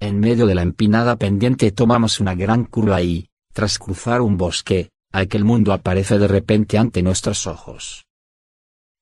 En 0.00 0.20
medio 0.20 0.46
de 0.46 0.54
la 0.54 0.62
empinada 0.62 1.16
pendiente 1.16 1.70
tomamos 1.72 2.20
una 2.20 2.34
gran 2.34 2.64
curva 2.64 3.02
y, 3.02 3.28
tras 3.52 3.78
cruzar 3.78 4.20
un 4.20 4.36
bosque, 4.36 4.90
aquel 5.12 5.44
mundo 5.44 5.72
aparece 5.72 6.18
de 6.18 6.28
repente 6.28 6.78
ante 6.78 7.02
nuestros 7.02 7.46
ojos. 7.46 8.04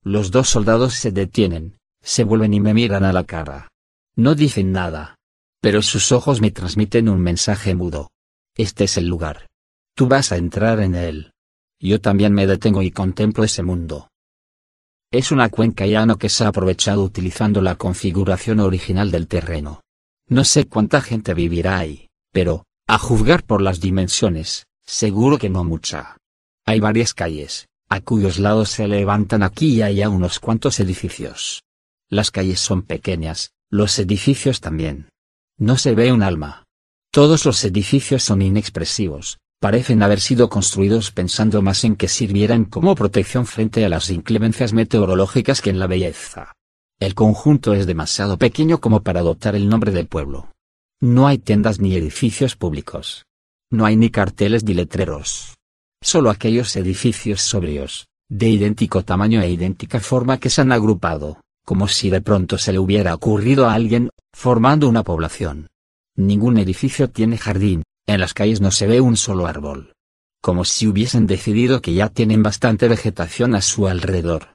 Los 0.03 0.31
dos 0.31 0.49
soldados 0.49 0.93
se 0.93 1.11
detienen, 1.11 1.77
se 2.01 2.23
vuelven 2.23 2.53
y 2.53 2.59
me 2.59 2.73
miran 2.73 3.03
a 3.05 3.13
la 3.13 3.23
cara. 3.23 3.69
No 4.15 4.35
dicen 4.35 4.71
nada. 4.71 5.15
Pero 5.61 5.81
sus 5.81 6.11
ojos 6.11 6.41
me 6.41 6.51
transmiten 6.51 7.07
un 7.07 7.21
mensaje 7.21 7.73
mudo. 7.73 8.11
Este 8.55 8.83
es 8.83 8.97
el 8.97 9.07
lugar. 9.07 9.47
Tú 9.95 10.07
vas 10.07 10.33
a 10.33 10.37
entrar 10.37 10.81
en 10.81 10.93
él. 10.93 11.31
Yo 11.79 12.01
también 12.01 12.33
me 12.33 12.45
detengo 12.45 12.81
y 12.81 12.91
contemplo 12.91 13.43
ese 13.43 13.63
mundo. 13.63 14.09
Es 15.09 15.31
una 15.31 15.49
cuenca 15.49 15.85
llano 15.85 16.17
que 16.17 16.27
se 16.27 16.43
ha 16.43 16.49
aprovechado 16.49 17.03
utilizando 17.03 17.61
la 17.61 17.75
configuración 17.75 18.59
original 18.59 19.09
del 19.09 19.27
terreno. 19.27 19.81
No 20.27 20.43
sé 20.43 20.65
cuánta 20.65 21.01
gente 21.01 21.33
vivirá 21.33 21.77
ahí, 21.79 22.07
pero, 22.31 22.65
a 22.87 22.97
juzgar 22.97 23.43
por 23.43 23.61
las 23.61 23.79
dimensiones, 23.79 24.65
seguro 24.85 25.37
que 25.37 25.49
no 25.49 25.63
mucha. 25.63 26.17
Hay 26.65 26.79
varias 26.79 27.13
calles, 27.13 27.67
a 27.89 27.99
cuyos 27.99 28.39
lados 28.39 28.69
se 28.69 28.87
levantan 28.87 29.43
aquí 29.43 29.75
y 29.75 29.81
allá 29.81 30.09
unos 30.09 30.39
cuantos 30.39 30.79
edificios. 30.79 31.63
Las 32.09 32.31
calles 32.31 32.59
son 32.59 32.83
pequeñas, 32.83 33.51
los 33.69 33.99
edificios 33.99 34.61
también. 34.61 35.09
No 35.57 35.77
se 35.77 35.93
ve 35.93 36.11
un 36.11 36.23
alma. 36.23 36.63
Todos 37.11 37.45
los 37.45 37.63
edificios 37.63 38.23
son 38.23 38.41
inexpresivos, 38.41 39.37
parecen 39.59 40.01
haber 40.01 40.19
sido 40.19 40.49
construidos 40.49 41.11
pensando 41.11 41.61
más 41.61 41.83
en 41.83 41.95
que 41.95 42.07
sirvieran 42.07 42.65
como 42.65 42.95
protección 42.95 43.45
frente 43.45 43.85
a 43.85 43.89
las 43.89 44.09
inclemencias 44.09 44.73
meteorológicas 44.73 45.61
que 45.61 45.69
en 45.69 45.79
la 45.79 45.87
belleza. 45.87 46.53
El 47.03 47.15
conjunto 47.15 47.73
es 47.73 47.85
demasiado 47.85 48.37
pequeño 48.37 48.79
como 48.79 49.03
para 49.03 49.19
adoptar 49.19 49.57
el 49.57 49.67
nombre 49.67 49.91
de 49.91 50.05
pueblo. 50.05 50.53
No 51.01 51.27
hay 51.27 51.37
tiendas 51.37 51.81
ni 51.81 51.97
edificios 51.97 52.55
públicos. 52.55 53.25
No 53.69 53.85
hay 53.85 53.97
ni 53.97 54.09
carteles 54.09 54.63
ni 54.63 54.73
letreros. 54.73 55.53
Solo 56.01 56.29
aquellos 56.29 56.73
edificios 56.77 57.41
sobrios, 57.41 58.07
de 58.29 58.47
idéntico 58.47 59.03
tamaño 59.03 59.41
e 59.41 59.49
idéntica 59.49 59.99
forma 59.99 60.37
que 60.37 60.49
se 60.49 60.61
han 60.61 60.71
agrupado, 60.71 61.41
como 61.65 61.89
si 61.89 62.09
de 62.09 62.21
pronto 62.21 62.57
se 62.57 62.71
le 62.71 62.79
hubiera 62.79 63.13
ocurrido 63.13 63.67
a 63.67 63.73
alguien, 63.73 64.09
formando 64.31 64.87
una 64.87 65.03
población. 65.03 65.67
Ningún 66.15 66.57
edificio 66.57 67.09
tiene 67.09 67.37
jardín, 67.37 67.83
en 68.07 68.21
las 68.21 68.33
calles 68.33 68.61
no 68.61 68.71
se 68.71 68.87
ve 68.87 69.01
un 69.01 69.17
solo 69.17 69.45
árbol. 69.45 69.91
Como 70.41 70.63
si 70.63 70.87
hubiesen 70.87 71.27
decidido 71.27 71.81
que 71.81 71.95
ya 71.95 72.07
tienen 72.07 72.43
bastante 72.43 72.87
vegetación 72.87 73.55
a 73.55 73.61
su 73.61 73.89
alrededor. 73.89 74.52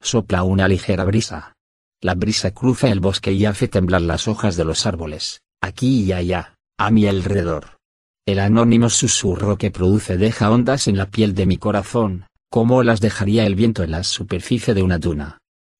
Sopla 0.00 0.42
una 0.42 0.68
ligera 0.68 1.04
brisa. 1.04 1.54
La 2.02 2.14
brisa 2.14 2.52
cruza 2.52 2.88
el 2.88 3.00
bosque 3.00 3.32
y 3.32 3.46
hace 3.46 3.68
temblar 3.68 4.02
las 4.02 4.28
hojas 4.28 4.56
de 4.56 4.64
los 4.64 4.86
árboles, 4.86 5.40
aquí 5.60 6.04
y 6.04 6.12
allá, 6.12 6.54
a 6.78 6.90
mi 6.90 7.06
alrededor. 7.06 7.78
El 8.26 8.38
anónimo 8.40 8.90
susurro 8.90 9.56
que 9.56 9.70
produce 9.70 10.16
deja 10.16 10.50
ondas 10.50 10.88
en 10.88 10.96
la 10.96 11.06
piel 11.06 11.34
de 11.34 11.46
mi 11.46 11.56
corazón, 11.56 12.26
como 12.50 12.82
las 12.82 13.00
dejaría 13.00 13.46
el 13.46 13.54
viento 13.54 13.82
en 13.82 13.92
la 13.92 14.02
superficie 14.02 14.74
de 14.74 14.82
una 14.82 14.98
duna. 14.98 15.38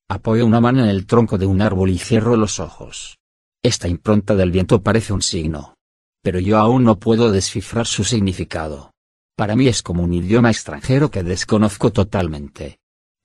Apoyo 0.09 0.47
una 0.47 0.61
mano 0.61 0.83
en 0.83 0.89
el 0.89 1.07
tronco 1.07 1.39
de 1.39 1.47
un 1.47 1.61
árbol 1.61 1.91
y 1.91 1.99
cierro 1.99 2.36
los 2.36 2.61
ojos. 2.61 3.19
Esta 3.62 3.89
impronta 3.89 4.36
del 4.36 4.53
viento 4.53 4.83
parece 4.83 5.12
un 5.12 5.23
signo. 5.23 5.75
Pero 6.23 6.39
yo 6.39 6.59
aún 6.59 6.85
no 6.85 6.99
puedo 6.99 7.33
descifrar 7.33 7.86
su 7.86 8.05
significado. 8.05 8.93
Para 9.36 9.57
mí 9.57 9.67
es 9.69 9.83
como 9.83 10.03
un 10.03 10.15
idioma 10.15 10.51
extranjero 10.51 11.11
que 11.11 11.23
desconozco 11.23 11.93
totalmente. 11.93 12.78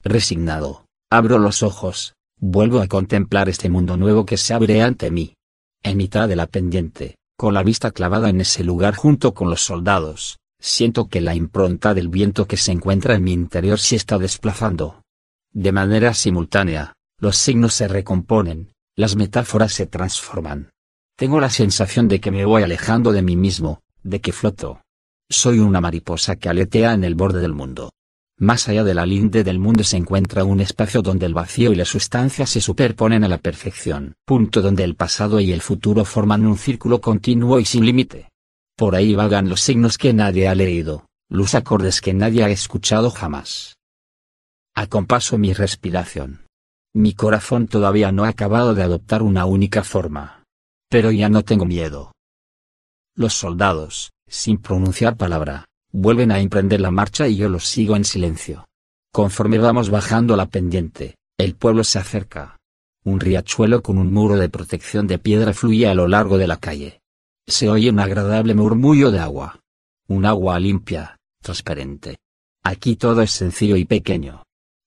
Resignado, 0.04 0.86
abro 1.12 1.38
los 1.38 1.62
ojos, 1.62 2.16
vuelvo 2.40 2.82
a 2.82 2.88
contemplar 2.88 3.50
este 3.50 3.70
mundo 3.70 3.98
nuevo 3.98 4.26
que 4.26 4.38
se 4.38 4.54
abre 4.56 4.82
ante 4.82 5.12
mí. 5.12 5.36
En 5.84 5.98
mitad 5.98 6.28
de 6.28 6.36
la 6.36 6.48
pendiente, 6.48 7.18
con 7.38 7.54
la 7.54 7.62
vista 7.62 7.92
clavada 7.92 8.30
en 8.30 8.42
ese 8.42 8.64
lugar 8.64 8.96
junto 8.96 9.36
con 9.36 9.52
los 9.52 9.62
soldados, 9.62 10.40
siento 10.60 11.08
que 11.08 11.22
la 11.22 11.36
impronta 11.36 11.94
del 11.94 12.10
viento 12.10 12.48
que 12.48 12.58
se 12.58 12.72
encuentra 12.72 13.14
en 13.14 13.24
mi 13.24 13.32
interior 13.32 13.78
se 13.78 13.96
está 13.96 14.18
desplazando. 14.18 15.04
De 15.54 15.72
manera 15.72 16.16
simultánea, 16.16 16.94
los 17.20 17.38
signos 17.38 17.76
se 17.76 17.88
recomponen, 17.88 18.74
las 18.96 19.16
metáforas 19.16 19.72
se 19.72 19.86
transforman. 19.86 20.72
Tengo 21.16 21.40
la 21.40 21.52
sensación 21.52 22.08
de 22.08 22.20
que 22.20 22.32
me 22.32 22.46
voy 22.46 22.64
alejando 22.64 23.12
de 23.12 23.22
mí 23.22 23.36
mismo, 23.36 23.82
de 24.02 24.20
que 24.20 24.32
floto. 24.32 24.82
Soy 25.30 25.60
una 25.60 25.80
mariposa 25.80 26.38
que 26.38 26.50
aletea 26.50 26.94
en 26.94 27.04
el 27.04 27.14
borde 27.14 27.40
del 27.40 27.54
mundo. 27.54 27.92
Más 28.42 28.68
allá 28.68 28.84
de 28.84 28.96
la 28.96 29.06
linde 29.06 29.44
del 29.44 29.60
mundo 29.60 29.84
se 29.84 29.98
encuentra 29.98 30.44
un 30.44 30.62
espacio 30.62 31.04
donde 31.04 31.28
el 31.28 31.34
vacío 31.36 31.72
y 31.72 31.76
la 31.76 31.86
sustancia 31.86 32.48
se 32.48 32.60
superponen 32.60 33.24
a 33.24 33.28
la 33.28 33.38
perfección. 33.38 34.16
Punto 34.26 34.64
donde 34.64 34.84
el 34.84 34.96
pasado 34.96 35.40
y 35.40 35.52
el 35.52 35.62
futuro 35.62 36.06
forman 36.06 36.48
un 36.48 36.58
círculo 36.58 37.02
continuo 37.02 37.60
y 37.60 37.66
sin 37.66 37.86
límite. 37.86 38.32
Por 38.76 38.96
ahí 38.96 39.14
vagan 39.14 39.48
los 39.48 39.62
signos 39.62 40.00
que 40.00 40.12
nadie 40.12 40.48
ha 40.48 40.56
leído, 40.56 41.06
los 41.30 41.54
acordes 41.54 42.02
que 42.02 42.16
nadie 42.16 42.44
ha 42.44 42.50
escuchado 42.50 43.12
jamás. 43.12 43.78
Acompaso 44.74 45.38
mi 45.38 45.54
respiración. 45.54 46.48
Mi 46.96 47.14
corazón 47.14 47.68
todavía 47.68 48.12
no 48.12 48.24
ha 48.24 48.30
acabado 48.30 48.74
de 48.74 48.82
adoptar 48.82 49.22
una 49.22 49.46
única 49.46 49.84
forma. 49.84 50.46
Pero 50.90 51.12
ya 51.12 51.30
no 51.30 51.44
tengo 51.44 51.66
miedo. 51.66 52.12
Los 53.14 53.36
soldados, 53.36 54.10
sin 54.28 54.58
pronunciar 54.58 55.16
palabra, 55.16 55.68
Vuelven 55.94 56.32
a 56.32 56.40
emprender 56.40 56.80
la 56.80 56.92
marcha 56.92 57.28
y 57.28 57.36
yo 57.36 57.50
los 57.50 57.68
sigo 57.68 57.96
en 57.96 58.06
silencio. 58.06 58.68
Conforme 59.12 59.58
vamos 59.58 59.90
bajando 59.90 60.38
la 60.38 60.46
pendiente, 60.46 61.18
el 61.38 61.56
pueblo 61.56 61.84
se 61.84 62.00
acerca. 62.00 62.60
Un 63.04 63.20
riachuelo 63.20 63.82
con 63.82 63.98
un 63.98 64.14
muro 64.14 64.38
de 64.38 64.48
protección 64.48 65.08
de 65.08 65.20
piedra 65.20 65.54
fluye 65.54 65.88
a 65.88 65.96
lo 65.96 66.08
largo 66.08 66.38
de 66.38 66.48
la 66.48 66.58
calle. 66.58 67.02
Se 67.48 67.70
oye 67.70 67.90
un 67.90 68.00
agradable 68.00 68.54
murmullo 68.54 69.12
de 69.12 69.20
agua. 69.20 69.60
Un 70.08 70.26
agua 70.26 70.60
limpia, 70.60 71.18
transparente. 71.42 72.18
Aquí 72.64 72.96
todo 72.96 73.22
es 73.22 73.32
sencillo 73.32 73.76
y 73.76 73.86
pequeño. 73.86 74.44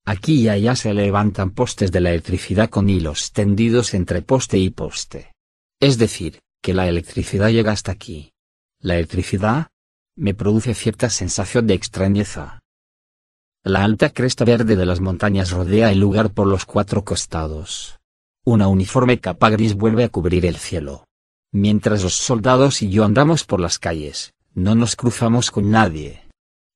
Aquí 0.07 0.43
y 0.43 0.49
allá 0.49 0.77
se 0.77 0.95
levantan 0.95 1.51
postes 1.51 1.91
de 1.91 2.01
la 2.01 2.11
electricidad 2.11 2.71
con 2.71 2.89
hilos 2.89 3.33
tendidos 3.33 3.95
entre 3.95 4.23
poste 4.23 4.59
y 4.59 4.71
poste. 4.71 5.33
Es 5.81 5.99
decir, 5.99 6.41
que 6.63 6.73
la 6.73 6.89
electricidad 6.89 7.51
llega 7.51 7.73
hasta 7.73 7.93
aquí. 7.93 8.33
La 8.81 8.95
electricidad 8.95 9.69
me 10.17 10.35
produce 10.35 10.75
cierta 10.75 11.11
sensación 11.11 11.67
de 11.67 11.75
extrañeza. 11.75 12.61
La 13.65 13.83
alta 13.83 14.11
cresta 14.11 14.45
verde 14.45 14.77
de 14.77 14.87
las 14.87 15.01
montañas 15.01 15.51
rodea 15.51 15.91
el 15.91 15.99
lugar 15.99 16.33
por 16.33 16.47
los 16.47 16.67
cuatro 16.67 17.05
costados. 17.05 17.99
Una 18.45 18.69
uniforme 18.69 19.21
capa 19.21 19.51
gris 19.51 19.75
vuelve 19.75 20.05
a 20.05 20.09
cubrir 20.09 20.47
el 20.47 20.57
cielo. 20.57 21.07
Mientras 21.51 22.03
los 22.03 22.15
soldados 22.15 22.83
y 22.83 22.91
yo 22.91 23.05
andamos 23.05 23.45
por 23.45 23.61
las 23.61 23.79
calles, 23.79 24.35
no 24.55 24.75
nos 24.75 24.97
cruzamos 24.97 25.51
con 25.51 25.71
nadie. 25.71 26.29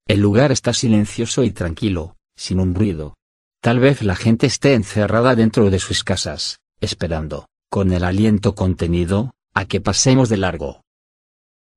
El 0.07 0.19
lugar 0.19 0.51
está 0.51 0.73
silencioso 0.73 1.43
y 1.43 1.51
tranquilo, 1.51 2.15
sin 2.35 2.59
un 2.59 2.73
ruido. 2.73 3.13
Tal 3.61 3.79
vez 3.79 4.01
la 4.01 4.15
gente 4.15 4.47
esté 4.47 4.73
encerrada 4.73 5.35
dentro 5.35 5.69
de 5.69 5.79
sus 5.79 6.03
casas, 6.03 6.59
esperando, 6.81 7.47
con 7.69 7.93
el 7.93 8.03
aliento 8.03 8.55
contenido, 8.55 9.31
a 9.53 9.65
que 9.65 9.79
pasemos 9.79 10.29
de 10.29 10.37
largo. 10.37 10.81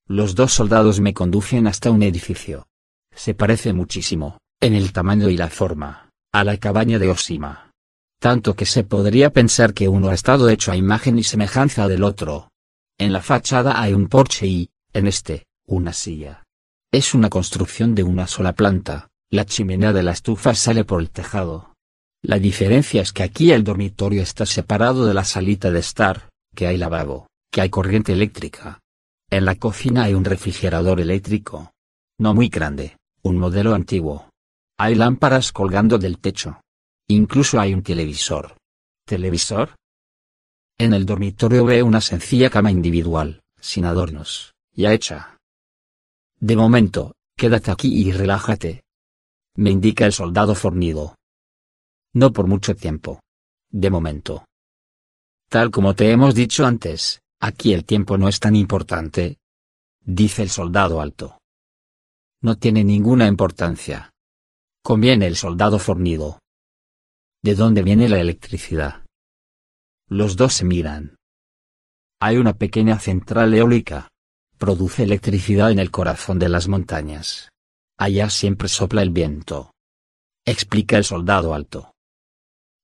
Los 0.09 0.35
dos 0.35 0.53
soldados 0.53 1.01
me 1.01 1.15
conducen 1.15 1.67
hasta 1.67 1.91
un 1.91 2.03
edificio. 2.03 2.67
Se 3.15 3.35
parece 3.35 3.73
muchísimo, 3.73 4.39
en 4.61 4.75
el 4.75 4.93
tamaño 4.93 5.29
y 5.29 5.37
la 5.37 5.49
forma, 5.49 6.11
a 6.33 6.45
la 6.45 6.57
cabaña 6.57 6.99
de 6.99 7.11
Osima. 7.11 7.71
Tanto 8.19 8.55
que 8.55 8.67
se 8.67 8.85
podría 8.85 9.33
pensar 9.33 9.75
que 9.75 9.89
uno 9.89 10.09
ha 10.09 10.15
estado 10.15 10.49
hecho 10.49 10.73
a 10.73 10.77
imagen 10.77 11.19
y 11.19 11.25
semejanza 11.25 11.89
del 11.89 12.05
otro. 12.05 12.51
En 12.99 13.13
la 13.13 13.23
fachada 13.23 13.81
hay 13.81 13.95
un 13.95 14.09
porche 14.09 14.47
y, 14.47 14.71
en 14.93 15.07
este, 15.07 15.47
una 15.67 15.93
silla. 15.93 16.45
Es 16.93 17.15
una 17.15 17.31
construcción 17.31 17.95
de 17.95 18.03
una 18.03 18.27
sola 18.27 18.53
planta, 18.53 19.09
la 19.31 19.47
chimenea 19.47 19.93
de 19.93 20.03
la 20.03 20.13
estufa 20.13 20.55
sale 20.55 20.85
por 20.85 21.01
el 21.01 21.11
tejado. 21.11 21.73
La 22.23 22.39
diferencia 22.39 23.03
es 23.03 23.13
que 23.13 23.23
aquí 23.23 23.51
el 23.51 23.65
dormitorio 23.65 24.23
está 24.23 24.47
separado 24.47 25.07
de 25.07 25.15
la 25.15 25.25
salita 25.25 25.71
de 25.71 25.81
estar, 25.81 26.29
que 26.55 26.67
hay 26.67 26.77
lavabo, 26.77 27.29
que 27.51 27.63
hay 27.63 27.71
corriente 27.71 28.13
eléctrica. 28.13 28.82
En 29.33 29.47
la 29.47 29.55
cocina 29.55 30.05
hay 30.05 30.13
un 30.13 30.27
refrigerador 30.27 31.01
eléctrico. 31.01 31.73
No 32.19 32.35
muy 32.35 32.51
grande, 32.51 32.99
un 33.23 33.39
modelo 33.39 33.75
antiguo. 33.75 34.29
Hay 34.79 34.95
lámparas 34.95 35.53
colgando 35.53 35.97
del 35.97 36.19
techo. 36.19 36.61
Incluso 37.09 37.59
hay 37.59 37.73
un 37.73 37.83
televisor. 37.83 38.59
¿Televisor? 39.07 39.75
En 40.77 40.93
el 40.93 41.07
dormitorio 41.07 41.65
ve 41.65 41.83
una 41.83 42.03
sencilla 42.03 42.51
cama 42.51 42.71
individual, 42.71 43.41
sin 43.59 43.87
adornos, 43.87 44.53
ya 44.75 44.93
hecha. 44.93 45.39
De 46.39 46.55
momento, 46.55 47.15
quédate 47.35 47.71
aquí 47.71 47.89
y 47.89 48.13
relájate. 48.13 48.85
Me 49.57 49.71
indica 49.71 50.05
el 50.05 50.13
soldado 50.13 50.55
fornido. 50.55 51.17
No 52.13 52.35
por 52.35 52.49
mucho 52.49 52.77
tiempo. 52.77 53.21
De 53.71 53.89
momento. 53.89 54.45
Tal 55.49 55.71
como 55.71 55.95
te 55.95 56.11
hemos 56.11 56.35
dicho 56.35 56.67
antes, 56.67 57.23
aquí 57.43 57.75
el 57.75 57.85
tiempo 57.85 58.17
no 58.17 58.29
es 58.29 58.39
tan 58.41 58.57
importante. 58.57 59.39
Dice 60.01 60.43
el 60.43 60.49
soldado 60.49 61.01
alto. 61.01 61.39
No 62.41 62.57
tiene 62.57 62.85
ninguna 62.85 63.27
importancia. 63.27 64.11
Conviene 64.83 65.27
el 65.27 65.37
soldado 65.37 65.79
fornido. 65.79 66.39
¿De 67.43 67.55
dónde 67.55 67.83
viene 67.83 68.09
la 68.09 68.21
electricidad? 68.21 69.05
Los 70.09 70.37
dos 70.37 70.55
se 70.55 70.65
miran. 70.65 71.17
Hay 72.21 72.37
una 72.37 72.53
pequeña 72.53 72.99
central 72.99 73.53
eólica. 73.55 74.09
Produce 74.59 75.03
electricidad 75.03 75.73
en 75.73 75.81
el 75.81 75.91
corazón 75.91 76.39
de 76.39 76.49
las 76.49 76.69
montañas. 76.69 77.49
Allá 77.99 78.31
siempre 78.31 78.69
sopla 78.69 79.03
el 79.03 79.11
viento. 79.11 79.73
Explica 80.45 80.97
el 80.97 81.05
soldado 81.05 81.55
alto. 81.55 81.93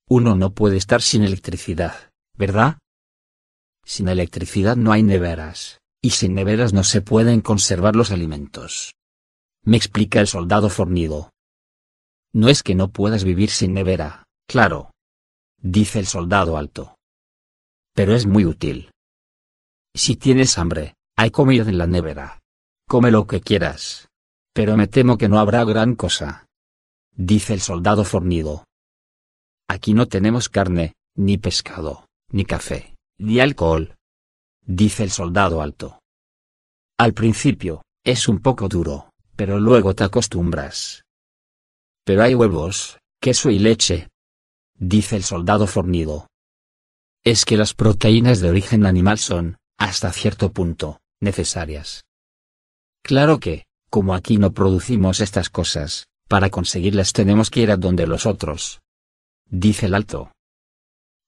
Uno 0.08 0.34
no 0.34 0.54
puede 0.54 0.76
estar 0.76 1.02
sin 1.02 1.22
electricidad, 1.22 2.10
¿verdad? 2.36 2.78
Sin 3.88 4.06
electricidad 4.08 4.76
no 4.76 4.92
hay 4.92 5.02
neveras, 5.02 5.80
y 6.02 6.10
sin 6.10 6.34
neveras 6.34 6.74
no 6.74 6.84
se 6.84 7.00
pueden 7.00 7.40
conservar 7.40 7.96
los 7.96 8.10
alimentos. 8.10 8.94
Me 9.64 9.78
explica 9.78 10.20
el 10.20 10.26
soldado 10.26 10.68
fornido. 10.68 11.30
No 12.34 12.50
es 12.50 12.62
que 12.62 12.74
no 12.74 12.88
puedas 12.88 13.24
vivir 13.24 13.48
sin 13.48 13.72
nevera, 13.72 14.24
claro. 14.46 14.90
Dice 15.56 16.00
el 16.00 16.06
soldado 16.06 16.58
alto. 16.58 16.96
Pero 17.94 18.14
es 18.14 18.26
muy 18.26 18.44
útil. 18.44 18.90
Si 19.94 20.16
tienes 20.16 20.58
hambre, 20.58 20.94
hay 21.16 21.30
comida 21.30 21.62
en 21.62 21.78
la 21.78 21.86
nevera. 21.86 22.40
Come 22.86 23.10
lo 23.10 23.26
que 23.26 23.40
quieras. 23.40 24.08
Pero 24.52 24.76
me 24.76 24.86
temo 24.86 25.16
que 25.16 25.30
no 25.30 25.38
habrá 25.38 25.64
gran 25.64 25.94
cosa. 25.94 26.44
Dice 27.16 27.54
el 27.54 27.62
soldado 27.62 28.04
fornido. 28.04 28.64
Aquí 29.66 29.94
no 29.94 30.08
tenemos 30.08 30.50
carne, 30.50 30.92
ni 31.16 31.38
pescado, 31.38 32.06
ni 32.30 32.44
café, 32.44 32.97
ni 33.18 33.40
alcohol. 33.40 33.96
Dice 34.64 35.02
el 35.02 35.10
soldado 35.10 35.60
alto. 35.60 36.00
Al 36.98 37.14
principio, 37.14 37.82
es 38.04 38.28
un 38.28 38.40
poco 38.40 38.68
duro, 38.68 39.10
pero 39.36 39.58
luego 39.58 39.94
te 39.94 40.04
acostumbras. 40.04 41.04
Pero 42.04 42.22
hay 42.22 42.34
huevos, 42.34 42.98
queso 43.20 43.50
y 43.50 43.58
leche. 43.58 44.08
Dice 44.74 45.16
el 45.16 45.24
soldado 45.24 45.66
fornido. 45.66 46.28
Es 47.24 47.44
que 47.44 47.56
las 47.56 47.74
proteínas 47.74 48.40
de 48.40 48.50
origen 48.50 48.86
animal 48.86 49.18
son, 49.18 49.56
hasta 49.76 50.12
cierto 50.12 50.52
punto, 50.52 51.00
necesarias. 51.20 52.04
Claro 53.02 53.40
que, 53.40 53.64
como 53.90 54.14
aquí 54.14 54.38
no 54.38 54.52
producimos 54.52 55.20
estas 55.20 55.50
cosas, 55.50 56.06
para 56.28 56.50
conseguirlas 56.50 57.12
tenemos 57.12 57.50
que 57.50 57.60
ir 57.60 57.70
a 57.70 57.76
donde 57.76 58.06
los 58.06 58.26
otros, 58.26 58.80
dice 59.46 59.86
el 59.86 59.94
alto. 59.94 60.32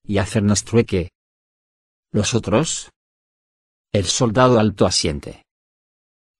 Y 0.04 0.18
hacernos 0.18 0.64
trueque. 0.64 1.10
¿Los 2.12 2.34
otros? 2.34 2.90
El 3.92 4.04
soldado 4.04 4.58
alto 4.58 4.86
asiente. 4.86 5.44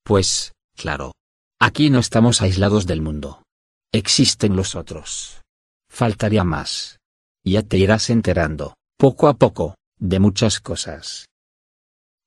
Pues, 0.05 0.52
claro. 0.76 1.12
Aquí 1.60 1.90
no 1.90 1.99
estamos 1.99 2.42
aislados 2.42 2.86
del 2.86 3.02
mundo. 3.02 3.42
Existen 3.92 4.57
los 4.57 4.74
otros. 4.74 5.42
Faltaría 5.89 6.44
más. 6.44 6.99
Ya 7.44 7.62
te 7.62 7.78
irás 7.78 8.10
enterando, 8.10 8.74
poco 8.97 9.28
a 9.28 9.34
poco, 9.34 9.74
de 9.99 10.20
muchas 10.20 10.60
cosas. 10.60 11.26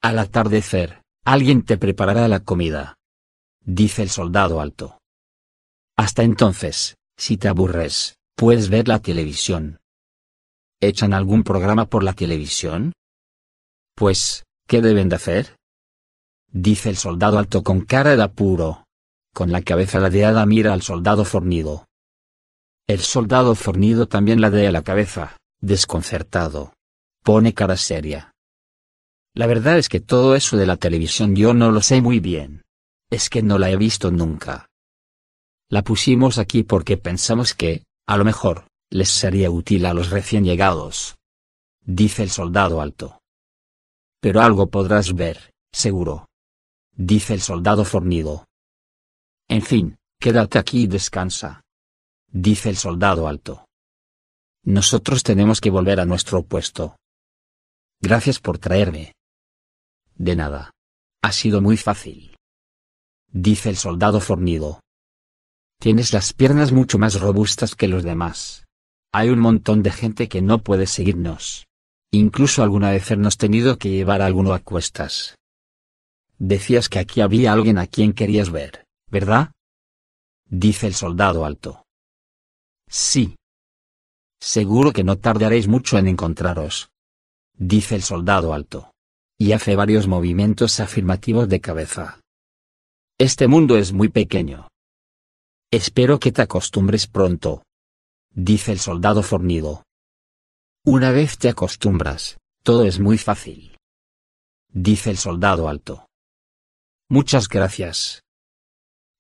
Al 0.02 0.20
atardecer, 0.20 1.02
alguien 1.26 1.64
te 1.64 1.78
preparará 1.78 2.28
la 2.28 2.42
comida. 2.42 2.96
Dice 3.62 4.04
el 4.04 4.10
soldado 4.10 4.60
alto. 4.60 5.00
Hasta 5.98 6.24
entonces, 6.24 6.96
si 7.18 7.38
te 7.38 7.48
aburres, 7.48 8.16
Puedes 8.36 8.70
ver 8.70 8.88
la 8.88 9.00
televisión. 9.00 9.80
¿Echan 10.82 11.14
algún 11.14 11.44
programa 11.44 11.86
por 11.86 12.04
la 12.04 12.14
televisión? 12.14 12.94
Pues, 13.96 14.44
¿qué 14.68 14.82
deben 14.82 15.10
de 15.10 15.16
hacer? 15.16 15.56
Dice 16.52 16.90
el 16.90 16.98
soldado 16.98 17.38
alto 17.38 17.64
con 17.64 17.82
cara 17.82 18.16
de 18.16 18.24
apuro. 18.24 18.86
Con 19.34 19.52
la 19.52 19.62
cabeza 19.62 20.00
ladeada 20.00 20.46
mira 20.46 20.74
al 20.74 20.82
soldado 20.82 21.26
fornido. 21.26 21.86
El 22.88 23.00
soldado 23.00 23.56
fornido 23.56 24.08
también 24.08 24.42
ladea 24.42 24.72
la 24.72 24.84
cabeza, 24.84 25.38
desconcertado. 25.62 26.74
Pone 27.24 27.54
cara 27.54 27.78
seria. 27.78 28.32
La 29.34 29.48
verdad 29.48 29.78
es 29.78 29.90
que 29.90 30.00
todo 30.00 30.36
eso 30.36 30.58
de 30.58 30.68
la 30.68 30.78
televisión 30.78 31.36
yo 31.36 31.54
no 31.54 31.72
lo 31.72 31.82
sé 31.82 32.02
muy 32.02 32.20
bien. 32.20 32.64
Es 33.10 33.30
que 33.30 33.42
no 33.42 33.58
la 33.58 33.72
he 33.72 33.78
visto 33.78 34.12
nunca. 34.12 34.68
La 35.70 35.84
pusimos 35.84 36.38
aquí 36.38 36.64
porque 36.64 36.98
pensamos 36.98 37.54
que, 37.54 37.84
a 38.06 38.18
lo 38.18 38.26
mejor, 38.26 38.68
les 38.92 39.10
sería 39.10 39.50
útil 39.50 39.86
a 39.86 39.94
los 39.94 40.12
recién 40.12 40.44
llegados. 40.44 41.16
Dice 41.84 42.22
el 42.22 42.30
soldado 42.30 42.82
alto. 42.82 43.23
Pero 44.24 44.40
algo 44.40 44.68
podrás 44.68 45.14
ver, 45.14 45.52
seguro. 45.74 46.30
Dice 46.96 47.34
el 47.34 47.42
soldado 47.42 47.84
fornido. 47.84 48.46
En 49.50 49.62
fin, 49.62 49.98
quédate 50.18 50.60
aquí 50.60 50.84
y 50.84 50.88
descansa. 50.88 51.60
Dice 52.32 52.70
el 52.70 52.78
soldado 52.78 53.28
alto. 53.28 53.66
Nosotros 54.64 55.24
tenemos 55.24 55.60
que 55.60 55.72
volver 55.72 56.00
a 56.00 56.06
nuestro 56.06 56.42
puesto. 56.42 56.96
Gracias 58.00 58.40
por 58.40 58.60
traerme. 58.60 59.12
De 60.16 60.38
nada. 60.38 60.72
Ha 61.22 61.34
sido 61.34 61.60
muy 61.60 61.76
fácil. 61.76 62.38
Dice 63.30 63.70
el 63.70 63.76
soldado 63.76 64.22
fornido. 64.22 64.80
Tienes 65.82 66.14
las 66.14 66.32
piernas 66.32 66.72
mucho 66.72 66.98
más 66.98 67.20
robustas 67.20 67.76
que 67.76 67.90
los 67.90 68.04
demás. 68.04 68.64
Hay 69.12 69.28
un 69.28 69.40
montón 69.40 69.84
de 69.84 69.92
gente 69.92 70.30
que 70.30 70.42
no 70.42 70.64
puede 70.64 70.88
seguirnos. 70.88 71.66
Incluso 72.16 72.62
alguna 72.62 72.92
vez 72.92 73.10
hemos 73.10 73.38
tenido 73.38 73.80
que 73.80 73.90
llevar 73.90 74.22
a 74.22 74.28
alguno 74.28 74.54
a 74.54 74.60
cuestas. 74.60 75.36
Decías 76.38 76.88
que 76.88 77.00
aquí 77.00 77.22
había 77.22 77.52
alguien 77.52 77.80
a 77.80 77.88
quien 77.88 78.14
querías 78.14 78.52
ver, 78.52 78.86
¿verdad? 79.10 79.52
Dice 80.48 80.86
el 80.86 80.94
soldado 80.94 81.44
alto. 81.44 81.88
Sí. 82.88 83.36
Seguro 84.40 84.92
que 84.92 85.04
no 85.04 85.18
tardaréis 85.18 85.68
mucho 85.68 85.98
en 85.98 86.08
encontraros. 86.08 86.92
Dice 87.58 87.96
el 87.96 88.04
soldado 88.04 88.54
alto. 88.54 88.92
Y 89.40 89.54
hace 89.54 89.76
varios 89.76 90.08
movimientos 90.08 90.80
afirmativos 90.80 91.50
de 91.50 91.62
cabeza. 91.62 92.20
Este 93.18 93.48
mundo 93.48 93.76
es 93.76 93.92
muy 93.92 94.10
pequeño. 94.10 94.68
Espero 95.72 96.20
que 96.20 96.32
te 96.32 96.44
acostumbres 96.44 97.08
pronto. 97.08 97.64
Dice 98.30 98.72
el 98.72 98.78
soldado 98.78 99.24
fornido. 99.24 99.84
Una 100.86 101.12
vez 101.12 101.38
te 101.38 101.48
acostumbras, 101.48 102.40
todo 102.62 102.84
es 102.84 103.00
muy 103.00 103.18
fácil. 103.18 103.78
Dice 104.68 105.12
el 105.12 105.18
soldado 105.18 105.70
alto. 105.70 106.10
Muchas 107.10 107.48
gracias. 107.48 108.22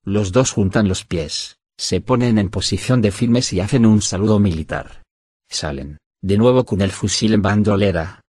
Los 0.04 0.34
dos 0.34 0.52
juntan 0.52 0.90
los 0.90 1.06
pies, 1.06 1.56
se 1.78 2.02
ponen 2.02 2.38
en 2.38 2.50
posición 2.50 3.02
de 3.02 3.12
firmes 3.12 3.54
y 3.54 3.62
hacen 3.62 3.86
un 3.86 4.02
saludo 4.02 4.40
militar. 4.40 5.04
Salen, 5.50 6.00
de 6.22 6.38
nuevo 6.38 6.66
con 6.66 6.82
el 6.82 6.92
fusil 6.92 7.34
en 7.34 7.42
bandolera. 7.42 8.20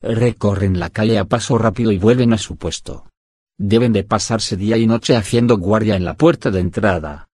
Recorren 0.00 0.78
la 0.78 0.88
calle 0.88 1.18
a 1.18 1.24
paso 1.24 1.58
rápido 1.58 1.90
y 1.90 1.98
vuelven 1.98 2.32
a 2.32 2.38
su 2.38 2.54
puesto. 2.56 3.10
Deben 3.58 3.92
de 3.92 4.04
pasarse 4.04 4.56
día 4.56 4.76
y 4.76 4.86
noche 4.86 5.16
haciendo 5.16 5.58
guardia 5.58 5.96
en 5.96 6.04
la 6.04 6.16
puerta 6.16 6.52
de 6.52 6.60
entrada. 6.60 7.26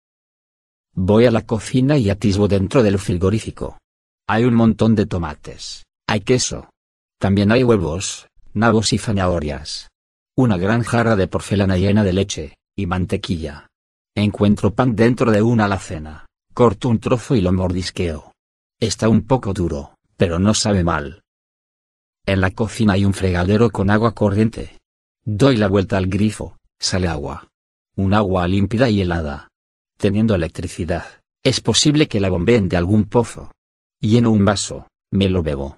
Voy 0.93 1.25
a 1.25 1.31
la 1.31 1.45
cocina 1.45 1.97
y 1.97 2.09
atisbo 2.09 2.47
dentro 2.47 2.81
del 2.81 2.97
frigorífico. 2.97 3.77
Hay 4.30 4.45
un 4.45 4.53
montón 4.53 4.95
de 4.95 5.06
tomates, 5.06 5.83
hay 6.08 6.22
queso. 6.22 6.69
También 7.19 7.51
hay 7.51 7.64
huevos, 7.64 8.27
nabos 8.53 8.93
y 8.93 8.98
zanahorias 8.98 9.90
una 10.40 10.56
gran 10.56 10.83
jarra 10.83 11.17
de 11.17 11.27
porcelana 11.27 11.75
llena 11.75 12.01
de 12.01 12.14
leche, 12.14 12.56
y 12.74 12.85
mantequilla. 12.85 13.67
Encuentro 14.16 14.74
pan 14.74 14.95
dentro 14.95 15.33
de 15.33 15.41
una 15.41 15.66
alacena, 15.66 16.27
corto 16.53 16.88
un 16.88 17.01
trozo 17.01 17.35
y 17.35 17.41
lo 17.41 17.51
mordisqueo. 17.51 18.32
Está 18.80 19.09
un 19.09 19.24
poco 19.24 19.51
duro, 19.51 19.95
pero 20.16 20.40
no 20.40 20.53
sabe 20.53 20.85
mal. 20.85 21.24
En 22.25 22.40
la 22.40 22.51
cocina 22.51 22.93
hay 22.93 23.03
un 23.03 23.14
fregadero 23.14 23.69
con 23.69 23.90
agua 23.90 24.14
corriente. 24.14 24.77
Doy 25.25 25.58
la 25.58 25.67
vuelta 25.67 25.98
al 25.98 26.08
grifo, 26.08 26.56
sale 26.80 27.09
agua. 27.09 27.49
Un 27.98 28.14
agua 28.14 28.48
límpida 28.48 28.90
y 28.90 29.01
helada. 29.01 29.49
Teniendo 29.98 30.35
electricidad, 30.35 31.03
es 31.43 31.59
posible 31.59 32.08
que 32.08 32.22
la 32.22 32.30
bombeen 32.30 32.69
de 32.69 32.77
algún 32.77 33.03
pozo. 33.03 33.51
Lleno 34.02 34.32
un 34.32 34.45
vaso, 34.45 34.88
me 35.11 35.28
lo 35.28 35.44
bebo. 35.44 35.78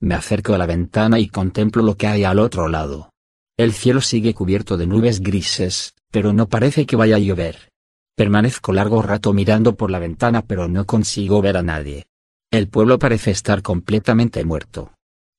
Me 0.00 0.14
acerco 0.14 0.54
a 0.54 0.58
la 0.58 0.66
ventana 0.66 1.18
y 1.18 1.28
contemplo 1.28 1.82
lo 1.82 1.96
que 1.96 2.06
hay 2.06 2.22
al 2.22 2.38
otro 2.38 2.68
lado. 2.68 3.10
El 3.56 3.72
cielo 3.72 4.00
sigue 4.00 4.34
cubierto 4.34 4.76
de 4.76 4.86
nubes 4.86 5.20
grises, 5.20 5.94
pero 6.12 6.32
no 6.32 6.48
parece 6.48 6.86
que 6.86 6.94
vaya 6.94 7.16
a 7.16 7.18
llover. 7.18 7.70
Permanezco 8.16 8.72
largo 8.72 9.02
rato 9.02 9.32
mirando 9.32 9.76
por 9.76 9.90
la 9.90 9.98
ventana 9.98 10.42
pero 10.42 10.68
no 10.68 10.86
consigo 10.86 11.42
ver 11.42 11.56
a 11.56 11.62
nadie. 11.62 12.06
El 12.52 12.68
pueblo 12.68 13.00
parece 13.00 13.32
estar 13.32 13.62
completamente 13.62 14.44
muerto. 14.44 14.94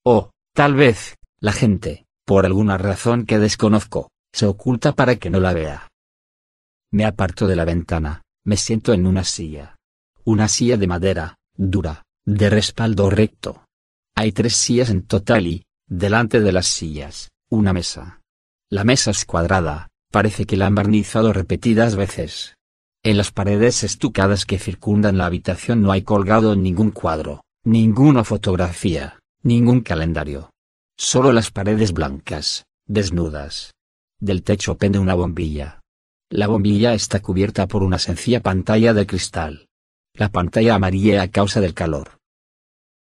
O, 0.05 0.31
tal 0.53 0.75
vez, 0.75 1.15
la 1.39 1.53
gente, 1.53 2.05
por 2.25 2.45
alguna 2.45 2.77
razón 2.77 3.25
que 3.25 3.39
desconozco, 3.39 4.09
se 4.33 4.45
oculta 4.45 4.91
para 4.91 5.15
que 5.15 5.29
no 5.29 5.39
la 5.39 5.53
vea. 5.53 5.87
Me 6.91 7.05
aparto 7.05 7.47
de 7.47 7.55
la 7.55 7.63
ventana, 7.63 8.21
me 8.43 8.57
siento 8.57 8.91
en 8.91 9.07
una 9.07 9.23
silla. 9.23 9.77
Una 10.25 10.49
silla 10.49 10.75
de 10.75 10.87
madera, 10.87 11.38
dura, 11.59 12.03
de 12.25 12.49
respaldo 12.49 13.09
recto. 13.09 13.65
Hay 14.15 14.31
tres 14.31 14.55
sillas 14.55 14.89
en 14.89 15.03
total 15.03 15.45
y, 15.45 15.65
delante 15.87 16.39
de 16.39 16.53
las 16.53 16.67
sillas, 16.67 17.29
una 17.49 17.73
mesa. 17.73 18.21
La 18.69 18.85
mesa 18.85 19.11
es 19.11 19.25
cuadrada, 19.25 19.89
parece 20.09 20.45
que 20.45 20.55
la 20.55 20.67
han 20.67 20.75
barnizado 20.75 21.33
repetidas 21.33 21.95
veces. 21.95 22.55
En 23.03 23.17
las 23.17 23.31
paredes 23.31 23.83
estucadas 23.83 24.45
que 24.45 24.57
circundan 24.57 25.17
la 25.17 25.25
habitación 25.25 25.81
no 25.81 25.91
hay 25.91 26.01
colgado 26.01 26.55
ningún 26.55 26.91
cuadro, 26.91 27.41
ninguna 27.63 28.23
fotografía, 28.23 29.19
ningún 29.43 29.81
calendario. 29.81 30.51
Solo 30.97 31.31
las 31.33 31.51
paredes 31.51 31.93
blancas, 31.93 32.65
desnudas. 32.85 33.73
Del 34.19 34.43
techo 34.43 34.77
pende 34.77 34.99
una 34.99 35.13
bombilla. 35.13 35.81
La 36.29 36.47
bombilla 36.47 36.93
está 36.93 37.21
cubierta 37.21 37.67
por 37.67 37.83
una 37.83 37.99
sencilla 37.99 38.41
pantalla 38.41 38.93
de 38.93 39.07
cristal. 39.07 39.68
La 40.19 40.27
pantalla 40.27 40.75
amarilla 40.75 41.21
a 41.21 41.29
causa 41.29 41.61
del 41.61 41.73
calor. 41.73 42.19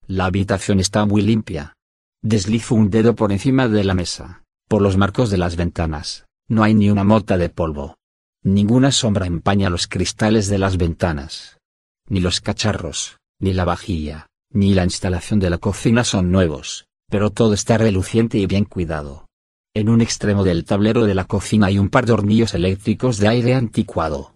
La 0.08 0.24
habitación 0.24 0.80
está 0.80 1.06
muy 1.06 1.22
limpia, 1.22 1.72
Deslizo 2.20 2.74
un 2.74 2.90
dedo 2.90 3.14
por 3.14 3.30
encima 3.30 3.68
de 3.68 3.84
la 3.84 3.94
mesa, 3.94 4.42
por 4.66 4.82
los 4.82 4.96
marcos 4.96 5.30
de 5.30 5.38
las 5.38 5.54
ventanas, 5.54 6.26
no 6.48 6.64
hay 6.64 6.74
ni 6.74 6.90
una 6.90 7.04
mota 7.04 7.38
de 7.38 7.48
polvo. 7.48 7.94
Ninguna 8.42 8.90
sombra 8.90 9.28
empaña 9.28 9.70
los 9.70 9.86
cristales 9.86 10.48
de 10.48 10.58
las 10.58 10.78
ventanas. 10.78 11.60
Ni 12.08 12.18
los 12.18 12.40
cacharros, 12.40 13.18
ni 13.38 13.52
la 13.52 13.64
vajilla, 13.64 14.26
ni 14.50 14.74
la 14.74 14.82
instalación 14.82 15.38
de 15.38 15.50
la 15.50 15.58
cocina 15.58 16.02
son 16.02 16.32
nuevos, 16.32 16.88
pero 17.08 17.30
todo 17.30 17.54
está 17.54 17.78
reluciente 17.78 18.38
y 18.38 18.46
bien 18.46 18.64
cuidado. 18.64 19.28
En 19.74 19.90
un 19.90 20.00
extremo 20.00 20.42
del 20.42 20.64
tablero 20.64 21.04
de 21.04 21.14
la 21.14 21.26
cocina 21.26 21.68
hay 21.68 21.78
un 21.78 21.88
par 21.88 22.04
de 22.04 22.14
hornillos 22.14 22.52
eléctricos 22.54 23.18
de 23.18 23.28
aire 23.28 23.54
anticuado. 23.54 24.34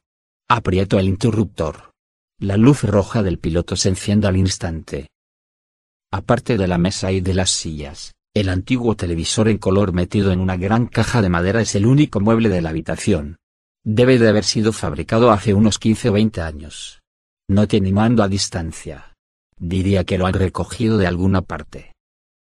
Aprieto 0.49 1.00
el 1.00 1.08
interruptor. 1.08 1.89
La 2.40 2.56
luz 2.56 2.84
roja 2.84 3.22
del 3.22 3.38
piloto 3.38 3.76
se 3.76 3.90
enciende 3.90 4.26
al 4.26 4.38
instante. 4.38 5.10
Aparte 6.10 6.56
de 6.56 6.66
la 6.66 6.78
mesa 6.78 7.12
y 7.12 7.20
de 7.20 7.34
las 7.34 7.50
sillas, 7.50 8.14
el 8.32 8.48
antiguo 8.48 8.96
televisor 8.96 9.48
en 9.48 9.58
color 9.58 9.92
metido 9.92 10.32
en 10.32 10.40
una 10.40 10.56
gran 10.56 10.86
caja 10.86 11.20
de 11.20 11.28
madera 11.28 11.60
es 11.60 11.74
el 11.74 11.84
único 11.84 12.18
mueble 12.18 12.48
de 12.48 12.62
la 12.62 12.70
habitación. 12.70 13.36
Debe 13.84 14.18
de 14.18 14.30
haber 14.30 14.44
sido 14.44 14.72
fabricado 14.72 15.30
hace 15.30 15.52
unos 15.52 15.78
15 15.78 16.08
o 16.08 16.12
20 16.14 16.40
años. 16.40 17.02
No 17.46 17.68
tiene 17.68 17.92
mando 17.92 18.22
a 18.22 18.28
distancia. 18.28 19.12
Diría 19.58 20.04
que 20.04 20.16
lo 20.16 20.26
han 20.26 20.32
recogido 20.32 20.96
de 20.96 21.06
alguna 21.06 21.42
parte. 21.42 21.92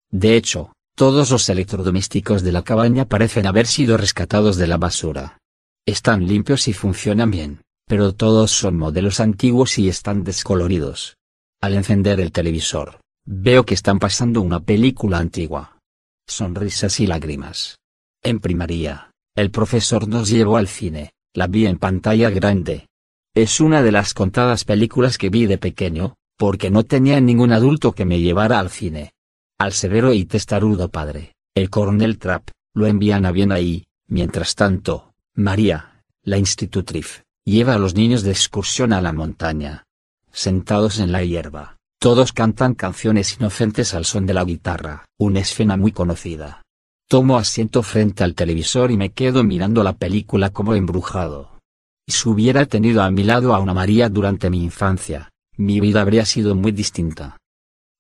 De 0.10 0.38
hecho, 0.38 0.72
todos 0.96 1.32
los 1.32 1.50
electrodomésticos 1.50 2.44
de 2.44 2.54
la 2.54 2.64
cabaña 2.64 3.10
parecen 3.10 3.46
haber 3.46 3.68
sido 3.68 3.98
rescatados 3.98 4.56
de 4.56 4.68
la 4.68 4.78
basura. 4.78 5.40
Están 5.86 6.26
limpios 6.26 6.70
y 6.70 6.74
funcionan 6.74 7.30
bien, 7.30 7.62
pero 7.92 8.14
todos 8.14 8.52
son 8.52 8.78
modelos 8.78 9.20
antiguos 9.20 9.78
y 9.78 9.90
están 9.90 10.24
descoloridos. 10.24 11.18
Al 11.60 11.74
encender 11.74 12.22
el 12.22 12.32
televisor, 12.32 13.02
Veo 13.26 13.66
que 13.66 13.74
están 13.74 14.00
pasando 14.00 14.40
una 14.40 14.62
película 14.62 15.18
antigua. 15.18 15.78
Sonrisas 16.26 17.02
y 17.02 17.06
lágrimas. 17.06 17.80
En 18.24 18.40
primaria, 18.40 19.12
el 19.36 19.52
profesor 19.52 20.08
nos 20.08 20.30
llevó 20.30 20.56
al 20.56 20.70
cine, 20.70 21.12
la 21.34 21.48
vi 21.48 21.66
en 21.66 21.80
pantalla 21.80 22.30
grande. 22.30 22.88
Es 23.36 23.60
una 23.60 23.84
de 23.84 23.92
las 23.92 24.14
contadas 24.14 24.64
películas 24.64 25.18
que 25.18 25.28
vi 25.28 25.46
de 25.46 25.58
pequeño, 25.58 26.16
porque 26.38 26.72
no 26.72 26.86
tenía 26.86 27.20
ningún 27.20 27.52
adulto 27.52 27.92
que 27.92 28.06
me 28.06 28.22
llevara 28.22 28.58
al 28.60 28.70
cine. 28.70 29.12
Al 29.60 29.74
severo 29.74 30.14
y 30.14 30.24
testarudo 30.24 30.88
padre, 30.88 31.34
el 31.56 31.70
coronel 31.70 32.20
Trapp, 32.20 32.52
lo 32.74 32.88
envían 32.88 33.26
a 33.26 33.34
Viena 33.34 33.60
y, 33.60 33.84
mientras 34.08 34.56
tanto, 34.56 35.12
María, 35.36 36.02
la 36.24 36.38
institutriz, 36.38 37.26
lleva 37.46 37.74
a 37.74 37.80
los 37.80 37.96
niños 37.96 38.24
de 38.24 38.32
excursión 38.32 38.94
a 38.94 39.02
la 39.02 39.14
montaña. 39.14 39.84
Sentados 40.32 41.00
en 41.00 41.12
la 41.12 41.24
hierba, 41.24 41.78
todos 42.00 42.34
cantan 42.34 42.74
canciones 42.74 43.38
inocentes 43.38 43.94
al 43.94 44.06
son 44.06 44.26
de 44.26 44.34
la 44.34 44.44
guitarra, 44.44 45.06
una 45.20 45.40
escena 45.40 45.78
muy 45.78 45.92
conocida. 45.92 46.62
Tomo 47.08 47.38
asiento 47.38 47.84
frente 47.84 48.24
al 48.24 48.36
televisor 48.36 48.92
y 48.92 48.98
me 48.98 49.12
quedo 49.12 49.44
mirando 49.44 49.84
la 49.84 49.94
película 49.94 50.52
como 50.52 50.76
embrujado. 50.76 51.60
Si 52.08 52.30
hubiera 52.30 52.66
tenido 52.66 53.04
a 53.04 53.12
mi 53.12 53.24
lado 53.24 53.54
a 53.54 53.60
una 53.60 53.74
María 53.74 54.10
durante 54.10 54.50
mi 54.50 54.64
infancia, 54.64 55.30
mi 55.58 55.80
vida 55.80 56.02
habría 56.02 56.26
sido 56.26 56.56
muy 56.56 56.72
distinta. 56.72 57.38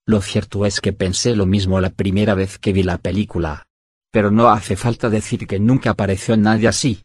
Lo 0.05 0.21
cierto 0.21 0.65
es 0.65 0.81
que 0.81 0.93
pensé 0.93 1.35
lo 1.35 1.45
mismo 1.45 1.79
la 1.79 1.89
primera 1.89 2.33
vez 2.33 2.57
que 2.57 2.73
vi 2.73 2.83
la 2.83 2.97
película. 2.97 3.63
Pero 4.11 4.31
no 4.31 4.49
hace 4.49 4.75
falta 4.75 5.09
decir 5.09 5.47
que 5.47 5.59
nunca 5.59 5.91
apareció 5.91 6.35
nadie 6.37 6.67
así. 6.67 7.01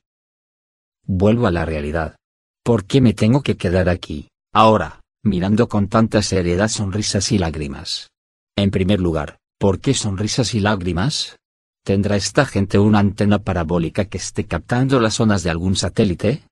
Vuelvo 1.05 1.47
a 1.47 1.51
la 1.51 1.65
realidad. 1.65 2.17
¿Por 2.67 2.85
qué 2.85 3.01
me 3.01 3.15
tengo 3.15 3.43
que 3.45 3.57
quedar 3.57 3.89
aquí, 3.89 4.29
ahora? 4.53 5.01
mirando 5.23 5.69
con 5.69 5.87
tanta 5.87 6.21
seriedad 6.21 6.67
sonrisas 6.67 7.31
y 7.31 7.39
lágrimas. 7.39 8.11
En 8.57 8.73
primer 8.73 8.99
lugar, 9.01 9.39
¿por 9.57 9.79
qué 9.79 9.95
sonrisas 9.95 10.53
y 10.53 10.59
lágrimas? 10.59 11.37
¿Tendrá 11.85 12.17
esta 12.17 12.45
gente 12.45 12.81
una 12.81 12.99
antena 12.99 13.39
parabólica 13.39 14.07
que 14.07 14.19
esté 14.19 14.47
captando 14.47 14.99
las 14.99 15.21
ondas 15.21 15.45
de 15.45 15.51
algún 15.51 15.77
satélite? 15.77 16.43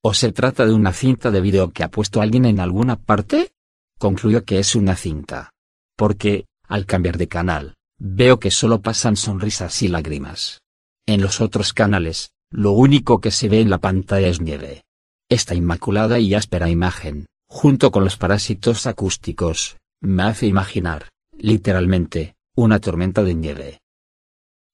¿O 0.00 0.14
se 0.14 0.30
trata 0.30 0.64
de 0.64 0.74
una 0.74 0.92
cinta 0.92 1.32
de 1.32 1.40
video 1.40 1.72
que 1.72 1.82
ha 1.82 1.90
puesto 1.90 2.20
alguien 2.20 2.44
en 2.44 2.60
alguna 2.60 2.94
parte? 2.94 3.50
Concluyo 3.98 4.44
que 4.44 4.60
es 4.60 4.76
una 4.76 4.94
cinta. 4.94 5.50
Porque, 5.96 6.46
al 6.68 6.86
cambiar 6.86 7.18
de 7.18 7.26
canal, 7.26 7.74
veo 7.98 8.38
que 8.38 8.52
solo 8.52 8.80
pasan 8.80 9.16
sonrisas 9.16 9.82
y 9.82 9.88
lágrimas. 9.88 10.60
En 11.04 11.20
los 11.20 11.40
otros 11.40 11.72
canales, 11.72 12.30
lo 12.48 12.70
único 12.70 13.20
que 13.20 13.32
se 13.32 13.48
ve 13.48 13.60
en 13.60 13.70
la 13.70 13.78
pantalla 13.78 14.28
es 14.28 14.40
nieve. 14.40 14.83
Esta 15.28 15.54
inmaculada 15.54 16.18
y 16.18 16.34
áspera 16.34 16.68
imagen, 16.68 17.26
junto 17.48 17.90
con 17.90 18.04
los 18.04 18.16
parásitos 18.16 18.86
acústicos, 18.86 19.78
me 20.02 20.22
hace 20.22 20.46
imaginar, 20.46 21.08
literalmente, 21.32 22.34
una 22.54 22.78
tormenta 22.78 23.22
de 23.22 23.34
nieve. 23.34 23.80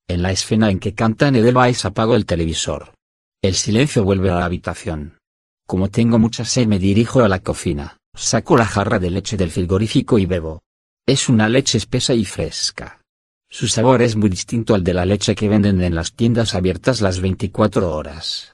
En 0.08 0.22
la 0.22 0.32
escena 0.32 0.70
en 0.70 0.80
que 0.80 0.92
cantan 0.92 1.36
Edelweiss 1.36 1.84
apago 1.84 2.16
el 2.16 2.26
televisor. 2.26 2.94
El 3.42 3.54
silencio 3.54 4.02
vuelve 4.02 4.30
a 4.30 4.34
la 4.34 4.44
habitación. 4.44 5.18
Como 5.66 5.88
tengo 5.88 6.18
mucha 6.18 6.44
sed 6.44 6.66
me 6.66 6.80
dirijo 6.80 7.20
a 7.20 7.28
la 7.28 7.38
cocina, 7.38 7.98
saco 8.14 8.56
la 8.56 8.66
jarra 8.66 8.98
de 8.98 9.10
leche 9.10 9.36
del 9.36 9.52
frigorífico 9.52 10.18
y 10.18 10.26
bebo. 10.26 10.62
Es 11.06 11.28
una 11.28 11.48
leche 11.48 11.78
espesa 11.78 12.12
y 12.12 12.24
fresca. 12.24 13.00
Su 13.48 13.68
sabor 13.68 14.02
es 14.02 14.16
muy 14.16 14.28
distinto 14.28 14.74
al 14.74 14.82
de 14.82 14.94
la 14.94 15.06
leche 15.06 15.36
que 15.36 15.48
venden 15.48 15.80
en 15.80 15.94
las 15.94 16.12
tiendas 16.12 16.56
abiertas 16.56 17.00
las 17.00 17.20
24 17.20 17.94
horas. 17.94 18.52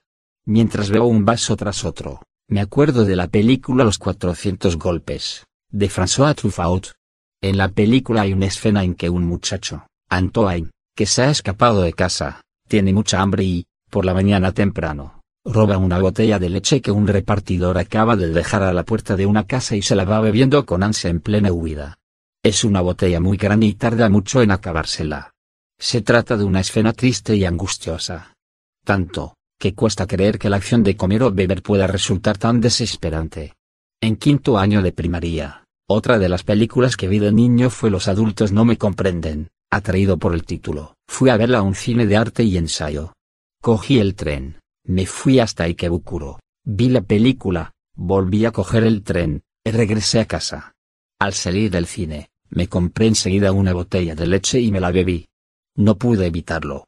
Mientras 0.49 0.91
bebo 0.91 1.09
un 1.09 1.25
vaso 1.25 1.57
tras 1.57 1.85
otro, 1.85 2.23
Me 2.49 2.61
acuerdo 2.61 3.05
de 3.05 3.17
la 3.17 3.27
película 3.27 3.83
Los 3.83 3.99
400 3.99 4.79
golpes, 4.79 5.45
de 5.73 5.91
François 5.91 6.37
Truffaut. 6.37 6.93
En 7.43 7.57
la 7.59 7.69
película 7.69 8.23
hay 8.23 8.33
una 8.33 8.47
escena 8.47 8.85
en 8.85 8.95
que 8.95 9.11
un 9.11 9.25
muchacho, 9.25 9.89
Antoine, 10.09 10.71
que 10.95 11.07
se 11.07 11.23
ha 11.23 11.31
escapado 11.31 11.83
de 11.83 11.93
casa, 11.93 12.43
tiene 12.69 12.93
mucha 12.93 13.21
hambre 13.21 13.43
y, 13.43 13.67
por 13.91 14.05
la 14.05 14.15
mañana 14.15 14.53
temprano, 14.53 15.21
roba 15.45 15.79
una 15.79 15.99
botella 15.99 16.39
de 16.39 16.49
leche 16.49 16.81
que 16.81 16.93
un 16.93 17.09
repartidor 17.09 17.77
acaba 17.77 18.15
de 18.15 18.29
dejar 18.29 18.63
a 18.63 18.73
la 18.73 18.85
puerta 18.85 19.17
de 19.17 19.27
una 19.27 19.49
casa 19.49 19.75
y 19.75 19.83
se 19.83 19.97
la 19.97 20.05
va 20.05 20.21
bebiendo 20.21 20.65
con 20.65 20.85
ansia 20.85 21.11
en 21.11 21.21
plena 21.21 21.51
huida. 21.51 21.99
Es 22.45 22.63
una 22.63 22.81
botella 22.81 23.19
muy 23.19 23.37
grande 23.37 23.67
y 23.67 23.75
tarda 23.75 24.09
mucho 24.09 24.43
en 24.43 24.53
acabársela. 24.53 25.33
Se 25.79 26.03
trata 26.03 26.37
de 26.37 26.45
una 26.45 26.61
escena 26.61 26.93
triste 26.93 27.35
y 27.35 27.45
angustiosa. 27.45 28.35
Tanto, 28.85 29.36
que 29.59 29.75
cuesta 29.75 30.07
creer 30.07 30.39
que 30.39 30.51
la 30.51 30.57
acción 30.57 30.83
de 30.83 30.97
comer 30.97 31.23
o 31.23 31.33
beber 31.33 31.63
pueda 31.63 31.87
resultar 31.87 32.39
tan 32.39 32.61
desesperante. 32.61 33.55
En 34.01 34.17
quinto 34.17 34.59
año 34.59 34.83
de 34.83 34.93
primaria, 34.93 35.65
otra 35.89 36.19
de 36.19 36.29
las 36.29 36.43
películas 36.43 36.97
que 36.97 37.09
vi 37.09 37.19
de 37.19 37.33
niño 37.33 37.71
fue 37.71 37.91
Los 37.91 38.09
adultos 38.09 38.53
no 38.53 38.65
me 38.65 38.77
comprenden, 38.77 39.49
atraído 39.71 40.19
por 40.19 40.35
el 40.35 40.45
título. 40.45 40.97
Fui 41.09 41.31
a 41.31 41.37
verla 41.37 41.59
a 41.59 41.63
un 41.63 41.75
cine 41.75 42.07
de 42.07 42.17
arte 42.17 42.43
y 42.43 42.57
ensayo. 42.57 43.13
Cogí 43.63 43.99
el 43.99 44.15
tren, 44.15 44.61
me 44.85 45.07
fui 45.07 45.41
hasta 45.41 45.65
Ikebukuro, 45.65 46.39
vi 46.65 46.89
la 46.89 47.01
película, 47.01 47.73
volví 47.95 48.45
a 48.45 48.53
coger 48.53 48.85
el 48.85 49.03
tren, 49.03 49.43
y 49.65 49.71
regresé 49.71 50.21
a 50.21 50.27
casa. 50.27 50.75
Al 51.19 51.33
salir 51.33 51.71
del 51.71 51.87
cine, 51.87 52.29
me 52.51 52.69
compré 52.69 53.07
enseguida 53.07 53.53
una 53.53 53.73
botella 53.73 54.15
de 54.15 54.27
leche 54.27 54.61
y 54.61 54.71
me 54.71 54.81
la 54.81 54.93
bebí. 54.93 55.27
No 55.75 55.97
pude 55.97 56.27
evitarlo. 56.27 56.87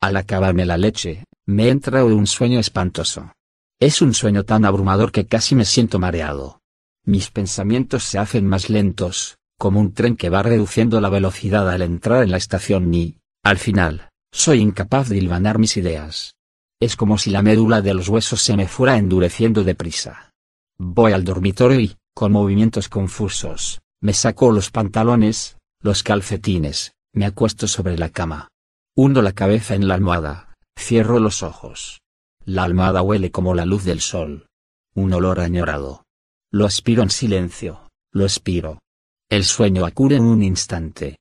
Al 0.00 0.16
acabarme 0.16 0.66
la 0.66 0.76
leche, 0.76 1.24
me 1.50 1.68
entra 1.68 2.04
un 2.04 2.28
sueño 2.28 2.60
espantoso. 2.60 3.32
Es 3.80 4.02
un 4.02 4.14
sueño 4.14 4.44
tan 4.44 4.64
abrumador 4.64 5.10
que 5.10 5.26
casi 5.26 5.56
me 5.56 5.64
siento 5.64 5.98
mareado. 5.98 6.60
Mis 7.04 7.30
pensamientos 7.30 8.04
se 8.04 8.18
hacen 8.18 8.46
más 8.46 8.70
lentos, 8.70 9.36
como 9.58 9.80
un 9.80 9.92
tren 9.92 10.16
que 10.16 10.30
va 10.30 10.44
reduciendo 10.44 11.00
la 11.00 11.08
velocidad 11.08 11.68
al 11.68 11.82
entrar 11.82 12.22
en 12.22 12.30
la 12.30 12.36
estación 12.36 12.88
ni, 12.90 13.16
al 13.42 13.58
final, 13.58 14.10
soy 14.32 14.60
incapaz 14.60 15.08
de 15.08 15.16
hilvanar 15.16 15.58
mis 15.58 15.76
ideas. 15.76 16.34
Es 16.80 16.94
como 16.94 17.18
si 17.18 17.30
la 17.30 17.42
médula 17.42 17.82
de 17.82 17.94
los 17.94 18.08
huesos 18.08 18.40
se 18.42 18.56
me 18.56 18.68
fuera 18.68 18.96
endureciendo 18.96 19.64
deprisa. 19.64 20.32
Voy 20.78 21.12
al 21.12 21.24
dormitorio 21.24 21.80
y, 21.80 21.96
con 22.14 22.30
movimientos 22.30 22.88
confusos, 22.88 23.80
me 24.00 24.12
saco 24.12 24.52
los 24.52 24.70
pantalones, 24.70 25.56
los 25.82 26.04
calcetines, 26.04 26.92
me 27.12 27.26
acuesto 27.26 27.66
sobre 27.66 27.98
la 27.98 28.08
cama. 28.08 28.48
Hundo 28.96 29.20
la 29.20 29.32
cabeza 29.32 29.74
en 29.74 29.88
la 29.88 29.94
almohada, 29.94 30.49
cierro 30.80 31.20
los 31.20 31.42
ojos. 31.42 32.00
La 32.44 32.64
almohada 32.64 33.02
huele 33.02 33.30
como 33.30 33.54
la 33.54 33.64
luz 33.64 33.84
del 33.84 34.00
sol. 34.00 34.46
Un 34.94 35.12
olor 35.12 35.40
añorado. 35.40 36.04
Lo 36.50 36.66
aspiro 36.66 37.02
en 37.02 37.10
silencio, 37.10 37.88
lo 38.10 38.24
expiro. 38.24 38.80
El 39.28 39.44
sueño 39.44 39.84
acude 39.84 40.16
en 40.16 40.24
un 40.24 40.42
instante. 40.42 41.18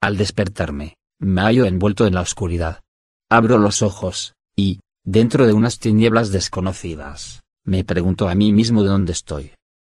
Al 0.00 0.16
despertarme, 0.16 0.96
me 1.20 1.42
hallo 1.42 1.66
envuelto 1.66 2.06
en 2.06 2.14
la 2.14 2.22
oscuridad. 2.22 2.80
Abro 3.30 3.58
los 3.58 3.82
ojos, 3.82 4.34
y, 4.56 4.80
dentro 5.04 5.46
de 5.46 5.52
unas 5.52 5.78
tinieblas 5.78 6.32
desconocidas, 6.32 7.42
me 7.64 7.84
pregunto 7.84 8.28
a 8.28 8.34
mí 8.34 8.52
mismo 8.52 8.82
de 8.82 8.88
dónde 8.88 9.12
estoy. 9.12 9.52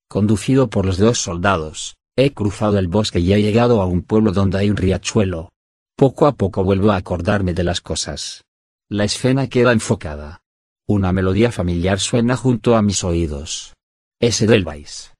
Conducido 0.08 0.68
por 0.68 0.86
los 0.86 0.98
dos 0.98 1.18
soldados, 1.18 1.96
he 2.14 2.32
cruzado 2.32 2.78
el 2.78 2.88
bosque 2.88 3.20
y 3.20 3.32
he 3.32 3.42
llegado 3.42 3.80
a 3.80 3.86
un 3.86 4.02
pueblo 4.02 4.32
donde 4.32 4.58
hay 4.58 4.70
un 4.70 4.76
riachuelo. 4.76 5.50
Poco 5.96 6.26
a 6.26 6.32
poco 6.32 6.62
vuelvo 6.62 6.92
a 6.92 6.96
acordarme 6.96 7.54
de 7.54 7.64
las 7.64 7.80
cosas. 7.80 8.44
La 8.88 9.02
escena 9.02 9.48
queda 9.48 9.72
enfocada. 9.72 10.42
Una 10.86 11.12
melodía 11.12 11.50
familiar 11.50 11.98
suena 11.98 12.36
junto 12.36 12.76
a 12.76 12.82
mis 12.82 13.02
oídos. 13.02 13.74
Es 14.20 14.40
Edelweiss. 14.40 15.12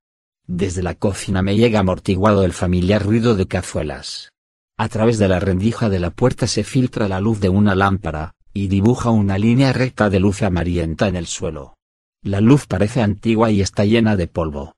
Desde 0.47 0.85
la 0.85 0.95
cocina 0.95 1.43
me 1.43 1.57
llega 1.57 1.81
amortiguado 1.81 2.45
el 2.45 2.53
familiar 2.53 3.05
ruido 3.05 3.35
de 3.35 3.49
cazuelas. 3.49 4.31
A 4.79 4.89
través 4.89 5.19
de 5.19 5.27
la 5.27 5.41
rendija 5.41 5.89
de 5.89 5.99
la 5.99 6.11
puerta 6.11 6.47
se 6.47 6.63
filtra 6.63 7.09
la 7.09 7.19
luz 7.19 7.41
de 7.41 7.49
una 7.49 7.75
lámpara, 7.75 8.35
y 8.55 8.69
dibuja 8.69 9.11
una 9.11 9.37
línea 9.37 9.73
recta 9.73 10.11
de 10.11 10.21
luz 10.21 10.43
amarillenta 10.43 11.09
en 11.09 11.17
el 11.17 11.27
suelo. 11.27 11.75
La 12.23 12.41
luz 12.41 12.69
parece 12.69 13.03
antigua 13.03 13.51
y 13.51 13.63
está 13.63 13.85
llena 13.85 14.15
de 14.15 14.29
polvo. 14.29 14.77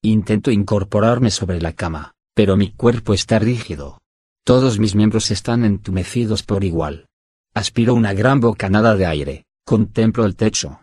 Intento 0.00 0.50
incorporarme 0.50 1.30
sobre 1.30 1.60
la 1.60 1.74
cama, 1.74 2.14
pero 2.34 2.56
mi 2.56 2.70
cuerpo 2.70 3.12
está 3.12 3.38
rígido. 3.38 4.00
Todos 4.44 4.78
mis 4.78 4.94
miembros 4.94 5.30
están 5.30 5.66
entumecidos 5.66 6.42
por 6.42 6.64
igual. 6.64 7.06
Aspiro 7.54 7.94
una 7.94 8.14
gran 8.14 8.40
bocanada 8.40 8.96
de 8.96 9.04
aire, 9.04 9.44
contemplo 9.66 10.24
el 10.24 10.36
techo. 10.36 10.80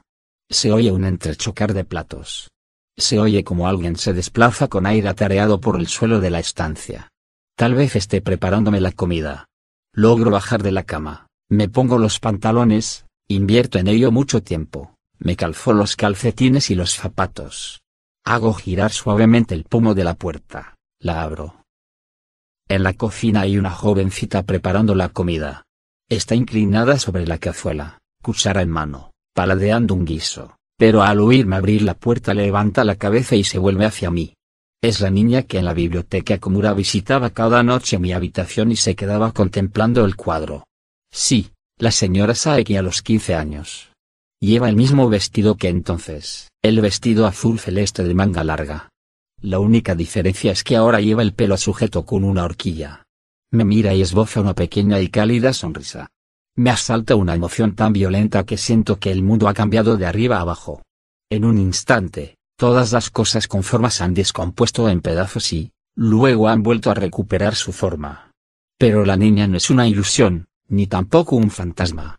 Se 0.51 0.71
oye 0.71 0.91
un 0.91 1.03
entrechocar 1.03 1.73
de 1.73 1.83
platos. 1.83 2.49
Se 2.95 3.19
oye 3.19 3.43
como 3.43 3.67
alguien 3.67 3.95
se 3.95 4.13
desplaza 4.13 4.67
con 4.67 4.85
aire 4.85 5.09
atareado 5.09 5.59
por 5.59 5.79
el 5.79 5.87
suelo 5.87 6.19
de 6.19 6.29
la 6.29 6.39
estancia. 6.39 7.09
Tal 7.57 7.73
vez 7.73 7.95
esté 7.95 8.21
preparándome 8.21 8.81
la 8.81 8.91
comida. 8.91 9.47
Logro 9.93 10.29
bajar 10.29 10.61
de 10.61 10.71
la 10.71 10.83
cama, 10.83 11.27
me 11.49 11.69
pongo 11.69 11.97
los 11.97 12.19
pantalones, 12.19 13.05
invierto 13.27 13.79
en 13.79 13.87
ello 13.87 14.11
mucho 14.11 14.43
tiempo, 14.43 14.95
me 15.17 15.35
calzo 15.35 15.73
los 15.73 15.95
calcetines 15.95 16.69
y 16.69 16.75
los 16.75 16.93
zapatos. 16.93 17.81
Hago 18.23 18.53
girar 18.53 18.91
suavemente 18.91 19.55
el 19.55 19.63
pomo 19.63 19.95
de 19.95 20.03
la 20.03 20.13
puerta, 20.13 20.75
la 20.99 21.23
abro. 21.23 21.63
En 22.67 22.83
la 22.83 22.93
cocina 22.93 23.41
hay 23.41 23.57
una 23.57 23.71
jovencita 23.71 24.43
preparando 24.43 24.93
la 24.93 25.09
comida. 25.09 25.63
Está 26.09 26.33
inclinada 26.33 26.97
sobre 26.97 27.27
la 27.27 27.37
cazuela, 27.37 27.99
cuchara 28.23 28.63
en 28.63 28.69
mano, 28.69 29.11
paladeando 29.35 29.93
un 29.93 30.05
guiso, 30.05 30.57
pero 30.75 31.03
al 31.03 31.19
oírme 31.19 31.55
abrir 31.55 31.83
la 31.83 31.93
puerta 31.93 32.33
levanta 32.33 32.83
la 32.83 32.95
cabeza 32.95 33.35
y 33.35 33.43
se 33.43 33.59
vuelve 33.59 33.85
hacia 33.85 34.09
mí. 34.09 34.33
Es 34.81 35.01
la 35.01 35.11
niña 35.11 35.43
que 35.43 35.59
en 35.59 35.65
la 35.65 35.75
biblioteca 35.75 36.39
Komura 36.39 36.73
visitaba 36.73 37.29
cada 37.29 37.61
noche 37.61 37.99
mi 37.99 38.11
habitación 38.11 38.71
y 38.71 38.75
se 38.75 38.95
quedaba 38.95 39.33
contemplando 39.33 40.03
el 40.03 40.15
cuadro. 40.15 40.63
Sí, 41.11 41.51
la 41.77 41.91
señora 41.91 42.33
Saeki 42.33 42.75
a 42.75 42.81
los 42.81 43.03
15 43.03 43.35
años. 43.35 43.91
Lleva 44.41 44.67
el 44.67 44.75
mismo 44.75 45.09
vestido 45.09 45.57
que 45.57 45.67
entonces, 45.67 46.47
el 46.63 46.81
vestido 46.81 47.27
azul 47.27 47.59
celeste 47.59 48.03
de 48.03 48.15
manga 48.15 48.43
larga. 48.43 48.89
La 49.41 49.59
única 49.59 49.93
diferencia 49.93 50.51
es 50.53 50.63
que 50.63 50.75
ahora 50.75 51.01
lleva 51.01 51.21
el 51.21 51.33
pelo 51.33 51.55
sujeto 51.57 52.03
con 52.03 52.23
una 52.23 52.45
horquilla. 52.45 53.03
Me 53.51 53.65
mira 53.65 53.95
y 53.95 54.01
esboza 54.01 54.41
una 54.41 54.53
pequeña 54.53 54.99
y 54.99 55.07
cálida 55.07 55.53
sonrisa. 55.53 56.11
Me 56.55 56.69
asalta 56.69 57.15
una 57.15 57.33
emoción 57.33 57.73
tan 57.73 57.93
violenta 57.93 58.45
que 58.45 58.57
siento 58.57 58.99
que 58.99 59.11
el 59.11 59.23
mundo 59.23 59.47
ha 59.47 59.55
cambiado 59.55 59.97
de 59.97 60.05
arriba 60.05 60.39
abajo. 60.39 60.83
En 61.31 61.45
un 61.45 61.57
instante, 61.57 62.37
todas 62.57 62.91
las 62.91 63.09
cosas 63.09 63.47
con 63.47 63.63
formas 63.63 64.01
han 64.01 64.13
descompuesto 64.13 64.87
en 64.89 65.01
pedazos 65.01 65.51
y, 65.51 65.71
luego 65.95 66.47
han 66.47 66.61
vuelto 66.61 66.91
a 66.91 66.93
recuperar 66.93 67.55
su 67.55 67.71
forma. 67.71 68.33
Pero 68.77 69.03
la 69.03 69.17
niña 69.17 69.47
no 69.47 69.57
es 69.57 69.71
una 69.71 69.87
ilusión, 69.87 70.47
ni 70.67 70.85
tampoco 70.85 71.35
un 71.35 71.49
fantasma. 71.49 72.17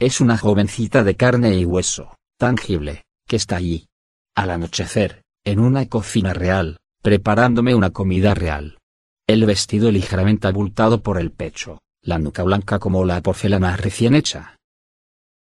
Es 0.00 0.20
una 0.20 0.36
jovencita 0.36 1.04
de 1.04 1.14
carne 1.14 1.56
y 1.56 1.64
hueso, 1.64 2.16
tangible, 2.38 3.04
que 3.28 3.36
está 3.36 3.56
allí. 3.56 3.86
Al 4.34 4.50
anochecer, 4.50 5.22
en 5.44 5.60
una 5.60 5.86
cocina 5.86 6.32
real, 6.32 6.78
preparándome 7.02 7.74
una 7.74 7.90
comida 7.90 8.34
real 8.34 8.78
el 9.32 9.46
vestido 9.46 9.90
ligeramente 9.90 10.46
abultado 10.46 11.02
por 11.02 11.18
el 11.18 11.30
pecho, 11.32 11.80
la 12.02 12.18
nuca 12.18 12.42
blanca 12.42 12.78
como 12.78 13.04
la 13.04 13.20
porcelana 13.20 13.76
recién 13.76 14.14
hecha. 14.14 14.56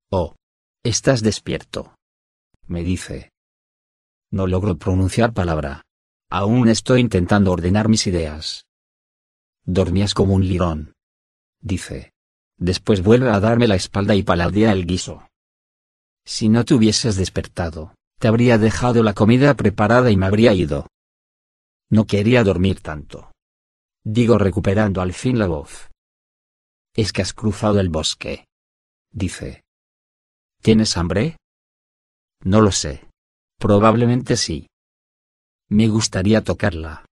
Oh. 0.09 0.35
Estás 0.85 1.23
despierto. 1.23 1.95
Me 2.67 2.83
dice. 2.83 3.31
No 4.31 4.47
logro 4.47 4.77
pronunciar 4.77 5.33
palabra. 5.33 5.83
Aún 6.29 6.67
estoy 6.67 6.99
intentando 6.99 7.51
ordenar 7.51 7.87
mis 7.87 8.05
ideas. 8.05 8.65
Dormías 9.65 10.13
como 10.13 10.33
un 10.33 10.45
lirón. 10.45 10.93
Dice. 11.61 12.11
Después 12.57 13.01
vuelve 13.01 13.29
a 13.29 13.39
darme 13.39 13.67
la 13.67 13.75
espalda 13.75 14.13
y 14.15 14.23
paladea 14.23 14.71
el 14.73 14.85
guiso. 14.85 15.27
Si 16.25 16.49
no 16.49 16.65
te 16.65 16.73
hubieses 16.73 17.15
despertado, 17.15 17.95
te 18.19 18.27
habría 18.27 18.57
dejado 18.57 19.03
la 19.03 19.13
comida 19.13 19.53
preparada 19.55 20.11
y 20.11 20.17
me 20.17 20.25
habría 20.25 20.53
ido. 20.53 20.87
No 21.89 22.05
quería 22.05 22.43
dormir 22.43 22.81
tanto. 22.81 23.32
Digo 24.03 24.37
recuperando 24.37 25.01
al 25.01 25.13
fin 25.13 25.39
la 25.39 25.47
voz. 25.47 25.89
Es 26.95 27.13
que 27.13 27.21
has 27.21 27.33
cruzado 27.33 27.79
el 27.79 27.89
bosque. 27.89 28.45
Dice. 29.11 29.63
¿Tienes 30.61 30.97
hambre? 30.97 31.37
No 32.41 32.61
lo 32.61 32.71
sé. 32.71 33.07
Probablemente 33.57 34.35
sí. 34.35 34.67
Me 35.69 35.87
gustaría 35.87 36.43
tocarla. 36.43 37.05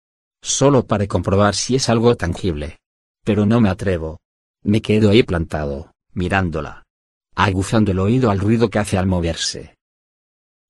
Solo 0.44 0.86
para 0.86 1.08
comprobar 1.08 1.56
si 1.56 1.76
es 1.76 1.88
algo 1.90 2.16
tangible. 2.16 2.78
Pero 3.24 3.46
no 3.46 3.62
me 3.62 3.70
atrevo. 3.70 4.20
Me 4.64 4.82
quedo 4.82 5.10
ahí 5.10 5.24
plantado, 5.24 5.92
mirándola. 6.14 6.84
Aguzando 7.36 7.92
el 7.92 8.00
oído 8.00 8.30
al 8.30 8.40
ruido 8.40 8.70
que 8.70 8.80
hace 8.80 8.98
al 8.98 9.08
moverse. 9.08 9.76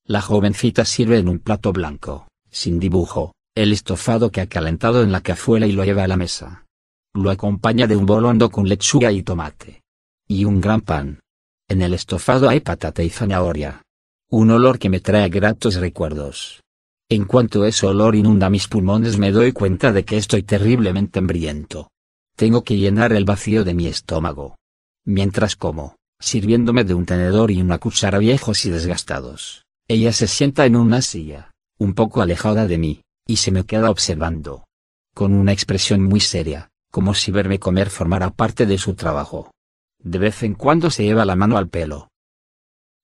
La 0.06 0.22
jovencita 0.22 0.85
sirve 0.85 1.17
en 1.17 1.30
un 1.30 1.40
plato 1.40 1.72
blanco, 1.74 2.27
sin 2.50 2.80
dibujo, 2.80 3.33
el 3.53 3.73
estofado 3.73 4.31
que 4.31 4.39
ha 4.39 4.47
calentado 4.47 5.03
en 5.03 5.11
la 5.11 5.19
cazuela 5.19 5.67
y 5.67 5.73
lo 5.73 5.83
lleva 5.83 6.05
a 6.05 6.07
la 6.07 6.15
mesa. 6.15 6.65
Lo 7.13 7.30
acompaña 7.30 7.85
de 7.85 7.97
un 7.97 8.05
bolondo 8.05 8.49
con 8.49 8.67
lechuga 8.67 9.11
y 9.11 9.23
tomate. 9.23 9.81
Y 10.25 10.45
un 10.45 10.61
gran 10.61 10.80
pan. 10.80 11.19
En 11.67 11.81
el 11.81 11.93
estofado 11.93 12.47
hay 12.47 12.61
patata 12.61 13.03
y 13.03 13.09
zanahoria. 13.09 13.81
Un 14.30 14.51
olor 14.51 14.80
que 14.80 14.89
me 14.89 15.01
trae 15.01 15.27
gratos 15.27 15.75
recuerdos. 15.75 16.61
En 17.09 17.25
cuanto 17.25 17.65
ese 17.65 17.85
olor 17.85 18.15
inunda 18.15 18.49
mis 18.49 18.69
pulmones 18.69 19.17
me 19.17 19.33
doy 19.33 19.51
cuenta 19.51 19.91
de 19.91 20.05
que 20.05 20.15
estoy 20.15 20.43
terriblemente 20.43 21.19
hambriento. 21.19 21.89
Tengo 22.38 22.63
que 22.63 22.77
llenar 22.77 23.11
el 23.11 23.25
vacío 23.25 23.65
de 23.65 23.73
mi 23.73 23.88
estómago. 23.88 24.55
Mientras 25.03 25.57
como, 25.57 25.97
sirviéndome 26.21 26.85
de 26.85 26.93
un 26.93 27.05
tenedor 27.05 27.51
y 27.51 27.61
una 27.61 27.80
cuchara 27.80 28.17
viejos 28.17 28.65
y 28.65 28.69
desgastados, 28.69 29.65
ella 29.89 30.13
se 30.13 30.27
sienta 30.27 30.65
en 30.65 30.77
una 30.77 31.01
silla, 31.01 31.51
un 31.77 31.93
poco 31.93 32.21
alejada 32.21 32.65
de 32.65 32.77
mí, 32.77 33.01
y 33.32 33.38
se 33.38 33.51
me 33.51 33.66
queda 33.66 33.90
observando. 33.90 34.66
Con 35.14 35.34
una 35.34 35.53
expresión 35.53 36.03
muy 36.03 36.19
seria, 36.19 36.69
como 36.92 37.14
si 37.14 37.32
verme 37.32 37.60
comer 37.60 37.90
formara 37.90 38.30
parte 38.30 38.66
de 38.66 38.77
su 38.77 38.93
trabajo. 38.93 39.51
De 40.00 40.19
vez 40.19 40.43
en 40.43 40.53
cuando 40.53 40.92
se 40.92 41.03
lleva 41.03 41.24
la 41.24 41.38
mano 41.38 41.58
al 41.58 41.69
pelo. 41.69 42.10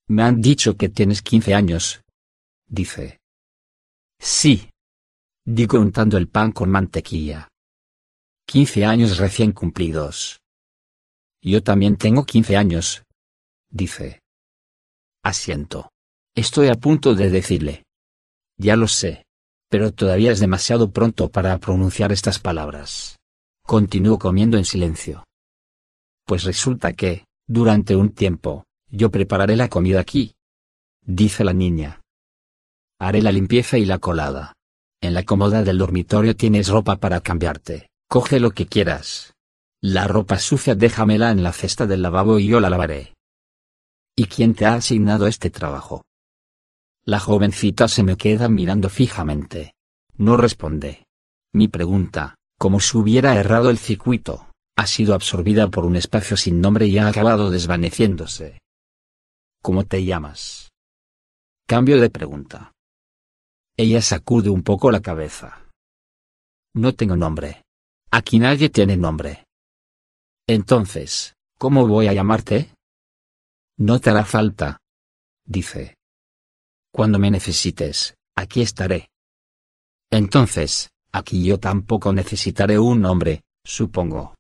Me 0.08 0.24
han 0.24 0.42
dicho 0.42 0.76
que 0.76 0.90
tienes 0.90 1.22
15 1.22 1.54
años. 1.54 2.02
Dice. 2.68 3.20
Sí. 4.20 4.70
Digo 5.46 5.80
untando 5.80 6.18
el 6.18 6.28
pan 6.28 6.52
con 6.52 6.70
mantequilla. 6.70 7.48
15 8.48 8.86
años 8.86 9.18
recién 9.18 9.54
cumplidos. 9.54 10.42
Yo 11.42 11.64
también 11.64 11.96
tengo 11.96 12.26
15 12.26 12.58
años. 12.58 13.04
Dice. 13.70 14.20
Asiento. 15.24 15.90
Estoy 16.36 16.68
a 16.68 16.76
punto 16.76 17.16
de 17.16 17.30
decirle. 17.30 17.84
Ya 18.58 18.76
lo 18.76 18.88
sé. 18.90 19.27
Pero 19.70 19.92
todavía 19.92 20.32
es 20.32 20.40
demasiado 20.40 20.92
pronto 20.92 21.30
para 21.30 21.58
pronunciar 21.58 22.12
estas 22.12 22.40
palabras. 22.40 23.18
Continúo 23.66 24.18
comiendo 24.18 24.58
en 24.58 24.66
silencio. 24.66 25.26
Pues 26.26 26.44
resulta 26.44 26.94
que, 26.94 27.26
durante 27.48 27.96
un 27.96 28.12
tiempo, 28.12 28.66
yo 28.90 29.12
prepararé 29.12 29.56
la 29.56 29.68
comida 29.68 30.00
aquí. 30.00 30.36
Dice 31.02 31.44
la 31.44 31.54
niña. 31.54 32.02
Haré 33.00 33.22
la 33.22 33.32
limpieza 33.32 33.78
y 33.78 33.86
la 33.86 34.00
colada. 34.00 34.54
En 35.02 35.14
la 35.14 35.24
cómoda 35.24 35.64
del 35.64 35.78
dormitorio 35.78 36.36
tienes 36.36 36.70
ropa 36.70 36.96
para 36.96 37.22
cambiarte, 37.22 37.90
coge 38.10 38.40
lo 38.40 38.52
que 38.52 38.66
quieras. 38.66 39.34
La 39.80 40.08
ropa 40.08 40.40
sucia 40.40 40.74
déjamela 40.74 41.30
en 41.32 41.44
la 41.44 41.54
cesta 41.54 41.86
del 41.86 42.02
lavabo 42.02 42.40
y 42.40 42.48
yo 42.48 42.60
la 42.60 42.70
lavaré. 42.70 43.14
¿Y 44.16 44.26
quién 44.26 44.56
te 44.56 44.66
ha 44.66 44.74
asignado 44.74 45.28
este 45.28 45.52
trabajo? 45.52 46.02
La 47.08 47.22
jovencita 47.22 47.88
se 47.88 48.04
me 48.04 48.18
queda 48.18 48.50
mirando 48.50 48.90
fijamente. 48.90 49.76
No 50.18 50.36
responde. 50.36 51.06
Mi 51.54 51.70
pregunta, 51.70 52.36
como 52.60 52.82
si 52.82 52.98
hubiera 52.98 53.36
errado 53.36 53.70
el 53.70 53.78
circuito, 53.78 54.52
ha 54.76 54.86
sido 54.88 55.14
absorbida 55.14 55.70
por 55.70 55.86
un 55.86 55.96
espacio 55.96 56.36
sin 56.36 56.60
nombre 56.60 56.86
y 56.86 56.98
ha 56.98 57.08
acabado 57.08 57.50
desvaneciéndose. 57.50 58.60
¿Cómo 59.64 59.86
te 59.86 60.04
llamas? 60.04 60.68
Cambio 61.66 62.02
de 62.02 62.10
pregunta. 62.10 62.74
Ella 63.78 64.02
sacude 64.02 64.50
un 64.50 64.64
poco 64.64 64.92
la 64.92 65.00
cabeza. 65.00 65.66
No 66.74 66.94
tengo 66.94 67.16
nombre. 67.16 67.62
Aquí 68.12 68.38
nadie 68.38 68.70
tiene 68.70 68.98
nombre. 68.98 69.46
Entonces, 70.46 71.36
¿cómo 71.58 71.88
voy 71.88 72.08
a 72.08 72.14
llamarte? 72.14 72.74
No 73.78 74.02
te 74.02 74.10
hará 74.10 74.26
falta. 74.26 74.80
Dice. 75.46 75.97
Cuando 76.98 77.20
me 77.20 77.30
necesites, 77.30 78.16
aquí 78.36 78.64
estaré. 78.64 79.12
Entonces, 80.10 80.90
aquí 81.12 81.46
yo 81.46 81.60
tampoco 81.60 82.12
necesitaré 82.12 82.80
un 82.80 83.02
nombre, 83.02 83.44
supongo. 83.64 84.34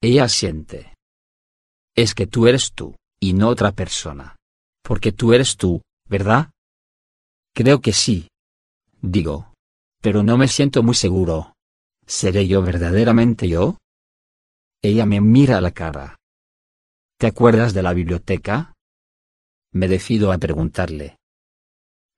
Ella 0.00 0.26
siente. 0.30 0.94
Es 1.94 2.14
que 2.14 2.26
tú 2.26 2.46
eres 2.46 2.72
tú, 2.72 2.96
y 3.20 3.34
no 3.34 3.48
otra 3.48 3.72
persona. 3.72 4.36
Porque 4.82 5.12
tú 5.12 5.34
eres 5.34 5.58
tú, 5.58 5.82
¿verdad? 6.08 6.50
Creo 7.54 7.82
que 7.82 7.92
sí. 7.92 8.28
Digo. 9.02 9.52
Pero 10.00 10.22
no 10.22 10.38
me 10.38 10.48
siento 10.48 10.82
muy 10.82 10.94
seguro. 10.94 11.52
¿Seré 12.06 12.48
yo 12.48 12.62
verdaderamente 12.62 13.50
yo? 13.50 13.76
Ella 14.80 15.04
me 15.04 15.20
mira 15.20 15.58
a 15.58 15.60
la 15.60 15.72
cara. 15.72 16.16
¿Te 17.18 17.26
acuerdas 17.26 17.74
de 17.74 17.82
la 17.82 17.92
biblioteca? 17.92 18.72
Me 19.72 19.88
decido 19.88 20.32
a 20.32 20.38
preguntarle. 20.38 21.19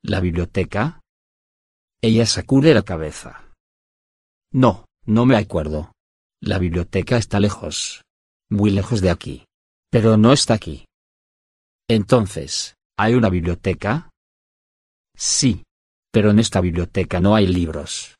¿La 0.04 0.18
biblioteca? 0.18 1.00
Ella 2.02 2.26
sacude 2.26 2.74
la 2.74 2.82
cabeza. 2.82 3.52
No, 4.52 4.86
no 5.06 5.26
me 5.26 5.36
acuerdo. 5.36 5.92
La 6.42 6.58
biblioteca 6.58 7.18
está 7.18 7.38
lejos. 7.38 8.02
Muy 8.50 8.72
lejos 8.72 9.00
de 9.00 9.10
aquí. 9.10 9.44
Pero 9.92 10.16
no 10.16 10.32
está 10.32 10.54
aquí. 10.54 10.86
Entonces, 11.88 12.74
¿hay 12.98 13.14
una 13.14 13.28
biblioteca? 13.28 14.10
Sí. 15.16 15.62
Pero 16.10 16.30
en 16.30 16.40
esta 16.40 16.60
biblioteca 16.60 17.20
no 17.20 17.36
hay 17.36 17.46
libros. 17.46 18.16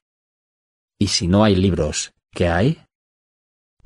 ¿Y 1.01 1.09
si 1.09 1.27
no 1.27 1.43
hay 1.43 1.57
libros, 1.57 2.13
qué 2.33 2.47
hay? 2.47 2.85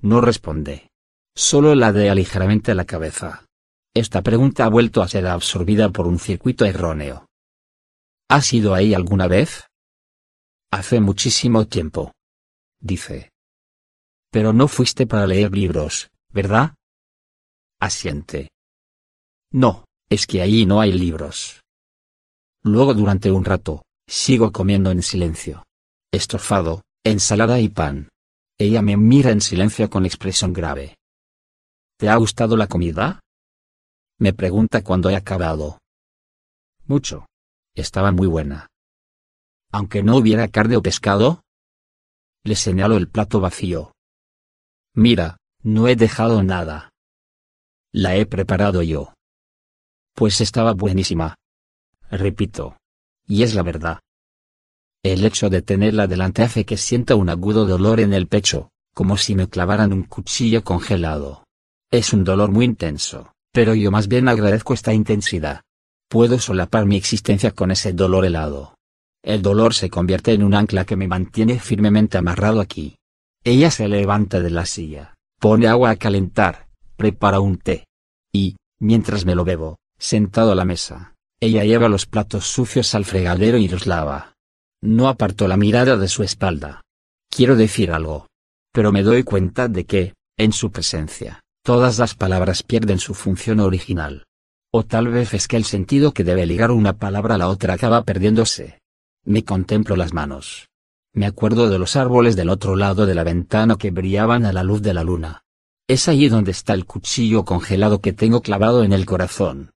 No 0.03 0.21
responde. 0.21 0.91
Solo 1.35 1.75
ladea 1.75 2.15
ligeramente 2.15 2.75
la 2.75 2.85
cabeza. 2.85 3.47
Esta 3.95 4.21
pregunta 4.21 4.67
ha 4.67 4.69
vuelto 4.69 5.01
a 5.01 5.09
ser 5.09 5.27
absorbida 5.27 5.89
por 5.89 6.07
un 6.07 6.19
circuito 6.19 6.67
erróneo. 6.67 7.26
¿Has 8.29 8.53
ido 8.53 8.75
ahí 8.75 8.93
alguna 8.93 9.29
vez? 9.29 9.69
Hace 10.73 11.01
muchísimo 11.01 11.67
tiempo. 11.67 12.13
Dice. 12.81 13.31
Pero 14.33 14.53
no 14.53 14.67
fuiste 14.67 15.07
para 15.07 15.29
leer 15.29 15.53
libros, 15.53 16.11
¿verdad? 16.31 16.75
Asiente. 17.81 18.51
No, 19.53 19.85
es 20.11 20.27
que 20.27 20.43
allí 20.43 20.67
no 20.67 20.81
hay 20.81 20.93
libros. 20.93 21.63
Luego 22.65 22.95
durante 22.95 23.31
un 23.31 23.45
rato, 23.45 23.85
sigo 24.09 24.51
comiendo 24.51 24.91
en 24.91 25.03
silencio. 25.03 25.65
Estofado, 26.13 26.83
ensalada 27.05 27.61
y 27.61 27.69
pan. 27.69 28.09
Ella 28.59 28.83
me 28.83 28.97
mira 28.97 29.31
en 29.31 29.41
silencio 29.41 29.89
con 29.89 30.05
expresión 30.05 30.53
grave. 30.53 30.97
¿Te 31.97 32.09
ha 32.09 32.17
gustado 32.17 32.57
la 32.57 32.67
comida? 32.67 33.21
Me 34.19 34.33
pregunta 34.33 34.83
cuando 34.83 35.11
he 35.11 35.17
acabado. 35.17 35.79
Mucho. 36.87 37.27
Estaba 37.77 38.11
muy 38.11 38.27
buena. 38.27 38.69
Aunque 39.71 40.03
no 40.03 40.17
hubiera 40.17 40.49
carne 40.49 40.77
o 40.79 40.83
pescado. 40.83 41.43
Le 42.43 42.57
señalo 42.57 42.97
el 42.97 43.09
plato 43.09 43.39
vacío. 43.39 43.93
Mira, 44.95 45.37
no 45.63 45.87
he 45.87 45.95
dejado 45.95 46.43
nada. 46.43 46.91
La 47.93 48.17
he 48.17 48.25
preparado 48.25 48.83
yo. 48.83 49.13
Pues 50.15 50.41
estaba 50.41 50.73
buenísima. 50.73 51.35
Repito. 52.11 52.79
Y 53.27 53.43
es 53.43 53.55
la 53.55 53.63
verdad. 53.63 54.01
El 55.03 55.25
hecho 55.27 55.51
de 55.51 55.61
tenerla 55.61 56.07
delante 56.07 56.43
hace 56.43 56.65
que 56.65 56.79
sienta 56.79 57.15
un 57.15 57.29
agudo 57.29 57.67
dolor 57.67 58.01
en 58.01 58.15
el 58.15 58.27
pecho, 58.27 58.71
como 58.95 59.19
si 59.19 59.35
me 59.35 59.49
clavaran 59.49 59.93
un 59.93 60.05
cuchillo 60.05 60.65
congelado. 60.65 61.45
Es 61.91 62.15
un 62.15 62.25
dolor 62.25 62.51
muy 62.51 62.65
intenso, 62.65 63.35
pero 63.53 63.75
yo 63.75 63.91
más 63.91 64.09
bien 64.09 64.29
agradezco 64.29 64.73
esta 64.73 64.95
intensidad. 64.95 65.66
Puedo 66.09 66.39
solapar 66.39 66.87
mi 66.87 66.97
existencia 66.97 67.51
con 67.51 67.71
ese 67.71 67.93
dolor 67.93 68.25
helado. 68.25 68.75
El 69.25 69.43
dolor 69.43 69.75
se 69.75 69.91
convierte 69.91 70.33
en 70.33 70.45
un 70.45 70.55
ancla 70.55 70.85
que 70.85 70.95
me 70.95 71.09
mantiene 71.09 71.59
firmemente 71.59 72.17
amarrado 72.17 72.61
aquí. 72.61 72.97
Ella 73.43 73.71
se 73.71 73.89
levanta 73.89 74.41
de 74.41 74.51
la 74.51 74.67
silla, 74.67 75.15
pone 75.41 75.67
agua 75.67 75.91
a 75.91 75.97
calentar, 75.97 76.69
prepara 76.97 77.41
un 77.41 77.59
té. 77.59 77.87
Y, 78.33 78.57
mientras 78.79 79.25
me 79.25 79.35
lo 79.35 79.45
bebo, 79.45 79.79
sentado 79.99 80.53
a 80.53 80.55
la 80.55 80.65
mesa, 80.65 81.15
ella 81.41 81.65
lleva 81.65 81.89
los 81.89 82.07
platos 82.07 82.47
sucios 82.47 82.95
al 82.95 83.05
fregadero 83.05 83.59
y 83.59 83.67
los 83.67 83.87
lava. 83.87 84.35
No 84.83 85.09
aparto 85.09 85.49
la 85.49 85.57
mirada 85.57 85.97
de 85.97 86.09
su 86.09 86.23
espalda. 86.23 86.83
Quiero 87.29 87.57
decir 87.57 87.91
algo. 87.91 88.29
Pero 88.73 88.93
me 88.93 89.03
doy 89.03 89.25
cuenta 89.25 89.69
de 89.69 89.87
que, 89.87 90.15
en 90.39 90.53
su 90.53 90.71
presencia, 90.71 91.41
todas 91.65 91.99
las 91.99 92.15
palabras 92.15 92.63
pierden 92.63 92.99
su 92.99 93.15
función 93.15 93.59
original. 93.59 94.26
O 94.79 94.85
tal 94.85 95.09
vez 95.09 95.33
es 95.33 95.49
que 95.49 95.57
el 95.57 95.65
sentido 95.65 96.13
que 96.13 96.23
debe 96.23 96.45
ligar 96.45 96.71
una 96.71 96.99
palabra 96.99 97.37
a 97.37 97.39
la 97.39 97.49
otra 97.49 97.73
acaba 97.73 98.05
perdiéndose. 98.05 98.79
Me 99.25 99.43
contemplo 99.43 99.97
las 99.97 100.13
manos. 100.13 100.69
Me 101.15 101.25
acuerdo 101.25 101.71
de 101.71 101.79
los 101.79 101.97
árboles 101.97 102.37
del 102.37 102.51
otro 102.51 102.77
lado 102.77 103.07
de 103.07 103.15
la 103.15 103.25
ventana 103.25 103.77
que 103.77 103.91
brillaban 103.91 104.45
a 104.45 104.53
la 104.53 104.63
luz 104.63 104.83
de 104.83 104.93
la 104.93 105.03
luna. 105.03 105.45
Es 105.89 106.09
allí 106.09 106.29
donde 106.29 106.51
está 106.51 106.75
el 106.75 106.85
cuchillo 106.85 107.47
congelado 107.47 108.03
que 108.03 108.13
tengo 108.13 108.43
clavado 108.43 108.85
en 108.85 108.93
el 108.93 109.07
corazón. 109.07 109.71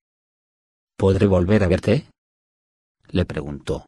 ¿Podré 0.99 1.27
volver 1.27 1.65
a 1.65 1.69
verte? 1.69 2.11
Le 3.09 3.25
preguntó. 3.25 3.87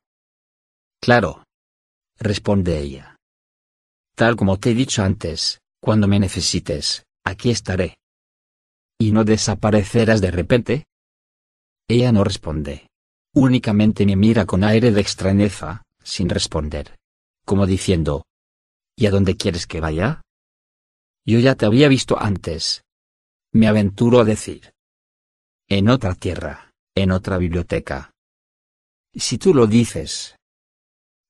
Claro. 0.99 1.45
Responde 2.21 2.79
ella. 2.79 3.17
Tal 4.15 4.35
como 4.35 4.59
te 4.59 4.71
he 4.71 4.75
dicho 4.75 5.03
antes, 5.03 5.61
cuando 5.79 6.09
me 6.09 6.19
necesites, 6.19 7.05
aquí 7.23 7.51
estaré. 7.51 7.99
¿Y 8.99 9.13
no 9.13 9.25
desaparecerás 9.25 10.23
de 10.23 10.31
repente? 10.31 10.87
Ella 11.89 12.13
no 12.13 12.25
responde. 12.25 12.89
Únicamente 13.35 14.05
me 14.07 14.17
mira 14.17 14.45
con 14.47 14.65
aire 14.65 14.93
de 14.93 15.01
extrañeza, 15.01 15.85
sin 16.03 16.29
responder. 16.29 16.99
Como 17.45 17.67
diciendo. 17.67 18.27
¿Y 18.97 19.07
a 19.07 19.11
dónde 19.11 19.37
quieres 19.37 19.67
que 19.67 19.81
vaya? 19.81 20.23
Yo 21.25 21.39
ya 21.39 21.55
te 21.55 21.67
había 21.67 21.89
visto 21.89 22.21
antes. 22.21 22.85
Me 23.53 23.69
aventuro 23.69 24.21
a 24.21 24.25
decir. 24.25 24.73
En 25.69 25.89
otra 25.89 26.15
tierra, 26.15 26.73
En 26.95 27.11
otra 27.11 27.39
biblioteca. 27.39 28.11
Si 29.15 29.39
tú 29.39 29.55
lo 29.55 29.67
dices. 29.67 30.37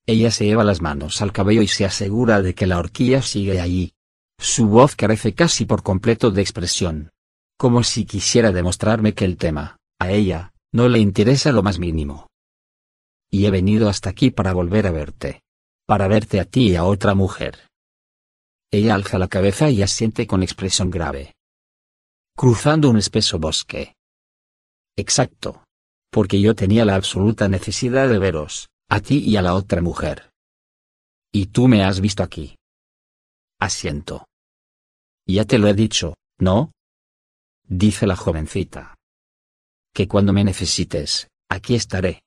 Ella 0.06 0.32
se 0.32 0.44
lleva 0.44 0.64
las 0.64 0.80
manos 0.80 1.22
al 1.22 1.32
cabello 1.32 1.62
y 1.62 1.68
se 1.68 1.84
asegura 1.84 2.42
de 2.42 2.54
que 2.54 2.66
la 2.66 2.78
horquilla 2.78 3.22
sigue 3.22 3.60
allí. 3.60 3.92
Su 4.38 4.66
voz 4.66 4.96
carece 4.96 5.34
casi 5.34 5.64
por 5.64 5.84
completo 5.84 6.32
de 6.32 6.42
expresión. 6.42 7.10
Como 7.56 7.84
si 7.84 8.04
quisiera 8.04 8.50
demostrarme 8.50 9.14
que 9.14 9.24
el 9.24 9.36
tema, 9.36 9.76
a 10.02 10.10
ella, 10.10 10.52
no 10.72 10.88
le 10.88 10.98
interesa 10.98 11.52
lo 11.52 11.62
más 11.62 11.78
mínimo. 11.78 12.28
Y 13.30 13.46
he 13.46 13.50
venido 13.50 13.88
hasta 13.88 14.10
aquí 14.10 14.30
para 14.30 14.52
volver 14.52 14.86
a 14.86 14.90
verte. 14.90 15.42
Para 15.86 16.08
verte 16.08 16.40
a 16.40 16.44
ti 16.44 16.70
y 16.70 16.76
a 16.76 16.84
otra 16.84 17.14
mujer. 17.14 17.68
Ella 18.70 18.94
alza 18.94 19.18
la 19.18 19.28
cabeza 19.28 19.70
y 19.70 19.82
asiente 19.82 20.26
con 20.26 20.42
expresión 20.42 20.90
grave. 20.90 21.34
Cruzando 22.36 22.88
un 22.88 22.96
espeso 22.96 23.38
bosque. 23.38 23.94
Exacto. 24.96 25.64
Porque 26.10 26.40
yo 26.40 26.54
tenía 26.54 26.84
la 26.84 26.94
absoluta 26.94 27.48
necesidad 27.48 28.08
de 28.08 28.18
veros, 28.18 28.68
a 28.88 29.00
ti 29.00 29.18
y 29.18 29.36
a 29.36 29.42
la 29.42 29.54
otra 29.54 29.82
mujer. 29.82 30.30
Y 31.32 31.46
tú 31.46 31.68
me 31.68 31.84
has 31.84 32.00
visto 32.00 32.22
aquí. 32.22 32.56
Asiento. 33.58 34.26
Ya 35.26 35.44
te 35.44 35.58
lo 35.58 35.68
he 35.68 35.74
dicho, 35.74 36.14
¿no? 36.38 36.72
Dice 37.66 38.06
la 38.06 38.16
jovencita. 38.16 38.94
Que 39.94 40.08
cuando 40.08 40.32
me 40.32 40.44
necesites, 40.44 41.28
aquí 41.48 41.74
estaré. 41.74 42.22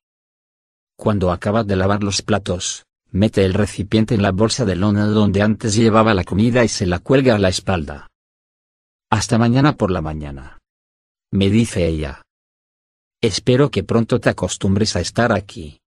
Cuando 0.96 1.32
acabas 1.32 1.66
de 1.66 1.76
lavar 1.76 2.02
los 2.02 2.22
platos, 2.22 2.86
mete 3.10 3.44
el 3.44 3.54
recipiente 3.54 4.14
en 4.14 4.22
la 4.22 4.32
bolsa 4.32 4.64
de 4.64 4.76
lona 4.76 5.06
donde 5.06 5.42
antes 5.42 5.74
llevaba 5.74 6.14
la 6.14 6.24
comida 6.24 6.64
y 6.64 6.68
se 6.68 6.86
la 6.86 7.00
cuelga 7.00 7.34
a 7.34 7.38
la 7.38 7.48
espalda. 7.48 8.08
Hasta 9.10 9.38
mañana 9.38 9.76
por 9.76 9.90
la 9.90 10.00
mañana. 10.00 10.58
Me 11.32 11.50
dice 11.50 11.86
ella. 11.86 12.22
Espero 13.20 13.70
que 13.70 13.82
pronto 13.82 14.20
te 14.20 14.30
acostumbres 14.30 14.94
a 14.94 15.00
estar 15.00 15.32
aquí. 15.32 15.80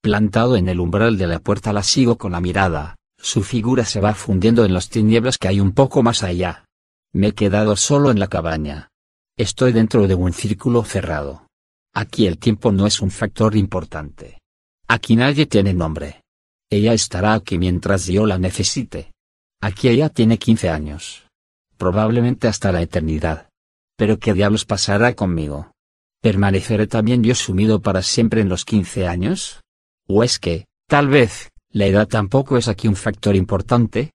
Plantado 0.00 0.56
en 0.56 0.68
el 0.68 0.78
umbral 0.78 1.18
de 1.18 1.26
la 1.26 1.40
puerta 1.40 1.72
la 1.72 1.82
sigo 1.82 2.16
con 2.16 2.32
la 2.32 2.40
mirada, 2.40 2.96
su 3.18 3.42
figura 3.42 3.84
se 3.84 4.00
va 4.00 4.14
fundiendo 4.14 4.64
en 4.64 4.72
las 4.72 4.88
tinieblas 4.88 5.38
que 5.38 5.48
hay 5.48 5.60
un 5.60 5.72
poco 5.72 6.02
más 6.02 6.22
allá. 6.22 6.64
Me 7.12 7.28
he 7.28 7.32
quedado 7.32 7.74
solo 7.76 8.10
en 8.10 8.20
la 8.20 8.28
cabaña. 8.28 8.90
Estoy 9.38 9.72
dentro 9.72 10.08
de 10.08 10.14
un 10.14 10.32
círculo 10.32 10.82
cerrado. 10.82 11.46
Aquí 11.92 12.26
el 12.26 12.38
tiempo 12.38 12.72
no 12.72 12.86
es 12.86 13.02
un 13.02 13.10
factor 13.10 13.54
importante. 13.54 14.38
Aquí 14.88 15.14
nadie 15.14 15.44
tiene 15.44 15.74
nombre. 15.74 16.22
Ella 16.70 16.94
estará 16.94 17.34
aquí 17.34 17.58
mientras 17.58 18.06
yo 18.06 18.24
la 18.24 18.38
necesite. 18.38 19.12
Aquí 19.60 19.88
ella 19.88 20.08
tiene 20.08 20.38
15 20.38 20.70
años. 20.70 21.26
Probablemente 21.76 22.48
hasta 22.48 22.72
la 22.72 22.80
eternidad. 22.80 23.50
Pero 23.98 24.18
¿qué 24.18 24.32
diablos 24.32 24.64
pasará 24.64 25.14
conmigo? 25.14 25.70
¿Permaneceré 26.22 26.86
también 26.86 27.22
yo 27.22 27.34
sumido 27.34 27.82
para 27.82 28.00
siempre 28.00 28.40
en 28.40 28.48
los 28.48 28.64
15 28.64 29.06
años? 29.06 29.60
¿O 30.08 30.24
es 30.24 30.38
que, 30.38 30.64
tal 30.88 31.08
vez, 31.08 31.50
la 31.68 31.84
edad 31.84 32.08
tampoco 32.08 32.56
es 32.56 32.68
aquí 32.68 32.88
un 32.88 32.96
factor 32.96 33.36
importante? 33.36 34.12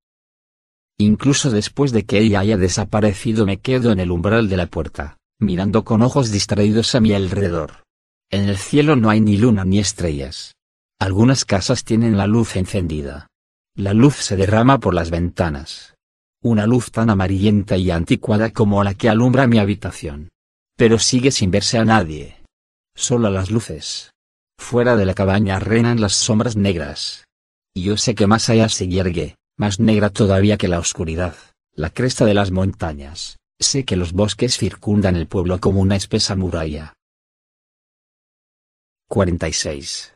Incluso 0.97 1.49
después 1.49 1.91
de 1.91 2.03
que 2.03 2.19
ella 2.19 2.39
haya 2.39 2.57
desaparecido 2.57 3.45
me 3.45 3.57
quedo 3.57 3.91
en 3.91 3.99
el 3.99 4.11
umbral 4.11 4.49
de 4.49 4.57
la 4.57 4.67
puerta, 4.67 5.17
mirando 5.39 5.83
con 5.83 6.01
ojos 6.01 6.31
distraídos 6.31 6.93
a 6.95 6.99
mi 6.99 7.13
alrededor. 7.13 7.83
En 8.29 8.47
el 8.47 8.57
cielo 8.57 8.95
no 8.95 9.09
hay 9.09 9.19
ni 9.19 9.37
luna 9.37 9.65
ni 9.65 9.79
estrellas. 9.79 10.53
Algunas 10.99 11.45
casas 11.45 11.83
tienen 11.83 12.17
la 12.17 12.27
luz 12.27 12.55
encendida. 12.55 13.27
La 13.75 13.93
luz 13.93 14.15
se 14.15 14.35
derrama 14.37 14.79
por 14.79 14.93
las 14.93 15.09
ventanas. 15.09 15.95
Una 16.43 16.67
luz 16.67 16.91
tan 16.91 17.09
amarillenta 17.09 17.77
y 17.77 17.91
anticuada 17.91 18.51
como 18.51 18.83
la 18.83 18.93
que 18.93 19.09
alumbra 19.09 19.47
mi 19.47 19.59
habitación. 19.59 20.29
Pero 20.77 20.99
sigue 20.99 21.31
sin 21.31 21.51
verse 21.51 21.77
a 21.77 21.85
nadie. 21.85 22.37
Solo 22.95 23.29
las 23.29 23.51
luces. 23.51 24.11
Fuera 24.59 24.95
de 24.95 25.05
la 25.05 25.13
cabaña 25.13 25.59
reinan 25.59 25.99
las 25.99 26.13
sombras 26.13 26.55
negras. 26.55 27.25
Y 27.73 27.83
yo 27.83 27.97
sé 27.97 28.15
que 28.15 28.27
más 28.27 28.49
allá 28.49 28.69
se 28.69 28.87
yergue, 28.87 29.35
más 29.61 29.79
negra 29.79 30.09
todavía 30.09 30.57
que 30.57 30.67
la 30.67 30.79
oscuridad, 30.79 31.35
la 31.75 31.91
cresta 31.91 32.25
de 32.25 32.33
las 32.33 32.49
montañas. 32.49 33.37
Sé 33.59 33.85
que 33.85 33.95
los 33.95 34.11
bosques 34.11 34.57
circundan 34.57 35.15
el 35.15 35.27
pueblo 35.27 35.59
como 35.59 35.81
una 35.81 35.95
espesa 35.95 36.35
muralla. 36.35 36.95
46. 39.07 40.15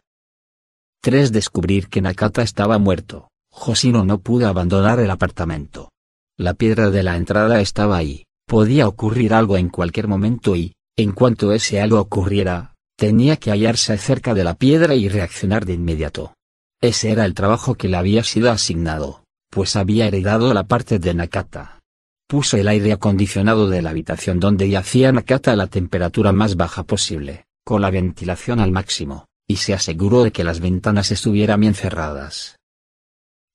3. 0.99 1.31
Descubrir 1.31 1.89
que 1.89 2.01
Nakata 2.01 2.41
estaba 2.41 2.79
muerto. 2.79 3.27
Josino 3.51 4.03
no 4.03 4.17
pudo 4.17 4.47
abandonar 4.47 4.99
el 4.99 5.11
apartamento. 5.11 5.91
La 6.39 6.55
piedra 6.55 6.89
de 6.89 7.03
la 7.03 7.15
entrada 7.15 7.61
estaba 7.61 7.97
ahí, 7.97 8.23
podía 8.47 8.87
ocurrir 8.87 9.31
algo 9.35 9.57
en 9.57 9.69
cualquier 9.69 10.07
momento 10.07 10.55
y, 10.55 10.73
en 10.97 11.11
cuanto 11.11 11.53
ese 11.53 11.79
algo 11.79 11.99
ocurriera, 11.99 12.73
tenía 12.97 13.37
que 13.37 13.51
hallarse 13.51 13.95
cerca 13.99 14.33
de 14.33 14.43
la 14.43 14.55
piedra 14.55 14.95
y 14.95 15.07
reaccionar 15.07 15.67
de 15.67 15.73
inmediato. 15.73 16.33
Ese 16.81 17.11
era 17.11 17.25
el 17.25 17.35
trabajo 17.35 17.75
que 17.75 17.89
le 17.89 17.97
había 17.97 18.23
sido 18.23 18.49
asignado, 18.49 19.24
pues 19.55 19.77
había 19.77 20.07
heredado 20.07 20.53
la 20.53 20.67
parte 20.67 20.99
de 20.99 21.13
Nakata. 21.13 21.79
Puso 22.27 22.57
el 22.57 22.67
aire 22.67 22.91
acondicionado 22.91 23.69
de 23.69 23.81
la 23.81 23.91
habitación 23.91 24.37
donde 24.37 24.67
yacía 24.67 25.13
Nakata 25.13 25.53
a 25.53 25.55
la 25.55 25.67
temperatura 25.67 26.33
más 26.33 26.57
baja 26.57 26.83
posible, 26.83 27.45
con 27.63 27.81
la 27.81 27.89
ventilación 27.89 28.59
al 28.59 28.73
máximo 28.73 29.27
y 29.47 29.55
se 29.55 29.73
aseguró 29.73 30.23
de 30.23 30.33
que 30.33 30.43
las 30.43 30.59
ventanas 30.59 31.09
estuvieran 31.11 31.61
bien 31.61 31.73
cerradas. 31.73 32.57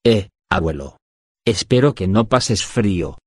Eh, 0.02 0.30
abuelo. 0.50 0.96
Espero 1.44 1.94
que 1.94 2.08
no 2.08 2.28
pases 2.28 2.64
frío. 2.64 3.18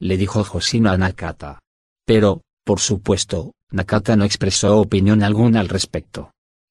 Le 0.00 0.16
dijo 0.16 0.42
Josino 0.44 0.90
a 0.90 0.96
Nakata. 0.96 1.58
Pero, 2.06 2.40
por 2.64 2.80
supuesto, 2.80 3.52
Nakata 3.70 4.16
no 4.16 4.24
expresó 4.24 4.78
opinión 4.78 5.22
alguna 5.22 5.60
al 5.60 5.68
respecto. 5.68 6.30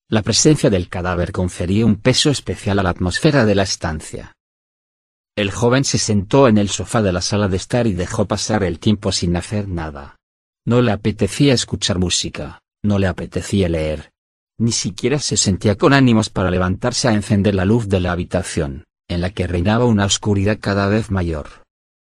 La 0.09 0.23
presencia 0.23 0.71
del 0.71 0.89
cadáver 0.89 1.31
confería 1.31 1.85
un 1.85 1.97
peso 1.97 2.31
especial 2.31 2.79
a 2.79 2.83
la 2.83 2.89
atmósfera 2.89 3.45
de 3.45 3.53
la 3.53 3.61
estancia. 3.61 4.33
El 5.37 5.51
joven 5.51 5.83
se 5.83 5.99
sentó 5.99 6.47
en 6.47 6.57
el 6.57 6.67
sofá 6.67 7.03
de 7.03 7.13
la 7.13 7.21
sala 7.21 7.47
de 7.47 7.57
estar 7.57 7.85
y 7.85 7.93
dejó 7.93 8.25
pasar 8.25 8.63
el 8.63 8.79
tiempo 8.79 9.11
sin 9.11 9.35
hacer 9.35 9.67
nada. 9.67 10.15
No 10.65 10.81
le 10.81 10.91
apetecía 10.91 11.53
escuchar 11.53 11.99
música, 11.99 12.59
no 12.83 12.97
le 12.97 13.05
apetecía 13.05 13.69
leer, 13.69 14.09
ni 14.57 14.71
siquiera 14.71 15.19
se 15.19 15.37
sentía 15.37 15.75
con 15.75 15.93
ánimos 15.93 16.31
para 16.31 16.49
levantarse 16.49 17.07
a 17.07 17.13
encender 17.13 17.53
la 17.53 17.65
luz 17.65 17.87
de 17.87 17.99
la 17.99 18.13
habitación, 18.13 18.85
en 19.07 19.21
la 19.21 19.29
que 19.29 19.45
reinaba 19.45 19.85
una 19.85 20.05
oscuridad 20.05 20.57
cada 20.59 20.87
vez 20.87 21.11
mayor. 21.11 21.47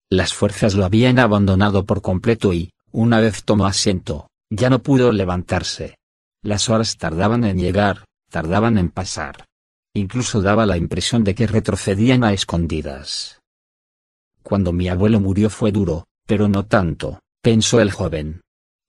Las 0.09 0.33
fuerzas 0.33 0.73
lo 0.73 0.85
habían 0.85 1.19
abandonado 1.19 1.85
por 1.85 2.01
completo 2.01 2.53
y, 2.53 2.71
una 2.93 3.19
vez 3.19 3.43
tomó 3.43 3.65
asiento, 3.65 4.29
ya 4.49 4.69
no 4.69 4.79
pudo 4.79 5.11
levantarse. 5.11 5.97
Las 6.41 6.69
horas 6.69 6.95
tardaban 6.95 7.43
en 7.43 7.57
llegar, 7.57 8.05
tardaban 8.31 8.77
en 8.77 8.91
pasar. 8.91 9.43
Incluso 9.95 10.41
daba 10.41 10.65
la 10.65 10.77
impresión 10.77 11.23
de 11.23 11.33
que 11.33 11.47
retrocedían 11.47 12.23
a 12.23 12.33
escondidas. 12.33 13.39
Cuando 14.43 14.73
mi 14.73 14.89
abuelo 14.89 15.21
murió 15.21 15.49
fue 15.49 15.71
duro, 15.71 16.05
pero 16.27 16.49
no 16.49 16.65
tanto, 16.65 17.21
pensó 17.41 17.79
el 17.79 17.91
joven. 17.91 18.41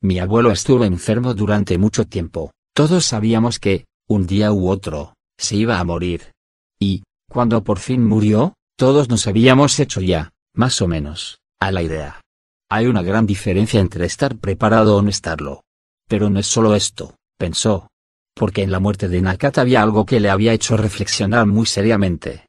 Mi 0.02 0.18
abuelo 0.18 0.50
estuvo 0.50 0.84
enfermo 0.84 1.32
durante 1.32 1.78
mucho 1.78 2.06
tiempo, 2.06 2.50
todos 2.74 3.06
sabíamos 3.06 3.58
que, 3.60 3.86
un 4.08 4.26
día 4.26 4.52
u 4.52 4.68
otro, 4.68 5.14
se 5.38 5.56
iba 5.56 5.78
a 5.78 5.84
morir. 5.84 6.32
Y, 6.78 7.04
cuando 7.30 7.62
por 7.62 7.78
fin 7.78 8.04
murió, 8.04 8.54
todos 8.76 9.08
nos 9.08 9.26
habíamos 9.28 9.78
hecho 9.78 10.00
ya, 10.00 10.32
más 10.54 10.82
o 10.82 10.88
menos, 10.88 11.38
a 11.60 11.70
la 11.70 11.82
idea. 11.82 12.20
Hay 12.68 12.86
una 12.86 13.02
gran 13.02 13.26
diferencia 13.26 13.80
entre 13.80 14.06
estar 14.06 14.36
preparado 14.36 14.96
o 14.96 15.02
no 15.02 15.08
estarlo. 15.08 15.62
Pero 16.08 16.30
no 16.30 16.40
es 16.40 16.48
solo 16.48 16.74
esto, 16.74 17.14
pensó. 17.38 17.88
Porque 18.36 18.62
en 18.62 18.70
la 18.70 18.80
muerte 18.80 19.08
de 19.08 19.22
Nakata 19.22 19.62
había 19.62 19.82
algo 19.82 20.04
que 20.04 20.20
le 20.20 20.28
había 20.28 20.52
hecho 20.52 20.76
reflexionar 20.76 21.46
muy 21.46 21.64
seriamente. 21.64 22.46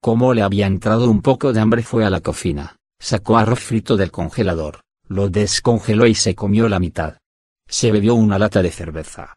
Como 0.00 0.32
le 0.32 0.40
había 0.40 0.66
entrado 0.66 1.10
un 1.10 1.20
poco 1.20 1.52
de 1.52 1.60
hambre 1.60 1.82
fue 1.82 2.06
a 2.06 2.10
la 2.10 2.22
cocina, 2.22 2.76
sacó 2.98 3.36
arroz 3.36 3.60
frito 3.60 3.98
del 3.98 4.10
congelador, 4.10 4.80
lo 5.06 5.28
descongeló 5.28 6.06
y 6.06 6.14
se 6.14 6.34
comió 6.34 6.70
la 6.70 6.78
mitad. 6.78 7.18
Se 7.68 7.92
bebió 7.92 8.14
una 8.14 8.38
lata 8.38 8.62
de 8.62 8.70
cerveza. 8.70 9.34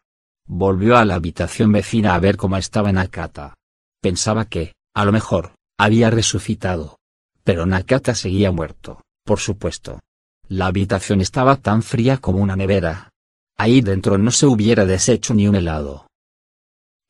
Volvió 0.48 0.96
a 0.96 1.04
la 1.04 1.16
habitación 1.16 1.74
vecina 1.74 2.16
a 2.16 2.20
ver 2.20 2.38
cómo 2.38 2.56
estaba 2.56 2.94
Nakata. 2.94 3.56
Pensaba 4.02 4.46
que, 4.46 4.74
a 4.96 5.04
lo 5.04 5.12
mejor, 5.12 5.56
había 5.78 6.10
resucitado. 6.10 6.98
Pero 7.44 7.66
Nakata 7.66 8.16
seguía 8.16 8.52
muerto, 8.52 9.02
por 9.26 9.40
supuesto. 9.40 10.00
La 10.48 10.68
habitación 10.68 11.20
estaba 11.20 11.58
tan 11.58 11.84
fría 11.84 12.18
como 12.18 12.40
una 12.40 12.56
nevera. 12.56 13.11
Ahí 13.62 13.82
dentro 13.82 14.18
no 14.18 14.32
se 14.32 14.46
hubiera 14.48 14.86
deshecho 14.86 15.34
ni 15.34 15.48
un 15.48 15.56
helado. 15.56 16.08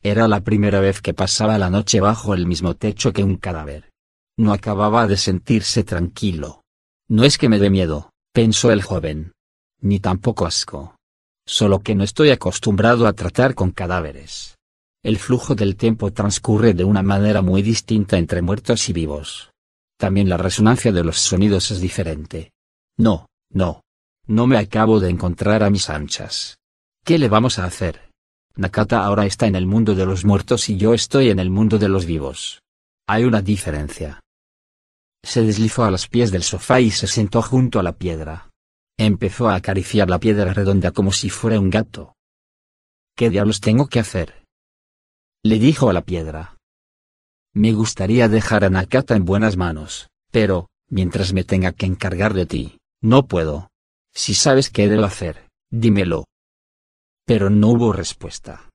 Era 0.03 0.27
la 0.27 0.41
primera 0.41 0.79
vez 0.79 1.01
que 1.01 1.13
pasaba 1.13 1.57
la 1.57 1.69
noche 1.69 2.01
bajo 2.01 2.33
el 2.33 2.45
mismo 2.45 2.75
techo 2.75 3.13
que 3.13 3.23
un 3.23 3.37
cadáver. 3.37 3.89
No 4.37 4.51
acababa 4.51 5.07
de 5.07 5.15
sentirse 5.15 5.83
tranquilo. 5.83 6.63
No 7.07 7.23
es 7.23 7.37
que 7.37 7.47
me 7.47 7.59
dé 7.59 7.69
miedo, 7.69 8.09
pensó 8.33 8.71
el 8.71 8.81
joven. 8.81 9.31
Ni 9.79 9.99
tampoco 9.99 10.45
asco 10.45 10.95
solo 11.51 11.79
que 11.79 11.95
no 11.95 12.03
estoy 12.03 12.29
acostumbrado 12.29 13.07
a 13.07 13.13
tratar 13.13 13.55
con 13.55 13.71
cadáveres. 13.71 14.57
El 15.03 15.17
flujo 15.17 15.55
del 15.55 15.75
tiempo 15.75 16.11
transcurre 16.11 16.73
de 16.73 16.83
una 16.83 17.01
manera 17.01 17.41
muy 17.41 17.61
distinta 17.61 18.17
entre 18.17 18.41
muertos 18.41 18.87
y 18.89 18.93
vivos. 18.93 19.51
También 19.97 20.29
la 20.29 20.37
resonancia 20.37 20.91
de 20.91 21.03
los 21.03 21.19
sonidos 21.19 21.71
es 21.71 21.81
diferente. 21.81 22.51
No, 22.97 23.27
no. 23.51 23.81
No 24.27 24.47
me 24.47 24.57
acabo 24.57 24.99
de 24.99 25.09
encontrar 25.09 25.63
a 25.63 25.69
mis 25.69 25.89
anchas. 25.89 26.57
¿Qué 27.03 27.17
le 27.17 27.27
vamos 27.27 27.59
a 27.59 27.65
hacer? 27.65 28.11
Nakata 28.55 29.03
ahora 29.03 29.25
está 29.25 29.47
en 29.47 29.55
el 29.55 29.65
mundo 29.65 29.95
de 29.95 30.05
los 30.05 30.25
muertos 30.25 30.69
y 30.69 30.77
yo 30.77 30.93
estoy 30.93 31.29
en 31.29 31.39
el 31.39 31.49
mundo 31.49 31.79
de 31.79 31.89
los 31.89 32.05
vivos. 32.05 32.61
Hay 33.07 33.23
una 33.23 33.41
diferencia. 33.41 34.19
Se 35.23 35.41
deslizó 35.43 35.83
a 35.83 35.91
los 35.91 36.07
pies 36.07 36.31
del 36.31 36.43
sofá 36.43 36.79
y 36.79 36.91
se 36.91 37.07
sentó 37.07 37.41
junto 37.41 37.79
a 37.79 37.83
la 37.83 37.93
piedra. 37.93 38.49
Empezó 38.97 39.49
a 39.49 39.55
acariciar 39.55 40.09
la 40.09 40.19
piedra 40.19 40.53
redonda 40.53 40.91
como 40.91 41.11
si 41.11 41.29
fuera 41.29 41.59
un 41.59 41.69
gato. 41.69 42.13
¿Qué 43.15 43.29
diablos 43.29 43.61
tengo 43.61 43.87
que 43.87 43.99
hacer? 43.99 44.43
Le 45.43 45.57
dijo 45.57 45.89
a 45.89 45.93
la 45.93 46.01
piedra. 46.01 46.57
Me 47.53 47.73
gustaría 47.73 48.29
dejar 48.29 48.63
a 48.63 48.69
Nakata 48.69 49.15
en 49.15 49.25
buenas 49.25 49.57
manos, 49.57 50.09
pero, 50.31 50.69
mientras 50.87 51.33
me 51.33 51.43
tenga 51.43 51.71
que 51.71 51.85
encargar 51.85 52.33
de 52.33 52.45
ti, 52.45 52.77
no 53.01 53.27
puedo. 53.27 53.70
Si 54.13 54.33
sabes 54.33 54.69
qué 54.69 54.87
debo 54.87 55.05
hacer, 55.05 55.47
dímelo. 55.69 56.25
Pero 57.25 57.49
no 57.49 57.69
hubo 57.69 57.93
respuesta. 57.93 58.69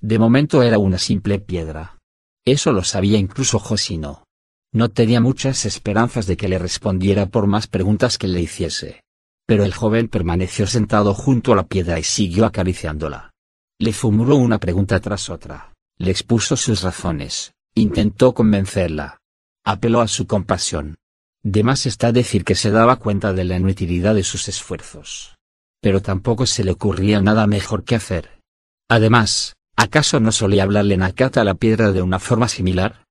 De 0.00 0.18
momento 0.18 0.62
era 0.62 0.78
una 0.78 0.98
simple 0.98 1.38
piedra. 1.38 1.98
Eso 2.44 2.72
lo 2.72 2.82
sabía 2.82 3.18
incluso 3.18 3.58
Josino. 3.58 4.24
No 4.72 4.88
tenía 4.88 5.20
muchas 5.20 5.64
esperanzas 5.64 6.26
de 6.26 6.36
que 6.36 6.48
le 6.48 6.58
respondiera 6.58 7.26
por 7.26 7.46
más 7.46 7.66
preguntas 7.66 8.18
que 8.18 8.26
le 8.26 8.40
hiciese. 8.40 9.02
Pero 9.46 9.64
el 9.64 9.74
joven 9.74 10.08
permaneció 10.08 10.66
sentado 10.66 11.14
junto 11.14 11.52
a 11.52 11.56
la 11.56 11.66
piedra 11.66 11.98
y 11.98 12.02
siguió 12.02 12.46
acariciándola. 12.46 13.30
Le 13.78 13.92
formuló 13.92 14.36
una 14.36 14.58
pregunta 14.58 14.98
tras 15.00 15.28
otra, 15.28 15.72
le 15.98 16.10
expuso 16.10 16.56
sus 16.56 16.82
razones, 16.82 17.52
intentó 17.74 18.32
convencerla. 18.32 19.18
Apeló 19.64 20.00
a 20.00 20.08
su 20.08 20.26
compasión. 20.26 20.96
De 21.42 21.62
más 21.62 21.86
está 21.86 22.12
decir 22.12 22.44
que 22.44 22.54
se 22.54 22.70
daba 22.70 22.96
cuenta 22.96 23.32
de 23.32 23.44
la 23.44 23.56
inutilidad 23.56 24.14
de 24.14 24.22
sus 24.22 24.48
esfuerzos 24.48 25.36
pero 25.82 26.00
tampoco 26.00 26.46
se 26.46 26.64
le 26.64 26.70
ocurría 26.70 27.20
nada 27.20 27.46
mejor 27.46 27.84
que 27.84 27.96
hacer. 27.96 28.40
Además, 28.88 29.56
¿acaso 29.76 30.20
no 30.20 30.30
solía 30.30 30.62
hablarle 30.62 30.96
Nakata 30.96 31.40
a 31.40 31.44
la 31.44 31.54
piedra 31.54 31.90
de 31.90 32.00
una 32.00 32.20
forma 32.20 32.48
similar? 32.48 33.04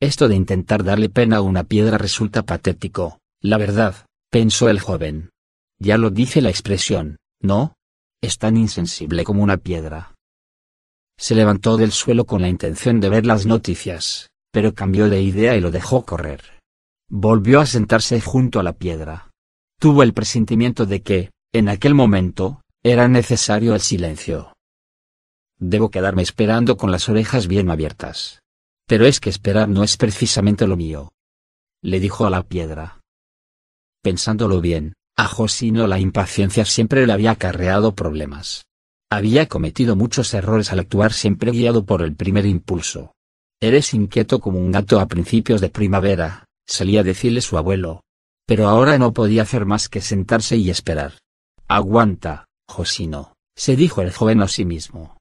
Esto 0.00 0.26
de 0.26 0.36
intentar 0.36 0.84
darle 0.84 1.10
pena 1.10 1.36
a 1.36 1.42
una 1.42 1.64
piedra 1.64 1.98
resulta 1.98 2.42
patético, 2.42 3.18
la 3.42 3.58
verdad, 3.58 4.06
pensó 4.30 4.70
el 4.70 4.80
joven. 4.80 5.30
Ya 5.78 5.98
lo 5.98 6.10
dice 6.10 6.40
la 6.40 6.48
expresión, 6.48 7.18
¿no? 7.40 7.74
Es 8.22 8.38
tan 8.38 8.56
insensible 8.56 9.24
como 9.24 9.42
una 9.42 9.58
piedra. 9.58 10.14
Se 11.18 11.34
levantó 11.34 11.76
del 11.76 11.92
suelo 11.92 12.24
con 12.24 12.40
la 12.40 12.48
intención 12.48 13.00
de 13.00 13.10
ver 13.10 13.26
las 13.26 13.44
noticias, 13.44 14.30
pero 14.50 14.74
cambió 14.74 15.10
de 15.10 15.20
idea 15.20 15.56
y 15.56 15.60
lo 15.60 15.70
dejó 15.70 16.06
correr. 16.06 16.55
Volvió 17.08 17.60
a 17.60 17.66
sentarse 17.66 18.20
junto 18.20 18.58
a 18.58 18.64
la 18.64 18.72
piedra. 18.72 19.30
Tuvo 19.78 20.02
el 20.02 20.12
presentimiento 20.12 20.86
de 20.86 21.02
que, 21.02 21.30
en 21.52 21.68
aquel 21.68 21.94
momento, 21.94 22.62
era 22.82 23.06
necesario 23.06 23.74
el 23.74 23.80
silencio. 23.80 24.52
Debo 25.58 25.90
quedarme 25.90 26.22
esperando 26.22 26.76
con 26.76 26.90
las 26.90 27.08
orejas 27.08 27.46
bien 27.46 27.70
abiertas. 27.70 28.40
Pero 28.88 29.06
es 29.06 29.20
que 29.20 29.30
esperar 29.30 29.68
no 29.68 29.84
es 29.84 29.96
precisamente 29.96 30.66
lo 30.66 30.76
mío. 30.76 31.12
Le 31.82 32.00
dijo 32.00 32.26
a 32.26 32.30
la 32.30 32.42
piedra. 32.42 33.00
Pensándolo 34.02 34.60
bien, 34.60 34.94
a 35.16 35.26
Josino 35.26 35.86
la 35.86 36.00
impaciencia 36.00 36.64
siempre 36.64 37.06
le 37.06 37.12
había 37.12 37.32
acarreado 37.32 37.94
problemas. 37.94 38.66
Había 39.10 39.46
cometido 39.46 39.94
muchos 39.94 40.34
errores 40.34 40.72
al 40.72 40.80
actuar 40.80 41.12
siempre 41.12 41.52
guiado 41.52 41.84
por 41.84 42.02
el 42.02 42.16
primer 42.16 42.46
impulso. 42.46 43.12
Eres 43.60 43.94
inquieto 43.94 44.40
como 44.40 44.58
un 44.58 44.72
gato 44.72 45.00
a 45.00 45.06
principios 45.06 45.60
de 45.60 45.70
primavera, 45.70 46.45
solía 46.66 47.02
decirle 47.02 47.40
su 47.40 47.56
abuelo. 47.58 48.02
Pero 48.46 48.68
ahora 48.68 48.98
no 48.98 49.12
podía 49.12 49.42
hacer 49.42 49.66
más 49.66 49.88
que 49.88 50.00
sentarse 50.00 50.56
y 50.56 50.70
esperar. 50.70 51.14
Aguanta, 51.68 52.46
Josino, 52.68 53.34
se 53.56 53.74
dijo 53.74 54.02
el 54.02 54.12
joven 54.12 54.42
a 54.42 54.48
sí 54.48 54.64
mismo. 54.64 55.16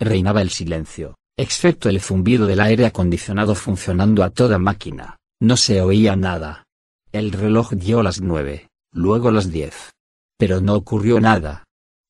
Reinaba 0.00 0.40
el 0.40 0.50
silencio, 0.50 1.16
excepto 1.36 1.88
el 1.88 2.00
zumbido 2.00 2.46
del 2.46 2.60
aire 2.60 2.86
acondicionado 2.86 3.54
funcionando 3.54 4.22
a 4.22 4.30
toda 4.30 4.58
máquina, 4.58 5.18
no 5.40 5.56
se 5.56 5.80
oía 5.80 6.16
nada. 6.16 6.64
El 7.12 7.32
reloj 7.32 7.72
dio 7.72 8.02
las 8.02 8.20
nueve, 8.20 8.68
luego 8.92 9.30
las 9.30 9.50
diez. 9.50 9.92
Pero 10.38 10.60
no 10.60 10.74
ocurrió 10.74 11.20
nada. 11.20 11.64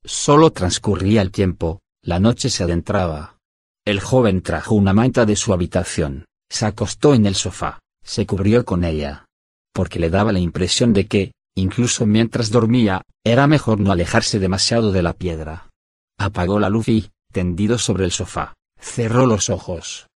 Solo 0.05 0.51
transcurría 0.51 1.23
el 1.23 1.31
tiempo, 1.31 1.81
la 2.03 2.21
noche 2.21 2.51
se 2.51 2.65
adentraba. 2.65 3.39
El 3.85 4.01
joven 4.01 4.43
trajo 4.43 4.75
una 4.75 4.93
manta 4.93 5.27
de 5.27 5.37
su 5.37 5.53
habitación, 5.53 6.27
se 6.49 6.67
acostó 6.67 7.15
en 7.15 7.27
el 7.27 7.35
sofá, 7.35 7.81
se 8.05 8.27
cubrió 8.27 8.65
con 8.65 8.85
ella. 8.85 9.27
Porque 9.73 9.99
le 9.99 10.11
daba 10.11 10.31
la 10.31 10.39
impresión 10.39 10.93
de 10.93 11.07
que, 11.09 11.33
Incluso 11.55 12.05
mientras 12.05 12.51
dormía, 12.51 13.03
era 13.25 13.47
mejor 13.47 13.79
no 13.79 13.93
alejarse 13.93 14.39
demasiado 14.39 14.91
de 14.91 15.03
la 15.03 15.13
piedra. 15.13 15.71
Apagó 16.19 16.59
la 16.59 16.69
luz 16.69 16.89
y, 16.89 17.11
tendido 17.33 17.79
sobre 17.79 18.05
el 18.05 18.11
sofá, 18.11 18.55
cerró 18.79 19.27
los 19.27 19.51
ojos. 19.51 20.09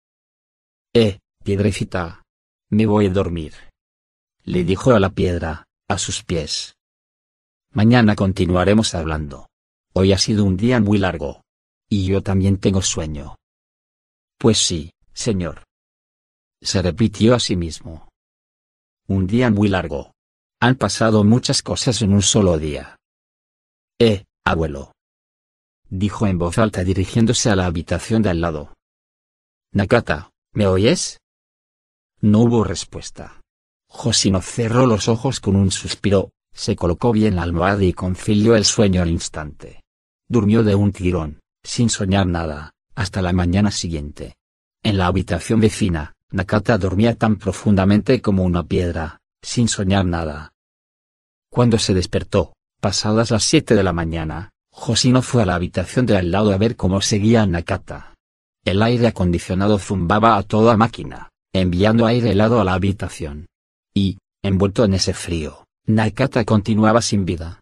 Eh, 0.95 1.21
piedrecita. 1.45 2.23
Me 2.71 2.87
voy 2.87 3.07
a 3.07 3.11
dormir. 3.11 3.55
Le 4.45 4.65
dijo 4.65 4.93
a 4.93 5.01
la 5.01 5.11
piedra, 5.11 5.65
a 5.89 5.99
sus 5.99 6.25
pies. 6.25 6.75
Mañana 7.73 8.15
continuaremos 8.17 8.95
hablando. 8.95 9.49
Hoy 9.95 10.13
ha 10.13 10.19
sido 10.19 10.45
un 10.45 10.57
día 10.57 10.81
muy 10.81 10.99
largo. 10.99 11.43
Y 11.89 12.05
yo 12.05 12.23
también 12.23 12.59
tengo 12.59 12.83
sueño. 12.83 13.37
Pues 14.39 14.59
sí, 14.59 14.93
señor. 15.15 15.68
Se 16.63 16.83
repitió 16.83 17.35
a 17.35 17.41
sí 17.41 17.57
mismo. 17.57 18.09
Un 19.07 19.27
día 19.27 19.51
muy 19.51 19.69
largo. 19.69 20.13
Han 20.61 20.75
pasado 20.75 21.23
muchas 21.25 21.63
cosas 21.63 22.03
en 22.03 22.13
un 22.13 22.23
solo 22.23 22.59
día. 22.59 22.97
Eh, 23.99 24.25
abuelo. 24.45 24.93
Dijo 25.89 26.27
en 26.27 26.39
voz 26.39 26.59
alta 26.59 26.85
dirigiéndose 26.85 27.49
a 27.49 27.57
la 27.57 27.67
habitación 27.67 28.23
de 28.23 28.31
al 28.31 28.41
lado. 28.41 28.75
Nakata, 29.73 30.31
¿me 30.53 30.67
oyes? 30.67 31.19
No 32.21 32.41
hubo 32.41 32.65
respuesta. 32.65 33.41
Josino 33.89 34.43
cerró 34.43 34.87
los 34.87 35.09
ojos 35.09 35.41
con 35.41 35.57
un 35.57 35.71
suspiro, 35.71 36.31
se 36.53 36.77
colocó 36.77 37.13
bien 37.13 37.37
la 37.37 37.43
almohada 37.43 37.85
y 37.85 37.93
concilió 37.93 38.57
el 38.57 38.65
sueño 38.65 39.01
al 39.01 39.11
instante. 39.11 39.83
Durmió 40.29 40.65
de 40.65 40.75
un 40.75 40.93
tirón, 40.93 41.41
sin 41.63 41.89
soñar 41.89 42.27
nada, 42.27 42.73
hasta 42.95 43.23
la 43.23 43.33
mañana 43.33 43.71
siguiente. 43.71 44.35
En 44.83 44.99
la 44.99 45.07
habitación 45.07 45.61
vecina, 45.61 46.15
Nakata 46.31 46.77
dormía 46.77 47.15
tan 47.15 47.37
profundamente 47.37 48.21
como 48.21 48.45
una 48.45 48.63
piedra, 48.63 49.21
sin 49.43 49.69
soñar 49.69 50.05
nada. 50.05 50.53
Cuando 51.51 51.79
se 51.79 51.95
despertó, 51.95 52.53
pasadas 52.81 53.31
las 53.31 53.45
siete 53.45 53.75
de 53.75 53.83
la 53.83 53.95
mañana, 53.95 54.51
Josino 54.71 55.23
fue 55.23 55.43
a 55.43 55.47
la 55.47 55.55
habitación 55.55 56.05
de 56.05 56.17
al 56.17 56.31
lado 56.31 56.53
a 56.53 56.59
ver 56.59 56.77
cómo 56.77 57.01
seguía 57.01 57.47
Nakata. 57.47 58.15
El 58.65 58.83
aire 58.83 59.07
acondicionado 59.07 59.79
zumbaba 59.79 60.37
a 60.37 60.43
toda 60.43 60.77
máquina, 60.77 61.31
enviando 61.55 62.07
aire 62.07 62.33
helado 62.33 62.61
a 62.61 62.65
la 62.65 62.75
habitación. 62.75 63.47
Y, 63.95 64.19
envuelto 64.43 64.85
en 64.85 64.95
ese 64.95 65.15
frío, 65.15 65.65
Nakata 65.87 66.45
continuaba 66.45 67.01
sin 67.01 67.25
vida. 67.25 67.61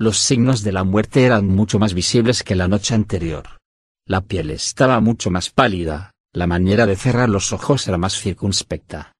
Los 0.00 0.18
signos 0.18 0.62
de 0.62 0.72
la 0.72 0.84
muerte 0.84 1.24
eran 1.24 1.46
mucho 1.46 1.78
más 1.78 1.94
visibles 1.94 2.42
que 2.42 2.56
la 2.56 2.66
noche 2.66 2.94
anterior. 2.94 3.58
La 4.06 4.20
piel 4.22 4.50
estaba 4.50 5.00
mucho 5.00 5.30
más 5.30 5.50
pálida, 5.50 6.12
la 6.32 6.46
manera 6.46 6.86
de 6.86 6.96
cerrar 6.96 7.28
los 7.28 7.52
ojos 7.52 7.86
era 7.88 7.98
más 7.98 8.14
circunspecta. 8.20 9.12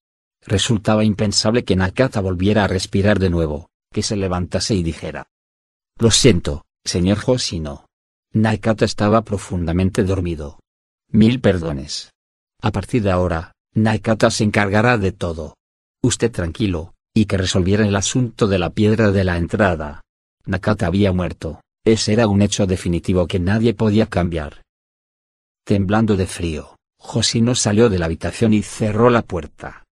Resultaba 0.45 1.05
impensable 1.05 1.65
que 1.65 1.77
Nakata 1.77 2.21
volviera 2.21 2.65
a 2.65 2.69
respirar 2.69 3.19
de 3.19 3.31
nuevo, 3.31 3.69
que 3.93 4.03
se 4.03 4.17
levantase 4.17 4.75
y 4.75 4.83
dijera. 4.83 5.27
Lo 5.99 6.11
siento, 6.11 6.65
señor 6.85 7.19
Hoshino. 7.27 7.87
Nakata 8.33 8.85
estaba 8.85 9.23
profundamente 9.23 10.05
dormido. 10.05 10.61
Mil 11.11 11.41
perdones. 11.41 12.13
A 12.61 12.71
partir 12.71 13.03
de 13.03 13.11
ahora, 13.11 13.53
Nakata 13.75 14.31
se 14.31 14.45
encargará 14.45 14.99
de 14.99 15.13
todo. 15.13 15.55
Usted 16.03 16.31
tranquilo, 16.31 16.95
y 17.15 17.25
que 17.25 17.39
resolviera 17.39 17.87
el 17.87 17.97
asunto 17.97 18.47
de 18.47 18.59
la 18.59 18.71
piedra 18.71 19.11
de 19.11 19.25
la 19.25 19.39
entrada. 19.39 20.03
Nakata 20.45 20.87
había 20.87 21.13
muerto, 21.13 21.61
ese 21.85 22.13
era 22.13 22.27
un 22.27 22.43
hecho 22.43 22.67
definitivo 22.67 23.27
que 23.27 23.41
nadie 23.41 23.75
podía 23.75 24.07
cambiar. 24.07 24.63
Temblando 25.65 26.17
de 26.17 26.27
frío, 26.27 26.78
Hoshino 26.99 27.55
salió 27.55 27.89
de 27.89 27.99
la 27.99 28.07
habitación 28.07 28.53
y 28.53 28.63
cerró 28.63 29.11
la 29.11 29.23
puerta. 29.23 29.85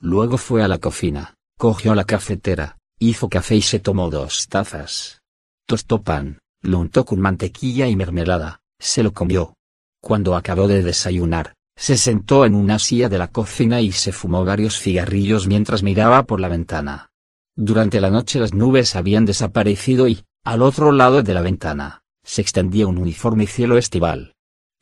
Luego 0.00 0.38
fue 0.38 0.62
a 0.62 0.68
la 0.68 0.78
cocina, 0.78 1.34
cogió 1.58 1.94
la 1.94 2.04
cafetera, 2.04 2.78
hizo 2.98 3.28
café 3.28 3.56
y 3.56 3.62
se 3.62 3.78
tomó 3.78 4.10
dos 4.10 4.48
tazas. 4.48 5.22
Tostó 5.66 6.02
pan, 6.02 6.38
lo 6.62 6.78
untó 6.78 7.04
con 7.04 7.20
mantequilla 7.20 7.86
y 7.86 7.96
mermelada, 7.96 8.60
se 8.78 9.02
lo 9.02 9.12
comió. 9.12 9.54
Cuando 10.00 10.36
acabó 10.36 10.68
de 10.68 10.82
desayunar, 10.82 11.54
se 11.76 11.96
sentó 11.96 12.44
en 12.44 12.54
una 12.54 12.78
silla 12.78 13.08
de 13.08 13.18
la 13.18 13.28
cocina 13.28 13.80
y 13.80 13.92
se 13.92 14.12
fumó 14.12 14.44
varios 14.44 14.78
cigarrillos 14.78 15.46
mientras 15.46 15.82
miraba 15.82 16.24
por 16.24 16.40
la 16.40 16.48
ventana. 16.48 17.10
Durante 17.56 18.00
la 18.00 18.10
noche 18.10 18.38
las 18.40 18.52
nubes 18.52 18.96
habían 18.96 19.24
desaparecido 19.24 20.08
y, 20.08 20.24
al 20.44 20.62
otro 20.62 20.92
lado 20.92 21.22
de 21.22 21.34
la 21.34 21.40
ventana, 21.40 22.02
se 22.22 22.42
extendía 22.42 22.86
un 22.86 22.98
uniforme 22.98 23.46
cielo 23.46 23.78
estival. 23.78 24.33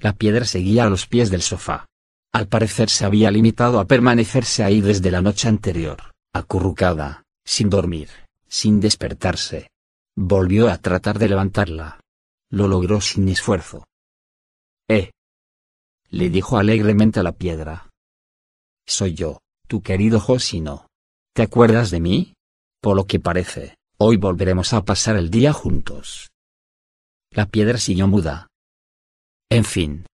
La 0.03 0.13
piedra 0.15 0.45
seguía 0.45 0.85
a 0.85 0.91
los 0.91 1.07
pies 1.07 1.31
del 1.31 1.43
sofá. 1.43 1.87
Al 2.33 2.49
parecer 2.49 2.91
se 2.91 3.05
había 3.05 3.31
limitado 3.31 3.79
a 3.79 3.85
permanecerse 3.85 4.65
ahí 4.65 4.81
desde 4.81 5.13
la 5.13 5.23
noche 5.23 5.47
anterior, 5.47 6.13
acurrucada, 6.35 7.23
sin 7.45 7.71
dormir, 7.71 8.09
sin 8.49 8.81
despertarse. 8.81 9.69
Volvió 10.17 10.69
a 10.69 10.79
tratar 10.79 11.21
de 11.21 11.29
levantarla. 11.29 12.01
Lo 12.51 12.67
logró 12.67 13.01
sin 13.01 13.29
esfuerzo. 13.29 13.85
Eh. 14.89 15.13
Le 16.11 16.31
dijo 16.31 16.59
alegremente 16.59 17.21
a 17.21 17.23
la 17.23 17.33
piedra. 17.33 17.89
Soy 18.85 19.15
yo, 19.15 19.39
tu 19.69 19.83
querido 19.83 20.19
Josino. 20.19 20.89
¿Te 21.33 21.43
acuerdas 21.43 21.93
de 21.93 22.01
mí? 22.01 22.35
Por 22.81 22.97
lo 22.97 23.07
que 23.07 23.21
parece, 23.21 23.77
hoy 23.99 24.17
volveremos 24.17 24.73
a 24.73 24.85
pasar 24.85 25.15
el 25.15 25.31
día 25.31 25.53
juntos. 25.53 26.33
La 27.31 27.47
piedra 27.47 27.79
siguió 27.79 28.09
muda. 28.09 28.49
En 29.53 29.65
fin. 29.65 30.07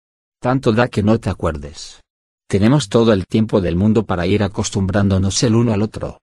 Tanto 0.42 0.72
da 0.72 0.88
que 0.88 1.04
no 1.04 1.20
te 1.20 1.30
acuerdes. 1.30 2.02
Tenemos 2.48 2.90
todo 2.90 3.14
el 3.14 3.28
tiempo 3.28 3.62
del 3.62 3.76
mundo 3.76 4.04
para 4.04 4.26
ir 4.26 4.42
acostumbrándonos 4.42 5.44
el 5.44 5.54
uno 5.54 5.74
al 5.74 5.84
otro. 5.84 6.22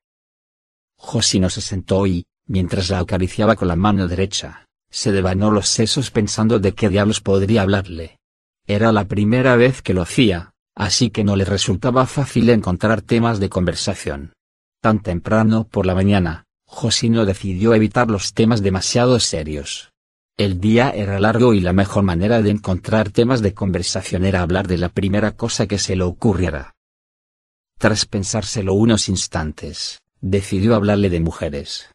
Josino 0.96 1.48
se 1.48 1.60
sentó 1.60 2.08
y, 2.08 2.26
mientras 2.46 2.90
la 2.90 2.98
acariciaba 2.98 3.54
con 3.54 3.68
la 3.68 3.76
mano 3.76 4.08
derecha, 4.08 4.66
se 4.90 5.12
devanó 5.12 5.52
los 5.52 5.68
sesos 5.68 6.10
pensando 6.10 6.58
de 6.58 6.74
qué 6.74 6.88
diablos 6.88 7.20
podría 7.20 7.62
hablarle. 7.62 8.18
Era 8.66 8.90
la 8.90 9.04
primera 9.04 9.54
vez 9.54 9.80
que 9.80 9.94
lo 9.94 10.02
hacía, 10.02 10.50
así 10.74 11.10
que 11.10 11.22
no 11.22 11.36
le 11.36 11.44
resultaba 11.44 12.06
fácil 12.06 12.50
encontrar 12.50 13.00
temas 13.00 13.38
de 13.38 13.48
conversación. 13.48 14.32
Tan 14.80 15.00
temprano 15.00 15.68
por 15.68 15.86
la 15.86 15.94
mañana, 15.94 16.46
Josino 16.66 17.26
decidió 17.26 17.74
evitar 17.74 18.10
los 18.10 18.34
temas 18.34 18.60
demasiado 18.60 19.20
serios. 19.20 19.93
El 20.36 20.60
día 20.60 20.90
era 20.90 21.20
largo 21.20 21.54
y 21.54 21.60
la 21.60 21.72
mejor 21.72 22.02
manera 22.02 22.42
de 22.42 22.50
encontrar 22.50 23.10
temas 23.10 23.40
de 23.40 23.54
conversación 23.54 24.24
era 24.24 24.42
hablar 24.42 24.66
de 24.66 24.78
la 24.78 24.88
primera 24.88 25.36
cosa 25.36 25.68
que 25.68 25.78
se 25.78 25.94
le 25.94 26.02
ocurriera. 26.02 26.74
Tras 27.78 28.04
pensárselo 28.04 28.74
unos 28.74 29.08
instantes, 29.08 30.00
decidió 30.20 30.74
hablarle 30.74 31.08
de 31.08 31.20
mujeres. 31.20 31.88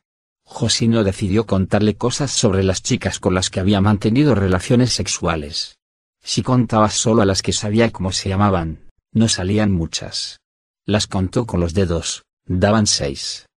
Josino 0.45 1.03
decidió 1.03 1.45
contarle 1.45 1.97
cosas 1.97 2.31
sobre 2.31 2.63
las 2.63 2.81
chicas 2.81 3.19
con 3.19 3.33
las 3.33 3.49
que 3.49 3.59
había 3.59 3.81
mantenido 3.81 4.35
relaciones 4.35 4.93
sexuales. 4.93 5.75
Si 6.23 6.41
contaba 6.41 6.89
solo 6.89 7.21
a 7.21 7.25
las 7.25 7.41
que 7.41 7.51
sabía 7.51 7.91
cómo 7.91 8.13
se 8.13 8.29
llamaban, 8.29 8.89
no 9.11 9.27
salían 9.27 9.71
muchas. 9.71 10.39
Las 10.85 11.07
contó 11.07 11.45
con 11.45 11.59
los 11.59 11.73
dedos, 11.73 12.23
daban 12.45 12.87
seis. 12.87 13.47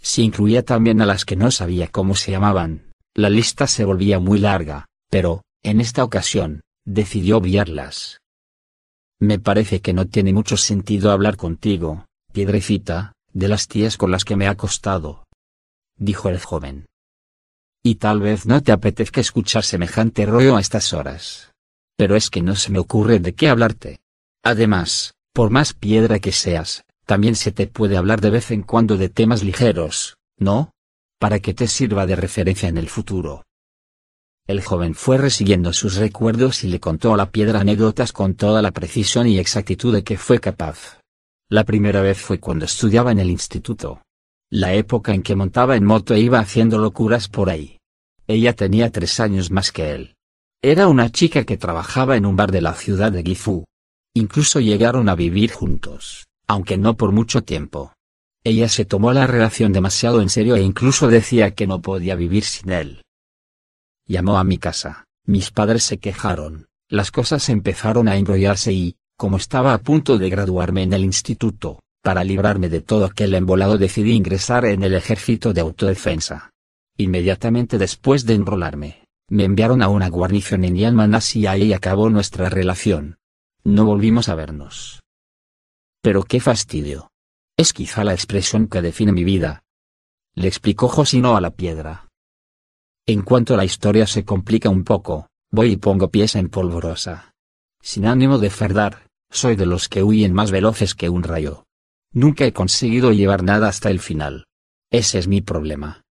Si 0.00 0.22
incluía 0.22 0.64
también 0.64 1.02
a 1.02 1.06
las 1.06 1.26
que 1.26 1.36
no 1.36 1.50
sabía 1.50 1.88
cómo 1.88 2.14
se 2.14 2.30
llamaban, 2.30 2.89
la 3.14 3.30
lista 3.30 3.66
se 3.66 3.84
volvía 3.84 4.18
muy 4.18 4.38
larga, 4.38 4.86
pero, 5.10 5.42
en 5.62 5.80
esta 5.80 6.04
ocasión, 6.04 6.62
decidió 6.84 7.38
obviarlas. 7.38 8.18
Me 9.20 9.38
parece 9.38 9.80
que 9.80 9.92
no 9.92 10.06
tiene 10.06 10.32
mucho 10.32 10.56
sentido 10.56 11.10
hablar 11.10 11.36
contigo, 11.36 12.06
piedrecita, 12.32 13.12
de 13.32 13.48
las 13.48 13.68
tías 13.68 13.96
con 13.96 14.10
las 14.10 14.24
que 14.24 14.36
me 14.36 14.46
ha 14.46 14.50
acostado. 14.50 15.24
Dijo 15.96 16.28
el 16.28 16.40
joven. 16.40 16.86
Y 17.82 17.96
tal 17.96 18.20
vez 18.20 18.46
no 18.46 18.62
te 18.62 18.72
apetezca 18.72 19.20
escuchar 19.20 19.64
semejante 19.64 20.26
rollo 20.26 20.56
a 20.56 20.60
estas 20.60 20.92
horas. 20.92 21.52
Pero 21.96 22.16
es 22.16 22.30
que 22.30 22.42
no 22.42 22.56
se 22.56 22.70
me 22.70 22.78
ocurre 22.78 23.18
de 23.18 23.34
qué 23.34 23.48
hablarte. 23.48 24.00
Además, 24.42 25.14
por 25.34 25.50
más 25.50 25.74
piedra 25.74 26.18
que 26.18 26.32
seas, 26.32 26.84
también 27.04 27.36
se 27.36 27.52
te 27.52 27.66
puede 27.66 27.96
hablar 27.96 28.20
de 28.20 28.30
vez 28.30 28.50
en 28.50 28.62
cuando 28.62 28.96
de 28.96 29.08
temas 29.08 29.42
ligeros, 29.42 30.16
¿no? 30.38 30.72
Para 31.20 31.38
que 31.38 31.52
te 31.52 31.68
sirva 31.68 32.06
de 32.06 32.16
referencia 32.16 32.68
en 32.70 32.78
el 32.78 32.88
futuro. 32.88 33.44
El 34.46 34.62
joven 34.62 34.94
fue 34.94 35.18
resiguiendo 35.18 35.72
sus 35.74 35.96
recuerdos 35.96 36.64
y 36.64 36.68
le 36.68 36.80
contó 36.80 37.12
a 37.12 37.16
la 37.18 37.30
piedra 37.30 37.60
anécdotas 37.60 38.12
con 38.12 38.34
toda 38.34 38.62
la 38.62 38.70
precisión 38.70 39.28
y 39.28 39.38
exactitud 39.38 39.94
de 39.94 40.02
que 40.02 40.16
fue 40.16 40.40
capaz. 40.40 40.98
La 41.50 41.64
primera 41.64 42.00
vez 42.00 42.18
fue 42.18 42.40
cuando 42.40 42.64
estudiaba 42.64 43.12
en 43.12 43.18
el 43.18 43.30
instituto. 43.30 44.02
La 44.50 44.72
época 44.72 45.12
en 45.12 45.22
que 45.22 45.36
montaba 45.36 45.76
en 45.76 45.84
moto 45.84 46.14
e 46.14 46.20
iba 46.20 46.40
haciendo 46.40 46.78
locuras 46.78 47.28
por 47.28 47.50
ahí. 47.50 47.78
Ella 48.26 48.54
tenía 48.54 48.90
tres 48.90 49.20
años 49.20 49.50
más 49.50 49.72
que 49.72 49.92
él. 49.92 50.16
Era 50.62 50.88
una 50.88 51.10
chica 51.10 51.44
que 51.44 51.58
trabajaba 51.58 52.16
en 52.16 52.24
un 52.24 52.34
bar 52.34 52.50
de 52.50 52.62
la 52.62 52.72
ciudad 52.74 53.12
de 53.12 53.22
Gifu. 53.22 53.64
Incluso 54.14 54.58
llegaron 54.58 55.08
a 55.08 55.14
vivir 55.14 55.52
juntos, 55.52 56.28
aunque 56.46 56.78
no 56.78 56.96
por 56.96 57.12
mucho 57.12 57.42
tiempo. 57.42 57.92
Ella 58.42 58.68
se 58.68 58.86
tomó 58.86 59.12
la 59.12 59.26
relación 59.26 59.72
demasiado 59.72 60.22
en 60.22 60.30
serio 60.30 60.56
e 60.56 60.62
incluso 60.62 61.08
decía 61.08 61.50
que 61.50 61.66
no 61.66 61.82
podía 61.82 62.14
vivir 62.14 62.44
sin 62.44 62.72
él. 62.72 63.02
Llamó 64.06 64.38
a 64.38 64.44
mi 64.44 64.56
casa, 64.56 65.04
mis 65.26 65.50
padres 65.50 65.84
se 65.84 65.98
quejaron, 65.98 66.66
las 66.88 67.10
cosas 67.10 67.48
empezaron 67.50 68.08
a 68.08 68.16
enrollarse 68.16 68.72
y, 68.72 68.96
como 69.16 69.36
estaba 69.36 69.74
a 69.74 69.78
punto 69.78 70.16
de 70.16 70.30
graduarme 70.30 70.82
en 70.82 70.94
el 70.94 71.04
instituto, 71.04 71.80
para 72.02 72.24
librarme 72.24 72.70
de 72.70 72.80
todo 72.80 73.04
aquel 73.04 73.34
embolado 73.34 73.76
decidí 73.76 74.12
ingresar 74.12 74.64
en 74.64 74.82
el 74.82 74.94
ejército 74.94 75.52
de 75.52 75.60
autodefensa. 75.60 76.50
Inmediatamente 76.96 77.76
después 77.76 78.24
de 78.24 78.34
enrolarme, 78.34 79.04
me 79.28 79.44
enviaron 79.44 79.82
a 79.82 79.88
una 79.88 80.08
guarnición 80.08 80.64
en 80.64 80.76
Yanmanas 80.76 81.36
y 81.36 81.46
ahí 81.46 81.74
acabó 81.74 82.08
nuestra 82.08 82.48
relación. 82.48 83.18
No 83.62 83.84
volvimos 83.84 84.30
a 84.30 84.34
vernos. 84.34 85.00
Pero 86.02 86.22
qué 86.22 86.40
fastidio. 86.40 87.09
Es 87.60 87.74
quizá 87.74 88.04
la 88.04 88.14
expresión 88.14 88.68
que 88.68 88.80
define 88.80 89.12
mi 89.12 89.22
vida. 89.22 89.64
Le 90.34 90.48
explicó 90.48 90.88
Josino 90.88 91.36
a 91.36 91.42
la 91.42 91.50
piedra. 91.50 92.08
En 93.06 93.20
cuanto 93.20 93.54
la 93.54 93.66
historia 93.66 94.06
se 94.06 94.24
complica 94.24 94.70
un 94.70 94.82
poco, 94.82 95.28
voy 95.50 95.72
y 95.72 95.76
pongo 95.76 96.10
pies 96.10 96.36
en 96.36 96.48
polvorosa. 96.48 97.34
Sin 97.82 98.06
ánimo 98.06 98.38
de 98.38 98.48
fardar, 98.48 99.10
soy 99.30 99.56
de 99.56 99.66
los 99.66 99.90
que 99.90 100.02
huyen 100.02 100.32
más 100.32 100.50
veloces 100.50 100.94
que 100.94 101.10
un 101.10 101.22
rayo. 101.22 101.66
Nunca 102.14 102.46
he 102.46 102.54
conseguido 102.54 103.12
llevar 103.12 103.42
nada 103.42 103.68
hasta 103.68 103.90
el 103.90 104.00
final. 104.00 104.46
Ese 104.90 105.18
es 105.18 105.28
mi 105.28 105.42
problema. 105.42 106.06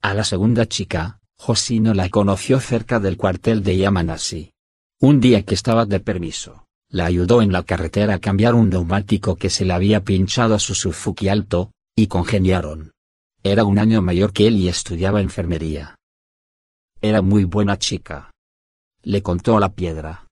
A 0.00 0.14
la 0.14 0.24
segunda 0.24 0.64
chica, 0.64 1.20
Josino 1.36 1.92
la 1.92 2.08
conoció 2.08 2.60
cerca 2.60 2.98
del 2.98 3.18
cuartel 3.18 3.62
de 3.62 3.76
Yamanasi. 3.76 4.52
Un 5.02 5.20
día 5.20 5.42
que 5.42 5.52
estaba 5.52 5.84
de 5.84 6.00
permiso, 6.00 6.65
la 6.96 7.04
ayudó 7.04 7.42
en 7.42 7.52
la 7.52 7.62
carretera 7.62 8.14
a 8.14 8.18
cambiar 8.20 8.54
un 8.54 8.70
neumático 8.70 9.36
que 9.36 9.50
se 9.50 9.66
le 9.66 9.74
había 9.74 10.02
pinchado 10.02 10.54
a 10.54 10.58
su 10.58 10.74
Suzuki 10.74 11.28
Alto, 11.28 11.70
y 11.94 12.06
congeniaron. 12.06 12.92
Era 13.42 13.64
un 13.64 13.78
año 13.78 14.00
mayor 14.00 14.32
que 14.32 14.46
él 14.46 14.56
y 14.56 14.68
estudiaba 14.68 15.20
enfermería. 15.20 15.96
Era 17.02 17.20
muy 17.20 17.44
buena 17.44 17.78
chica. 17.78 18.30
Le 19.02 19.22
contó 19.22 19.60
la 19.60 19.74
piedra. 19.74 20.26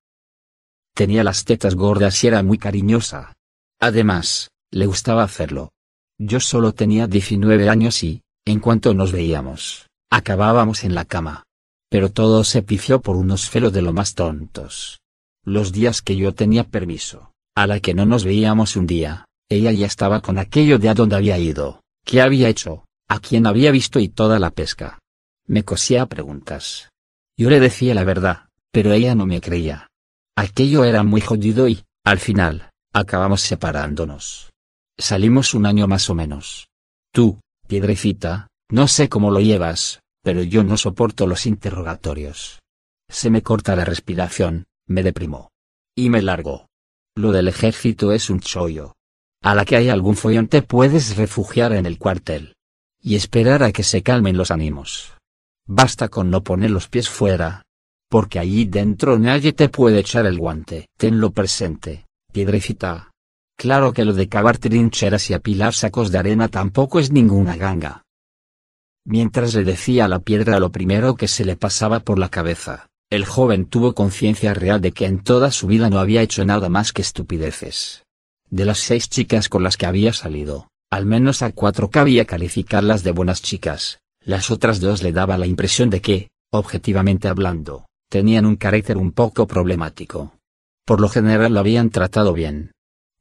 Tenía 0.94 1.23
las 1.23 1.44
tetas 1.44 1.75
gordas 1.75 2.25
y 2.25 2.28
era 2.28 2.43
muy 2.43 2.57
cariñosa. 2.57 3.34
Además, 3.78 4.49
le 4.70 4.86
gustaba 4.86 5.23
hacerlo. 5.23 5.70
Yo 6.18 6.41
solo 6.41 6.73
tenía 6.73 7.07
19 7.07 7.68
años 7.68 8.02
y, 8.02 8.23
en 8.47 8.59
cuanto 8.60 8.94
nos 8.94 9.12
veíamos, 9.12 9.86
acabábamos 10.10 10.83
en 10.84 10.94
la 10.94 11.05
cama. 11.05 11.43
Pero 11.91 12.10
todo 12.10 12.43
se 12.43 12.62
pifió 12.62 13.02
por 13.02 13.17
unos 13.17 13.51
felos 13.51 13.75
de 13.75 13.83
lo 13.83 13.93
más 13.93 14.15
tontos. 14.15 15.03
Los 15.47 15.73
días 15.73 16.01
que 16.01 16.17
yo 16.17 16.35
tenía 16.35 16.65
permiso, 16.65 17.31
a 17.55 17.67
la 17.67 17.79
que 17.81 17.93
no 17.93 18.07
nos 18.07 18.25
veíamos 18.25 18.77
un 18.77 18.87
día, 18.87 19.27
ella 19.51 19.73
ya 19.73 19.87
estaba 19.87 20.23
con 20.23 20.39
aquello 20.39 20.79
de 20.79 20.89
a 20.89 20.95
dónde 20.95 21.17
había 21.17 21.39
ido, 21.39 21.83
qué 22.05 22.23
había 22.23 22.49
hecho, 22.49 22.87
a 23.09 23.21
quién 23.21 23.47
había 23.47 23.71
visto 23.71 24.01
y 24.01 24.09
toda 24.09 24.39
la 24.39 24.51
pesca. 24.51 24.99
Me 25.47 25.63
cosía 25.63 26.07
preguntas. 26.07 26.89
Yo 27.37 27.51
le 27.51 27.61
decía 27.61 27.95
la 27.95 28.05
verdad, 28.05 28.49
pero 28.73 28.93
ella 28.93 29.15
no 29.15 29.27
me 29.27 29.43
creía. 29.43 29.89
Aquello 30.35 30.85
era 30.85 31.03
muy 31.03 31.21
jodido 31.21 31.69
y, 31.69 31.85
al 32.05 32.19
final, 32.19 32.71
acabamos 32.95 33.43
separándonos. 33.43 34.51
Salimos 34.99 35.53
un 35.53 35.67
año 35.67 35.87
más 35.87 36.09
o 36.09 36.15
menos. 36.15 36.69
Tú, 37.13 37.41
piedrecita, 37.69 38.49
no 38.71 38.89
sé 38.89 39.11
cómo 39.11 39.31
lo 39.31 39.41
llevas, 39.41 40.01
pero 40.23 40.43
yo 40.43 40.65
no 40.65 40.79
soporto 40.79 41.27
los 41.27 41.45
interrogatorios. 41.45 42.61
Se 43.11 43.29
me 43.29 43.43
corta 43.43 43.77
la 43.77 43.85
respiración, 43.85 44.65
me 44.87 45.03
deprimó. 45.03 45.51
Y 45.97 46.11
me 46.11 46.23
largo. 46.23 46.69
Lo 47.17 47.33
del 47.33 47.49
ejército 47.49 48.13
es 48.13 48.31
un 48.31 48.41
chollo. 48.41 48.95
A 49.43 49.55
la 49.55 49.65
que 49.65 49.77
hay 49.77 49.89
algún 49.89 50.17
follón 50.17 50.49
te 50.49 50.63
puedes 50.63 51.17
refugiar 51.17 51.73
en 51.73 51.87
el 51.87 51.99
cuartel. 51.99 52.55
Y 53.01 53.15
esperar 53.15 53.63
a 53.63 53.73
que 53.73 53.83
se 53.83 54.03
calmen 54.03 54.37
los 54.37 54.51
ánimos. 54.51 55.13
Basta 55.67 56.09
con 56.09 56.31
no 56.31 56.43
poner 56.43 56.71
los 56.71 56.89
pies 56.89 57.09
fuera. 57.09 57.63
Porque 58.09 58.39
allí 58.39 58.65
dentro 58.65 59.19
nadie 59.19 59.53
te 59.53 59.69
puede 59.69 60.01
echar 60.01 60.27
el 60.27 60.39
guante. 60.39 60.89
Tenlo 60.97 61.31
presente, 61.31 62.07
piedrecita. 62.33 63.11
Claro 63.57 63.93
que 63.93 64.05
lo 64.05 64.13
de 64.13 64.29
cavar 64.29 64.59
trincheras 64.59 65.31
y 65.31 65.35
apilar 65.35 65.75
sacos 65.75 66.11
de 66.11 66.19
arena 66.19 66.49
tampoco 66.49 66.99
es 66.99 67.13
ninguna 67.13 67.57
ganga. 67.57 68.03
Mientras 69.07 69.55
le 69.55 69.65
decía 69.65 70.09
la 70.09 70.19
piedra 70.19 70.59
lo 70.59 70.73
primero 70.73 71.15
que 71.15 71.29
se 71.29 71.45
le 71.45 71.57
pasaba 71.57 72.01
por 72.01 72.19
la 72.19 72.31
cabeza, 72.31 72.89
el 73.15 73.25
joven 73.25 73.67
tuvo 73.67 73.94
conciencia 73.94 74.55
real 74.55 74.81
de 74.81 74.93
que 74.93 75.07
en 75.07 75.23
toda 75.23 75.51
su 75.51 75.67
vida 75.67 75.89
no 75.89 75.99
había 75.99 76.23
hecho 76.23 76.44
nada 76.44 76.68
más 76.68 76.93
que 76.93 77.02
estupideces. 77.02 78.02
De 78.51 78.65
las 78.65 78.78
seis 78.78 79.09
chicas 79.09 79.49
con 79.49 79.62
las 79.62 79.76
que 79.76 79.86
había 79.86 80.12
salido, 80.12 80.68
al 80.91 81.07
menos 81.07 81.43
a 81.43 81.52
cuatro 81.52 81.91
cabía 81.91 82.25
calificarlas 82.25 83.05
de 83.05 83.12
buenas 83.12 83.41
chicas, 83.43 84.01
las 84.25 84.51
otras 84.51 84.81
dos 84.81 85.02
le 85.02 85.12
daba 85.12 85.39
la 85.39 85.47
impresión 85.47 85.91
de 85.91 86.01
que, 86.01 86.28
objetivamente 86.51 87.28
hablando, 87.28 87.86
tenían 88.09 88.47
un 88.47 88.57
carácter 88.57 88.97
un 88.97 89.12
poco 89.12 89.47
problemático. 89.47 90.34
Por 90.84 91.01
lo 91.01 91.09
general 91.09 91.55
lo 91.55 91.60
habían 91.60 91.91
tratado 91.91 92.33
bien. 92.33 92.73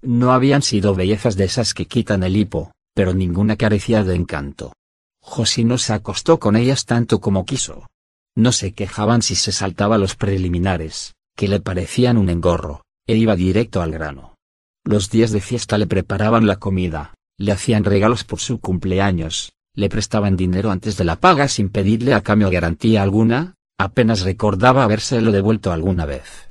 No 0.01 0.33
habían 0.33 0.61
sido 0.61 0.95
bellezas 0.95 1.35
de 1.35 1.45
esas 1.45 1.73
que 1.73 1.85
quitan 1.85 2.23
el 2.23 2.35
hipo, 2.35 2.71
pero 2.93 3.13
ninguna 3.13 3.57
carecía 3.57 4.03
de 4.03 4.15
encanto. 4.15 4.73
Josino 5.21 5.77
se 5.77 5.93
acostó 5.93 6.39
con 6.39 6.55
ellas 6.55 6.85
tanto 6.85 7.21
como 7.21 7.45
quiso, 7.45 7.87
No 8.35 8.51
se 8.51 8.73
quejaban 8.73 9.21
si 9.21 9.35
se 9.35 9.51
saltaba 9.51 9.97
los 9.97 10.15
preliminares, 10.15 11.13
que 11.35 11.47
le 11.47 11.59
parecían 11.59 12.17
un 12.17 12.29
engorro, 12.29 12.83
e 13.07 13.15
iba 13.15 13.35
directo 13.35 13.81
al 13.81 13.91
grano. 13.91 14.35
Los 14.83 15.09
días 15.09 15.31
de 15.31 15.41
fiesta 15.41 15.77
le 15.77 15.87
preparaban 15.87 16.47
la 16.47 16.57
comida, 16.57 17.13
le 17.37 17.51
hacían 17.51 17.83
regalos 17.83 18.23
por 18.23 18.39
su 18.39 18.59
cumpleaños, 18.59 19.53
le 19.75 19.89
prestaban 19.89 20.35
dinero 20.35 20.71
antes 20.71 20.97
de 20.97 21.03
la 21.03 21.15
paga 21.15 21.47
sin 21.47 21.69
pedirle 21.69 22.13
a 22.13 22.21
cambio 22.21 22.49
garantía 22.49 23.01
alguna, 23.01 23.55
apenas 23.77 24.21
recordaba 24.21 24.83
habérselo 24.83 25.31
devuelto 25.31 25.71
alguna 25.71 26.05
vez. 26.05 26.49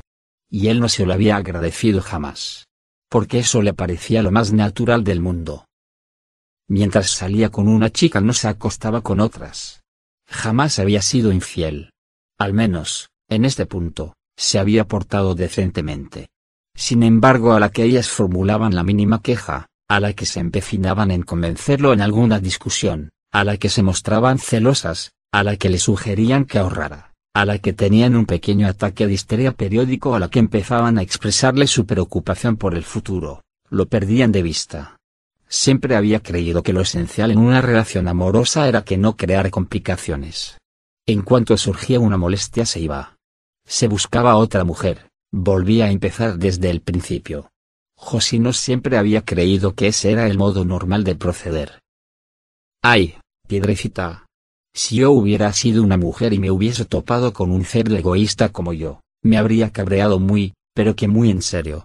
Y 0.50 0.68
él 0.68 0.80
no 0.80 0.88
se 0.88 1.06
lo 1.06 1.12
había 1.12 1.36
agradecido 1.36 2.00
jamás. 2.00 2.66
Porque 3.08 3.38
eso 3.38 3.62
le 3.62 3.74
parecía 3.74 4.22
lo 4.22 4.30
más 4.30 4.52
natural 4.52 5.04
del 5.04 5.20
mundo. 5.20 5.66
Mientras 6.68 7.10
salía 7.10 7.50
con 7.50 7.68
una 7.68 7.90
chica 7.90 8.20
no 8.20 8.32
se 8.32 8.48
acostaba 8.48 9.02
con 9.02 9.20
otras. 9.20 9.81
Jamás 10.32 10.78
había 10.78 11.02
sido 11.02 11.30
infiel. 11.30 11.90
Al 12.38 12.54
menos, 12.54 13.10
en 13.28 13.44
este 13.44 13.66
punto, 13.66 14.14
se 14.36 14.58
había 14.58 14.88
portado 14.88 15.34
decentemente. 15.34 16.30
Sin 16.74 17.02
embargo, 17.02 17.52
a 17.52 17.60
la 17.60 17.68
que 17.68 17.84
ellas 17.84 18.08
formulaban 18.08 18.74
la 18.74 18.82
mínima 18.82 19.20
queja, 19.20 19.66
a 19.88 20.00
la 20.00 20.14
que 20.14 20.24
se 20.24 20.40
empecinaban 20.40 21.10
en 21.10 21.22
convencerlo 21.22 21.92
en 21.92 22.00
alguna 22.00 22.40
discusión, 22.40 23.10
a 23.30 23.44
la 23.44 23.58
que 23.58 23.68
se 23.68 23.82
mostraban 23.82 24.38
celosas, 24.38 25.12
a 25.32 25.44
la 25.44 25.56
que 25.56 25.68
le 25.68 25.78
sugerían 25.78 26.46
que 26.46 26.58
ahorrara, 26.58 27.12
a 27.34 27.44
la 27.44 27.58
que 27.58 27.74
tenían 27.74 28.16
un 28.16 28.24
pequeño 28.24 28.66
ataque 28.66 29.06
de 29.06 29.12
histeria 29.12 29.52
periódico 29.52 30.14
a 30.14 30.18
la 30.18 30.28
que 30.28 30.38
empezaban 30.38 30.96
a 30.98 31.02
expresarle 31.02 31.66
su 31.66 31.84
preocupación 31.84 32.56
por 32.56 32.74
el 32.74 32.84
futuro, 32.84 33.42
lo 33.68 33.86
perdían 33.86 34.32
de 34.32 34.42
vista. 34.42 34.96
Siempre 35.52 35.96
había 35.96 36.20
creído 36.20 36.62
que 36.62 36.72
lo 36.72 36.80
esencial 36.80 37.30
en 37.30 37.36
una 37.36 37.60
relación 37.60 38.08
amorosa 38.08 38.66
era 38.68 38.86
que 38.86 38.96
no 38.96 39.18
creara 39.18 39.50
complicaciones. 39.50 40.56
En 41.06 41.20
cuanto 41.20 41.58
surgía 41.58 42.00
una 42.00 42.16
molestia 42.16 42.64
se 42.64 42.80
iba. 42.80 43.18
Se 43.66 43.86
buscaba 43.86 44.36
otra 44.36 44.64
mujer, 44.64 45.10
volvía 45.30 45.84
a 45.84 45.90
empezar 45.90 46.38
desde 46.38 46.70
el 46.70 46.80
principio. 46.80 47.50
Josino 47.96 48.54
siempre 48.54 48.96
había 48.96 49.26
creído 49.26 49.74
que 49.74 49.88
ese 49.88 50.10
era 50.10 50.26
el 50.26 50.38
modo 50.38 50.64
normal 50.64 51.04
de 51.04 51.16
proceder. 51.16 51.80
Ay, 52.80 53.16
piedrecita. 53.46 54.24
Si 54.72 54.96
yo 54.96 55.10
hubiera 55.10 55.52
sido 55.52 55.82
una 55.82 55.98
mujer 55.98 56.32
y 56.32 56.38
me 56.38 56.50
hubiese 56.50 56.86
topado 56.86 57.34
con 57.34 57.50
un 57.50 57.66
cerdo 57.66 57.94
egoísta 57.94 58.48
como 58.48 58.72
yo, 58.72 59.02
me 59.22 59.36
habría 59.36 59.70
cabreado 59.70 60.18
muy, 60.18 60.54
pero 60.74 60.96
que 60.96 61.08
muy 61.08 61.28
en 61.28 61.42
serio. 61.42 61.84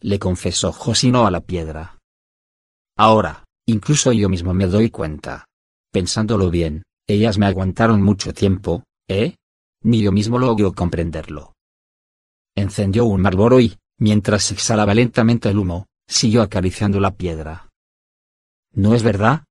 Le 0.00 0.18
confesó 0.18 0.72
Josino 0.72 1.26
a 1.26 1.30
la 1.30 1.42
piedra. 1.42 1.95
Ahora, 2.96 3.44
incluso 3.66 4.12
yo 4.12 4.28
mismo 4.28 4.54
me 4.54 4.66
doy 4.66 4.90
cuenta. 4.90 5.44
Pensándolo 5.92 6.50
bien, 6.50 6.82
ellas 7.06 7.38
me 7.38 7.46
aguantaron 7.46 8.02
mucho 8.02 8.32
tiempo, 8.32 8.84
¿eh? 9.08 9.36
Ni 9.82 10.02
yo 10.02 10.12
mismo 10.12 10.38
logro 10.38 10.72
comprenderlo. 10.72 11.52
Encendió 12.54 13.04
un 13.04 13.20
Marlboro 13.20 13.60
y, 13.60 13.76
mientras 13.98 14.50
exhalaba 14.50 14.94
lentamente 14.94 15.50
el 15.50 15.58
humo, 15.58 15.86
siguió 16.08 16.42
acariciando 16.42 16.98
la 16.98 17.14
piedra. 17.14 17.68
¿No 18.72 18.94
es 18.94 19.02
verdad? 19.02 19.44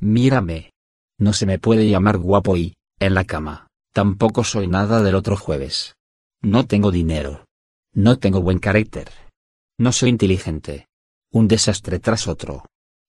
Mírame. 0.00 0.70
No 1.18 1.32
se 1.32 1.46
me 1.46 1.58
puede 1.58 1.88
llamar 1.88 2.18
guapo 2.18 2.56
y, 2.56 2.74
en 2.98 3.14
la 3.14 3.24
cama, 3.24 3.68
tampoco 3.92 4.44
soy 4.44 4.68
nada 4.68 5.02
del 5.02 5.16
otro 5.16 5.36
jueves. 5.36 5.94
No 6.40 6.66
tengo 6.66 6.90
dinero. 6.90 7.44
No 7.94 8.18
tengo 8.18 8.40
buen 8.40 8.58
carácter. 8.58 9.10
No 9.78 9.92
soy 9.92 10.10
inteligente. 10.10 10.86
Un 11.32 11.48
desastre 11.48 11.98
tras 11.98 12.26
otro. 12.26 12.64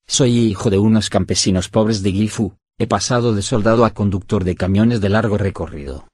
Soy 0.07 0.37
hijo 0.37 0.69
de 0.69 0.77
unos 0.77 1.09
campesinos 1.09 1.69
pobres 1.69 2.03
de 2.03 2.11
Gifu, 2.11 2.55
he 2.77 2.87
pasado 2.87 3.33
de 3.33 3.41
soldado 3.41 3.85
a 3.85 3.91
conductor 3.91 4.43
de 4.43 4.55
camiones 4.55 5.01
de 5.01 5.09
largo 5.09 5.37
recorrido. 5.37 6.07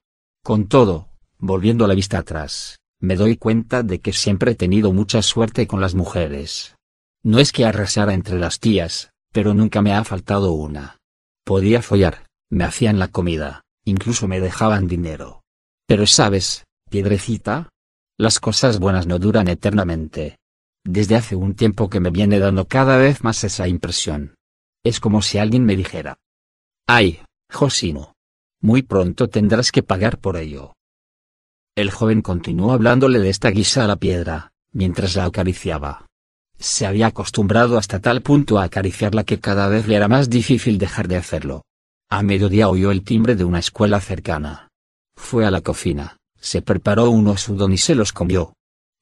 Con 0.44 0.68
todo, 0.68 1.08
volviendo 1.38 1.86
la 1.86 1.94
vista 1.94 2.18
atrás, 2.18 2.78
me 3.00 3.16
doy 3.16 3.36
cuenta 3.36 3.82
de 3.82 4.00
que 4.00 4.12
siempre 4.12 4.52
he 4.52 4.54
tenido 4.54 4.92
mucha 4.92 5.22
suerte 5.22 5.66
con 5.66 5.80
las 5.80 5.94
mujeres. 5.94 6.76
No 7.22 7.38
es 7.38 7.52
que 7.52 7.64
arrasara 7.64 8.14
entre 8.14 8.38
las 8.38 8.60
tías, 8.60 9.10
pero 9.32 9.54
nunca 9.54 9.82
me 9.82 9.92
ha 9.92 10.04
faltado 10.04 10.52
una. 10.52 10.98
Podía 11.44 11.82
follar, 11.82 12.26
me 12.50 12.64
hacían 12.64 12.98
la 12.98 13.08
comida, 13.08 13.62
incluso 13.84 14.28
me 14.28 14.40
dejaban 14.40 14.86
dinero. 14.86 15.42
Pero 15.86 16.06
sabes, 16.06 16.64
piedrecita, 16.90 17.68
las 18.16 18.38
cosas 18.38 18.78
buenas 18.78 19.06
no 19.06 19.18
duran 19.18 19.48
eternamente. 19.48 20.39
Desde 20.84 21.16
hace 21.16 21.36
un 21.36 21.54
tiempo 21.54 21.90
que 21.90 22.00
me 22.00 22.10
viene 22.10 22.38
dando 22.38 22.66
cada 22.66 22.96
vez 22.96 23.22
más 23.22 23.44
esa 23.44 23.68
impresión. 23.68 24.34
Es 24.82 24.98
como 24.98 25.20
si 25.20 25.38
alguien 25.38 25.64
me 25.64 25.76
dijera. 25.76 26.16
Ay, 26.86 27.20
Josino. 27.52 28.14
Muy 28.62 28.82
pronto 28.82 29.28
tendrás 29.28 29.72
que 29.72 29.82
pagar 29.82 30.18
por 30.18 30.36
ello. 30.36 30.74
El 31.76 31.90
joven 31.90 32.22
continuó 32.22 32.72
hablándole 32.72 33.18
de 33.18 33.30
esta 33.30 33.50
guisa 33.50 33.84
a 33.84 33.86
la 33.86 33.96
piedra, 33.96 34.52
mientras 34.72 35.16
la 35.16 35.24
acariciaba. 35.24 36.06
Se 36.58 36.86
había 36.86 37.06
acostumbrado 37.06 37.78
hasta 37.78 38.00
tal 38.00 38.20
punto 38.22 38.58
a 38.58 38.64
acariciarla 38.64 39.24
que 39.24 39.40
cada 39.40 39.68
vez 39.68 39.86
le 39.86 39.96
era 39.96 40.08
más 40.08 40.28
difícil 40.28 40.78
dejar 40.78 41.08
de 41.08 41.16
hacerlo. 41.16 41.62
A 42.10 42.22
mediodía 42.22 42.68
oyó 42.68 42.90
el 42.90 43.02
timbre 43.02 43.34
de 43.34 43.44
una 43.44 43.60
escuela 43.60 44.00
cercana. 44.00 44.68
Fue 45.14 45.46
a 45.46 45.50
la 45.50 45.60
cocina, 45.60 46.16
se 46.38 46.60
preparó 46.60 47.08
unos 47.10 47.48
udon 47.48 47.72
y 47.72 47.78
se 47.78 47.94
los 47.94 48.12
comió. 48.12 48.52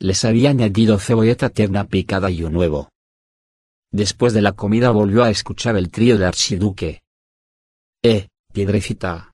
Les 0.00 0.24
había 0.24 0.50
añadido 0.50 0.98
cebolleta 0.98 1.50
tierna 1.50 1.84
picada 1.84 2.30
y 2.30 2.44
un 2.44 2.56
huevo. 2.56 2.90
Después 3.90 4.32
de 4.32 4.42
la 4.42 4.52
comida 4.52 4.90
volvió 4.90 5.24
a 5.24 5.30
escuchar 5.30 5.76
el 5.76 5.90
trío 5.90 6.18
de 6.18 6.26
archiduque. 6.26 7.00
Eh, 8.02 8.28
piedrecita, 8.52 9.32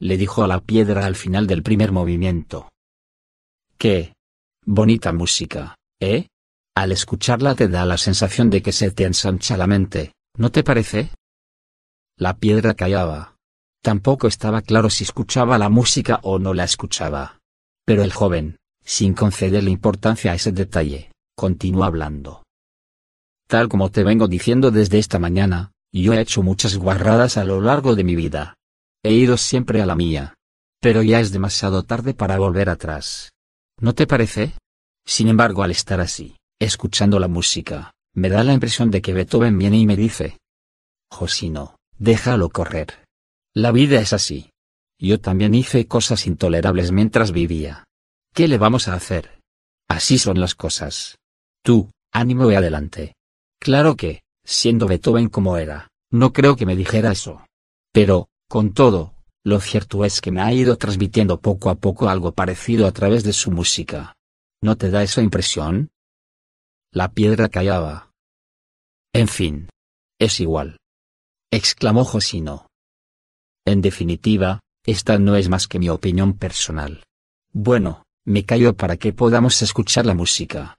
le 0.00 0.16
dijo 0.16 0.42
a 0.44 0.46
la 0.46 0.60
piedra 0.60 1.06
al 1.06 1.16
final 1.16 1.46
del 1.46 1.62
primer 1.62 1.92
movimiento. 1.92 2.70
¡Qué 3.76 4.14
bonita 4.64 5.12
música, 5.12 5.76
eh! 6.00 6.28
Al 6.76 6.92
escucharla 6.92 7.56
te 7.56 7.66
da 7.66 7.84
la 7.84 7.98
sensación 7.98 8.50
de 8.50 8.62
que 8.62 8.70
se 8.70 8.92
te 8.92 9.04
ensancha 9.04 9.56
la 9.56 9.66
mente, 9.66 10.12
¿no 10.36 10.50
te 10.50 10.62
parece? 10.62 11.10
La 12.16 12.36
piedra 12.36 12.74
callaba. 12.74 13.36
Tampoco 13.82 14.28
estaba 14.28 14.62
claro 14.62 14.88
si 14.88 15.02
escuchaba 15.04 15.58
la 15.58 15.68
música 15.68 16.20
o 16.22 16.38
no 16.38 16.54
la 16.54 16.64
escuchaba. 16.64 17.40
Pero 17.84 18.04
el 18.04 18.12
joven, 18.12 18.57
sin 18.88 19.12
concederle 19.12 19.70
importancia 19.70 20.32
a 20.32 20.34
ese 20.34 20.50
detalle, 20.50 21.12
continuó 21.36 21.84
hablando. 21.84 22.42
Tal 23.46 23.68
como 23.68 23.90
te 23.90 24.02
vengo 24.02 24.28
diciendo 24.28 24.70
desde 24.70 24.98
esta 24.98 25.18
mañana, 25.18 25.72
yo 25.92 26.14
he 26.14 26.20
hecho 26.20 26.42
muchas 26.42 26.76
guarradas 26.76 27.36
a 27.36 27.44
lo 27.44 27.60
largo 27.60 27.94
de 27.94 28.04
mi 28.04 28.16
vida, 28.16 28.54
He 29.04 29.12
ido 29.12 29.36
siempre 29.36 29.80
a 29.80 29.86
la 29.86 29.94
mía. 29.94 30.34
Pero 30.80 31.02
ya 31.02 31.20
es 31.20 31.32
demasiado 31.32 31.82
tarde 31.82 32.14
para 32.14 32.38
volver 32.38 32.68
atrás. 32.68 33.32
¿No 33.80 33.94
te 33.94 34.06
parece? 34.06 34.54
Sin 35.06 35.28
embargo, 35.28 35.62
al 35.62 35.70
estar 35.70 36.00
así, 36.00 36.36
escuchando 36.60 37.18
la 37.18 37.28
música, 37.28 37.92
me 38.14 38.28
da 38.28 38.44
la 38.44 38.52
impresión 38.52 38.90
de 38.90 39.00
que 39.00 39.12
Beethoven 39.12 39.58
viene 39.58 39.78
y 39.78 39.86
me 39.86 39.96
dice, 39.96 40.38
Josino, 41.10 41.76
déjalo 41.98 42.50
correr. 42.50 43.04
La 43.54 43.72
vida 43.72 44.00
es 44.00 44.12
así. 44.12 44.50
Yo 45.00 45.20
también 45.20 45.54
hice 45.54 45.86
cosas 45.86 46.26
intolerables 46.26 46.92
mientras 46.92 47.32
vivía. 47.32 47.84
¿Qué 48.38 48.46
le 48.46 48.56
vamos 48.56 48.86
a 48.86 48.94
hacer? 48.94 49.40
Así 49.88 50.16
son 50.16 50.38
las 50.38 50.54
cosas. 50.54 51.18
Tú, 51.64 51.90
ánimo 52.12 52.48
y 52.52 52.54
adelante. 52.54 53.16
Claro 53.58 53.96
que, 53.96 54.22
siendo 54.44 54.86
Beethoven 54.86 55.28
como 55.28 55.56
era, 55.56 55.88
no 56.12 56.32
creo 56.32 56.54
que 56.54 56.64
me 56.64 56.76
dijera 56.76 57.10
eso. 57.10 57.44
Pero, 57.92 58.28
con 58.48 58.74
todo, 58.74 59.16
lo 59.42 59.58
cierto 59.58 60.04
es 60.04 60.20
que 60.20 60.30
me 60.30 60.40
ha 60.40 60.52
ido 60.52 60.78
transmitiendo 60.78 61.40
poco 61.40 61.68
a 61.68 61.74
poco 61.74 62.08
algo 62.08 62.30
parecido 62.30 62.86
a 62.86 62.92
través 62.92 63.24
de 63.24 63.32
su 63.32 63.50
música. 63.50 64.14
¿No 64.62 64.76
te 64.76 64.92
da 64.92 65.02
esa 65.02 65.20
impresión? 65.20 65.90
La 66.92 67.10
piedra 67.10 67.48
callaba. 67.48 68.12
En 69.12 69.26
fin. 69.26 69.68
Es 70.20 70.38
igual. 70.38 70.76
exclamó 71.50 72.04
Josino. 72.04 72.68
En 73.66 73.80
definitiva, 73.82 74.60
esta 74.86 75.18
no 75.18 75.34
es 75.34 75.48
más 75.48 75.66
que 75.66 75.80
mi 75.80 75.88
opinión 75.88 76.38
personal. 76.38 77.02
Bueno, 77.52 78.04
me 78.28 78.44
callo 78.44 78.76
para 78.76 78.98
que 78.98 79.14
podamos 79.14 79.62
escuchar 79.62 80.04
la 80.04 80.12
música. 80.12 80.78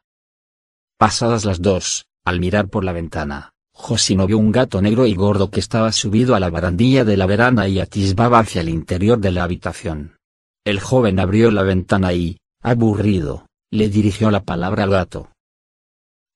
Pasadas 1.00 1.46
las 1.46 1.62
dos, 1.62 2.06
al 2.24 2.40
mirar 2.40 2.68
por 2.68 2.84
la 2.84 2.92
ventana, 2.92 3.54
Josino 3.74 4.28
vio 4.28 4.38
un 4.38 4.52
gato 4.52 4.84
negro 4.84 5.08
y 5.08 5.16
gordo 5.16 5.50
que 5.50 5.60
estaba 5.60 5.92
subido 5.92 6.36
a 6.36 6.40
la 6.40 6.52
barandilla 6.52 7.04
de 7.04 7.18
la 7.18 7.26
verana 7.26 7.68
y 7.68 7.80
atisbaba 7.80 8.38
hacia 8.38 8.62
el 8.62 8.70
interior 8.70 9.18
de 9.20 9.32
la 9.32 9.44
habitación. 9.44 10.16
El 10.64 10.80
joven 10.80 11.20
abrió 11.20 11.50
la 11.50 11.64
ventana 11.64 12.14
y, 12.14 12.38
aburrido, 12.62 13.48
le 13.72 13.90
dirigió 13.90 14.30
la 14.30 14.44
palabra 14.44 14.84
al 14.84 14.92
gato. 14.92 15.32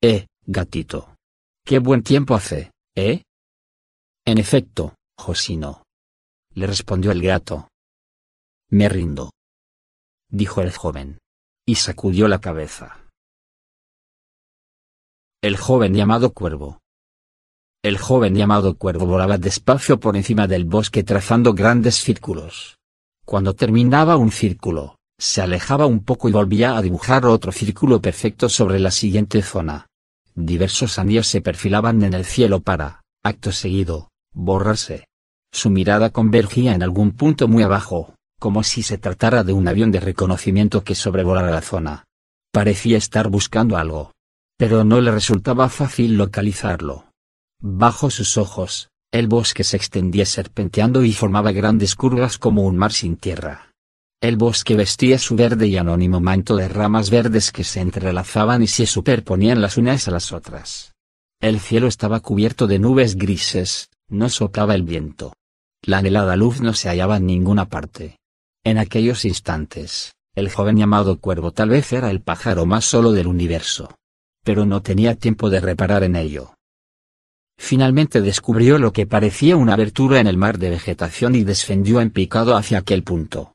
Eh, 0.02 0.26
gatito. 0.44 1.14
Qué 1.64 1.78
buen 1.78 2.02
tiempo 2.02 2.34
hace, 2.34 2.72
¿eh? 2.96 3.22
En 4.24 4.38
efecto, 4.38 4.96
Josino. 5.16 5.84
Le 6.54 6.66
respondió 6.66 7.12
el 7.12 7.22
gato. 7.22 7.68
Me 8.70 8.88
rindo. 8.88 9.30
Dijo 10.34 10.62
el 10.62 10.72
joven. 10.72 11.18
Y 11.64 11.76
sacudió 11.76 12.26
la 12.26 12.40
cabeza. 12.40 12.98
El 15.40 15.56
joven 15.56 15.94
llamado 15.94 16.32
Cuervo 16.32 16.80
el 17.84 17.98
joven 17.98 18.34
llamado 18.34 18.78
Cuervo 18.78 19.04
volaba 19.04 19.36
despacio 19.36 20.00
por 20.00 20.16
encima 20.16 20.46
del 20.46 20.64
bosque 20.64 21.04
trazando 21.04 21.52
grandes 21.52 21.96
círculos. 21.96 22.78
Cuando 23.26 23.54
terminaba 23.54 24.16
un 24.16 24.32
círculo, 24.32 24.96
se 25.18 25.42
alejaba 25.42 25.84
un 25.84 26.02
poco 26.02 26.30
y 26.30 26.32
volvía 26.32 26.78
a 26.78 26.80
dibujar 26.80 27.26
otro 27.26 27.52
círculo 27.52 28.00
perfecto 28.00 28.48
sobre 28.48 28.78
la 28.78 28.90
siguiente 28.90 29.42
zona. 29.42 29.86
Diversos 30.34 30.98
anillos 30.98 31.26
se 31.26 31.42
perfilaban 31.42 32.02
en 32.02 32.14
el 32.14 32.24
cielo 32.24 32.60
para, 32.60 33.02
acto 33.22 33.52
seguido, 33.52 34.08
borrarse. 34.32 35.04
Su 35.52 35.68
mirada 35.68 36.08
convergía 36.08 36.74
en 36.74 36.82
algún 36.82 37.12
punto 37.12 37.48
muy 37.48 37.64
abajo, 37.64 38.14
como 38.38 38.62
si 38.62 38.82
se 38.82 38.98
tratara 38.98 39.44
de 39.44 39.52
un 39.52 39.68
avión 39.68 39.90
de 39.90 40.00
reconocimiento 40.00 40.84
que 40.84 40.94
sobrevolara 40.94 41.50
la 41.50 41.62
zona. 41.62 42.04
Parecía 42.52 42.98
estar 42.98 43.28
buscando 43.28 43.76
algo. 43.76 44.12
Pero 44.56 44.84
no 44.84 45.00
le 45.00 45.10
resultaba 45.10 45.68
fácil 45.68 46.16
localizarlo. 46.16 47.06
Bajo 47.60 48.10
sus 48.10 48.36
ojos, 48.36 48.88
el 49.10 49.28
bosque 49.28 49.64
se 49.64 49.76
extendía 49.76 50.26
serpenteando 50.26 51.04
y 51.04 51.12
formaba 51.12 51.52
grandes 51.52 51.94
curvas 51.94 52.38
como 52.38 52.62
un 52.62 52.76
mar 52.76 52.92
sin 52.92 53.16
tierra. 53.16 53.70
El 54.20 54.36
bosque 54.36 54.74
vestía 54.74 55.18
su 55.18 55.36
verde 55.36 55.66
y 55.66 55.76
anónimo 55.76 56.20
manto 56.20 56.56
de 56.56 56.68
ramas 56.68 57.10
verdes 57.10 57.52
que 57.52 57.62
se 57.62 57.80
entrelazaban 57.80 58.62
y 58.62 58.66
se 58.66 58.86
superponían 58.86 59.60
las 59.60 59.76
unas 59.76 60.08
a 60.08 60.10
las 60.10 60.32
otras. 60.32 60.94
El 61.40 61.60
cielo 61.60 61.88
estaba 61.88 62.20
cubierto 62.20 62.66
de 62.66 62.78
nubes 62.78 63.16
grises, 63.16 63.90
no 64.08 64.28
soplaba 64.28 64.74
el 64.74 64.82
viento. 64.82 65.34
La 65.82 65.98
anhelada 65.98 66.36
luz 66.36 66.60
no 66.60 66.72
se 66.72 66.88
hallaba 66.88 67.18
en 67.18 67.26
ninguna 67.26 67.68
parte. 67.68 68.16
En 68.64 68.78
aquellos 68.78 69.26
instantes, 69.26 70.14
el 70.34 70.50
joven 70.50 70.78
llamado 70.78 71.20
cuervo 71.20 71.52
tal 71.52 71.68
vez 71.68 71.92
era 71.92 72.10
el 72.10 72.22
pájaro 72.22 72.64
más 72.64 72.86
solo 72.86 73.12
del 73.12 73.26
universo. 73.26 73.94
Pero 74.42 74.64
no 74.64 74.80
tenía 74.80 75.16
tiempo 75.16 75.50
de 75.50 75.60
reparar 75.60 76.02
en 76.02 76.16
ello. 76.16 76.54
Finalmente 77.58 78.22
descubrió 78.22 78.78
lo 78.78 78.92
que 78.92 79.06
parecía 79.06 79.56
una 79.56 79.74
abertura 79.74 80.18
en 80.18 80.26
el 80.26 80.38
mar 80.38 80.58
de 80.58 80.70
vegetación 80.70 81.34
y 81.34 81.44
descendió 81.44 82.00
en 82.00 82.10
picado 82.10 82.56
hacia 82.56 82.78
aquel 82.78 83.02
punto. 83.02 83.52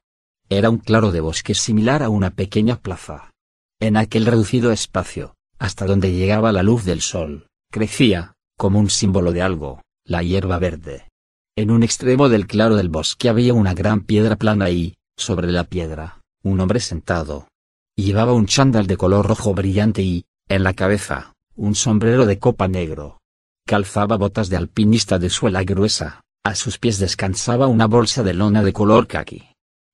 Era 0.47 0.69
un 0.69 0.77
claro 0.77 1.11
de 1.11 1.21
bosque 1.21 1.55
similar 1.55 2.03
a 2.03 2.09
una 2.09 2.29
pequeña 2.29 2.79
plaza. 2.79 3.31
En 3.79 3.97
aquel 3.97 4.27
reducido 4.27 4.71
espacio, 4.71 5.35
hasta 5.57 5.85
donde 5.85 6.11
llegaba 6.11 6.51
la 6.51 6.63
luz 6.63 6.85
del 6.85 7.01
sol, 7.01 7.47
crecía, 7.71 8.33
como 8.57 8.79
un 8.79 8.89
símbolo 8.89 9.31
de 9.31 9.41
algo, 9.41 9.81
la 10.05 10.21
hierba 10.21 10.59
verde. 10.59 11.07
En 11.55 11.71
un 11.71 11.83
extremo 11.83 12.29
del 12.29 12.47
claro 12.47 12.75
del 12.75 12.89
bosque 12.89 13.27
había 13.27 13.53
una 13.53 13.73
gran 13.73 14.01
piedra 14.01 14.37
plana 14.37 14.69
y, 14.69 14.95
sobre 15.19 15.51
la 15.51 15.65
piedra, 15.65 16.21
un 16.43 16.59
hombre 16.59 16.79
sentado. 16.79 17.47
Llevaba 17.95 18.33
un 18.33 18.45
chándal 18.45 18.87
de 18.87 18.97
color 18.97 19.27
rojo 19.27 19.53
brillante 19.53 20.01
y, 20.01 20.25
en 20.47 20.63
la 20.63 20.73
cabeza, 20.73 21.33
un 21.55 21.75
sombrero 21.75 22.25
de 22.25 22.39
copa 22.39 22.67
negro. 22.67 23.19
Calzaba 23.65 24.17
botas 24.17 24.49
de 24.49 24.57
alpinista 24.57 25.19
de 25.19 25.29
suela 25.29 25.63
gruesa, 25.63 26.21
a 26.43 26.55
sus 26.55 26.79
pies 26.79 26.97
descansaba 26.99 27.67
una 27.67 27.85
bolsa 27.85 28.23
de 28.23 28.33
lona 28.33 28.63
de 28.63 28.73
color 28.73 29.07
caqui. 29.07 29.49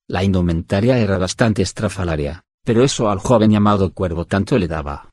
La 0.08 0.24
indumentaria 0.24 1.00
era 1.00 1.18
bastante 1.18 1.64
estrafalaria, 1.64 2.44
pero 2.64 2.84
eso 2.84 3.10
al 3.10 3.20
joven 3.20 3.52
llamado 3.52 3.92
Cuervo 3.94 4.26
tanto 4.26 4.58
le 4.58 4.68
daba. 4.68 5.10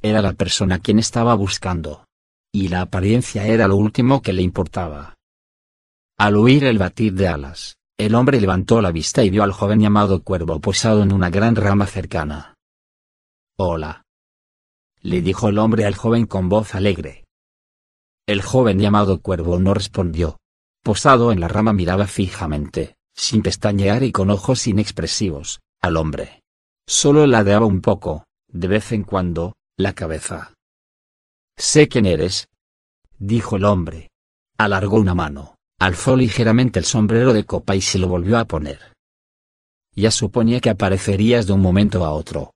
Era 0.00 0.22
la 0.22 0.32
persona 0.32 0.78
quien 0.78 0.98
estaba 0.98 1.34
buscando. 1.34 2.04
Y 2.52 2.68
la 2.68 2.82
apariencia 2.82 3.46
era 3.46 3.66
lo 3.66 3.76
último 3.76 4.22
que 4.22 4.32
le 4.32 4.42
importaba. 4.42 5.16
Al 6.16 6.36
oír 6.36 6.64
el 6.64 6.78
batir 6.78 7.12
de 7.14 7.28
alas, 7.28 7.76
el 7.98 8.14
hombre 8.14 8.40
levantó 8.40 8.82
la 8.82 8.92
vista 8.92 9.24
y 9.24 9.30
vio 9.30 9.42
al 9.42 9.52
joven 9.52 9.80
llamado 9.80 10.22
Cuervo 10.22 10.60
posado 10.60 11.02
en 11.02 11.12
una 11.12 11.30
gran 11.30 11.56
rama 11.56 11.86
cercana. 11.86 12.54
Hola. 13.56 14.04
Le 15.00 15.22
dijo 15.22 15.48
el 15.48 15.58
hombre 15.58 15.86
al 15.86 15.94
joven 15.94 16.26
con 16.26 16.48
voz 16.48 16.74
alegre. 16.74 17.24
El 18.26 18.42
joven 18.42 18.78
llamado 18.78 19.20
Cuervo 19.22 19.58
no 19.58 19.72
respondió. 19.72 20.38
Posado 20.82 21.32
en 21.32 21.40
la 21.40 21.48
rama 21.48 21.72
miraba 21.72 22.06
fijamente, 22.06 22.96
sin 23.14 23.42
pestañear 23.42 24.02
y 24.02 24.12
con 24.12 24.30
ojos 24.30 24.66
inexpresivos, 24.66 25.60
al 25.80 25.96
hombre. 25.96 26.42
Solo 26.86 27.26
ladeaba 27.26 27.66
un 27.66 27.80
poco, 27.80 28.24
de 28.48 28.68
vez 28.68 28.92
en 28.92 29.04
cuando, 29.04 29.54
la 29.78 29.94
cabeza. 29.94 30.52
Sé 31.56 31.88
quién 31.88 32.04
eres. 32.04 32.48
Dijo 33.18 33.56
el 33.56 33.64
hombre. 33.64 34.10
Alargó 34.58 34.96
una 34.96 35.14
mano 35.14 35.55
alzó 35.78 36.16
ligeramente 36.16 36.78
el 36.78 36.84
sombrero 36.84 37.32
de 37.32 37.44
copa 37.44 37.76
y 37.76 37.80
se 37.80 37.98
lo 37.98 38.08
volvió 38.08 38.38
a 38.38 38.44
poner. 38.44 38.80
Ya 39.94 40.10
suponía 40.10 40.60
que 40.60 40.70
aparecerías 40.70 41.46
de 41.46 41.52
un 41.52 41.60
momento 41.60 42.04
a 42.04 42.12
otro. 42.12 42.52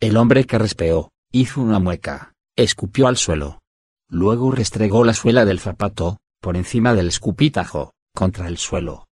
El 0.00 0.16
hombre 0.16 0.44
que 0.44 0.58
respeó, 0.58 1.10
hizo 1.30 1.60
una 1.60 1.78
mueca, 1.78 2.32
escupió 2.56 3.06
al 3.06 3.16
suelo. 3.16 3.60
Luego 4.08 4.50
restregó 4.50 5.04
la 5.04 5.14
suela 5.14 5.44
del 5.44 5.60
zapato, 5.60 6.18
por 6.40 6.56
encima 6.56 6.94
del 6.94 7.08
escupitajo, 7.08 7.92
contra 8.14 8.48
el 8.48 8.58
suelo. 8.58 9.06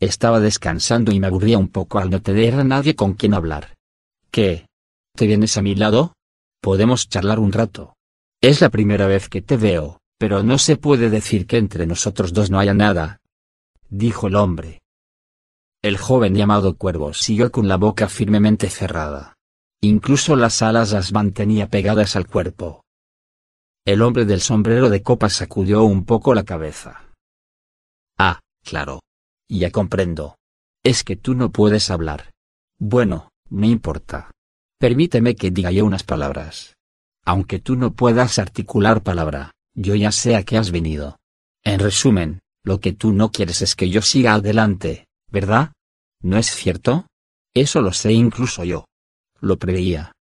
Estaba 0.00 0.40
descansando 0.40 1.12
y 1.12 1.20
me 1.20 1.28
aburría 1.28 1.58
un 1.58 1.68
poco 1.68 1.98
al 1.98 2.10
no 2.10 2.20
tener 2.20 2.54
a 2.54 2.64
nadie 2.64 2.96
con 2.96 3.14
quien 3.14 3.32
hablar. 3.32 3.74
¿Qué? 4.30 4.66
¿Te 5.16 5.26
vienes 5.26 5.56
a 5.56 5.62
mi 5.62 5.76
lado? 5.76 6.14
Podemos 6.60 7.08
charlar 7.08 7.38
un 7.38 7.52
rato. 7.52 7.94
Es 8.42 8.60
la 8.60 8.68
primera 8.68 9.06
vez 9.06 9.28
que 9.28 9.40
te 9.40 9.56
veo, 9.56 10.00
pero 10.24 10.42
no 10.42 10.56
se 10.56 10.78
puede 10.78 11.10
decir 11.10 11.46
que 11.46 11.58
entre 11.58 11.86
nosotros 11.86 12.32
dos 12.32 12.50
no 12.50 12.58
haya 12.58 12.72
nada. 12.72 13.20
Dijo 13.90 14.28
el 14.28 14.36
hombre. 14.36 14.80
El 15.82 15.98
joven 15.98 16.34
llamado 16.34 16.78
Cuervo 16.78 17.12
siguió 17.12 17.52
con 17.52 17.68
la 17.68 17.76
boca 17.76 18.08
firmemente 18.08 18.70
cerrada. 18.70 19.36
Incluso 19.82 20.34
las 20.34 20.62
alas 20.62 20.92
las 20.92 21.12
mantenía 21.12 21.68
pegadas 21.68 22.16
al 22.16 22.26
cuerpo. 22.26 22.84
El 23.84 24.00
hombre 24.00 24.24
del 24.24 24.40
sombrero 24.40 24.88
de 24.88 25.02
copa 25.02 25.28
sacudió 25.28 25.84
un 25.84 26.06
poco 26.06 26.32
la 26.32 26.44
cabeza. 26.44 27.12
Ah, 28.16 28.40
claro. 28.64 29.00
Ya 29.46 29.70
comprendo. 29.70 30.36
Es 30.82 31.04
que 31.04 31.16
tú 31.16 31.34
no 31.34 31.52
puedes 31.52 31.90
hablar. 31.90 32.30
Bueno, 32.78 33.28
no 33.50 33.66
importa. 33.66 34.30
Permíteme 34.80 35.34
que 35.34 35.50
diga 35.50 35.70
yo 35.70 35.84
unas 35.84 36.02
palabras. 36.02 36.76
Aunque 37.26 37.58
tú 37.58 37.76
no 37.76 37.92
puedas 37.92 38.38
articular 38.38 39.02
palabra, 39.02 39.53
yo 39.74 39.94
ya 39.94 40.12
sé 40.12 40.36
a 40.36 40.44
qué 40.44 40.56
has 40.56 40.70
venido. 40.70 41.18
En 41.64 41.80
resumen, 41.80 42.40
lo 42.62 42.80
que 42.80 42.92
tú 42.92 43.12
no 43.12 43.30
quieres 43.30 43.62
es 43.62 43.74
que 43.74 43.90
yo 43.90 44.02
siga 44.02 44.34
adelante, 44.34 45.06
¿verdad? 45.30 45.72
¿No 46.22 46.38
es 46.38 46.46
cierto? 46.46 47.06
Eso 47.54 47.80
lo 47.80 47.92
sé 47.92 48.12
incluso 48.12 48.64
yo. 48.64 48.86
Lo 49.40 49.58
preveía. 49.58 50.12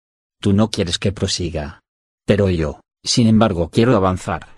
Tú 0.40 0.52
no 0.52 0.70
quieres 0.70 0.98
que 0.98 1.12
prosiga. 1.12 1.80
Pero 2.26 2.50
yo, 2.50 2.80
sin 3.04 3.28
embargo, 3.28 3.70
quiero 3.70 3.96
avanzar. 3.96 4.56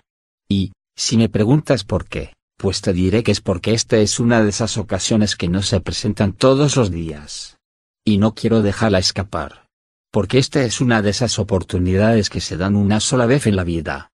Y, 0.49 0.71
si 0.95 1.17
me 1.17 1.29
preguntas 1.29 1.83
por 1.83 2.07
qué, 2.07 2.33
pues 2.57 2.81
te 2.81 2.93
diré 2.93 3.23
que 3.23 3.31
es 3.31 3.41
porque 3.41 3.73
esta 3.73 3.97
es 3.97 4.19
una 4.19 4.41
de 4.41 4.49
esas 4.49 4.77
ocasiones 4.77 5.35
que 5.35 5.49
no 5.49 5.61
se 5.61 5.81
presentan 5.81 6.33
todos 6.33 6.75
los 6.75 6.89
días. 6.89 7.57
Y 8.03 8.17
no 8.17 8.33
quiero 8.33 8.61
dejarla 8.61 8.99
escapar. 8.99 9.67
Porque 10.11 10.37
esta 10.37 10.63
es 10.63 10.81
una 10.81 11.01
de 11.01 11.09
esas 11.09 11.39
oportunidades 11.39 12.29
que 12.29 12.41
se 12.41 12.57
dan 12.57 12.75
una 12.75 12.99
sola 12.99 13.25
vez 13.25 13.47
en 13.47 13.55
la 13.55 13.63
vida. 13.63 14.11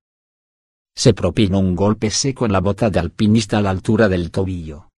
Se 0.95 1.13
propinó 1.13 1.59
un 1.59 1.75
golpe 1.75 2.09
seco 2.09 2.45
en 2.45 2.51
la 2.51 2.59
bota 2.59 2.89
de 2.89 2.99
alpinista 2.99 3.57
a 3.57 3.61
la 3.61 3.69
altura 3.69 4.09
del 4.09 4.31
tobillo. 4.31 4.89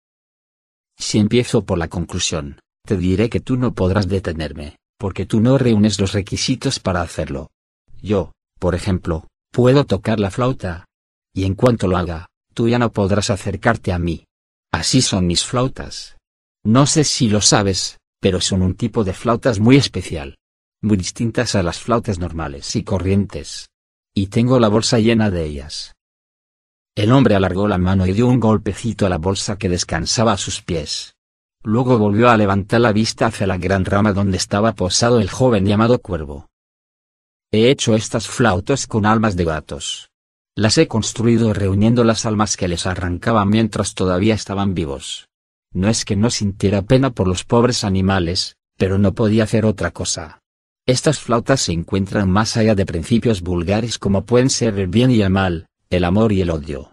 Si 0.98 1.20
empiezo 1.20 1.66
por 1.66 1.78
la 1.78 1.88
conclusión, 1.88 2.60
te 2.86 2.98
diré 2.98 3.30
que 3.30 3.40
tú 3.40 3.58
no 3.58 3.74
podrás 3.74 4.08
detenerme, 4.08 4.78
porque 4.98 5.26
tú 5.26 5.40
no 5.40 5.58
reúnes 5.58 6.00
los 6.00 6.14
requisitos 6.14 6.80
para 6.80 7.02
hacerlo. 7.02 7.52
Yo, 8.02 8.32
por 8.60 8.76
ejemplo, 8.76 9.28
puedo 9.52 9.86
tocar 9.86 10.20
la 10.20 10.32
flauta. 10.32 10.86
Y 11.36 11.46
en 11.46 11.56
cuanto 11.56 11.88
lo 11.88 11.98
haga, 11.98 12.28
tú 12.54 12.68
ya 12.68 12.80
no 12.80 12.92
podrás 12.92 13.30
acercarte 13.30 13.92
a 13.92 14.00
mí. 14.00 14.26
Así 14.72 15.02
son 15.02 15.26
mis 15.28 15.44
flautas. 15.44 16.18
No 16.64 16.86
sé 16.86 17.04
si 17.04 17.28
lo 17.28 17.42
sabes, 17.42 17.98
pero 18.20 18.40
son 18.40 18.62
un 18.62 18.76
tipo 18.76 19.04
de 19.04 19.14
flautas 19.14 19.60
muy 19.60 19.78
especial. 19.78 20.38
Muy 20.82 20.98
distintas 20.98 21.56
a 21.56 21.64
las 21.64 21.80
flautas 21.80 22.20
normales 22.20 22.76
y 22.76 22.84
corrientes 22.84 23.70
y 24.14 24.28
tengo 24.28 24.60
la 24.60 24.68
bolsa 24.68 25.00
llena 25.00 25.32
de 25.32 25.46
ellas. 25.46 25.96
El 26.96 27.12
hombre 27.12 27.36
alargó 27.36 27.68
la 27.68 27.80
mano 27.80 28.06
y 28.06 28.14
dio 28.14 28.28
un 28.28 28.40
golpecito 28.40 29.08
a 29.08 29.10
la 29.10 29.18
bolsa 29.18 29.58
que 29.58 29.70
descansaba 29.70 30.34
a 30.34 30.38
sus 30.38 30.62
pies. 30.62 31.16
Luego 31.64 31.98
volvió 31.98 32.30
a 32.30 32.38
levantar 32.38 32.82
la 32.82 32.92
vista 32.92 33.26
hacia 33.26 33.48
la 33.48 33.58
gran 33.58 33.86
rama 33.86 34.14
donde 34.14 34.38
estaba 34.38 34.74
posado 34.74 35.20
el 35.20 35.30
joven 35.30 35.66
llamado 35.66 36.00
Cuervo. 36.00 36.50
He 37.52 37.72
hecho 37.72 37.96
estas 37.96 38.28
flautas 38.28 38.86
con 38.86 39.06
almas 39.06 39.36
de 39.36 39.46
gatos. 39.46 40.12
Las 40.56 40.78
he 40.78 40.88
construido 40.88 41.52
reuniendo 41.54 42.04
las 42.04 42.28
almas 42.28 42.58
que 42.58 42.68
les 42.68 42.86
arrancaban 42.86 43.50
mientras 43.50 43.96
todavía 43.96 44.36
estaban 44.36 44.76
vivos. 44.76 45.30
No 45.72 45.90
es 45.90 46.06
que 46.06 46.16
no 46.16 46.30
sintiera 46.30 46.84
pena 46.84 47.10
por 47.10 47.28
los 47.28 47.44
pobres 47.44 47.84
animales, 47.84 48.58
pero 48.78 49.00
no 49.00 49.14
podía 49.14 49.46
hacer 49.46 49.66
otra 49.66 49.90
cosa. 49.90 50.43
Estas 50.86 51.20
flautas 51.20 51.62
se 51.62 51.72
encuentran 51.72 52.30
más 52.30 52.58
allá 52.58 52.76
de 52.76 52.86
principios 52.86 53.42
vulgares 53.42 53.98
como 53.98 54.26
pueden 54.26 54.50
ser 54.50 54.78
el 54.78 54.88
bien 54.88 55.12
y 55.12 55.22
el 55.22 55.30
mal, 55.30 55.68
el 55.90 56.04
amor 56.04 56.34
y 56.34 56.42
el 56.42 56.50
odio. 56.50 56.92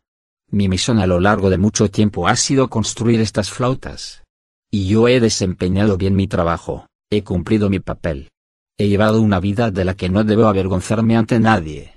Mi 0.49 0.69
misión 0.69 1.01
a 1.01 1.07
lo 1.09 1.19
largo 1.19 1.51
de 1.51 1.59
mucho 1.59 1.91
tiempo 1.91 2.29
ha 2.29 2.37
sido 2.37 2.69
construir 2.69 3.21
estas 3.21 3.51
flautas. 3.51 4.23
Y 4.71 4.87
yo 4.87 5.09
he 5.09 5.19
desempeñado 5.19 5.97
bien 5.97 6.15
mi 6.15 6.29
trabajo, 6.29 6.87
he 7.11 7.25
cumplido 7.25 7.69
mi 7.69 7.81
papel. 7.81 8.31
He 8.79 8.89
llevado 8.89 9.21
una 9.21 9.41
vida 9.41 9.73
de 9.73 9.85
la 9.85 9.95
que 9.95 10.09
no 10.09 10.23
debo 10.23 10.47
avergonzarme 10.47 11.17
ante 11.17 11.41
nadie. 11.41 11.95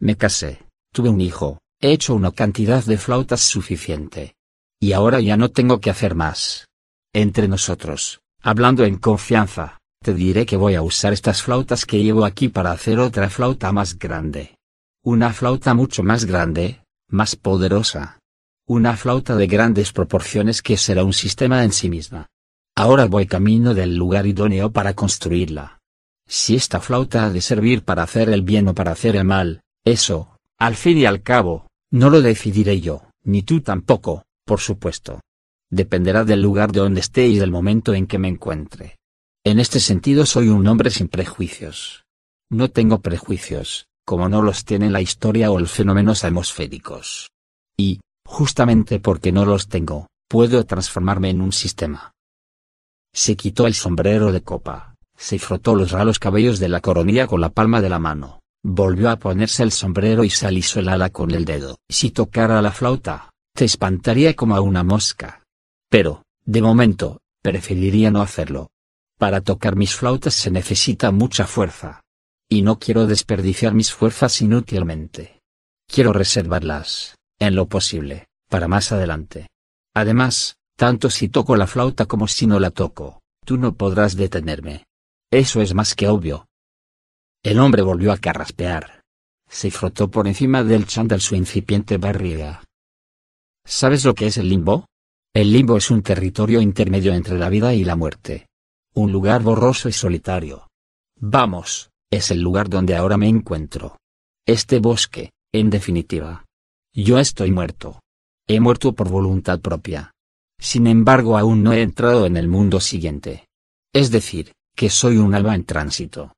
Me 0.00 0.16
casé, 0.16 0.66
tuve 0.92 1.08
un 1.08 1.20
hijo, 1.20 1.58
he 1.80 1.92
hecho 1.92 2.14
una 2.14 2.32
cantidad 2.32 2.84
de 2.84 2.98
flautas 2.98 3.40
suficiente. 3.40 4.34
Y 4.80 4.92
ahora 4.92 5.20
ya 5.20 5.36
no 5.36 5.50
tengo 5.50 5.80
que 5.80 5.90
hacer 5.90 6.16
más. 6.16 6.66
Entre 7.12 7.46
nosotros, 7.46 8.20
hablando 8.42 8.84
en 8.84 8.98
confianza, 8.98 9.77
te 10.02 10.14
diré 10.14 10.46
que 10.46 10.56
voy 10.56 10.74
a 10.74 10.82
usar 10.82 11.12
estas 11.12 11.42
flautas 11.42 11.84
que 11.84 12.02
llevo 12.02 12.24
aquí 12.24 12.48
para 12.48 12.72
hacer 12.72 12.98
otra 12.98 13.28
flauta 13.30 13.72
más 13.72 13.98
grande. 13.98 14.56
Una 15.02 15.32
flauta 15.32 15.74
mucho 15.74 16.02
más 16.02 16.24
grande, 16.24 16.82
más 17.08 17.36
poderosa. 17.36 18.18
Una 18.66 18.96
flauta 18.96 19.36
de 19.36 19.46
grandes 19.46 19.92
proporciones 19.92 20.62
que 20.62 20.76
será 20.76 21.04
un 21.04 21.12
sistema 21.12 21.64
en 21.64 21.72
sí 21.72 21.88
misma. 21.88 22.28
Ahora 22.76 23.06
voy 23.06 23.26
camino 23.26 23.74
del 23.74 23.96
lugar 23.96 24.26
idóneo 24.26 24.70
para 24.70 24.94
construirla. 24.94 25.78
Si 26.26 26.54
esta 26.54 26.80
flauta 26.80 27.24
ha 27.24 27.30
de 27.30 27.40
servir 27.40 27.82
para 27.82 28.02
hacer 28.02 28.28
el 28.28 28.42
bien 28.42 28.68
o 28.68 28.74
para 28.74 28.92
hacer 28.92 29.16
el 29.16 29.24
mal, 29.24 29.62
eso, 29.84 30.36
al 30.58 30.76
fin 30.76 30.98
y 30.98 31.06
al 31.06 31.22
cabo, 31.22 31.66
no 31.90 32.10
lo 32.10 32.20
decidiré 32.20 32.80
yo, 32.80 33.04
ni 33.24 33.42
tú 33.42 33.62
tampoco, 33.62 34.24
por 34.44 34.60
supuesto. 34.60 35.20
Dependerá 35.70 36.24
del 36.24 36.42
lugar 36.42 36.70
de 36.70 36.80
donde 36.80 37.00
esté 37.00 37.26
y 37.26 37.38
del 37.38 37.50
momento 37.50 37.94
en 37.94 38.06
que 38.06 38.18
me 38.18 38.28
encuentre. 38.28 38.97
En 39.48 39.60
este 39.60 39.80
sentido 39.80 40.26
soy 40.26 40.48
un 40.48 40.66
hombre 40.66 40.90
sin 40.90 41.08
prejuicios. 41.08 42.04
No 42.50 42.68
tengo 42.68 43.00
prejuicios, 43.00 43.86
como 44.04 44.28
no 44.28 44.42
los 44.42 44.66
tiene 44.66 44.90
la 44.90 45.00
historia 45.00 45.50
o 45.50 45.58
los 45.58 45.72
fenómenos 45.72 46.22
atmosféricos. 46.22 47.30
Y, 47.74 48.00
justamente 48.26 49.00
porque 49.00 49.32
no 49.32 49.46
los 49.46 49.68
tengo, 49.68 50.06
puedo 50.28 50.66
transformarme 50.66 51.30
en 51.30 51.40
un 51.40 51.52
sistema. 51.52 52.12
Se 53.14 53.36
quitó 53.36 53.66
el 53.66 53.72
sombrero 53.72 54.32
de 54.32 54.42
copa, 54.42 54.94
se 55.16 55.38
frotó 55.38 55.74
los 55.74 55.92
ralos 55.92 56.18
cabellos 56.18 56.58
de 56.58 56.68
la 56.68 56.82
coronilla 56.82 57.26
con 57.26 57.40
la 57.40 57.48
palma 57.48 57.80
de 57.80 57.88
la 57.88 57.98
mano, 57.98 58.40
volvió 58.62 59.08
a 59.08 59.16
ponerse 59.16 59.62
el 59.62 59.72
sombrero 59.72 60.24
y 60.24 60.28
se 60.28 60.46
alisó 60.46 60.80
el 60.80 60.90
ala 60.90 61.08
con 61.08 61.30
el 61.30 61.46
dedo. 61.46 61.78
Si 61.88 62.10
tocara 62.10 62.60
la 62.60 62.70
flauta, 62.70 63.30
te 63.56 63.64
espantaría 63.64 64.36
como 64.36 64.56
a 64.56 64.60
una 64.60 64.82
mosca. 64.82 65.42
Pero, 65.88 66.22
de 66.44 66.60
momento, 66.60 67.22
preferiría 67.42 68.10
no 68.10 68.20
hacerlo. 68.20 68.68
Para 69.18 69.40
tocar 69.40 69.74
mis 69.74 69.96
flautas 69.96 70.34
se 70.34 70.52
necesita 70.52 71.10
mucha 71.10 71.44
fuerza. 71.44 72.00
Y 72.48 72.62
no 72.62 72.78
quiero 72.78 73.06
desperdiciar 73.06 73.74
mis 73.74 73.92
fuerzas 73.92 74.40
inútilmente. 74.40 75.40
Quiero 75.88 76.12
reservarlas, 76.12 77.16
en 77.40 77.56
lo 77.56 77.66
posible, 77.66 78.26
para 78.48 78.68
más 78.68 78.92
adelante. 78.92 79.48
Además, 79.94 80.56
tanto 80.76 81.10
si 81.10 81.28
toco 81.28 81.56
la 81.56 81.66
flauta 81.66 82.06
como 82.06 82.28
si 82.28 82.46
no 82.46 82.60
la 82.60 82.70
toco, 82.70 83.20
tú 83.44 83.58
no 83.58 83.74
podrás 83.74 84.16
detenerme. 84.16 84.84
Eso 85.32 85.60
es 85.60 85.74
más 85.74 85.96
que 85.96 86.08
obvio. 86.08 86.46
El 87.42 87.58
hombre 87.58 87.82
volvió 87.82 88.12
a 88.12 88.18
carraspear. 88.18 89.02
Se 89.48 89.70
frotó 89.70 90.10
por 90.10 90.28
encima 90.28 90.62
del 90.62 90.86
chándal 90.86 91.20
su 91.20 91.34
incipiente 91.34 91.96
barriga. 91.96 92.62
¿Sabes 93.64 94.04
lo 94.04 94.14
que 94.14 94.28
es 94.28 94.36
el 94.38 94.48
limbo? 94.48 94.86
El 95.34 95.52
limbo 95.52 95.76
es 95.76 95.90
un 95.90 96.02
territorio 96.02 96.60
intermedio 96.60 97.12
entre 97.14 97.38
la 97.38 97.48
vida 97.48 97.74
y 97.74 97.84
la 97.84 97.96
muerte. 97.96 98.47
Un 99.00 99.12
lugar 99.12 99.44
borroso 99.44 99.88
y 99.88 99.92
solitario. 99.92 100.66
Vamos, 101.20 101.92
es 102.10 102.32
el 102.32 102.40
lugar 102.40 102.68
donde 102.68 102.96
ahora 102.96 103.16
me 103.16 103.28
encuentro. 103.28 103.96
Este 104.44 104.80
bosque, 104.80 105.30
en 105.52 105.70
definitiva. 105.70 106.44
Yo 106.92 107.20
estoy 107.20 107.52
muerto. 107.52 108.00
He 108.48 108.58
muerto 108.58 108.94
por 108.94 109.08
voluntad 109.08 109.60
propia. 109.60 110.10
Sin 110.58 110.88
embargo 110.88 111.38
aún 111.38 111.62
no 111.62 111.72
he 111.72 111.82
entrado 111.82 112.26
en 112.26 112.36
el 112.36 112.48
mundo 112.48 112.80
siguiente. 112.80 113.46
Es 113.94 114.10
decir, 114.10 114.50
que 114.74 114.90
soy 114.90 115.18
un 115.18 115.32
alma 115.32 115.54
en 115.54 115.64
tránsito. 115.64 116.32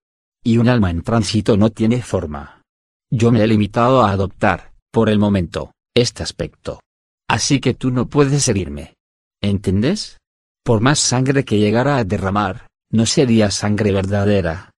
Y 0.44 0.58
un 0.58 0.68
alma 0.68 0.90
en 0.90 1.00
tránsito 1.00 1.56
no 1.56 1.70
tiene 1.70 2.02
forma. 2.02 2.60
Yo 3.10 3.32
me 3.32 3.42
he 3.42 3.46
limitado 3.46 4.02
a 4.02 4.10
adoptar, 4.10 4.74
por 4.92 5.08
el 5.08 5.18
momento, 5.18 5.72
este 5.94 6.22
aspecto. 6.22 6.80
Así 7.26 7.58
que 7.58 7.72
tú 7.72 7.90
no 7.90 8.06
puedes 8.06 8.42
seguirme. 8.42 8.96
¿Entiendes? 9.40 10.19
Por 10.70 10.80
más 10.80 11.00
sangre 11.00 11.44
que 11.44 11.58
llegara 11.58 11.96
a 11.96 12.04
derramar, 12.04 12.68
no 12.92 13.04
sería 13.04 13.50
sangre 13.50 13.90
verdadera. 13.90 14.70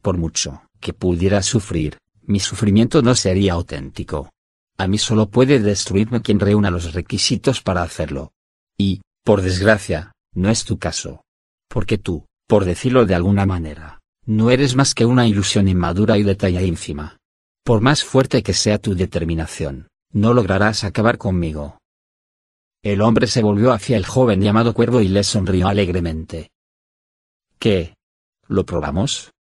Por 0.00 0.16
mucho 0.16 0.62
que 0.78 0.92
pudiera 0.92 1.42
sufrir, 1.42 1.98
mi 2.22 2.38
sufrimiento 2.38 3.02
no 3.02 3.16
sería 3.16 3.54
auténtico. 3.54 4.30
A 4.78 4.86
mí 4.86 4.96
solo 4.96 5.28
puede 5.28 5.58
destruirme 5.58 6.22
quien 6.22 6.38
reúna 6.38 6.70
los 6.70 6.94
requisitos 6.94 7.62
para 7.62 7.82
hacerlo. 7.82 8.30
Y, 8.78 9.02
por 9.24 9.42
desgracia, 9.42 10.12
no 10.36 10.50
es 10.50 10.64
tu 10.64 10.78
caso. 10.78 11.24
Porque 11.68 11.98
tú, 11.98 12.26
por 12.46 12.64
decirlo 12.64 13.04
de 13.04 13.16
alguna 13.16 13.44
manera, 13.44 13.98
no 14.26 14.52
eres 14.52 14.76
más 14.76 14.94
que 14.94 15.04
una 15.04 15.26
ilusión 15.26 15.66
inmadura 15.66 16.16
y 16.16 16.22
de 16.22 16.36
talla 16.36 16.62
ínfima. 16.62 17.16
Por 17.64 17.80
más 17.80 18.04
fuerte 18.04 18.44
que 18.44 18.54
sea 18.54 18.78
tu 18.78 18.94
determinación, 18.94 19.88
no 20.12 20.32
lograrás 20.32 20.84
acabar 20.84 21.18
conmigo. 21.18 21.79
El 22.82 23.02
hombre 23.02 23.26
se 23.26 23.42
volvió 23.42 23.72
hacia 23.72 23.98
el 23.98 24.06
joven 24.06 24.40
llamado 24.40 24.72
Cuervo 24.72 25.02
y 25.02 25.08
le 25.08 25.22
sonrió 25.22 25.68
alegremente. 25.68 26.50
¿Qué? 27.58 27.94
¿Lo 28.48 28.64
probamos? 28.64 29.32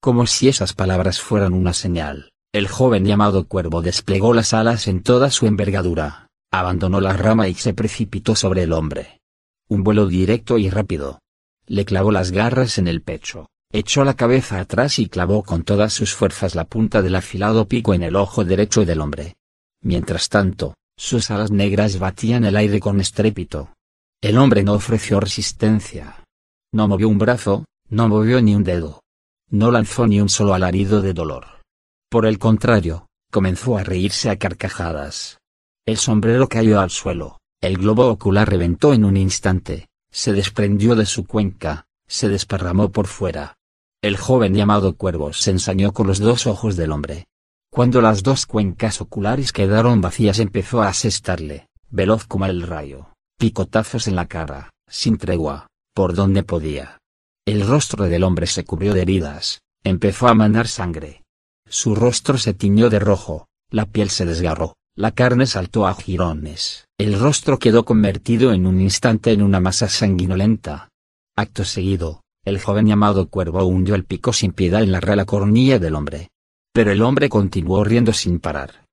Como 0.00 0.26
si 0.26 0.48
esas 0.48 0.72
palabras 0.72 1.20
fueran 1.20 1.52
una 1.52 1.74
señal, 1.74 2.30
el 2.54 2.66
joven 2.66 3.04
llamado 3.04 3.46
Cuervo 3.46 3.82
desplegó 3.82 4.32
las 4.32 4.54
alas 4.54 4.88
en 4.88 5.02
toda 5.02 5.30
su 5.30 5.46
envergadura, 5.46 6.28
abandonó 6.50 7.02
la 7.02 7.12
rama 7.12 7.48
y 7.48 7.54
se 7.54 7.74
precipitó 7.74 8.34
sobre 8.34 8.62
el 8.62 8.72
hombre. 8.72 9.20
Un 9.68 9.84
vuelo 9.84 10.06
directo 10.06 10.56
y 10.56 10.70
rápido. 10.70 11.18
Le 11.66 11.84
clavó 11.84 12.12
las 12.12 12.30
garras 12.30 12.78
en 12.78 12.88
el 12.88 13.02
pecho, 13.02 13.50
echó 13.70 14.04
la 14.04 14.14
cabeza 14.14 14.58
atrás 14.58 14.98
y 14.98 15.10
clavó 15.10 15.42
con 15.42 15.64
todas 15.64 15.92
sus 15.92 16.14
fuerzas 16.14 16.54
la 16.54 16.64
punta 16.64 17.02
del 17.02 17.16
afilado 17.16 17.68
pico 17.68 17.92
en 17.92 18.04
el 18.04 18.16
ojo 18.16 18.42
derecho 18.42 18.86
del 18.86 19.02
hombre. 19.02 19.36
Mientras 19.82 20.30
tanto, 20.30 20.74
sus 20.98 21.30
alas 21.30 21.52
negras 21.52 21.98
batían 22.00 22.44
el 22.44 22.56
aire 22.56 22.80
con 22.80 23.00
estrépito. 23.00 23.72
El 24.20 24.36
hombre 24.36 24.64
no 24.64 24.72
ofreció 24.72 25.20
resistencia. 25.20 26.24
No 26.72 26.88
movió 26.88 27.08
un 27.08 27.18
brazo, 27.18 27.64
no 27.88 28.08
movió 28.08 28.42
ni 28.42 28.56
un 28.56 28.64
dedo. 28.64 29.00
No 29.48 29.70
lanzó 29.70 30.08
ni 30.08 30.20
un 30.20 30.28
solo 30.28 30.54
alarido 30.54 31.00
de 31.00 31.14
dolor. 31.14 31.62
Por 32.10 32.26
el 32.26 32.38
contrario, 32.38 33.06
comenzó 33.30 33.78
a 33.78 33.84
reírse 33.84 34.28
a 34.28 34.36
carcajadas. 34.36 35.38
El 35.86 35.98
sombrero 35.98 36.48
cayó 36.48 36.80
al 36.80 36.90
suelo, 36.90 37.38
el 37.62 37.78
globo 37.78 38.08
ocular 38.08 38.50
reventó 38.50 38.92
en 38.92 39.04
un 39.04 39.16
instante, 39.16 39.88
se 40.10 40.32
desprendió 40.32 40.96
de 40.96 41.06
su 41.06 41.26
cuenca, 41.26 41.86
se 42.08 42.28
desparramó 42.28 42.90
por 42.90 43.06
fuera. 43.06 43.54
El 44.02 44.16
joven 44.16 44.54
llamado 44.54 44.96
Cuervo 44.96 45.32
se 45.32 45.52
ensañó 45.52 45.92
con 45.92 46.08
los 46.08 46.18
dos 46.18 46.46
ojos 46.46 46.76
del 46.76 46.92
hombre, 46.92 47.26
cuando 47.70 48.00
las 48.00 48.22
dos 48.22 48.46
cuencas 48.46 49.00
oculares 49.00 49.52
quedaron 49.52 50.00
vacías 50.00 50.38
empezó 50.38 50.82
a 50.82 50.88
asestarle, 50.88 51.68
veloz 51.90 52.24
como 52.24 52.46
el 52.46 52.62
rayo, 52.62 53.12
picotazos 53.38 54.08
en 54.08 54.16
la 54.16 54.26
cara, 54.26 54.70
sin 54.88 55.18
tregua, 55.18 55.68
por 55.94 56.14
donde 56.14 56.42
podía. 56.42 56.98
El 57.46 57.66
rostro 57.66 58.08
del 58.08 58.24
hombre 58.24 58.46
se 58.46 58.64
cubrió 58.64 58.94
de 58.94 59.02
heridas, 59.02 59.60
empezó 59.84 60.28
a 60.28 60.34
manar 60.34 60.66
sangre. 60.66 61.22
Su 61.68 61.94
rostro 61.94 62.38
se 62.38 62.54
tiñó 62.54 62.90
de 62.90 62.98
rojo, 62.98 63.46
la 63.70 63.86
piel 63.86 64.10
se 64.10 64.24
desgarró, 64.24 64.74
la 64.96 65.12
carne 65.12 65.46
saltó 65.46 65.86
a 65.86 65.94
jirones, 65.94 66.86
el 66.98 67.18
rostro 67.18 67.58
quedó 67.58 67.84
convertido 67.84 68.52
en 68.52 68.66
un 68.66 68.80
instante 68.80 69.32
en 69.32 69.42
una 69.42 69.60
masa 69.60 69.88
sanguinolenta. 69.88 70.88
Acto 71.36 71.64
seguido, 71.64 72.22
el 72.44 72.60
joven 72.60 72.86
llamado 72.86 73.28
cuervo 73.28 73.64
hundió 73.64 73.94
el 73.94 74.04
pico 74.04 74.32
sin 74.32 74.52
piedad 74.52 74.82
en 74.82 74.90
la 74.90 75.00
real 75.00 75.24
cornilla 75.26 75.78
del 75.78 75.94
hombre, 75.94 76.30
pero 76.78 76.92
el 76.92 77.02
hombre 77.02 77.28
continuó 77.28 77.82
riendo 77.82 78.12
sin 78.12 78.38
parar. 78.38 78.84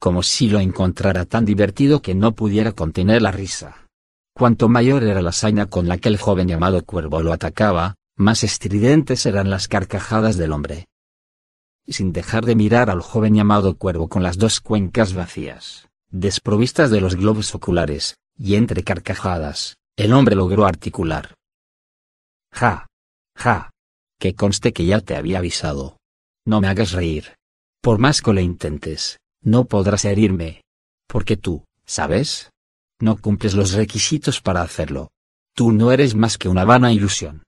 Como 0.00 0.22
si 0.22 0.48
lo 0.48 0.60
encontrara 0.60 1.26
tan 1.26 1.44
divertido 1.44 2.00
que 2.00 2.14
no 2.14 2.34
pudiera 2.34 2.72
contener 2.72 3.20
la 3.20 3.32
risa. 3.32 3.86
Cuanto 4.34 4.70
mayor 4.70 5.04
era 5.04 5.20
la 5.20 5.28
hazaña 5.28 5.66
con 5.66 5.86
la 5.86 5.98
que 5.98 6.08
el 6.08 6.16
joven 6.16 6.48
llamado 6.48 6.82
cuervo 6.86 7.22
lo 7.22 7.34
atacaba, 7.34 7.96
más 8.16 8.44
estridentes 8.44 9.26
eran 9.26 9.50
las 9.50 9.68
carcajadas 9.68 10.38
del 10.38 10.52
hombre. 10.52 10.86
Sin 11.86 12.14
dejar 12.14 12.46
de 12.46 12.56
mirar 12.56 12.88
al 12.88 13.02
joven 13.02 13.34
llamado 13.34 13.76
cuervo 13.76 14.08
con 14.08 14.22
las 14.22 14.38
dos 14.38 14.62
cuencas 14.62 15.12
vacías, 15.12 15.86
desprovistas 16.08 16.90
de 16.90 17.02
los 17.02 17.14
globos 17.14 17.54
oculares, 17.54 18.16
y 18.38 18.54
entre 18.54 18.82
carcajadas, 18.84 19.76
el 19.98 20.14
hombre 20.14 20.34
logró 20.34 20.64
articular. 20.64 21.34
Ja. 22.54 22.86
Ja. 23.36 23.70
Que 24.18 24.34
conste 24.34 24.72
que 24.72 24.86
ya 24.86 25.00
te 25.00 25.14
había 25.14 25.40
avisado. 25.40 25.98
No 26.46 26.60
me 26.60 26.68
hagas 26.68 26.92
reír. 26.92 27.36
Por 27.80 27.98
más 27.98 28.20
que 28.20 28.32
lo 28.32 28.40
intentes, 28.40 29.18
no 29.42 29.64
podrás 29.64 30.04
herirme. 30.04 30.62
Porque 31.06 31.36
tú, 31.36 31.64
¿sabes? 31.86 32.50
No 33.00 33.16
cumples 33.16 33.54
los 33.54 33.72
requisitos 33.72 34.40
para 34.40 34.62
hacerlo. 34.62 35.10
Tú 35.54 35.72
no 35.72 35.92
eres 35.92 36.14
más 36.14 36.36
que 36.36 36.48
una 36.48 36.64
vana 36.64 36.92
ilusión. 36.92 37.44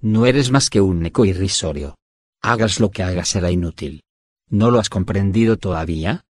No 0.00 0.26
eres 0.26 0.50
más 0.50 0.70
que 0.70 0.80
un 0.80 1.04
eco 1.06 1.24
irrisorio. 1.24 1.94
Hagas 2.42 2.80
lo 2.80 2.90
que 2.90 3.02
hagas 3.02 3.28
será 3.28 3.50
inútil. 3.50 4.02
¿No 4.48 4.70
lo 4.70 4.78
has 4.78 4.88
comprendido 4.88 5.56
todavía? 5.56 6.22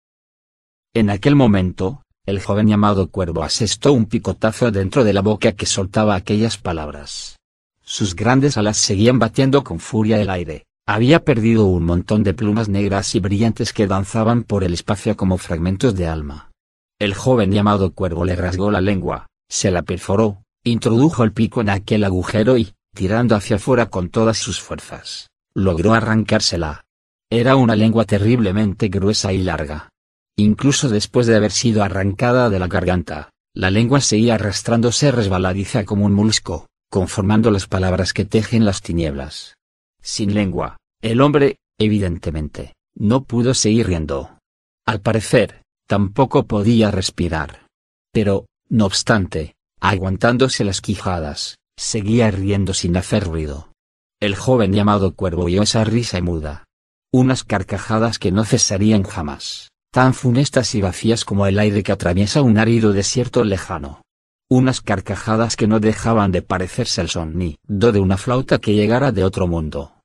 En 0.93 1.09
aquel 1.09 1.37
momento, 1.37 2.03
el 2.27 2.43
joven 2.43 2.69
llamado 2.69 3.11
Cuervo 3.11 3.45
asestó 3.45 3.93
un 3.93 4.07
picotazo 4.07 4.71
dentro 4.71 5.05
de 5.05 5.13
la 5.13 5.23
boca 5.23 5.53
que 5.53 5.67
soltaba 5.67 6.17
aquellas 6.17 6.59
palabras. 6.59 7.37
Sus 7.83 8.15
grandes 8.15 8.57
alas 8.57 8.77
seguían 8.77 9.19
batiendo 9.19 9.65
con 9.65 9.81
furia 9.81 10.21
el 10.21 10.31
aire. 10.31 10.67
Había 10.93 11.25
perdido 11.25 11.67
un 11.67 11.85
montón 11.85 12.25
de 12.25 12.35
plumas 12.35 12.69
negras 12.69 13.15
y 13.15 13.21
brillantes 13.21 13.73
que 13.73 13.87
danzaban 13.87 14.43
por 14.43 14.65
el 14.65 14.75
espacio 14.75 15.17
como 15.17 15.39
fragmentos 15.39 15.95
de 15.95 16.09
alma. 16.09 16.51
El 16.99 17.15
joven 17.15 17.53
llamado 17.53 17.93
cuervo 17.93 18.25
le 18.25 18.35
rasgó 18.35 18.73
la 18.73 18.81
lengua, 18.81 19.29
se 19.49 19.71
la 19.71 19.83
perforó, 19.83 20.43
Introdujo 20.65 21.23
el 21.23 21.33
pico 21.33 21.61
en 21.61 21.71
aquel 21.71 22.03
agujero 22.03 22.59
y, 22.59 22.75
tirando 22.93 23.37
hacia 23.37 23.55
afuera 23.55 23.87
con 23.87 24.09
todas 24.09 24.39
sus 24.39 24.61
fuerzas, 24.61 25.29
logró 25.55 25.95
arrancársela. 25.95 26.83
Era 27.31 27.55
una 27.55 27.77
lengua 27.77 28.05
terriblemente 28.05 28.89
gruesa 28.89 29.33
y 29.33 29.45
larga. 29.45 29.91
Incluso 30.37 30.89
después 30.89 31.29
de 31.29 31.37
haber 31.37 31.53
sido 31.53 31.85
arrancada 31.85 32.51
de 32.51 32.59
la 32.59 32.67
garganta, 32.67 33.31
la 33.55 33.71
lengua 33.71 34.01
seguía 34.01 34.35
arrastrándose 34.35 35.13
resbaladiza 35.13 35.85
como 35.85 36.05
un 36.05 36.15
molusco, 36.15 36.67
conformando 36.91 37.53
las 37.53 37.69
palabras 37.69 38.13
que 38.13 38.25
tejen 38.25 38.65
las 38.65 38.83
tinieblas. 38.83 39.55
Sin 40.03 40.35
lengua, 40.35 40.79
el 41.03 41.21
hombre, 41.23 41.57
evidentemente, 41.79 42.75
no 42.95 43.25
pudo 43.25 43.55
seguir 43.55 43.87
riendo. 43.87 44.39
Al 44.87 45.01
parecer, 45.01 45.63
tampoco 45.87 46.47
podía 46.47 46.91
respirar. 46.91 47.67
Pero, 48.13 48.47
no 48.69 48.87
obstante, 48.87 49.55
aguantándose 49.81 50.65
las 50.65 50.81
quijadas, 50.81 51.57
seguía 51.79 52.31
riendo 52.31 52.75
sin 52.75 52.97
hacer 52.97 53.25
ruido. 53.25 53.73
El 54.21 54.37
joven 54.37 54.73
llamado 54.73 55.15
Cuervo 55.15 55.45
oyó 55.45 55.63
esa 55.63 55.85
risa 55.85 56.21
muda. 56.21 56.65
Unas 57.13 57.45
carcajadas 57.45 58.19
que 58.19 58.31
no 58.31 58.45
cesarían 58.45 59.03
jamás, 59.03 59.71
tan 59.91 60.13
funestas 60.13 60.75
y 60.75 60.83
vacías 60.83 61.25
como 61.25 61.47
el 61.47 61.59
aire 61.59 61.83
que 61.83 61.93
atraviesa 61.93 62.43
un 62.43 62.59
árido 62.59 62.93
desierto 62.93 63.43
lejano. 63.43 64.03
Unas 64.51 64.81
carcajadas 64.83 65.57
que 65.57 65.67
no 65.67 65.81
dejaban 65.81 66.33
de 66.33 66.43
parecerse 66.43 67.01
al 67.01 67.09
sonido 67.09 67.57
de 67.93 68.01
una 68.01 68.19
flauta 68.19 68.59
que 68.59 68.75
llegara 68.75 69.13
de 69.13 69.25
otro 69.25 69.47
mundo. 69.47 70.00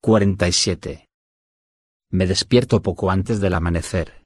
47. 0.00 1.08
Me 2.12 2.26
despierto 2.28 2.80
poco 2.80 3.10
antes 3.10 3.40
del 3.40 3.52
amanecer. 3.52 4.22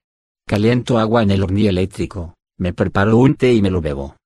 Caliento 0.47 0.99
agua 0.99 1.23
en 1.23 1.31
el 1.31 1.43
hornillo 1.43 1.71
eléctrico, 1.71 2.35
me 2.59 2.75
preparo 2.75 3.17
un 3.17 3.37
té 3.37 3.55
y 3.55 3.63
me 3.63 3.71
lo 3.71 3.81
bebo. 3.81 4.17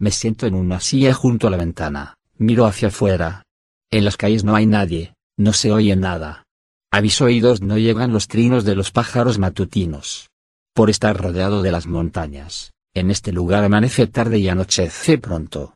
Me 0.00 0.10
siento 0.10 0.46
en 0.46 0.54
una 0.54 0.80
silla 0.80 1.14
junto 1.14 1.46
a 1.46 1.50
la 1.50 1.58
ventana, 1.58 2.16
miro 2.38 2.66
hacia 2.66 2.88
afuera. 2.88 3.44
En 3.92 4.04
las 4.04 4.16
calles 4.16 4.42
no 4.42 4.56
hay 4.56 4.66
nadie, 4.66 5.14
no 5.38 5.52
se 5.52 5.70
oye 5.70 5.94
nada. 5.94 6.42
A 6.90 7.00
mis 7.00 7.20
oídos 7.20 7.62
no 7.62 7.78
llegan 7.78 8.12
los 8.12 8.26
trinos 8.26 8.64
de 8.64 8.74
los 8.74 8.90
pájaros 8.90 9.38
matutinos. 9.38 10.28
Por 10.74 10.90
estar 10.90 11.16
rodeado 11.16 11.62
de 11.62 11.70
las 11.70 11.86
montañas, 11.86 12.72
en 12.94 13.12
este 13.12 13.30
lugar 13.30 13.62
amanece 13.62 14.08
tarde 14.08 14.38
y 14.40 14.48
anochece 14.48 15.18
pronto. 15.18 15.74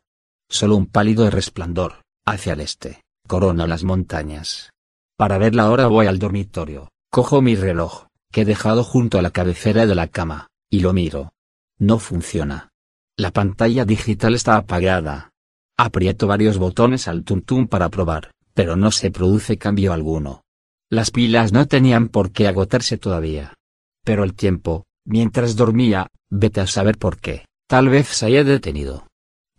Solo 0.49 0.75
un 0.75 0.87
pálido 0.87 1.29
resplandor, 1.29 2.01
hacia 2.25 2.51
el 2.53 2.59
este, 2.59 3.01
corona 3.27 3.65
las 3.65 3.85
montañas. 3.85 4.71
Para 5.21 5.37
ver 5.37 5.53
la 5.53 5.69
hora 5.69 5.85
voy 5.85 6.07
al 6.07 6.17
dormitorio, 6.17 6.89
cojo 7.11 7.43
mi 7.43 7.55
reloj, 7.55 8.07
que 8.31 8.41
he 8.41 8.45
dejado 8.45 8.83
junto 8.83 9.19
a 9.19 9.21
la 9.21 9.29
cabecera 9.29 9.85
de 9.85 9.93
la 9.93 10.07
cama, 10.07 10.47
y 10.67 10.79
lo 10.79 10.93
miro. 10.93 11.33
No 11.77 11.99
funciona. 11.99 12.69
La 13.15 13.29
pantalla 13.29 13.85
digital 13.85 14.33
está 14.33 14.57
apagada. 14.57 15.29
Aprieto 15.77 16.25
varios 16.25 16.57
botones 16.57 17.07
al 17.07 17.23
tuntum 17.23 17.67
para 17.67 17.89
probar, 17.89 18.31
pero 18.55 18.75
no 18.75 18.89
se 18.89 19.11
produce 19.11 19.59
cambio 19.59 19.93
alguno. 19.93 20.41
Las 20.89 21.11
pilas 21.11 21.53
no 21.53 21.67
tenían 21.67 22.07
por 22.07 22.31
qué 22.31 22.47
agotarse 22.47 22.97
todavía. 22.97 23.53
Pero 24.03 24.23
el 24.23 24.33
tiempo, 24.33 24.85
mientras 25.05 25.55
dormía, 25.55 26.07
vete 26.31 26.61
a 26.61 26.65
saber 26.65 26.97
por 26.97 27.19
qué, 27.19 27.45
tal 27.67 27.89
vez 27.89 28.07
se 28.07 28.25
haya 28.25 28.43
detenido. 28.43 29.05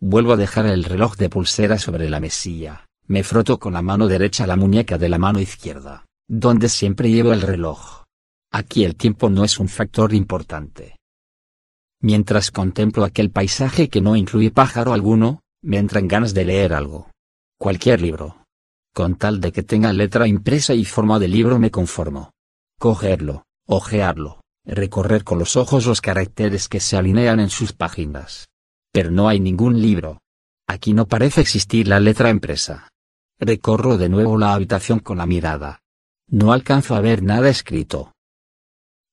Vuelvo 0.01 0.33
a 0.33 0.37
dejar 0.37 0.67
el 0.67 0.83
reloj 0.83 1.15
de 1.19 1.31
pulsera 1.31 1.79
sobre 1.79 2.11
la 2.11 2.19
mesilla, 2.19 2.87
me 3.13 3.23
froto 3.23 3.59
con 3.59 3.75
la 3.75 3.83
mano 3.83 4.09
derecha 4.09 4.47
la 4.47 4.57
muñeca 4.57 4.97
de 4.97 5.11
la 5.11 5.19
mano 5.19 5.39
izquierda, 5.39 6.07
donde 6.27 6.71
siempre 6.71 7.11
llevo 7.11 7.35
el 7.35 7.43
reloj. 7.43 8.05
Aquí 8.51 8.85
el 8.85 8.97
tiempo 8.97 9.29
no 9.29 9.45
es 9.45 9.59
un 9.61 9.69
factor 9.69 10.15
importante. 10.15 10.97
Mientras 12.01 12.51
contemplo 12.51 13.05
aquel 13.05 13.31
paisaje 13.31 13.91
que 13.91 14.01
no 14.01 14.17
incluye 14.17 14.51
pájaro 14.51 14.95
alguno, 14.95 15.43
me 15.63 15.77
entran 15.77 16.09
ganas 16.09 16.33
de 16.33 16.47
leer 16.47 16.73
algo. 16.73 17.11
Cualquier 17.59 18.01
libro. 18.01 18.47
Con 18.95 19.17
tal 19.17 19.43
de 19.43 19.53
que 19.53 19.63
tenga 19.63 19.93
letra 19.93 20.27
impresa 20.27 20.73
y 20.73 20.87
forma 20.87 21.19
de 21.19 21.29
libro 21.29 21.59
me 21.59 21.71
conformo. 21.71 22.31
Cogerlo, 22.79 23.45
ojearlo, 23.67 24.41
recorrer 24.65 25.23
con 25.23 25.39
los 25.39 25.57
ojos 25.57 25.85
los 25.85 26.01
caracteres 26.01 26.67
que 26.67 26.81
se 26.81 26.97
alinean 26.97 27.41
en 27.41 27.51
sus 27.51 27.75
páginas. 27.75 28.49
Pero 28.91 29.11
no 29.11 29.29
hay 29.29 29.39
ningún 29.39 29.83
libro. 29.83 30.23
Aquí 30.67 30.95
no 30.95 31.07
parece 31.07 31.43
existir 31.43 31.89
la 31.89 32.01
letra 32.01 32.31
impresa. 32.31 32.89
Recorro 33.45 33.99
de 33.99 34.09
nuevo 34.09 34.39
la 34.39 34.55
habitación 34.55 35.01
con 35.01 35.19
la 35.19 35.27
mirada. 35.27 35.81
No 36.29 36.53
alcanzo 36.53 36.95
a 36.95 37.01
ver 37.01 37.25
nada 37.25 37.49
escrito. 37.49 38.12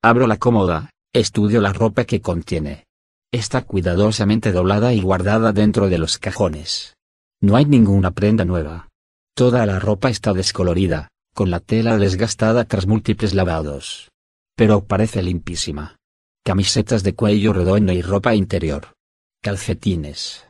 Abro 0.04 0.28
la 0.28 0.38
cómoda, 0.38 0.92
Estudio 1.12 1.62
la 1.62 1.74
ropa 1.74 2.06
que 2.06 2.22
contiene. 2.22 2.86
Está 3.32 3.64
cuidadosamente 3.64 4.52
doblada 4.52 4.94
y 4.94 5.02
guardada 5.02 5.52
dentro 5.52 5.90
de 5.90 5.98
los 5.98 6.20
cajones. 6.20 6.94
No 7.42 7.56
hay 7.56 7.66
ninguna 7.66 8.12
prenda 8.12 8.46
nueva. 8.46 8.90
Toda 9.36 9.66
la 9.66 9.80
ropa 9.80 10.12
está 10.12 10.34
descolorida, 10.34 11.08
con 11.34 11.50
la 11.50 11.60
tela 11.60 11.98
desgastada 11.98 12.66
tras 12.66 12.86
múltiples 12.86 13.34
lavados. 13.34 14.12
Pero 14.56 14.86
parece 14.86 15.24
limpísima. 15.24 15.96
Camisetas 16.46 17.02
de 17.02 17.16
cuello 17.16 17.52
redondo 17.52 17.94
y 17.94 18.04
ropa 18.04 18.36
interior. 18.36 18.94
Calcetines. 19.42 20.48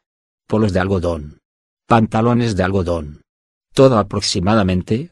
Polos 0.50 0.74
de 0.74 0.82
algodón. 0.82 1.40
Pantalones 1.88 2.58
de 2.58 2.64
algodón. 2.64 3.22
Todo 3.74 3.98
aproximadamente. 3.98 5.12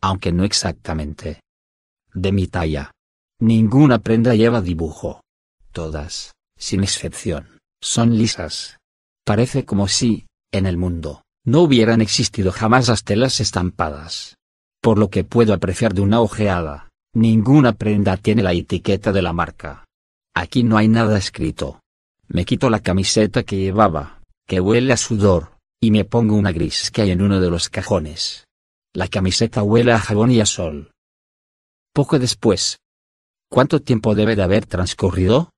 Aunque 0.00 0.32
no 0.32 0.44
exactamente. 0.44 1.40
De 2.12 2.32
mi 2.32 2.46
talla. 2.46 2.92
Ninguna 3.40 3.98
prenda 3.98 4.34
lleva 4.34 4.60
dibujo. 4.60 5.20
Todas, 5.72 6.34
sin 6.56 6.82
excepción, 6.82 7.58
son 7.80 8.16
lisas. 8.16 8.78
Parece 9.24 9.64
como 9.64 9.88
si, 9.88 10.26
en 10.52 10.66
el 10.66 10.76
mundo, 10.76 11.22
no 11.44 11.62
hubieran 11.62 12.00
existido 12.00 12.52
jamás 12.52 12.88
las 12.88 13.04
telas 13.04 13.40
estampadas. 13.40 14.36
Por 14.80 14.98
lo 14.98 15.08
que 15.10 15.24
puedo 15.24 15.52
apreciar 15.52 15.94
de 15.94 16.02
una 16.02 16.20
ojeada, 16.20 16.90
ninguna 17.14 17.72
prenda 17.72 18.16
tiene 18.16 18.42
la 18.42 18.52
etiqueta 18.52 19.12
de 19.12 19.22
la 19.22 19.32
marca. 19.32 19.84
Aquí 20.34 20.62
no 20.62 20.76
hay 20.76 20.88
nada 20.88 21.18
escrito. 21.18 21.80
Me 22.28 22.44
quito 22.44 22.70
la 22.70 22.80
camiseta 22.80 23.42
que 23.42 23.56
llevaba, 23.56 24.20
que 24.46 24.60
huele 24.60 24.92
a 24.92 24.96
sudor, 24.96 25.53
y 25.84 25.90
me 25.90 26.04
pongo 26.04 26.34
una 26.34 26.52
gris 26.52 26.90
que 26.90 27.02
hay 27.02 27.10
en 27.10 27.22
uno 27.22 27.40
de 27.40 27.50
los 27.50 27.68
cajones. 27.68 28.46
La 28.94 29.08
camiseta 29.08 29.62
huele 29.62 29.92
a 29.92 29.98
jabón 29.98 30.30
y 30.30 30.40
a 30.40 30.46
sol. 30.46 30.92
Poco 31.92 32.18
después, 32.18 32.78
¿Cuánto 33.54 33.80
tiempo 33.80 34.16
debe 34.16 34.34
de 34.34 34.42
haber 34.42 34.66
transcurrido? 34.66 35.50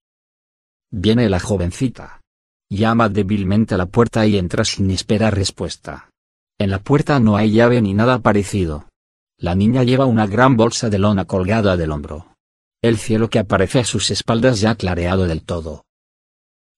Viene 0.90 1.30
la 1.30 1.40
jovencita. 1.40 2.20
Llama 2.68 3.08
débilmente 3.08 3.74
a 3.74 3.78
la 3.78 3.86
puerta 3.86 4.26
y 4.26 4.36
entra 4.36 4.66
sin 4.66 4.90
esperar 4.90 5.34
respuesta. 5.34 6.10
En 6.58 6.70
la 6.70 6.80
puerta 6.80 7.20
no 7.20 7.36
hay 7.36 7.52
llave 7.52 7.80
ni 7.80 7.94
nada 7.94 8.18
parecido. 8.18 8.88
La 9.38 9.54
niña 9.54 9.82
lleva 9.82 10.04
una 10.04 10.26
gran 10.26 10.56
bolsa 10.56 10.90
de 10.90 10.98
lona 10.98 11.24
colgada 11.24 11.78
del 11.78 11.90
hombro. 11.92 12.34
El 12.82 12.98
cielo 12.98 13.30
que 13.30 13.38
aparece 13.38 13.78
a 13.78 13.84
sus 13.84 14.10
espaldas 14.10 14.60
ya 14.60 14.74
clareado 14.74 15.26
del 15.26 15.42
todo. 15.42 15.84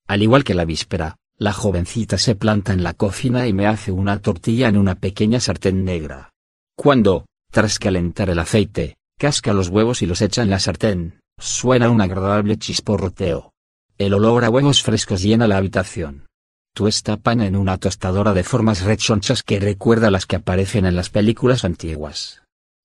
Al 0.07 0.23
igual 0.23 0.45
que 0.45 0.55
la 0.55 0.65
víspera, 0.65 1.17
la 1.39 1.53
jovencita 1.53 2.19
se 2.19 2.35
planta 2.35 2.73
en 2.73 2.83
la 2.83 2.95
cocina 2.95 3.47
y 3.47 3.53
me 3.53 3.67
hace 3.67 3.93
una 3.93 4.21
tortilla 4.21 4.69
en 4.69 4.77
una 4.77 4.97
pequeña 4.97 5.39
sartén 5.39 5.85
negra. 5.85 6.31
Cuando, 6.77 7.27
tras 7.53 7.79
calentar 7.79 8.29
el 8.29 8.41
aceite, 8.41 8.97
casca 9.19 9.53
los 9.53 9.69
huevos 9.69 10.03
y 10.03 10.07
los 10.07 10.21
echa 10.21 10.43
en 10.43 10.51
la 10.51 10.59
sartén, 10.59 11.21
suena 11.39 11.91
un 11.91 12.01
agradable 12.01 12.57
chisporroteo. 12.59 13.53
El 13.99 14.15
olor 14.15 14.45
a 14.45 14.51
huevos 14.51 14.83
frescos 14.83 15.23
llena 15.23 15.47
la 15.47 15.57
habitación. 15.57 16.27
Tuesta 16.75 17.17
pan 17.17 17.41
en 17.41 17.57
una 17.57 17.79
tostadora 17.79 18.35
de 18.35 18.45
formas 18.45 18.83
rechonchas 18.83 19.43
que 19.43 19.61
recuerda 19.61 20.11
las 20.11 20.27
que 20.27 20.37
aparecen 20.37 20.87
en 20.87 20.97
las 20.97 21.11
películas 21.11 21.65
antiguas. 21.65 22.43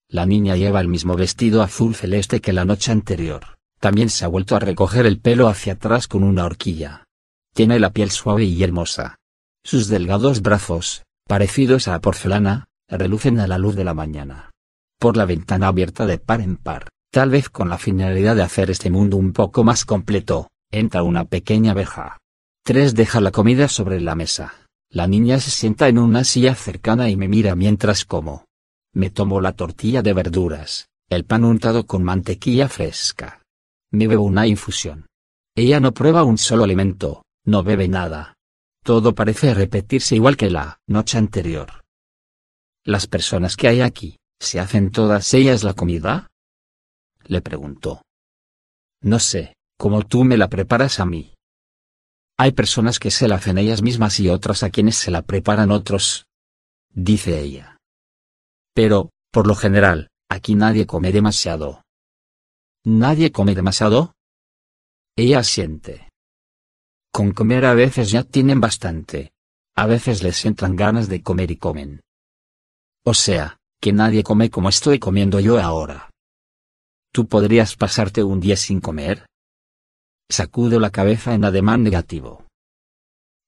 La 0.10 0.28
niña 0.28 0.56
lleva 0.56 0.80
el 0.80 0.88
mismo 0.88 1.16
vestido 1.16 1.64
azul 1.64 1.96
celeste 1.96 2.40
que 2.40 2.54
la 2.54 2.66
noche 2.66 2.92
anterior, 2.92 3.58
también 3.80 4.10
se 4.10 4.26
ha 4.26 4.28
vuelto 4.28 4.56
a 4.56 4.60
recoger 4.60 5.08
el 5.08 5.20
pelo 5.20 5.48
hacia 5.48 5.74
atrás 5.74 6.08
con 6.08 6.24
una 6.24 6.46
horquilla. 6.46 7.04
Tiene 7.54 7.80
la 7.80 7.92
piel 7.92 8.12
suave 8.12 8.44
y 8.44 8.64
hermosa. 8.64 9.16
Sus 9.64 9.88
delgados 9.88 10.42
brazos, 10.42 11.04
parecidos 11.28 11.88
a 11.88 12.00
porcelana, 12.02 12.66
relucen 12.90 13.40
a 13.40 13.48
la 13.48 13.58
luz 13.58 13.76
de 13.76 13.84
la 13.84 13.94
mañana 13.94 14.54
por 15.04 15.18
la 15.18 15.26
ventana 15.26 15.68
abierta 15.68 16.06
de 16.06 16.18
par 16.18 16.40
en 16.40 16.56
par, 16.56 16.88
tal 17.12 17.30
vez 17.30 17.50
con 17.50 17.68
la 17.68 17.78
finalidad 17.78 18.38
de 18.38 18.42
hacer 18.42 18.72
este 18.72 18.90
mundo 18.90 19.18
un 19.18 19.34
poco 19.34 19.66
más 19.66 19.84
completo, 19.84 20.48
entra 20.72 21.04
una 21.04 21.26
pequeña 21.26 21.72
abeja. 21.72 22.20
Tres 22.64 22.96
deja 22.96 23.20
la 23.20 23.32
comida 23.32 23.68
sobre 23.68 24.00
la 24.00 24.16
mesa. 24.16 24.54
La 24.90 25.06
niña 25.06 25.42
se 25.42 25.52
sienta 25.52 25.90
en 25.90 25.98
una 25.98 26.24
silla 26.24 26.56
cercana 26.56 27.10
y 27.10 27.18
me 27.18 27.28
mira 27.28 27.54
mientras 27.54 28.06
como. 28.06 28.46
Me 28.94 29.10
tomo 29.10 29.42
la 29.42 29.52
tortilla 29.52 30.02
de 30.02 30.14
verduras, 30.14 30.88
el 31.10 31.26
pan 31.26 31.44
untado 31.44 31.86
con 31.86 32.02
mantequilla 32.02 32.70
fresca. 32.70 33.42
Me 33.92 34.08
bebo 34.08 34.24
una 34.24 34.48
infusión. 34.48 35.08
Ella 35.54 35.82
no 35.82 35.94
prueba 35.94 36.24
un 36.24 36.38
solo 36.38 36.64
alimento, 36.64 37.23
no 37.46 37.64
bebe 37.64 37.88
nada. 37.88 38.36
Todo 38.84 39.16
parece 39.16 39.54
repetirse 39.54 40.16
igual 40.16 40.38
que 40.38 40.50
la 40.50 40.80
noche 40.88 41.18
anterior. 41.18 41.84
Las 42.84 43.08
personas 43.08 43.56
que 43.56 43.70
hay 43.70 43.82
aquí, 43.82 44.18
¿Se 44.44 44.60
hacen 44.60 44.92
todas 44.92 45.34
ellas 45.34 45.64
la 45.64 45.74
comida? 45.74 46.30
Le 47.24 47.42
preguntó. 47.42 48.02
No 49.02 49.18
sé, 49.20 49.56
como 49.78 50.04
tú 50.04 50.26
me 50.26 50.36
la 50.36 50.50
preparas 50.50 51.00
a 51.00 51.06
mí. 51.06 51.34
Hay 52.38 52.52
personas 52.52 53.00
que 53.00 53.10
se 53.10 53.30
la 53.30 53.36
hacen 53.36 53.58
ellas 53.58 53.82
mismas 53.82 54.20
y 54.20 54.28
otras 54.28 54.64
a 54.64 54.70
quienes 54.70 54.98
se 54.98 55.12
la 55.12 55.22
preparan 55.22 55.72
otros. 55.72 56.26
Dice 56.90 57.40
ella. 57.40 57.78
Pero, 58.74 59.12
por 59.32 59.48
lo 59.48 59.56
general, 59.56 60.10
aquí 60.30 60.56
nadie 60.56 60.86
come 60.86 61.14
demasiado. 61.14 61.84
¿Nadie 62.84 63.32
come 63.32 63.56
demasiado? 63.56 64.12
Ella 65.16 65.40
asiente. 65.40 66.10
Con 67.14 67.32
comer 67.32 67.64
a 67.66 67.76
veces 67.76 68.10
ya 68.10 68.24
tienen 68.24 68.60
bastante. 68.60 69.34
A 69.76 69.86
veces 69.86 70.24
les 70.24 70.44
entran 70.46 70.76
ganas 70.76 71.08
de 71.08 71.22
comer 71.22 71.52
y 71.52 71.58
comen. 71.58 72.02
O 73.06 73.14
sea, 73.14 73.58
que 73.80 73.94
nadie 73.94 74.24
come 74.24 74.50
como 74.50 74.68
estoy 74.68 74.98
comiendo 74.98 75.40
yo 75.40 75.62
ahora. 75.62 76.10
¿Tú 77.12 77.28
podrías 77.28 77.76
pasarte 77.76 78.24
un 78.24 78.40
día 78.40 78.58
sin 78.58 78.82
comer? 78.82 79.28
Sacudo 80.28 80.80
la 80.80 80.90
cabeza 80.90 81.36
en 81.36 81.46
ademán 81.46 81.84
negativo. 81.84 82.48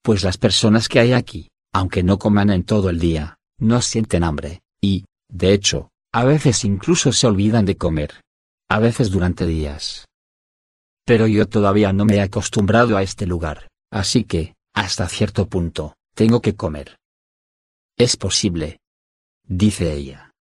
Pues 0.04 0.24
las 0.24 0.38
personas 0.38 0.88
que 0.88 1.00
hay 1.00 1.14
aquí, 1.14 1.50
aunque 1.74 2.04
no 2.04 2.20
coman 2.20 2.52
en 2.52 2.66
todo 2.66 2.92
el 2.92 3.00
día, 3.00 3.38
no 3.58 3.82
sienten 3.82 4.24
hambre, 4.24 4.62
y, 4.80 5.06
de 5.28 5.54
hecho, 5.54 5.90
a 6.14 6.24
veces 6.24 6.66
incluso 6.66 7.12
se 7.12 7.26
olvidan 7.26 7.66
de 7.66 7.78
comer. 7.78 8.22
A 8.70 8.78
veces 8.78 9.10
durante 9.10 9.48
días. 9.48 10.06
Pero 11.06 11.28
yo 11.28 11.48
todavía 11.48 11.94
no 11.94 12.04
me 12.06 12.16
he 12.16 12.22
acostumbrado 12.22 12.98
a 12.98 13.04
este 13.04 13.28
lugar, 13.28 13.70
así 13.92 14.24
que, 14.24 14.56
hasta 14.74 15.08
cierto 15.08 15.48
punto, 15.48 15.96
tengo 16.16 16.42
que 16.42 16.56
comer. 16.56 16.98
Es 17.98 18.18
posible. 18.18 18.80
Dice 19.44 19.94
ella. 19.94 20.32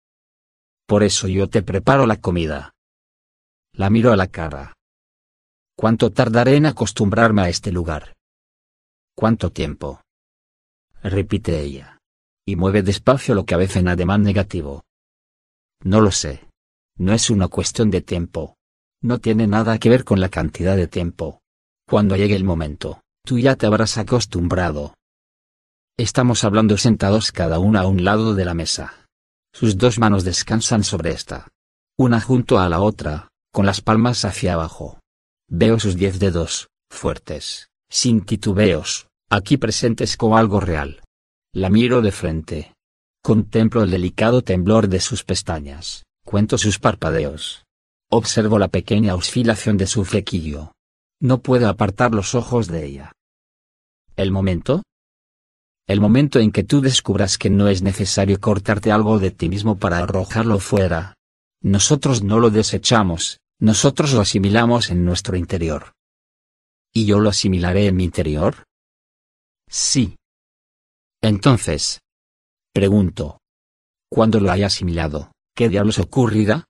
Por 0.87 1.03
eso 1.03 1.29
yo 1.29 1.49
te 1.49 1.63
preparo 1.63 2.07
la 2.07 2.17
comida. 2.17 2.73
La 3.73 3.91
miro 3.91 4.13
a 4.13 4.17
la 4.17 4.27
cara. 4.27 4.73
¿Cuánto 5.77 6.11
tardaré 6.13 6.57
en 6.57 6.67
acostumbrarme 6.67 7.43
a 7.43 7.49
este 7.49 7.71
lugar? 7.71 8.15
¿Cuánto 9.15 9.51
tiempo? 9.51 10.01
Repite 11.03 11.61
ella. 11.61 11.99
Y 12.47 12.57
mueve 12.57 12.83
despacio 12.83 13.35
lo 13.35 13.45
que 13.45 13.55
a 13.55 13.59
veces 13.59 13.77
en 13.77 13.89
ademán 13.89 14.23
negativo. 14.23 14.85
No 15.81 16.01
lo 16.01 16.11
sé. 16.11 16.49
No 16.97 17.13
es 17.13 17.31
una 17.31 17.49
cuestión 17.49 17.91
de 17.91 18.01
tiempo. 18.01 18.57
No 19.05 19.19
tiene 19.19 19.47
nada 19.47 19.79
que 19.79 19.91
ver 19.91 20.03
con 20.03 20.19
la 20.19 20.31
cantidad 20.31 20.77
de 20.77 20.89
tiempo. 20.89 21.43
Cuando 21.87 22.17
llegue 22.17 22.37
el 22.37 22.45
momento, 22.45 23.03
tú 23.23 23.39
ya 23.39 23.55
te 23.55 23.67
habrás 23.67 23.99
acostumbrado. 23.99 24.95
Estamos 25.99 26.43
hablando 26.43 26.79
sentados 26.79 27.31
cada 27.31 27.59
una 27.59 27.81
a 27.83 27.87
un 27.87 28.03
lado 28.03 28.35
de 28.35 28.47
la 28.47 28.55
mesa. 28.55 29.07
Sus 29.53 29.77
dos 29.77 29.99
manos 29.99 30.25
descansan 30.25 30.85
sobre 30.85 31.11
esta. 31.11 31.49
Una 31.99 32.19
junto 32.19 32.59
a 32.59 32.67
la 32.71 32.81
otra, 32.81 33.29
con 33.53 33.67
las 33.67 33.83
palmas 33.83 34.25
hacia 34.25 34.55
abajo. 34.55 35.01
Veo 35.51 35.79
sus 35.79 35.97
diez 35.97 36.19
dedos, 36.19 36.69
fuertes, 36.91 37.69
sin 37.91 38.25
titubeos, 38.25 39.09
aquí 39.29 39.59
presentes 39.59 40.17
como 40.17 40.39
algo 40.39 40.61
real. 40.61 41.03
La 41.53 41.69
miro 41.69 42.01
de 42.01 42.11
frente. 42.11 42.73
Contemplo 43.23 43.83
el 43.83 43.91
delicado 43.91 44.41
temblor 44.41 44.89
de 44.89 45.01
sus 45.01 45.25
pestañas, 45.25 46.05
cuento 46.25 46.57
sus 46.57 46.79
parpadeos. 46.79 47.64
Observo 48.17 48.61
la 48.61 48.69
pequeña 48.69 49.17
oscilación 49.17 49.77
de 49.77 49.89
su 49.89 50.05
flequillo. 50.05 50.71
No 51.21 51.43
puedo 51.43 51.69
apartar 51.69 52.15
los 52.15 52.37
ojos 52.37 52.69
de 52.69 52.87
ella. 52.87 53.11
¿El 54.15 54.31
momento? 54.31 54.85
El 55.89 56.01
momento 56.01 56.39
en 56.39 56.53
que 56.53 56.63
tú 56.63 56.81
descubras 56.81 57.39
que 57.39 57.51
no 57.51 57.67
es 57.67 57.83
necesario 57.83 58.39
cortarte 58.39 58.93
algo 58.93 59.19
de 59.19 59.33
ti 59.33 59.49
mismo 59.49 59.81
para 59.81 59.99
arrojarlo 59.99 60.61
fuera. 60.61 61.15
Nosotros 61.61 62.23
no 62.23 62.39
lo 62.39 62.51
desechamos, 62.51 63.41
nosotros 63.59 64.13
lo 64.13 64.21
asimilamos 64.21 64.91
en 64.91 65.05
nuestro 65.05 65.37
interior. 65.37 65.91
¿Y 66.93 67.07
yo 67.07 67.19
lo 67.19 67.31
asimilaré 67.31 67.89
en 67.89 67.97
mi 67.97 68.05
interior? 68.05 68.63
Sí. 69.69 70.15
Entonces. 71.21 71.99
Pregunto. 72.73 73.41
Cuando 74.09 74.39
lo 74.39 74.53
haya 74.53 74.67
asimilado, 74.67 75.33
¿qué 75.57 75.69
diablos 75.69 75.99
ocurrirá? 75.99 76.65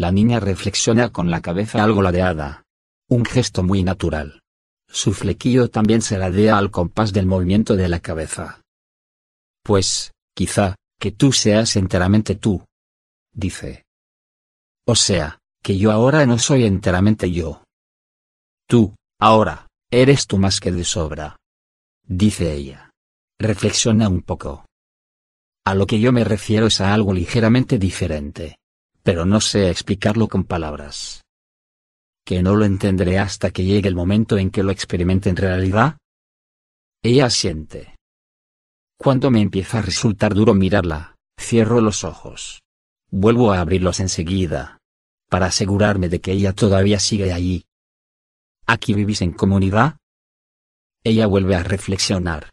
La 0.00 0.12
niña 0.12 0.40
reflexiona 0.40 1.10
con 1.10 1.30
la 1.30 1.42
cabeza 1.42 1.84
algo 1.84 2.00
ladeada. 2.00 2.64
Un 3.10 3.26
gesto 3.26 3.62
muy 3.62 3.84
natural. 3.84 4.40
Su 4.88 5.12
flequillo 5.12 5.68
también 5.68 6.00
se 6.00 6.16
ladea 6.16 6.56
al 6.56 6.70
compás 6.70 7.12
del 7.12 7.26
movimiento 7.26 7.76
de 7.76 7.86
la 7.86 8.00
cabeza. 8.00 8.62
Pues, 9.62 10.12
quizá, 10.34 10.76
que 10.98 11.12
tú 11.12 11.34
seas 11.34 11.76
enteramente 11.76 12.34
tú. 12.34 12.64
Dice. 13.34 13.84
O 14.86 14.94
sea, 14.94 15.38
que 15.62 15.76
yo 15.76 15.92
ahora 15.92 16.24
no 16.24 16.38
soy 16.38 16.64
enteramente 16.64 17.30
yo. 17.30 17.62
Tú, 18.66 18.94
ahora, 19.20 19.66
eres 19.90 20.26
tú 20.26 20.38
más 20.38 20.60
que 20.60 20.72
de 20.72 20.84
sobra. 20.84 21.36
Dice 22.06 22.54
ella. 22.54 22.90
Reflexiona 23.38 24.08
un 24.08 24.22
poco. 24.22 24.64
A 25.66 25.74
lo 25.74 25.86
que 25.86 26.00
yo 26.00 26.10
me 26.10 26.24
refiero 26.24 26.68
es 26.68 26.80
a 26.80 26.94
algo 26.94 27.12
ligeramente 27.12 27.78
diferente. 27.78 28.59
Pero 29.02 29.24
no 29.24 29.40
sé 29.40 29.70
explicarlo 29.70 30.28
con 30.28 30.44
palabras. 30.44 31.22
¿Que 32.24 32.42
no 32.42 32.54
lo 32.54 32.64
entenderé 32.64 33.18
hasta 33.18 33.50
que 33.50 33.64
llegue 33.64 33.88
el 33.88 33.94
momento 33.94 34.38
en 34.38 34.50
que 34.50 34.62
lo 34.62 34.70
experimente 34.70 35.30
en 35.30 35.36
realidad? 35.36 35.96
Ella 37.02 37.26
asiente. 37.26 37.96
Cuando 38.98 39.30
me 39.30 39.40
empieza 39.40 39.78
a 39.78 39.82
resultar 39.82 40.34
duro 40.34 40.52
mirarla, 40.52 41.16
cierro 41.40 41.80
los 41.80 42.04
ojos. 42.04 42.60
Vuelvo 43.10 43.52
a 43.52 43.60
abrirlos 43.60 44.00
enseguida 44.00 44.80
para 45.30 45.46
asegurarme 45.46 46.08
de 46.08 46.20
que 46.20 46.32
ella 46.32 46.52
todavía 46.52 46.98
sigue 46.98 47.32
allí. 47.32 47.64
¿Aquí 48.66 48.94
vivís 48.94 49.22
en 49.22 49.32
comunidad? 49.32 49.96
Ella 51.02 51.26
vuelve 51.26 51.54
a 51.54 51.62
reflexionar. 51.62 52.50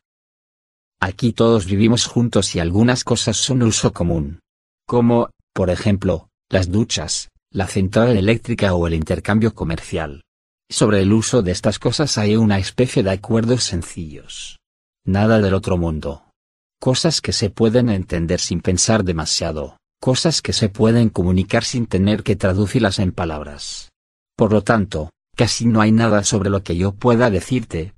Aquí 0.99 1.33
todos 1.33 1.65
vivimos 1.65 2.05
juntos 2.05 2.55
y 2.55 2.59
algunas 2.59 3.03
cosas 3.03 3.35
son 3.35 3.63
uso 3.63 3.91
común. 3.91 4.39
Como, 4.85 5.31
por 5.53 5.69
ejemplo, 5.69 6.26
las 6.49 6.71
duchas, 6.71 7.29
la 7.51 7.67
central 7.67 8.15
eléctrica 8.17 8.73
o 8.73 8.87
el 8.87 8.93
intercambio 8.93 9.53
comercial. 9.53 10.23
Sobre 10.69 11.01
el 11.01 11.13
uso 11.13 11.41
de 11.41 11.51
estas 11.51 11.79
cosas 11.79 12.17
hay 12.17 12.35
una 12.35 12.59
especie 12.59 13.03
de 13.03 13.11
acuerdos 13.11 13.63
sencillos. 13.63 14.57
Nada 15.05 15.39
del 15.39 15.53
otro 15.53 15.77
mundo. 15.77 16.31
Cosas 16.79 17.21
que 17.21 17.33
se 17.33 17.49
pueden 17.49 17.89
entender 17.89 18.39
sin 18.39 18.61
pensar 18.61 19.03
demasiado 19.03 19.77
cosas 19.99 20.41
que 20.41 20.53
se 20.53 20.69
pueden 20.69 21.09
comunicar 21.09 21.63
sin 21.63 21.87
tener 21.87 22.23
que 22.23 22.35
traducirlas 22.35 22.99
en 22.99 23.11
palabras. 23.11 23.91
Por 24.35 24.53
lo 24.53 24.63
tanto, 24.63 25.11
casi 25.35 25.65
no 25.65 25.81
hay 25.81 25.91
nada 25.91 26.23
sobre 26.23 26.49
lo 26.49 26.63
que 26.63 26.75
yo 26.75 26.93
pueda 26.93 27.29
decirte. 27.29 27.93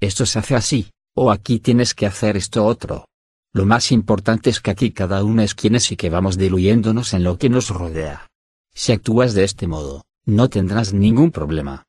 Esto 0.00 0.26
se 0.26 0.38
hace 0.38 0.54
así, 0.54 0.90
o 1.16 1.30
aquí 1.30 1.58
tienes 1.58 1.94
que 1.94 2.06
hacer 2.06 2.36
esto 2.36 2.64
otro. 2.64 3.06
Lo 3.54 3.66
más 3.66 3.92
importante 3.92 4.48
es 4.48 4.60
que 4.60 4.70
aquí 4.70 4.92
cada 4.92 5.22
uno 5.24 5.42
es 5.42 5.54
quien 5.54 5.74
es 5.74 5.92
y 5.92 5.96
que 5.96 6.08
vamos 6.08 6.38
diluyéndonos 6.38 7.12
en 7.12 7.22
lo 7.22 7.36
que 7.36 7.50
nos 7.50 7.68
rodea. 7.68 8.28
Si 8.74 8.92
actúas 8.92 9.34
de 9.34 9.44
este 9.44 9.66
modo, 9.66 10.04
no 10.24 10.48
tendrás 10.48 10.94
ningún 10.94 11.30
problema. 11.30 11.84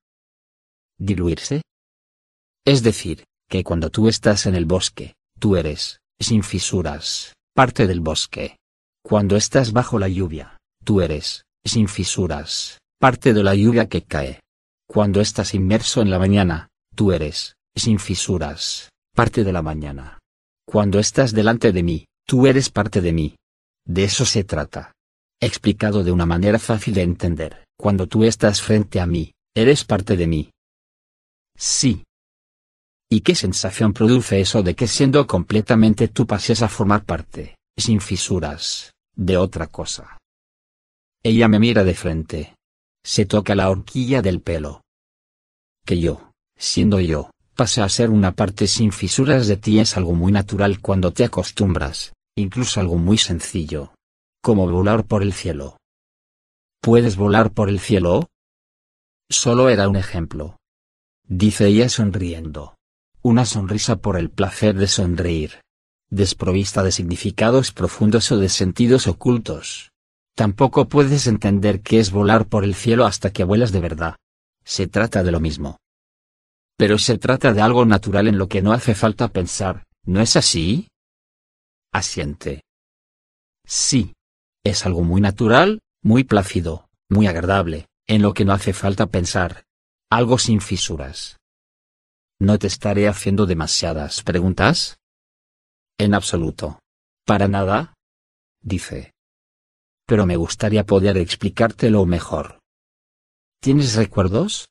¿Diluirse? 0.98 1.62
Es 2.66 2.84
decir, 2.84 3.24
que 3.50 3.64
cuando 3.64 3.90
tú 3.90 4.10
estás 4.10 4.46
en 4.46 4.56
el 4.56 4.66
bosque, 4.66 5.16
tú 5.40 5.56
eres, 5.56 6.00
sin 6.20 6.44
fisuras, 6.44 7.34
parte 7.54 7.88
del 7.88 8.02
bosque. 8.02 8.58
Cuando 9.02 9.36
estás 9.36 9.72
bajo 9.72 10.00
la 10.00 10.08
lluvia, 10.08 10.58
tú 10.84 11.02
eres, 11.02 11.46
sin 11.64 11.88
fisuras, 11.88 12.80
parte 13.00 13.34
de 13.34 13.44
la 13.44 13.56
lluvia 13.56 13.88
que 13.88 14.02
cae. 14.02 14.40
Cuando 14.88 15.22
estás 15.22 15.54
inmerso 15.54 16.02
en 16.02 16.10
la 16.10 16.20
mañana, 16.20 16.70
tú 16.96 17.12
eres, 17.12 17.56
sin 17.76 18.00
fisuras, 18.00 18.90
parte 19.14 19.44
de 19.44 19.54
la 19.54 19.62
mañana. 19.62 20.20
Cuando 20.66 21.00
estás 21.00 21.34
delante 21.34 21.72
de 21.72 21.84
mí, 21.84 22.06
tú 22.26 22.48
eres 22.48 22.70
parte 22.70 23.02
de 23.02 23.14
mí. 23.14 23.36
De 23.86 24.06
eso 24.06 24.26
se 24.26 24.44
trata. 24.44 24.94
Explicado 25.42 26.04
de 26.04 26.12
una 26.12 26.26
manera 26.26 26.60
fácil 26.60 26.94
de 26.94 27.02
entender, 27.02 27.66
cuando 27.78 28.08
tú 28.08 28.24
estás 28.24 28.62
frente 28.62 29.00
a 29.00 29.06
mí, 29.06 29.34
eres 29.56 29.84
parte 29.84 30.16
de 30.16 30.28
mí. 30.28 30.52
Sí. 31.58 32.04
¿Y 33.10 33.22
qué 33.22 33.36
sensación 33.36 33.94
produce 33.94 34.40
eso 34.40 34.64
de 34.64 34.76
que 34.76 34.88
siendo 34.88 35.28
completamente 35.28 36.08
tú 36.08 36.26
pases 36.26 36.62
a 36.62 36.70
formar 36.70 37.04
parte, 37.04 37.58
sin 37.78 38.00
fisuras, 38.02 38.94
de 39.16 39.38
otra 39.38 39.68
cosa. 39.68 40.18
Ella 41.24 41.48
me 41.48 41.60
mira 41.60 41.84
de 41.84 41.94
frente. 41.94 42.56
Se 43.06 43.26
toca 43.26 43.56
la 43.56 43.70
horquilla 43.70 44.22
del 44.22 44.42
pelo. 44.42 44.82
Que 45.86 46.00
yo, 46.00 46.32
siendo 46.58 47.00
yo, 47.00 47.32
pase 47.54 47.82
a 47.82 47.90
ser 47.90 48.10
una 48.10 48.34
parte 48.34 48.68
sin 48.68 48.92
fisuras 48.92 49.48
de 49.48 49.58
ti 49.58 49.80
es 49.80 49.98
algo 49.98 50.14
muy 50.14 50.32
natural 50.32 50.80
cuando 50.80 51.12
te 51.12 51.24
acostumbras, 51.24 52.14
incluso 52.36 52.80
algo 52.80 52.98
muy 52.98 53.18
sencillo. 53.18 53.94
Como 54.42 54.70
volar 54.70 55.06
por 55.06 55.24
el 55.24 55.34
cielo. 55.34 55.78
¿Puedes 56.82 57.16
volar 57.16 57.52
por 57.52 57.70
el 57.70 57.80
cielo? 57.80 58.28
Solo 59.30 59.70
era 59.70 59.88
un 59.88 59.96
ejemplo. 59.96 60.58
Dice 61.26 61.68
ella 61.68 61.88
sonriendo. 61.88 62.76
Una 63.22 63.46
sonrisa 63.46 63.96
por 63.96 64.18
el 64.18 64.30
placer 64.30 64.76
de 64.76 64.88
sonreír 64.88 65.64
desprovista 66.14 66.84
de 66.84 66.92
significados 66.92 67.72
profundos 67.72 68.32
o 68.32 68.38
de 68.38 68.50
sentidos 68.50 69.08
ocultos. 69.08 69.92
Tampoco 70.36 70.88
puedes 70.88 71.28
entender 71.28 71.82
qué 71.82 72.00
es 72.00 72.12
volar 72.12 72.46
por 72.46 72.64
el 72.64 72.76
cielo 72.76 73.06
hasta 73.06 73.32
que 73.32 73.44
vuelas 73.44 73.72
de 73.72 73.80
verdad. 73.80 74.16
Se 74.64 74.88
trata 74.88 75.24
de 75.24 75.32
lo 75.32 75.40
mismo. 75.40 75.78
Pero 76.78 76.98
se 76.98 77.18
trata 77.18 77.54
de 77.54 77.62
algo 77.62 77.86
natural 77.86 78.28
en 78.28 78.38
lo 78.38 78.48
que 78.48 78.62
no 78.62 78.74
hace 78.74 78.96
falta 78.96 79.28
pensar, 79.28 79.86
¿no 80.04 80.22
es 80.22 80.36
así? 80.36 80.88
Asiente. 81.92 82.62
Sí. 83.66 84.14
Es 84.66 84.86
algo 84.86 85.04
muy 85.04 85.20
natural, 85.20 85.82
muy 86.02 86.24
plácido, 86.24 86.88
muy 87.10 87.28
agradable, 87.28 87.88
en 88.08 88.22
lo 88.22 88.34
que 88.34 88.46
no 88.46 88.54
hace 88.54 88.72
falta 88.72 89.08
pensar. 89.08 89.66
Algo 90.10 90.38
sin 90.38 90.62
fisuras. 90.62 91.38
¿No 92.40 92.58
te 92.58 92.68
estaré 92.68 93.08
haciendo 93.08 93.46
demasiadas 93.46 94.24
preguntas? 94.24 94.98
En 95.98 96.14
absoluto. 96.14 96.80
¿Para 97.26 97.48
nada? 97.48 97.94
Dice. 98.62 99.12
Pero 100.06 100.26
me 100.26 100.36
gustaría 100.36 100.86
poder 100.86 101.18
explicártelo 101.18 102.06
mejor. 102.06 102.60
¿Tienes 103.62 103.96
recuerdos? 103.96 104.68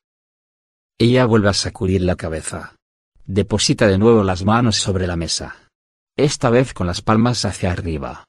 Ella 0.98 1.26
vuelve 1.26 1.48
a 1.48 1.54
sacudir 1.54 2.02
la 2.02 2.16
cabeza. 2.16 2.76
Deposita 3.24 3.86
de 3.86 3.98
nuevo 3.98 4.22
las 4.22 4.44
manos 4.44 4.76
sobre 4.76 5.06
la 5.06 5.16
mesa. 5.16 5.70
Esta 6.16 6.50
vez 6.50 6.74
con 6.74 6.86
las 6.86 7.00
palmas 7.00 7.44
hacia 7.44 7.72
arriba. 7.72 8.24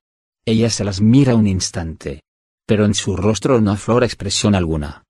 Ella 0.45 0.69
se 0.69 0.83
las 0.83 1.01
mira 1.01 1.35
un 1.35 1.47
instante. 1.47 2.21
Pero 2.65 2.85
en 2.85 2.93
su 2.93 3.15
rostro 3.15 3.59
no 3.59 3.71
aflora 3.71 4.05
expresión 4.05 4.55
alguna. 4.55 5.03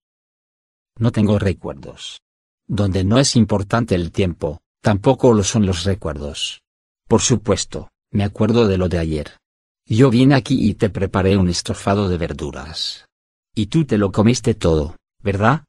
No 0.98 1.12
tengo 1.12 1.40
recuerdos. 1.40 2.22
Donde 2.68 3.04
no 3.04 3.20
es 3.20 3.36
importante 3.36 3.96
el 3.96 4.12
tiempo, 4.12 4.62
tampoco 4.82 5.34
lo 5.34 5.44
son 5.44 5.66
los 5.66 5.84
recuerdos. 5.84 6.62
Por 7.08 7.22
supuesto, 7.22 7.90
me 8.12 8.24
acuerdo 8.24 8.68
de 8.68 8.78
lo 8.78 8.90
de 8.90 9.00
ayer. 9.00 9.38
Yo 9.86 10.10
vine 10.10 10.36
aquí 10.36 10.70
y 10.70 10.76
te 10.76 10.90
preparé 10.90 11.38
un 11.38 11.50
estofado 11.50 12.08
de 12.10 12.18
verduras. 12.18 13.06
Y 13.54 13.68
tú 13.68 13.86
te 13.86 13.98
lo 13.98 14.12
comiste 14.12 14.56
todo, 14.56 14.96
¿verdad? 15.22 15.66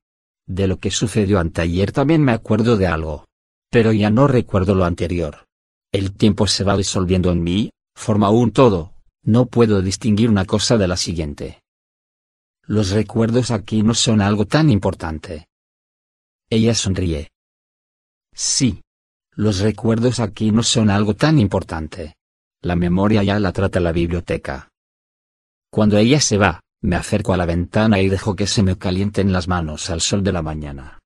De 0.46 0.66
lo 0.66 0.78
que 0.78 0.90
sucedió 0.90 1.38
anteayer 1.38 1.92
también 1.92 2.22
me 2.22 2.32
acuerdo 2.32 2.76
de 2.76 2.86
algo. 2.86 3.26
Pero 3.70 3.92
ya 3.92 4.10
no 4.10 4.26
recuerdo 4.28 4.74
lo 4.74 4.84
anterior. 4.84 5.46
El 5.92 6.12
tiempo 6.12 6.46
se 6.46 6.64
va 6.64 6.76
disolviendo 6.76 7.30
en 7.30 7.42
mí, 7.42 7.70
forma 7.94 8.30
un 8.30 8.52
todo, 8.52 8.94
no 9.22 9.46
puedo 9.46 9.80
distinguir 9.80 10.28
una 10.28 10.44
cosa 10.44 10.76
de 10.76 10.88
la 10.88 10.96
siguiente. 10.96 11.62
Los 12.66 12.90
recuerdos 12.90 13.50
aquí 13.50 13.82
no 13.82 13.94
son 13.94 14.20
algo 14.20 14.46
tan 14.46 14.70
importante. 14.70 15.48
Ella 16.50 16.74
sonríe. 16.74 17.30
Sí. 18.32 18.82
Los 19.32 19.58
recuerdos 19.60 20.20
aquí 20.20 20.52
no 20.52 20.62
son 20.62 20.90
algo 20.90 21.14
tan 21.14 21.38
importante. 21.38 22.16
La 22.60 22.76
memoria 22.76 23.22
ya 23.22 23.38
la 23.40 23.52
trata 23.52 23.80
la 23.80 23.92
biblioteca. 23.92 24.68
Cuando 25.70 25.98
ella 25.98 26.20
se 26.20 26.38
va, 26.38 26.60
me 26.84 26.96
acerco 26.96 27.32
a 27.32 27.38
la 27.38 27.46
ventana 27.46 27.98
y 27.98 28.10
dejo 28.10 28.36
que 28.36 28.46
se 28.46 28.62
me 28.62 28.76
calienten 28.76 29.32
las 29.32 29.48
manos 29.48 29.88
al 29.88 30.02
sol 30.02 30.22
de 30.22 30.32
la 30.32 30.42
mañana. 30.42 30.98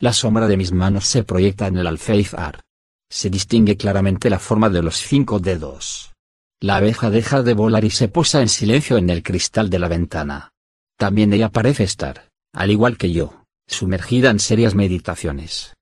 La 0.00 0.14
sombra 0.14 0.48
de 0.48 0.56
mis 0.56 0.72
manos 0.72 1.04
se 1.04 1.24
proyecta 1.24 1.66
en 1.66 1.76
el 1.76 1.86
alféizar. 1.86 2.62
Se 3.10 3.28
distingue 3.28 3.76
claramente 3.76 4.30
la 4.30 4.38
forma 4.38 4.70
de 4.70 4.82
los 4.82 4.96
cinco 4.96 5.38
dedos. 5.38 6.14
La 6.58 6.76
abeja 6.76 7.10
deja 7.10 7.42
de 7.42 7.52
volar 7.52 7.84
y 7.84 7.90
se 7.90 8.08
posa 8.08 8.40
en 8.40 8.48
silencio 8.48 8.96
en 8.96 9.10
el 9.10 9.22
cristal 9.22 9.68
de 9.68 9.78
la 9.78 9.88
ventana. 9.88 10.52
También 10.96 11.34
ella 11.34 11.50
parece 11.50 11.84
estar, 11.84 12.30
al 12.54 12.70
igual 12.70 12.96
que 12.96 13.12
yo, 13.12 13.44
sumergida 13.66 14.30
en 14.30 14.38
serias 14.38 14.74
meditaciones. 14.74 15.74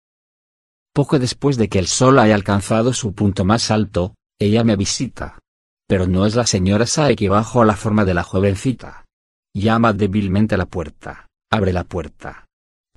Poco 0.92 1.20
después 1.20 1.56
de 1.58 1.68
que 1.68 1.78
el 1.78 1.86
sol 1.86 2.18
haya 2.18 2.34
alcanzado 2.34 2.92
su 2.92 3.14
punto 3.14 3.44
más 3.44 3.70
alto, 3.70 4.16
ella 4.40 4.64
me 4.64 4.74
visita. 4.74 5.38
Pero 5.86 6.08
no 6.08 6.26
es 6.26 6.34
la 6.34 6.44
señora 6.44 6.86
Saeki 6.86 7.28
bajo 7.28 7.64
la 7.64 7.76
forma 7.76 8.04
de 8.04 8.14
la 8.14 8.24
jovencita. 8.24 9.03
Llama 9.56 9.92
débilmente 9.92 10.56
a 10.56 10.58
la 10.58 10.66
puerta, 10.66 11.28
abre 11.48 11.72
la 11.72 11.84
puerta. 11.84 12.44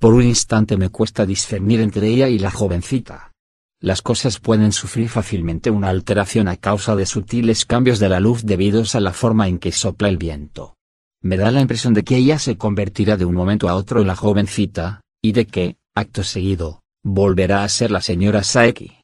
Por 0.00 0.14
un 0.14 0.24
instante 0.24 0.76
me 0.76 0.90
cuesta 0.90 1.24
discernir 1.24 1.80
entre 1.80 2.08
ella 2.08 2.28
y 2.28 2.40
la 2.40 2.50
jovencita. 2.50 3.32
Las 3.80 4.02
cosas 4.02 4.40
pueden 4.40 4.72
sufrir 4.72 5.08
fácilmente 5.08 5.70
una 5.70 5.88
alteración 5.88 6.48
a 6.48 6.56
causa 6.56 6.96
de 6.96 7.06
sutiles 7.06 7.64
cambios 7.64 8.00
de 8.00 8.08
la 8.08 8.18
luz 8.18 8.44
debidos 8.44 8.96
a 8.96 9.00
la 9.00 9.12
forma 9.12 9.46
en 9.46 9.60
que 9.60 9.70
sopla 9.70 10.08
el 10.08 10.16
viento. 10.16 10.74
Me 11.22 11.36
da 11.36 11.52
la 11.52 11.60
impresión 11.60 11.94
de 11.94 12.02
que 12.02 12.16
ella 12.16 12.40
se 12.40 12.56
convertirá 12.56 13.16
de 13.16 13.24
un 13.24 13.34
momento 13.34 13.68
a 13.68 13.76
otro 13.76 14.00
en 14.00 14.08
la 14.08 14.16
jovencita, 14.16 15.00
y 15.22 15.32
de 15.32 15.46
que, 15.46 15.76
acto 15.94 16.24
seguido, 16.24 16.82
volverá 17.04 17.62
a 17.62 17.68
ser 17.68 17.92
la 17.92 18.00
señora 18.00 18.42
Saeki. 18.42 18.98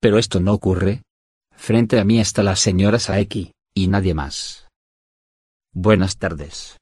Pero 0.00 0.18
esto 0.18 0.38
no 0.38 0.52
ocurre. 0.52 1.02
Frente 1.56 1.98
a 1.98 2.04
mí 2.04 2.20
está 2.20 2.44
la 2.44 2.54
señora 2.54 3.00
Saeki, 3.00 3.52
y 3.74 3.88
nadie 3.88 4.14
más. 4.14 4.68
Buenas 5.72 6.16
tardes. 6.16 6.79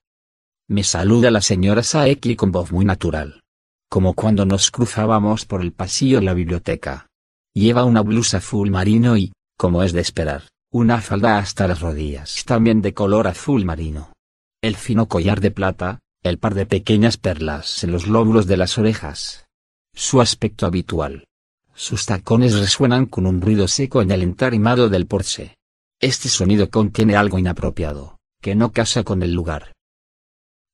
Me 0.71 0.85
saluda 0.85 1.31
la 1.31 1.41
señora 1.41 1.83
Saeki 1.83 2.37
con 2.37 2.53
voz 2.53 2.73
muy 2.73 2.85
natural. 2.85 3.41
Como 3.89 4.13
cuando 4.13 4.45
nos 4.45 4.71
cruzábamos 4.71 5.47
por 5.47 5.63
el 5.63 5.73
pasillo 5.73 6.19
de 6.19 6.27
la 6.27 6.35
biblioteca. 6.35 7.07
Lleva 7.55 7.85
una 7.85 8.03
blusa 8.03 8.37
azul 8.37 8.71
marino 8.71 9.17
y, 9.17 9.33
como 9.57 9.83
es 9.83 9.95
de 9.95 10.03
esperar, 10.03 10.43
una 10.71 11.01
falda 11.01 11.39
hasta 11.39 11.67
las 11.67 11.81
rodillas 11.81 12.45
también 12.45 12.83
de 12.83 12.93
color 12.93 13.29
azul 13.29 13.65
marino. 13.65 14.13
El 14.63 14.77
fino 14.77 15.09
collar 15.09 15.41
de 15.41 15.51
plata, 15.51 16.01
el 16.23 16.37
par 16.37 16.55
de 16.55 16.67
pequeñas 16.67 17.17
perlas 17.17 17.83
en 17.83 17.91
los 17.91 18.07
lóbulos 18.07 18.47
de 18.47 18.59
las 18.59 18.77
orejas. 18.77 19.47
Su 19.95 20.21
aspecto 20.21 20.67
habitual. 20.67 21.25
Sus 21.75 22.05
tacones 22.05 22.55
resuenan 22.59 23.07
con 23.07 23.25
un 23.25 23.41
ruido 23.41 23.69
seco 23.69 24.03
en 24.03 24.11
el 24.11 24.23
entarimado 24.23 24.91
del 24.91 25.07
porche. 25.07 25.57
Este 25.99 26.29
sonido 26.29 26.69
contiene 26.69 27.17
algo 27.17 27.39
inapropiado, 27.39 28.19
que 28.43 28.55
no 28.55 28.71
casa 28.73 29.03
con 29.03 29.23
el 29.23 29.33
lugar. 29.33 29.73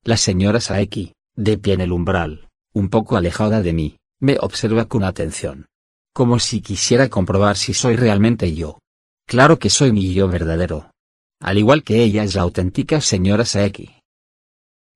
La 0.05 0.17
señora 0.17 0.61
Saeki, 0.61 1.15
de 1.35 1.59
pie 1.59 1.75
en 1.75 1.81
el 1.81 1.93
umbral, 1.93 2.49
un 2.73 2.89
poco 2.89 3.17
alejada 3.17 3.63
de 3.63 3.73
mí, 3.73 3.97
me 4.21 4.37
observa 4.41 4.85
con 4.87 5.03
atención 5.03 5.67
como 6.15 6.39
si 6.39 6.61
quisiera 6.61 7.11
comprobar 7.11 7.57
si 7.57 7.75
soy 7.75 7.97
realmente 7.97 8.55
yo. 8.55 8.79
Claro 9.27 9.59
que 9.59 9.69
soy 9.69 9.91
mi 9.91 10.15
yo 10.15 10.29
verdadero. 10.29 10.93
Al 11.41 11.59
igual 11.59 11.83
que 11.83 12.05
ella 12.05 12.23
es 12.23 12.37
la 12.37 12.43
auténtica 12.43 13.01
señora 13.01 13.45
Saeki. 13.45 13.91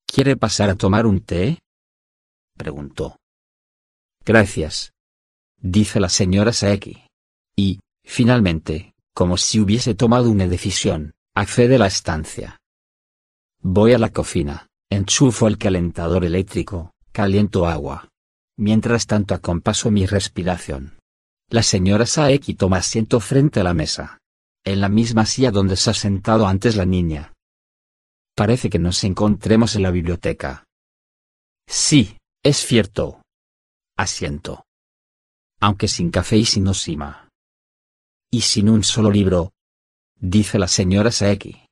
¿Quiere 0.06 0.36
pasar 0.36 0.70
a 0.70 0.76
tomar 0.76 1.06
un 1.06 1.20
té? 1.20 1.58
preguntó. 2.56 3.16
Gracias. 4.24 4.92
Dice 5.60 5.98
la 5.98 6.08
señora 6.08 6.52
Saeki. 6.52 7.02
Y, 7.56 7.80
finalmente, 8.04 8.94
como 9.12 9.36
si 9.36 9.58
hubiese 9.58 9.96
tomado 9.96 10.30
una 10.30 10.46
decisión, 10.46 11.14
accede 11.34 11.74
a 11.74 11.80
la 11.80 11.88
estancia. 11.88 12.58
Voy 13.60 13.92
a 13.92 13.98
la 13.98 14.10
cocina, 14.10 14.67
enchufo 14.90 15.48
el 15.48 15.58
calentador 15.58 16.24
eléctrico, 16.24 16.92
caliento 17.12 17.66
agua. 17.66 18.08
Mientras 18.56 19.06
tanto 19.06 19.34
acompaso 19.34 19.90
mi 19.90 20.06
respiración. 20.06 20.98
La 21.50 21.62
señora 21.62 22.06
Saeki 22.06 22.54
toma 22.54 22.78
asiento 22.78 23.20
frente 23.20 23.60
a 23.60 23.64
la 23.64 23.74
mesa. 23.74 24.18
En 24.64 24.80
la 24.80 24.88
misma 24.88 25.24
silla 25.26 25.50
donde 25.50 25.76
se 25.76 25.90
ha 25.90 25.94
sentado 25.94 26.46
antes 26.46 26.76
la 26.76 26.84
niña. 26.84 27.32
Parece 28.34 28.68
que 28.68 28.78
nos 28.78 29.02
encontremos 29.04 29.76
en 29.76 29.82
la 29.82 29.90
biblioteca. 29.90 30.64
Sí, 31.66 32.18
es 32.42 32.58
cierto. 32.58 33.22
Asiento. 33.96 34.64
Aunque 35.60 35.88
sin 35.88 36.10
café 36.10 36.36
y 36.36 36.44
sin 36.44 36.66
osima. 36.68 37.28
Y 38.30 38.42
sin 38.42 38.68
un 38.68 38.84
solo 38.84 39.10
libro. 39.10 39.52
Dice 40.16 40.58
la 40.58 40.68
señora 40.68 41.10
Saeki. 41.10 41.64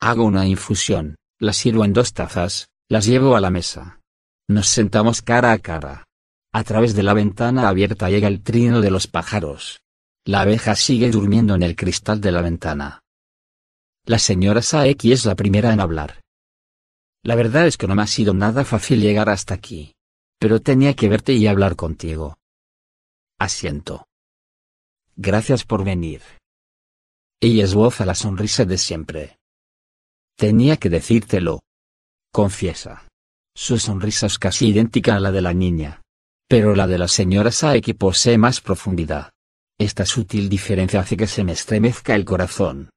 Hago 0.00 0.24
una 0.24 0.46
infusión, 0.46 1.16
la 1.40 1.54
sirvo 1.54 1.86
en 1.86 1.94
dos 1.94 2.12
tazas, 2.12 2.68
las 2.88 3.06
llevo 3.06 3.34
a 3.34 3.40
la 3.40 3.50
mesa. 3.50 4.00
Nos 4.46 4.68
sentamos 4.68 5.22
cara 5.22 5.52
a 5.52 5.58
cara. 5.58 6.04
A 6.52 6.64
través 6.64 6.94
de 6.94 7.02
la 7.02 7.14
ventana 7.14 7.68
abierta 7.68 8.10
llega 8.10 8.28
el 8.28 8.42
trino 8.42 8.80
de 8.80 8.90
los 8.90 9.06
pájaros. 9.06 9.80
La 10.26 10.42
abeja 10.42 10.74
sigue 10.76 11.10
durmiendo 11.10 11.54
en 11.54 11.62
el 11.62 11.76
cristal 11.76 12.20
de 12.20 12.32
la 12.32 12.42
ventana. 12.42 13.00
La 14.04 14.18
señora 14.18 14.60
Saeki 14.60 15.12
es 15.12 15.24
la 15.24 15.34
primera 15.34 15.72
en 15.72 15.80
hablar. 15.80 16.20
La 17.22 17.36
verdad 17.36 17.66
es 17.66 17.76
que 17.78 17.86
no 17.86 17.94
me 17.94 18.02
ha 18.02 18.06
sido 18.06 18.34
nada 18.34 18.64
fácil 18.64 19.00
llegar 19.00 19.30
hasta 19.30 19.54
aquí. 19.54 19.94
Pero 20.38 20.60
tenía 20.60 20.94
que 20.94 21.08
verte 21.08 21.32
y 21.32 21.46
hablar 21.46 21.76
contigo. 21.76 22.38
Asiento. 23.38 24.06
Gracias 25.16 25.64
por 25.64 25.84
venir. 25.84 26.22
Ella 27.40 27.64
esboza 27.64 28.04
la 28.04 28.14
sonrisa 28.14 28.64
de 28.66 28.76
siempre. 28.76 29.39
Tenía 30.36 30.76
que 30.76 30.90
decírtelo. 30.90 31.60
Confiesa. 32.32 33.08
Su 33.54 33.78
sonrisa 33.78 34.26
es 34.26 34.38
casi 34.38 34.68
idéntica 34.68 35.16
a 35.16 35.20
la 35.20 35.32
de 35.32 35.42
la 35.42 35.52
niña. 35.52 36.02
Pero 36.48 36.74
la 36.74 36.86
de 36.86 36.98
la 36.98 37.08
señora 37.08 37.52
Saeki 37.52 37.94
posee 37.94 38.38
más 38.38 38.60
profundidad. 38.60 39.30
Esta 39.78 40.04
sutil 40.04 40.48
diferencia 40.48 41.00
hace 41.00 41.16
que 41.16 41.26
se 41.26 41.44
me 41.44 41.52
estremezca 41.52 42.14
el 42.14 42.24
corazón. 42.24 42.90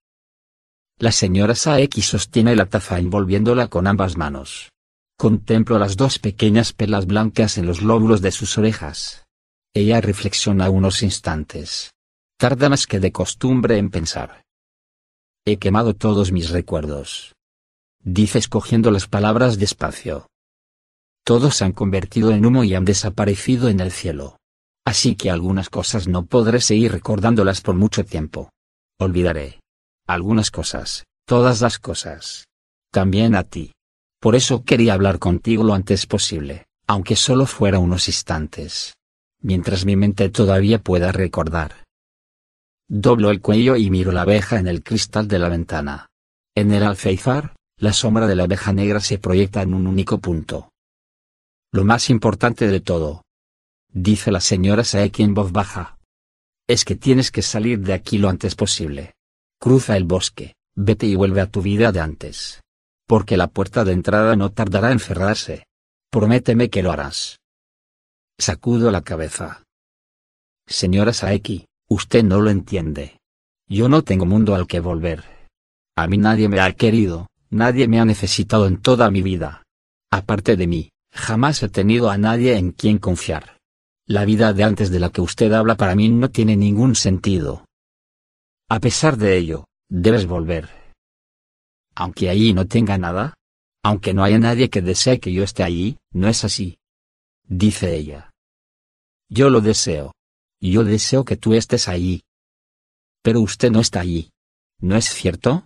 La 0.99 1.11
señora 1.11 1.55
Saeki 1.55 2.01
sostiene 2.01 2.55
la 2.55 2.67
taza 2.67 2.99
envolviéndola 2.99 3.67
con 3.67 3.87
ambas 3.87 4.17
manos. 4.17 4.71
Contemplo 5.17 5.79
las 5.79 5.97
dos 5.97 6.19
pequeñas 6.19 6.73
pelas 6.73 7.05
blancas 7.05 7.57
en 7.57 7.65
los 7.65 7.81
lóbulos 7.81 8.21
de 8.21 8.31
sus 8.31 8.57
orejas. 8.57 9.25
Ella 9.73 10.01
reflexiona 10.01 10.69
unos 10.69 11.01
instantes. 11.01 11.91
Tarda 12.37 12.69
más 12.69 12.85
que 12.87 12.99
de 12.99 13.11
costumbre 13.11 13.77
en 13.77 13.89
pensar. 13.89 14.42
He 15.45 15.57
quemado 15.57 15.93
todos 15.93 16.31
mis 16.31 16.51
recuerdos. 16.51 17.35
Dice 18.01 18.39
escogiendo 18.39 18.91
las 18.91 19.07
palabras 19.07 19.59
despacio. 19.59 20.27
Todos 21.25 21.57
se 21.57 21.65
han 21.65 21.73
convertido 21.73 22.31
en 22.31 22.45
humo 22.45 22.63
y 22.63 22.75
han 22.75 22.85
desaparecido 22.85 23.67
en 23.67 23.81
el 23.81 23.91
cielo. 23.91 24.37
Así 24.85 25.15
que 25.15 25.29
algunas 25.29 25.69
cosas 25.69 26.07
no 26.07 26.25
podré 26.25 26.61
seguir 26.61 26.93
recordándolas 26.93 27.59
por 27.59 27.75
mucho 27.75 28.05
tiempo. 28.05 28.51
Olvidaré. 28.99 29.59
Algunas 30.07 30.49
cosas, 30.49 31.03
todas 31.25 31.59
las 31.59 31.77
cosas. 31.77 32.45
También 32.89 33.35
a 33.35 33.43
ti. 33.43 33.73
Por 34.21 34.35
eso 34.35 34.63
quería 34.63 34.93
hablar 34.93 35.19
contigo 35.19 35.65
lo 35.65 35.73
antes 35.73 36.05
posible, 36.05 36.67
aunque 36.87 37.17
solo 37.17 37.47
fuera 37.47 37.79
unos 37.79 38.07
instantes. 38.07 38.93
Mientras 39.41 39.83
mi 39.83 39.97
mente 39.97 40.29
todavía 40.29 40.79
pueda 40.79 41.11
recordar. 41.11 41.82
Doblo 42.87 43.31
el 43.31 43.41
cuello 43.41 43.75
y 43.75 43.89
miro 43.89 44.11
la 44.11 44.21
abeja 44.23 44.59
en 44.59 44.67
el 44.67 44.83
cristal 44.83 45.27
de 45.27 45.39
la 45.39 45.49
ventana. 45.49 46.07
En 46.55 46.71
el 46.71 46.83
alféizar, 46.83 47.55
la 47.77 47.93
sombra 47.93 48.27
de 48.27 48.35
la 48.35 48.43
abeja 48.43 48.73
negra 48.73 48.99
se 48.99 49.17
proyecta 49.17 49.61
en 49.61 49.73
un 49.73 49.87
único 49.87 50.19
punto. 50.19 50.69
Lo 51.71 51.83
más 51.85 52.09
importante 52.09 52.67
de 52.67 52.81
todo, 52.81 53.23
dice 53.89 54.31
la 54.31 54.39
señora 54.39 54.83
Saeki 54.83 55.23
en 55.23 55.33
voz 55.33 55.51
baja, 55.51 55.97
es 56.67 56.85
que 56.85 56.95
tienes 56.95 57.31
que 57.31 57.41
salir 57.41 57.79
de 57.79 57.93
aquí 57.93 58.17
lo 58.17 58.29
antes 58.29 58.55
posible. 58.55 59.15
Cruza 59.59 59.97
el 59.97 60.03
bosque, 60.03 60.55
vete 60.75 61.07
y 61.07 61.15
vuelve 61.15 61.41
a 61.41 61.47
tu 61.49 61.61
vida 61.61 61.91
de 61.91 61.99
antes. 61.99 62.61
Porque 63.07 63.37
la 63.37 63.47
puerta 63.47 63.83
de 63.83 63.93
entrada 63.93 64.35
no 64.35 64.51
tardará 64.51 64.91
en 64.91 64.99
cerrarse. 64.99 65.65
Prométeme 66.09 66.69
que 66.69 66.83
lo 66.83 66.91
harás. 66.91 67.39
Sacudo 68.39 68.91
la 68.91 69.01
cabeza. 69.01 69.63
Señora 70.67 71.11
Saeki, 71.11 71.65
usted 71.93 72.23
no 72.23 72.41
lo 72.41 72.49
entiende. 72.49 73.19
Yo 73.67 73.87
no 73.87 74.03
tengo 74.03 74.25
mundo 74.25 74.55
al 74.55 74.67
que 74.67 74.79
volver. 74.79 75.23
A 75.95 76.07
mí 76.07 76.17
nadie 76.17 76.49
me 76.49 76.59
ha 76.59 76.71
querido, 76.73 77.27
nadie 77.49 77.87
me 77.87 77.99
ha 77.99 78.05
necesitado 78.05 78.67
en 78.67 78.81
toda 78.81 79.09
mi 79.11 79.21
vida. 79.21 79.63
Aparte 80.11 80.55
de 80.55 80.67
mí, 80.67 80.89
jamás 81.13 81.61
he 81.63 81.69
tenido 81.69 82.09
a 82.09 82.17
nadie 82.17 82.57
en 82.57 82.71
quien 82.71 82.97
confiar. 82.97 83.57
La 84.07 84.25
vida 84.25 84.53
de 84.53 84.63
antes 84.63 84.89
de 84.91 84.99
la 84.99 85.09
que 85.09 85.21
usted 85.21 85.51
habla 85.53 85.75
para 85.75 85.95
mí 85.95 86.09
no 86.09 86.29
tiene 86.29 86.57
ningún 86.57 86.95
sentido. 86.95 87.65
A 88.69 88.79
pesar 88.79 89.17
de 89.17 89.37
ello, 89.37 89.65
debes 89.89 90.25
volver. 90.25 90.69
Aunque 91.95 92.29
allí 92.29 92.53
no 92.53 92.65
tenga 92.65 92.97
nada, 92.97 93.35
aunque 93.83 94.13
no 94.13 94.23
haya 94.23 94.39
nadie 94.39 94.69
que 94.69 94.81
desee 94.81 95.19
que 95.19 95.31
yo 95.31 95.43
esté 95.43 95.63
allí, 95.63 95.97
no 96.11 96.27
es 96.27 96.43
así. 96.43 96.77
Dice 97.47 97.95
ella. 97.95 98.31
Yo 99.29 99.49
lo 99.49 99.61
deseo. 99.61 100.13
Yo 100.63 100.85
deseo 100.85 101.25
que 101.25 101.35
tú 101.35 101.53
estés 101.55 101.89
allí. 101.89 102.23
Pero 103.21 103.41
usted 103.41 103.69
no 103.69 103.81
está 103.81 103.99
allí. 103.99 104.31
¿No 104.79 104.95
es 104.95 105.09
cierto? 105.09 105.65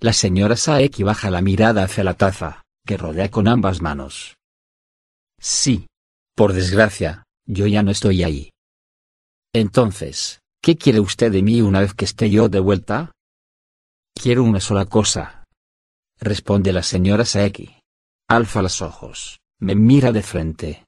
La 0.00 0.14
señora 0.14 0.56
Saeki 0.56 1.02
baja 1.02 1.30
la 1.30 1.42
mirada 1.42 1.84
hacia 1.84 2.02
la 2.02 2.14
taza, 2.14 2.62
que 2.86 2.96
rodea 2.96 3.30
con 3.30 3.48
ambas 3.48 3.82
manos. 3.82 4.38
Sí. 5.38 5.86
Por 6.34 6.54
desgracia, 6.54 7.24
yo 7.46 7.66
ya 7.66 7.82
no 7.82 7.90
estoy 7.90 8.22
ahí. 8.22 8.50
Entonces, 9.52 10.40
¿qué 10.62 10.78
quiere 10.78 10.98
usted 10.98 11.30
de 11.30 11.42
mí 11.42 11.60
una 11.60 11.80
vez 11.80 11.92
que 11.92 12.06
esté 12.06 12.30
yo 12.30 12.48
de 12.48 12.60
vuelta? 12.60 13.12
Quiero 14.14 14.42
una 14.42 14.60
sola 14.60 14.86
cosa. 14.86 15.44
Responde 16.18 16.72
la 16.72 16.82
señora 16.82 17.26
Saeki. 17.26 17.76
Alza 18.26 18.62
los 18.62 18.80
ojos, 18.80 19.40
me 19.60 19.74
mira 19.74 20.12
de 20.12 20.22
frente. 20.22 20.86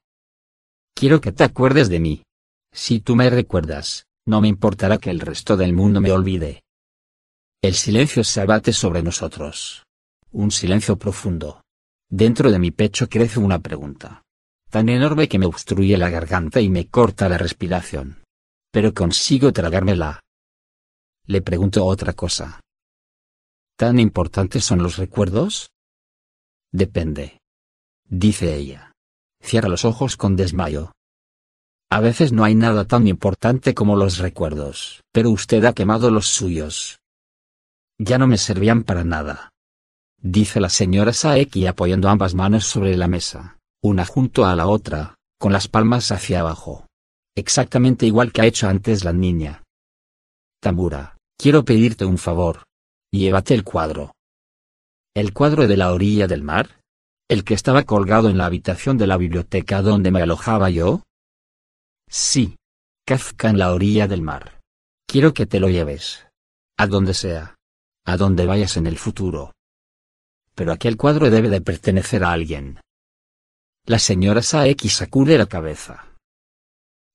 Quiero 0.94 1.20
que 1.20 1.32
te 1.32 1.44
acuerdes 1.44 1.90
de 1.90 2.00
mí. 2.00 2.22
Si 2.76 2.98
tú 2.98 3.14
me 3.14 3.30
recuerdas, 3.30 4.08
no 4.26 4.40
me 4.40 4.48
importará 4.48 4.98
que 4.98 5.08
el 5.08 5.20
resto 5.20 5.56
del 5.56 5.72
mundo 5.72 6.00
me 6.00 6.10
olvide. 6.10 6.64
El 7.62 7.74
silencio 7.74 8.24
se 8.24 8.40
abate 8.40 8.72
sobre 8.72 9.00
nosotros. 9.00 9.84
Un 10.32 10.50
silencio 10.50 10.98
profundo. 10.98 11.62
Dentro 12.10 12.50
de 12.50 12.58
mi 12.58 12.72
pecho 12.72 13.08
crece 13.08 13.38
una 13.38 13.60
pregunta. 13.60 14.24
Tan 14.70 14.88
enorme 14.88 15.28
que 15.28 15.38
me 15.38 15.46
obstruye 15.46 15.96
la 15.96 16.10
garganta 16.10 16.60
y 16.60 16.68
me 16.68 16.88
corta 16.88 17.28
la 17.28 17.38
respiración. 17.38 18.24
Pero 18.72 18.92
consigo 18.92 19.52
tragármela. 19.52 20.20
Le 21.26 21.42
pregunto 21.42 21.84
otra 21.84 22.12
cosa. 22.12 22.60
¿Tan 23.76 24.00
importantes 24.00 24.64
son 24.64 24.82
los 24.82 24.96
recuerdos? 24.96 25.70
Depende. 26.72 27.38
Dice 28.04 28.56
ella. 28.56 28.92
Cierra 29.40 29.68
los 29.68 29.84
ojos 29.84 30.16
con 30.16 30.34
desmayo. 30.34 30.93
A 31.90 32.00
veces 32.00 32.32
no 32.32 32.44
hay 32.44 32.54
nada 32.54 32.86
tan 32.86 33.06
importante 33.06 33.74
como 33.74 33.96
los 33.96 34.18
recuerdos, 34.18 35.02
pero 35.12 35.30
usted 35.30 35.64
ha 35.64 35.72
quemado 35.72 36.10
los 36.10 36.26
suyos. 36.28 36.98
Ya 37.98 38.18
no 38.18 38.26
me 38.26 38.38
servían 38.38 38.82
para 38.82 39.04
nada. 39.04 39.50
Dice 40.20 40.60
la 40.60 40.70
señora 40.70 41.12
Saeki 41.12 41.66
apoyando 41.66 42.08
ambas 42.08 42.34
manos 42.34 42.64
sobre 42.64 42.96
la 42.96 43.08
mesa, 43.08 43.58
una 43.82 44.04
junto 44.04 44.46
a 44.46 44.56
la 44.56 44.66
otra, 44.66 45.16
con 45.38 45.52
las 45.52 45.68
palmas 45.68 46.10
hacia 46.10 46.40
abajo. 46.40 46.86
Exactamente 47.36 48.06
igual 48.06 48.32
que 48.32 48.40
ha 48.40 48.46
hecho 48.46 48.68
antes 48.68 49.04
la 49.04 49.12
niña. 49.12 49.62
Tamura, 50.60 51.16
quiero 51.36 51.64
pedirte 51.64 52.04
un 52.04 52.16
favor. 52.16 52.62
Llévate 53.12 53.54
el 53.54 53.64
cuadro. 53.64 54.12
¿El 55.14 55.32
cuadro 55.32 55.68
de 55.68 55.76
la 55.76 55.92
orilla 55.92 56.26
del 56.26 56.42
mar? 56.42 56.80
¿El 57.28 57.44
que 57.44 57.54
estaba 57.54 57.82
colgado 57.82 58.28
en 58.30 58.38
la 58.38 58.46
habitación 58.46 58.98
de 58.98 59.06
la 59.06 59.16
biblioteca 59.16 59.82
donde 59.82 60.10
me 60.10 60.22
alojaba 60.22 60.70
yo? 60.70 61.02
Sí. 62.16 62.56
Kafka 63.04 63.50
en 63.50 63.58
la 63.58 63.72
orilla 63.72 64.06
del 64.06 64.22
mar. 64.22 64.60
Quiero 65.08 65.34
que 65.34 65.46
te 65.46 65.58
lo 65.58 65.68
lleves. 65.68 66.24
A 66.78 66.86
donde 66.86 67.12
sea 67.12 67.56
a 68.06 68.16
donde 68.16 68.46
vayas 68.46 68.76
en 68.76 68.86
el 68.86 68.98
futuro. 68.98 69.54
Pero 70.54 70.72
aquel 70.72 70.96
cuadro 70.96 71.30
debe 71.30 71.48
de 71.48 71.60
pertenecer 71.60 72.22
a 72.22 72.32
alguien. 72.32 72.78
La 73.86 73.98
señora 73.98 74.42
Saeki 74.42 74.88
sacude 74.88 75.38
la 75.38 75.46
cabeza. 75.46 76.06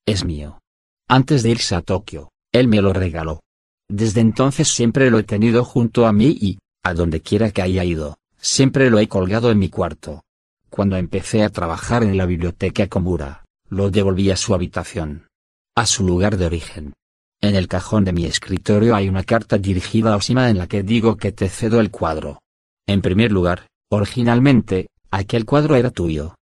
Es 0.06 0.26
mío. 0.26 0.60
Antes 1.08 1.44
de 1.44 1.52
irse 1.52 1.76
a 1.76 1.82
Tokio, 1.82 2.32
él 2.52 2.68
me 2.68 2.82
lo 2.82 2.92
regaló. 2.94 3.42
Desde 3.88 4.22
entonces 4.22 4.68
siempre 4.68 5.10
lo 5.10 5.20
he 5.20 5.24
tenido 5.24 5.64
junto 5.64 6.06
a 6.06 6.14
mí 6.14 6.36
y, 6.40 6.60
a 6.84 6.94
donde 6.94 7.22
quiera 7.22 7.52
que 7.52 7.62
haya 7.62 7.84
ido, 7.84 8.18
siempre 8.38 8.90
lo 8.90 9.00
he 9.00 9.08
colgado 9.08 9.52
en 9.52 9.60
mi 9.60 9.70
cuarto. 9.70 10.24
Cuando 10.70 10.98
empecé 10.98 11.44
a 11.44 11.50
trabajar 11.50 12.04
en 12.04 12.18
la 12.18 12.26
biblioteca 12.26 12.88
Komura, 12.88 13.46
lo 13.70 13.90
devolví 13.90 14.32
a 14.32 14.36
su 14.36 14.54
habitación. 14.54 15.28
A 15.76 15.86
su 15.86 16.06
lugar 16.06 16.38
de 16.38 16.46
origen. 16.46 16.94
En 17.42 17.56
el 17.56 17.68
cajón 17.68 18.04
de 18.04 18.12
mi 18.12 18.26
escritorio 18.26 18.96
hay 18.96 19.08
una 19.08 19.24
carta 19.24 19.58
dirigida 19.58 20.14
a 20.14 20.18
Osima 20.18 20.50
en 20.50 20.58
la 20.58 20.68
que 20.68 20.84
digo 20.84 21.18
que 21.18 21.32
te 21.32 21.48
cedo 21.48 21.80
el 21.80 21.92
cuadro. 21.92 22.42
En 22.86 23.02
primer 23.02 23.32
lugar, 23.32 23.68
originalmente, 23.90 24.88
aquel 25.12 25.46
cuadro 25.46 25.76
era 25.76 25.92
tuyo. 25.92 26.36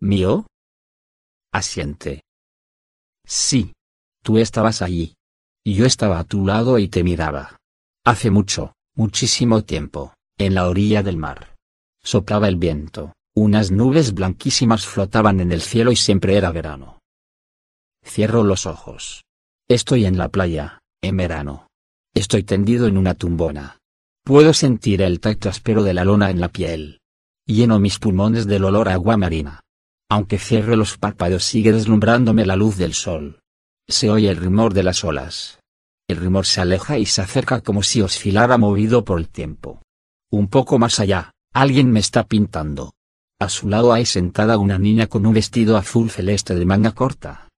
¿Mío? 0.00 0.46
Asiente. 1.52 2.22
Sí. 3.24 3.72
Tú 4.24 4.38
estabas 4.38 4.82
allí. 4.82 5.14
Yo 5.64 5.84
estaba 5.84 6.18
a 6.18 6.24
tu 6.24 6.46
lado 6.46 6.78
y 6.78 6.88
te 6.88 7.04
miraba. 7.04 7.56
Hace 8.04 8.30
mucho, 8.30 8.74
muchísimo 8.94 9.62
tiempo, 9.62 10.14
en 10.38 10.54
la 10.54 10.68
orilla 10.68 11.02
del 11.02 11.16
mar. 11.16 11.54
Soplaba 12.02 12.48
el 12.48 12.56
viento, 12.56 13.12
unas 13.34 13.70
nubes 13.70 14.12
blanquísimas 14.12 14.86
flotaban 14.86 15.40
en 15.40 15.52
el 15.52 15.62
cielo 15.62 15.90
y 15.90 15.96
siempre 15.96 16.36
era 16.36 16.52
verano. 16.52 16.98
Cierro 18.04 18.44
los 18.44 18.66
ojos. 18.66 19.24
Estoy 19.68 20.04
en 20.04 20.18
la 20.18 20.28
playa, 20.28 20.80
en 21.00 21.16
verano. 21.16 21.66
Estoy 22.14 22.42
tendido 22.42 22.86
en 22.86 22.98
una 22.98 23.14
tumbona. 23.14 23.78
Puedo 24.22 24.52
sentir 24.52 25.00
el 25.00 25.18
tacto 25.18 25.48
áspero 25.48 25.82
de 25.82 25.94
la 25.94 26.04
lona 26.04 26.30
en 26.30 26.40
la 26.40 26.48
piel. 26.48 27.00
Lleno 27.46 27.78
mis 27.78 27.98
pulmones 27.98 28.46
del 28.46 28.64
olor 28.64 28.88
a 28.88 28.94
agua 28.94 29.16
marina. 29.16 29.60
Aunque 30.10 30.38
cierre 30.38 30.76
los 30.76 30.98
párpados 30.98 31.42
sigue 31.42 31.72
deslumbrándome 31.72 32.44
la 32.44 32.54
luz 32.54 32.76
del 32.76 32.92
sol. 32.92 33.40
Se 33.88 34.10
oye 34.10 34.28
el 34.28 34.36
rumor 34.36 34.74
de 34.74 34.82
las 34.82 35.04
olas. 35.04 35.58
El 36.06 36.18
rumor 36.18 36.44
se 36.44 36.60
aleja 36.60 36.98
y 36.98 37.06
se 37.06 37.22
acerca 37.22 37.62
como 37.62 37.82
si 37.82 38.02
oscilara 38.02 38.58
movido 38.58 39.04
por 39.04 39.18
el 39.18 39.28
tiempo. 39.28 39.80
Un 40.30 40.48
poco 40.48 40.78
más 40.78 41.00
allá, 41.00 41.32
alguien 41.54 41.90
me 41.90 42.00
está 42.00 42.24
pintando. 42.24 42.92
A 43.42 43.48
su 43.48 43.68
lado 43.68 43.92
hay 43.92 44.06
sentada 44.06 44.56
una 44.56 44.78
niña 44.78 45.08
con 45.08 45.26
un 45.26 45.34
vestido 45.34 45.76
azul 45.76 46.10
celeste 46.10 46.54
de 46.54 46.64
manga 46.64 46.92
corta. 46.92 47.48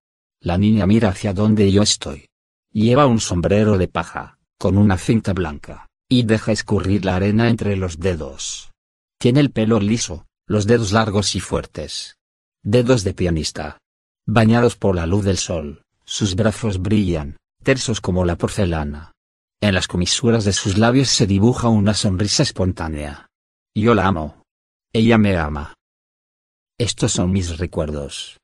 La 0.41 0.57
niña 0.57 0.87
mira 0.87 1.09
hacia 1.09 1.31
donde 1.31 1.71
yo 1.71 1.83
estoy. 1.83 2.25
Lleva 2.73 3.05
un 3.05 3.19
sombrero 3.19 3.77
de 3.77 3.87
paja, 3.87 4.39
con 4.57 4.79
una 4.79 4.97
cinta 4.97 5.33
blanca, 5.33 5.85
y 6.09 6.23
deja 6.23 6.51
escurrir 6.51 7.05
la 7.05 7.17
arena 7.17 7.49
entre 7.49 7.75
los 7.75 7.99
dedos. 7.99 8.71
Tiene 9.19 9.41
el 9.41 9.51
pelo 9.51 9.79
liso, 9.79 10.25
los 10.47 10.65
dedos 10.65 10.91
largos 10.91 11.35
y 11.35 11.39
fuertes. 11.39 12.17
Dedos 12.63 13.03
de 13.03 13.13
pianista. 13.13 13.77
Bañados 14.25 14.77
por 14.77 14.95
la 14.95 15.05
luz 15.05 15.23
del 15.23 15.37
sol, 15.37 15.83
sus 16.03 16.33
brazos 16.33 16.81
brillan, 16.81 17.37
tersos 17.61 18.01
como 18.01 18.25
la 18.25 18.37
porcelana. 18.37 19.11
En 19.61 19.75
las 19.75 19.87
comisuras 19.87 20.45
de 20.45 20.53
sus 20.53 20.79
labios 20.79 21.09
se 21.09 21.27
dibuja 21.27 21.69
una 21.69 21.93
sonrisa 21.93 22.41
espontánea. 22.41 23.27
Yo 23.75 23.93
la 23.93 24.07
amo. 24.07 24.44
Ella 24.97 25.17
me 25.17 25.35
ama. 25.35 25.73
Estos 26.79 27.11
son 27.11 27.29
mis 27.33 27.57
recuerdos. 27.57 28.37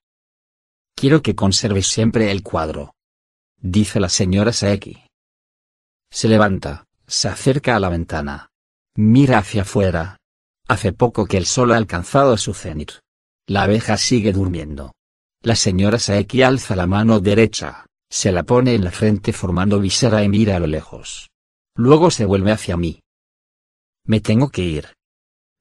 Quiero 0.98 1.22
que 1.22 1.34
conserves 1.34 1.88
siempre 1.88 2.30
el 2.30 2.44
cuadro. 2.44 2.94
Dice 3.62 4.02
la 4.02 4.10
señora 4.10 4.52
Saeki. 4.52 5.02
Se 6.12 6.28
levanta, 6.28 6.84
se 7.08 7.30
acerca 7.30 7.78
a 7.78 7.80
la 7.80 7.88
ventana. 7.88 8.50
Mira 8.98 9.38
hacia 9.38 9.62
afuera. 9.62 10.18
Hace 10.68 10.92
poco 10.92 11.26
que 11.26 11.38
el 11.38 11.46
sol 11.46 11.72
ha 11.72 11.78
alcanzado 11.78 12.36
su 12.36 12.54
cenit. 12.54 12.92
La 13.48 13.64
abeja 13.64 13.96
sigue 13.96 14.34
durmiendo. 14.34 14.92
La 15.44 15.56
señora 15.56 16.00
Saeki 16.00 16.42
alza 16.42 16.76
la 16.76 16.86
mano 16.86 17.22
derecha, 17.22 17.86
se 18.10 18.34
la 18.34 18.44
pone 18.44 18.76
en 18.76 18.84
la 18.84 18.92
frente 18.92 19.32
formando 19.32 19.80
visera 19.80 20.22
y 20.22 20.28
mira 20.28 20.58
a 20.58 20.60
lo 20.60 20.68
lejos. 20.68 21.30
Luego 21.78 22.12
se 22.12 22.26
vuelve 22.26 22.52
hacia 22.52 22.76
mí. 22.76 23.00
Me 24.06 24.20
tengo 24.20 24.50
que 24.50 24.64
ir. 24.64 24.90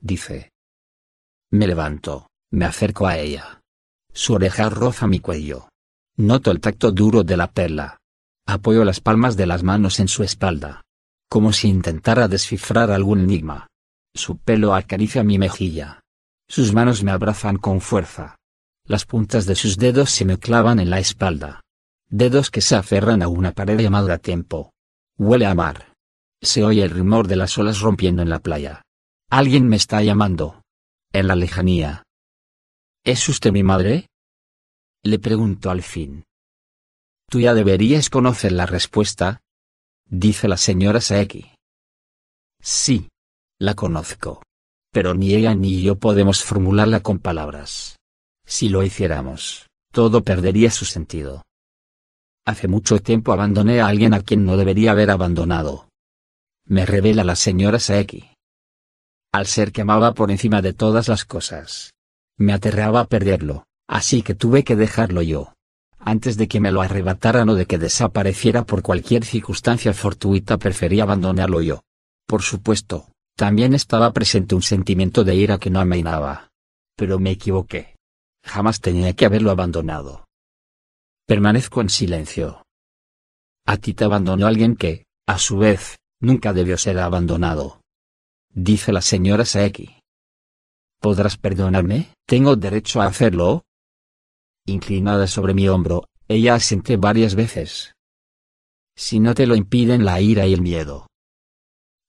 Dice. 0.01 0.51
Me 1.53 1.67
levanto, 1.67 2.29
me 2.53 2.65
acerco 2.65 3.07
a 3.07 3.19
ella. 3.19 3.61
Su 4.13 4.35
oreja 4.35 4.69
roza 4.69 5.07
mi 5.07 5.19
cuello. 5.19 5.69
Noto 6.17 6.51
el 6.51 6.61
tacto 6.61 6.93
duro 6.93 7.25
de 7.25 7.37
la 7.37 7.51
perla. 7.51 7.99
Apoyo 8.47 8.85
las 8.85 9.01
palmas 9.01 9.37
de 9.37 9.47
las 9.47 9.63
manos 9.63 10.01
en 10.01 10.09
su 10.09 10.23
espalda. 10.23 10.83
Como 11.29 11.53
si 11.53 11.69
intentara 11.69 12.29
descifrar 12.29 12.91
algún 12.91 13.21
enigma. 13.21 13.67
Su 14.15 14.39
pelo 14.39 14.75
acaricia 14.75 15.25
mi 15.25 15.39
mejilla. 15.39 16.01
Sus 16.49 16.73
manos 16.73 17.03
me 17.03 17.11
abrazan 17.13 17.57
con 17.57 17.81
fuerza. 17.81 18.37
Las 18.85 19.05
puntas 19.05 19.47
de 19.47 19.55
sus 19.55 19.77
dedos 19.77 20.11
se 20.11 20.25
me 20.25 20.39
clavan 20.39 20.81
en 20.81 20.91
la 20.91 20.99
espalda. 20.99 21.61
Dedos 22.09 22.51
que 22.51 22.61
se 22.61 22.75
aferran 22.75 23.23
a 23.23 23.29
una 23.29 23.53
pared 23.53 23.79
llamada 23.79 24.19
tiempo. 24.19 24.73
Huele 25.17 25.47
a 25.47 25.55
mar. 25.55 25.95
Se 26.43 26.65
oye 26.65 26.83
el 26.83 26.91
rumor 26.91 27.29
de 27.29 27.37
las 27.37 27.57
olas 27.59 27.81
rompiendo 27.81 28.23
en 28.23 28.31
la 28.31 28.41
playa. 28.41 28.83
Alguien 29.31 29.69
me 29.69 29.77
está 29.77 30.03
llamando. 30.03 30.60
En 31.13 31.27
la 31.27 31.35
lejanía. 31.35 32.05
¿Es 33.05 33.29
usted 33.29 33.51
mi 33.51 33.65
madre? 33.65 34.07
Le 35.03 35.19
pregunto 35.19 35.71
al 35.71 35.83
fin. 35.83 36.23
Tú 37.29 37.41
ya 37.41 37.53
deberías 37.53 38.11
conocer 38.11 38.53
la 38.53 38.67
respuesta, 38.67 39.41
dice 40.07 40.47
la 40.47 40.57
señora 40.57 41.01
Saeki. 41.01 41.53
Sí. 42.61 43.09
La 43.59 43.75
conozco. 43.75 44.43
Pero 44.93 45.15
ni 45.15 45.35
ella 45.35 45.55
ni 45.55 45.83
yo 45.83 45.97
podemos 45.97 46.45
formularla 46.45 47.01
con 47.01 47.19
palabras. 47.19 47.97
Si 48.47 48.69
lo 48.69 48.85
hiciéramos, 48.85 49.67
todo 49.93 50.23
perdería 50.23 50.71
su 50.71 50.85
sentido. 50.85 51.43
Hace 52.47 52.69
mucho 52.69 53.01
tiempo 53.01 53.33
abandoné 53.33 53.81
a 53.81 53.89
alguien 53.89 54.15
a 54.15 54.21
quien 54.21 54.45
no 54.45 54.57
debería 54.57 54.93
haber 54.93 55.11
abandonado. 55.11 55.89
Me 56.67 56.87
revela 56.87 57.25
la 57.25 57.37
señora 57.37 57.81
Saeki. 57.81 58.31
Al 59.33 59.47
ser 59.47 59.71
que 59.71 59.83
amaba 59.83 60.13
por 60.13 60.31
encima 60.31 60.61
de 60.61 60.73
todas 60.73 61.09
las 61.09 61.25
cosas. 61.25 61.93
Me 62.37 62.53
aterraba 62.53 63.05
perderlo, 63.05 63.65
así 63.89 64.23
que 64.23 64.35
tuve 64.35 64.65
que 64.65 64.75
dejarlo 64.75 65.23
yo. 65.23 65.53
Antes 65.99 66.37
de 66.37 66.49
que 66.49 66.59
me 66.59 66.73
lo 66.73 66.83
arrebataran 66.83 67.49
o 67.49 67.55
de 67.55 67.67
que 67.67 67.79
desapareciera 67.79 68.65
por 68.65 68.83
cualquier 68.83 69.25
circunstancia 69.25 69.93
fortuita 69.93 70.57
preferí 70.57 70.99
abandonarlo 71.01 71.61
yo. 71.61 71.83
Por 72.27 72.43
supuesto, 72.43 73.13
también 73.37 73.75
estaba 73.75 74.13
presente 74.13 74.55
un 74.55 74.63
sentimiento 74.63 75.23
de 75.23 75.37
ira 75.37 75.59
que 75.59 75.71
no 75.71 75.79
amainaba. 75.79 76.49
Pero 76.97 77.19
me 77.19 77.31
equivoqué. 77.31 77.97
Jamás 78.45 78.81
tenía 78.81 79.13
que 79.13 79.27
haberlo 79.27 79.51
abandonado. 79.51 80.27
Permanezco 81.27 81.81
en 81.83 81.91
silencio. 81.91 82.65
A 83.67 83.77
ti 83.77 83.95
te 83.95 84.05
abandonó 84.05 84.47
alguien 84.47 84.75
que, 84.75 85.05
a 85.27 85.39
su 85.39 85.59
vez, 85.59 85.99
nunca 86.21 86.53
debió 86.53 86.77
ser 86.77 86.99
abandonado. 86.99 87.80
Dice 88.53 88.93
la 88.93 89.01
señora 89.01 89.45
Saeki. 89.45 89.97
¿Podrás 91.01 91.37
perdonarme? 91.37 92.13
¿Tengo 92.27 92.57
derecho 92.57 93.01
a 93.01 93.07
hacerlo? 93.07 93.65
Inclinada 94.67 95.27
sobre 95.27 95.55
mi 95.55 95.69
hombro, 95.69 96.09
ella 96.29 96.55
asenté 96.55 96.97
varias 96.97 97.35
veces. 97.35 97.95
Si 98.97 99.21
no 99.21 99.35
te 99.35 99.47
lo 99.47 99.55
impiden 99.55 100.05
la 100.05 100.21
ira 100.21 100.47
y 100.47 100.53
el 100.53 100.63
miedo. 100.63 101.07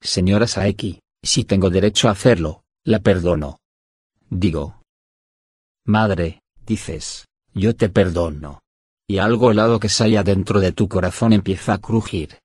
Señora 0.02 0.48
Saeki, 0.48 1.00
si 1.24 1.46
tengo 1.46 1.70
derecho 1.70 2.08
a 2.08 2.12
hacerlo, 2.12 2.64
la 2.84 3.00
perdono. 3.00 3.60
Digo, 4.30 4.82
Madre, 5.86 6.42
dices, 6.66 7.26
yo 7.54 7.76
te 7.76 7.90
perdono. 7.90 8.62
Y 9.08 9.20
algo 9.20 9.52
helado 9.52 9.80
que 9.80 9.90
sale 9.90 10.22
dentro 10.24 10.60
de 10.60 10.72
tu 10.72 10.88
corazón 10.88 11.34
empieza 11.34 11.74
a 11.74 11.78
crujir. 11.78 12.41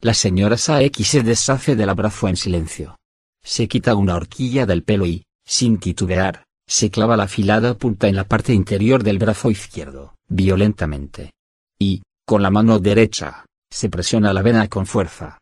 La 0.00 0.14
señora 0.14 0.56
Saeki 0.56 1.02
se 1.02 1.22
deshace 1.24 1.74
del 1.74 1.88
abrazo 1.88 2.28
en 2.28 2.36
silencio. 2.36 2.98
Se 3.42 3.66
quita 3.66 3.96
una 3.96 4.14
horquilla 4.14 4.64
del 4.64 4.84
pelo 4.84 5.06
y, 5.06 5.24
sin 5.44 5.78
titubear, 5.78 6.44
se 6.68 6.88
clava 6.90 7.16
la 7.16 7.24
afilada 7.24 7.74
punta 7.76 8.06
en 8.06 8.14
la 8.14 8.22
parte 8.22 8.52
interior 8.52 9.02
del 9.02 9.18
brazo 9.18 9.50
izquierdo, 9.50 10.14
violentamente. 10.28 11.32
Y, 11.80 12.02
con 12.24 12.42
la 12.42 12.50
mano 12.50 12.78
derecha, 12.78 13.44
se 13.70 13.90
presiona 13.90 14.32
la 14.32 14.42
vena 14.42 14.68
con 14.68 14.86
fuerza. 14.86 15.38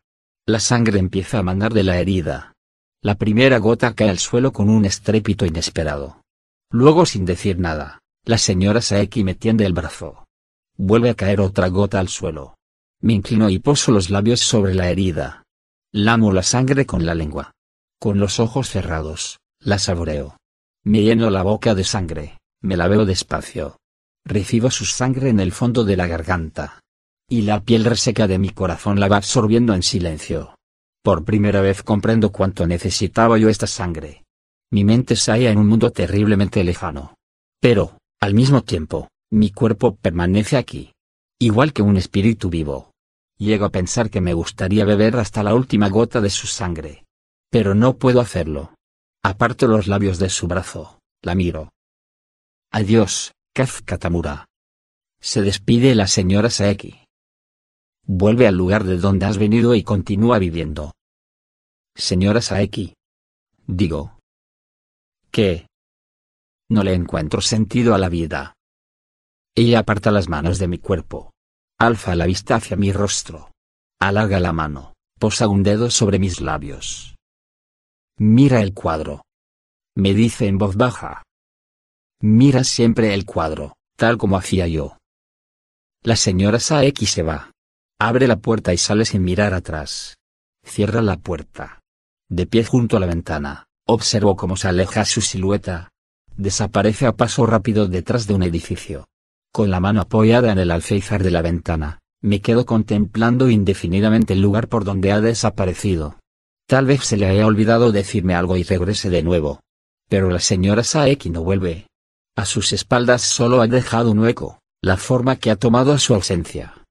La 0.47 0.59
sangre 0.59 0.97
empieza 0.97 1.37
a 1.37 1.43
manar 1.43 1.73
de 1.73 1.83
la 1.83 1.99
herida. 1.99 2.53
La 3.03 3.13
primera 3.13 3.59
gota 3.59 3.93
cae 3.93 4.09
al 4.09 4.17
suelo 4.17 4.51
con 4.53 4.69
un 4.69 4.85
estrépito 4.85 5.45
inesperado. 5.45 6.21
Luego 6.71 7.05
sin 7.05 7.25
decir 7.25 7.59
nada, 7.59 7.99
la 8.25 8.39
señora 8.39 8.81
Saeki 8.81 9.23
me 9.23 9.35
tiende 9.35 9.65
el 9.65 9.73
brazo. 9.73 10.25
Vuelve 10.77 11.11
a 11.11 11.15
caer 11.15 11.41
otra 11.41 11.67
gota 11.67 11.99
al 11.99 12.07
suelo. 12.07 12.56
Me 13.01 13.13
inclino 13.13 13.49
y 13.49 13.59
poso 13.59 13.91
los 13.91 14.09
labios 14.09 14.39
sobre 14.39 14.73
la 14.73 14.89
herida. 14.89 15.43
Lamo 15.93 16.31
la 16.31 16.43
sangre 16.43 16.85
con 16.85 17.05
la 17.05 17.15
lengua. 17.15 17.51
Con 17.99 18.19
los 18.19 18.39
ojos 18.39 18.69
cerrados, 18.69 19.39
la 19.59 19.79
saboreo. 19.79 20.37
Me 20.83 21.01
lleno 21.01 21.29
la 21.29 21.43
boca 21.43 21.75
de 21.75 21.83
sangre, 21.83 22.37
me 22.61 22.77
la 22.77 22.87
veo 22.87 23.05
despacio. 23.05 23.77
Recibo 24.25 24.71
su 24.71 24.85
sangre 24.85 25.29
en 25.29 25.39
el 25.39 25.51
fondo 25.51 25.83
de 25.83 25.97
la 25.97 26.07
garganta. 26.07 26.81
Y 27.29 27.41
la 27.41 27.61
piel 27.61 27.85
reseca 27.85 28.27
de 28.27 28.39
mi 28.39 28.49
corazón 28.49 28.99
la 28.99 29.07
va 29.07 29.17
absorbiendo 29.17 29.73
en 29.73 29.83
silencio. 29.83 30.55
Por 31.03 31.23
primera 31.23 31.61
vez 31.61 31.83
comprendo 31.83 32.31
cuánto 32.31 32.67
necesitaba 32.67 33.37
yo 33.37 33.49
esta 33.49 33.67
sangre. 33.67 34.23
Mi 34.71 34.83
mente 34.83 35.15
se 35.15 35.31
halla 35.31 35.51
en 35.51 35.57
un 35.57 35.67
mundo 35.67 35.91
terriblemente 35.91 36.63
lejano. 36.63 37.15
Pero, 37.61 37.97
al 38.19 38.33
mismo 38.33 38.63
tiempo, 38.63 39.09
mi 39.31 39.51
cuerpo 39.51 39.95
permanece 39.95 40.57
aquí. 40.57 40.91
Igual 41.39 41.71
que 41.73 41.81
un 41.83 41.97
espíritu 41.97 42.49
vivo. 42.49 42.91
Llego 43.37 43.65
a 43.65 43.69
pensar 43.69 44.09
que 44.09 44.21
me 44.21 44.33
gustaría 44.33 44.85
beber 44.85 45.17
hasta 45.17 45.43
la 45.43 45.53
última 45.53 45.89
gota 45.89 46.21
de 46.21 46.31
su 46.31 46.47
sangre. 46.47 47.05
Pero 47.51 47.75
no 47.75 47.97
puedo 47.97 48.19
hacerlo. 48.19 48.73
Aparto 49.23 49.67
los 49.67 49.87
labios 49.87 50.17
de 50.17 50.29
su 50.29 50.47
brazo, 50.47 50.99
la 51.21 51.35
miro. 51.35 51.69
Adiós, 52.71 53.33
Kaz 53.53 53.81
Katamura. 53.81 54.47
Se 55.19 55.41
despide 55.41 55.93
la 55.95 56.07
señora 56.07 56.49
Saeki. 56.49 57.03
Vuelve 58.03 58.47
al 58.47 58.55
lugar 58.55 58.83
de 58.83 58.97
donde 58.97 59.25
has 59.25 59.37
venido 59.37 59.75
y 59.75 59.83
continúa 59.83 60.39
viviendo. 60.39 60.93
Señora 61.95 62.41
Saeki. 62.41 62.95
Digo, 63.67 64.17
¿Qué? 65.31 65.67
No 66.69 66.83
le 66.83 66.93
encuentro 66.93 67.41
sentido 67.41 67.93
a 67.93 67.97
la 67.97 68.09
vida. 68.09 68.56
Ella 69.57 69.79
aparta 69.79 70.11
las 70.11 70.29
manos 70.29 70.59
de 70.59 70.67
mi 70.67 70.77
cuerpo. 70.77 71.31
Alza 71.79 72.13
la 72.13 72.27
vista 72.27 72.55
hacia 72.55 72.77
mi 72.77 72.91
rostro. 72.91 73.51
Alarga 73.99 74.39
la 74.39 74.53
mano, 74.53 74.93
posa 75.19 75.47
un 75.47 75.63
dedo 75.63 75.89
sobre 75.89 76.19
mis 76.19 76.41
labios. 76.41 77.15
Mira 78.19 78.61
el 78.61 78.75
cuadro. 78.75 79.23
Me 79.95 80.13
dice 80.13 80.45
en 80.45 80.59
voz 80.59 80.75
baja. 80.75 81.23
Mira 82.21 82.63
siempre 82.63 83.15
el 83.15 83.25
cuadro, 83.25 83.73
tal 83.95 84.19
como 84.19 84.37
hacía 84.37 84.67
yo. 84.67 84.97
La 86.03 86.15
señora 86.15 86.59
Saeki 86.59 87.07
se 87.07 87.23
va. 87.23 87.49
Abre 87.99 88.27
la 88.27 88.37
puerta 88.37 88.75
y 88.75 88.77
sale 88.77 89.05
sin 89.05 89.23
mirar 89.23 89.55
atrás. 89.55 90.17
Cierra 90.63 91.01
la 91.01 91.17
puerta. 91.17 91.79
De 92.29 92.45
pie 92.45 92.63
junto 92.63 92.97
a 92.97 92.99
la 92.99 93.07
ventana, 93.07 93.65
Observo 93.89 94.35
cómo 94.35 94.57
se 94.57 94.67
aleja 94.67 95.03
su 95.05 95.21
silueta. 95.21 95.89
Desaparece 96.35 97.07
a 97.07 97.13
paso 97.13 97.45
rápido 97.45 97.87
detrás 97.87 98.27
de 98.27 98.33
un 98.33 98.43
edificio. 98.43 99.07
Con 99.57 99.71
la 99.71 99.79
mano 99.79 100.01
apoyada 100.01 100.51
en 100.51 100.59
el 100.59 100.69
alféizar 100.69 101.23
de 101.23 101.31
la 101.31 101.41
ventana, 101.41 101.97
me 102.21 102.41
quedo 102.41 102.67
contemplando 102.67 103.49
indefinidamente 103.49 104.33
el 104.33 104.39
lugar 104.39 104.67
por 104.67 104.83
donde 104.83 105.11
ha 105.11 105.19
desaparecido. 105.19 106.19
Tal 106.67 106.85
vez 106.85 107.03
se 107.03 107.17
le 107.17 107.25
haya 107.25 107.47
olvidado 107.47 107.91
decirme 107.91 108.35
algo 108.35 108.55
y 108.55 108.61
regrese 108.61 109.09
de 109.09 109.23
nuevo. 109.23 109.61
Pero 110.09 110.29
la 110.29 110.37
señora 110.37 110.83
Saeki 110.83 111.31
no 111.31 111.43
vuelve. 111.43 111.87
A 112.35 112.45
sus 112.45 112.71
espaldas 112.71 113.23
solo 113.23 113.59
ha 113.59 113.65
dejado 113.65 114.11
un 114.11 114.19
hueco, 114.19 114.59
la 114.79 114.95
forma 114.95 115.37
que 115.37 115.49
ha 115.49 115.55
tomado 115.55 115.97
su 115.97 116.13
ausencia. 116.13 116.85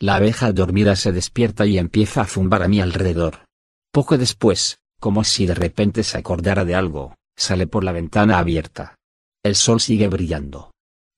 La 0.00 0.16
abeja 0.16 0.50
dormida 0.50 0.96
se 0.96 1.12
despierta 1.12 1.66
y 1.66 1.78
empieza 1.78 2.22
a 2.22 2.26
zumbar 2.26 2.64
a 2.64 2.68
mi 2.68 2.80
alrededor. 2.80 3.44
Poco 3.92 4.18
después, 4.18 4.78
como 4.98 5.22
si 5.22 5.46
de 5.46 5.54
repente 5.54 6.02
se 6.02 6.18
acordara 6.18 6.64
de 6.64 6.74
algo, 6.74 7.14
sale 7.36 7.68
por 7.68 7.84
la 7.84 7.92
ventana 7.92 8.40
abierta. 8.40 8.96
El 9.44 9.54
sol 9.54 9.80
sigue 9.80 10.08
brillando. 10.08 10.72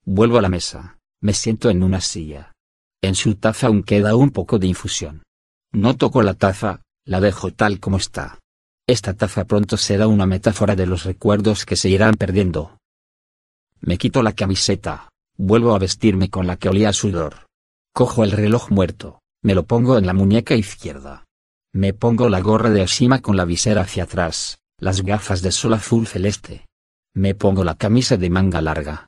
Vuelvo 0.05 0.39
a 0.39 0.42
la 0.42 0.48
mesa, 0.48 0.98
me 1.20 1.32
siento 1.32 1.70
en 1.70 1.84
una 1.84 2.00
silla. 2.00 2.52
En 3.02 3.14
su 3.14 3.36
taza 3.36 3.68
aún 3.68 3.84
queda 3.84 4.16
un 4.16 4.31
poco 4.31 4.58
de 4.58 4.66
infusión. 4.66 5.22
No 5.72 5.97
toco 5.97 6.22
la 6.22 6.34
taza, 6.34 6.82
la 7.06 7.20
dejo 7.20 7.52
tal 7.52 7.78
como 7.78 7.98
está. 7.98 8.40
Esta 8.89 9.14
taza 9.14 9.44
pronto 9.44 9.76
será 9.76 10.08
una 10.08 10.26
metáfora 10.26 10.74
de 10.74 10.86
los 10.86 11.05
recuerdos 11.05 11.64
que 11.64 11.76
se 11.76 11.89
irán 11.89 12.14
perdiendo. 12.14 12.78
Me 13.81 13.97
quito 13.97 14.24
la 14.24 14.32
camiseta, 14.32 15.08
vuelvo 15.36 15.74
a 15.74 15.78
vestirme 15.78 16.31
con 16.31 16.48
la 16.48 16.56
que 16.56 16.68
olía 16.68 16.89
a 16.89 16.92
sudor. 16.92 17.47
Cojo 17.94 18.24
el 18.24 18.32
reloj 18.32 18.70
muerto, 18.70 19.20
me 19.40 19.55
lo 19.55 19.66
pongo 19.66 19.98
en 19.98 20.06
la 20.06 20.14
muñeca 20.14 20.56
izquierda. 20.56 21.24
Me 21.72 21.94
pongo 21.94 22.28
la 22.28 22.40
gorra 22.40 22.70
de 22.70 22.82
Oshima 22.82 23.20
con 23.20 23.36
la 23.36 23.44
visera 23.44 23.82
hacia 23.82 24.05
atrás, 24.05 24.58
las 24.78 25.02
gafas 25.02 25.42
de 25.42 25.52
sol 25.52 25.74
azul 25.74 26.08
celeste. 26.08 26.66
Me 27.14 27.36
pongo 27.36 27.62
la 27.62 27.76
camisa 27.76 28.16
de 28.16 28.31
manga 28.31 28.60
larga. 28.60 29.06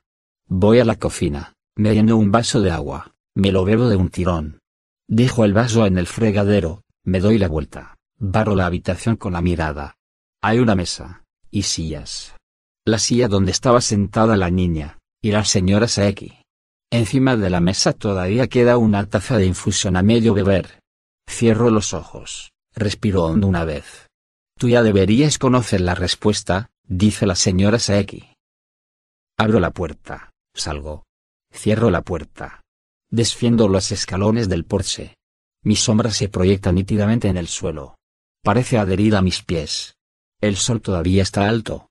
Voy 0.48 0.78
a 0.78 0.84
la 0.84 0.97
cocina, 0.97 1.55
me 1.74 1.94
lleno 1.94 2.16
un 2.16 2.31
vaso 2.31 2.60
de 2.60 2.70
agua, 2.70 3.14
me 3.34 3.50
lo 3.50 3.64
bebo 3.64 3.89
de 3.89 3.97
un 3.97 4.10
tirón. 4.10 4.60
Dejo 5.08 5.44
el 5.44 5.55
vaso 5.55 5.86
en 5.86 5.97
el 5.97 6.06
fregadero, 6.06 6.82
me 7.02 7.20
doy 7.20 7.39
la 7.39 7.48
vuelta, 7.48 7.97
barro 8.18 8.55
la 8.55 8.66
habitación 8.66 9.16
con 9.16 9.32
la 9.32 9.40
mirada. 9.40 9.97
Hay 10.42 10.58
una 10.58 10.74
mesa, 10.74 11.24
y 11.50 11.62
sillas. 11.62 12.34
La 12.84 12.98
silla 12.98 13.28
donde 13.28 13.52
estaba 13.52 13.81
sentada 13.81 14.36
la 14.36 14.50
niña, 14.50 14.98
y 15.23 15.31
la 15.31 15.44
señora 15.44 15.89
Saeki. 15.89 16.34
Encima 16.90 17.36
de 17.36 17.48
la 17.48 17.60
mesa 17.60 17.94
todavía 17.94 18.47
queda 18.47 18.76
una 18.76 19.06
taza 19.06 19.39
de 19.39 19.47
infusión 19.47 19.97
a 19.97 20.02
medio 20.02 20.34
beber. 20.34 20.81
Cierro 21.26 21.70
los 21.70 21.94
ojos, 21.94 22.52
respiro 22.74 23.24
hondo 23.24 23.47
una 23.47 23.64
vez. 23.64 24.08
Tú 24.58 24.68
ya 24.68 24.82
deberías 24.82 25.39
conocer 25.39 25.81
la 25.81 25.94
respuesta, 25.94 26.70
dice 26.86 27.26
la 27.26 27.34
señora 27.34 27.78
Saeki. 27.78 28.28
Abro 29.39 29.58
la 29.58 29.70
puerta, 29.70 30.33
salgo. 30.55 31.05
Cierro 31.52 31.91
la 31.91 32.02
puerta. 32.02 32.62
Desfiendo 33.10 33.68
los 33.68 33.92
escalones 33.92 34.49
del 34.49 34.65
porche. 34.65 35.16
Mi 35.62 35.76
sombra 35.76 36.10
se 36.10 36.28
proyecta 36.28 36.73
nítidamente 36.73 37.28
en 37.28 37.36
el 37.36 37.49
suelo. 37.49 37.97
Parece 38.42 38.78
adherir 38.78 39.16
a 39.16 39.23
mis 39.23 39.42
pies. 39.42 39.94
El 40.41 40.57
sol 40.57 40.81
todavía 40.81 41.23
está 41.23 41.49
alto. 41.49 41.89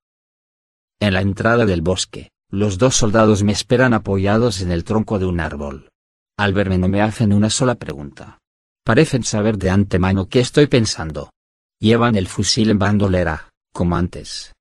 En 0.99 1.13
la 1.13 1.21
entrada 1.21 1.65
del 1.65 1.81
bosque, 1.81 2.29
los 2.49 2.77
dos 2.77 2.95
soldados 2.95 3.43
me 3.43 3.51
esperan 3.51 3.93
apoyados 3.93 4.61
en 4.61 4.71
el 4.71 4.83
tronco 4.83 5.17
de 5.17 5.25
un 5.25 5.39
árbol. 5.39 5.89
Al 6.37 6.53
verme 6.53 6.77
no 6.77 6.87
me 6.87 7.01
hacen 7.01 7.33
una 7.33 7.49
sola 7.49 7.75
pregunta. 7.75 8.37
Parecen 8.85 9.23
saber 9.23 9.57
de 9.57 9.69
antemano 9.69 10.27
qué 10.27 10.39
estoy 10.39 10.67
pensando. 10.67 11.31
Llevan 11.79 12.15
el 12.15 12.27
fusil 12.27 12.69
en 12.69 12.79
bandolera, 12.79 13.49
como 13.73 13.95
antes. 13.95 14.53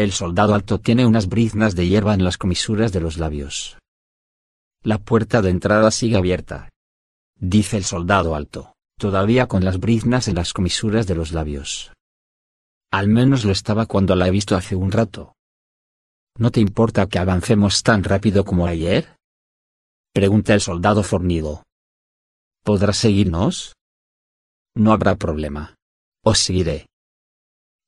El 0.00 0.12
soldado 0.12 0.54
alto 0.54 0.80
tiene 0.80 1.04
unas 1.04 1.28
briznas 1.28 1.74
de 1.74 1.86
hierba 1.86 2.14
en 2.14 2.24
las 2.24 2.38
comisuras 2.38 2.90
de 2.90 3.00
los 3.00 3.18
labios. 3.18 3.76
La 4.82 4.96
puerta 4.96 5.42
de 5.42 5.50
entrada 5.50 5.90
sigue 5.90 6.16
abierta. 6.16 6.70
Dice 7.38 7.76
el 7.76 7.84
soldado 7.84 8.34
alto, 8.34 8.72
todavía 8.98 9.46
con 9.46 9.62
las 9.62 9.78
briznas 9.78 10.26
en 10.26 10.36
las 10.36 10.54
comisuras 10.54 11.06
de 11.06 11.16
los 11.16 11.32
labios. 11.32 11.92
Al 12.90 13.08
menos 13.08 13.44
lo 13.44 13.52
estaba 13.52 13.84
cuando 13.84 14.16
la 14.16 14.26
he 14.26 14.30
visto 14.30 14.56
hace 14.56 14.74
un 14.74 14.90
rato. 14.90 15.34
¿No 16.38 16.50
te 16.50 16.60
importa 16.60 17.06
que 17.06 17.18
avancemos 17.18 17.82
tan 17.82 18.02
rápido 18.02 18.46
como 18.46 18.66
ayer? 18.66 19.18
Pregunta 20.14 20.54
el 20.54 20.62
soldado 20.62 21.02
fornido. 21.02 21.62
¿Podrás 22.64 22.96
seguirnos? 22.96 23.74
No 24.74 24.92
habrá 24.92 25.16
problema. 25.16 25.74
Os 26.24 26.38
seguiré. 26.38 26.86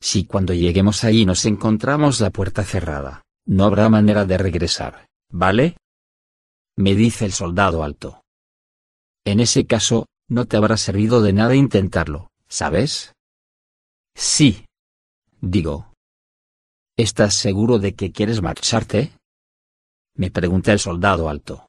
Si 0.03 0.25
cuando 0.25 0.53
lleguemos 0.53 1.05
allí 1.05 1.25
nos 1.25 1.45
encontramos 1.45 2.21
la 2.21 2.31
puerta 2.31 2.65
cerrada, 2.65 3.23
no 3.47 3.65
habrá 3.65 3.89
manera 3.89 4.25
de 4.25 4.37
regresar, 4.37 5.07
¿vale? 5.31 5.77
Me 6.77 6.97
dice 6.97 7.25
el 7.25 7.33
soldado 7.33 7.85
alto. 7.85 8.25
En 9.25 9.39
ese 9.39 9.65
caso, 9.65 10.07
no 10.29 10.47
te 10.47 10.57
habrá 10.57 10.77
servido 10.77 11.23
de 11.23 11.33
nada 11.33 11.55
intentarlo, 11.55 12.33
¿sabes? 12.49 13.13
Sí. 14.17 14.67
Digo. 15.41 15.93
¿Estás 16.97 17.35
seguro 17.35 17.79
de 17.79 17.95
que 17.95 18.11
quieres 18.11 18.43
marcharte? 18.43 19.13
Me 20.17 20.33
pregunta 20.33 20.73
el 20.73 20.81
soldado 20.81 21.29
alto. 21.29 21.69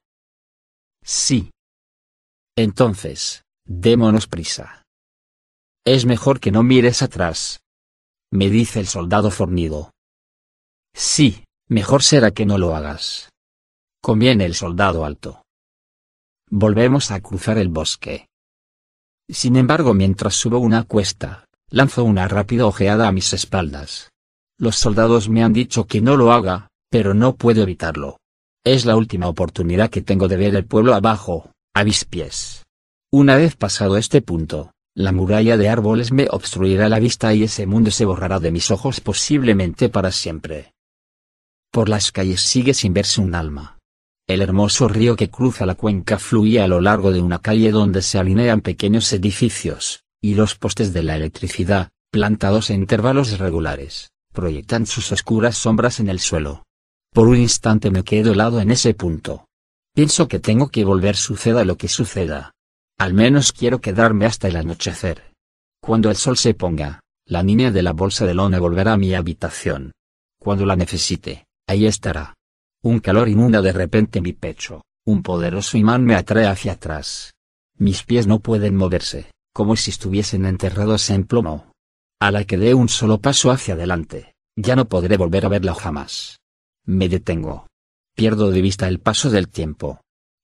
Sí. 1.04 1.52
Entonces, 2.56 3.44
démonos 3.64 4.26
prisa. 4.26 4.82
Es 5.86 6.06
mejor 6.08 6.40
que 6.40 6.52
no 6.52 6.64
mires 6.64 7.04
atrás. 7.04 7.63
Me 8.36 8.50
dice 8.50 8.80
el 8.80 8.88
soldado 8.88 9.30
fornido. 9.30 9.92
Sí, 10.92 11.44
mejor 11.70 12.02
será 12.02 12.32
que 12.32 12.48
no 12.48 12.58
lo 12.58 12.76
hagas. 12.76 13.30
Conviene 14.02 14.46
el 14.46 14.56
soldado 14.56 15.06
alto. 15.06 15.44
Volvemos 16.50 17.12
a 17.12 17.22
cruzar 17.22 17.60
el 17.60 17.70
bosque. 17.70 18.26
Sin 19.30 19.56
embargo, 19.56 19.94
mientras 19.94 20.34
subo 20.34 20.58
una 20.58 20.82
cuesta, 20.82 21.46
lanzo 21.70 22.04
una 22.06 22.28
rápida 22.28 22.66
ojeada 22.66 23.08
a 23.08 23.12
mis 23.12 23.34
espaldas. 23.34 24.10
Los 24.58 24.78
soldados 24.78 25.30
me 25.30 25.44
han 25.44 25.54
dicho 25.54 25.86
que 25.86 26.02
no 26.02 26.18
lo 26.18 26.32
haga, 26.32 26.70
pero 26.90 27.14
no 27.14 27.36
puedo 27.36 27.62
evitarlo. 27.62 28.18
Es 28.66 28.86
la 28.86 28.96
última 28.96 29.28
oportunidad 29.28 29.92
que 29.92 30.02
tengo 30.02 30.28
de 30.28 30.38
ver 30.38 30.56
el 30.56 30.66
pueblo 30.66 30.96
abajo, 30.96 31.52
a 31.76 31.84
mis 31.84 32.04
pies. 32.04 32.64
Una 33.12 33.36
vez 33.36 33.56
pasado 33.56 33.96
este 33.96 34.24
punto, 34.24 34.72
la 34.96 35.12
muralla 35.12 35.58
de 35.58 35.70
árboles 35.70 36.12
me 36.12 36.28
obstruirá 36.30 36.88
la 36.88 37.00
vista 37.00 37.34
y 37.34 37.44
ese 37.44 37.66
mundo 37.66 37.90
se 37.90 38.06
borrará 38.06 38.40
de 38.40 38.52
mis 38.52 38.70
ojos 38.70 39.02
posiblemente 39.02 39.90
para 39.90 40.12
siempre. 40.12 40.74
Por 41.72 41.90
las 41.90 42.12
calles 42.12 42.42
sigue 42.42 42.76
sin 42.76 42.94
verse 42.94 43.20
un 43.20 43.34
alma. 43.34 43.80
El 44.28 44.42
hermoso 44.42 44.88
río 44.88 45.16
que 45.16 45.30
cruza 45.30 45.66
la 45.66 45.76
cuenca 45.76 46.20
fluye 46.20 46.62
a 46.62 46.68
lo 46.68 46.80
largo 46.80 47.12
de 47.12 47.22
una 47.22 47.40
calle 47.40 47.72
donde 47.72 48.02
se 48.04 48.20
alinean 48.20 48.62
pequeños 48.62 49.12
edificios, 49.12 50.04
y 50.22 50.36
los 50.36 50.56
postes 50.56 50.94
de 50.94 51.04
la 51.04 51.16
electricidad, 51.16 51.90
plantados 52.12 52.70
en 52.70 52.82
intervalos 52.82 53.40
regulares, 53.40 54.12
proyectan 54.32 54.86
sus 54.86 55.12
oscuras 55.12 55.58
sombras 55.58 56.00
en 56.00 56.08
el 56.08 56.20
suelo. 56.20 56.64
Por 57.12 57.28
un 57.28 57.38
instante 57.38 57.90
me 57.90 58.04
quedo 58.04 58.32
helado 58.32 58.62
en 58.62 58.72
ese 58.72 58.94
punto. 58.94 59.46
Pienso 59.96 60.28
que 60.28 60.40
tengo 60.40 60.70
que 60.70 60.86
volver 60.86 61.16
suceda 61.16 61.66
lo 61.66 61.78
que 61.78 61.88
suceda. 61.88 62.54
Al 62.98 63.14
menos 63.14 63.52
quiero 63.52 63.82
quedarme 63.82 64.26
hasta 64.26 64.48
el 64.48 64.56
anochecer. 64.56 65.34
Cuando 65.82 66.10
el 66.10 66.16
sol 66.16 66.38
se 66.38 66.54
ponga, 66.54 67.02
la 67.26 67.44
niña 67.44 67.72
de 67.72 67.82
la 67.82 67.94
bolsa 67.94 68.26
de 68.26 68.34
lona 68.34 68.60
volverá 68.60 68.94
a 68.94 68.98
mi 68.98 69.14
habitación. 69.14 69.92
Cuando 70.40 70.66
la 70.66 70.76
necesite, 70.76 71.46
ahí 71.68 71.86
estará. 71.86 72.36
Un 72.82 73.00
calor 73.00 73.30
inunda 73.30 73.62
de 73.62 73.72
repente 73.72 74.22
mi 74.22 74.34
pecho, 74.34 74.84
un 75.06 75.24
poderoso 75.24 75.78
imán 75.78 76.04
me 76.04 76.16
atrae 76.16 76.48
hacia 76.48 76.74
atrás. 76.74 77.34
Mis 77.78 78.04
pies 78.04 78.28
no 78.28 78.40
pueden 78.40 78.76
moverse, 78.76 79.32
como 79.54 79.76
si 79.76 79.92
estuviesen 79.92 80.46
enterrados 80.46 81.10
en 81.10 81.26
plomo. 81.26 81.72
A 82.20 82.32
la 82.32 82.46
que 82.46 82.58
dé 82.58 82.74
un 82.74 82.90
solo 82.90 83.20
paso 83.20 83.52
hacia 83.52 83.74
adelante, 83.74 84.34
ya 84.56 84.76
no 84.76 84.86
podré 84.86 85.18
volver 85.18 85.46
a 85.46 85.50
verla 85.50 85.74
jamás. 85.74 86.40
Me 86.86 87.10
detengo. 87.10 87.68
Pierdo 88.16 88.52
de 88.52 88.62
vista 88.62 88.88
el 88.88 89.00
paso 89.00 89.30
del 89.30 89.50
tiempo. 89.50 90.02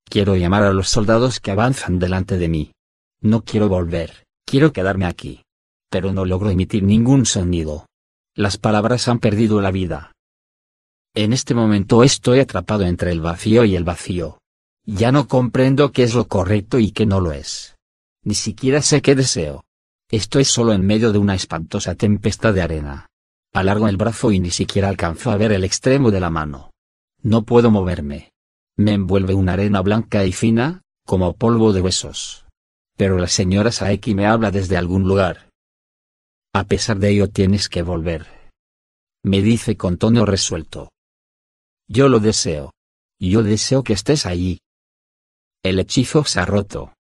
Quiero 0.10 0.36
llamar 0.36 0.64
a 0.64 0.74
los 0.74 0.90
soldados 0.90 1.40
que 1.40 1.52
avanzan 1.52 2.00
delante 2.00 2.40
de 2.40 2.50
mí. 2.50 2.72
No 3.22 3.44
quiero 3.44 3.70
volver, 3.70 4.26
quiero 4.44 4.74
quedarme 4.74 5.06
aquí. 5.06 5.44
Pero 5.92 6.12
no 6.12 6.26
logro 6.26 6.50
emitir 6.50 6.82
ningún 6.82 7.28
sonido. 7.28 7.86
Las 8.36 8.58
palabras 8.58 9.08
han 9.08 9.20
perdido 9.20 9.62
la 9.62 9.70
vida. 9.70 10.14
En 11.14 11.32
este 11.32 11.54
momento 11.54 12.04
estoy 12.04 12.40
atrapado 12.40 12.86
entre 12.86 13.12
el 13.12 13.22
vacío 13.22 13.66
y 13.66 13.76
el 13.76 13.84
vacío. 13.84 14.40
Ya 14.84 15.12
no 15.12 15.28
comprendo 15.28 15.92
qué 15.92 16.04
es 16.04 16.16
lo 16.16 16.28
correcto 16.28 16.80
y 16.80 16.92
qué 16.92 17.06
no 17.06 17.20
lo 17.20 17.32
es. 17.32 17.76
Ni 18.24 18.34
siquiera 18.34 18.82
sé 18.82 19.04
qué 19.04 19.14
deseo. 19.14 19.64
Estoy 20.10 20.44
solo 20.44 20.74
en 20.74 20.86
medio 20.88 21.12
de 21.12 21.20
una 21.20 21.36
espantosa 21.36 21.94
tempestad 21.94 22.56
de 22.56 22.64
arena. 22.64 23.06
Alargo 23.54 23.88
el 23.88 23.98
brazo 23.98 24.32
y 24.32 24.40
ni 24.40 24.50
siquiera 24.50 24.90
alcanzo 24.90 25.30
a 25.30 25.38
ver 25.38 25.52
el 25.52 25.64
extremo 25.64 26.10
de 26.10 26.20
la 26.20 26.32
mano. 26.32 26.72
No 27.22 27.44
puedo 27.44 27.70
moverme. 27.70 28.32
Me 28.80 28.94
envuelve 28.94 29.34
una 29.34 29.54
arena 29.54 29.82
blanca 29.82 30.24
y 30.24 30.32
fina, 30.32 30.84
como 31.06 31.34
polvo 31.34 31.74
de 31.74 31.82
huesos. 31.82 32.46
Pero 32.96 33.18
la 33.18 33.28
señora 33.28 33.74
Saeki 33.74 34.16
me 34.16 34.26
habla 34.26 34.52
desde 34.52 34.78
algún 34.78 35.04
lugar. 35.04 35.50
A 36.56 36.64
pesar 36.64 36.98
de 36.98 37.10
ello 37.10 37.30
tienes 37.30 37.68
que 37.68 37.82
volver. 37.82 38.50
Me 39.22 39.42
dice 39.42 39.76
con 39.76 39.98
tono 39.98 40.26
resuelto. 40.26 40.94
Yo 41.90 42.08
lo 42.08 42.22
deseo. 42.22 42.72
Yo 43.20 43.44
deseo 43.44 43.84
que 43.84 43.92
estés 43.92 44.26
allí. 44.26 44.62
El 45.62 45.78
hechizo 45.80 46.24
se 46.24 46.40
ha 46.40 46.46
roto. 46.46 46.94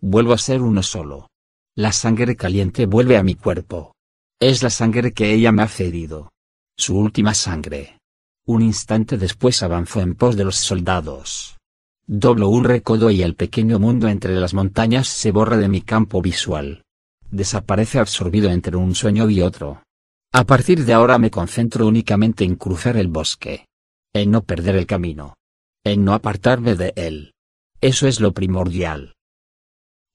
Vuelvo 0.00 0.34
a 0.34 0.38
ser 0.38 0.62
uno 0.62 0.84
solo. 0.84 1.30
La 1.74 1.90
sangre 1.90 2.36
caliente 2.36 2.86
vuelve 2.86 3.16
a 3.16 3.24
mi 3.24 3.34
cuerpo. 3.34 3.96
Es 4.40 4.62
la 4.62 4.70
sangre 4.70 5.12
que 5.12 5.34
ella 5.34 5.50
me 5.50 5.64
ha 5.64 5.68
cedido. 5.68 6.30
Su 6.78 6.96
última 6.96 7.34
sangre. 7.34 7.98
Un 8.46 8.62
instante 8.62 9.16
después 9.16 9.62
avanzó 9.62 10.00
en 10.00 10.14
pos 10.14 10.36
de 10.36 10.44
los 10.44 10.56
soldados. 10.56 11.56
Doblo 12.06 12.48
un 12.48 12.64
recodo 12.64 13.10
y 13.10 13.22
el 13.22 13.34
pequeño 13.34 13.78
mundo 13.78 14.08
entre 14.08 14.34
las 14.34 14.54
montañas 14.54 15.08
se 15.08 15.30
borra 15.30 15.56
de 15.56 15.68
mi 15.68 15.80
campo 15.80 16.20
visual. 16.20 16.84
Desaparece 17.30 17.98
absorbido 17.98 18.50
entre 18.50 18.76
un 18.76 18.94
sueño 18.94 19.28
y 19.30 19.40
otro. 19.40 19.82
A 20.32 20.44
partir 20.44 20.84
de 20.84 20.92
ahora 20.92 21.18
me 21.18 21.30
concentro 21.30 21.86
únicamente 21.86 22.44
en 22.44 22.56
cruzar 22.56 22.96
el 22.96 23.08
bosque 23.08 23.66
en 24.14 24.30
no 24.30 24.44
perder 24.44 24.76
el 24.76 24.86
camino, 24.86 25.34
en 25.84 26.04
no 26.04 26.14
apartarme 26.14 26.76
de 26.76 26.92
él. 26.94 27.34
Eso 27.80 28.06
es 28.06 28.20
lo 28.20 28.32
primordial. 28.32 29.14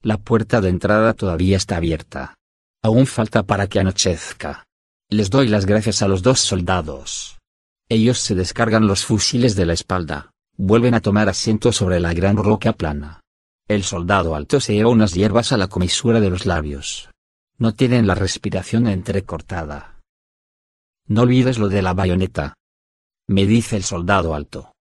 La 0.01 0.17
puerta 0.17 0.61
de 0.61 0.69
entrada 0.69 1.13
todavía 1.13 1.57
está 1.57 1.75
abierta. 1.75 2.35
Aún 2.81 3.05
falta 3.05 3.43
para 3.43 3.67
que 3.67 3.81
anochezca. 3.81 4.63
Les 5.09 5.29
doy 5.29 5.49
las 5.49 5.65
gracias 5.65 6.01
a 6.01 6.07
los 6.07 6.23
dos 6.23 6.39
soldados. 6.39 7.38
Ellos 7.89 8.19
se 8.19 8.35
descargan 8.35 8.87
los 8.87 9.03
fusiles 9.03 9.55
de 9.55 9.65
la 9.65 9.73
espalda, 9.73 10.31
vuelven 10.55 10.93
a 10.93 11.01
tomar 11.01 11.27
asiento 11.27 11.71
sobre 11.71 11.99
la 11.99 12.13
gran 12.13 12.37
roca 12.37 12.73
plana. 12.73 13.21
El 13.67 13.83
soldado 13.83 14.35
alto 14.35 14.59
se 14.59 14.73
lleva 14.73 14.89
unas 14.89 15.13
hierbas 15.13 15.51
a 15.51 15.57
la 15.57 15.67
comisura 15.67 16.19
de 16.19 16.29
los 16.29 16.45
labios. 16.45 17.09
No 17.57 17.73
tienen 17.73 18.07
la 18.07 18.15
respiración 18.15 18.87
entrecortada. 18.87 19.99
No 21.07 21.23
olvides 21.23 21.57
lo 21.57 21.67
de 21.67 21.81
la 21.81 21.93
bayoneta, 21.93 22.53
me 23.29 23.45
dice 23.45 23.75
el 23.77 23.83
soldado 23.83 24.33
alto. 24.33 24.73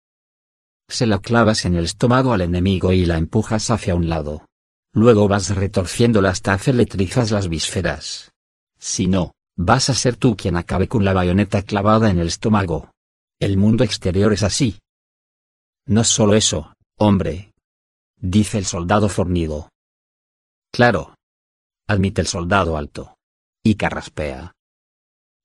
Se 0.88 1.06
la 1.06 1.20
clavas 1.20 1.66
en 1.66 1.76
el 1.76 1.84
estómago 1.84 2.32
al 2.32 2.40
enemigo 2.40 2.94
y 2.94 3.06
la 3.06 3.18
empujas 3.18 3.70
hacia 3.72 3.94
un 3.94 4.08
lado. 4.08 4.46
Luego 4.94 5.28
vas 5.28 5.54
retorciéndola 5.54 6.30
hasta 6.30 6.54
hacerle 6.54 6.86
trizas 6.86 7.32
las 7.32 7.50
vísceras. 7.50 8.32
Si 8.80 9.08
no, 9.08 9.34
vas 9.58 9.90
a 9.90 9.94
ser 9.94 10.16
tú 10.16 10.38
quien 10.38 10.56
acabe 10.56 10.88
con 10.88 11.04
la 11.04 11.12
bayoneta 11.12 11.62
clavada 11.62 12.10
en 12.10 12.20
el 12.20 12.28
estómago. 12.28 12.92
El 13.40 13.58
mundo 13.58 13.84
exterior 13.84 14.34
es 14.34 14.42
así. 14.42 14.80
No 15.86 16.04
solo 16.04 16.34
eso, 16.34 16.74
hombre. 16.98 17.54
Dice 18.16 18.58
el 18.58 18.66
soldado 18.66 19.10
fornido. 19.10 19.70
Claro. 20.72 21.14
Admite 21.88 22.22
el 22.22 22.28
soldado 22.28 22.78
alto. 22.78 23.16
Y 23.64 23.76
carraspea. 23.76 24.54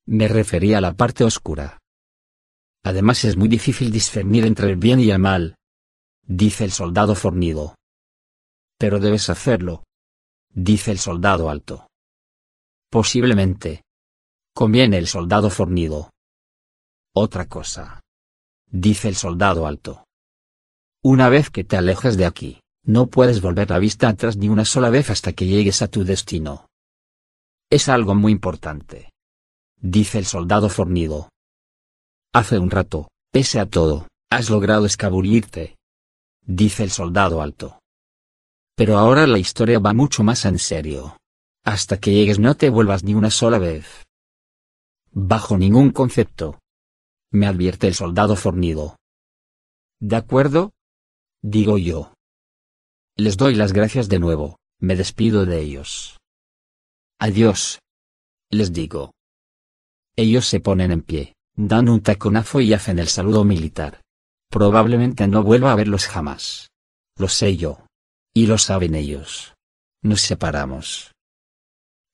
Me 0.07 0.27
refería 0.27 0.79
a 0.79 0.81
la 0.81 0.93
parte 0.93 1.23
oscura. 1.23 1.77
Además 2.83 3.23
es 3.25 3.37
muy 3.37 3.47
difícil 3.47 3.91
discernir 3.91 4.45
entre 4.45 4.71
el 4.71 4.75
bien 4.75 4.99
y 4.99 5.11
el 5.11 5.19
mal. 5.19 5.55
Dice 6.23 6.63
el 6.63 6.71
soldado 6.71 7.13
fornido. 7.13 7.75
Pero 8.79 8.99
debes 8.99 9.29
hacerlo. 9.29 9.83
Dice 10.49 10.89
el 10.89 10.97
soldado 10.97 11.47
alto. 11.47 11.87
Posiblemente. 12.89 13.83
Conviene 14.55 14.97
el 14.97 15.07
soldado 15.07 15.51
fornido. 15.51 16.12
Otra 17.15 17.47
cosa. 17.47 18.01
Dice 18.71 19.07
el 19.07 19.15
soldado 19.15 19.67
alto. 19.67 20.03
Una 21.03 21.29
vez 21.29 21.51
que 21.51 21.63
te 21.63 21.77
alejes 21.77 22.17
de 22.17 22.25
aquí, 22.25 22.59
no 22.83 23.05
puedes 23.05 23.39
volver 23.39 23.69
la 23.69 23.77
vista 23.77 24.09
atrás 24.09 24.35
ni 24.35 24.49
una 24.49 24.65
sola 24.65 24.89
vez 24.89 25.11
hasta 25.11 25.31
que 25.31 25.45
llegues 25.45 25.83
a 25.83 25.87
tu 25.87 26.03
destino. 26.03 26.65
Es 27.69 27.87
algo 27.87 28.15
muy 28.15 28.31
importante. 28.31 29.11
Dice 29.79 30.17
el 30.17 30.25
soldado 30.25 30.69
fornido. 30.69 31.29
Hace 32.33 32.57
un 32.57 32.71
rato, 32.71 33.09
pese 33.31 33.59
a 33.59 33.67
todo, 33.67 34.07
has 34.31 34.49
logrado 34.49 34.87
escabullirte. 34.87 35.75
Dice 36.41 36.81
el 36.81 36.89
soldado 36.89 37.43
alto. 37.43 37.79
Pero 38.75 38.97
ahora 38.97 39.27
la 39.27 39.37
historia 39.37 39.77
va 39.77 39.93
mucho 39.93 40.23
más 40.23 40.45
en 40.45 40.57
serio. 40.57 41.17
Hasta 41.63 41.99
que 41.99 42.11
llegues 42.11 42.39
no 42.39 42.55
te 42.55 42.71
vuelvas 42.71 43.03
ni 43.03 43.13
una 43.13 43.29
sola 43.29 43.59
vez. 43.59 44.03
Bajo 45.11 45.59
ningún 45.59 45.91
concepto. 45.91 46.62
Me 47.33 47.47
advierte 47.47 47.87
el 47.87 47.95
soldado 47.95 48.35
fornido. 48.35 48.95
¿De 49.99 50.15
acuerdo? 50.15 50.71
Digo 51.41 51.79
yo. 51.79 52.13
Les 53.17 53.37
doy 53.37 53.55
las 53.55 53.73
gracias 53.73 54.07
de 54.07 54.19
nuevo, 54.19 54.59
me 54.79 54.95
despido 54.95 55.45
de 55.45 55.59
ellos. 55.59 56.19
Adiós. 57.19 57.79
Les 58.51 58.71
digo. 58.71 59.13
Ellos 60.15 60.45
se 60.45 60.59
ponen 60.59 60.91
en 60.91 61.01
pie, 61.01 61.33
dan 61.55 61.89
un 61.89 62.01
taconazo 62.01 62.61
y 62.61 62.71
hacen 62.73 62.99
el 62.99 63.07
saludo 63.07 63.43
militar. 63.43 64.01
Probablemente 64.51 65.27
no 65.27 65.41
vuelva 65.41 65.71
a 65.71 65.75
verlos 65.75 66.05
jamás. 66.05 66.69
Lo 67.17 67.27
sé 67.29 67.57
yo. 67.57 67.87
Y 68.31 68.45
lo 68.45 68.59
saben 68.59 68.93
ellos. 68.93 69.55
Nos 70.03 70.21
separamos. 70.21 71.12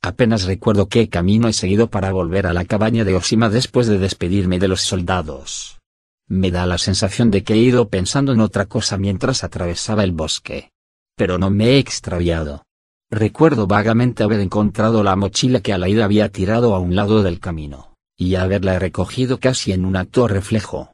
Apenas 0.01 0.45
recuerdo 0.45 0.87
qué 0.87 1.09
camino 1.09 1.47
he 1.47 1.53
seguido 1.53 1.89
para 1.89 2.11
volver 2.11 2.47
a 2.47 2.53
la 2.53 2.65
cabaña 2.65 3.03
de 3.03 3.15
Osima 3.15 3.49
después 3.49 3.87
de 3.87 3.99
despedirme 3.99 4.57
de 4.59 4.69
los 4.69 4.81
soldados. 4.81 5.79
Me 6.27 6.51
da 6.51 6.65
la 6.65 6.77
sensación 6.77 7.31
de 7.31 7.43
que 7.43 7.53
he 7.53 7.57
ido 7.57 7.89
pensando 7.89 8.31
en 8.31 8.39
otra 8.39 8.67
cosa 8.67 8.97
mientras 8.97 9.43
atravesaba 9.43 10.03
el 10.03 10.11
bosque. 10.11 10.71
Pero 11.17 11.37
no 11.37 11.49
me 11.49 11.71
he 11.71 11.79
extraviado. 11.79 12.63
Recuerdo 13.11 13.65
vagamente 13.65 14.23
haber 14.23 14.39
encontrado 14.39 15.03
la 15.03 15.15
mochila 15.15 15.61
que 15.61 15.73
a 15.73 15.77
la 15.77 15.87
había 16.05 16.29
tirado 16.29 16.75
a 16.75 16.79
un 16.79 16.95
lado 16.95 17.23
del 17.23 17.39
camino, 17.39 17.95
y 18.15 18.35
haberla 18.35 18.77
recogido 18.77 19.39
casi 19.39 19.71
en 19.71 19.83
un 19.83 19.95
acto 19.95 20.27
reflejo. 20.27 20.91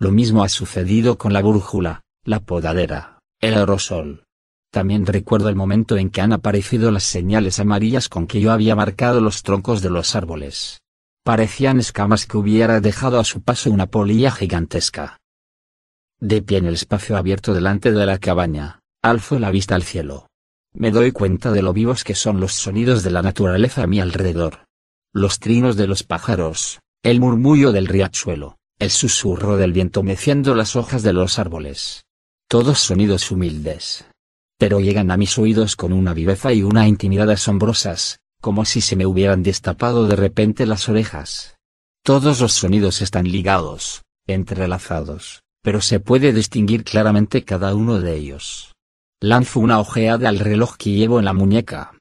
Lo 0.00 0.10
mismo 0.10 0.42
ha 0.42 0.48
sucedido 0.48 1.18
con 1.18 1.32
la 1.32 1.42
brújula, 1.42 2.02
la 2.24 2.40
podadera, 2.40 3.18
el 3.40 3.54
aerosol. 3.54 4.24
También 4.70 5.06
recuerdo 5.06 5.48
el 5.48 5.56
momento 5.56 5.96
en 5.96 6.10
que 6.10 6.20
han 6.20 6.32
aparecido 6.32 6.90
las 6.90 7.04
señales 7.04 7.58
amarillas 7.58 8.08
con 8.08 8.26
que 8.26 8.40
yo 8.40 8.52
había 8.52 8.76
marcado 8.76 9.20
los 9.20 9.42
troncos 9.42 9.80
de 9.80 9.90
los 9.90 10.14
árboles. 10.14 10.80
Parecían 11.24 11.80
escamas 11.80 12.26
que 12.26 12.36
hubiera 12.36 12.80
dejado 12.80 13.18
a 13.18 13.24
su 13.24 13.42
paso 13.42 13.70
una 13.70 13.86
polilla 13.86 14.30
gigantesca. 14.30 15.18
De 16.20 16.42
pie 16.42 16.58
en 16.58 16.66
el 16.66 16.74
espacio 16.74 17.16
abierto 17.16 17.54
delante 17.54 17.92
de 17.92 18.06
la 18.06 18.18
cabaña, 18.18 18.80
alzo 19.02 19.38
la 19.38 19.50
vista 19.50 19.74
al 19.74 19.84
cielo. 19.84 20.26
Me 20.74 20.90
doy 20.90 21.12
cuenta 21.12 21.50
de 21.50 21.62
lo 21.62 21.72
vivos 21.72 22.04
que 22.04 22.14
son 22.14 22.40
los 22.40 22.52
sonidos 22.52 23.02
de 23.02 23.10
la 23.10 23.22
naturaleza 23.22 23.84
a 23.84 23.86
mi 23.86 24.00
alrededor. 24.00 24.64
Los 25.14 25.38
trinos 25.38 25.76
de 25.76 25.86
los 25.86 26.02
pájaros, 26.02 26.80
el 27.02 27.20
murmullo 27.20 27.72
del 27.72 27.86
riachuelo, 27.86 28.56
el 28.78 28.90
susurro 28.90 29.56
del 29.56 29.72
viento 29.72 30.02
meciendo 30.02 30.54
las 30.54 30.76
hojas 30.76 31.02
de 31.02 31.14
los 31.14 31.38
árboles. 31.38 32.04
Todos 32.48 32.78
sonidos 32.78 33.30
humildes. 33.30 34.06
Pero 34.58 34.80
llegan 34.80 35.10
a 35.12 35.16
mis 35.16 35.38
oídos 35.38 35.76
con 35.76 35.92
una 35.92 36.12
viveza 36.12 36.52
y 36.52 36.62
una 36.62 36.88
intimidad 36.88 37.30
asombrosas, 37.30 38.18
como 38.40 38.64
si 38.64 38.80
se 38.80 38.96
me 38.96 39.06
hubieran 39.06 39.42
destapado 39.42 40.06
de 40.06 40.16
repente 40.16 40.66
las 40.66 40.88
orejas. 40.88 41.56
Todos 42.04 42.40
los 42.40 42.52
sonidos 42.52 43.00
están 43.00 43.30
ligados, 43.30 44.02
entrelazados, 44.26 45.42
pero 45.62 45.80
se 45.80 46.00
puede 46.00 46.32
distinguir 46.32 46.82
claramente 46.82 47.44
cada 47.44 47.74
uno 47.74 48.00
de 48.00 48.16
ellos. 48.16 48.74
Lanzo 49.20 49.60
una 49.60 49.78
ojeada 49.78 50.28
al 50.28 50.38
reloj 50.38 50.76
que 50.76 50.90
llevo 50.90 51.18
en 51.18 51.24
la 51.24 51.32
muñeca. 51.32 51.92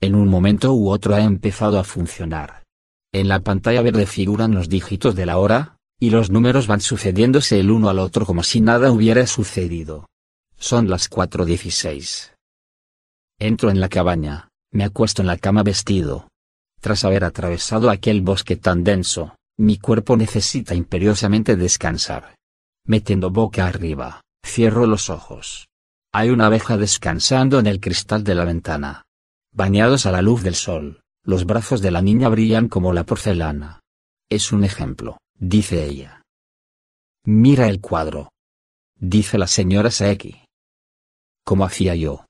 En 0.00 0.14
un 0.14 0.28
momento 0.28 0.74
u 0.74 0.90
otro 0.90 1.14
ha 1.14 1.22
empezado 1.22 1.78
a 1.78 1.84
funcionar. 1.84 2.64
En 3.12 3.28
la 3.28 3.40
pantalla 3.40 3.82
verde 3.82 4.06
figuran 4.06 4.54
los 4.54 4.68
dígitos 4.68 5.14
de 5.14 5.26
la 5.26 5.38
hora, 5.38 5.76
y 6.00 6.10
los 6.10 6.30
números 6.30 6.66
van 6.66 6.80
sucediéndose 6.80 7.60
el 7.60 7.70
uno 7.70 7.88
al 7.88 7.98
otro 7.98 8.26
como 8.26 8.42
si 8.42 8.60
nada 8.60 8.90
hubiera 8.90 9.26
sucedido. 9.26 10.06
Son 10.62 10.88
las 10.88 11.10
4.16. 11.10 12.34
Entro 13.40 13.70
en 13.70 13.80
la 13.80 13.88
cabaña, 13.88 14.48
me 14.70 14.84
acuesto 14.84 15.20
en 15.20 15.26
la 15.26 15.36
cama 15.36 15.64
vestido. 15.64 16.28
Tras 16.80 17.04
haber 17.04 17.24
atravesado 17.24 17.90
aquel 17.90 18.20
bosque 18.22 18.54
tan 18.54 18.84
denso, 18.84 19.34
mi 19.58 19.78
cuerpo 19.78 20.16
necesita 20.16 20.76
imperiosamente 20.76 21.56
descansar. 21.56 22.36
Metiendo 22.86 23.30
boca 23.30 23.66
arriba, 23.66 24.20
cierro 24.46 24.86
los 24.86 25.10
ojos. 25.10 25.66
Hay 26.12 26.30
una 26.30 26.46
abeja 26.46 26.76
descansando 26.76 27.58
en 27.58 27.66
el 27.66 27.80
cristal 27.80 28.22
de 28.22 28.36
la 28.36 28.44
ventana. 28.44 29.02
Bañados 29.52 30.06
a 30.06 30.12
la 30.12 30.22
luz 30.22 30.44
del 30.44 30.54
sol, 30.54 31.00
los 31.24 31.44
brazos 31.44 31.82
de 31.82 31.90
la 31.90 32.02
niña 32.02 32.28
brillan 32.28 32.68
como 32.68 32.92
la 32.92 33.02
porcelana. 33.02 33.80
Es 34.30 34.52
un 34.52 34.62
ejemplo, 34.62 35.18
dice 35.36 35.84
ella. 35.84 36.22
Mira 37.24 37.68
el 37.68 37.80
cuadro. 37.80 38.28
Dice 39.00 39.38
la 39.38 39.48
señora 39.48 39.90
Saeki. 39.90 40.41
Como 41.44 41.64
hacía 41.64 41.94
yo. 41.94 42.24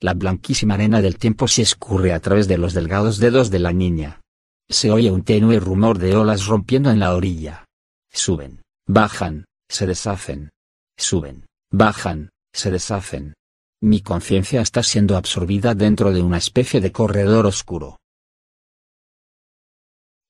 La 0.00 0.14
blanquísima 0.14 0.74
arena 0.74 1.00
del 1.00 1.18
tiempo 1.18 1.48
se 1.48 1.62
escurre 1.62 2.12
a 2.12 2.20
través 2.20 2.46
de 2.48 2.58
los 2.58 2.74
delgados 2.74 3.18
dedos 3.18 3.50
de 3.50 3.58
la 3.58 3.72
niña. 3.72 4.20
Se 4.68 4.90
oye 4.90 5.10
un 5.10 5.24
tenue 5.24 5.58
rumor 5.60 5.98
de 5.98 6.16
olas 6.16 6.46
rompiendo 6.46 6.90
en 6.90 6.98
la 7.00 7.14
orilla. 7.14 7.64
Suben, 8.12 8.62
bajan, 8.86 9.44
se 9.68 9.86
deshacen. 9.86 10.50
Suben, 10.96 11.46
bajan, 11.70 12.30
se 12.52 12.70
deshacen. 12.70 13.34
Mi 13.82 14.00
conciencia 14.00 14.60
está 14.60 14.82
siendo 14.82 15.16
absorbida 15.16 15.74
dentro 15.74 16.12
de 16.12 16.22
una 16.22 16.38
especie 16.38 16.80
de 16.80 16.92
corredor 16.92 17.46
oscuro. 17.46 17.98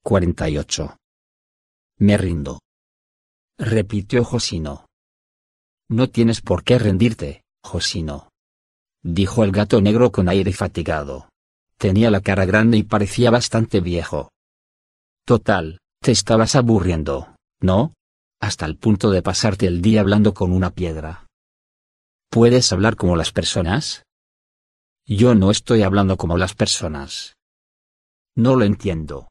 48. 0.02 0.96
Me 1.98 2.16
rindo. 2.16 2.60
Repitió 3.58 4.24
Josino. 4.24 4.86
No 5.88 6.10
tienes 6.10 6.40
por 6.40 6.64
qué 6.64 6.78
rendirte, 6.78 7.43
Josino. 7.64 8.28
Dijo 9.02 9.42
el 9.42 9.50
gato 9.50 9.80
negro 9.80 10.12
con 10.12 10.28
aire 10.28 10.52
fatigado. 10.52 11.28
Tenía 11.78 12.10
la 12.10 12.20
cara 12.20 12.44
grande 12.44 12.76
y 12.76 12.82
parecía 12.82 13.30
bastante 13.30 13.80
viejo. 13.80 14.30
Total, 15.26 15.80
te 16.00 16.12
estabas 16.12 16.54
aburriendo, 16.54 17.34
¿no? 17.60 17.94
Hasta 18.40 18.66
el 18.66 18.76
punto 18.76 19.10
de 19.10 19.22
pasarte 19.22 19.66
el 19.66 19.80
día 19.80 20.00
hablando 20.00 20.34
con 20.34 20.52
una 20.52 20.70
piedra. 20.70 21.26
¿Puedes 22.30 22.72
hablar 22.72 22.96
como 22.96 23.16
las 23.16 23.32
personas? 23.32 24.02
Yo 25.06 25.34
no 25.34 25.50
estoy 25.50 25.82
hablando 25.82 26.16
como 26.16 26.36
las 26.36 26.54
personas. 26.54 27.34
No 28.36 28.56
lo 28.56 28.64
entiendo. 28.64 29.28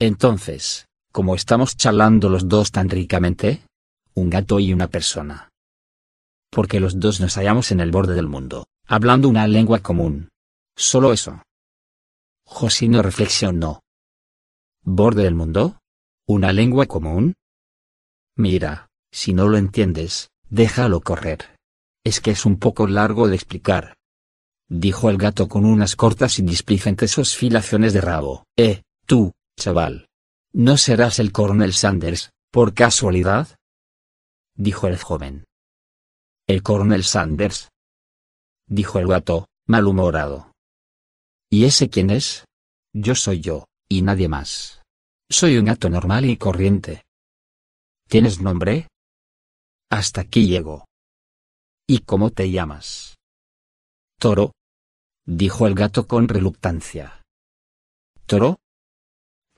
Entonces, 0.00 0.86
¿cómo 1.12 1.34
estamos 1.34 1.76
charlando 1.76 2.28
los 2.28 2.48
dos 2.48 2.70
tan 2.72 2.88
ricamente? 2.88 3.64
Un 4.14 4.30
gato 4.30 4.58
y 4.60 4.72
una 4.72 4.88
persona. 4.88 5.48
Porque 6.56 6.80
los 6.80 6.98
dos 6.98 7.20
nos 7.20 7.34
hallamos 7.34 7.70
en 7.70 7.80
el 7.80 7.90
borde 7.90 8.14
del 8.14 8.28
mundo, 8.28 8.66
hablando 8.86 9.28
una 9.28 9.46
lengua 9.46 9.80
común. 9.80 10.30
Solo 10.74 11.12
eso. 11.12 11.42
Josino 12.46 13.02
reflexionó. 13.02 13.82
¿Borde 14.82 15.24
del 15.24 15.34
mundo? 15.34 15.80
¿Una 16.26 16.54
lengua 16.54 16.86
común? 16.86 17.34
Mira, 18.36 18.88
si 19.12 19.34
no 19.34 19.48
lo 19.48 19.58
entiendes, 19.58 20.30
déjalo 20.48 21.02
correr. 21.02 21.58
Es 22.04 22.22
que 22.22 22.30
es 22.30 22.46
un 22.46 22.58
poco 22.58 22.86
largo 22.86 23.28
de 23.28 23.34
explicar. 23.34 23.98
Dijo 24.66 25.10
el 25.10 25.18
gato 25.18 25.48
con 25.48 25.66
unas 25.66 25.94
cortas 25.94 26.38
y 26.38 26.42
displicentes 26.42 27.18
oscilaciones 27.18 27.92
de 27.92 28.00
rabo. 28.00 28.46
Eh, 28.56 28.82
tú, 29.04 29.34
chaval. 29.60 30.08
¿No 30.54 30.78
serás 30.78 31.18
el 31.18 31.32
coronel 31.32 31.74
Sanders, 31.74 32.30
por 32.50 32.72
casualidad? 32.72 33.58
Dijo 34.54 34.86
el 34.86 34.96
joven. 34.96 35.45
El 36.48 36.62
coronel 36.62 37.02
Sanders. 37.02 37.70
Dijo 38.68 39.00
el 39.00 39.08
gato, 39.08 39.48
malhumorado. 39.66 40.52
¿Y 41.50 41.64
ese 41.64 41.90
quién 41.90 42.10
es? 42.10 42.44
Yo 42.92 43.16
soy 43.16 43.40
yo, 43.40 43.64
y 43.88 44.02
nadie 44.02 44.28
más. 44.28 44.80
Soy 45.28 45.56
un 45.56 45.64
gato 45.64 45.90
normal 45.90 46.24
y 46.24 46.36
corriente. 46.36 47.02
¿Tienes 48.08 48.40
nombre? 48.40 48.86
Hasta 49.90 50.20
aquí 50.20 50.46
llego. 50.46 50.84
¿Y 51.88 52.00
cómo 52.00 52.30
te 52.30 52.48
llamas? 52.48 53.16
Toro. 54.20 54.52
Dijo 55.24 55.66
el 55.66 55.74
gato 55.74 56.06
con 56.06 56.28
reluctancia. 56.28 57.22
¿Toro? 58.26 58.60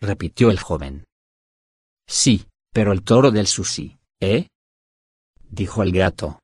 repitió 0.00 0.50
el 0.50 0.58
joven. 0.58 1.04
Sí, 2.06 2.46
pero 2.72 2.92
el 2.92 3.02
toro 3.02 3.30
del 3.30 3.46
sushi, 3.46 3.98
¿eh? 4.20 4.48
dijo 5.50 5.82
el 5.82 5.92
gato. 5.92 6.38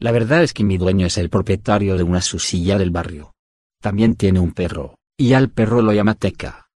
La 0.00 0.12
verdad 0.12 0.42
es 0.42 0.54
que 0.54 0.64
mi 0.64 0.78
dueño 0.78 1.06
es 1.06 1.18
el 1.18 1.28
propietario 1.28 1.98
de 1.98 2.02
una 2.02 2.22
susilla 2.22 2.78
del 2.78 2.90
barrio. 2.90 3.34
También 3.82 4.16
tiene 4.16 4.40
un 4.40 4.52
perro, 4.52 4.96
y 5.18 5.34
al 5.34 5.50
perro 5.50 5.82
lo 5.82 5.92
llama 5.92 6.14
Teca. 6.14 6.70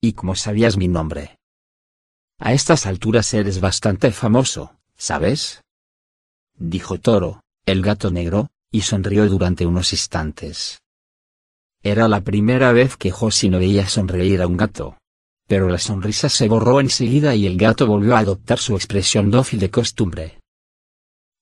¿Y 0.00 0.14
cómo 0.14 0.34
sabías 0.34 0.78
mi 0.78 0.88
nombre? 0.88 1.38
A 2.38 2.54
estas 2.54 2.86
alturas 2.86 3.32
eres 3.34 3.60
bastante 3.60 4.10
famoso, 4.12 4.78
¿sabes? 4.96 5.60
Dijo 6.54 6.98
Toro, 6.98 7.42
el 7.66 7.82
gato 7.82 8.10
negro, 8.10 8.48
y 8.70 8.80
sonrió 8.80 9.28
durante 9.28 9.66
unos 9.66 9.92
instantes. 9.92 10.80
Era 11.82 12.08
la 12.08 12.22
primera 12.22 12.72
vez 12.72 12.96
que 12.96 13.10
Josie 13.10 13.50
no 13.50 13.58
veía 13.58 13.86
sonreír 13.88 14.40
a 14.40 14.46
un 14.46 14.56
gato. 14.56 14.96
Pero 15.46 15.68
la 15.68 15.78
sonrisa 15.78 16.30
se 16.30 16.48
borró 16.48 16.80
enseguida 16.80 17.34
y 17.34 17.46
el 17.46 17.58
gato 17.58 17.86
volvió 17.86 18.16
a 18.16 18.20
adoptar 18.20 18.58
su 18.58 18.74
expresión 18.74 19.30
dócil 19.30 19.60
de 19.60 19.70
costumbre. 19.70 20.41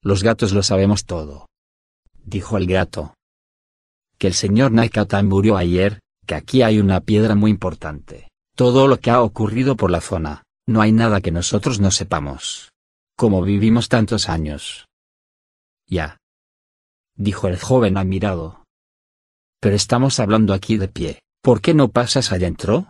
Los 0.03 0.23
gatos 0.23 0.53
lo 0.53 0.63
sabemos 0.63 1.05
todo. 1.05 1.47
Dijo 2.25 2.57
el 2.57 2.67
gato. 2.67 3.15
Que 4.19 4.27
el 4.27 4.35
señor 4.35 4.73
Nakata 4.73 5.23
murió 5.23 5.57
ayer, 5.57 6.01
que 6.27 6.35
aquí 6.35 6.63
hay 6.63 6.79
una 6.79 7.01
piedra 7.01 7.35
muy 7.35 7.51
importante. 7.51 8.29
Todo 8.55 8.89
lo 8.89 9.01
que 9.01 9.11
ha 9.11 9.23
ocurrido 9.23 9.77
por 9.77 9.91
la 9.91 10.01
zona, 10.01 10.43
no 10.67 10.81
hay 10.81 10.93
nada 10.93 11.21
que 11.21 11.31
nosotros 11.31 11.81
no 11.81 11.91
sepamos. 11.91 12.71
Como 13.17 13.43
vivimos 13.43 13.89
tantos 13.89 14.29
años. 14.29 14.87
Ya. 15.87 16.19
Dijo 17.17 17.49
el 17.49 17.59
joven 17.59 17.97
admirado. 17.97 18.65
Pero 19.61 19.77
estamos 19.77 20.21
hablando 20.21 20.55
aquí 20.55 20.79
de 20.79 20.89
pie, 20.89 21.21
¿por 21.43 21.61
qué 21.61 21.75
no 21.75 21.89
pasas 21.89 22.33
adentro? 22.33 22.89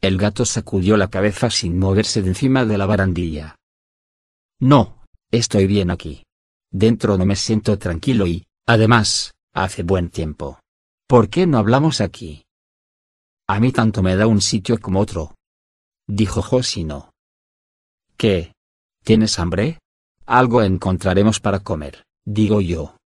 El 0.00 0.18
gato 0.18 0.44
sacudió 0.44 0.96
la 0.96 1.08
cabeza 1.08 1.50
sin 1.50 1.78
moverse 1.78 2.22
de 2.22 2.28
encima 2.28 2.64
de 2.64 2.78
la 2.78 2.86
barandilla. 2.86 3.56
No, 4.60 5.04
estoy 5.30 5.66
bien 5.66 5.90
aquí. 5.90 6.22
Dentro 6.70 7.16
no 7.16 7.24
me 7.24 7.36
siento 7.36 7.78
tranquilo 7.78 8.26
y, 8.26 8.46
además, 8.66 9.32
hace 9.54 9.82
buen 9.82 10.10
tiempo. 10.10 10.60
¿Por 11.08 11.28
qué 11.28 11.46
no 11.46 11.58
hablamos 11.58 12.00
aquí? 12.00 12.44
A 13.48 13.60
mí 13.60 13.70
tanto 13.72 14.02
me 14.02 14.16
da 14.16 14.26
un 14.26 14.40
sitio 14.40 14.78
como 14.80 15.00
otro. 15.00 15.34
Dijo 16.08 16.42
Josino. 16.42 17.12
¿Qué? 18.16 18.52
¿Tienes 19.04 19.38
hambre? 19.38 19.78
Algo 20.26 20.62
encontraremos 20.62 21.38
para 21.38 21.60
comer, 21.60 22.02
digo 22.24 22.60
yo. 22.60 22.96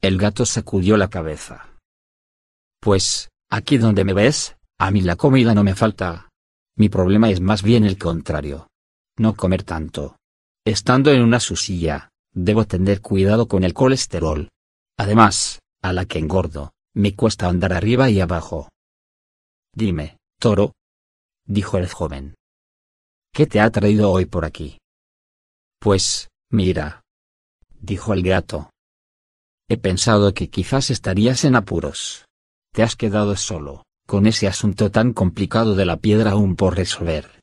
El 0.00 0.18
gato 0.18 0.46
sacudió 0.46 0.96
la 0.96 1.08
cabeza. 1.08 1.68
Pues, 2.80 3.28
aquí 3.50 3.76
donde 3.76 4.04
me 4.04 4.14
ves, 4.14 4.56
a 4.78 4.90
mí 4.90 5.02
la 5.02 5.16
comida 5.16 5.54
no 5.54 5.62
me 5.62 5.74
falta. 5.74 6.28
Mi 6.76 6.88
problema 6.88 7.30
es 7.30 7.40
más 7.40 7.62
bien 7.62 7.84
el 7.84 7.98
contrario. 7.98 8.68
No 9.16 9.34
comer 9.34 9.62
tanto. 9.62 10.16
Estando 10.66 11.10
en 11.10 11.20
una 11.20 11.40
susilla, 11.40 12.08
debo 12.32 12.64
tener 12.64 13.02
cuidado 13.02 13.48
con 13.48 13.64
el 13.64 13.74
colesterol. 13.74 14.48
Además, 14.96 15.60
a 15.82 15.92
la 15.92 16.06
que 16.06 16.18
engordo, 16.18 16.72
me 16.94 17.14
cuesta 17.14 17.48
andar 17.48 17.74
arriba 17.74 18.08
y 18.08 18.20
abajo. 18.20 18.70
Dime, 19.74 20.16
toro. 20.38 20.72
Dijo 21.46 21.76
el 21.76 21.88
joven. 21.88 22.34
¿Qué 23.30 23.46
te 23.46 23.60
ha 23.60 23.70
traído 23.70 24.10
hoy 24.10 24.24
por 24.24 24.46
aquí? 24.46 24.78
Pues, 25.80 26.28
mira. 26.50 27.02
Dijo 27.80 28.14
el 28.14 28.22
gato. 28.22 28.70
He 29.68 29.76
pensado 29.76 30.32
que 30.32 30.48
quizás 30.48 30.88
estarías 30.88 31.44
en 31.44 31.56
apuros. 31.56 32.24
Te 32.72 32.82
has 32.82 32.96
quedado 32.96 33.36
solo, 33.36 33.84
con 34.06 34.26
ese 34.26 34.48
asunto 34.48 34.90
tan 34.90 35.12
complicado 35.12 35.74
de 35.74 35.84
la 35.84 35.98
piedra 35.98 36.30
aún 36.30 36.56
por 36.56 36.74
resolver. 36.74 37.40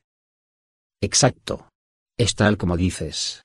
Exacto. 1.02 1.71
Es 2.18 2.36
tal 2.36 2.58
como 2.58 2.78
dices. 2.78 3.44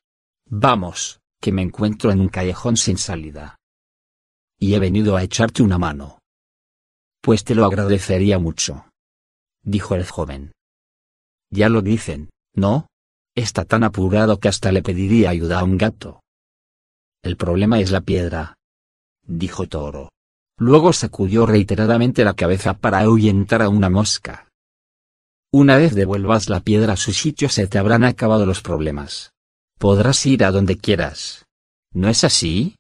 Vamos, 0.49 1.21
que 1.41 1.53
me 1.53 1.63
encuentro 1.63 2.11
en 2.11 2.21
un 2.21 2.29
callejón 2.29 2.77
sin 2.77 2.99
salida. 2.99 3.57
Y 4.59 4.75
he 4.75 4.79
venido 4.79 5.17
a 5.17 5.23
echarte 5.23 5.63
una 5.63 5.79
mano. 5.79 6.19
Pues 7.21 7.45
te 7.45 7.55
lo 7.55 7.65
agradecería 7.65 8.39
mucho. 8.39 8.87
Dijo 9.63 9.95
el 9.95 10.07
joven. 10.07 10.53
Ya 11.51 11.69
lo 11.69 11.83
dicen, 11.83 12.31
¿no? 12.55 12.87
Está 13.35 13.65
tan 13.65 13.85
apurado 13.85 14.39
que 14.39 14.49
hasta 14.49 14.73
le 14.73 14.83
pediría 14.83 15.31
ayuda 15.31 15.61
a 15.61 15.65
un 15.65 15.77
gato. 15.77 16.21
El 17.23 17.37
problema 17.37 17.81
es 17.81 17.91
la 17.91 18.01
piedra, 18.01 18.57
dijo 19.27 19.67
Toro. 19.67 20.11
Luego 20.59 20.93
sacudió 20.93 21.45
reiteradamente 21.45 22.25
la 22.25 22.35
cabeza 22.35 22.75
para 22.75 23.01
ahuyentar 23.01 23.63
a 23.63 23.69
una 23.69 23.91
mosca. 23.91 24.46
Una 25.59 25.79
vez 25.79 25.95
devuelvas 25.95 26.51
la 26.51 26.61
piedra 26.61 26.93
a 26.93 26.97
su 26.99 27.15
sitio 27.15 27.49
se 27.49 27.67
te 27.67 27.79
habrán 27.79 28.05
acabado 28.05 28.45
los 28.45 28.61
problemas. 28.61 29.33
Podrás 29.79 30.27
ir 30.27 30.45
a 30.45 30.51
donde 30.51 30.77
quieras. 30.77 31.47
¿No 31.95 32.11
es 32.11 32.25
así? 32.25 32.77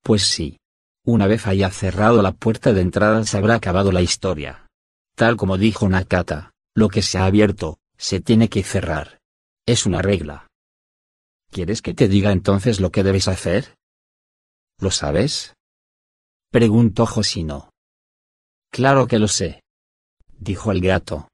Pues 0.00 0.22
sí. 0.22 0.58
Una 1.04 1.26
vez 1.26 1.48
haya 1.48 1.68
cerrado 1.70 2.22
la 2.22 2.30
puerta 2.30 2.72
de 2.72 2.82
entrada 2.82 3.24
se 3.24 3.36
habrá 3.36 3.56
acabado 3.56 3.90
la 3.90 4.00
historia. 4.00 4.68
Tal 5.16 5.36
como 5.36 5.58
dijo 5.58 5.88
Nakata, 5.88 6.52
lo 6.72 6.88
que 6.88 7.02
se 7.02 7.18
ha 7.18 7.24
abierto, 7.24 7.80
se 7.98 8.20
tiene 8.20 8.48
que 8.48 8.62
cerrar. 8.62 9.18
Es 9.66 9.84
una 9.84 10.02
regla. 10.02 10.46
¿Quieres 11.50 11.82
que 11.82 11.94
te 11.94 12.06
diga 12.06 12.30
entonces 12.30 12.78
lo 12.78 12.92
que 12.92 13.02
debes 13.02 13.26
hacer? 13.26 13.74
¿Lo 14.78 14.92
sabes? 14.92 15.54
Preguntó 16.52 17.06
Josino. 17.06 17.70
Claro 18.70 19.08
que 19.08 19.18
lo 19.18 19.26
sé. 19.26 19.64
Dijo 20.38 20.70
el 20.70 20.80
gato. 20.80 21.26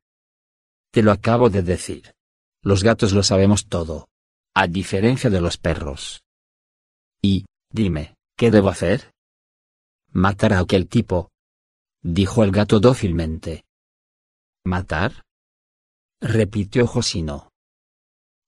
Te 0.90 1.02
lo 1.02 1.12
acabo 1.12 1.50
de 1.50 1.62
decir. 1.62 2.14
Los 2.62 2.82
gatos 2.82 3.12
lo 3.12 3.22
sabemos 3.22 3.66
todo. 3.68 4.08
A 4.54 4.66
diferencia 4.66 5.30
de 5.30 5.40
los 5.40 5.58
perros. 5.58 6.22
Y, 7.22 7.44
dime, 7.70 8.14
¿qué 8.36 8.50
debo 8.50 8.68
hacer? 8.68 9.12
Matar 10.10 10.52
a 10.52 10.60
aquel 10.60 10.88
tipo. 10.88 11.30
Dijo 12.02 12.42
el 12.44 12.50
gato 12.50 12.80
dócilmente. 12.80 13.64
¿Matar? 14.64 15.22
Repitió 16.20 16.86
Josino. 16.86 17.50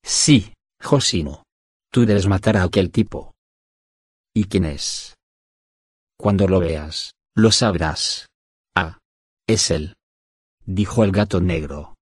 Sí, 0.02 0.54
Josino. 0.82 1.44
Tú 1.92 2.06
debes 2.06 2.26
matar 2.26 2.56
a 2.56 2.64
aquel 2.64 2.90
tipo. 2.90 3.32
¿Y 4.34 4.44
quién 4.44 4.64
es? 4.64 5.14
Cuando 6.16 6.46
lo 6.46 6.60
veas, 6.60 7.12
lo 7.34 7.50
sabrás. 7.50 8.26
Ah. 8.74 8.98
Es 9.46 9.70
él. 9.70 9.94
Dijo 10.64 11.02
el 11.04 11.10
gato 11.10 11.40
negro. 11.40 11.94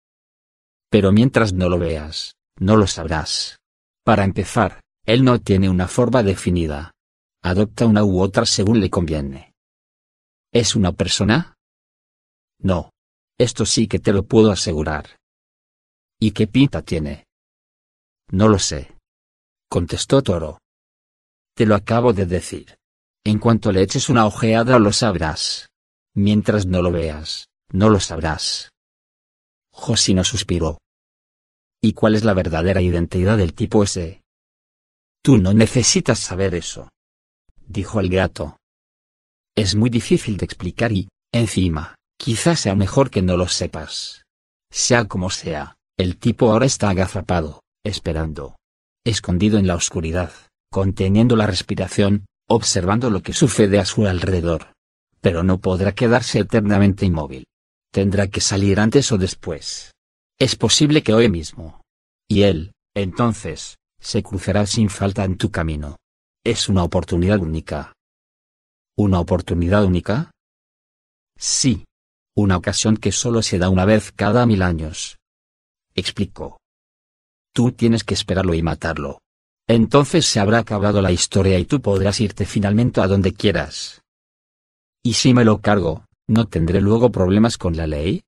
Pero 0.91 1.13
mientras 1.13 1.53
no 1.53 1.69
lo 1.69 1.79
veas, 1.79 2.35
no 2.59 2.77
lo 2.77 2.87
sabrás. 2.87 3.59
Para 4.05 4.25
empezar, 4.25 4.81
él 5.05 5.25
no 5.25 5.41
tiene 5.41 5.69
una 5.69 5.89
forma 5.89 6.23
definida. 6.23 6.93
Adopta 7.43 7.87
una 7.87 8.05
u 8.05 8.21
otra 8.21 8.47
según 8.47 8.81
le 8.81 8.91
conviene. 8.91 9.55
¿Es 10.53 10.75
una 10.75 10.93
persona? 10.93 11.55
No. 12.59 12.91
Esto 13.39 13.65
sí 13.65 13.87
que 13.87 14.01
te 14.01 14.13
lo 14.13 14.25
puedo 14.25 14.51
asegurar. 14.51 15.19
¿Y 16.19 16.33
qué 16.33 16.49
pinta 16.49 16.83
tiene? 16.83 17.25
No 18.31 18.49
lo 18.49 18.59
sé. 18.59 18.97
Contestó 19.71 20.23
Toro. 20.23 20.59
Te 21.55 21.67
lo 21.67 21.75
acabo 21.75 22.13
de 22.13 22.27
decir. 22.27 22.77
En 23.25 23.39
cuanto 23.39 23.71
le 23.71 23.83
eches 23.83 24.09
una 24.09 24.27
ojeada 24.27 24.79
lo 24.79 24.93
sabrás. 24.93 25.69
Mientras 26.15 26.67
no 26.67 26.83
lo 26.83 26.91
veas, 26.91 27.49
no 27.71 27.91
lo 27.91 28.01
sabrás. 28.01 28.71
Josino 29.79 30.25
suspiró. 30.25 30.79
¿Y 31.81 31.93
cuál 31.93 32.17
es 32.17 32.25
la 32.25 32.35
verdadera 32.35 32.83
identidad 32.83 33.39
del 33.39 33.55
tipo 33.55 33.85
ese? 33.85 34.23
Tú 35.23 35.39
no 35.39 35.55
necesitas 35.55 36.19
saber 36.19 36.55
eso. 36.55 36.89
Dijo 37.67 38.01
el 38.01 38.09
gato. 38.09 38.57
Es 39.57 39.77
muy 39.77 39.89
difícil 39.89 40.37
de 40.37 40.45
explicar 40.45 40.91
y, 40.93 41.09
encima, 41.33 41.95
quizás 42.19 42.61
sea 42.61 42.75
mejor 42.75 43.11
que 43.11 43.23
no 43.23 43.37
lo 43.37 43.47
sepas. 43.47 44.25
Sea 44.71 45.07
como 45.07 45.31
sea, 45.31 45.77
el 45.97 46.19
tipo 46.19 46.51
ahora 46.51 46.67
está 46.67 46.91
agazapado, 46.91 47.63
esperando. 47.85 48.57
Escondido 49.05 49.59
en 49.59 49.67
la 49.67 49.77
oscuridad 49.77 50.33
conteniendo 50.71 51.37
la 51.37 51.47
respiración, 51.47 52.27
observando 52.47 53.11
lo 53.11 53.23
que 53.23 53.33
sucede 53.33 53.79
a 53.79 53.85
su 53.85 54.07
alrededor. 54.07 54.73
Pero 55.21 55.43
no 55.43 55.59
podrá 55.59 55.93
quedarse 55.93 56.41
eternamente 56.41 57.07
inmóvil. 57.07 57.47
Tendrá 57.91 58.29
que 58.29 58.41
salir 58.41 58.81
antes 58.81 59.11
o 59.13 59.19
después. 59.19 59.95
Es 60.39 60.57
posible 60.57 61.03
que 61.03 61.15
hoy 61.15 61.29
mismo. 61.29 61.81
Y 62.29 62.43
él, 62.43 62.73
entonces, 62.95 63.79
se 64.01 64.23
cruzará 64.23 64.67
sin 64.67 64.91
falta 64.91 65.25
en 65.25 65.37
tu 65.37 65.51
camino. 65.51 65.97
Es 66.45 66.69
una 66.69 66.85
oportunidad 66.85 67.41
única. 67.41 67.93
¿Una 68.97 69.21
oportunidad 69.21 69.85
única? 69.85 70.31
Sí. 71.37 71.85
Una 72.37 72.57
ocasión 72.57 72.97
que 72.97 73.11
solo 73.11 73.43
se 73.43 73.59
da 73.59 73.69
una 73.69 73.85
vez 73.85 74.13
cada 74.13 74.47
mil 74.47 74.63
años. 74.63 75.19
Explicó. 75.95 76.59
Tú 77.53 77.73
tienes 77.73 78.05
que 78.05 78.15
esperarlo 78.15 78.55
y 78.55 78.63
matarlo. 78.63 79.19
Entonces 79.67 80.27
se 80.27 80.41
habrá 80.41 80.59
acabado 80.59 81.03
la 81.03 81.13
historia 81.13 81.59
y 81.59 81.65
tú 81.65 81.81
podrás 81.81 82.21
irte 82.21 82.47
finalmente 82.47 83.01
a 83.01 83.07
donde 83.07 83.35
quieras. 83.35 84.03
¿Y 85.03 85.15
si 85.15 85.35
me 85.35 85.45
lo 85.45 85.61
cargo, 85.61 86.05
no 86.29 86.47
tendré 86.47 86.81
luego 86.81 87.11
problemas 87.11 87.59
con 87.59 87.77
la 87.77 87.87
ley? 87.87 88.23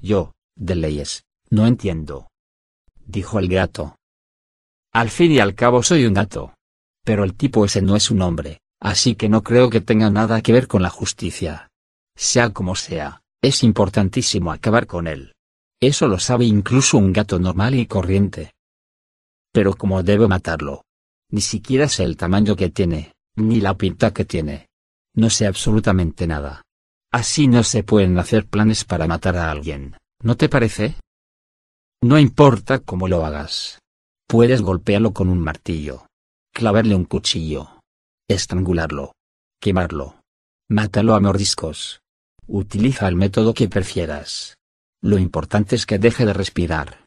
Yo, 0.00 0.32
de 0.54 0.76
leyes, 0.76 1.24
no 1.48 1.66
entiendo. 1.66 2.28
Dijo 3.06 3.38
el 3.38 3.48
gato. 3.48 3.96
Al 4.92 5.10
fin 5.10 5.32
y 5.32 5.40
al 5.40 5.54
cabo 5.54 5.82
soy 5.82 6.06
un 6.06 6.14
gato. 6.14 6.54
Pero 7.04 7.24
el 7.24 7.34
tipo 7.34 7.64
ese 7.64 7.80
no 7.80 7.96
es 7.96 8.10
un 8.10 8.22
hombre, 8.22 8.60
así 8.78 9.14
que 9.14 9.28
no 9.28 9.42
creo 9.42 9.70
que 9.70 9.80
tenga 9.80 10.10
nada 10.10 10.42
que 10.42 10.52
ver 10.52 10.68
con 10.68 10.82
la 10.82 10.90
justicia. 10.90 11.70
Sea 12.14 12.50
como 12.50 12.76
sea, 12.76 13.22
es 13.42 13.64
importantísimo 13.64 14.52
acabar 14.52 14.86
con 14.86 15.06
él. 15.06 15.34
Eso 15.80 16.08
lo 16.08 16.18
sabe 16.18 16.44
incluso 16.44 16.98
un 16.98 17.12
gato 17.12 17.38
normal 17.38 17.74
y 17.74 17.86
corriente. 17.86 18.52
Pero 19.52 19.74
¿cómo 19.74 20.02
debo 20.02 20.28
matarlo? 20.28 20.84
Ni 21.30 21.40
siquiera 21.40 21.88
sé 21.88 22.04
el 22.04 22.16
tamaño 22.18 22.54
que 22.54 22.68
tiene, 22.68 23.14
ni 23.36 23.60
la 23.60 23.74
pinta 23.74 24.12
que 24.12 24.26
tiene. 24.26 24.68
No 25.14 25.30
sé 25.30 25.46
absolutamente 25.46 26.26
nada. 26.26 26.62
Así 27.12 27.48
no 27.48 27.64
se 27.64 27.82
pueden 27.82 28.18
hacer 28.18 28.46
planes 28.46 28.84
para 28.84 29.08
matar 29.08 29.36
a 29.36 29.50
alguien, 29.50 29.96
¿no 30.22 30.36
te 30.36 30.48
parece? 30.48 30.94
No 32.02 32.18
importa 32.18 32.78
cómo 32.78 33.08
lo 33.08 33.26
hagas. 33.26 33.80
Puedes 34.28 34.62
golpearlo 34.62 35.12
con 35.12 35.28
un 35.28 35.40
martillo. 35.40 36.06
Clavarle 36.54 36.94
un 36.94 37.04
cuchillo. 37.04 37.80
Estrangularlo. 38.28 39.12
Quemarlo. 39.60 40.20
Mátalo 40.68 41.14
a 41.14 41.20
mordiscos. 41.20 42.00
Utiliza 42.46 43.08
el 43.08 43.16
método 43.16 43.54
que 43.54 43.68
prefieras. 43.68 44.56
Lo 45.02 45.18
importante 45.18 45.74
es 45.74 45.86
que 45.86 45.98
deje 45.98 46.24
de 46.24 46.32
respirar. 46.32 47.04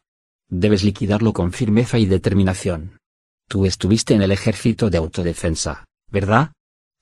Debes 0.50 0.84
liquidarlo 0.84 1.32
con 1.32 1.52
firmeza 1.52 1.98
y 1.98 2.06
determinación. 2.06 2.98
Tú 3.48 3.64
estuviste 3.64 4.14
en 4.14 4.22
el 4.22 4.32
ejército 4.32 4.90
de 4.90 4.98
autodefensa, 4.98 5.84
¿verdad? 6.10 6.52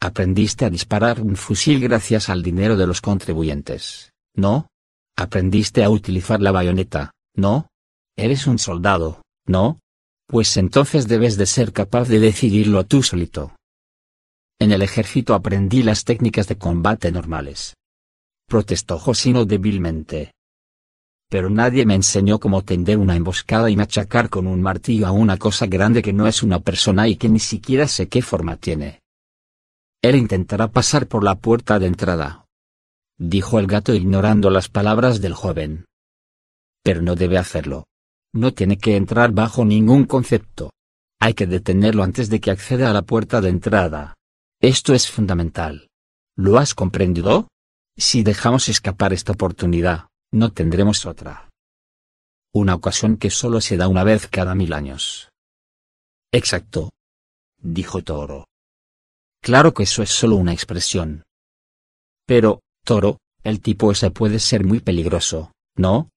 Aprendiste 0.05 0.65
a 0.65 0.71
disparar 0.71 1.21
un 1.21 1.37
fusil 1.37 1.79
gracias 1.79 2.29
al 2.29 2.43
dinero 2.43 2.77
de 2.77 2.89
los 2.89 3.01
contribuyentes, 3.01 4.11
¿no? 4.35 4.67
Aprendiste 5.17 5.85
a 5.85 5.91
utilizar 5.91 6.41
la 6.41 6.51
bayoneta, 6.51 7.13
¿no? 7.37 7.69
Eres 8.17 8.49
un 8.49 8.59
soldado, 8.59 9.23
¿no? 9.47 9.79
Pues 10.27 10.57
entonces 10.57 11.07
debes 11.07 11.37
de 11.37 11.47
ser 11.47 11.73
capaz 11.73 12.09
de 12.09 12.19
decidirlo 12.19 12.85
tú 12.85 13.05
solito. 13.05 13.55
En 14.59 14.73
el 14.73 14.83
ejército 14.83 15.35
aprendí 15.35 15.85
las 15.85 16.03
técnicas 16.03 16.49
de 16.49 16.59
combate 16.59 17.13
normales. 17.13 17.77
Protestó 18.49 18.99
Josino 18.99 19.45
débilmente 19.45 20.33
pero 21.29 21.49
nadie 21.49 21.87
me 21.87 21.95
enseñó 21.95 22.39
cómo 22.39 22.63
tender 22.63 22.99
una 22.99 23.17
emboscada 23.17 23.71
y 23.71 23.77
machacar 23.77 24.29
con 24.29 24.47
un 24.47 24.61
martillo 24.61 25.07
a 25.07 25.13
una 25.13 25.39
cosa 25.39 25.65
grande 25.65 26.03
que 26.03 26.13
no 26.13 26.27
es 26.27 26.43
una 26.43 26.61
persona 26.61 27.09
y 27.09 27.17
que 27.17 27.31
ni 27.31 27.39
siquiera 27.39 27.89
sé 27.89 28.07
qué 28.07 28.21
forma 28.21 28.57
tiene. 28.57 29.02
Él 30.03 30.17
intentará 30.17 30.67
pasar 30.67 31.07
por 31.07 31.23
la 31.23 31.37
puerta 31.37 31.79
de 31.79 31.87
entrada. 31.87 32.47
Dijo 33.19 33.61
el 33.61 33.69
gato 33.69 33.95
ignorando 33.95 34.51
las 34.51 34.69
palabras 34.69 35.21
del 35.21 35.33
joven. 35.33 35.85
Pero 36.83 37.03
no 37.03 37.15
debe 37.15 37.39
hacerlo. 37.39 37.87
No 38.35 38.53
tiene 38.53 38.79
que 38.79 38.97
entrar 38.97 39.31
bajo 39.31 39.65
ningún 39.65 40.05
concepto. 40.05 40.71
Hay 41.21 41.35
que 41.35 41.47
detenerlo 41.47 42.03
antes 42.03 42.29
de 42.31 42.41
que 42.41 42.51
acceda 42.51 42.91
a 42.91 42.93
la 42.93 43.03
puerta 43.03 43.41
de 43.41 43.51
entrada. 43.51 44.15
Esto 44.61 44.93
es 44.93 45.09
fundamental. 45.09 45.87
¿Lo 46.37 46.59
has 46.59 46.75
comprendido? 46.75 47.47
Si 47.97 48.25
dejamos 48.25 48.69
escapar 48.69 49.13
esta 49.13 49.33
oportunidad, 49.33 50.09
no 50.33 50.51
tendremos 50.51 51.07
otra. 51.07 51.49
Una 52.53 52.75
ocasión 52.75 53.19
que 53.19 53.31
solo 53.31 53.61
se 53.61 53.77
da 53.77 53.87
una 53.87 54.03
vez 54.03 54.27
cada 54.27 54.57
mil 54.57 54.73
años. 54.73 55.31
Exacto. 56.33 56.91
Dijo 57.61 58.03
Toro. 58.03 58.47
Claro 59.43 59.75
que 59.75 59.83
eso 59.83 60.03
es 60.03 60.11
solo 60.11 60.37
una 60.37 60.53
expresión. 60.53 61.25
Pero, 62.27 62.61
Toro, 62.85 63.19
el 63.43 63.61
tipo 63.61 63.93
ese 63.93 64.11
puede 64.11 64.39
ser 64.39 64.65
muy 64.65 64.81
peligroso, 64.81 65.53
¿no? 65.77 66.09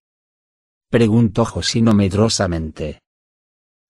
Preguntó 0.90 1.44
Josino 1.44 1.94
medrosamente. 1.94 3.02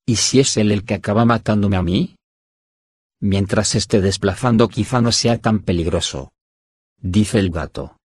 ¿Y 0.08 0.16
si 0.16 0.40
es 0.40 0.58
él 0.58 0.72
el 0.72 0.86
que 0.86 0.96
acaba 0.96 1.26
matándome 1.26 1.76
a 1.76 1.84
mí? 1.84 2.16
Mientras 3.22 3.76
esté 3.76 4.02
desplazando 4.02 4.68
quizá 4.70 5.02
no 5.02 5.12
sea 5.12 5.38
tan 5.38 5.60
peligroso. 5.60 6.32
Dice 6.98 7.40
el 7.40 7.52
gato 7.52 7.98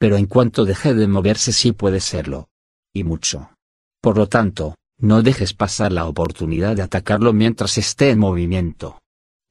pero 0.00 0.16
en 0.16 0.24
cuanto 0.24 0.64
deje 0.64 0.94
de 0.94 1.06
moverse 1.06 1.52
sí 1.52 1.72
puede 1.72 2.00
serlo. 2.00 2.48
Y 2.92 3.04
mucho. 3.04 3.52
Por 4.00 4.16
lo 4.16 4.28
tanto, 4.28 4.74
no 4.98 5.22
dejes 5.22 5.52
pasar 5.52 5.92
la 5.92 6.06
oportunidad 6.06 6.74
de 6.74 6.82
atacarlo 6.82 7.34
mientras 7.34 7.76
esté 7.76 8.08
en 8.10 8.18
movimiento. 8.18 8.99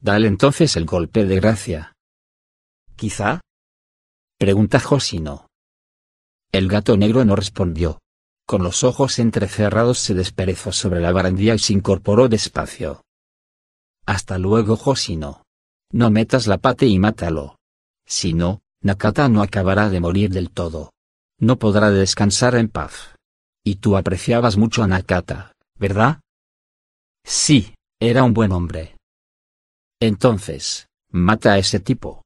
Dale 0.02 0.28
entonces 0.28 0.78
el 0.78 0.86
golpe 0.86 1.26
de 1.26 1.36
gracia. 1.36 1.94
¿Quizá? 2.95 3.42
Pregunta 4.38 4.80
Josino. 4.80 5.48
El 6.52 6.69
gato 6.69 6.95
negro 6.95 7.26
no 7.26 7.36
respondió. 7.36 8.00
Con 8.48 8.64
los 8.64 8.84
ojos 8.84 9.19
entrecerrados 9.19 10.00
se 10.00 10.14
desperezó 10.14 10.72
sobre 10.72 11.02
la 11.02 11.11
barandilla 11.11 11.53
y 11.53 11.60
se 11.60 11.74
incorporó 11.74 12.30
despacio. 12.30 13.02
Hasta 14.06 14.38
luego 14.38 14.78
Josino. 14.78 15.44
No 15.92 16.10
metas 16.10 16.48
la 16.48 16.58
pata 16.58 16.86
y 16.86 16.98
mátalo. 16.98 17.58
Si 18.08 18.34
no, 18.34 18.61
Nakata 18.82 19.28
no 19.28 19.42
acabará 19.42 19.90
de 19.90 20.00
morir 20.00 20.30
del 20.30 20.50
todo. 20.50 20.92
No 21.40 21.60
podrá 21.60 21.92
descansar 21.92 22.56
en 22.56 22.69
paz. 22.69 23.16
Y 23.64 23.76
tú 23.76 23.98
apreciabas 23.98 24.56
mucho 24.56 24.82
a 24.82 24.88
Nakata, 24.88 25.52
¿verdad? 25.76 26.22
Sí, 27.26 27.76
era 28.00 28.24
un 28.24 28.34
buen 28.34 28.52
hombre. 28.52 28.95
Entonces, 30.02 30.88
mata 31.11 31.53
a 31.53 31.58
ese 31.58 31.80
tipo. 31.80 32.24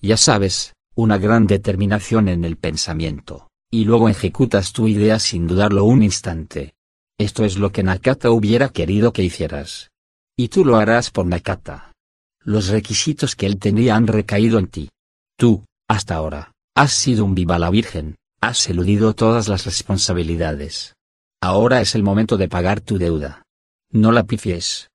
Ya 0.00 0.16
sabes, 0.16 0.74
una 0.94 1.18
gran 1.18 1.46
determinación 1.46 2.28
en 2.28 2.44
el 2.44 2.56
pensamiento, 2.56 3.48
y 3.70 3.84
luego 3.84 4.08
ejecutas 4.08 4.72
tu 4.72 4.86
idea 4.86 5.18
sin 5.18 5.46
dudarlo 5.46 5.84
un 5.84 6.02
instante. 6.02 6.74
Esto 7.18 7.44
es 7.44 7.56
lo 7.56 7.72
que 7.72 7.82
Nakata 7.82 8.30
hubiera 8.30 8.68
querido 8.68 9.12
que 9.12 9.22
hicieras. 9.22 9.90
Y 10.36 10.48
tú 10.48 10.64
lo 10.64 10.76
harás 10.76 11.10
por 11.10 11.26
Nakata. 11.26 11.92
Los 12.40 12.68
requisitos 12.68 13.34
que 13.34 13.46
él 13.46 13.58
tenía 13.58 13.96
han 13.96 14.06
recaído 14.06 14.58
en 14.58 14.68
ti. 14.68 14.90
Tú, 15.36 15.64
hasta 15.88 16.14
ahora, 16.14 16.52
has 16.76 16.92
sido 16.92 17.24
un 17.24 17.34
viva 17.34 17.58
la 17.58 17.70
Virgen, 17.70 18.16
has 18.40 18.68
eludido 18.68 19.14
todas 19.14 19.48
las 19.48 19.64
responsabilidades. 19.64 20.94
Ahora 21.42 21.80
es 21.80 21.94
el 21.94 22.02
momento 22.02 22.36
de 22.36 22.48
pagar 22.48 22.80
tu 22.80 22.98
deuda. 22.98 23.42
No 23.90 24.12
la 24.12 24.24
pifies. 24.24 24.90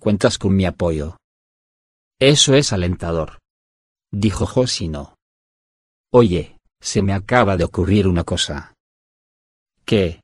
Cuentas 0.00 0.38
con 0.38 0.56
mi 0.56 0.64
apoyo. 0.64 1.16
Eso 2.18 2.54
es 2.54 2.72
alentador. 2.72 3.40
Dijo 4.10 4.46
Josino. 4.46 5.16
Oye, 6.10 6.56
se 6.80 7.02
me 7.02 7.12
acaba 7.12 7.58
de 7.58 7.64
ocurrir 7.64 8.08
una 8.08 8.24
cosa. 8.24 8.72
¿Qué? 9.84 10.22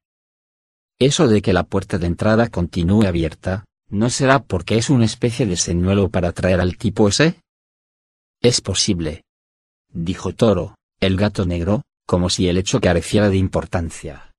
Eso 0.98 1.28
de 1.28 1.42
que 1.42 1.52
la 1.52 1.64
puerta 1.64 1.98
de 1.98 2.06
entrada 2.06 2.48
continúe 2.48 3.04
abierta, 3.04 3.64
¿no 3.90 4.08
será 4.08 4.42
porque 4.42 4.78
es 4.78 4.88
una 4.88 5.04
especie 5.04 5.44
de 5.44 5.56
señuelo 5.56 6.08
para 6.08 6.28
atraer 6.28 6.60
al 6.60 6.78
tipo 6.78 7.08
ese? 7.08 7.40
Es 8.40 8.62
posible, 8.62 9.22
dijo 9.90 10.32
Toro, 10.32 10.76
el 10.98 11.18
gato 11.18 11.44
negro, 11.44 11.82
como 12.06 12.30
si 12.30 12.48
el 12.48 12.56
hecho 12.56 12.80
careciera 12.80 13.28
de 13.28 13.36
importancia. 13.36 14.32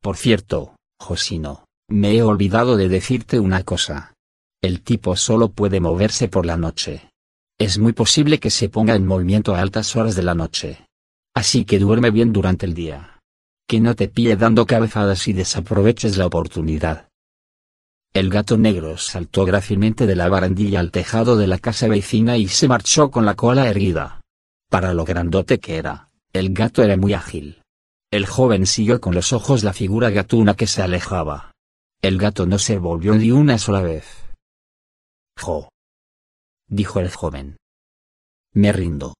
Por 0.00 0.16
cierto, 0.16 0.76
Josino, 0.98 1.66
me 1.88 2.16
he 2.16 2.22
olvidado 2.22 2.76
de 2.78 2.88
decirte 2.88 3.38
una 3.38 3.64
cosa. 3.64 4.13
El 4.64 4.80
tipo 4.80 5.14
solo 5.14 5.50
puede 5.50 5.78
moverse 5.78 6.28
por 6.28 6.46
la 6.46 6.56
noche. 6.56 7.10
Es 7.58 7.78
muy 7.78 7.92
posible 7.92 8.40
que 8.40 8.48
se 8.48 8.70
ponga 8.70 8.94
en 8.94 9.06
movimiento 9.06 9.54
a 9.54 9.60
altas 9.60 9.94
horas 9.94 10.16
de 10.16 10.22
la 10.22 10.34
noche. 10.34 10.86
Así 11.34 11.66
que 11.66 11.78
duerme 11.78 12.10
bien 12.10 12.32
durante 12.32 12.64
el 12.64 12.72
día. 12.72 13.20
Que 13.68 13.78
no 13.78 13.94
te 13.94 14.08
pille 14.08 14.36
dando 14.36 14.64
cabezadas 14.64 15.28
y 15.28 15.34
desaproveches 15.34 16.16
la 16.16 16.24
oportunidad. 16.24 17.10
El 18.14 18.30
gato 18.30 18.56
negro 18.56 18.96
saltó 18.96 19.44
grácilmente 19.44 20.06
de 20.06 20.16
la 20.16 20.30
barandilla 20.30 20.80
al 20.80 20.92
tejado 20.92 21.36
de 21.36 21.46
la 21.46 21.58
casa 21.58 21.86
vecina 21.86 22.38
y 22.38 22.48
se 22.48 22.66
marchó 22.66 23.10
con 23.10 23.26
la 23.26 23.34
cola 23.34 23.68
erguida. 23.68 24.22
Para 24.70 24.94
lo 24.94 25.04
grandote 25.04 25.60
que 25.60 25.76
era, 25.76 26.08
el 26.32 26.54
gato 26.54 26.82
era 26.82 26.96
muy 26.96 27.12
ágil. 27.12 27.60
El 28.10 28.24
joven 28.24 28.64
siguió 28.64 28.98
con 28.98 29.14
los 29.14 29.34
ojos 29.34 29.62
la 29.62 29.74
figura 29.74 30.08
gatuna 30.08 30.54
que 30.54 30.66
se 30.66 30.80
alejaba. 30.80 31.52
El 32.00 32.16
gato 32.16 32.46
no 32.46 32.58
se 32.58 32.78
volvió 32.78 33.14
ni 33.14 33.30
una 33.30 33.58
sola 33.58 33.82
vez. 33.82 34.23
Jo. 35.38 35.68
Dijo 36.68 37.00
el 37.00 37.10
joven. 37.10 37.56
Me 38.52 38.72
rindo. 38.72 39.14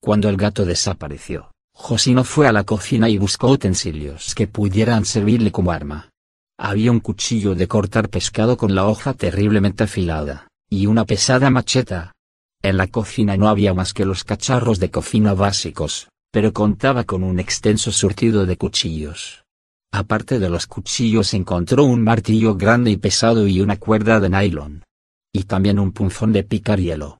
Cuando 0.00 0.28
el 0.28 0.36
gato 0.36 0.64
desapareció, 0.64 1.50
Josino 1.72 2.24
fue 2.24 2.46
a 2.48 2.52
la 2.52 2.64
cocina 2.64 3.08
y 3.08 3.18
buscó 3.18 3.48
utensilios 3.50 4.34
que 4.34 4.46
pudieran 4.46 5.04
servirle 5.04 5.52
como 5.52 5.72
arma. 5.72 6.10
Había 6.58 6.90
un 6.90 7.00
cuchillo 7.00 7.54
de 7.54 7.68
cortar 7.68 8.08
pescado 8.08 8.56
con 8.56 8.74
la 8.74 8.86
hoja 8.86 9.14
terriblemente 9.14 9.84
afilada, 9.84 10.48
y 10.68 10.86
una 10.86 11.04
pesada 11.04 11.50
macheta. 11.50 12.14
En 12.62 12.76
la 12.76 12.88
cocina 12.88 13.36
no 13.36 13.48
había 13.48 13.74
más 13.74 13.94
que 13.94 14.04
los 14.04 14.24
cacharros 14.24 14.80
de 14.80 14.90
cocina 14.90 15.34
básicos, 15.34 16.08
pero 16.32 16.52
contaba 16.52 17.04
con 17.04 17.22
un 17.22 17.38
extenso 17.38 17.92
surtido 17.92 18.44
de 18.44 18.56
cuchillos. 18.56 19.44
Aparte 19.92 20.38
de 20.38 20.50
los 20.50 20.66
cuchillos 20.66 21.32
encontró 21.32 21.84
un 21.84 22.02
martillo 22.02 22.56
grande 22.56 22.90
y 22.90 22.96
pesado 22.96 23.46
y 23.46 23.60
una 23.60 23.76
cuerda 23.76 24.20
de 24.20 24.28
nylon. 24.28 24.82
Y 25.38 25.44
también 25.44 25.78
un 25.78 25.92
punzón 25.92 26.32
de 26.32 26.42
picar 26.42 26.80
hielo. 26.80 27.18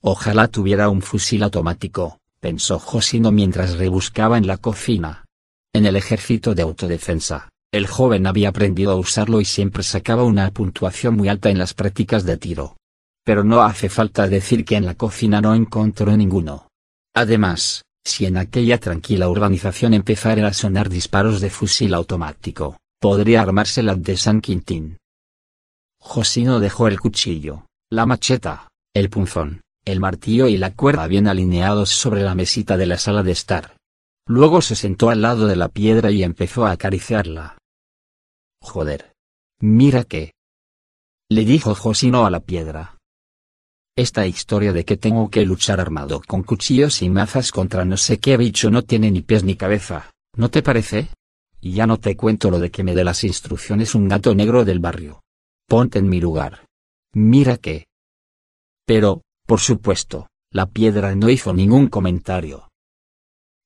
Ojalá 0.00 0.46
tuviera 0.46 0.88
un 0.88 1.02
fusil 1.02 1.42
automático, 1.42 2.20
pensó 2.38 2.78
Josino 2.78 3.32
mientras 3.32 3.76
rebuscaba 3.76 4.38
en 4.38 4.46
la 4.46 4.58
cocina. 4.58 5.24
En 5.72 5.84
el 5.86 5.96
ejército 5.96 6.54
de 6.54 6.62
autodefensa, 6.62 7.48
el 7.72 7.88
joven 7.88 8.28
había 8.28 8.50
aprendido 8.50 8.92
a 8.92 8.94
usarlo 8.94 9.40
y 9.40 9.44
siempre 9.44 9.82
sacaba 9.82 10.22
una 10.22 10.48
puntuación 10.52 11.16
muy 11.16 11.28
alta 11.28 11.50
en 11.50 11.58
las 11.58 11.74
prácticas 11.74 12.24
de 12.24 12.36
tiro. 12.36 12.76
Pero 13.24 13.42
no 13.42 13.62
hace 13.62 13.88
falta 13.88 14.28
decir 14.28 14.64
que 14.64 14.76
en 14.76 14.86
la 14.86 14.94
cocina 14.94 15.40
no 15.40 15.56
encontró 15.56 16.16
ninguno. 16.16 16.68
Además, 17.14 17.82
si 18.04 18.26
en 18.26 18.36
aquella 18.36 18.78
tranquila 18.78 19.28
urbanización 19.28 19.92
empezaran 19.92 20.44
a 20.44 20.52
sonar 20.52 20.88
disparos 20.88 21.40
de 21.40 21.50
fusil 21.50 21.94
automático, 21.94 22.76
podría 23.00 23.42
armarse 23.42 23.82
la 23.82 23.96
de 23.96 24.16
San 24.16 24.40
Quintín. 24.40 24.98
Josino 26.00 26.60
dejó 26.60 26.88
el 26.88 27.00
cuchillo, 27.00 27.66
la 27.90 28.06
macheta, 28.06 28.68
el 28.94 29.10
punzón, 29.10 29.62
el 29.84 30.00
martillo 30.00 30.48
y 30.48 30.56
la 30.56 30.74
cuerda 30.74 31.06
bien 31.06 31.28
alineados 31.28 31.90
sobre 31.90 32.22
la 32.22 32.34
mesita 32.34 32.76
de 32.76 32.86
la 32.86 32.98
sala 32.98 33.22
de 33.22 33.32
estar. 33.32 33.76
Luego 34.26 34.60
se 34.60 34.74
sentó 34.74 35.10
al 35.10 35.22
lado 35.22 35.46
de 35.46 35.56
la 35.56 35.68
piedra 35.68 36.10
y 36.10 36.22
empezó 36.22 36.66
a 36.66 36.72
acariciarla. 36.72 37.58
Joder. 38.60 39.12
Mira 39.60 40.04
que. 40.04 40.32
Le 41.30 41.44
dijo 41.44 41.74
Josino 41.74 42.26
a 42.26 42.30
la 42.30 42.40
piedra. 42.40 42.98
Esta 43.96 44.26
historia 44.26 44.72
de 44.72 44.84
que 44.84 44.96
tengo 44.96 45.28
que 45.28 45.44
luchar 45.44 45.80
armado 45.80 46.22
con 46.26 46.42
cuchillos 46.42 47.02
y 47.02 47.10
mazas 47.10 47.50
contra 47.50 47.84
no 47.84 47.96
sé 47.96 48.18
qué 48.18 48.36
bicho 48.36 48.70
no 48.70 48.82
tiene 48.82 49.10
ni 49.10 49.22
pies 49.22 49.42
ni 49.42 49.56
cabeza, 49.56 50.10
¿no 50.36 50.50
te 50.50 50.62
parece? 50.62 51.08
Ya 51.60 51.86
no 51.86 51.96
te 51.96 52.16
cuento 52.16 52.50
lo 52.50 52.60
de 52.60 52.70
que 52.70 52.84
me 52.84 52.94
dé 52.94 53.02
las 53.02 53.24
instrucciones 53.24 53.94
un 53.94 54.08
gato 54.08 54.34
negro 54.34 54.64
del 54.64 54.78
barrio. 54.78 55.20
Ponte 55.68 55.98
en 55.98 56.08
mi 56.08 56.18
lugar. 56.18 56.66
Mira 57.12 57.58
que. 57.58 57.86
Pero, 58.86 59.20
por 59.46 59.60
supuesto, 59.60 60.28
la 60.50 60.64
piedra 60.64 61.14
no 61.14 61.28
hizo 61.28 61.52
ningún 61.52 61.88
comentario. 61.88 62.70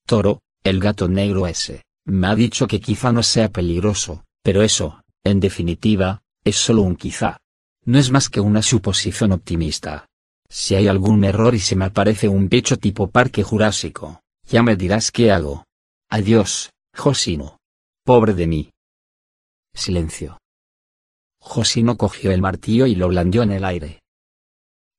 Toro, 0.05 0.41
el 0.65 0.81
gato 0.81 1.07
negro 1.07 1.47
ese, 1.47 1.85
me 2.05 2.27
ha 2.27 2.35
dicho 2.35 2.67
que 2.67 2.81
quizá 2.81 3.13
no 3.13 3.23
sea 3.23 3.51
peligroso, 3.51 4.25
pero 4.43 4.63
eso, 4.63 5.01
en 5.23 5.39
definitiva, 5.39 6.23
es 6.43 6.57
solo 6.57 6.83
un 6.83 6.97
quizá. 6.97 7.39
No 7.85 8.01
es 8.01 8.11
más 8.11 8.29
que 8.29 8.41
una 8.41 8.63
suposición 8.63 9.31
optimista. 9.31 10.09
Si 10.49 10.75
hay 10.75 10.89
algún 10.89 11.23
error 11.23 11.55
y 11.55 11.61
se 11.61 11.77
me 11.77 11.85
aparece 11.85 12.27
un 12.27 12.49
bicho 12.49 12.79
tipo 12.79 13.11
parque 13.11 13.45
jurásico, 13.45 14.23
ya 14.45 14.65
me 14.65 14.75
dirás 14.75 15.13
qué 15.13 15.31
hago. 15.31 15.67
Adiós, 16.11 16.73
Josino. 16.97 17.59
Pobre 18.05 18.35
de 18.35 18.49
mí. 18.49 18.71
Silencio. 19.73 20.42
Josino 21.45 21.97
cogió 21.97 22.31
el 22.31 22.41
martillo 22.41 22.87
y 22.87 22.95
lo 22.95 23.09
blandió 23.09 23.43
en 23.43 23.51
el 23.51 23.65
aire. 23.65 24.01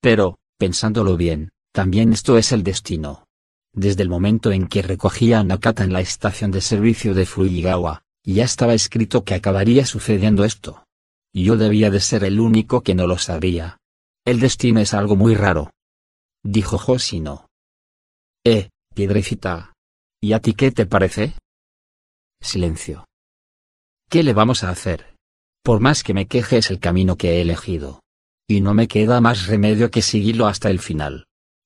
Pero, 0.02 0.38
pensándolo 0.58 1.16
bien, 1.16 1.52
también 1.72 2.12
esto 2.12 2.38
es 2.38 2.52
el 2.52 2.64
destino. 2.64 3.26
Desde 3.72 4.04
el 4.04 4.10
momento 4.10 4.52
en 4.52 4.68
que 4.68 4.82
recogía 4.82 5.40
a 5.40 5.44
Nakata 5.44 5.86
en 5.86 5.94
la 5.94 6.02
estación 6.02 6.52
de 6.52 6.60
servicio 6.60 7.14
de 7.14 7.26
Fujigawa, 7.26 8.04
ya 8.26 8.44
estaba 8.44 8.74
escrito 8.74 9.24
que 9.24 9.34
acabaría 9.34 9.86
sucediendo 9.86 10.44
esto. 10.44 10.86
Yo 11.34 11.56
debía 11.56 11.90
de 11.90 12.02
ser 12.02 12.26
el 12.26 12.40
único 12.40 12.82
que 12.82 12.94
no 12.94 13.08
lo 13.08 13.18
sabía. 13.18 13.78
El 14.26 14.42
destino 14.42 14.82
es 14.82 14.94
algo 14.94 15.16
muy 15.16 15.36
raro. 15.36 15.72
Dijo 16.44 16.78
Josino. 16.78 17.48
Eh, 18.44 18.70
piedrecita. 18.94 19.74
¿Y 20.22 20.34
a 20.34 20.42
ti 20.42 20.54
qué 20.54 20.72
te 20.72 20.86
parece? 20.86 21.34
Silencio. 22.42 23.06
¿Qué 24.10 24.24
le 24.24 24.34
vamos 24.34 24.64
a 24.64 24.70
hacer? 24.70 25.13
Por 25.64 25.80
más 25.80 26.04
que 26.04 26.14
me 26.14 26.28
queje 26.28 26.58
es 26.58 26.70
el 26.70 26.80
camino 26.80 27.16
que 27.16 27.38
he 27.38 27.42
elegido. 27.42 28.02
Y 28.48 28.62
no 28.62 28.74
me 28.74 28.88
queda 28.88 29.22
más 29.22 29.48
remedio 29.48 29.90
que 29.90 30.02
seguirlo 30.02 30.48
hasta 30.48 30.70
el 30.70 30.80
final. 30.80 31.26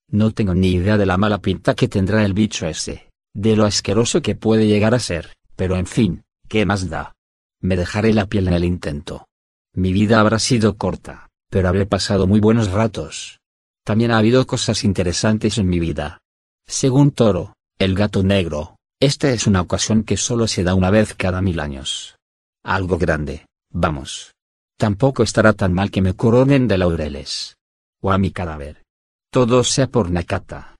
No 0.09 0.31
tengo 0.31 0.53
ni 0.53 0.69
idea 0.69 0.97
de 0.97 1.05
la 1.05 1.17
mala 1.17 1.39
pinta 1.39 1.73
que 1.73 1.87
tendrá 1.87 2.23
el 2.23 2.33
bicho 2.33 2.67
ese, 2.67 3.09
de 3.33 3.55
lo 3.55 3.65
asqueroso 3.65 4.21
que 4.21 4.35
puede 4.35 4.67
llegar 4.67 4.93
a 4.93 4.99
ser, 4.99 5.35
pero 5.55 5.75
en 5.75 5.87
fin, 5.87 6.23
¿Qué 6.47 6.65
más 6.65 6.89
da? 6.89 7.13
Me 7.61 7.75
dejaré 7.75 8.13
la 8.13 8.27
piel 8.27 8.47
en 8.47 8.53
el 8.53 8.63
intento. 8.63 9.27
Mi 9.73 9.91
vida 9.91 10.19
habrá 10.19 10.39
sido 10.39 10.77
corta, 10.77 11.29
pero 11.49 11.67
habré 11.67 11.85
pasado 11.85 12.25
muy 12.25 12.39
buenos 12.39 12.71
ratos. 12.71 13.39
También 13.83 14.11
ha 14.11 14.17
habido 14.17 14.47
cosas 14.47 14.83
interesantes 14.83 15.57
en 15.57 15.67
mi 15.67 15.79
vida. 15.79 16.19
Según 16.65 17.11
Toro, 17.11 17.53
el 17.79 17.95
gato 17.95 18.23
negro, 18.23 18.77
esta 18.99 19.29
es 19.31 19.45
una 19.45 19.61
ocasión 19.61 20.03
que 20.03 20.15
solo 20.15 20.47
se 20.47 20.63
da 20.63 20.73
una 20.73 20.89
vez 20.89 21.13
cada 21.15 21.41
mil 21.41 21.59
años. 21.59 22.15
Algo 22.63 22.97
grande, 22.97 23.45
vamos. 23.69 24.33
Tampoco 24.77 25.23
estará 25.23 25.53
tan 25.53 25.73
mal 25.73 25.89
que 25.89 26.01
me 26.01 26.13
coronen 26.13 26.67
de 26.67 26.77
laureles. 26.77 27.57
O 28.01 28.11
a 28.11 28.17
mi 28.17 28.31
cadáver. 28.31 28.83
Todo 29.31 29.63
sea 29.63 29.87
por 29.87 30.11
Nakata. 30.11 30.75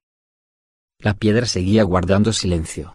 La 1.00 1.16
piedra 1.16 1.46
seguía 1.46 1.84
guardando 1.84 2.32
silencio. 2.32 2.94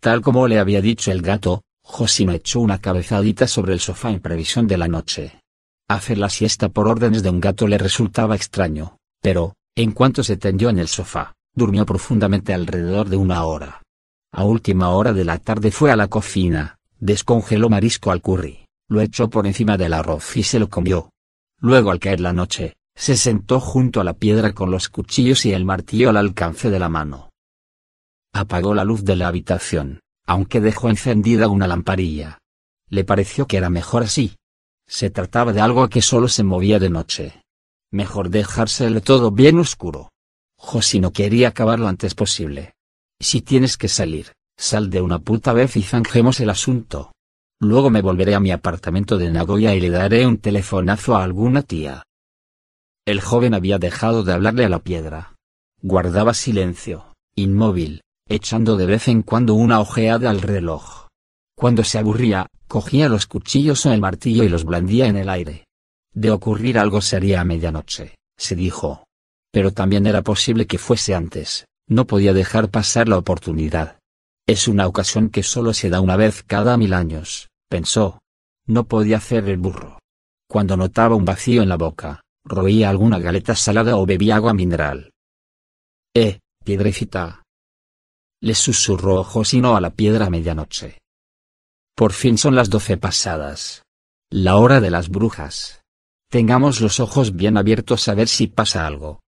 Tal 0.00 0.22
como 0.22 0.48
le 0.48 0.58
había 0.58 0.80
dicho 0.80 1.12
el 1.12 1.20
gato, 1.20 1.62
Josino 1.82 2.32
echó 2.32 2.60
una 2.60 2.78
cabezadita 2.78 3.46
sobre 3.46 3.74
el 3.74 3.80
sofá 3.80 4.10
en 4.10 4.20
previsión 4.20 4.66
de 4.66 4.78
la 4.78 4.88
noche. 4.88 5.40
Hacer 5.88 6.18
la 6.18 6.30
siesta 6.30 6.68
por 6.68 6.88
órdenes 6.88 7.22
de 7.22 7.30
un 7.30 7.40
gato 7.40 7.66
le 7.66 7.76
resultaba 7.76 8.36
extraño, 8.36 8.96
pero, 9.20 9.54
en 9.74 9.92
cuanto 9.92 10.22
se 10.22 10.36
tendió 10.36 10.70
en 10.70 10.78
el 10.78 10.88
sofá, 10.88 11.34
durmió 11.54 11.84
profundamente 11.84 12.54
alrededor 12.54 13.08
de 13.08 13.16
una 13.16 13.44
hora. 13.44 13.82
A 14.32 14.44
última 14.44 14.90
hora 14.90 15.12
de 15.12 15.24
la 15.24 15.38
tarde 15.38 15.70
fue 15.70 15.90
a 15.90 15.96
la 15.96 16.08
cocina, 16.08 16.76
descongeló 16.98 17.68
marisco 17.68 18.12
al 18.12 18.22
curry, 18.22 18.66
lo 18.90 19.00
echó 19.00 19.30
por 19.30 19.46
encima 19.46 19.78
del 19.78 19.94
arroz 19.94 20.36
y 20.36 20.42
se 20.42 20.58
lo 20.58 20.68
comió. 20.68 21.10
Luego 21.60 21.92
al 21.92 22.00
caer 22.00 22.20
la 22.20 22.32
noche, 22.32 22.74
se 22.96 23.16
sentó 23.16 23.60
junto 23.60 24.00
a 24.00 24.04
la 24.04 24.14
piedra 24.14 24.52
con 24.52 24.70
los 24.70 24.88
cuchillos 24.88 25.46
y 25.46 25.52
el 25.52 25.64
martillo 25.64 26.10
al 26.10 26.16
alcance 26.16 26.70
de 26.70 26.78
la 26.80 26.88
mano. 26.88 27.30
Apagó 28.32 28.74
la 28.74 28.84
luz 28.84 29.04
de 29.04 29.14
la 29.14 29.28
habitación, 29.28 30.00
aunque 30.26 30.60
dejó 30.60 30.90
encendida 30.90 31.46
una 31.46 31.68
lamparilla. 31.68 32.38
Le 32.88 33.04
pareció 33.04 33.46
que 33.46 33.58
era 33.58 33.70
mejor 33.70 34.02
así. 34.02 34.34
Se 34.88 35.08
trataba 35.08 35.52
de 35.52 35.60
algo 35.60 35.88
que 35.88 36.02
solo 36.02 36.26
se 36.26 36.42
movía 36.42 36.80
de 36.80 36.90
noche. 36.90 37.42
Mejor 37.92 38.28
dejárselo 38.28 39.00
todo 39.02 39.30
bien 39.30 39.60
oscuro. 39.60 40.10
Josino 40.56 41.12
quería 41.12 41.48
acabar 41.48 41.78
lo 41.78 41.86
antes 41.86 42.16
posible. 42.16 42.74
Si 43.20 43.40
tienes 43.40 43.76
que 43.76 43.86
salir, 43.86 44.32
sal 44.58 44.90
de 44.90 45.00
una 45.00 45.20
puta 45.20 45.52
vez 45.52 45.76
y 45.76 45.82
zanjemos 45.82 46.40
el 46.40 46.50
asunto. 46.50 47.12
Luego 47.62 47.90
me 47.90 48.00
volveré 48.00 48.34
a 48.34 48.40
mi 48.40 48.52
apartamento 48.52 49.18
de 49.18 49.30
Nagoya 49.30 49.74
y 49.74 49.80
le 49.80 49.90
daré 49.90 50.26
un 50.26 50.38
telefonazo 50.38 51.14
a 51.14 51.22
alguna 51.22 51.62
tía. 51.62 52.04
El 53.06 53.20
joven 53.20 53.52
había 53.52 53.78
dejado 53.78 54.22
de 54.22 54.32
hablarle 54.32 54.64
a 54.64 54.70
la 54.70 54.78
piedra. 54.78 55.34
Guardaba 55.82 56.32
silencio, 56.32 57.14
inmóvil, 57.34 58.00
echando 58.26 58.78
de 58.78 58.86
vez 58.86 59.08
en 59.08 59.22
cuando 59.22 59.54
una 59.54 59.80
ojeada 59.80 60.30
al 60.30 60.40
reloj. 60.40 61.08
Cuando 61.54 61.84
se 61.84 61.98
aburría, 61.98 62.46
cogía 62.66 63.10
los 63.10 63.26
cuchillos 63.26 63.84
o 63.84 63.92
el 63.92 64.00
martillo 64.00 64.42
y 64.44 64.48
los 64.48 64.64
blandía 64.64 65.06
en 65.06 65.16
el 65.16 65.28
aire. 65.28 65.66
De 66.14 66.30
ocurrir 66.30 66.78
algo 66.78 67.02
sería 67.02 67.42
a 67.42 67.44
medianoche, 67.44 68.14
se 68.38 68.56
dijo. 68.56 69.04
Pero 69.52 69.72
también 69.72 70.06
era 70.06 70.22
posible 70.22 70.66
que 70.66 70.78
fuese 70.78 71.14
antes, 71.14 71.66
no 71.86 72.06
podía 72.06 72.32
dejar 72.32 72.70
pasar 72.70 73.06
la 73.06 73.18
oportunidad. 73.18 73.98
Es 74.46 74.66
una 74.66 74.86
ocasión 74.86 75.28
que 75.28 75.42
solo 75.42 75.74
se 75.74 75.90
da 75.90 76.00
una 76.00 76.16
vez 76.16 76.42
cada 76.42 76.76
mil 76.76 76.94
años, 76.94 77.49
pensó. 77.70 78.20
No 78.66 78.84
podía 78.84 79.16
hacer 79.16 79.48
el 79.48 79.56
burro. 79.56 79.98
Cuando 80.46 80.76
notaba 80.76 81.14
un 81.14 81.24
vacío 81.24 81.62
en 81.62 81.70
la 81.70 81.76
boca, 81.76 82.20
roía 82.44 82.90
alguna 82.90 83.18
galeta 83.18 83.54
salada 83.56 83.96
o 83.96 84.04
bebía 84.04 84.36
agua 84.36 84.52
mineral. 84.52 85.12
Eh, 86.14 86.40
piedrecita, 86.64 87.42
le 88.42 88.54
susurró 88.54 89.22
Josino 89.22 89.76
a 89.76 89.82
la 89.82 89.90
piedra 89.90 90.26
a 90.26 90.30
medianoche. 90.30 90.98
Por 91.94 92.12
fin 92.12 92.38
son 92.38 92.54
las 92.54 92.70
doce 92.70 92.96
pasadas. 92.96 93.82
La 94.30 94.56
hora 94.56 94.80
de 94.80 94.90
las 94.90 95.10
brujas. 95.10 95.82
Tengamos 96.30 96.80
los 96.80 97.00
ojos 97.00 97.36
bien 97.36 97.58
abiertos 97.58 98.08
a 98.08 98.14
ver 98.14 98.28
si 98.28 98.46
pasa 98.46 98.86
algo. 98.86 99.20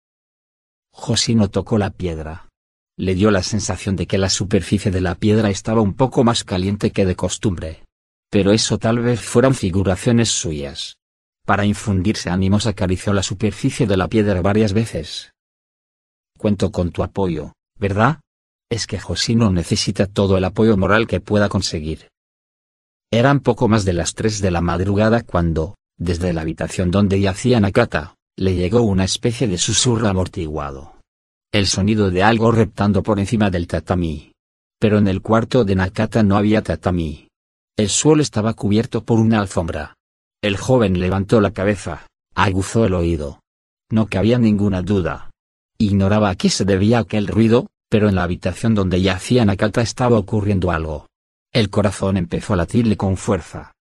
Josino 0.92 1.50
tocó 1.50 1.76
la 1.76 1.90
piedra. 1.90 2.48
Le 2.96 3.16
dio 3.16 3.32
la 3.32 3.42
sensación 3.42 3.96
de 3.96 4.06
que 4.06 4.18
la 4.18 4.28
superficie 4.28 4.92
de 4.92 5.00
la 5.00 5.16
piedra 5.16 5.50
estaba 5.50 5.80
un 5.80 5.94
poco 5.94 6.22
más 6.22 6.44
caliente 6.44 6.92
que 6.92 7.04
de 7.04 7.16
costumbre. 7.16 7.82
Pero 8.30 8.52
eso 8.52 8.78
tal 8.78 9.00
vez 9.00 9.20
fueran 9.20 9.54
figuraciones 9.54 10.28
suyas. 10.30 10.96
Para 11.44 11.64
infundirse 11.64 12.30
ánimos 12.30 12.66
acarició 12.66 13.12
la 13.12 13.22
superficie 13.22 13.86
de 13.86 13.96
la 13.96 14.08
piedra 14.08 14.40
varias 14.40 14.72
veces. 14.72 15.32
Cuento 16.38 16.70
con 16.70 16.90
tu 16.92 17.02
apoyo, 17.02 17.52
¿verdad? 17.78 18.20
es 18.70 18.86
que 18.86 19.00
Josino 19.00 19.50
necesita 19.50 20.06
todo 20.06 20.38
el 20.38 20.44
apoyo 20.44 20.76
moral 20.76 21.08
que 21.08 21.20
pueda 21.20 21.48
conseguir. 21.48 22.08
Eran 23.12 23.40
poco 23.40 23.66
más 23.66 23.84
de 23.84 23.92
las 23.92 24.14
tres 24.14 24.40
de 24.40 24.52
la 24.52 24.60
madrugada 24.60 25.22
cuando, 25.24 25.74
desde 25.98 26.32
la 26.32 26.42
habitación 26.42 26.92
donde 26.92 27.20
yacía 27.20 27.58
Nakata, 27.58 28.14
le 28.38 28.54
llegó 28.54 28.82
una 28.82 29.02
especie 29.02 29.48
de 29.48 29.58
susurro 29.58 30.08
amortiguado. 30.08 30.94
El 31.52 31.66
sonido 31.66 32.12
de 32.12 32.22
algo 32.22 32.52
reptando 32.52 33.02
por 33.02 33.18
encima 33.18 33.50
del 33.50 33.66
tatami. 33.66 34.32
Pero 34.78 34.98
en 34.98 35.08
el 35.08 35.20
cuarto 35.20 35.64
de 35.64 35.74
Nakata 35.74 36.22
no 36.22 36.36
había 36.36 36.62
tatami. 36.62 37.26
El 37.80 37.88
suelo 37.88 38.20
estaba 38.20 38.52
cubierto 38.52 39.04
por 39.04 39.18
una 39.18 39.40
alfombra. 39.40 39.96
El 40.42 40.58
joven 40.58 41.00
levantó 41.00 41.40
la 41.40 41.52
cabeza, 41.52 42.06
aguzó 42.34 42.84
el 42.84 42.92
oído. 42.92 43.40
No 43.90 44.06
cabía 44.06 44.38
ninguna 44.38 44.82
duda. 44.82 45.30
Ignoraba 45.78 46.28
a 46.28 46.34
qué 46.34 46.50
se 46.50 46.66
debía 46.66 46.98
aquel 46.98 47.26
ruido, 47.26 47.68
pero 47.88 48.10
en 48.10 48.16
la 48.16 48.24
habitación 48.24 48.74
donde 48.74 49.00
yacía 49.00 49.46
Nakata 49.46 49.80
estaba 49.80 50.18
ocurriendo 50.18 50.70
algo. 50.70 51.06
El 51.54 51.70
corazón 51.70 52.18
empezó 52.18 52.52
a 52.52 52.56
latirle 52.56 52.98
con 52.98 53.16
fuerza. 53.16 53.72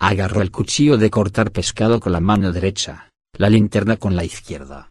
Agarró 0.00 0.42
el 0.42 0.50
cuchillo 0.50 0.98
de 0.98 1.10
cortar 1.10 1.52
pescado 1.52 2.00
con 2.00 2.10
la 2.10 2.18
mano 2.18 2.50
derecha, 2.50 3.08
la 3.38 3.50
linterna 3.50 3.98
con 3.98 4.16
la 4.16 4.24
izquierda. 4.24 4.90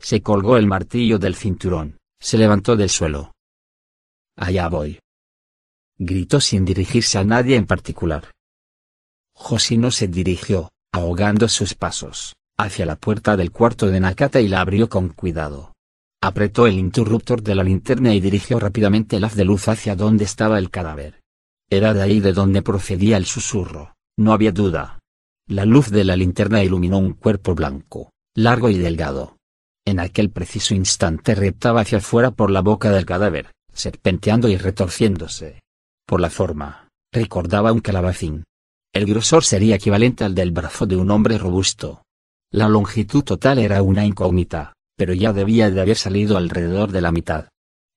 Se 0.00 0.22
colgó 0.22 0.56
el 0.56 0.68
martillo 0.68 1.18
del 1.18 1.34
cinturón, 1.34 1.98
se 2.20 2.38
levantó 2.38 2.76
del 2.76 2.90
suelo. 2.90 3.32
Allá 4.36 4.68
voy. 4.68 5.00
Gritó 5.98 6.40
sin 6.40 6.64
dirigirse 6.64 7.18
a 7.18 7.24
nadie 7.24 7.54
en 7.54 7.66
particular. 7.66 8.32
Josino 9.32 9.92
se 9.92 10.08
dirigió, 10.08 10.70
ahogando 10.92 11.48
sus 11.48 11.74
pasos, 11.74 12.34
hacia 12.58 12.84
la 12.84 12.96
puerta 12.96 13.36
del 13.36 13.52
cuarto 13.52 13.86
de 13.86 14.00
Nakata 14.00 14.40
y 14.40 14.48
la 14.48 14.60
abrió 14.60 14.88
con 14.88 15.10
cuidado. 15.10 15.72
Apretó 16.20 16.66
el 16.66 16.78
interruptor 16.78 17.42
de 17.42 17.54
la 17.54 17.62
linterna 17.62 18.12
y 18.12 18.20
dirigió 18.20 18.58
rápidamente 18.58 19.16
el 19.16 19.24
haz 19.24 19.36
de 19.36 19.44
luz 19.44 19.68
hacia 19.68 19.94
donde 19.94 20.24
estaba 20.24 20.58
el 20.58 20.70
cadáver. 20.70 21.20
Era 21.70 21.94
de 21.94 22.02
ahí 22.02 22.20
de 22.20 22.32
donde 22.32 22.62
procedía 22.62 23.16
el 23.16 23.26
susurro, 23.26 23.94
no 24.16 24.32
había 24.32 24.50
duda. 24.50 24.98
La 25.46 25.64
luz 25.64 25.90
de 25.90 26.04
la 26.04 26.16
linterna 26.16 26.64
iluminó 26.64 26.98
un 26.98 27.12
cuerpo 27.12 27.54
blanco, 27.54 28.10
largo 28.34 28.68
y 28.68 28.78
delgado. 28.78 29.36
En 29.84 30.00
aquel 30.00 30.30
preciso 30.30 30.74
instante 30.74 31.34
reptaba 31.34 31.82
hacia 31.82 31.98
afuera 31.98 32.30
por 32.30 32.50
la 32.50 32.62
boca 32.62 32.90
del 32.90 33.04
cadáver, 33.04 33.52
serpenteando 33.72 34.48
y 34.48 34.56
retorciéndose. 34.56 35.63
Por 36.06 36.20
la 36.20 36.30
forma, 36.30 36.88
recordaba 37.12 37.72
un 37.72 37.80
calabacín. 37.80 38.44
El 38.92 39.06
grosor 39.06 39.44
sería 39.44 39.76
equivalente 39.76 40.24
al 40.24 40.34
del 40.34 40.52
brazo 40.52 40.86
de 40.86 40.96
un 40.96 41.10
hombre 41.10 41.38
robusto. 41.38 42.02
La 42.52 42.68
longitud 42.68 43.24
total 43.24 43.58
era 43.58 43.82
una 43.82 44.04
incógnita, 44.04 44.74
pero 44.96 45.14
ya 45.14 45.32
debía 45.32 45.70
de 45.70 45.80
haber 45.80 45.96
salido 45.96 46.36
alrededor 46.36 46.92
de 46.92 47.00
la 47.00 47.10
mitad. 47.10 47.48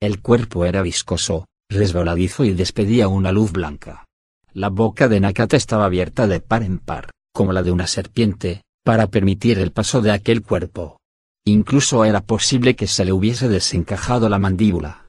El 0.02 0.22
cuerpo 0.22 0.66
era 0.66 0.82
viscoso, 0.82 1.46
resbaladizo 1.70 2.46
y 2.46 2.54
despedía 2.54 3.08
una 3.08 3.32
luz 3.32 3.52
blanca. 3.52 4.06
La 4.54 4.70
boca 4.70 5.08
de 5.08 5.20
Nakata 5.20 5.58
estaba 5.58 5.86
abierta 5.86 6.28
de 6.28 6.40
par 6.40 6.64
en 6.64 6.80
par, 6.80 7.12
como 7.34 7.54
la 7.54 7.62
de 7.62 7.72
una 7.72 7.88
serpiente, 7.88 8.64
para 8.84 9.08
permitir 9.08 9.60
el 9.60 9.72
paso 9.72 10.02
de 10.02 10.12
aquel 10.12 10.42
cuerpo. 10.42 10.98
Incluso 11.46 12.06
era 12.06 12.22
posible 12.22 12.76
que 12.76 12.88
se 12.88 13.06
le 13.06 13.12
hubiese 13.12 13.50
desencajado 13.50 14.30
la 14.30 14.40
mandíbula. 14.40 15.07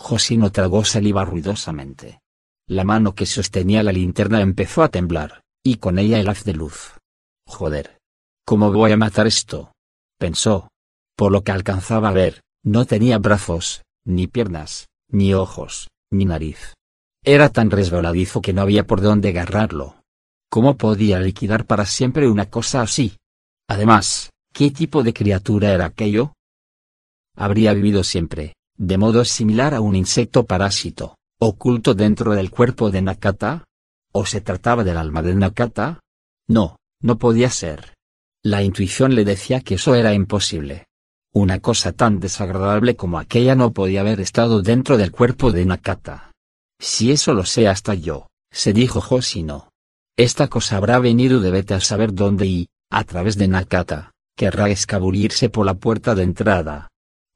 Josino 0.00 0.50
tragó 0.50 0.82
saliva 0.82 1.26
ruidosamente. 1.26 2.20
La 2.66 2.84
mano 2.84 3.14
que 3.14 3.26
sostenía 3.26 3.82
la 3.82 3.92
linterna 3.92 4.40
empezó 4.40 4.82
a 4.82 4.88
temblar, 4.88 5.42
y 5.62 5.76
con 5.76 5.98
ella 5.98 6.18
el 6.18 6.28
haz 6.28 6.42
de 6.44 6.54
luz. 6.54 6.94
Joder. 7.46 7.98
¿Cómo 8.46 8.72
voy 8.72 8.92
a 8.92 8.96
matar 8.96 9.26
esto? 9.26 9.72
pensó. 10.18 10.70
Por 11.16 11.30
lo 11.30 11.42
que 11.42 11.52
alcanzaba 11.52 12.08
a 12.08 12.12
ver, 12.12 12.40
no 12.64 12.86
tenía 12.86 13.18
brazos, 13.18 13.82
ni 14.06 14.26
piernas, 14.26 14.88
ni 15.08 15.34
ojos, 15.34 15.90
ni 16.10 16.24
nariz. 16.24 16.74
Era 17.22 17.50
tan 17.50 17.70
resbaladizo 17.70 18.40
que 18.40 18.54
no 18.54 18.62
había 18.62 18.86
por 18.86 19.02
dónde 19.02 19.28
agarrarlo. 19.28 20.02
¿Cómo 20.48 20.78
podía 20.78 21.20
liquidar 21.20 21.66
para 21.66 21.84
siempre 21.84 22.26
una 22.26 22.46
cosa 22.46 22.80
así? 22.80 23.16
Además, 23.68 24.30
¿qué 24.54 24.70
tipo 24.70 25.02
de 25.02 25.12
criatura 25.12 25.74
era 25.74 25.84
aquello? 25.84 26.32
Habría 27.36 27.74
vivido 27.74 28.02
siempre, 28.02 28.54
de 28.80 28.96
modo 28.96 29.26
similar 29.26 29.74
a 29.74 29.82
un 29.82 29.94
insecto 29.94 30.46
parásito, 30.46 31.18
oculto 31.38 31.92
dentro 31.92 32.34
del 32.34 32.50
cuerpo 32.50 32.90
de 32.90 33.02
Nakata? 33.02 33.64
¿O 34.10 34.24
se 34.24 34.40
trataba 34.40 34.84
del 34.84 34.96
alma 34.96 35.20
de 35.20 35.34
Nakata? 35.34 36.00
No, 36.48 36.76
no 37.02 37.18
podía 37.18 37.50
ser. 37.50 37.92
La 38.42 38.62
intuición 38.62 39.14
le 39.14 39.26
decía 39.26 39.60
que 39.60 39.74
eso 39.74 39.94
era 39.94 40.14
imposible. 40.14 40.86
Una 41.34 41.60
cosa 41.60 41.92
tan 41.92 42.20
desagradable 42.20 42.96
como 42.96 43.18
aquella 43.18 43.54
no 43.54 43.72
podía 43.72 44.00
haber 44.00 44.18
estado 44.18 44.62
dentro 44.62 44.96
del 44.96 45.12
cuerpo 45.12 45.52
de 45.52 45.66
Nakata. 45.66 46.32
Si 46.80 47.12
eso 47.12 47.34
lo 47.34 47.44
sé 47.44 47.68
hasta 47.68 47.92
yo, 47.92 48.28
se 48.50 48.72
dijo 48.72 49.00
Hoshino. 49.06 49.68
Esta 50.16 50.48
cosa 50.48 50.78
habrá 50.78 50.98
venido 51.00 51.40
de 51.40 51.50
vete 51.50 51.74
a 51.74 51.80
saber 51.80 52.14
dónde 52.14 52.46
y, 52.46 52.68
a 52.90 53.04
través 53.04 53.36
de 53.36 53.46
Nakata, 53.46 54.12
querrá 54.34 54.70
escabullirse 54.70 55.50
por 55.50 55.66
la 55.66 55.74
puerta 55.74 56.14
de 56.14 56.22
entrada. 56.22 56.89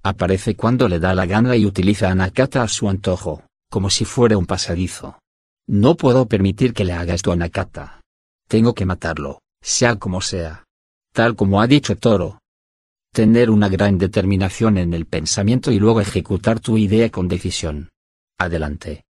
Aparece 0.04 0.54
cuando 0.54 0.86
le 0.86 1.00
da 1.00 1.14
la 1.14 1.26
gana 1.26 1.56
y 1.56 1.64
utiliza 1.64 2.10
a 2.10 2.14
Nakata 2.14 2.62
a 2.62 2.68
su 2.68 2.88
antojo, 2.88 3.42
como 3.70 3.88
si 3.88 4.04
fuera 4.04 4.36
un 4.36 4.46
pasadizo. 4.46 5.18
No 5.66 5.96
puedo 5.96 6.26
permitir 6.26 6.74
que 6.74 6.84
le 6.84 6.92
haga 6.92 7.14
esto 7.14 7.32
a 7.32 7.36
Nakata. 7.36 8.02
Tengo 8.46 8.74
que 8.74 8.84
matarlo, 8.84 9.40
sea 9.62 9.96
como 9.96 10.20
sea. 10.20 10.64
Tal 11.12 11.34
como 11.36 11.60
ha 11.62 11.66
dicho 11.66 11.96
Toro, 11.96 12.38
Tener 13.14 13.48
una 13.48 13.68
gran 13.68 13.96
determinación 13.96 14.76
en 14.76 14.92
el 14.92 15.06
pensamiento 15.06 15.70
y 15.70 15.78
luego 15.78 16.00
ejecutar 16.00 16.58
tu 16.58 16.76
idea 16.76 17.08
con 17.10 17.28
decisión. 17.28 17.90
Adelante. 18.38 19.04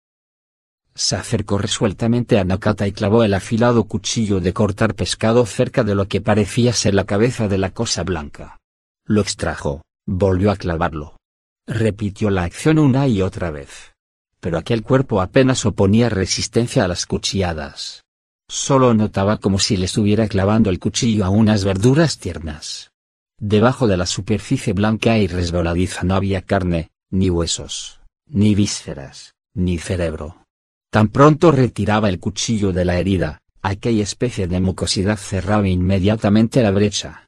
Se 0.93 1.15
acercó 1.15 1.57
resueltamente 1.57 2.37
a 2.37 2.43
Nakata 2.43 2.85
y 2.85 2.91
clavó 2.91 3.23
el 3.23 3.33
afilado 3.33 3.85
cuchillo 3.85 4.41
de 4.41 4.51
cortar 4.51 4.93
pescado 4.93 5.45
cerca 5.45 5.85
de 5.85 5.95
lo 5.95 6.09
que 6.09 6.19
parecía 6.19 6.73
ser 6.73 6.95
la 6.95 7.05
cabeza 7.05 7.47
de 7.47 7.57
la 7.57 7.69
cosa 7.71 8.03
blanca. 8.03 8.59
Lo 9.05 9.21
extrajo, 9.21 9.83
volvió 10.05 10.51
a 10.51 10.55
clavarlo. 10.55 11.17
Repitió 11.65 12.29
la 12.29 12.43
acción 12.43 12.79
una 12.79 13.07
y 13.07 13.21
otra 13.21 13.51
vez. 13.51 13.93
Pero 14.39 14.57
aquel 14.57 14.83
cuerpo 14.83 15.21
apenas 15.21 15.65
oponía 15.65 16.09
resistencia 16.09 16.83
a 16.83 16.87
las 16.87 17.05
cuchilladas. 17.05 18.03
Solo 18.49 18.93
notaba 18.93 19.37
como 19.37 19.59
si 19.59 19.77
le 19.77 19.85
estuviera 19.85 20.27
clavando 20.27 20.69
el 20.69 20.79
cuchillo 20.79 21.23
a 21.25 21.29
unas 21.29 21.63
verduras 21.63 22.19
tiernas. 22.19 22.91
Debajo 23.39 23.87
de 23.87 23.97
la 23.97 24.05
superficie 24.05 24.73
blanca 24.73 25.17
y 25.17 25.27
resbaladiza 25.27 26.03
no 26.03 26.15
había 26.15 26.41
carne, 26.41 26.91
ni 27.09 27.29
huesos, 27.29 28.01
ni 28.27 28.55
vísceras, 28.55 29.33
ni 29.53 29.77
cerebro. 29.77 30.45
Tan 30.91 31.07
pronto 31.07 31.51
retiraba 31.51 32.09
el 32.09 32.19
cuchillo 32.19 32.71
de 32.71 32.85
la 32.85 32.99
herida, 32.99 33.39
aquella 33.61 34.03
especie 34.03 34.47
de 34.47 34.59
mucosidad 34.59 35.17
cerraba 35.17 35.67
inmediatamente 35.67 36.61
la 36.61 36.71
brecha. 36.71 37.22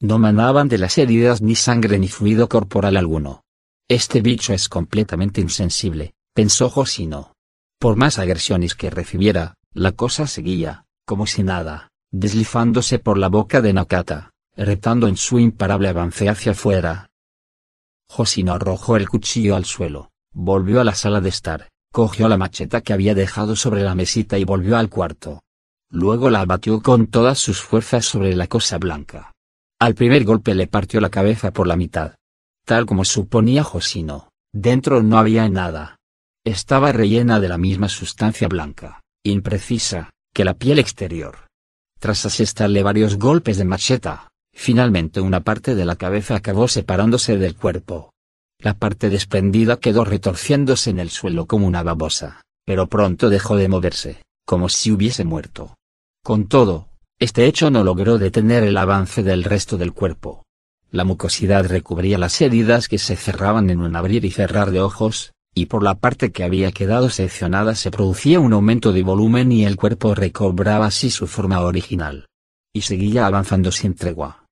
No 0.00 0.18
manaban 0.18 0.68
de 0.68 0.78
las 0.78 0.98
heridas 0.98 1.42
ni 1.42 1.54
sangre 1.54 1.98
ni 1.98 2.08
fluido 2.08 2.48
corporal 2.48 2.96
alguno. 2.96 3.42
Este 3.88 4.20
bicho 4.20 4.52
es 4.52 4.68
completamente 4.68 5.40
insensible, 5.40 6.14
pensó 6.34 6.70
Josino. 6.70 7.34
Por 7.78 7.96
más 7.96 8.18
agresiones 8.18 8.74
que 8.74 8.90
recibiera, 8.90 9.54
la 9.72 9.92
cosa 9.92 10.26
seguía, 10.26 10.84
como 11.06 11.26
si 11.26 11.42
nada, 11.42 11.90
deslizándose 12.10 12.98
por 12.98 13.18
la 13.18 13.28
boca 13.28 13.60
de 13.60 13.72
Nakata 13.72 14.30
retando 14.56 15.08
en 15.08 15.16
su 15.16 15.38
imparable 15.38 15.88
avance 15.88 16.28
hacia 16.28 16.52
afuera. 16.52 17.08
Josino 18.08 18.52
arrojó 18.52 18.96
el 18.96 19.08
cuchillo 19.08 19.56
al 19.56 19.64
suelo, 19.64 20.10
volvió 20.32 20.80
a 20.80 20.84
la 20.84 20.94
sala 20.94 21.20
de 21.20 21.28
estar, 21.28 21.68
cogió 21.92 22.28
la 22.28 22.36
macheta 22.36 22.80
que 22.80 22.92
había 22.92 23.14
dejado 23.14 23.56
sobre 23.56 23.82
la 23.82 23.94
mesita 23.94 24.38
y 24.38 24.44
volvió 24.44 24.76
al 24.76 24.90
cuarto. 24.90 25.42
Luego 25.90 26.30
la 26.30 26.40
abatió 26.40 26.82
con 26.82 27.06
todas 27.06 27.38
sus 27.38 27.62
fuerzas 27.62 28.04
sobre 28.04 28.34
la 28.34 28.46
cosa 28.46 28.78
blanca. 28.78 29.32
Al 29.80 29.94
primer 29.94 30.24
golpe 30.24 30.54
le 30.54 30.66
partió 30.66 31.00
la 31.00 31.10
cabeza 31.10 31.52
por 31.52 31.66
la 31.66 31.76
mitad. 31.76 32.14
Tal 32.64 32.86
como 32.86 33.04
suponía 33.04 33.64
Josino, 33.64 34.28
dentro 34.52 35.02
no 35.02 35.18
había 35.18 35.48
nada. 35.48 35.96
Estaba 36.44 36.92
rellena 36.92 37.40
de 37.40 37.48
la 37.48 37.58
misma 37.58 37.88
sustancia 37.88 38.48
blanca, 38.48 39.00
imprecisa, 39.24 40.10
que 40.34 40.44
la 40.44 40.54
piel 40.54 40.78
exterior. 40.78 41.48
Tras 41.98 42.24
asestarle 42.26 42.82
varios 42.82 43.16
golpes 43.18 43.58
de 43.58 43.64
macheta, 43.64 44.30
Finalmente 44.52 45.20
una 45.20 45.40
parte 45.40 45.74
de 45.74 45.84
la 45.84 45.96
cabeza 45.96 46.36
acabó 46.36 46.68
separándose 46.68 47.38
del 47.38 47.56
cuerpo. 47.56 48.12
La 48.58 48.74
parte 48.74 49.08
desprendida 49.08 49.78
quedó 49.78 50.04
retorciéndose 50.04 50.90
en 50.90 50.98
el 50.98 51.10
suelo 51.10 51.46
como 51.46 51.66
una 51.66 51.82
babosa, 51.82 52.42
pero 52.66 52.86
pronto 52.86 53.30
dejó 53.30 53.56
de 53.56 53.68
moverse, 53.68 54.22
como 54.44 54.68
si 54.68 54.90
hubiese 54.90 55.24
muerto. 55.24 55.76
Con 56.22 56.46
todo, 56.46 56.89
este 57.20 57.44
hecho 57.44 57.70
no 57.70 57.84
logró 57.84 58.16
detener 58.16 58.64
el 58.64 58.78
avance 58.78 59.22
del 59.22 59.44
resto 59.44 59.76
del 59.76 59.92
cuerpo. 59.92 60.46
La 60.90 61.04
mucosidad 61.04 61.66
recubría 61.68 62.16
las 62.16 62.40
heridas 62.40 62.88
que 62.88 62.98
se 62.98 63.14
cerraban 63.14 63.68
en 63.68 63.82
un 63.82 63.94
abrir 63.94 64.24
y 64.24 64.30
cerrar 64.30 64.70
de 64.70 64.80
ojos, 64.80 65.34
y 65.54 65.66
por 65.66 65.82
la 65.82 65.96
parte 65.96 66.32
que 66.32 66.44
había 66.44 66.72
quedado 66.72 67.10
seccionada 67.10 67.74
se 67.74 67.90
producía 67.90 68.40
un 68.40 68.54
aumento 68.54 68.92
de 68.92 69.02
volumen 69.02 69.52
y 69.52 69.66
el 69.66 69.76
cuerpo 69.76 70.14
recobraba 70.14 70.86
así 70.86 71.10
su 71.10 71.26
forma 71.26 71.60
original. 71.60 72.26
Y 72.72 72.82
seguía 72.82 73.26
avanzando 73.26 73.70
sin 73.70 73.94
tregua. 73.94 74.46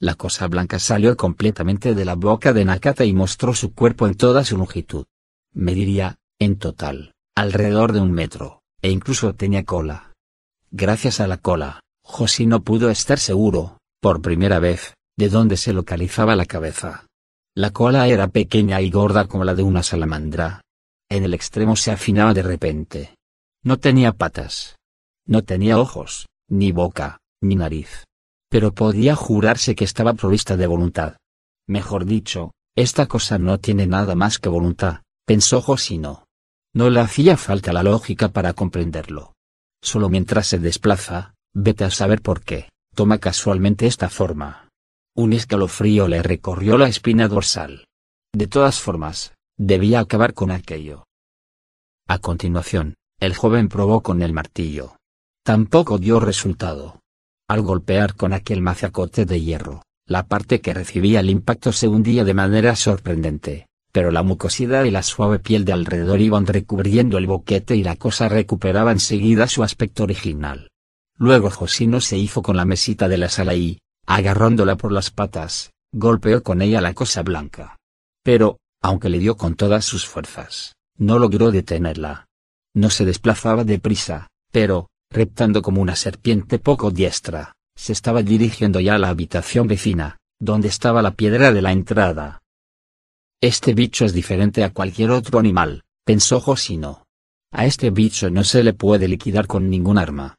La 0.00 0.16
cosa 0.16 0.48
blanca 0.48 0.80
salió 0.80 1.16
completamente 1.16 1.94
de 1.94 2.04
la 2.04 2.14
boca 2.16 2.52
de 2.52 2.64
Nakata 2.64 3.04
y 3.04 3.12
mostró 3.12 3.54
su 3.54 3.74
cuerpo 3.74 4.08
en 4.08 4.14
toda 4.14 4.44
su 4.44 4.56
longitud. 4.56 5.04
Mediría, 5.52 6.18
en 6.40 6.58
total, 6.58 7.12
alrededor 7.36 7.92
de 7.92 8.00
un 8.00 8.10
metro, 8.10 8.62
e 8.82 8.90
incluso 8.90 9.34
tenía 9.34 9.64
cola. 9.64 10.09
Gracias 10.72 11.20
a 11.20 11.26
la 11.26 11.36
cola, 11.36 11.80
no 12.46 12.62
pudo 12.62 12.90
estar 12.90 13.18
seguro, 13.18 13.78
por 14.00 14.22
primera 14.22 14.60
vez, 14.60 14.94
de 15.16 15.28
dónde 15.28 15.56
se 15.56 15.72
localizaba 15.72 16.36
la 16.36 16.46
cabeza. 16.46 17.06
La 17.56 17.72
cola 17.72 18.06
era 18.06 18.28
pequeña 18.28 18.80
y 18.80 18.90
gorda 18.90 19.26
como 19.26 19.44
la 19.44 19.54
de 19.54 19.64
una 19.64 19.82
salamandra. 19.82 20.62
En 21.08 21.24
el 21.24 21.34
extremo 21.34 21.74
se 21.74 21.90
afinaba 21.90 22.34
de 22.34 22.42
repente. 22.42 23.14
No 23.64 23.78
tenía 23.78 24.12
patas. 24.12 24.76
No 25.26 25.42
tenía 25.42 25.78
ojos, 25.78 26.26
ni 26.48 26.70
boca, 26.70 27.18
ni 27.42 27.56
nariz. 27.56 28.04
Pero 28.48 28.72
podía 28.72 29.16
jurarse 29.16 29.74
que 29.74 29.84
estaba 29.84 30.14
provista 30.14 30.56
de 30.56 30.68
voluntad. 30.68 31.16
Mejor 31.66 32.04
dicho, 32.04 32.52
esta 32.76 33.06
cosa 33.06 33.38
no 33.38 33.58
tiene 33.58 33.86
nada 33.88 34.14
más 34.14 34.38
que 34.38 34.48
voluntad, 34.48 35.02
pensó 35.26 35.60
Josino. 35.60 36.26
No 36.72 36.90
le 36.90 37.00
hacía 37.00 37.36
falta 37.36 37.72
la 37.72 37.82
lógica 37.82 38.28
para 38.28 38.52
comprenderlo. 38.52 39.32
Solo 39.82 40.08
mientras 40.08 40.46
se 40.46 40.58
desplaza, 40.58 41.34
vete 41.54 41.84
a 41.84 41.90
saber 41.90 42.20
por 42.20 42.42
qué, 42.42 42.68
toma 42.94 43.18
casualmente 43.18 43.86
esta 43.86 44.08
forma. 44.08 44.68
Un 45.16 45.32
escalofrío 45.32 46.08
le 46.08 46.22
recorrió 46.22 46.78
la 46.78 46.88
espina 46.88 47.28
dorsal. 47.28 47.86
De 48.32 48.46
todas 48.46 48.80
formas, 48.80 49.34
debía 49.58 50.00
acabar 50.00 50.34
con 50.34 50.50
aquello. 50.50 51.04
A 52.06 52.18
continuación, 52.18 52.94
el 53.18 53.34
joven 53.34 53.68
probó 53.68 54.02
con 54.02 54.22
el 54.22 54.32
martillo. 54.32 54.96
Tampoco 55.44 55.98
dio 55.98 56.20
resultado. 56.20 57.00
Al 57.48 57.62
golpear 57.62 58.14
con 58.14 58.32
aquel 58.32 58.60
mazacote 58.60 59.24
de 59.24 59.40
hierro, 59.40 59.82
la 60.06 60.26
parte 60.26 60.60
que 60.60 60.74
recibía 60.74 61.20
el 61.20 61.30
impacto 61.30 61.72
se 61.72 61.88
hundía 61.88 62.24
de 62.24 62.34
manera 62.34 62.76
sorprendente 62.76 63.69
pero 63.92 64.10
la 64.10 64.22
mucosidad 64.22 64.84
y 64.84 64.90
la 64.90 65.02
suave 65.02 65.38
piel 65.38 65.64
de 65.64 65.72
alrededor 65.72 66.20
iban 66.20 66.46
recubriendo 66.46 67.18
el 67.18 67.26
boquete 67.26 67.76
y 67.76 67.82
la 67.82 67.96
cosa 67.96 68.28
recuperaba 68.28 68.92
enseguida 68.92 69.48
su 69.48 69.62
aspecto 69.62 70.04
original. 70.04 70.70
Luego 71.16 71.50
Josino 71.50 72.00
se 72.00 72.16
hizo 72.16 72.42
con 72.42 72.56
la 72.56 72.64
mesita 72.64 73.08
de 73.08 73.18
la 73.18 73.28
sala 73.28 73.54
y, 73.54 73.80
agarrándola 74.06 74.76
por 74.76 74.92
las 74.92 75.10
patas, 75.10 75.72
golpeó 75.92 76.42
con 76.42 76.62
ella 76.62 76.80
la 76.80 76.94
cosa 76.94 77.22
blanca. 77.22 77.76
Pero, 78.22 78.58
aunque 78.82 79.08
le 79.08 79.18
dio 79.18 79.36
con 79.36 79.54
todas 79.54 79.84
sus 79.84 80.06
fuerzas, 80.06 80.74
no 80.96 81.18
logró 81.18 81.50
detenerla. 81.50 82.26
No 82.74 82.90
se 82.90 83.04
desplazaba 83.04 83.64
deprisa, 83.64 84.28
pero, 84.52 84.88
reptando 85.10 85.62
como 85.62 85.82
una 85.82 85.96
serpiente 85.96 86.58
poco 86.58 86.90
diestra, 86.90 87.52
se 87.76 87.92
estaba 87.92 88.22
dirigiendo 88.22 88.80
ya 88.80 88.94
a 88.94 88.98
la 88.98 89.08
habitación 89.08 89.66
vecina, 89.66 90.18
donde 90.38 90.68
estaba 90.68 91.02
la 91.02 91.14
piedra 91.14 91.52
de 91.52 91.62
la 91.62 91.72
entrada. 91.72 92.40
Este 93.42 93.72
bicho 93.72 94.04
es 94.04 94.12
diferente 94.12 94.64
a 94.64 94.70
cualquier 94.70 95.10
otro 95.12 95.38
animal, 95.38 95.82
pensó 96.04 96.40
Josino. 96.40 97.06
A 97.50 97.64
este 97.64 97.88
bicho 97.88 98.28
no 98.28 98.44
se 98.44 98.62
le 98.62 98.74
puede 98.74 99.08
liquidar 99.08 99.46
con 99.46 99.70
ningún 99.70 99.96
arma. 99.96 100.36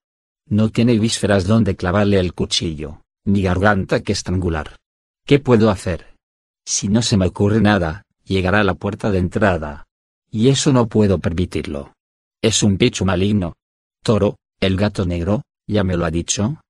No 0.48 0.70
tiene 0.70 1.00
vísceras 1.00 1.48
donde 1.48 1.76
clavarle 1.76 2.20
el 2.20 2.36
cuchillo, 2.36 3.02
ni 3.26 3.42
garganta 3.42 4.02
que 4.02 4.12
estrangular. 4.12 4.78
¿Qué 5.26 5.40
puedo 5.40 5.72
hacer? 5.72 6.16
Si 6.64 6.90
no 6.90 7.02
se 7.02 7.18
me 7.18 7.26
ocurre 7.26 7.60
nada, 7.60 8.04
llegará 8.24 8.60
a 8.60 8.64
la 8.64 8.76
puerta 8.76 9.10
de 9.10 9.18
entrada. 9.18 9.88
Y 10.30 10.50
eso 10.50 10.72
no 10.72 10.88
puedo 10.88 11.18
permitirlo. 11.18 11.94
Es 12.40 12.62
un 12.62 12.78
bicho 12.78 13.04
maligno. 13.04 13.56
Toro, 14.04 14.38
el 14.60 14.78
gato 14.78 15.08
negro, 15.08 15.42
ya 15.66 15.84
me 15.84 15.98
lo 15.98 16.06
ha 16.06 16.12
dicho. 16.12 16.62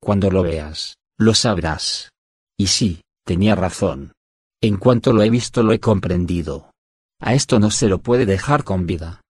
Cuando 0.00 0.30
lo 0.30 0.42
veas, 0.42 0.96
lo 1.18 1.34
sabrás. 1.34 2.10
Y 2.56 2.68
sí, 2.68 3.02
tenía 3.24 3.54
razón. 3.54 4.12
En 4.60 4.76
cuanto 4.76 5.12
lo 5.12 5.22
he 5.22 5.30
visto 5.30 5.62
lo 5.62 5.72
he 5.72 5.78
comprendido. 5.78 6.72
A 7.20 7.34
esto 7.34 7.60
no 7.60 7.70
se 7.70 7.88
lo 7.88 7.98
puede 7.98 8.26
dejar 8.26 8.64
con 8.64 8.86
vida. 8.86 9.20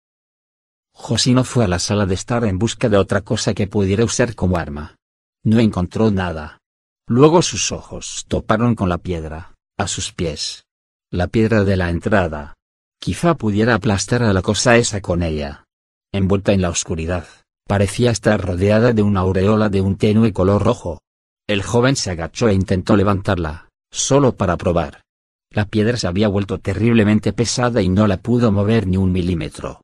Josino 0.95 1.45
fue 1.45 1.65
a 1.65 1.69
la 1.69 1.79
sala 1.79 2.07
de 2.07 2.15
estar 2.15 2.45
en 2.45 2.59
busca 2.59 2.89
de 2.89 2.97
otra 2.97 3.21
cosa 3.21 3.53
que 3.53 3.67
pudiera 3.67 4.05
usar 4.05 4.35
como 4.35 4.57
arma. 4.57 4.97
No 5.45 5.61
encontró 5.61 6.11
nada. 6.11 6.59
Luego 7.07 7.43
sus 7.43 7.73
ojos 7.73 8.25
toparon 8.27 8.75
con 8.75 8.89
la 8.89 8.99
piedra, 8.99 9.55
a 9.79 9.87
sus 9.87 10.13
pies. 10.13 10.65
La 11.11 11.29
piedra 11.29 11.65
de 11.65 11.77
la 11.77 11.91
entrada. 11.91 12.55
Quizá 13.01 13.35
pudiera 13.35 13.75
aplastar 13.75 14.23
a 14.23 14.33
la 14.33 14.43
cosa 14.43 14.77
esa 14.77 15.01
con 15.01 15.23
ella. 15.23 15.65
Envuelta 16.13 16.53
en 16.53 16.63
la 16.63 16.71
oscuridad, 16.71 17.27
parecía 17.67 18.11
estar 18.11 18.41
rodeada 18.41 18.93
de 18.93 19.03
una 19.03 19.21
aureola 19.21 19.69
de 19.69 19.83
un 19.83 19.97
tenue 19.97 20.33
color 20.33 20.63
rojo. 20.63 21.01
El 21.47 21.63
joven 21.63 21.97
se 21.97 22.11
agachó 22.11 22.49
e 22.49 22.55
intentó 22.55 22.97
levantarla, 22.97 23.69
solo 23.91 24.35
para 24.35 24.57
probar. 24.57 25.03
La 25.51 25.67
piedra 25.67 25.97
se 25.97 26.07
había 26.07 26.28
vuelto 26.28 26.59
terriblemente 26.59 27.33
pesada 27.33 27.81
y 27.83 27.89
no 27.89 28.07
la 28.07 28.18
pudo 28.18 28.52
mover 28.52 28.86
ni 28.86 28.97
un 28.97 29.12
milímetro. 29.12 29.83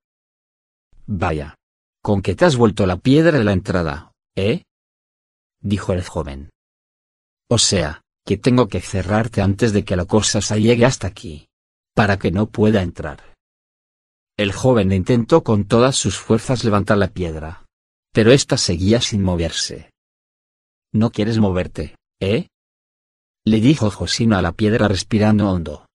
Vaya. 1.07 1.57
¿Con 2.03 2.21
qué 2.21 2.35
te 2.35 2.45
has 2.45 2.57
vuelto 2.57 2.85
la 2.87 2.99
piedra 2.99 3.39
de 3.39 3.45
la 3.45 3.53
entrada, 3.53 4.13
eh? 4.37 4.65
dijo 5.61 5.95
el 5.95 6.05
joven. 6.05 6.51
O 7.49 7.57
sea, 7.57 8.03
que 8.27 8.37
tengo 8.37 8.69
que 8.69 8.81
cerrarte 8.81 9.41
antes 9.41 9.73
de 9.73 9.85
que 9.85 9.97
la 9.97 10.05
cosa 10.05 10.41
se 10.43 10.61
llegue 10.61 10.85
hasta 10.85 11.07
aquí. 11.07 11.49
Para 11.95 12.19
que 12.19 12.31
no 12.31 12.47
pueda 12.47 12.83
entrar. 12.83 13.35
El 14.37 14.53
joven 14.53 14.93
intentó 14.93 15.45
con 15.45 15.65
todas 15.65 15.97
sus 15.97 16.19
fuerzas 16.19 16.65
levantar 16.65 16.99
la 16.99 17.09
piedra. 17.09 17.65
Pero 18.13 18.33
ésta 18.33 18.59
seguía 18.59 19.01
sin 19.01 19.23
moverse. 19.23 19.91
¿No 20.93 21.11
quieres 21.11 21.39
moverte, 21.39 21.97
eh? 22.21 22.49
Le 23.47 23.61
dijo 23.61 23.91
Josino 23.91 24.39
a 24.39 24.43
la 24.43 24.53
piedra 24.53 24.89
respirando 24.89 25.51
hondo. 25.51 25.87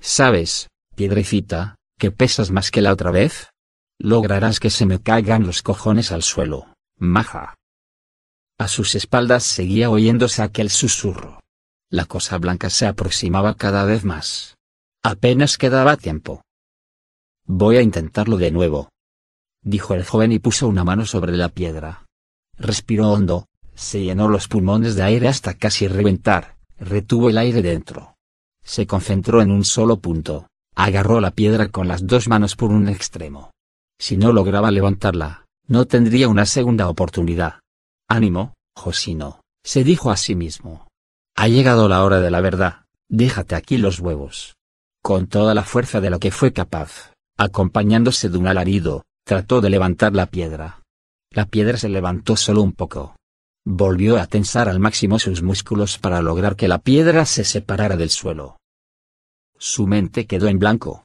¿Sabes, 0.00 0.68
piedrecita, 0.94 1.76
que 1.98 2.10
pesas 2.10 2.50
más 2.50 2.70
que 2.70 2.80
la 2.80 2.92
otra 2.92 3.10
vez? 3.10 3.50
Lograrás 3.98 4.60
que 4.60 4.70
se 4.70 4.86
me 4.86 5.00
caigan 5.00 5.46
los 5.46 5.62
cojones 5.62 6.12
al 6.12 6.22
suelo, 6.22 6.72
maja. 6.98 7.54
A 8.58 8.68
sus 8.68 8.94
espaldas 8.94 9.44
seguía 9.44 9.90
oyéndose 9.90 10.42
aquel 10.42 10.70
susurro. 10.70 11.40
La 11.90 12.06
cosa 12.06 12.38
blanca 12.38 12.70
se 12.70 12.86
aproximaba 12.86 13.54
cada 13.54 13.84
vez 13.84 14.04
más. 14.04 14.56
Apenas 15.02 15.58
quedaba 15.58 15.96
tiempo. 15.96 16.42
Voy 17.44 17.76
a 17.76 17.82
intentarlo 17.82 18.38
de 18.38 18.50
nuevo. 18.50 18.88
Dijo 19.62 19.94
el 19.94 20.04
joven 20.04 20.32
y 20.32 20.38
puso 20.38 20.68
una 20.68 20.84
mano 20.84 21.04
sobre 21.06 21.36
la 21.36 21.50
piedra. 21.50 22.06
Respiró 22.58 23.10
hondo, 23.10 23.46
se 23.76 24.02
llenó 24.02 24.28
los 24.28 24.48
pulmones 24.48 24.96
de 24.96 25.02
aire 25.02 25.28
hasta 25.28 25.54
casi 25.54 25.86
reventar, 25.86 26.56
retuvo 26.78 27.30
el 27.30 27.38
aire 27.38 27.62
dentro. 27.62 28.16
Se 28.64 28.86
concentró 28.86 29.42
en 29.42 29.50
un 29.50 29.64
solo 29.64 29.98
punto, 29.98 30.48
agarró 30.74 31.20
la 31.20 31.30
piedra 31.30 31.68
con 31.68 31.86
las 31.86 32.06
dos 32.06 32.26
manos 32.26 32.56
por 32.56 32.70
un 32.70 32.88
extremo. 32.88 33.50
Si 33.98 34.16
no 34.16 34.32
lograba 34.32 34.70
levantarla, 34.70 35.46
no 35.68 35.84
tendría 35.84 36.28
una 36.28 36.46
segunda 36.46 36.88
oportunidad. 36.88 37.60
Ánimo, 38.08 38.54
Josino, 38.74 39.40
se 39.62 39.84
dijo 39.84 40.10
a 40.10 40.16
sí 40.16 40.34
mismo. 40.34 40.88
Ha 41.36 41.48
llegado 41.48 41.88
la 41.88 42.02
hora 42.02 42.20
de 42.20 42.30
la 42.30 42.40
verdad, 42.40 42.86
déjate 43.08 43.54
aquí 43.54 43.76
los 43.76 44.00
huevos. 44.00 44.56
Con 45.02 45.26
toda 45.26 45.54
la 45.54 45.62
fuerza 45.62 46.00
de 46.00 46.10
lo 46.10 46.18
que 46.18 46.30
fue 46.30 46.52
capaz, 46.52 47.12
acompañándose 47.36 48.28
de 48.28 48.38
un 48.38 48.48
alarido, 48.48 49.04
trató 49.24 49.60
de 49.60 49.70
levantar 49.70 50.14
la 50.14 50.26
piedra. 50.26 50.82
La 51.30 51.46
piedra 51.46 51.76
se 51.76 51.88
levantó 51.88 52.36
solo 52.36 52.62
un 52.62 52.72
poco, 52.72 53.16
Volvió 53.68 54.20
a 54.20 54.28
tensar 54.28 54.68
al 54.68 54.78
máximo 54.78 55.18
sus 55.18 55.42
músculos 55.42 55.98
para 55.98 56.22
lograr 56.22 56.54
que 56.54 56.68
la 56.68 56.78
piedra 56.78 57.26
se 57.26 57.42
separara 57.42 57.96
del 57.96 58.10
suelo. 58.10 58.58
Su 59.58 59.88
mente 59.88 60.26
quedó 60.26 60.46
en 60.46 60.60
blanco. 60.60 61.02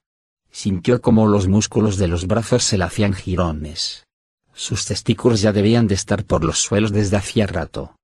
Sintió 0.51 1.01
como 1.01 1.25
los 1.25 1.47
músculos 1.47 1.97
de 1.97 2.07
los 2.07 2.27
brazos 2.27 2.63
se 2.63 2.77
le 2.77 2.83
hacían 2.83 3.13
jirones. 3.13 4.05
Sus 4.53 4.85
testículos 4.85 5.41
ya 5.41 5.53
debían 5.53 5.87
de 5.87 5.95
estar 5.95 6.23
por 6.23 6.43
los 6.43 6.59
suelos 6.59 6.91
desde 6.91 7.17
hacía 7.17 7.47
rato. 7.47 7.95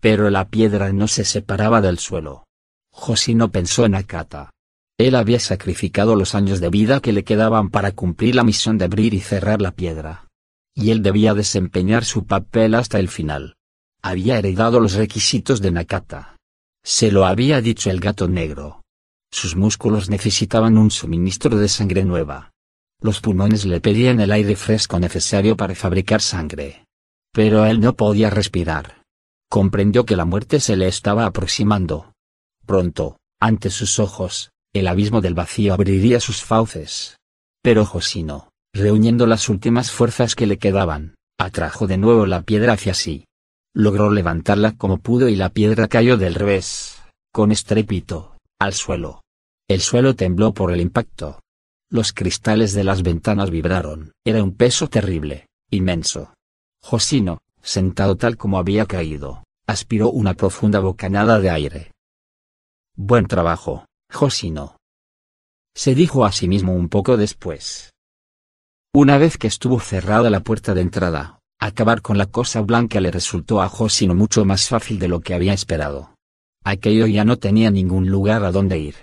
Pero 0.00 0.30
la 0.30 0.48
piedra 0.48 0.90
no 0.94 1.08
se 1.08 1.26
separaba 1.26 1.82
del 1.82 1.98
suelo. 1.98 2.46
Josino 2.92 3.52
pensó 3.52 3.84
en 3.84 3.96
Akata. 3.96 4.48
Él 4.96 5.14
había 5.14 5.40
sacrificado 5.40 6.16
los 6.16 6.34
años 6.34 6.60
de 6.60 6.70
vida 6.70 7.00
que 7.00 7.12
le 7.12 7.22
quedaban 7.22 7.68
para 7.68 7.92
cumplir 7.92 8.34
la 8.34 8.44
misión 8.44 8.78
de 8.78 8.86
abrir 8.86 9.12
y 9.12 9.20
cerrar 9.20 9.60
la 9.60 9.72
piedra. 9.72 10.26
Y 10.74 10.90
él 10.90 11.02
debía 11.02 11.34
desempeñar 11.34 12.06
su 12.06 12.24
papel 12.24 12.74
hasta 12.76 12.98
el 12.98 13.08
final 13.08 13.56
había 14.08 14.38
heredado 14.38 14.78
los 14.78 14.94
requisitos 14.94 15.60
de 15.60 15.72
Nakata. 15.72 16.36
Se 16.84 17.10
lo 17.10 17.26
había 17.26 17.60
dicho 17.60 17.90
el 17.90 17.98
gato 17.98 18.28
negro. 18.28 18.82
Sus 19.32 19.56
músculos 19.56 20.08
necesitaban 20.08 20.78
un 20.78 20.92
suministro 20.92 21.58
de 21.58 21.68
sangre 21.68 22.04
nueva. 22.04 22.52
Los 23.00 23.20
pulmones 23.20 23.64
le 23.64 23.80
pedían 23.80 24.20
el 24.20 24.30
aire 24.30 24.54
fresco 24.54 25.00
necesario 25.00 25.56
para 25.56 25.74
fabricar 25.74 26.22
sangre. 26.22 26.84
Pero 27.32 27.66
él 27.66 27.80
no 27.80 27.96
podía 27.96 28.30
respirar. 28.30 29.02
Comprendió 29.50 30.06
que 30.06 30.14
la 30.14 30.24
muerte 30.24 30.60
se 30.60 30.76
le 30.76 30.86
estaba 30.86 31.26
aproximando. 31.26 32.12
Pronto, 32.64 33.18
ante 33.40 33.70
sus 33.70 33.98
ojos, 33.98 34.50
el 34.72 34.86
abismo 34.86 35.20
del 35.20 35.34
vacío 35.34 35.74
abriría 35.74 36.20
sus 36.20 36.42
fauces. 36.42 37.16
Pero 37.60 37.84
Josino, 37.84 38.50
reuniendo 38.72 39.26
las 39.26 39.48
últimas 39.48 39.90
fuerzas 39.90 40.36
que 40.36 40.46
le 40.46 40.58
quedaban, 40.58 41.16
atrajo 41.38 41.88
de 41.88 41.98
nuevo 41.98 42.26
la 42.26 42.42
piedra 42.42 42.74
hacia 42.74 42.94
sí. 42.94 43.25
Logró 43.78 44.10
levantarla 44.10 44.72
como 44.72 44.96
pudo 44.96 45.28
y 45.28 45.36
la 45.36 45.50
piedra 45.50 45.86
cayó 45.86 46.16
del 46.16 46.34
revés, 46.34 47.02
con 47.30 47.52
estrépito, 47.52 48.38
al 48.58 48.72
suelo. 48.72 49.20
El 49.68 49.82
suelo 49.82 50.16
tembló 50.16 50.54
por 50.54 50.72
el 50.72 50.80
impacto. 50.80 51.40
Los 51.90 52.14
cristales 52.14 52.72
de 52.72 52.84
las 52.84 53.02
ventanas 53.02 53.50
vibraron. 53.50 54.12
Era 54.24 54.42
un 54.42 54.56
peso 54.56 54.88
terrible. 54.88 55.46
inmenso. 55.70 56.32
Josino, 56.82 57.42
sentado 57.60 58.16
tal 58.16 58.38
como 58.38 58.56
había 58.56 58.86
caído, 58.86 59.44
aspiró 59.66 60.10
una 60.10 60.32
profunda 60.32 60.80
bocanada 60.80 61.38
de 61.38 61.50
aire. 61.50 61.92
Buen 62.94 63.26
trabajo, 63.26 63.84
Josino. 64.10 64.78
Se 65.74 65.94
dijo 65.94 66.24
a 66.24 66.32
sí 66.32 66.48
mismo 66.48 66.72
un 66.72 66.88
poco 66.88 67.18
después. 67.18 67.92
Una 68.94 69.18
vez 69.18 69.36
que 69.36 69.48
estuvo 69.48 69.80
cerrada 69.80 70.30
la 70.30 70.40
puerta 70.40 70.72
de 70.72 70.80
entrada, 70.80 71.35
acabar 71.58 72.02
con 72.02 72.18
la 72.18 72.26
cosa 72.26 72.60
blanca 72.60 73.00
le 73.00 73.10
resultó 73.10 73.62
a 73.62 73.68
Josino 73.68 74.14
mucho 74.14 74.44
más 74.44 74.68
fácil 74.68 74.98
de 74.98 75.08
lo 75.08 75.20
que 75.20 75.34
había 75.34 75.52
esperado. 75.52 76.14
Aquello 76.64 77.06
ya 77.06 77.24
no 77.24 77.36
tenía 77.38 77.70
ningún 77.70 78.08
lugar 78.08 78.44
a 78.44 78.52
donde 78.52 78.78
ir. 78.78 78.96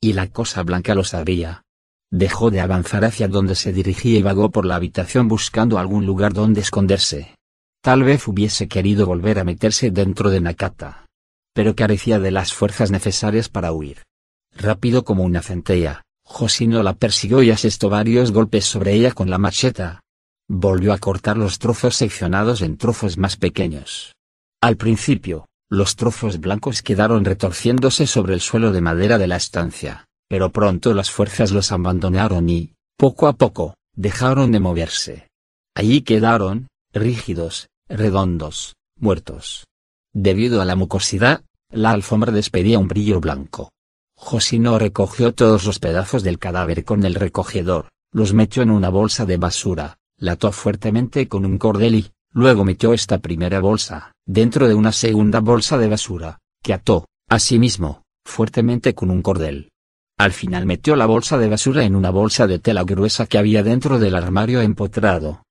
Y 0.00 0.12
la 0.12 0.28
cosa 0.28 0.62
blanca 0.62 0.94
lo 0.94 1.04
sabía. 1.04 1.62
Dejó 2.10 2.50
de 2.50 2.60
avanzar 2.60 3.04
hacia 3.04 3.28
donde 3.28 3.54
se 3.54 3.72
dirigía 3.72 4.18
y 4.18 4.22
vagó 4.22 4.50
por 4.50 4.64
la 4.64 4.76
habitación 4.76 5.28
buscando 5.28 5.78
algún 5.78 6.06
lugar 6.06 6.32
donde 6.32 6.60
esconderse. 6.60 7.34
Tal 7.82 8.02
vez 8.02 8.26
hubiese 8.28 8.68
querido 8.68 9.06
volver 9.06 9.38
a 9.38 9.44
meterse 9.44 9.90
dentro 9.90 10.30
de 10.30 10.40
Nakata. 10.40 11.06
Pero 11.54 11.74
carecía 11.74 12.18
de 12.18 12.30
las 12.30 12.52
fuerzas 12.52 12.90
necesarias 12.90 13.48
para 13.48 13.72
huir. 13.72 14.02
Rápido 14.56 15.04
como 15.04 15.24
una 15.24 15.42
centella, 15.42 16.02
Josino 16.24 16.82
la 16.82 16.94
persiguió 16.94 17.42
y 17.42 17.50
asestó 17.50 17.88
varios 17.88 18.32
golpes 18.32 18.64
sobre 18.64 18.94
ella 18.94 19.12
con 19.12 19.30
la 19.30 19.38
macheta. 19.38 20.00
Volvió 20.52 20.92
a 20.92 20.98
cortar 20.98 21.36
los 21.36 21.60
trozos 21.60 21.94
seccionados 21.94 22.60
en 22.60 22.76
trozos 22.76 23.16
más 23.16 23.36
pequeños. 23.36 24.16
Al 24.60 24.76
principio, 24.76 25.46
los 25.70 25.94
trozos 25.94 26.40
blancos 26.40 26.82
quedaron 26.82 27.24
retorciéndose 27.24 28.08
sobre 28.08 28.34
el 28.34 28.40
suelo 28.40 28.72
de 28.72 28.80
madera 28.80 29.16
de 29.16 29.28
la 29.28 29.36
estancia, 29.36 30.06
pero 30.28 30.50
pronto 30.50 30.92
las 30.92 31.08
fuerzas 31.08 31.52
los 31.52 31.70
abandonaron 31.70 32.48
y, 32.48 32.72
poco 32.98 33.28
a 33.28 33.34
poco, 33.34 33.76
dejaron 33.94 34.50
de 34.50 34.58
moverse. 34.58 35.28
Allí 35.76 36.02
quedaron, 36.02 36.66
rígidos, 36.92 37.68
redondos, 37.88 38.74
muertos. 38.98 39.68
Debido 40.12 40.60
a 40.60 40.64
la 40.64 40.74
mucosidad, 40.74 41.44
la 41.70 41.92
alfombra 41.92 42.32
despedía 42.32 42.80
un 42.80 42.88
brillo 42.88 43.20
blanco. 43.20 43.70
Josino 44.16 44.80
recogió 44.80 45.32
todos 45.32 45.64
los 45.64 45.78
pedazos 45.78 46.24
del 46.24 46.40
cadáver 46.40 46.84
con 46.84 47.04
el 47.04 47.14
recogedor, 47.14 47.88
los 48.12 48.34
metió 48.34 48.64
en 48.64 48.72
una 48.72 48.88
bolsa 48.88 49.26
de 49.26 49.36
basura, 49.36 49.99
la 50.20 50.32
ató 50.32 50.52
fuertemente 50.52 51.26
con 51.26 51.44
un 51.44 51.58
cordel 51.58 51.94
y, 51.96 52.10
luego 52.32 52.64
metió 52.64 52.92
esta 52.92 53.18
primera 53.18 53.58
bolsa, 53.58 54.12
dentro 54.26 54.68
de 54.68 54.74
una 54.74 54.92
segunda 54.92 55.40
bolsa 55.40 55.78
de 55.78 55.88
basura, 55.88 56.38
que 56.62 56.74
ató, 56.74 57.06
asimismo, 57.28 58.02
fuertemente 58.24 58.94
con 58.94 59.10
un 59.10 59.22
cordel. 59.22 59.70
Al 60.18 60.32
final 60.32 60.66
metió 60.66 60.94
la 60.96 61.06
bolsa 61.06 61.38
de 61.38 61.48
basura 61.48 61.84
en 61.84 61.96
una 61.96 62.10
bolsa 62.10 62.46
de 62.46 62.58
tela 62.58 62.84
gruesa 62.84 63.26
que 63.26 63.38
había 63.38 63.62
dentro 63.62 63.98
del 63.98 64.14
armario 64.14 64.60
empotrado. 64.60 65.42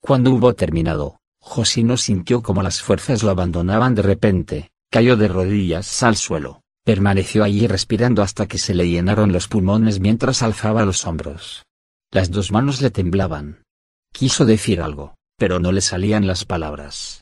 Cuando 0.00 0.32
hubo 0.32 0.54
terminado, 0.54 1.18
Josino 1.38 1.98
sintió 1.98 2.42
como 2.42 2.62
las 2.62 2.80
fuerzas 2.80 3.22
lo 3.22 3.30
abandonaban 3.30 3.94
de 3.94 4.02
repente, 4.02 4.70
cayó 4.90 5.18
de 5.18 5.28
rodillas 5.28 6.02
al 6.02 6.16
suelo, 6.16 6.62
permaneció 6.84 7.44
allí 7.44 7.66
respirando 7.66 8.22
hasta 8.22 8.46
que 8.46 8.56
se 8.56 8.74
le 8.74 8.88
llenaron 8.88 9.32
los 9.32 9.46
pulmones 9.46 10.00
mientras 10.00 10.42
alzaba 10.42 10.86
los 10.86 11.06
hombros. 11.06 11.66
Las 12.10 12.30
dos 12.30 12.52
manos 12.52 12.80
le 12.80 12.90
temblaban. 12.90 13.65
Quiso 14.12 14.44
decir 14.44 14.80
algo, 14.80 15.14
pero 15.36 15.60
no 15.60 15.72
le 15.72 15.80
salían 15.80 16.26
las 16.26 16.44
palabras. 16.44 17.20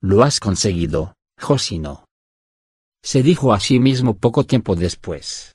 Lo 0.00 0.22
has 0.22 0.40
conseguido, 0.40 1.14
Josino. 1.40 2.06
Se 3.04 3.22
dijo 3.22 3.52
a 3.52 3.60
sí 3.60 3.78
mismo 3.78 4.16
poco 4.16 4.44
tiempo 4.44 4.74
después. 4.76 5.52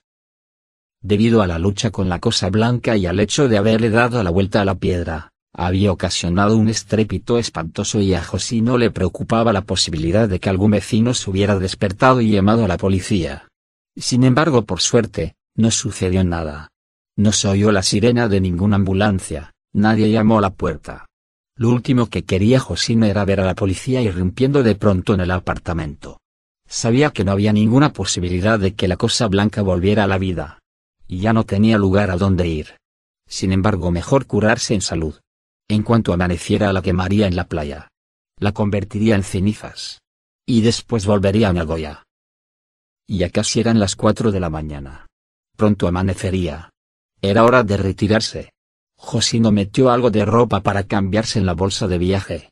Debido 1.01 1.41
a 1.41 1.47
la 1.47 1.59
lucha 1.59 1.91
con 1.91 2.09
la 2.09 2.19
cosa 2.19 2.49
blanca 2.49 2.97
y 2.97 3.05
al 3.05 3.19
hecho 3.19 3.47
de 3.47 3.57
haberle 3.57 3.89
dado 3.89 4.21
la 4.23 4.29
vuelta 4.29 4.61
a 4.61 4.65
la 4.65 4.75
piedra, 4.75 5.31
había 5.53 5.91
ocasionado 5.91 6.55
un 6.55 6.69
estrépito 6.69 7.37
espantoso 7.37 7.99
y 7.99 8.13
a 8.13 8.23
José 8.23 8.61
no 8.61 8.77
le 8.77 8.91
preocupaba 8.91 9.53
la 9.53 9.61
posibilidad 9.61 10.29
de 10.29 10.39
que 10.39 10.49
algún 10.49 10.71
vecino 10.71 11.13
se 11.13 11.29
hubiera 11.29 11.57
despertado 11.57 12.21
y 12.21 12.31
llamado 12.31 12.65
a 12.65 12.67
la 12.67 12.77
policía. 12.77 13.47
Sin 13.95 14.23
embargo, 14.23 14.65
por 14.65 14.81
suerte, 14.81 15.35
no 15.55 15.71
sucedió 15.71 16.23
nada. 16.23 16.69
No 17.15 17.31
se 17.31 17.47
oyó 17.47 17.71
la 17.71 17.81
sirena 17.81 18.27
de 18.27 18.39
ninguna 18.39 18.75
ambulancia, 18.75 19.53
nadie 19.77 20.09
llamó 20.09 20.39
a 20.39 20.41
la 20.41 20.53
puerta. 20.53 21.05
Lo 21.55 21.69
último 21.69 22.07
que 22.07 22.25
quería 22.25 22.59
Josino 22.59 23.05
era 23.05 23.25
ver 23.25 23.39
a 23.39 23.45
la 23.45 23.55
policía 23.55 24.01
irrumpiendo 24.01 24.63
de 24.63 24.75
pronto 24.75 25.13
en 25.13 25.21
el 25.21 25.31
apartamento. 25.31 26.19
Sabía 26.67 27.11
que 27.11 27.23
no 27.23 27.31
había 27.31 27.53
ninguna 27.53 27.93
posibilidad 27.93 28.59
de 28.59 28.75
que 28.75 28.87
la 28.87 28.97
cosa 28.97 29.27
blanca 29.27 29.61
volviera 29.61 30.03
a 30.03 30.07
la 30.07 30.17
vida. 30.17 30.59
Y 31.07 31.19
ya 31.19 31.31
no 31.31 31.45
tenía 31.45 31.77
lugar 31.77 32.11
a 32.11 32.17
dónde 32.17 32.47
ir. 32.47 32.75
Sin 33.27 33.51
embargo, 33.51 33.91
mejor 33.91 34.25
curarse 34.25 34.73
en 34.73 34.81
salud. 34.81 35.19
En 35.69 35.83
cuanto 35.83 36.13
amaneciera 36.13 36.73
la 36.73 36.81
quemaría 36.81 37.27
en 37.27 37.35
la 37.35 37.47
playa. 37.47 37.87
La 38.39 38.51
convertiría 38.51 39.15
en 39.15 39.23
cenizas. 39.23 40.01
Y 40.45 40.61
después 40.61 41.05
volvería 41.05 41.49
a 41.49 41.53
Nagoya. 41.53 42.03
Ya 43.07 43.29
casi 43.29 43.61
eran 43.61 43.79
las 43.79 43.95
cuatro 43.95 44.31
de 44.31 44.39
la 44.39 44.49
mañana. 44.49 45.07
Pronto 45.55 45.87
amanecería. 45.87 46.69
Era 47.21 47.45
hora 47.45 47.63
de 47.63 47.77
retirarse. 47.77 48.51
Josino 48.97 49.51
metió 49.51 49.91
algo 49.91 50.11
de 50.11 50.25
ropa 50.25 50.61
para 50.61 50.83
cambiarse 50.83 51.39
en 51.39 51.45
la 51.45 51.53
bolsa 51.53 51.87
de 51.87 51.97
viaje. 51.97 52.49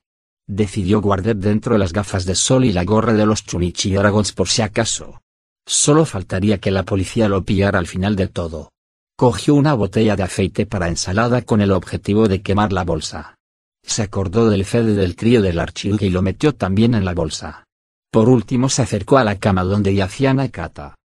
Decidió 0.48 1.02
guardar 1.02 1.36
dentro 1.36 1.78
las 1.78 1.92
gafas 1.92 2.26
de 2.26 2.36
sol 2.36 2.66
y 2.66 2.72
la 2.72 2.84
gorra 2.84 3.14
de 3.14 3.26
los 3.26 3.44
Chunichi 3.44 3.94
Dragons 3.94 4.32
por 4.32 4.48
si 4.48 4.62
acaso. 4.62 5.22
Solo 5.66 6.06
faltaría 6.06 6.60
que 6.60 6.70
la 6.70 6.84
policía 6.84 7.28
lo 7.28 7.44
pillara 7.44 7.80
al 7.80 7.88
final 7.88 8.16
de 8.16 8.28
todo. 8.28 8.70
Cogió 9.18 9.56
una 9.56 9.74
botella 9.74 10.16
de 10.16 10.24
aceite 10.24 10.66
para 10.66 10.88
ensalada 10.88 11.42
con 11.42 11.62
el 11.62 11.72
objetivo 11.72 12.28
de 12.28 12.42
quemar 12.42 12.72
la 12.72 12.84
bolsa. 12.84 13.36
Se 13.82 14.04
acordó 14.04 14.50
del 14.50 14.66
CD 14.66 14.94
del 14.94 15.16
trío 15.16 15.42
del 15.42 15.60
archivo 15.60 15.98
y 16.02 16.10
lo 16.10 16.22
metió 16.22 16.54
también 16.54 16.94
en 16.94 17.06
la 17.06 17.14
bolsa. 17.14 17.64
Por 18.12 18.30
último 18.30 18.70
se 18.70 18.82
acercó 18.82 19.18
a 19.18 19.24
la 19.24 19.40
cama 19.40 19.64
donde 19.64 19.96
yacía 19.96 20.34
Nakata. 20.34 20.96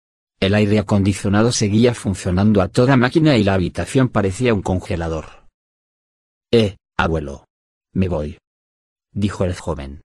El 0.40 0.54
aire 0.54 0.78
acondicionado 0.78 1.52
seguía 1.52 1.94
funcionando 1.94 2.62
a 2.62 2.68
toda 2.68 2.96
máquina 2.96 3.36
y 3.36 3.44
la 3.44 3.52
habitación 3.52 4.08
parecía 4.08 4.54
un 4.54 4.62
congelador. 4.62 5.46
Eh, 6.50 6.78
abuelo. 6.96 7.44
Me 7.92 8.08
voy. 8.08 8.38
Dijo 9.12 9.44
el 9.44 9.54
joven. 9.54 10.00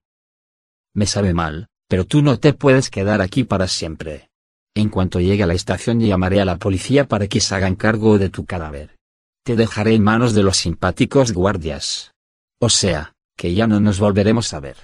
Me 0.94 1.06
sabe 1.06 1.34
mal, 1.34 1.68
pero 1.88 2.06
tú 2.06 2.22
no 2.22 2.38
te 2.38 2.52
puedes 2.52 2.90
quedar 2.90 3.22
aquí 3.22 3.46
para 3.46 3.70
siempre. 3.70 4.28
En 4.76 4.90
cuanto 4.90 5.22
llegue 5.22 5.44
a 5.44 5.48
la 5.48 5.54
estación 5.54 6.02
llamaré 6.02 6.42
a 6.42 6.46
la 6.46 6.58
policía 6.58 7.08
para 7.08 7.28
que 7.28 7.40
se 7.40 7.56
hagan 7.56 7.76
cargo 7.76 8.18
de 8.18 8.30
tu 8.30 8.46
cadáver. 8.46 8.98
Te 9.46 9.56
dejaré 9.56 9.94
en 9.94 10.04
manos 10.04 10.34
de 10.34 10.44
los 10.44 10.58
simpáticos 10.58 11.32
guardias. 11.32 12.12
O 12.60 12.68
sea, 12.68 13.14
que 13.38 13.54
ya 13.54 13.68
no 13.68 13.80
nos 13.80 14.00
volveremos 14.00 14.54
a 14.54 14.60
ver. 14.60 14.76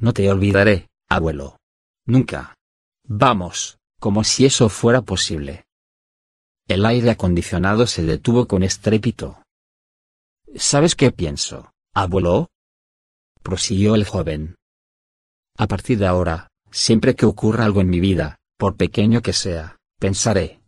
No 0.00 0.12
te 0.12 0.28
olvidaré, 0.28 0.88
abuelo. 1.08 1.56
Nunca. 2.04 2.56
Vamos, 3.04 3.77
como 4.00 4.24
si 4.24 4.46
eso 4.46 4.68
fuera 4.68 5.02
posible. 5.02 5.64
El 6.66 6.84
aire 6.84 7.10
acondicionado 7.10 7.86
se 7.86 8.02
detuvo 8.02 8.46
con 8.46 8.62
estrépito. 8.62 9.42
¿Sabes 10.54 10.94
qué 10.94 11.12
pienso, 11.12 11.72
abuelo? 11.94 12.50
prosiguió 13.42 13.94
el 13.94 14.04
joven. 14.04 14.56
A 15.56 15.66
partir 15.66 15.98
de 15.98 16.06
ahora, 16.06 16.48
siempre 16.70 17.16
que 17.16 17.26
ocurra 17.26 17.64
algo 17.64 17.80
en 17.80 17.88
mi 17.88 18.00
vida, 18.00 18.38
por 18.58 18.76
pequeño 18.76 19.22
que 19.22 19.32
sea, 19.32 19.78
pensaré. 19.98 20.60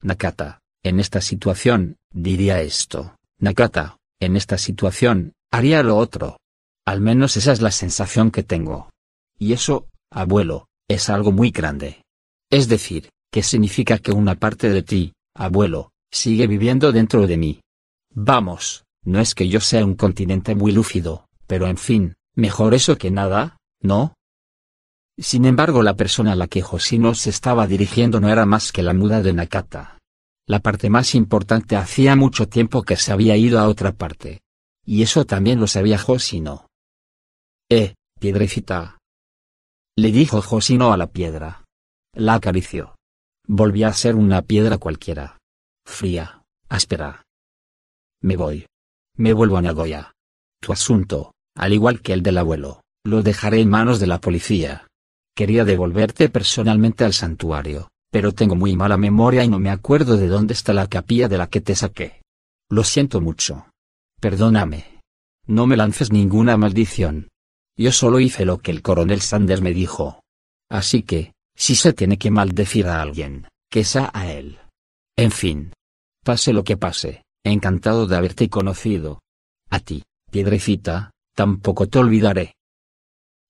Nakata, 0.00 0.60
en 0.82 1.00
esta 1.00 1.20
situación, 1.20 1.96
diría 2.10 2.60
esto. 2.60 3.16
Nakata, 3.38 3.98
en 4.20 4.36
esta 4.36 4.58
situación, 4.58 5.32
haría 5.50 5.82
lo 5.82 5.96
otro. 5.96 6.38
Al 6.84 7.00
menos 7.00 7.36
esa 7.36 7.52
es 7.52 7.60
la 7.60 7.70
sensación 7.70 8.30
que 8.30 8.42
tengo. 8.42 8.90
Y 9.38 9.52
eso, 9.52 9.88
abuelo, 10.10 10.68
es 10.88 11.10
algo 11.10 11.32
muy 11.32 11.50
grande. 11.50 12.01
Es 12.52 12.68
decir, 12.68 13.08
que 13.32 13.42
significa 13.42 13.96
que 13.96 14.12
una 14.12 14.34
parte 14.34 14.68
de 14.68 14.82
ti, 14.82 15.14
abuelo, 15.34 15.90
sigue 16.12 16.46
viviendo 16.46 16.92
dentro 16.92 17.26
de 17.26 17.38
mí. 17.38 17.60
Vamos, 18.14 18.84
no 19.04 19.20
es 19.20 19.34
que 19.34 19.48
yo 19.48 19.58
sea 19.58 19.86
un 19.86 19.94
continente 19.94 20.54
muy 20.54 20.70
lúcido, 20.70 21.24
pero 21.46 21.66
en 21.66 21.78
fin, 21.78 22.14
mejor 22.34 22.74
eso 22.74 22.98
que 22.98 23.10
nada, 23.10 23.56
¿no? 23.80 24.12
Sin 25.16 25.46
embargo 25.46 25.82
la 25.82 25.96
persona 25.96 26.32
a 26.32 26.36
la 26.36 26.46
que 26.46 26.60
Josino 26.60 27.14
se 27.14 27.30
estaba 27.30 27.66
dirigiendo 27.66 28.20
no 28.20 28.28
era 28.28 28.44
más 28.44 28.70
que 28.70 28.82
la 28.82 28.92
muda 28.92 29.22
de 29.22 29.32
Nakata. 29.32 29.98
La 30.46 30.60
parte 30.60 30.90
más 30.90 31.14
importante 31.14 31.76
hacía 31.76 32.16
mucho 32.16 32.48
tiempo 32.48 32.82
que 32.82 32.96
se 32.96 33.12
había 33.12 33.34
ido 33.34 33.60
a 33.60 33.68
otra 33.68 33.92
parte. 33.92 34.42
Y 34.84 35.02
eso 35.02 35.24
también 35.24 35.58
lo 35.58 35.66
sabía 35.66 35.96
Josino. 35.96 36.66
Eh, 37.70 37.94
piedrecita. 38.20 38.98
Le 39.96 40.12
dijo 40.12 40.42
Josino 40.42 40.92
a 40.92 40.98
la 40.98 41.06
piedra. 41.06 41.61
La 42.14 42.34
acarició. 42.34 42.94
Volvía 43.46 43.88
a 43.88 43.94
ser 43.94 44.16
una 44.16 44.42
piedra 44.42 44.76
cualquiera. 44.76 45.38
Fría, 45.86 46.42
áspera. 46.68 47.24
Me 48.20 48.36
voy. 48.36 48.66
Me 49.16 49.32
vuelvo 49.32 49.56
a 49.56 49.62
Nagoya. 49.62 50.12
Tu 50.60 50.72
asunto, 50.72 51.32
al 51.56 51.72
igual 51.72 52.02
que 52.02 52.12
el 52.12 52.22
del 52.22 52.36
abuelo, 52.36 52.82
lo 53.04 53.22
dejaré 53.22 53.60
en 53.60 53.70
manos 53.70 53.98
de 53.98 54.06
la 54.06 54.20
policía. 54.20 54.86
Quería 55.34 55.64
devolverte 55.64 56.28
personalmente 56.28 57.04
al 57.04 57.14
santuario, 57.14 57.88
pero 58.10 58.32
tengo 58.32 58.56
muy 58.56 58.76
mala 58.76 58.98
memoria 58.98 59.42
y 59.42 59.48
no 59.48 59.58
me 59.58 59.70
acuerdo 59.70 60.18
de 60.18 60.28
dónde 60.28 60.52
está 60.52 60.74
la 60.74 60.88
capilla 60.88 61.28
de 61.28 61.38
la 61.38 61.48
que 61.48 61.62
te 61.62 61.74
saqué. 61.74 62.20
Lo 62.70 62.84
siento 62.84 63.22
mucho. 63.22 63.66
Perdóname. 64.20 65.00
No 65.46 65.66
me 65.66 65.78
lances 65.78 66.12
ninguna 66.12 66.58
maldición. 66.58 67.28
Yo 67.76 67.90
solo 67.90 68.20
hice 68.20 68.44
lo 68.44 68.58
que 68.58 68.70
el 68.70 68.82
coronel 68.82 69.22
Sanders 69.22 69.62
me 69.62 69.72
dijo. 69.72 70.20
Así 70.70 71.02
que, 71.02 71.32
si 71.62 71.76
se 71.76 71.92
tiene 71.92 72.18
que 72.18 72.32
maldecir 72.32 72.88
a 72.88 73.00
alguien, 73.00 73.46
que 73.70 73.84
sea 73.84 74.10
a 74.12 74.28
él. 74.32 74.58
En 75.16 75.30
fin. 75.30 75.72
Pase 76.24 76.52
lo 76.52 76.64
que 76.64 76.76
pase, 76.76 77.22
encantado 77.44 78.08
de 78.08 78.16
haberte 78.16 78.48
conocido. 78.48 79.20
A 79.70 79.78
ti, 79.78 80.02
piedrecita, 80.32 81.12
tampoco 81.36 81.86
te 81.86 82.00
olvidaré. 82.00 82.54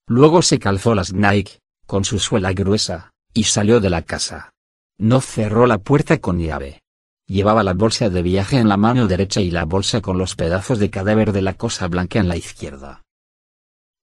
Luego 0.07 0.43
se 0.43 0.59
calzó 0.59 0.95
las 0.95 1.15
Nike, 1.15 1.61
con 1.87 2.05
su 2.05 2.19
suela 2.19 2.53
gruesa, 2.53 3.13
y 3.33 3.45
salió 3.45 3.81
de 3.81 3.89
la 3.89 4.03
casa. 4.03 4.51
No 4.99 5.23
cerró 5.23 5.67
la 5.67 5.79
puerta 5.79 6.19
con 6.19 6.39
llave. 6.39 6.83
Llevaba 7.27 7.63
la 7.63 7.73
bolsa 7.73 8.11
de 8.11 8.21
viaje 8.21 8.59
en 8.59 8.69
la 8.69 8.77
mano 8.77 9.07
derecha 9.07 9.41
y 9.41 9.51
la 9.51 9.65
bolsa 9.65 10.03
con 10.03 10.19
los 10.19 10.37
pedazos 10.37 10.79
de 10.79 10.91
cadáver 10.91 11.33
de 11.33 11.41
la 11.41 11.55
cosa 11.55 11.89
blanca 11.89 12.19
en 12.19 12.29
la 12.29 12.37
izquierda. 12.37 13.01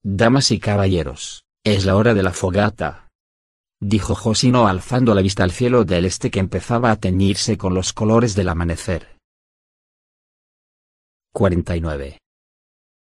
Damas 0.02 0.50
y 0.50 0.58
caballeros, 0.58 1.44
es 1.62 1.84
la 1.84 1.94
hora 1.94 2.12
de 2.12 2.24
la 2.24 2.32
fogata. 2.32 3.09
Dijo 3.82 4.14
Josino 4.14 4.68
alzando 4.68 5.14
la 5.14 5.22
vista 5.22 5.42
al 5.42 5.52
cielo 5.52 5.84
del 5.84 6.04
este 6.04 6.30
que 6.30 6.38
empezaba 6.38 6.90
a 6.90 6.96
teñirse 6.96 7.56
con 7.56 7.72
los 7.72 7.94
colores 7.94 8.34
del 8.34 8.50
amanecer. 8.50 9.16
49. 11.32 12.18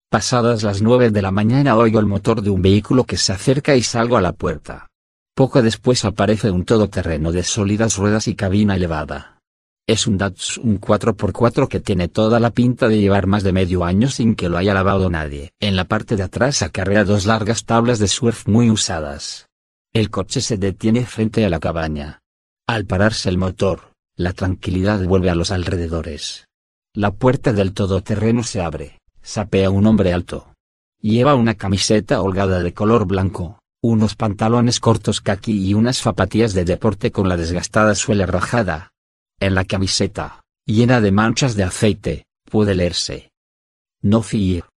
Pasadas 0.08 0.62
las 0.62 0.80
nueve 0.80 1.10
de 1.10 1.22
la 1.22 1.32
mañana 1.32 1.76
oigo 1.76 1.98
el 1.98 2.06
motor 2.06 2.40
de 2.40 2.50
un 2.50 2.62
vehículo 2.62 3.02
que 3.02 3.16
se 3.16 3.32
acerca 3.32 3.74
y 3.74 3.82
salgo 3.82 4.16
a 4.16 4.20
la 4.20 4.32
puerta. 4.32 4.86
Poco 5.34 5.60
después 5.60 6.04
aparece 6.04 6.52
un 6.52 6.64
todoterreno 6.64 7.32
de 7.32 7.42
sólidas 7.42 7.96
ruedas 7.96 8.28
y 8.28 8.36
cabina 8.36 8.76
elevada. 8.76 9.40
Es 9.88 10.06
un 10.06 10.18
Datsun 10.18 10.80
4x4 10.80 11.66
que 11.66 11.80
tiene 11.80 12.06
toda 12.06 12.38
la 12.38 12.50
pinta 12.50 12.86
de 12.86 13.00
llevar 13.00 13.26
más 13.26 13.42
de 13.42 13.52
medio 13.52 13.84
año 13.84 14.08
sin 14.08 14.36
que 14.36 14.48
lo 14.48 14.56
haya 14.56 14.72
lavado 14.72 15.10
nadie. 15.10 15.50
En 15.58 15.74
la 15.74 15.86
parte 15.86 16.14
de 16.14 16.22
atrás 16.22 16.62
acarrea 16.62 17.04
dos 17.04 17.26
largas 17.26 17.64
tablas 17.64 17.98
de 17.98 18.06
surf 18.06 18.46
muy 18.46 18.70
usadas. 18.70 19.49
El 19.92 20.10
coche 20.10 20.40
se 20.40 20.56
detiene 20.56 21.04
frente 21.04 21.44
a 21.44 21.50
la 21.50 21.58
cabaña. 21.58 22.20
Al 22.66 22.86
pararse 22.86 23.28
el 23.28 23.38
motor, 23.38 23.92
la 24.16 24.32
tranquilidad 24.32 25.02
vuelve 25.04 25.30
a 25.30 25.34
los 25.34 25.50
alrededores. 25.50 26.46
La 26.94 27.12
puerta 27.12 27.52
del 27.52 27.72
todoterreno 27.72 28.42
se 28.42 28.60
abre, 28.60 29.00
sapea 29.22 29.70
un 29.70 29.86
hombre 29.86 30.12
alto. 30.12 30.54
Lleva 31.00 31.34
una 31.34 31.54
camiseta 31.54 32.20
holgada 32.20 32.62
de 32.62 32.74
color 32.74 33.06
blanco, 33.06 33.58
unos 33.82 34.14
pantalones 34.14 34.78
cortos 34.78 35.20
kaki 35.20 35.68
y 35.68 35.74
unas 35.74 35.98
zapatillas 35.98 36.52
de 36.54 36.64
deporte 36.64 37.10
con 37.10 37.28
la 37.28 37.36
desgastada 37.36 37.94
suela 37.94 38.26
rajada, 38.26 38.90
en 39.42 39.54
la 39.54 39.64
camiseta, 39.64 40.42
llena 40.66 41.00
de 41.00 41.12
manchas 41.12 41.56
de 41.56 41.64
aceite, 41.64 42.26
puede 42.44 42.74
leerse. 42.74 43.30
No 44.02 44.22
Fear. 44.22 44.68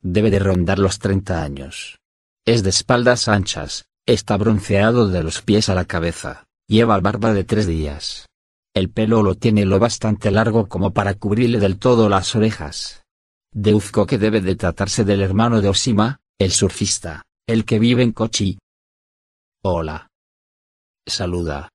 Debe 0.00 0.30
de 0.30 0.38
rondar 0.38 0.78
los 0.78 1.00
30 1.00 1.42
años. 1.42 1.98
Es 2.44 2.62
de 2.62 2.70
espaldas 2.70 3.26
anchas, 3.26 3.84
está 4.06 4.36
bronceado 4.36 5.08
de 5.08 5.22
los 5.22 5.42
pies 5.42 5.68
a 5.68 5.74
la 5.74 5.84
cabeza, 5.84 6.46
lleva 6.66 7.00
barba 7.00 7.32
de 7.32 7.44
tres 7.44 7.66
días. 7.66 8.26
El 8.74 8.90
pelo 8.90 9.22
lo 9.22 9.34
tiene 9.34 9.64
lo 9.64 9.78
bastante 9.78 10.30
largo 10.30 10.68
como 10.68 10.92
para 10.92 11.14
cubrirle 11.14 11.58
del 11.58 11.78
todo 11.78 12.08
las 12.08 12.34
orejas. 12.34 13.04
Deuzco 13.52 14.06
que 14.06 14.18
debe 14.18 14.40
de 14.40 14.56
tratarse 14.56 15.04
del 15.04 15.20
hermano 15.20 15.60
de 15.60 15.68
Osima, 15.68 16.20
el 16.38 16.52
surfista, 16.52 17.22
el 17.46 17.64
que 17.64 17.78
vive 17.78 18.02
en 18.02 18.12
Kochi. 18.12 18.58
Hola. 19.62 20.08
Saluda. 21.06 21.68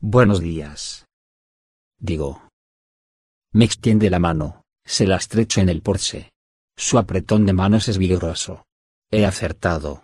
Buenos 0.00 0.40
días 0.40 1.08
digo. 1.98 2.48
Me 3.52 3.64
extiende 3.64 4.10
la 4.10 4.18
mano, 4.18 4.62
se 4.84 5.06
la 5.06 5.16
estrecho 5.16 5.60
en 5.60 5.68
el 5.68 5.82
porche. 5.82 6.30
Su 6.76 6.98
apretón 6.98 7.44
de 7.46 7.52
manos 7.52 7.88
es 7.88 7.98
vigoroso. 7.98 8.64
He 9.10 9.24
acertado. 9.24 10.02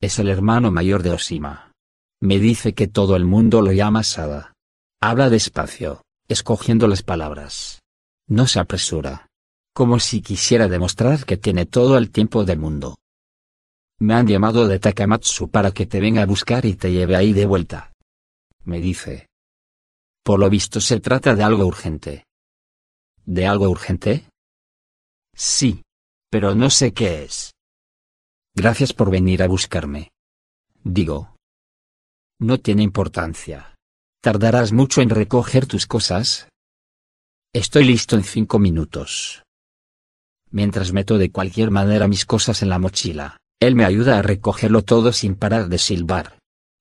Es 0.00 0.18
el 0.18 0.28
hermano 0.28 0.70
mayor 0.70 1.02
de 1.02 1.10
Osima. 1.10 1.72
Me 2.20 2.38
dice 2.38 2.74
que 2.74 2.86
todo 2.86 3.16
el 3.16 3.24
mundo 3.24 3.62
lo 3.62 3.72
llama 3.72 4.02
Sada. 4.02 4.52
Habla 5.00 5.30
despacio, 5.30 6.02
escogiendo 6.28 6.86
las 6.86 7.02
palabras. 7.02 7.80
No 8.28 8.46
se 8.46 8.58
apresura. 8.58 9.28
Como 9.74 9.98
si 9.98 10.20
quisiera 10.20 10.68
demostrar 10.68 11.24
que 11.24 11.36
tiene 11.36 11.64
todo 11.64 11.96
el 11.96 12.10
tiempo 12.10 12.44
del 12.44 12.58
mundo. 12.58 12.96
Me 13.98 14.14
han 14.14 14.26
llamado 14.26 14.68
de 14.68 14.78
Takamatsu 14.78 15.48
para 15.48 15.70
que 15.70 15.86
te 15.86 16.00
venga 16.00 16.22
a 16.22 16.26
buscar 16.26 16.66
y 16.66 16.74
te 16.74 16.92
lleve 16.92 17.16
ahí 17.16 17.32
de 17.32 17.46
vuelta. 17.46 17.92
Me 18.64 18.80
dice. 18.80 19.28
Por 20.22 20.40
lo 20.40 20.50
visto 20.50 20.80
se 20.80 21.00
trata 21.00 21.34
de 21.34 21.42
algo 21.42 21.64
urgente. 21.64 22.24
¿De 23.24 23.46
algo 23.46 23.68
urgente? 23.70 24.28
Sí. 25.34 25.82
Pero 26.30 26.54
no 26.54 26.68
sé 26.68 26.92
qué 26.92 27.24
es. 27.24 27.55
Gracias 28.56 28.92
por 28.92 29.10
venir 29.10 29.44
a 29.44 29.46
buscarme. 29.46 30.10
Digo. 30.82 31.36
No 32.40 32.58
tiene 32.58 32.82
importancia. 32.82 33.76
¿Tardarás 34.20 34.72
mucho 34.72 35.00
en 35.02 35.10
recoger 35.10 35.66
tus 35.66 35.86
cosas? 35.86 36.48
Estoy 37.54 37.84
listo 37.84 38.16
en 38.16 38.24
cinco 38.24 38.58
minutos. 38.58 39.44
Mientras 40.50 40.92
meto 40.92 41.18
de 41.18 41.30
cualquier 41.30 41.70
manera 41.70 42.08
mis 42.08 42.26
cosas 42.26 42.62
en 42.62 42.70
la 42.70 42.80
mochila, 42.80 43.36
él 43.60 43.76
me 43.76 43.84
ayuda 43.84 44.18
a 44.18 44.22
recogerlo 44.22 44.82
todo 44.82 45.12
sin 45.12 45.36
parar 45.36 45.68
de 45.68 45.78
silbar. 45.78 46.38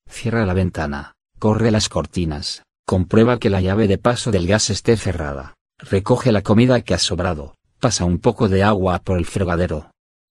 Cierra 0.10 0.46
la 0.48 0.54
ventana, 0.54 1.14
corre 1.38 1.70
las 1.72 1.90
cortinas, 1.90 2.66
Comprueba 2.88 3.40
que 3.40 3.50
la 3.50 3.62
llave 3.62 3.88
de 3.88 3.98
paso 3.98 4.30
del 4.30 4.46
gas 4.46 4.70
esté 4.70 4.96
cerrada. 4.96 5.56
Recoge 5.80 6.32
la 6.32 6.44
comida 6.44 6.82
que 6.82 6.94
ha 6.94 7.00
sobrado. 7.00 7.56
Pasa 7.80 8.06
un 8.06 8.20
poco 8.20 8.48
de 8.48 8.62
agua 8.62 9.00
por 9.00 9.18
el 9.18 9.26
fregadero. 9.26 9.90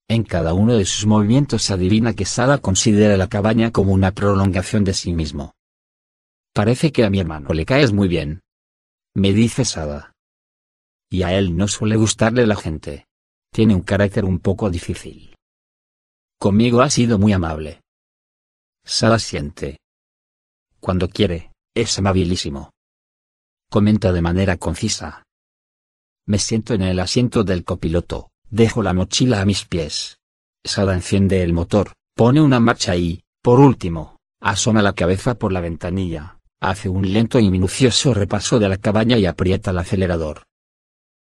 En 0.09 0.23
cada 0.23 0.53
uno 0.53 0.75
de 0.75 0.85
sus 0.85 1.07
movimientos 1.07 1.71
adivina 1.71 2.13
que 2.15 2.27
Sada 2.27 2.59
considera 2.59 3.17
la 3.17 3.29
cabaña 3.29 3.71
como 3.71 3.93
una 3.93 4.11
prolongación 4.11 4.85
de 4.85 4.93
sí 4.93 5.15
mismo. 5.15 5.55
Parece 6.53 6.93
que 6.93 7.05
a 7.05 7.11
mi 7.11 7.21
hermano 7.21 7.51
le 7.55 7.65
caes 7.65 7.93
muy 7.93 8.07
bien. 8.07 8.41
Me 9.15 9.33
dice 9.33 9.65
Sada. 9.65 10.13
Y 11.11 11.23
a 11.23 11.33
él 11.33 11.57
no 11.57 11.69
suele 11.69 11.97
gustarle 11.97 12.47
la 12.47 12.57
gente. 12.57 13.07
Tiene 13.51 13.75
un 13.75 13.83
carácter 13.83 14.25
un 14.25 14.41
poco 14.41 14.69
difícil. 14.69 15.35
Conmigo 16.39 16.83
ha 16.83 16.91
sido 16.91 17.19
muy 17.19 17.33
amable. 17.33 17.81
Sada 18.85 19.19
siente. 19.19 19.79
Cuando 20.81 21.09
quiere, 21.09 21.53
es 21.75 21.99
amabilísimo. 21.99 22.71
Comenta 23.71 24.13
de 24.13 24.21
manera 24.21 24.59
concisa. 24.59 25.23
Me 26.27 26.39
siento 26.39 26.75
en 26.75 26.83
el 26.83 27.01
asiento 27.01 27.43
del 27.45 27.65
copiloto, 27.65 28.31
dejo 28.55 28.85
la 28.85 28.93
mochila 28.93 29.41
a 29.41 29.45
mis 29.45 29.65
pies. 29.65 30.19
Sada 30.65 30.95
enciende 30.95 31.43
el 31.43 31.53
motor, 31.53 31.93
pone 32.15 32.41
una 32.41 32.61
marcha 32.61 32.97
y, 32.97 33.25
por 33.43 33.59
último, 33.59 34.21
asoma 34.41 34.81
la 34.81 34.93
cabeza 34.93 35.35
por 35.35 35.51
la 35.51 35.61
ventanilla, 35.61 36.39
hace 36.61 36.89
un 36.89 37.13
lento 37.13 37.41
y 37.41 37.51
minucioso 37.51 38.15
repaso 38.15 38.61
de 38.61 38.69
la 38.69 38.77
cabaña 38.77 39.19
y 39.19 39.27
aprieta 39.27 39.73
el 39.73 39.79
acelerador. 39.79 40.45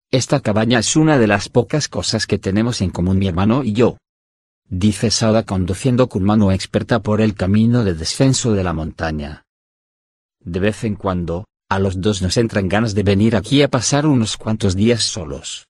Esta 0.09 0.39
cabaña 0.39 0.80
es 0.80 0.95
una 0.95 1.19
de 1.19 1.27
las 1.27 1.49
pocas 1.49 1.89
cosas 1.89 2.25
que 2.25 2.39
tenemos 2.39 2.80
en 2.80 2.89
común 2.89 3.19
mi 3.19 3.27
hermano 3.27 3.65
y 3.65 3.73
yo. 3.73 3.98
Dice 4.69 5.11
Sada 5.11 5.43
conduciendo 5.43 6.07
con 6.07 6.23
mano 6.23 6.53
experta 6.53 7.01
por 7.01 7.19
el 7.19 7.35
camino 7.35 7.83
de 7.83 7.95
descenso 7.95 8.53
de 8.53 8.64
la 8.64 8.72
montaña. 8.72 9.43
De 10.39 10.61
vez 10.61 10.85
en 10.85 10.95
cuando, 10.95 11.45
a 11.67 11.80
los 11.80 11.99
dos 11.99 12.22
nos 12.22 12.38
entran 12.38 12.69
ganas 12.69 12.95
de 12.95 13.03
venir 13.03 13.35
aquí 13.35 13.61
a 13.61 13.67
pasar 13.67 14.06
unos 14.06 14.38
cuantos 14.38 14.75
días 14.75 15.03
solos. 15.03 15.68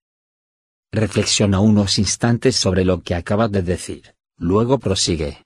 Reflexiona 0.91 1.59
unos 1.59 1.99
instantes 1.99 2.55
sobre 2.55 2.83
lo 2.83 3.01
que 3.01 3.13
acaba 3.13 3.47
de 3.47 3.61
decir, 3.61 4.15
luego 4.37 4.79
prosigue. 4.79 5.43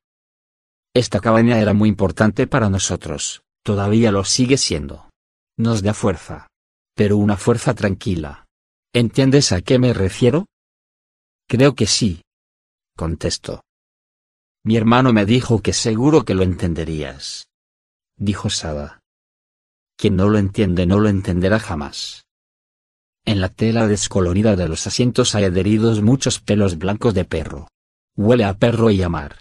Esta 0.93 1.19
cabaña 1.19 1.59
era 1.59 1.73
muy 1.73 1.89
importante 1.89 2.47
para 2.47 2.69
nosotros, 2.69 3.43
todavía 3.63 4.11
lo 4.11 4.23
sigue 4.23 4.57
siendo. 4.57 5.09
Nos 5.57 5.83
da 5.83 5.93
fuerza. 5.93 6.47
Pero 6.95 7.17
una 7.17 7.37
fuerza 7.37 7.73
tranquila. 7.73 8.45
¿Entiendes 8.93 9.51
a 9.51 9.61
qué 9.61 9.79
me 9.79 9.93
refiero? 9.93 10.45
Creo 11.47 11.73
que 11.73 11.87
sí. 11.87 12.21
Contesto. 12.95 13.63
Mi 14.63 14.77
hermano 14.77 15.11
me 15.11 15.25
dijo 15.25 15.61
que 15.61 15.73
seguro 15.73 16.23
que 16.23 16.35
lo 16.35 16.43
entenderías. 16.43 17.47
Dijo 18.15 18.49
Sada. 18.49 19.01
Quien 19.97 20.15
no 20.15 20.29
lo 20.29 20.37
entiende 20.37 20.85
no 20.85 20.99
lo 20.99 21.09
entenderá 21.09 21.59
jamás. 21.59 22.22
En 23.25 23.39
la 23.39 23.49
tela 23.49 23.87
descolorida 23.87 24.55
de 24.55 24.67
los 24.67 24.85
asientos 24.85 25.35
hay 25.35 25.45
adheridos 25.45 26.01
muchos 26.01 26.39
pelos 26.39 26.77
blancos 26.77 27.13
de 27.13 27.25
perro. 27.25 27.67
Huele 28.15 28.43
a 28.43 28.53
perro 28.53 28.89
y 28.89 29.01
a 29.01 29.09
mar. 29.09 29.39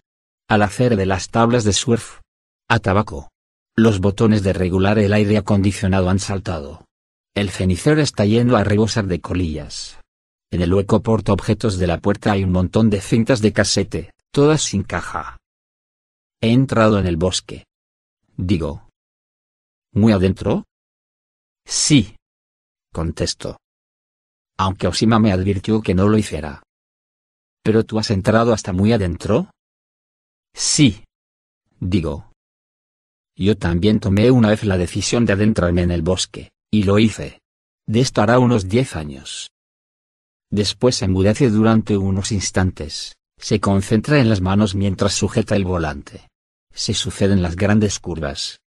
Al 0.48 0.62
hacer 0.62 0.96
de 0.96 1.06
las 1.06 1.30
tablas 1.30 1.64
de 1.64 1.72
surf. 1.72 2.20
A 2.68 2.78
tabaco. 2.78 3.30
Los 3.76 4.00
botones 4.00 4.42
de 4.42 4.52
regular 4.52 4.98
el 4.98 5.12
aire 5.12 5.38
acondicionado 5.38 6.10
han 6.10 6.18
saltado. 6.18 6.84
El 7.34 7.50
cenicero 7.50 8.00
está 8.00 8.24
yendo 8.24 8.56
a 8.56 8.64
rebosar 8.64 9.06
de 9.06 9.20
colillas. 9.20 9.98
En 10.50 10.60
el 10.60 10.72
hueco 10.72 11.02
portaobjetos 11.02 11.78
de 11.78 11.86
la 11.86 11.98
puerta 11.98 12.32
hay 12.32 12.44
un 12.44 12.52
montón 12.52 12.90
de 12.90 13.00
cintas 13.00 13.40
de 13.40 13.52
casete, 13.52 14.10
todas 14.30 14.62
sin 14.62 14.82
caja. 14.82 15.38
He 16.40 16.52
entrado 16.52 16.98
en 16.98 17.06
el 17.06 17.16
bosque. 17.16 17.64
Digo, 18.36 18.86
¿Muy 19.94 20.12
adentro? 20.12 20.64
Sí. 21.66 22.16
Contesto. 22.94 23.58
Aunque 24.64 24.86
Osima 24.86 25.18
me 25.18 25.32
advirtió 25.32 25.82
que 25.82 25.92
no 25.92 26.06
lo 26.06 26.16
hiciera. 26.16 26.62
¿Pero 27.64 27.82
tú 27.82 27.98
has 27.98 28.12
entrado 28.12 28.52
hasta 28.52 28.72
muy 28.72 28.92
adentro? 28.92 29.50
Sí. 30.54 31.02
Digo. 31.80 32.30
Yo 33.36 33.58
también 33.58 33.98
tomé 33.98 34.30
una 34.30 34.50
vez 34.50 34.62
la 34.62 34.78
decisión 34.78 35.26
de 35.26 35.32
adentrarme 35.32 35.82
en 35.82 35.90
el 35.90 36.02
bosque, 36.02 36.52
y 36.70 36.84
lo 36.84 37.00
hice. 37.00 37.40
De 37.88 37.98
esto 37.98 38.22
hará 38.22 38.38
unos 38.38 38.68
diez 38.68 38.94
años. 38.94 39.50
Después 40.48 40.94
se 40.94 41.06
enmudece 41.06 41.50
durante 41.50 41.96
unos 41.96 42.30
instantes, 42.30 43.16
se 43.40 43.58
concentra 43.58 44.20
en 44.20 44.28
las 44.28 44.42
manos 44.42 44.76
mientras 44.76 45.12
sujeta 45.12 45.56
el 45.56 45.64
volante. 45.64 46.28
Se 46.72 46.94
suceden 46.94 47.42
las 47.42 47.56
grandes 47.56 47.98
curvas. 47.98 48.60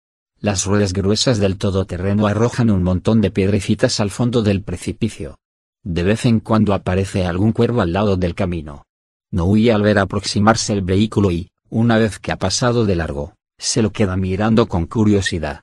Las 0.41 0.65
ruedas 0.65 0.95
gruesas 0.95 1.37
del 1.37 1.59
todoterreno 1.59 2.27
arrojan 2.27 2.71
un 2.71 2.83
montón 2.83 3.21
de 3.21 3.31
piedrecitas 3.31 4.01
al 4.01 4.11
fondo 4.11 4.43
del 4.43 4.63
precipicio. 4.63 5.37
De 5.85 6.03
vez 6.03 6.27
en 6.27 6.41
cuando 6.41 6.75
aparece 6.75 7.27
algún 7.27 7.53
cuervo 7.53 7.81
al 7.81 7.93
lado 7.93 8.17
del 8.17 8.35
camino. 8.35 8.85
No 9.31 9.47
huye 9.47 9.73
al 9.73 9.83
ver 9.83 9.99
aproximarse 9.99 10.73
el 10.73 10.83
vehículo 10.83 11.31
y, 11.31 11.51
una 11.71 11.99
vez 11.99 12.19
que 12.19 12.33
ha 12.33 12.37
pasado 12.37 12.85
de 12.85 12.97
largo, 12.97 13.35
se 13.59 13.83
lo 13.83 13.91
queda 13.91 14.17
mirando 14.17 14.69
con 14.69 14.87
curiosidad. 14.87 15.63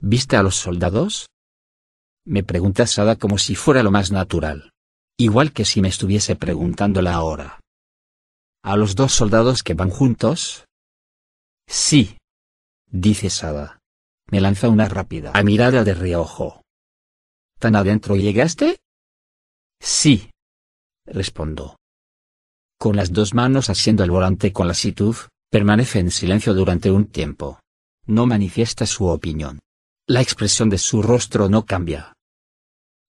¿Viste 0.00 0.36
a 0.36 0.42
los 0.42 0.56
soldados? 0.56 1.28
Me 2.26 2.42
pregunta 2.42 2.86
Sada 2.86 3.16
como 3.16 3.38
si 3.38 3.54
fuera 3.54 3.82
lo 3.82 3.90
más 3.90 4.10
natural. 4.10 4.72
Igual 5.16 5.52
que 5.52 5.64
si 5.64 5.80
me 5.80 5.88
estuviese 5.88 6.36
preguntándola 6.36 7.14
ahora. 7.14 7.60
¿A 8.62 8.76
los 8.76 8.96
dos 8.96 9.12
soldados 9.12 9.62
que 9.62 9.74
van 9.74 9.90
juntos? 9.90 10.66
Sí. 11.66 12.18
Dice 12.90 13.30
Sada. 13.30 13.78
Me 14.30 14.40
lanza 14.40 14.68
una 14.68 14.88
rápida 14.88 15.32
mirada 15.44 15.84
de 15.84 15.94
reojo. 15.94 16.62
¿Tan 17.58 17.76
adentro 17.76 18.16
llegaste? 18.16 18.76
Sí. 19.80 20.30
Respondo. 21.06 21.76
Con 22.78 22.96
las 22.96 23.12
dos 23.12 23.34
manos 23.34 23.70
haciendo 23.70 24.04
el 24.04 24.10
volante 24.10 24.52
con 24.52 24.68
lasitud, 24.68 25.16
permanece 25.50 26.00
en 26.00 26.10
silencio 26.10 26.52
durante 26.54 26.90
un 26.90 27.06
tiempo. 27.06 27.60
No 28.06 28.26
manifiesta 28.26 28.86
su 28.86 29.06
opinión. 29.06 29.58
La 30.06 30.20
expresión 30.20 30.68
de 30.68 30.78
su 30.78 31.02
rostro 31.02 31.48
no 31.48 31.64
cambia. 31.64 32.12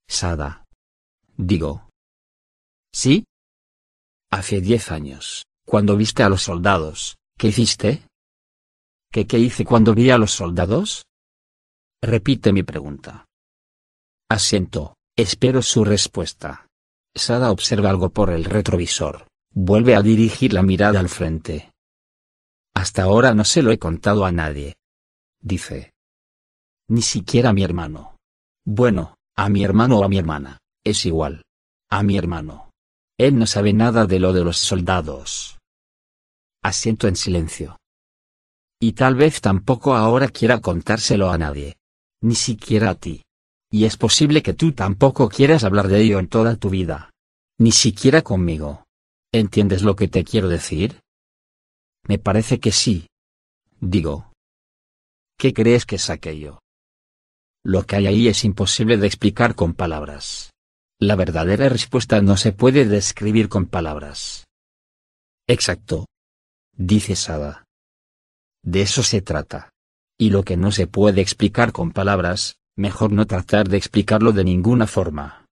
Sada. 0.08 0.66
Digo. 1.36 1.90
¿Sí? 2.94 3.26
Hace 4.32 4.62
diez 4.62 4.92
años, 4.92 5.46
cuando 5.66 5.96
viste 5.96 6.24
a 6.24 6.30
los 6.30 6.42
soldados, 6.44 7.18
¿qué 7.38 7.48
hiciste? 7.48 8.08
¿Qué 9.12 9.28
qué 9.28 9.38
hice 9.40 9.64
cuando 9.64 9.94
vi 9.94 10.10
a 10.10 10.18
los 10.18 10.32
soldados? 10.32 11.06
Repite 12.02 12.52
mi 12.52 12.64
pregunta. 12.64 13.26
Asiento, 14.30 14.97
espero 15.18 15.64
su 15.64 15.84
respuesta. 15.84 16.68
Sada 17.16 17.52
observa 17.52 17.90
algo 17.90 18.10
por 18.10 18.30
el 18.30 18.46
retrovisor, 18.46 19.28
vuelve 19.52 19.96
a 19.96 20.04
dirigir 20.04 20.54
la 20.54 20.62
mirada 20.62 21.00
al 21.00 21.10
frente. 21.10 21.72
Hasta 22.76 23.04
ahora 23.04 23.34
no 23.34 23.44
se 23.44 23.64
lo 23.64 23.72
he 23.72 23.80
contado 23.80 24.24
a 24.24 24.32
nadie. 24.32 24.76
Dice. 25.42 25.94
Ni 26.90 27.02
siquiera 27.02 27.50
a 27.50 27.54
mi 27.54 27.64
hermano. 27.64 28.18
Bueno, 28.64 29.16
a 29.36 29.50
mi 29.50 29.64
hermano 29.64 30.00
o 30.00 30.04
a 30.04 30.10
mi 30.10 30.20
hermana, 30.20 30.60
es 30.84 31.06
igual. 31.08 31.44
A 31.90 32.04
mi 32.04 32.18
hermano. 32.18 32.70
Él 33.18 33.40
no 33.40 33.48
sabe 33.48 33.74
nada 33.74 34.06
de 34.06 34.20
lo 34.20 34.32
de 34.32 34.44
los 34.44 34.58
soldados. 34.58 35.58
Asiento 36.62 37.08
en 37.08 37.16
silencio. 37.16 37.80
Y 38.80 38.94
tal 38.94 39.16
vez 39.16 39.42
tampoco 39.42 39.96
ahora 39.96 40.28
quiera 40.28 40.62
contárselo 40.62 41.32
a 41.32 41.38
nadie. 41.40 41.78
Ni 42.22 42.36
siquiera 42.36 42.92
a 42.92 42.96
ti. 42.96 43.24
Y 43.70 43.86
es 43.86 43.98
posible 43.98 44.42
que 44.42 44.54
tú 44.54 44.72
tampoco 44.72 45.30
quieras 45.30 45.64
hablar 45.64 45.88
de 45.88 46.02
ello 46.02 46.20
en 46.20 46.28
toda 46.28 46.56
tu 46.56 46.70
vida. 46.70 47.12
Ni 47.58 47.72
siquiera 47.72 48.22
conmigo. 48.22 48.86
¿Entiendes 49.34 49.82
lo 49.82 49.96
que 49.96 50.08
te 50.08 50.24
quiero 50.24 50.48
decir? 50.48 51.02
Me 52.04 52.18
parece 52.18 52.60
que 52.60 52.72
sí. 52.72 53.08
Digo. 53.80 54.32
¿Qué 55.38 55.54
crees 55.54 55.86
que 55.86 55.98
es 55.98 56.10
aquello? 56.10 56.60
Lo 57.64 57.84
que 57.84 57.98
hay 57.98 58.08
ahí 58.08 58.28
es 58.28 58.46
imposible 58.46 58.98
de 58.98 59.08
explicar 59.08 59.54
con 59.54 59.74
palabras. 59.74 60.52
La 61.00 61.16
verdadera 61.16 61.68
respuesta 61.68 62.22
no 62.22 62.38
se 62.38 62.54
puede 62.54 62.86
describir 62.86 63.50
con 63.50 63.66
palabras. 63.66 64.46
Exacto. 65.48 66.06
Dice 66.74 67.16
Sada. 67.16 67.66
De 68.64 68.82
eso 68.82 69.04
se 69.04 69.22
trata. 69.22 69.70
Y 70.18 70.30
lo 70.30 70.44
que 70.44 70.58
no 70.58 70.72
se 70.72 70.88
puede 70.88 71.22
explicar 71.22 71.72
con 71.72 71.92
palabras, 71.92 72.58
mejor 72.78 73.12
no 73.12 73.26
tratar 73.26 73.68
de 73.68 73.78
explicarlo 73.78 74.32
de 74.32 74.44
ninguna 74.44 74.88
forma. 74.88 75.46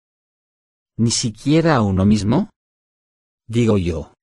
¿Ni 0.97 1.11
siquiera 1.11 1.75
a 1.75 1.81
uno 1.81 2.05
mismo? 2.05 2.49
Digo 3.47 3.77
yo. 3.77 4.13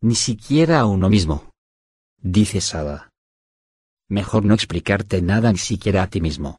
Ni 0.00 0.14
siquiera 0.14 0.80
a 0.80 0.86
uno 0.86 1.08
mismo. 1.08 1.50
Dice 2.16 2.60
Sada. 2.60 3.10
Mejor 4.08 4.44
no 4.44 4.54
explicarte 4.54 5.20
nada 5.22 5.52
ni 5.52 5.58
siquiera 5.58 6.02
a 6.02 6.08
ti 6.08 6.20
mismo. 6.20 6.56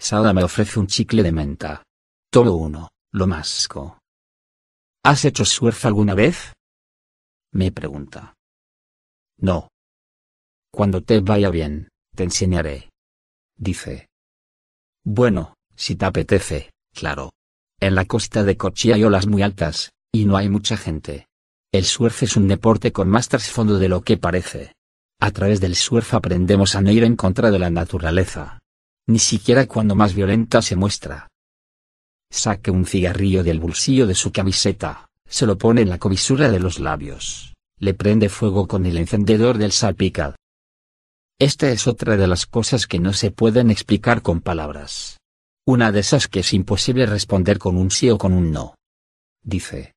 Sada 0.00 0.32
me 0.32 0.42
ofrece 0.42 0.80
un 0.80 0.86
chicle 0.86 1.22
de 1.22 1.32
menta. 1.32 1.82
Todo 2.30 2.54
uno, 2.54 2.88
lo 3.12 3.26
masco. 3.26 3.98
¿Has 5.04 5.24
hecho 5.24 5.44
surf 5.44 5.84
alguna 5.86 6.14
vez? 6.14 6.52
Me 7.52 7.70
pregunta. 7.70 8.34
No. 9.38 9.68
Cuando 10.72 11.02
te 11.02 11.20
vaya 11.20 11.50
bien, 11.50 11.88
te 12.14 12.24
enseñaré. 12.24 12.90
Dice. 13.56 14.07
Bueno, 15.10 15.54
si 15.74 15.96
te 15.96 16.04
apetece, 16.04 16.70
claro. 16.94 17.32
En 17.80 17.94
la 17.94 18.04
costa 18.04 18.44
de 18.44 18.58
Kochi 18.58 18.92
hay 18.92 19.04
olas 19.04 19.26
muy 19.26 19.40
altas, 19.40 19.90
y 20.12 20.26
no 20.26 20.36
hay 20.36 20.50
mucha 20.50 20.76
gente. 20.76 21.28
El 21.72 21.86
surf 21.86 22.24
es 22.24 22.36
un 22.36 22.46
deporte 22.46 22.92
con 22.92 23.08
más 23.08 23.26
trasfondo 23.26 23.78
de 23.78 23.88
lo 23.88 24.02
que 24.02 24.18
parece. 24.18 24.74
A 25.18 25.30
través 25.30 25.62
del 25.62 25.76
surf 25.76 26.12
aprendemos 26.12 26.74
a 26.74 26.82
no 26.82 26.90
ir 26.90 27.04
en 27.04 27.16
contra 27.16 27.50
de 27.50 27.58
la 27.58 27.70
naturaleza. 27.70 28.58
Ni 29.06 29.18
siquiera 29.18 29.66
cuando 29.66 29.94
más 29.94 30.12
violenta 30.12 30.60
se 30.60 30.76
muestra. 30.76 31.28
Saque 32.30 32.70
un 32.70 32.84
cigarrillo 32.84 33.42
del 33.42 33.60
bolsillo 33.60 34.06
de 34.06 34.14
su 34.14 34.30
camiseta, 34.30 35.08
se 35.26 35.46
lo 35.46 35.56
pone 35.56 35.80
en 35.80 35.88
la 35.88 35.96
comisura 35.96 36.50
de 36.50 36.60
los 36.60 36.80
labios, 36.80 37.54
le 37.78 37.94
prende 37.94 38.28
fuego 38.28 38.68
con 38.68 38.84
el 38.84 38.98
encendedor 38.98 39.56
del 39.56 39.72
salpicad. 39.72 40.34
Esta 41.40 41.70
es 41.70 41.86
otra 41.86 42.16
de 42.16 42.26
las 42.26 42.46
cosas 42.46 42.88
que 42.88 42.98
no 42.98 43.12
se 43.12 43.30
pueden 43.30 43.70
explicar 43.70 44.22
con 44.22 44.40
palabras. 44.40 45.18
Una 45.64 45.92
de 45.92 46.00
esas 46.00 46.26
que 46.26 46.40
es 46.40 46.52
imposible 46.52 47.06
responder 47.06 47.58
con 47.58 47.76
un 47.76 47.92
sí 47.92 48.10
o 48.10 48.18
con 48.18 48.32
un 48.32 48.50
no. 48.50 48.74
Dice. 49.44 49.94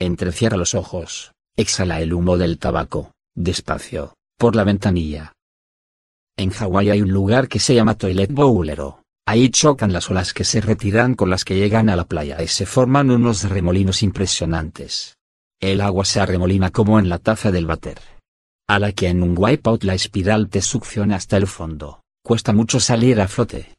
Entrecierra 0.00 0.56
los 0.56 0.74
ojos, 0.74 1.30
exhala 1.56 2.00
el 2.00 2.12
humo 2.12 2.38
del 2.38 2.58
tabaco, 2.58 3.12
despacio, 3.36 4.14
por 4.36 4.56
la 4.56 4.64
ventanilla. 4.64 5.32
En 6.36 6.50
Hawái 6.50 6.90
hay 6.90 7.02
un 7.02 7.12
lugar 7.12 7.46
que 7.46 7.60
se 7.60 7.76
llama 7.76 7.94
Toilet 7.94 8.32
Bowlero. 8.32 9.04
Ahí 9.24 9.48
chocan 9.48 9.92
las 9.92 10.10
olas 10.10 10.34
que 10.34 10.42
se 10.42 10.60
retiran 10.60 11.14
con 11.14 11.30
las 11.30 11.44
que 11.44 11.54
llegan 11.54 11.88
a 11.88 11.94
la 11.94 12.06
playa 12.06 12.42
y 12.42 12.48
se 12.48 12.66
forman 12.66 13.12
unos 13.12 13.48
remolinos 13.48 14.02
impresionantes. 14.02 15.14
El 15.60 15.80
agua 15.80 16.04
se 16.04 16.18
arremolina 16.18 16.70
como 16.70 16.98
en 16.98 17.08
la 17.08 17.18
taza 17.18 17.52
del 17.52 17.66
váter. 17.66 18.00
A 18.72 18.78
la 18.78 18.92
que 18.92 19.08
en 19.08 19.22
un 19.22 19.34
wipeout 19.36 19.84
la 19.84 19.92
espiral 19.92 20.48
te 20.48 20.62
succiona 20.62 21.16
hasta 21.16 21.36
el 21.36 21.46
fondo, 21.46 22.00
cuesta 22.24 22.54
mucho 22.54 22.80
salir 22.80 23.20
a 23.20 23.28
flote. 23.28 23.74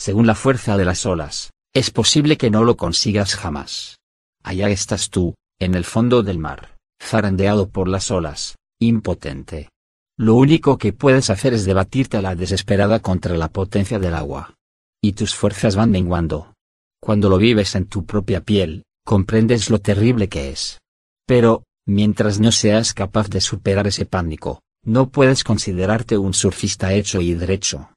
Según 0.00 0.26
la 0.26 0.34
fuerza 0.34 0.78
de 0.78 0.86
las 0.86 1.04
olas, 1.04 1.50
es 1.74 1.90
posible 1.90 2.38
que 2.38 2.48
no 2.48 2.64
lo 2.64 2.78
consigas 2.78 3.34
jamás. 3.34 3.98
Allá 4.42 4.70
estás 4.70 5.10
tú, 5.10 5.34
en 5.60 5.74
el 5.74 5.84
fondo 5.84 6.22
del 6.22 6.38
mar, 6.38 6.78
zarandeado 6.98 7.68
por 7.68 7.88
las 7.88 8.10
olas, 8.10 8.56
impotente. 8.80 9.68
Lo 10.16 10.36
único 10.36 10.78
que 10.78 10.94
puedes 10.94 11.28
hacer 11.28 11.52
es 11.52 11.66
debatirte 11.66 12.16
a 12.16 12.22
la 12.22 12.34
desesperada 12.34 13.00
contra 13.00 13.36
la 13.36 13.48
potencia 13.48 13.98
del 13.98 14.14
agua. 14.14 14.54
Y 15.02 15.12
tus 15.12 15.34
fuerzas 15.34 15.76
van 15.76 15.90
menguando. 15.90 16.54
Cuando 17.02 17.28
lo 17.28 17.36
vives 17.36 17.74
en 17.74 17.84
tu 17.84 18.06
propia 18.06 18.40
piel, 18.40 18.84
comprendes 19.04 19.68
lo 19.68 19.78
terrible 19.78 20.30
que 20.30 20.48
es. 20.48 20.78
Pero, 21.26 21.64
mientras 21.88 22.38
no 22.38 22.52
seas 22.52 22.92
capaz 22.92 23.28
de 23.30 23.40
superar 23.40 23.86
ese 23.86 24.06
pánico, 24.06 24.60
no 24.84 25.08
puedes 25.08 25.42
considerarte 25.42 26.18
un 26.18 26.34
surfista 26.34 26.92
hecho 26.92 27.20
y 27.20 27.34
derecho. 27.34 27.90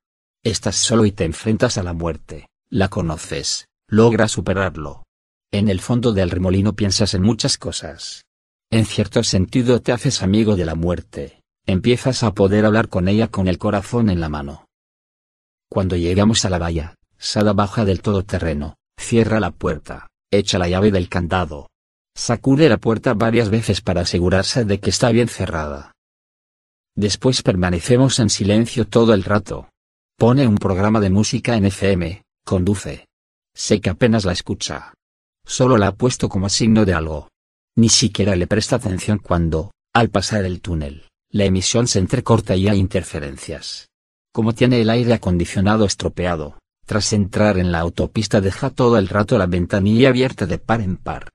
Estás 0.43 0.77
solo 0.77 1.05
y 1.05 1.11
te 1.11 1.25
enfrentas 1.25 1.77
a 1.77 1.83
la 1.83 1.93
muerte, 1.93 2.47
la 2.69 2.87
conoces, 2.87 3.67
logras 3.87 4.31
superarlo, 4.31 5.03
en 5.51 5.69
el 5.69 5.81
fondo 5.81 6.13
del 6.13 6.29
remolino 6.29 6.73
piensas 6.73 7.13
en 7.13 7.21
muchas 7.21 7.57
cosas. 7.57 8.23
En 8.71 8.85
cierto 8.85 9.23
sentido 9.23 9.81
te 9.81 9.91
haces 9.91 10.23
amigo 10.23 10.55
de 10.55 10.65
la 10.65 10.75
muerte, 10.75 11.41
empiezas 11.67 12.23
a 12.23 12.33
poder 12.33 12.65
hablar 12.65 12.87
con 12.87 13.09
ella 13.09 13.27
con 13.27 13.49
el 13.49 13.57
corazón 13.57 14.09
en 14.09 14.21
la 14.21 14.29
mano. 14.29 14.65
Cuando 15.69 15.97
llegamos 15.97 16.45
a 16.45 16.49
la 16.49 16.57
valla, 16.57 16.95
Sada 17.17 17.53
baja 17.53 17.85
del 17.85 18.01
todoterreno, 18.01 18.77
cierra 18.97 19.39
la 19.39 19.51
puerta, 19.51 20.07
echa 20.31 20.57
la 20.57 20.67
llave 20.67 20.89
del 20.89 21.07
candado. 21.07 21.67
Sacude 22.15 22.69
la 22.69 22.77
puerta 22.77 23.13
varias 23.13 23.49
veces 23.49 23.81
para 23.81 24.01
asegurarse 24.01 24.65
de 24.65 24.79
que 24.79 24.89
está 24.89 25.11
bien 25.11 25.27
cerrada. 25.27 25.93
Después 26.95 27.41
permanecemos 27.41 28.19
en 28.19 28.29
silencio 28.29 28.85
todo 28.85 29.13
el 29.13 29.23
rato. 29.23 29.69
Pone 30.17 30.45
un 30.45 30.57
programa 30.57 30.99
de 30.99 31.09
música 31.09 31.55
en 31.55 31.65
FM, 31.65 32.23
conduce. 32.45 33.07
Sé 33.55 33.81
que 33.81 33.89
apenas 33.89 34.25
la 34.25 34.33
escucha. 34.33 34.93
Solo 35.45 35.77
la 35.77 35.87
ha 35.87 35.95
puesto 35.95 36.29
como 36.29 36.49
signo 36.49 36.85
de 36.85 36.93
algo. 36.93 37.29
Ni 37.75 37.89
siquiera 37.89 38.35
le 38.35 38.47
presta 38.47 38.75
atención 38.75 39.17
cuando, 39.17 39.71
al 39.93 40.09
pasar 40.09 40.45
el 40.45 40.61
túnel, 40.61 41.07
la 41.31 41.45
emisión 41.45 41.87
se 41.87 41.99
entrecorta 41.99 42.55
y 42.55 42.67
hay 42.67 42.77
interferencias. 42.77 43.87
Como 44.33 44.53
tiene 44.53 44.81
el 44.81 44.89
aire 44.89 45.13
acondicionado 45.13 45.85
estropeado, 45.85 46.57
tras 46.85 47.13
entrar 47.13 47.57
en 47.57 47.71
la 47.71 47.79
autopista 47.79 48.41
deja 48.41 48.69
todo 48.69 48.97
el 48.97 49.07
rato 49.07 49.37
la 49.37 49.45
ventanilla 49.45 50.09
abierta 50.09 50.45
de 50.45 50.57
par 50.57 50.81
en 50.81 50.97
par. 50.97 51.29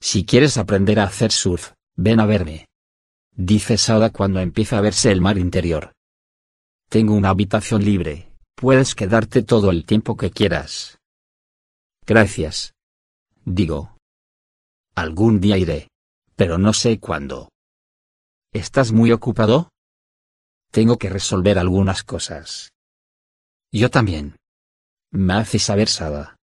Si 0.00 0.24
quieres 0.24 0.56
aprender 0.56 0.98
a 0.98 1.04
hacer 1.04 1.30
surf, 1.30 1.72
ven 1.94 2.20
a 2.20 2.26
verme. 2.26 2.66
Dice 3.32 3.76
Sada 3.76 4.10
cuando 4.10 4.40
empieza 4.40 4.78
a 4.78 4.80
verse 4.80 5.12
el 5.12 5.20
mar 5.20 5.38
interior. 5.38 5.92
Tengo 6.88 7.14
una 7.14 7.28
habitación 7.28 7.84
libre, 7.84 8.32
puedes 8.54 8.94
quedarte 8.94 9.42
todo 9.42 9.70
el 9.70 9.84
tiempo 9.84 10.16
que 10.16 10.30
quieras. 10.30 10.98
Gracias. 12.06 12.74
Digo. 13.44 13.96
Algún 14.94 15.40
día 15.40 15.56
iré. 15.56 15.88
Pero 16.34 16.58
no 16.58 16.72
sé 16.72 16.98
cuándo. 16.98 17.50
¿Estás 18.52 18.92
muy 18.92 19.12
ocupado? 19.12 19.70
Tengo 20.70 20.98
que 20.98 21.10
resolver 21.10 21.58
algunas 21.58 22.02
cosas. 22.02 22.72
Yo 23.70 23.90
también. 23.90 24.36
Me 25.12 25.34
hace 25.34 25.58
saber 25.58 25.88
Sada. 25.88 26.36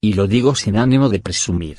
Y 0.00 0.12
lo 0.12 0.26
digo 0.26 0.54
sin 0.54 0.76
ánimo 0.76 1.08
de 1.08 1.20
presumir. 1.20 1.78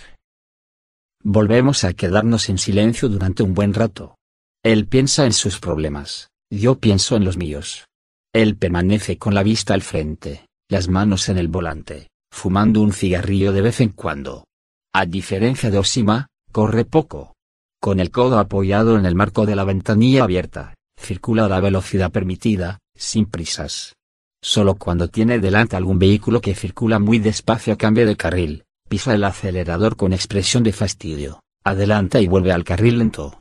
Volvemos 1.23 1.83
a 1.83 1.91
quedarnos 1.93 2.47
en 2.47 2.57
silencio 2.57 3.09
durante 3.09 3.43
un 3.43 3.53
buen 3.53 3.73
rato. 3.73 4.15
Él 4.63 4.87
piensa 4.87 5.25
en 5.25 5.33
sus 5.33 5.59
problemas, 5.59 6.29
yo 6.49 6.79
pienso 6.79 7.17
en 7.17 7.25
los 7.25 7.35
míos. 7.35 7.87
Él 8.33 8.55
permanece 8.55 9.17
con 9.17 9.33
la 9.33 9.43
vista 9.43 9.73
al 9.73 9.81
frente, 9.81 10.45
las 10.69 10.87
manos 10.87 11.27
en 11.27 11.37
el 11.37 11.49
volante, 11.49 12.07
fumando 12.31 12.81
un 12.81 12.93
cigarrillo 12.93 13.51
de 13.51 13.61
vez 13.61 13.81
en 13.81 13.89
cuando. 13.89 14.45
A 14.93 15.05
diferencia 15.05 15.69
de 15.69 15.77
Osima, 15.77 16.27
corre 16.53 16.85
poco. 16.85 17.33
Con 17.81 17.99
el 17.99 18.11
codo 18.11 18.39
apoyado 18.39 18.97
en 18.97 19.05
el 19.05 19.15
marco 19.15 19.45
de 19.45 19.55
la 19.57 19.65
ventanilla 19.65 20.23
abierta, 20.23 20.75
circula 20.97 21.45
a 21.45 21.49
la 21.49 21.59
velocidad 21.59 22.11
permitida, 22.11 22.79
sin 22.95 23.25
prisas. 23.25 23.95
Solo 24.41 24.75
cuando 24.75 25.09
tiene 25.09 25.39
delante 25.39 25.75
algún 25.75 25.99
vehículo 25.99 26.39
que 26.39 26.55
circula 26.55 26.99
muy 26.99 27.19
despacio 27.19 27.77
cambia 27.77 28.05
de 28.05 28.15
carril, 28.15 28.63
pisa 28.89 29.13
el 29.13 29.23
acelerador 29.23 29.95
con 29.95 30.11
expresión 30.11 30.63
de 30.63 30.73
fastidio, 30.73 31.39
adelanta 31.63 32.19
y 32.19 32.27
vuelve 32.27 32.51
al 32.51 32.65
carril 32.65 32.97
lento. 32.99 33.39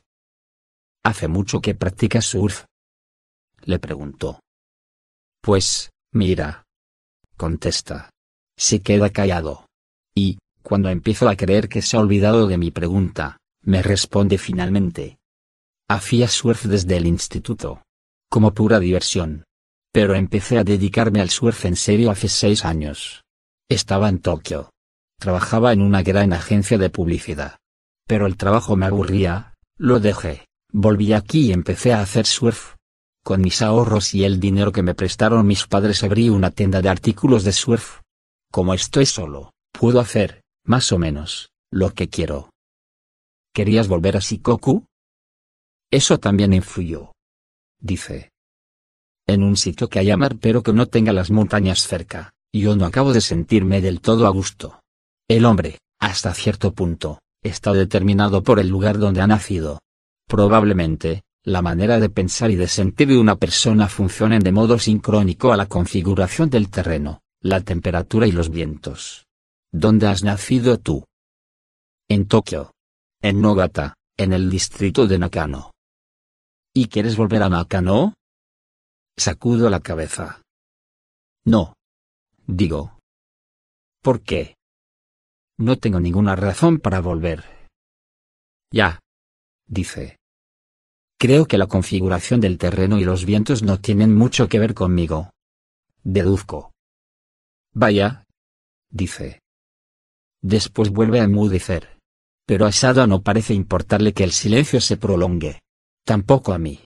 ¿Hace 1.04 1.26
mucho 1.26 1.60
que 1.60 1.74
practicas 1.74 2.26
surf? 2.26 2.66
Le 3.62 3.80
preguntó. 3.80 4.40
Pues, 5.42 5.90
mira. 6.12 6.62
Contesta. 7.36 8.10
Se 8.56 8.80
queda 8.80 9.10
callado. 9.10 9.66
Y, 10.14 10.38
cuando 10.62 10.90
empiezo 10.90 11.28
a 11.28 11.34
creer 11.34 11.68
que 11.68 11.82
se 11.82 11.96
ha 11.96 12.00
olvidado 12.00 12.46
de 12.46 12.58
mi 12.58 12.70
pregunta, 12.70 13.38
me 13.62 13.82
responde 13.82 14.38
finalmente. 14.38 15.18
Hacía 15.88 16.28
surf 16.28 16.66
desde 16.66 16.96
el 16.96 17.06
instituto. 17.06 17.82
Como 18.30 18.52
pura 18.54 18.78
diversión 18.78 19.44
pero 19.92 20.14
empecé 20.14 20.58
a 20.58 20.64
dedicarme 20.64 21.20
al 21.20 21.30
surf 21.30 21.64
en 21.64 21.76
serio 21.76 22.10
hace 22.10 22.28
seis 22.28 22.64
años. 22.64 23.24
Estaba 23.68 24.08
en 24.08 24.20
Tokio. 24.20 24.70
Trabajaba 25.18 25.72
en 25.72 25.82
una 25.82 26.02
gran 26.02 26.32
agencia 26.32 26.78
de 26.78 26.90
publicidad. 26.90 27.58
Pero 28.06 28.26
el 28.26 28.36
trabajo 28.36 28.76
me 28.76 28.86
aburría, 28.86 29.54
lo 29.76 30.00
dejé, 30.00 30.46
volví 30.72 31.12
aquí 31.12 31.46
y 31.46 31.52
empecé 31.52 31.92
a 31.92 32.00
hacer 32.00 32.26
surf. 32.26 32.76
Con 33.24 33.40
mis 33.40 33.60
ahorros 33.60 34.14
y 34.14 34.24
el 34.24 34.40
dinero 34.40 34.72
que 34.72 34.82
me 34.82 34.94
prestaron 34.94 35.46
mis 35.46 35.66
padres 35.66 36.02
abrí 36.02 36.28
una 36.28 36.50
tienda 36.50 36.80
de 36.80 36.88
artículos 36.88 37.44
de 37.44 37.52
surf. 37.52 38.00
Como 38.50 38.74
estoy 38.74 39.06
solo, 39.06 39.52
puedo 39.72 40.00
hacer, 40.00 40.42
más 40.64 40.92
o 40.92 40.98
menos, 40.98 41.50
lo 41.70 41.92
que 41.92 42.08
quiero. 42.08 42.50
¿Querías 43.52 43.88
volver 43.88 44.16
a 44.16 44.20
Shikoku? 44.20 44.86
Eso 45.90 46.18
también 46.18 46.52
influyó. 46.52 47.12
Dice 47.80 48.30
en 49.28 49.42
un 49.42 49.56
sitio 49.56 49.88
que 49.88 49.98
haya 49.98 50.16
mar 50.16 50.36
pero 50.40 50.62
que 50.62 50.72
no 50.72 50.86
tenga 50.86 51.12
las 51.12 51.30
montañas 51.30 51.86
cerca, 51.86 52.32
yo 52.52 52.74
no 52.76 52.86
acabo 52.86 53.12
de 53.12 53.20
sentirme 53.20 53.82
del 53.82 54.00
todo 54.00 54.26
a 54.26 54.30
gusto. 54.30 54.80
El 55.28 55.44
hombre, 55.44 55.78
hasta 56.00 56.32
cierto 56.32 56.72
punto, 56.72 57.20
está 57.42 57.74
determinado 57.74 58.42
por 58.42 58.58
el 58.58 58.68
lugar 58.68 58.98
donde 58.98 59.20
ha 59.20 59.26
nacido. 59.26 59.78
Probablemente, 60.26 61.22
la 61.44 61.60
manera 61.60 62.00
de 62.00 62.08
pensar 62.08 62.50
y 62.50 62.56
de 62.56 62.66
sentir 62.66 63.08
de 63.08 63.18
una 63.18 63.36
persona 63.36 63.88
funcionen 63.88 64.40
de 64.40 64.52
modo 64.52 64.78
sincrónico 64.78 65.52
a 65.52 65.58
la 65.58 65.66
configuración 65.66 66.48
del 66.48 66.70
terreno, 66.70 67.20
la 67.42 67.60
temperatura 67.60 68.26
y 68.26 68.32
los 68.32 68.48
vientos. 68.48 69.26
¿Dónde 69.70 70.06
has 70.06 70.22
nacido 70.24 70.78
tú? 70.78 71.04
En 72.08 72.26
Tokio. 72.26 72.72
En 73.20 73.42
Nogata, 73.42 73.96
en 74.16 74.32
el 74.32 74.48
distrito 74.48 75.06
de 75.06 75.18
Nakano. 75.18 75.72
¿Y 76.72 76.86
quieres 76.86 77.16
volver 77.16 77.42
a 77.42 77.48
Nakano? 77.50 78.14
Sacudo 79.16 79.68
la 79.68 79.80
cabeza. 79.80 80.40
No. 81.44 81.74
Digo. 82.46 82.98
¿Por 84.00 84.22
qué? 84.22 84.57
No 85.58 85.76
tengo 85.76 85.98
ninguna 85.98 86.36
razón 86.36 86.78
para 86.78 87.00
volver. 87.00 87.44
Ya. 88.72 89.00
Dice. 89.66 90.16
Creo 91.18 91.46
que 91.46 91.58
la 91.58 91.66
configuración 91.66 92.40
del 92.40 92.58
terreno 92.58 92.98
y 92.98 93.04
los 93.04 93.24
vientos 93.24 93.64
no 93.64 93.80
tienen 93.80 94.14
mucho 94.14 94.48
que 94.48 94.60
ver 94.60 94.74
conmigo. 94.74 95.30
Deduzco. 96.04 96.70
Vaya. 97.74 98.24
Dice. 98.88 99.40
Después 100.40 100.90
vuelve 100.90 101.20
a 101.20 101.24
enmudecer. 101.24 101.98
Pero 102.46 102.64
a 102.64 102.72
Sada 102.72 103.08
no 103.08 103.22
parece 103.22 103.52
importarle 103.52 104.14
que 104.14 104.22
el 104.22 104.30
silencio 104.30 104.80
se 104.80 104.96
prolongue. 104.96 105.60
Tampoco 106.04 106.52
a 106.52 106.58
mí. 106.58 106.80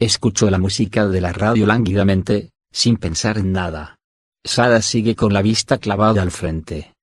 Escuchó 0.00 0.50
la 0.50 0.58
música 0.58 1.06
de 1.06 1.20
la 1.20 1.32
radio 1.32 1.66
lánguidamente, 1.66 2.50
sin 2.72 2.96
pensar 2.96 3.36
en 3.36 3.52
nada. 3.52 3.96
Sada 4.44 4.80
sigue 4.80 5.14
con 5.14 5.32
la 5.32 5.42
vista 5.42 5.78
clavada 5.78 6.22
al 6.22 6.30
frente. 6.30 6.93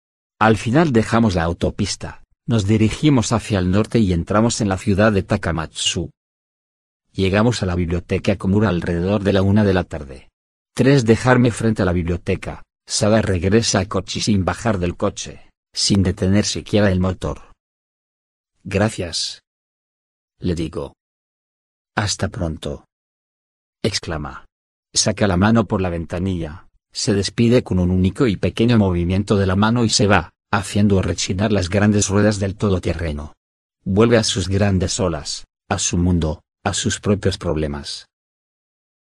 Al 0.42 0.58
final 0.58 0.92
dejamos 0.92 1.36
la 1.36 1.44
autopista, 1.44 2.24
nos 2.48 2.66
dirigimos 2.66 3.32
hacia 3.32 3.60
el 3.60 3.70
norte 3.70 4.00
y 4.00 4.12
entramos 4.12 4.60
en 4.60 4.70
la 4.70 4.80
ciudad 4.80 5.12
de 5.12 5.22
Takamatsu. 5.22 6.10
Llegamos 7.12 7.62
a 7.62 7.68
la 7.68 7.76
biblioteca 7.76 8.36
Komura 8.38 8.70
alrededor 8.70 9.22
de 9.22 9.34
la 9.34 9.44
una 9.44 9.64
de 9.64 9.76
la 9.76 9.84
tarde. 9.84 10.30
Tres 10.74 11.06
dejarme 11.06 11.52
frente 11.52 11.84
a 11.84 11.86
la 11.86 11.94
biblioteca, 11.94 12.64
Sada 12.88 13.22
regresa 13.22 13.82
a 13.82 13.86
Kochi 13.86 14.20
sin 14.20 14.44
bajar 14.44 14.80
del 14.80 14.98
coche, 14.98 15.48
sin 15.76 16.02
detener 16.02 16.46
siquiera 16.46 16.92
el 16.92 17.00
motor. 17.00 17.52
Gracias. 18.64 19.44
Le 20.40 20.56
digo. 20.56 20.96
Hasta 21.96 22.30
pronto 22.30 22.86
exclama. 23.84 24.46
Saca 24.92 25.28
la 25.28 25.38
mano 25.38 25.66
por 25.66 25.82
la 25.82 25.90
ventanilla, 25.90 26.68
se 26.92 27.14
despide 27.14 27.64
con 27.64 27.80
un 27.80 27.92
único 27.92 28.28
y 28.28 28.36
pequeño 28.36 28.78
movimiento 28.78 29.38
de 29.38 29.46
la 29.46 29.56
mano 29.56 29.84
y 29.86 29.90
se 29.90 30.08
va, 30.08 30.34
haciendo 30.52 31.02
rechinar 31.02 31.52
las 31.52 31.70
grandes 31.70 32.10
ruedas 32.10 32.40
del 32.40 32.56
todoterreno. 32.56 33.34
Vuelve 33.84 34.18
a 34.18 34.24
sus 34.24 34.48
grandes 34.48 35.00
olas, 35.00 35.46
a 35.70 35.80
su 35.80 35.98
mundo, 35.98 36.42
a 36.64 36.74
sus 36.74 37.00
propios 37.00 37.38
problemas. 37.38 38.08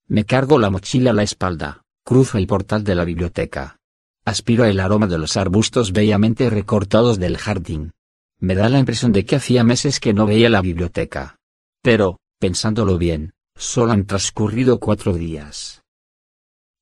Me 0.07 0.25
cargo 0.25 0.57
la 0.57 0.69
mochila 0.69 1.11
a 1.11 1.13
la 1.13 1.24
espalda, 1.24 1.83
cruzo 2.06 2.38
el 2.38 2.47
portal 2.47 2.83
de 2.83 2.95
la 2.95 3.06
biblioteca. 3.06 3.77
Aspiro 4.25 4.65
el 4.65 4.79
aroma 4.79 5.07
de 5.07 5.17
los 5.17 5.38
arbustos 5.38 5.91
bellamente 5.91 6.49
recortados 6.49 7.19
del 7.19 7.38
jardín. 7.38 7.91
Me 8.40 8.56
da 8.56 8.69
la 8.69 8.79
impresión 8.79 9.11
de 9.11 9.25
que 9.25 9.35
hacía 9.35 9.63
meses 9.63 9.99
que 9.99 10.13
no 10.13 10.25
veía 10.25 10.49
la 10.49 10.61
biblioteca. 10.61 11.38
Pero, 11.81 12.19
pensándolo 12.40 12.97
bien, 12.97 13.33
Solo 13.61 13.91
han 13.91 14.06
transcurrido 14.06 14.79
cuatro 14.79 15.13
días. 15.13 15.81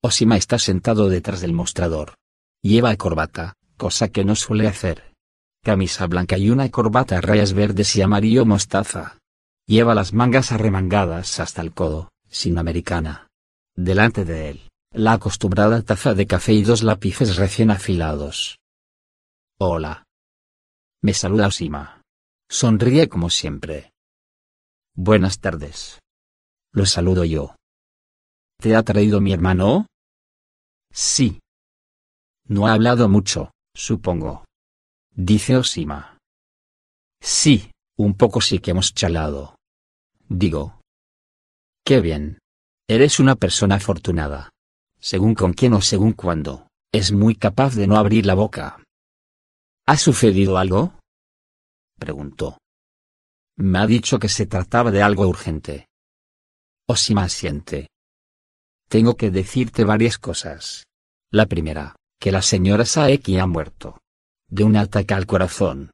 Osima 0.02 0.38
está 0.38 0.60
sentado 0.60 1.10
detrás 1.10 1.42
del 1.42 1.54
mostrador. 1.54 2.16
Lleva 2.62 2.96
corbata, 2.96 3.56
cosa 3.76 4.08
que 4.10 4.24
no 4.24 4.36
suele 4.36 4.68
hacer. 4.68 5.14
Camisa 5.62 6.08
blanca 6.08 6.38
y 6.38 6.50
una 6.50 6.70
corbata 6.70 7.18
a 7.18 7.22
rayas 7.22 7.54
verdes 7.54 7.96
y 7.98 8.02
amarillo 8.02 8.46
mostaza. 8.46 9.18
Lleva 9.68 9.94
las 9.94 10.14
mangas 10.14 10.52
arremangadas 10.52 11.40
hasta 11.40 11.62
el 11.62 11.74
codo, 11.74 12.12
sin 12.30 12.58
americana. 12.58 13.28
Delante 13.76 14.24
de 14.24 14.50
él, 14.50 14.70
la 14.94 15.14
acostumbrada 15.14 15.82
taza 15.82 16.14
de 16.14 16.28
café 16.28 16.54
y 16.54 16.64
dos 16.64 16.82
lápices 16.82 17.36
recién 17.36 17.70
afilados. 17.70 18.58
Hola. 19.60 20.06
Me 21.02 21.14
saluda 21.14 21.48
Osima. 21.48 22.02
Sonríe 22.50 23.10
como 23.10 23.30
siempre. 23.30 23.92
Buenas 24.96 25.40
tardes. 25.40 26.00
Lo 26.72 26.86
saludo 26.86 27.26
yo. 27.26 27.56
¿Te 28.58 28.76
ha 28.76 28.84
traído 28.84 29.22
mi 29.22 29.32
hermano? 29.32 29.89
Sí. 30.92 31.40
No 32.48 32.68
ha 32.68 32.74
hablado 32.74 33.10
mucho, 33.10 33.52
supongo. 33.76 34.46
Dice 35.12 35.56
Osima. 35.56 36.18
Sí, 37.22 37.72
un 37.98 38.16
poco 38.16 38.42
sí 38.42 38.60
que 38.60 38.72
hemos 38.72 38.94
charlado. 38.94 39.56
Digo. 40.28 40.80
Qué 41.86 42.02
bien. 42.02 42.40
Eres 42.88 43.20
una 43.20 43.36
persona 43.36 43.76
afortunada. 43.76 44.50
Según 45.00 45.36
con 45.36 45.54
quién 45.54 45.74
o 45.74 45.82
según 45.82 46.14
cuándo, 46.14 46.68
es 46.92 47.12
muy 47.12 47.36
capaz 47.36 47.76
de 47.76 47.88
no 47.88 47.98
abrir 47.98 48.26
la 48.26 48.34
boca. 48.34 48.84
¿Ha 49.86 49.98
sucedido 49.98 50.58
algo? 50.58 51.00
Preguntó. 51.98 52.58
Me 53.58 53.80
ha 53.80 53.88
dicho 53.88 54.20
que 54.20 54.30
se 54.30 54.46
trataba 54.46 54.92
de 54.92 55.02
algo 55.02 55.28
urgente. 55.28 55.88
Osima 56.88 57.24
asiente. 57.24 57.90
Tengo 58.90 59.16
que 59.16 59.30
decirte 59.30 59.84
varias 59.84 60.18
cosas. 60.18 60.88
La 61.32 61.46
primera, 61.46 61.96
que 62.20 62.32
la 62.32 62.42
señora 62.42 62.86
Saeki 62.86 63.38
ha 63.38 63.46
muerto. 63.46 64.00
De 64.50 64.64
un 64.64 64.76
ataque 64.76 65.14
al 65.14 65.28
corazón. 65.28 65.92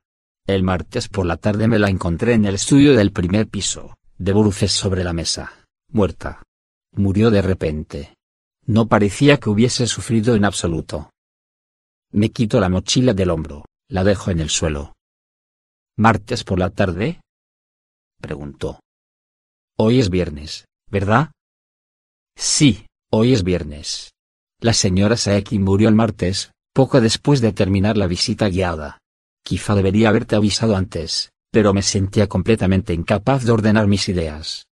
El 0.47 0.63
martes 0.63 1.09
por 1.09 1.25
la 1.25 1.35
tarde 1.35 1.67
me 1.67 1.77
la 1.77 1.89
encontré 1.89 2.33
en 2.33 2.45
el 2.45 2.55
estudio 2.55 2.95
del 2.95 3.11
primer 3.11 3.49
piso, 3.49 3.95
de 4.17 4.31
bruces 4.31 4.71
sobre 4.71 5.03
la 5.03 5.11
mesa, 5.11 5.51
muerta. 5.89 6.41
Murió 6.93 7.31
de 7.31 7.41
repente. 7.41 8.15
No 8.65 8.87
parecía 8.87 9.37
que 9.37 9.49
hubiese 9.49 9.87
sufrido 9.87 10.35
en 10.35 10.45
absoluto. 10.45 11.09
Me 12.11 12.29
quito 12.29 12.61
la 12.61 12.69
mochila 12.69 13.13
del 13.13 13.29
hombro, 13.29 13.65
la 13.89 14.05
dejo 14.05 14.31
en 14.31 14.39
el 14.39 14.49
suelo. 14.49 14.93
¿Martes 15.97 16.45
por 16.45 16.59
la 16.59 16.69
tarde? 16.69 17.19
preguntó. 18.21 18.79
Hoy 19.77 19.99
es 19.99 20.09
viernes, 20.09 20.65
¿verdad? 20.89 21.31
Sí, 22.35 22.85
hoy 23.11 23.33
es 23.33 23.43
viernes. 23.43 24.13
La 24.59 24.73
señora 24.73 25.17
Saeki 25.17 25.59
murió 25.59 25.89
el 25.89 25.95
martes, 25.95 26.51
poco 26.73 26.99
después 26.99 27.41
de 27.41 27.53
terminar 27.53 27.97
la 27.97 28.07
visita 28.07 28.49
guiada. 28.49 28.99
Quizá 29.43 29.75
debería 29.75 30.09
haberte 30.09 30.35
avisado 30.35 30.75
antes, 30.75 31.31
pero 31.51 31.73
me 31.73 31.81
sentía 31.81 32.27
completamente 32.27 32.93
incapaz 32.93 33.45
de 33.45 33.51
ordenar 33.51 33.87
mis 33.87 34.09
ideas. 34.09 34.67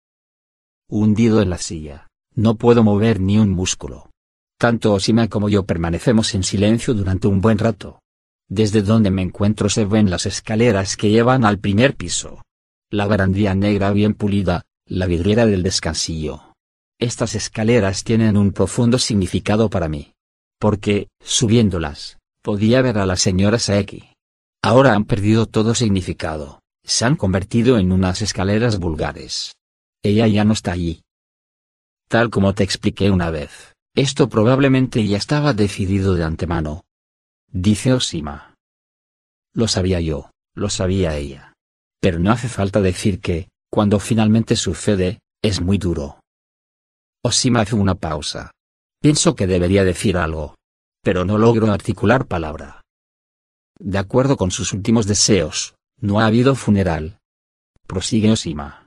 Hundido 0.89 1.43
en 1.43 1.51
la 1.51 1.59
silla, 1.59 2.07
no 2.35 2.57
puedo 2.57 2.85
mover 2.85 3.21
ni 3.21 3.39
un 3.39 3.51
músculo. 3.51 4.11
Tanto 4.59 4.93
Osima 4.93 5.29
como 5.29 5.49
yo 5.49 5.65
permanecemos 5.65 6.35
en 6.35 6.43
silencio 6.43 6.95
durante 6.95 7.29
un 7.29 7.41
buen 7.41 7.59
rato. 7.59 8.01
Desde 8.49 8.83
donde 8.83 9.11
me 9.11 9.23
encuentro 9.23 9.69
se 9.69 9.85
ven 9.85 10.11
las 10.11 10.27
escaleras 10.27 10.97
que 10.97 11.11
llevan 11.11 11.45
al 11.45 11.59
primer 11.59 11.97
piso. 11.97 12.43
La 12.91 13.07
barandilla 13.07 13.55
negra 13.55 13.91
bien 13.91 14.15
pulida, 14.15 14.65
la 14.87 15.07
vidriera 15.07 15.47
del 15.47 15.63
descansillo. 15.63 16.48
Estas 17.01 17.37
escaleras 17.37 18.03
tienen 18.03 18.37
un 18.37 18.53
profundo 18.53 18.99
significado 18.99 19.71
para 19.71 19.89
mí. 19.89 20.15
Porque, 20.59 21.07
subiéndolas, 21.23 22.19
podía 22.43 22.83
ver 22.83 22.99
a 22.99 23.07
la 23.07 23.17
señora 23.17 23.61
Saeki. 23.61 24.13
Ahora 24.63 24.95
han 24.95 25.05
perdido 25.05 25.47
todo 25.47 25.77
significado, 25.77 26.61
se 26.83 27.05
han 27.05 27.15
convertido 27.15 27.79
en 27.79 27.93
unas 27.93 28.23
escaleras 28.23 28.81
vulgares. 28.81 29.55
Ella 30.03 30.27
ya 30.27 30.45
no 30.45 30.53
está 30.53 30.73
allí. 30.73 31.03
Tal 32.09 32.31
como 32.31 32.55
te 32.55 32.65
expliqué 32.65 33.13
una 33.13 33.31
vez, 33.31 33.75
esto 33.95 34.29
probablemente 34.29 35.07
ya 35.07 35.19
estaba 35.19 35.53
decidido 35.53 36.15
de 36.15 36.25
antemano. 36.25 36.83
Dice 37.47 37.93
Osima. 37.93 38.55
Lo 39.55 39.69
sabía 39.69 40.01
yo, 40.01 40.31
lo 40.55 40.69
sabía 40.69 41.17
ella. 41.17 41.53
Pero 42.01 42.19
no 42.19 42.33
hace 42.33 42.49
falta 42.49 42.81
decir 42.81 43.21
que, 43.21 43.49
cuando 43.71 44.01
finalmente 44.01 44.57
sucede, 44.57 45.21
es 45.43 45.61
muy 45.61 45.79
duro. 45.79 46.19
Osima 47.23 47.63
hace 47.63 47.75
una 47.75 47.97
pausa. 47.97 48.53
Pienso 49.01 49.35
que 49.35 49.47
debería 49.47 49.85
decir 49.85 50.17
algo. 50.17 50.55
Pero 51.03 51.25
no 51.25 51.39
logro 51.39 51.71
articular 51.73 52.27
palabra. 52.27 52.83
De 53.79 53.99
acuerdo 53.99 54.37
con 54.37 54.51
sus 54.51 54.73
últimos 54.73 55.07
deseos, 55.07 55.75
no 56.01 56.21
ha 56.21 56.27
habido 56.27 56.55
funeral. 56.55 57.19
Prosigue 57.87 58.31
Osima. 58.31 58.87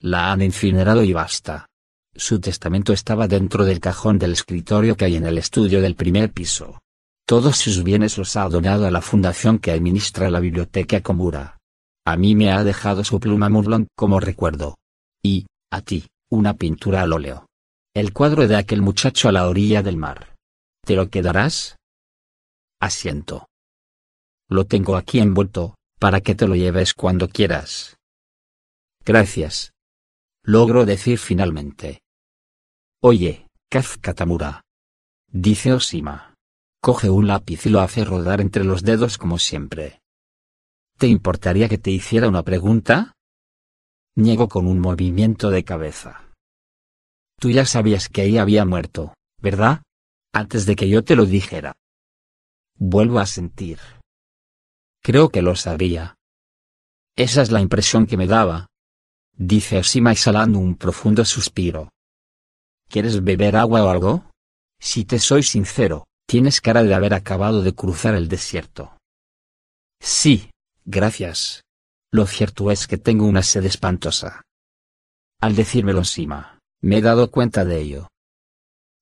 La 0.00 0.32
han 0.32 0.42
incinerado 0.42 1.04
y 1.04 1.12
basta. 1.12 1.66
Su 2.14 2.40
testamento 2.40 2.92
estaba 2.92 3.28
dentro 3.28 3.64
del 3.64 3.80
cajón 3.80 4.18
del 4.18 4.32
escritorio 4.32 4.96
que 4.96 5.06
hay 5.06 5.16
en 5.16 5.26
el 5.26 5.38
estudio 5.38 5.80
del 5.80 5.94
primer 5.94 6.32
piso. 6.32 6.80
Todos 7.26 7.56
sus 7.56 7.82
bienes 7.82 8.18
los 8.18 8.36
ha 8.36 8.48
donado 8.48 8.86
a 8.86 8.90
la 8.90 9.00
fundación 9.00 9.58
que 9.58 9.70
administra 9.70 10.28
la 10.28 10.40
biblioteca 10.40 11.00
Komura. 11.00 11.58
A 12.04 12.16
mí 12.16 12.34
me 12.34 12.52
ha 12.52 12.64
dejado 12.64 13.04
su 13.04 13.20
pluma 13.20 13.48
Murlon 13.48 13.86
como 13.94 14.20
recuerdo. 14.20 14.76
Y, 15.22 15.46
a 15.70 15.80
ti, 15.82 16.06
una 16.32 16.54
pintura 16.54 17.02
al 17.02 17.12
óleo. 17.12 17.46
El 17.94 18.14
cuadro 18.14 18.48
de 18.48 18.56
aquel 18.56 18.80
muchacho 18.80 19.28
a 19.28 19.32
la 19.32 19.46
orilla 19.46 19.82
del 19.82 19.98
mar. 19.98 20.34
¿Te 20.82 20.96
lo 20.96 21.10
quedarás? 21.10 21.76
Asiento. 22.80 23.48
Lo 24.48 24.64
tengo 24.64 24.96
aquí 24.96 25.20
envuelto, 25.20 25.74
para 26.00 26.22
que 26.22 26.34
te 26.34 26.48
lo 26.48 26.56
lleves 26.56 26.94
cuando 26.94 27.28
quieras. 27.28 27.98
Gracias. 29.04 29.72
Logro 30.42 30.86
decir 30.86 31.18
finalmente. 31.18 32.00
Oye, 33.02 33.46
Kaz 33.70 33.98
Katamura. 33.98 34.62
Dice 35.28 35.74
Osima. 35.74 36.34
Coge 36.80 37.10
un 37.10 37.26
lápiz 37.26 37.66
y 37.66 37.68
lo 37.68 37.80
hace 37.80 38.06
rodar 38.06 38.40
entre 38.40 38.64
los 38.64 38.82
dedos 38.82 39.18
como 39.18 39.38
siempre. 39.38 40.00
¿Te 40.96 41.08
importaría 41.08 41.68
que 41.68 41.78
te 41.78 41.90
hiciera 41.90 42.26
una 42.26 42.42
pregunta? 42.42 43.12
Niego 44.14 44.48
con 44.48 44.66
un 44.66 44.78
movimiento 44.78 45.48
de 45.48 45.64
cabeza. 45.64 46.28
Tú 47.40 47.50
ya 47.50 47.64
sabías 47.64 48.10
que 48.10 48.24
ella 48.24 48.42
había 48.42 48.66
muerto, 48.66 49.14
¿verdad? 49.38 49.82
Antes 50.34 50.66
de 50.66 50.76
que 50.76 50.88
yo 50.88 51.02
te 51.02 51.16
lo 51.16 51.24
dijera. 51.24 51.72
Vuelvo 52.76 53.20
a 53.20 53.26
sentir. 53.26 53.78
Creo 55.02 55.30
que 55.30 55.40
lo 55.40 55.56
sabía. 55.56 56.14
Esa 57.16 57.40
es 57.40 57.50
la 57.50 57.62
impresión 57.62 58.06
que 58.06 58.18
me 58.18 58.26
daba. 58.26 58.66
Dice 59.34 59.78
Osima 59.78 60.12
exhalando 60.12 60.58
un 60.58 60.76
profundo 60.76 61.24
suspiro. 61.24 61.88
¿Quieres 62.88 63.24
beber 63.24 63.56
agua 63.56 63.84
o 63.84 63.88
algo? 63.88 64.30
Si 64.78 65.06
te 65.06 65.18
soy 65.18 65.42
sincero, 65.42 66.04
tienes 66.26 66.60
cara 66.60 66.82
de 66.82 66.94
haber 66.94 67.14
acabado 67.14 67.62
de 67.62 67.74
cruzar 67.74 68.14
el 68.14 68.28
desierto. 68.28 68.98
Sí, 70.00 70.50
gracias. 70.84 71.61
Lo 72.12 72.26
cierto 72.26 72.70
es 72.70 72.86
que 72.86 72.98
tengo 72.98 73.24
una 73.24 73.42
sed 73.42 73.64
espantosa. 73.64 74.42
Al 75.40 75.56
decírmelo 75.56 76.00
encima, 76.00 76.58
me 76.82 76.98
he 76.98 77.00
dado 77.00 77.30
cuenta 77.30 77.64
de 77.64 77.80
ello. 77.80 78.08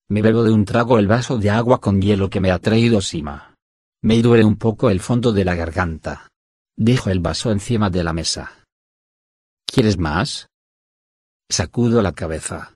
Me 0.09 0.23
bebo 0.23 0.45
de 0.45 0.53
un 0.53 0.65
trago 0.65 0.99
el 0.99 1.09
vaso 1.09 1.37
de 1.37 1.51
agua 1.51 1.81
con 1.81 2.01
hielo 2.01 2.31
que 2.31 2.41
me 2.41 2.53
ha 2.53 2.59
traído 2.61 3.01
Sima. 3.01 3.55
Me 4.03 4.23
duele 4.23 4.45
un 4.45 4.57
poco 4.57 4.91
el 4.91 5.01
fondo 5.01 5.33
de 5.33 5.45
la 5.45 5.55
garganta. 5.55 6.29
Dejo 6.77 7.11
el 7.11 7.21
vaso 7.21 7.51
encima 7.51 7.91
de 7.91 8.05
la 8.05 8.13
mesa. 8.13 8.65
¿Quieres 9.67 9.99
más? 9.99 10.49
Sacudo 11.49 12.03
la 12.03 12.13
cabeza. 12.13 12.75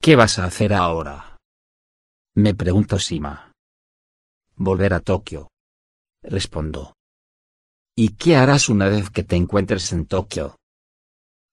¿Qué 0.00 0.14
vas 0.14 0.38
a 0.38 0.44
hacer 0.44 0.74
ahora? 0.74 1.38
Me 2.34 2.54
pregunto 2.54 2.98
Sima. 2.98 3.52
Volver 4.56 4.94
a 4.94 5.00
Tokio. 5.00 5.48
Respondo. 6.22 6.94
¿Y 7.94 8.10
qué 8.10 8.36
harás 8.36 8.70
una 8.70 8.88
vez 8.88 9.10
que 9.10 9.22
te 9.22 9.36
encuentres 9.36 9.92
en 9.92 10.06
Tokio? 10.06 10.56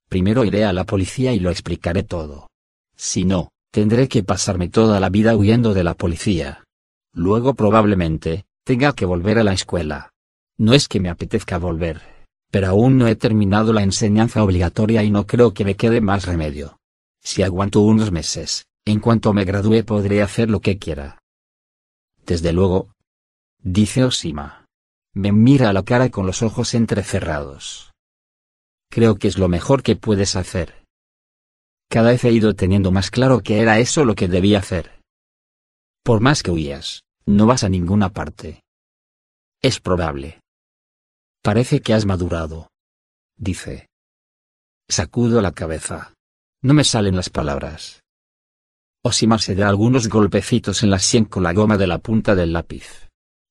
Primero 0.07 0.45
iré 0.45 0.63
a 0.63 0.71
la 0.71 0.85
policía 0.85 1.33
y 1.33 1.39
lo 1.39 1.49
explicaré 1.49 2.03
todo. 2.03 2.47
Si 2.95 3.25
no, 3.25 3.49
tendré 3.71 4.07
que 4.07 4.23
pasarme 4.23 4.69
toda 4.69 5.01
la 5.01 5.09
vida 5.09 5.35
huyendo 5.35 5.73
de 5.73 5.83
la 5.83 5.95
policía. 5.95 6.63
Luego 7.13 7.55
probablemente, 7.55 8.45
tenga 8.63 8.93
que 8.93 9.05
volver 9.05 9.37
a 9.37 9.43
la 9.43 9.51
escuela. 9.51 10.11
No 10.57 10.73
es 10.73 10.87
que 10.87 11.01
me 11.01 11.09
apetezca 11.09 11.57
volver, 11.57 12.01
pero 12.49 12.67
aún 12.67 12.97
no 12.97 13.07
he 13.07 13.15
terminado 13.17 13.73
la 13.73 13.83
enseñanza 13.83 14.41
obligatoria 14.41 15.03
y 15.03 15.11
no 15.11 15.27
creo 15.27 15.53
que 15.53 15.65
me 15.65 15.75
quede 15.75 15.99
más 15.99 16.25
remedio. 16.25 16.77
Si 17.21 17.43
aguanto 17.43 17.81
unos 17.81 18.13
meses, 18.13 18.65
en 18.85 19.01
cuanto 19.01 19.33
me 19.33 19.43
gradúe 19.43 19.83
podré 19.83 20.21
hacer 20.21 20.49
lo 20.49 20.61
que 20.61 20.77
quiera. 20.77 21.19
Desde 22.25 22.53
luego. 22.53 22.93
Dice 23.61 24.05
Osima. 24.05 24.68
Me 25.13 25.31
mira 25.31 25.69
a 25.69 25.73
la 25.73 25.83
cara 25.83 26.09
con 26.09 26.25
los 26.25 26.43
ojos 26.43 26.73
entrecerrados. 26.73 27.91
Creo 28.91 29.15
que 29.17 29.27
es 29.27 29.37
lo 29.37 29.47
mejor 29.47 29.83
que 29.83 29.95
puedes 29.95 30.35
hacer. 30.35 30.83
Cada 31.89 32.11
vez 32.11 32.23
he 32.23 32.31
ido 32.31 32.53
teniendo 32.53 32.91
más 32.91 33.09
claro 33.09 33.41
que 33.41 33.59
era 33.59 33.79
eso 33.79 34.05
lo 34.05 34.15
que 34.15 34.27
debía 34.27 34.59
hacer. 34.59 35.01
Por 36.03 36.21
más 36.21 36.43
que 36.43 36.51
huyas, 36.51 37.03
no 37.25 37.47
vas 37.47 37.63
a 37.63 37.69
ninguna 37.69 38.09
parte. 38.09 38.61
Es 39.61 39.79
probable. 39.79 40.39
Parece 41.41 41.81
que 41.81 41.93
has 41.93 42.05
madurado. 42.05 42.69
Dice. 43.37 43.87
Sacudo 44.87 45.41
la 45.41 45.51
cabeza. 45.51 46.13
No 46.61 46.73
me 46.73 46.83
salen 46.83 47.15
las 47.15 47.29
palabras. 47.29 48.03
Osimar 49.03 49.41
se 49.41 49.55
da 49.55 49.69
algunos 49.69 50.09
golpecitos 50.09 50.83
en 50.83 50.89
la 50.89 50.99
sien 50.99 51.25
con 51.25 51.43
la 51.43 51.53
goma 51.53 51.77
de 51.77 51.87
la 51.87 51.99
punta 51.99 52.35
del 52.35 52.53
lápiz. 52.53 53.08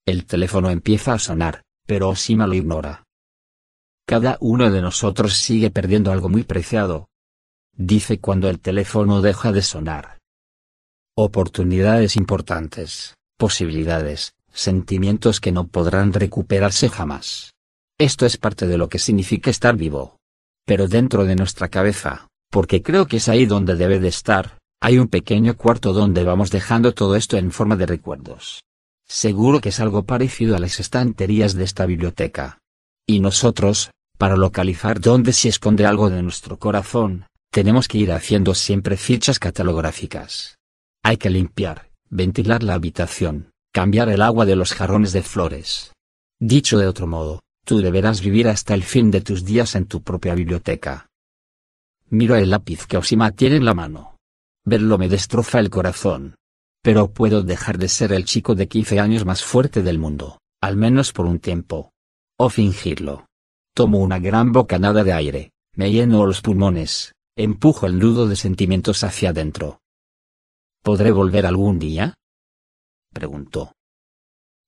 El 0.09 0.25
teléfono 0.25 0.71
empieza 0.71 1.13
a 1.13 1.19
sonar, 1.19 1.65
pero 1.87 2.09
Osima 2.09 2.47
lo 2.47 2.55
ignora. 2.55 3.05
Cada 4.07 4.39
uno 4.41 4.71
de 4.71 4.81
nosotros 4.81 5.35
sigue 5.35 5.71
perdiendo 5.71 6.11
algo 6.11 6.31
muy 6.31 6.45
preciado. 6.45 7.11
Dice 7.77 8.19
cuando 8.19 8.49
el 8.49 8.59
teléfono 8.59 9.21
deja 9.21 9.53
de 9.53 9.61
sonar. 9.61 10.17
Oportunidades 11.15 12.17
importantes, 12.17 13.17
posibilidades, 13.37 14.33
sentimientos 14.51 15.43
que 15.43 15.53
no 15.53 15.67
podrán 15.67 16.15
recuperarse 16.15 16.89
jamás. 16.89 17.53
Esto 17.99 18.25
es 18.25 18.39
parte 18.39 18.67
de 18.67 18.79
lo 18.79 18.89
que 18.89 18.99
significa 18.99 19.51
estar 19.51 19.77
vivo. 19.77 20.17
Pero 20.65 20.89
dentro 20.89 21.27
de 21.27 21.37
nuestra 21.37 21.69
cabeza, 21.69 22.29
porque 22.51 22.83
creo 22.83 23.07
que 23.07 23.19
es 23.19 23.29
ahí 23.29 23.45
donde 23.45 23.77
debe 23.77 24.01
de 24.01 24.09
estar, 24.09 24.57
hay 24.81 24.99
un 24.99 25.09
pequeño 25.09 25.55
cuarto 25.59 25.93
donde 25.93 26.25
vamos 26.25 26.51
dejando 26.51 26.95
todo 26.95 27.15
esto 27.15 27.37
en 27.37 27.53
forma 27.53 27.77
de 27.77 27.85
recuerdos. 27.85 28.63
Seguro 29.09 29.61
que 29.61 29.71
es 29.71 29.81
algo 29.81 30.05
parecido 30.05 30.55
a 30.55 30.59
las 30.59 30.81
estanterías 30.81 31.55
de 31.55 31.65
esta 31.65 31.87
biblioteca. 31.87 32.59
Y 33.07 33.21
nosotros, 33.21 33.91
para 34.19 34.37
localizar 34.37 35.01
dónde 35.01 35.33
se 35.33 35.49
esconde 35.49 35.87
algo 35.87 36.11
de 36.11 36.23
nuestro 36.23 36.59
corazón, 36.59 37.27
tenemos 37.51 37.89
que 37.89 37.99
ir 37.99 38.13
haciendo 38.13 38.55
siempre 38.55 38.97
fichas 38.97 39.39
catalográficas. 39.39 40.59
Hay 41.03 41.17
que 41.17 41.31
limpiar, 41.31 41.91
ventilar 42.11 42.63
la 42.63 42.75
habitación, 42.75 43.51
cambiar 43.73 44.11
el 44.11 44.21
agua 44.21 44.45
de 44.45 44.57
los 44.57 44.75
jarrones 44.75 45.13
de 45.13 45.23
flores. 45.23 45.93
Dicho 46.39 46.79
de 46.79 46.87
otro 46.87 47.07
modo, 47.07 47.41
tú 47.65 47.81
deberás 47.81 48.21
vivir 48.21 48.49
hasta 48.49 48.75
el 48.75 48.83
fin 48.83 49.11
de 49.11 49.23
tus 49.23 49.45
días 49.45 49.75
en 49.75 49.87
tu 49.87 50.03
propia 50.03 50.35
biblioteca. 50.35 51.09
Miro 52.11 52.37
el 52.37 52.51
lápiz 52.51 52.87
que 52.87 52.97
Osima 52.97 53.31
tiene 53.33 53.57
en 53.57 53.65
la 53.65 53.75
mano. 53.75 54.17
Verlo 54.65 54.99
me 54.99 55.09
destroza 55.09 55.61
el 55.61 55.71
corazón. 55.71 56.38
Pero 56.89 57.13
puedo 57.13 57.43
dejar 57.43 57.77
de 57.77 57.87
ser 57.87 58.15
el 58.15 58.25
chico 58.25 58.55
de 58.55 58.67
15 58.67 58.99
años 58.99 59.27
más 59.27 59.45
fuerte 59.45 59.83
del 59.83 59.99
mundo, 59.99 60.41
al 60.63 60.79
menos 60.79 61.13
por 61.13 61.27
un 61.27 61.39
tiempo. 61.39 61.93
O 62.39 62.49
fingirlo. 62.49 63.27
Tomo 63.75 63.99
una 63.99 64.19
gran 64.19 64.53
bocanada 64.53 65.05
de 65.05 65.13
aire, 65.13 65.53
me 65.75 65.93
lleno 65.93 66.25
los 66.25 66.41
pulmones, 66.41 67.13
empujo 67.37 67.85
el 67.85 67.99
nudo 67.99 68.27
de 68.27 68.37
sentimientos 68.37 69.05
hacia 69.05 69.29
adentro. 69.29 69.83
¿Podré 70.83 71.11
volver 71.11 71.45
algún 71.45 71.79
día? 71.79 72.15
preguntó. 73.13 73.75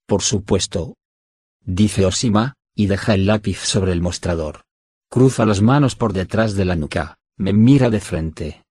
Por 0.06 0.20
supuesto. 0.20 0.96
Dice 1.64 2.04
Osima, 2.04 2.52
y 2.74 2.88
deja 2.88 3.14
el 3.14 3.24
lápiz 3.24 3.60
sobre 3.60 3.92
el 3.92 4.02
mostrador. 4.02 4.60
Cruza 5.08 5.46
las 5.46 5.62
manos 5.62 5.96
por 5.96 6.12
detrás 6.12 6.54
de 6.54 6.66
la 6.66 6.76
nuca, 6.76 7.16
me 7.38 7.54
mira 7.54 7.88
de 7.88 8.00
frente. 8.00 8.62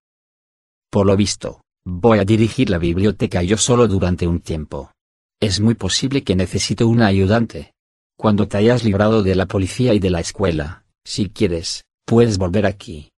Por 0.91 1.07
lo 1.07 1.17
visto, 1.17 1.63
voy 1.85 2.19
a 2.19 2.25
dirigir 2.25 2.69
la 2.69 2.77
biblioteca 2.77 3.43
yo 3.43 3.57
solo 3.57 3.87
durante 3.87 4.27
un 4.27 4.39
tiempo. 4.39 4.91
Es 5.39 5.59
muy 5.59 5.75
posible 5.75 6.23
que 6.23 6.35
necesite 6.35 6.83
una 6.83 7.07
ayudante. 7.07 7.73
Cuando 8.17 8.47
te 8.47 8.57
hayas 8.57 8.83
librado 8.83 9.23
de 9.23 9.35
la 9.35 9.45
policía 9.45 9.93
y 9.93 9.99
de 9.99 10.09
la 10.09 10.19
escuela, 10.19 10.83
si 11.05 11.29
quieres, 11.29 11.85
puedes 12.05 12.37
volver 12.37 12.65
aquí. 12.65 13.11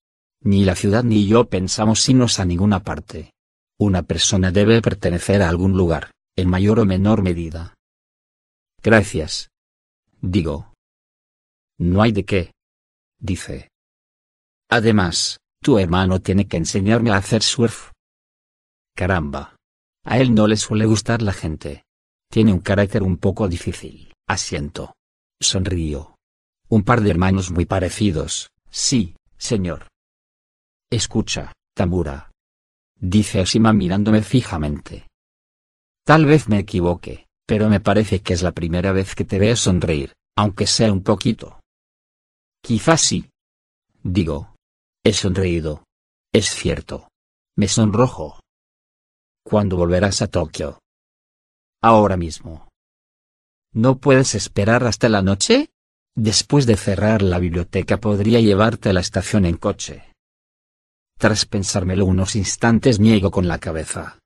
Ni 0.43 0.63
la 0.63 0.75
ciudad 0.75 1.03
ni 1.03 1.27
yo 1.27 1.49
pensamos 1.49 2.07
irnos 2.07 2.39
a 2.39 2.45
ninguna 2.45 2.83
parte. 2.83 3.31
Una 3.79 4.03
persona 4.03 4.51
debe 4.51 4.81
pertenecer 4.81 5.41
a 5.41 5.49
algún 5.49 5.73
lugar, 5.73 6.11
en 6.35 6.49
mayor 6.49 6.79
o 6.79 6.85
menor 6.85 7.23
medida. 7.23 7.73
Gracias. 8.83 9.49
Digo. 10.21 10.73
No 11.79 12.01
hay 12.01 12.11
de 12.11 12.25
qué. 12.25 12.51
Dice. 13.19 13.69
Además, 14.69 15.39
tu 15.61 15.79
hermano 15.79 16.21
tiene 16.21 16.47
que 16.47 16.57
enseñarme 16.57 17.11
a 17.11 17.17
hacer 17.17 17.41
surf. 17.43 17.91
Caramba. 18.95 19.55
A 20.03 20.19
él 20.19 20.33
no 20.33 20.47
le 20.47 20.57
suele 20.57 20.85
gustar 20.85 21.21
la 21.21 21.33
gente. 21.33 21.83
Tiene 22.31 22.53
un 22.53 22.59
carácter 22.59 23.03
un 23.03 23.17
poco 23.17 23.47
difícil. 23.47 24.13
Asiento. 24.27 24.93
Sonrío. 25.39 26.15
Un 26.69 26.83
par 26.83 27.01
de 27.01 27.09
hermanos 27.09 27.51
muy 27.51 27.65
parecidos, 27.65 28.51
sí, 28.69 29.15
señor. 29.37 29.87
Escucha, 30.89 31.53
Tamura. 31.75 32.31
Dice 32.99 33.41
Osima 33.41 33.73
mirándome 33.73 34.21
fijamente. 34.21 35.07
Tal 36.05 36.25
vez 36.25 36.47
me 36.49 36.59
equivoque, 36.59 37.27
pero 37.45 37.69
me 37.69 37.79
parece 37.79 38.21
que 38.21 38.33
es 38.33 38.41
la 38.41 38.51
primera 38.51 38.91
vez 38.91 39.15
que 39.15 39.25
te 39.25 39.39
veo 39.39 39.55
sonreír, 39.55 40.13
aunque 40.37 40.67
sea 40.67 40.91
un 40.91 41.03
poquito. 41.03 41.59
Quizás 42.61 43.01
sí. 43.01 43.29
Digo. 44.03 44.55
He 45.03 45.13
sonreído. 45.13 45.83
Es 46.31 46.49
cierto. 46.51 47.09
Me 47.57 47.67
sonrojo. 47.67 48.40
¿Cuándo 49.43 49.75
volverás 49.75 50.21
a 50.21 50.27
Tokio? 50.27 50.79
Ahora 51.81 52.15
mismo. 52.15 52.69
¿No 53.73 53.97
puedes 53.97 54.35
esperar 54.35 54.83
hasta 54.83 55.09
la 55.09 55.21
noche? 55.21 55.69
Después 56.15 56.65
de 56.65 56.77
cerrar 56.77 57.21
la 57.21 57.39
biblioteca 57.39 57.97
podría 57.97 58.39
llevarte 58.39 58.89
a 58.89 58.93
la 58.93 58.99
estación 58.99 59.45
en 59.45 59.57
coche. 59.57 60.11
Tras 61.17 61.45
pensármelo 61.45 62.05
unos 62.05 62.35
instantes 62.35 62.99
niego 62.99 63.31
con 63.31 63.47
la 63.47 63.59
cabeza. 63.59 64.19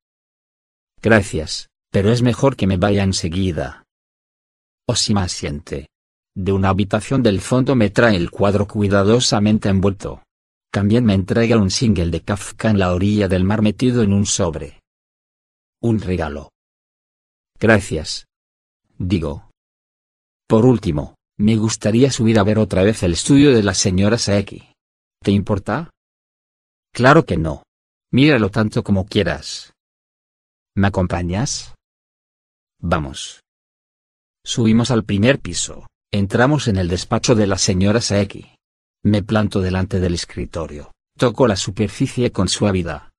Gracias, 1.01 1.69
pero 1.91 2.11
es 2.11 2.21
mejor 2.21 2.55
que 2.55 2.67
me 2.67 2.77
vaya 2.77 3.03
enseguida. 3.03 3.83
Osima 4.87 5.23
asiente. 5.23 5.87
De 6.35 6.51
una 6.51 6.69
habitación 6.69 7.23
del 7.23 7.39
fondo 7.39 7.75
me 7.75 7.89
trae 7.89 8.15
el 8.15 8.31
cuadro 8.31 8.67
cuidadosamente 8.67 9.69
envuelto. 9.69 10.23
También 10.71 11.05
me 11.05 11.13
entrega 11.13 11.57
un 11.57 11.71
single 11.71 12.09
de 12.11 12.21
Kafka 12.21 12.69
en 12.69 12.79
la 12.79 12.93
orilla 12.93 13.29
del 13.29 13.45
mar 13.45 13.61
metido 13.61 14.03
en 14.03 14.11
un 14.11 14.25
sobre. 14.25 14.81
Un 15.85 15.99
regalo. 15.99 16.49
Gracias. 17.59 18.25
Digo. 18.97 19.51
Por 20.47 20.65
último, 20.65 21.13
me 21.37 21.57
gustaría 21.57 22.09
subir 22.09 22.39
a 22.39 22.43
ver 22.43 22.57
otra 22.57 22.81
vez 22.81 23.03
el 23.03 23.13
estudio 23.13 23.53
de 23.53 23.61
la 23.61 23.75
señora 23.75 24.17
Saeki. 24.17 24.63
¿Te 25.21 25.29
importa? 25.29 25.91
Claro 26.91 27.27
que 27.27 27.37
no. 27.37 27.61
Míralo 28.11 28.49
tanto 28.49 28.83
como 28.83 29.05
quieras. 29.05 29.73
¿Me 30.75 30.87
acompañas? 30.87 31.75
Vamos. 32.81 33.41
Subimos 34.43 34.89
al 34.89 35.03
primer 35.03 35.39
piso, 35.39 35.85
entramos 36.11 36.67
en 36.67 36.77
el 36.77 36.87
despacho 36.87 37.35
de 37.35 37.45
la 37.45 37.59
señora 37.59 38.01
Saeki. 38.01 38.55
Me 39.03 39.21
planto 39.21 39.61
delante 39.61 39.99
del 39.99 40.15
escritorio, 40.15 40.93
toco 41.15 41.45
la 41.45 41.55
superficie 41.55 42.31
con 42.31 42.47
suavidad. 42.47 43.11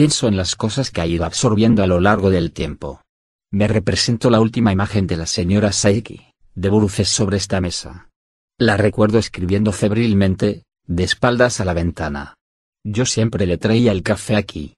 Pienso 0.00 0.28
en 0.28 0.36
las 0.38 0.56
cosas 0.56 0.90
que 0.90 1.02
ha 1.02 1.06
ido 1.06 1.26
absorbiendo 1.26 1.82
a 1.82 1.86
lo 1.86 2.00
largo 2.00 2.30
del 2.30 2.52
tiempo. 2.52 3.02
Me 3.52 3.68
represento 3.68 4.30
la 4.30 4.40
última 4.40 4.72
imagen 4.72 5.06
de 5.06 5.18
la 5.18 5.26
señora 5.26 5.72
Saeki, 5.72 6.32
de 6.54 6.70
bruces 6.70 7.10
sobre 7.10 7.36
esta 7.36 7.60
mesa. 7.60 8.08
La 8.58 8.78
recuerdo 8.78 9.18
escribiendo 9.18 9.72
febrilmente, 9.72 10.62
de 10.86 11.04
espaldas 11.04 11.60
a 11.60 11.66
la 11.66 11.74
ventana. 11.74 12.38
Yo 12.82 13.04
siempre 13.04 13.44
le 13.44 13.58
traía 13.58 13.92
el 13.92 14.02
café 14.02 14.36
aquí. 14.36 14.72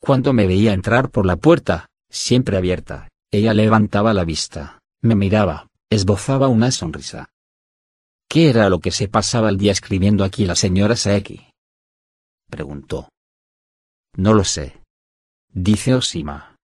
Cuando 0.00 0.32
me 0.32 0.46
veía 0.46 0.74
entrar 0.74 1.10
por 1.10 1.26
la 1.26 1.34
puerta, 1.34 1.86
siempre 2.08 2.56
abierta, 2.56 3.08
ella 3.32 3.54
levantaba 3.54 4.14
la 4.14 4.22
vista, 4.22 4.78
me 5.02 5.16
miraba, 5.16 5.66
esbozaba 5.90 6.46
una 6.46 6.70
sonrisa. 6.70 7.30
¿Qué 8.28 8.48
era 8.48 8.68
lo 8.68 8.78
que 8.78 8.92
se 8.92 9.08
pasaba 9.08 9.48
el 9.48 9.58
día 9.58 9.72
escribiendo 9.72 10.22
aquí 10.22 10.46
la 10.46 10.54
señora 10.54 10.94
Saeki? 10.94 11.48
Preguntó. 12.48 13.08
No 14.18 14.34
lo 14.34 14.42
sé. 14.42 14.82
Dice 15.48 15.94
Osima. 15.94 16.56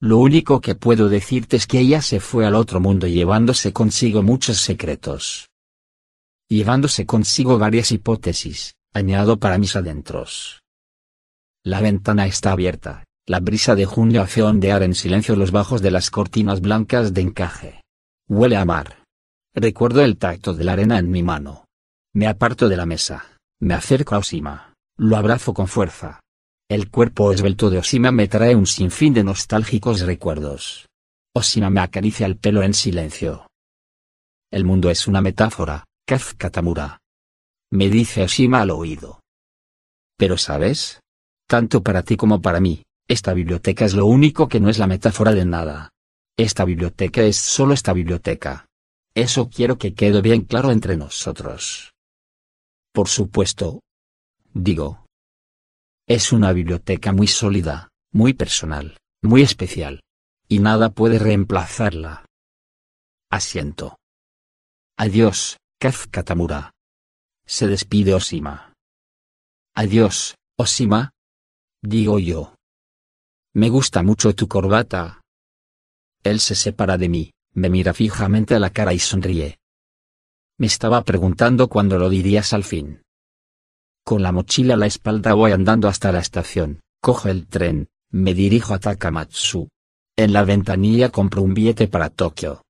Lo 0.00 0.16
único 0.16 0.62
que 0.62 0.74
puedo 0.74 1.10
decirte 1.10 1.56
es 1.56 1.66
que 1.66 1.78
ella 1.78 2.00
se 2.00 2.20
fue 2.20 2.46
al 2.46 2.54
otro 2.54 2.80
mundo 2.80 3.06
llevándose 3.06 3.74
consigo 3.74 4.22
muchos 4.22 4.56
secretos. 4.56 5.50
Llevándose 6.48 7.04
consigo 7.04 7.58
varias 7.58 7.92
hipótesis, 7.92 8.76
añado 8.94 9.38
para 9.38 9.58
mis 9.58 9.76
adentros. 9.76 10.62
La 11.62 11.82
ventana 11.82 12.26
está 12.26 12.52
abierta, 12.52 13.04
la 13.26 13.40
brisa 13.40 13.74
de 13.74 13.84
junio 13.84 14.22
hace 14.22 14.42
ondear 14.42 14.82
en 14.82 14.94
silencio 14.94 15.36
los 15.36 15.50
bajos 15.50 15.82
de 15.82 15.90
las 15.90 16.10
cortinas 16.10 16.62
blancas 16.62 17.12
de 17.12 17.20
encaje. 17.20 17.82
Huele 18.26 18.56
a 18.56 18.64
mar. 18.64 19.04
Recuerdo 19.54 20.00
el 20.00 20.16
tacto 20.16 20.54
de 20.54 20.64
la 20.64 20.72
arena 20.72 20.98
en 20.98 21.10
mi 21.10 21.22
mano. 21.22 21.66
Me 22.14 22.26
aparto 22.26 22.70
de 22.70 22.78
la 22.78 22.86
mesa, 22.86 23.38
me 23.60 23.74
acerco 23.74 24.14
a 24.14 24.18
Osima, 24.18 24.72
lo 24.96 25.18
abrazo 25.18 25.52
con 25.52 25.68
fuerza. 25.68 26.23
El 26.68 26.90
cuerpo 26.90 27.30
esbelto 27.30 27.68
de 27.68 27.76
Osima 27.76 28.10
me 28.10 28.26
trae 28.26 28.56
un 28.56 28.66
sinfín 28.66 29.12
de 29.12 29.22
nostálgicos 29.22 30.00
recuerdos. 30.00 30.88
Osima 31.34 31.68
me 31.68 31.80
acaricia 31.80 32.24
el 32.24 32.38
pelo 32.38 32.62
en 32.62 32.72
silencio. 32.72 33.46
El 34.50 34.64
mundo 34.64 34.88
es 34.88 35.06
una 35.06 35.20
metáfora, 35.20 35.84
Kafka 36.06 36.48
Tamura. 36.48 37.00
Me 37.70 37.90
dice 37.90 38.22
Osima 38.22 38.62
al 38.62 38.70
oído. 38.70 39.20
Pero 40.16 40.38
sabes? 40.38 41.00
Tanto 41.46 41.82
para 41.82 42.02
ti 42.02 42.16
como 42.16 42.40
para 42.40 42.60
mí, 42.60 42.82
esta 43.08 43.34
biblioteca 43.34 43.84
es 43.84 43.92
lo 43.92 44.06
único 44.06 44.48
que 44.48 44.60
no 44.60 44.70
es 44.70 44.78
la 44.78 44.86
metáfora 44.86 45.32
de 45.32 45.44
nada. 45.44 45.90
Esta 46.38 46.64
biblioteca 46.64 47.22
es 47.22 47.36
solo 47.36 47.74
esta 47.74 47.92
biblioteca. 47.92 48.66
Eso 49.14 49.50
quiero 49.50 49.76
que 49.76 49.92
quede 49.92 50.22
bien 50.22 50.42
claro 50.42 50.70
entre 50.70 50.96
nosotros. 50.96 51.92
Por 52.92 53.08
supuesto. 53.08 53.80
Digo. 54.54 55.03
Es 56.06 56.32
una 56.32 56.52
biblioteca 56.52 57.12
muy 57.12 57.26
sólida, 57.26 57.88
muy 58.12 58.34
personal, 58.34 58.98
muy 59.22 59.40
especial. 59.40 60.02
Y 60.46 60.58
nada 60.58 60.90
puede 60.90 61.18
reemplazarla. 61.18 62.26
Asiento. 63.30 63.96
Adiós, 64.98 65.56
Kafka 65.80 66.22
Tamura. 66.22 66.72
Se 67.46 67.66
despide 67.66 68.12
Osima. 68.12 68.74
Adiós, 69.74 70.34
Osima. 70.58 71.12
Digo 71.82 72.18
yo. 72.18 72.54
Me 73.54 73.70
gusta 73.70 74.02
mucho 74.02 74.34
tu 74.34 74.46
corbata. 74.46 75.22
Él 76.22 76.38
se 76.38 76.54
separa 76.54 76.98
de 76.98 77.08
mí, 77.08 77.30
me 77.54 77.70
mira 77.70 77.94
fijamente 77.94 78.54
a 78.54 78.58
la 78.58 78.68
cara 78.68 78.92
y 78.92 78.98
sonríe. 78.98 79.58
Me 80.58 80.66
estaba 80.66 81.02
preguntando 81.02 81.68
cuándo 81.68 81.98
lo 81.98 82.10
dirías 82.10 82.52
al 82.52 82.64
fin. 82.64 83.03
Con 84.04 84.22
la 84.22 84.32
mochila 84.32 84.74
a 84.74 84.76
la 84.76 84.84
espalda 84.84 85.32
voy 85.32 85.52
andando 85.52 85.88
hasta 85.88 86.12
la 86.12 86.18
estación, 86.18 86.80
cojo 87.00 87.28
el 87.28 87.46
tren, 87.46 87.88
me 88.10 88.34
dirijo 88.34 88.74
a 88.74 88.78
Takamatsu. 88.78 89.68
En 90.14 90.34
la 90.34 90.44
ventanilla 90.44 91.08
compro 91.08 91.40
un 91.40 91.54
billete 91.54 91.88
para 91.88 92.10
Tokio. 92.10 92.62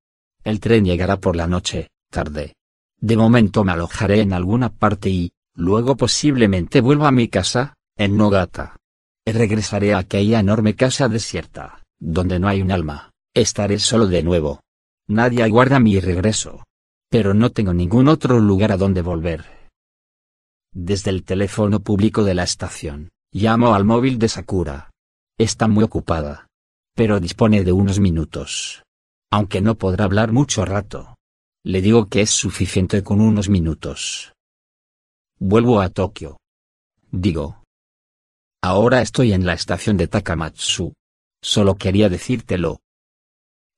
El 0.45 0.61
tren 0.61 0.85
llegará 0.85 1.17
por 1.17 1.35
la 1.35 1.45
noche, 1.45 1.89
tarde. 2.09 2.53
De 3.01 3.17
momento 3.17 3.65
me 3.65 3.73
alojaré 3.73 4.21
en 4.21 4.31
alguna 4.31 4.69
parte 4.69 5.09
y, 5.09 5.33
luego 5.53 5.97
posiblemente 5.97 6.79
vuelva 6.79 7.09
a 7.09 7.11
mi 7.11 7.27
casa, 7.27 7.73
en 7.97 8.15
Nogata. 8.15 8.77
Regresaré 9.25 9.93
a 9.93 9.97
aquella 9.97 10.39
enorme 10.39 10.75
casa 10.75 11.09
desierta, 11.09 11.83
donde 11.99 12.39
no 12.39 12.47
hay 12.47 12.61
un 12.61 12.71
alma, 12.71 13.11
estaré 13.33 13.79
solo 13.79 14.07
de 14.07 14.23
nuevo. 14.23 14.61
Nadie 15.07 15.43
aguarda 15.43 15.81
mi 15.81 15.99
regreso. 15.99 16.63
Pero 17.09 17.33
no 17.33 17.51
tengo 17.51 17.73
ningún 17.73 18.07
otro 18.07 18.39
lugar 18.39 18.71
a 18.71 18.77
donde 18.77 19.01
volver. 19.01 19.64
Desde 20.77 21.09
el 21.09 21.23
teléfono 21.23 21.79
público 21.79 22.25
de 22.25 22.33
la 22.33 22.43
estación, 22.43 23.07
llamo 23.31 23.75
al 23.75 23.85
móvil 23.85 24.19
de 24.19 24.27
Sakura. 24.27 24.91
Está 25.39 25.69
muy 25.69 25.85
ocupada. 25.85 26.47
Pero 26.93 27.21
dispone 27.21 27.63
de 27.63 27.71
unos 27.71 28.01
minutos. 28.01 28.83
Aunque 29.31 29.61
no 29.61 29.75
podrá 29.75 30.03
hablar 30.03 30.33
mucho 30.33 30.65
rato. 30.65 31.15
Le 31.63 31.81
digo 31.81 32.09
que 32.09 32.19
es 32.19 32.29
suficiente 32.29 33.03
con 33.03 33.21
unos 33.21 33.47
minutos. 33.47 34.33
Vuelvo 35.39 35.79
a 35.79 35.87
Tokio. 35.87 36.35
Digo. 37.09 37.63
Ahora 38.61 39.01
estoy 39.01 39.31
en 39.31 39.45
la 39.45 39.53
estación 39.53 39.95
de 39.95 40.09
Takamatsu. 40.09 40.91
Solo 41.41 41.75
quería 41.75 42.09
decírtelo. 42.09 42.79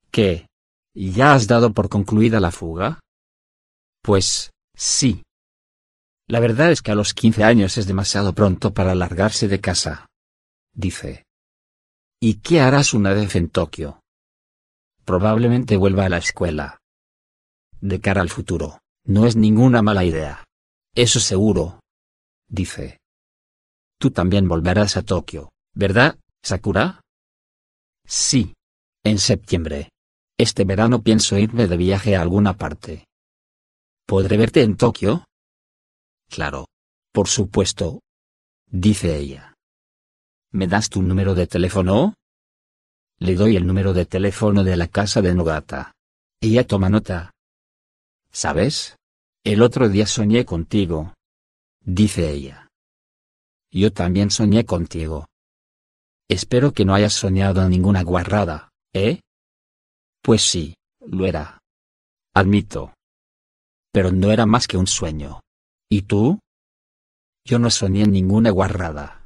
¿Qué? 0.10 0.48
¿Ya 0.96 1.34
has 1.34 1.46
dado 1.46 1.74
por 1.74 1.90
concluida 1.90 2.40
la 2.40 2.50
fuga? 2.50 3.00
Pues, 4.02 4.50
sí. 4.76 5.22
La 6.30 6.42
verdad 6.42 6.72
es 6.72 6.82
que 6.82 6.92
a 6.92 6.96
los 6.96 7.14
15 7.14 7.44
años 7.44 7.78
es 7.78 7.88
demasiado 7.88 8.34
pronto 8.34 8.74
para 8.74 8.96
largarse 8.96 9.48
de 9.48 9.62
casa. 9.62 10.08
Dice. 10.74 11.26
¿Y 12.20 12.42
qué 12.42 12.60
harás 12.60 12.94
una 12.94 13.14
vez 13.14 13.36
en 13.36 13.50
Tokio? 13.50 14.02
Probablemente 15.06 15.78
vuelva 15.78 16.06
a 16.06 16.10
la 16.10 16.18
escuela. 16.18 16.80
De 17.80 18.02
cara 18.02 18.22
al 18.22 18.30
futuro, 18.30 18.80
no 19.06 19.26
es 19.26 19.38
ninguna 19.38 19.82
mala 19.82 20.04
idea. 20.04 20.44
Eso 20.94 21.20
seguro. 21.20 21.80
Dice. 22.50 23.00
Tú 24.00 24.12
también 24.12 24.48
volverás 24.48 24.98
a 24.98 25.04
Tokio, 25.04 25.52
¿verdad, 25.74 26.18
Sakura? 26.44 27.02
Sí. 28.06 28.54
En 29.04 29.20
septiembre. 29.20 29.90
Este 30.38 30.66
verano 30.66 31.02
pienso 31.02 31.38
irme 31.38 31.68
de 31.68 31.78
viaje 31.78 32.16
a 32.16 32.22
alguna 32.22 32.58
parte. 32.58 33.06
¿Podré 34.06 34.38
verte 34.38 34.62
en 34.62 34.76
Tokio? 34.76 35.27
Claro. 36.30 36.68
Por 37.12 37.28
supuesto. 37.28 38.02
Dice 38.70 39.18
ella. 39.18 39.56
¿Me 40.52 40.68
das 40.68 40.90
tu 40.90 41.02
número 41.02 41.34
de 41.36 41.48
teléfono? 41.48 42.14
Le 43.20 43.36
doy 43.36 43.56
el 43.56 43.66
número 43.66 43.94
de 43.94 44.06
teléfono 44.06 44.64
de 44.64 44.78
la 44.78 44.88
casa 44.88 45.22
de 45.22 45.34
Nogata. 45.34 45.94
Ella 46.40 46.66
toma 46.68 46.90
nota. 46.90 47.32
¿Sabes? 48.32 48.96
El 49.44 49.62
otro 49.62 49.90
día 49.90 50.06
soñé 50.06 50.46
contigo. 50.46 51.14
Dice 51.82 52.30
ella. 52.30 52.68
Yo 53.72 53.92
también 53.92 54.30
soñé 54.30 54.66
contigo. 54.66 55.28
Espero 56.30 56.74
que 56.74 56.86
no 56.86 56.94
hayas 56.94 57.14
soñado 57.14 57.68
ninguna 57.68 58.04
guarrada, 58.04 58.70
¿eh? 58.94 59.22
Pues 60.22 60.42
sí, 60.42 60.76
lo 61.00 61.26
era. 61.26 61.60
Admito. 62.34 62.94
Pero 63.92 64.12
no 64.12 64.32
era 64.32 64.46
más 64.46 64.68
que 64.68 64.78
un 64.78 64.88
sueño. 64.88 65.40
¿Y 65.90 66.02
tú? 66.02 66.40
Yo 67.46 67.60
no 67.60 67.70
soñé 67.70 68.06
ninguna 68.06 68.50
guarrada. 68.50 69.26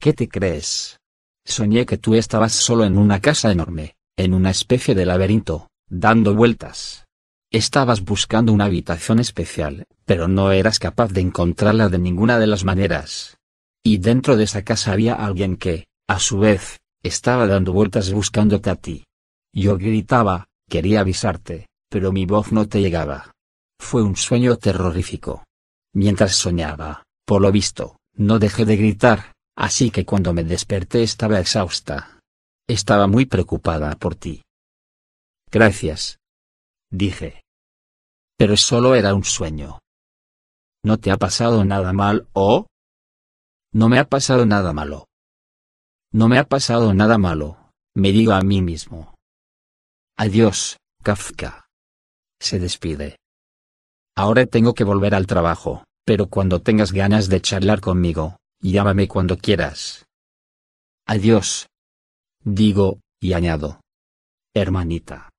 ¿Qué 0.00 0.12
te 0.12 0.28
crees? 0.28 0.98
Soñé 1.44 1.86
que 1.86 1.98
tú 1.98 2.14
estabas 2.14 2.52
solo 2.52 2.84
en 2.84 2.98
una 2.98 3.20
casa 3.20 3.52
enorme, 3.52 3.94
en 4.16 4.34
una 4.34 4.50
especie 4.50 4.96
de 4.96 5.06
laberinto, 5.06 5.68
dando 5.88 6.34
vueltas. 6.34 7.04
Estabas 7.52 8.04
buscando 8.04 8.52
una 8.52 8.64
habitación 8.64 9.20
especial, 9.20 9.84
pero 10.04 10.26
no 10.26 10.50
eras 10.50 10.80
capaz 10.80 11.12
de 11.12 11.20
encontrarla 11.20 11.88
de 11.88 11.98
ninguna 11.98 12.40
de 12.40 12.48
las 12.48 12.64
maneras. 12.64 13.38
Y 13.84 13.98
dentro 13.98 14.36
de 14.36 14.44
esa 14.44 14.62
casa 14.62 14.92
había 14.92 15.14
alguien 15.14 15.56
que, 15.56 15.86
a 16.08 16.18
su 16.18 16.38
vez, 16.38 16.80
estaba 17.04 17.46
dando 17.46 17.72
vueltas 17.72 18.12
buscándote 18.12 18.70
a 18.70 18.76
ti. 18.76 19.04
Yo 19.52 19.78
gritaba, 19.78 20.48
quería 20.68 21.00
avisarte, 21.00 21.68
pero 21.88 22.10
mi 22.10 22.26
voz 22.26 22.50
no 22.50 22.66
te 22.66 22.80
llegaba. 22.80 23.32
Fue 23.78 24.02
un 24.02 24.16
sueño 24.16 24.56
terrorífico. 24.56 25.44
Mientras 25.92 26.36
soñaba, 26.36 27.04
por 27.26 27.42
lo 27.42 27.50
visto, 27.50 27.96
no 28.14 28.38
dejé 28.38 28.64
de 28.64 28.76
gritar, 28.76 29.32
así 29.56 29.90
que 29.90 30.04
cuando 30.04 30.32
me 30.32 30.44
desperté 30.44 31.02
estaba 31.02 31.40
exhausta. 31.40 32.20
Estaba 32.68 33.06
muy 33.06 33.26
preocupada 33.26 33.96
por 33.96 34.14
ti. 34.14 34.42
Gracias, 35.50 36.18
dije. 36.90 37.42
Pero 38.36 38.56
solo 38.56 38.94
era 38.94 39.14
un 39.14 39.24
sueño. 39.24 39.80
¿No 40.84 40.98
te 40.98 41.10
ha 41.10 41.16
pasado 41.16 41.64
nada 41.64 41.92
mal 41.92 42.28
o? 42.32 42.66
No 43.72 43.88
me 43.88 43.98
ha 43.98 44.08
pasado 44.08 44.46
nada 44.46 44.72
malo. 44.72 45.06
No 46.12 46.28
me 46.28 46.38
ha 46.38 46.44
pasado 46.44 46.94
nada 46.94 47.18
malo, 47.18 47.70
me 47.94 48.12
digo 48.12 48.32
a 48.32 48.40
mí 48.40 48.62
mismo. 48.62 49.14
Adiós, 50.16 50.78
Kafka. 51.02 51.68
Se 52.40 52.58
despide. 52.58 53.19
Ahora 54.22 54.44
tengo 54.44 54.74
que 54.74 54.84
volver 54.84 55.14
al 55.14 55.26
trabajo, 55.26 55.84
pero 56.04 56.26
cuando 56.26 56.60
tengas 56.60 56.92
ganas 56.92 57.30
de 57.30 57.40
charlar 57.40 57.80
conmigo, 57.80 58.36
llámame 58.60 59.08
cuando 59.08 59.38
quieras. 59.38 60.04
Adiós. 61.06 61.68
Digo, 62.44 63.00
y 63.18 63.32
añado. 63.32 63.80
Hermanita. 64.54 65.30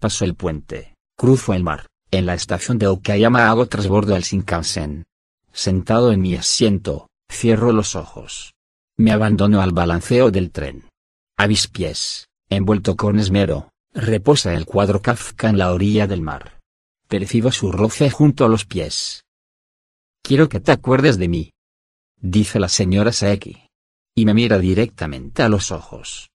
Paso 0.00 0.24
el 0.24 0.34
puente, 0.34 0.96
cruzo 1.16 1.54
el 1.54 1.62
mar, 1.62 1.86
en 2.10 2.26
la 2.26 2.34
estación 2.34 2.76
de 2.78 2.88
Okayama 2.88 3.48
hago 3.48 3.66
trasbordo 3.66 4.16
al 4.16 4.22
Shinkansen. 4.22 5.04
Sentado 5.52 6.10
en 6.10 6.20
mi 6.22 6.34
asiento, 6.34 7.06
cierro 7.30 7.70
los 7.70 7.94
ojos. 7.94 8.54
Me 8.96 9.12
abandono 9.12 9.60
al 9.60 9.70
balanceo 9.70 10.32
del 10.32 10.50
tren. 10.50 10.88
A 11.38 11.46
mis 11.46 11.68
pies, 11.68 12.26
envuelto 12.50 12.96
con 12.96 13.20
esmero, 13.20 13.70
reposa 13.94 14.54
el 14.54 14.66
cuadro 14.66 15.00
Kafka 15.02 15.50
en 15.50 15.58
la 15.58 15.72
orilla 15.72 16.08
del 16.08 16.22
mar. 16.22 16.55
Percibo 17.08 17.52
su 17.52 17.70
roce 17.70 18.10
junto 18.10 18.44
a 18.44 18.48
los 18.48 18.64
pies. 18.64 19.24
Quiero 20.22 20.48
que 20.48 20.58
te 20.58 20.72
acuerdes 20.72 21.18
de 21.18 21.28
mí. 21.28 21.52
Dice 22.20 22.58
la 22.58 22.68
señora 22.68 23.12
Saeki. 23.12 23.68
Y 24.16 24.24
me 24.24 24.34
mira 24.34 24.58
directamente 24.58 25.44
a 25.44 25.48
los 25.48 25.70
ojos. 25.70 26.30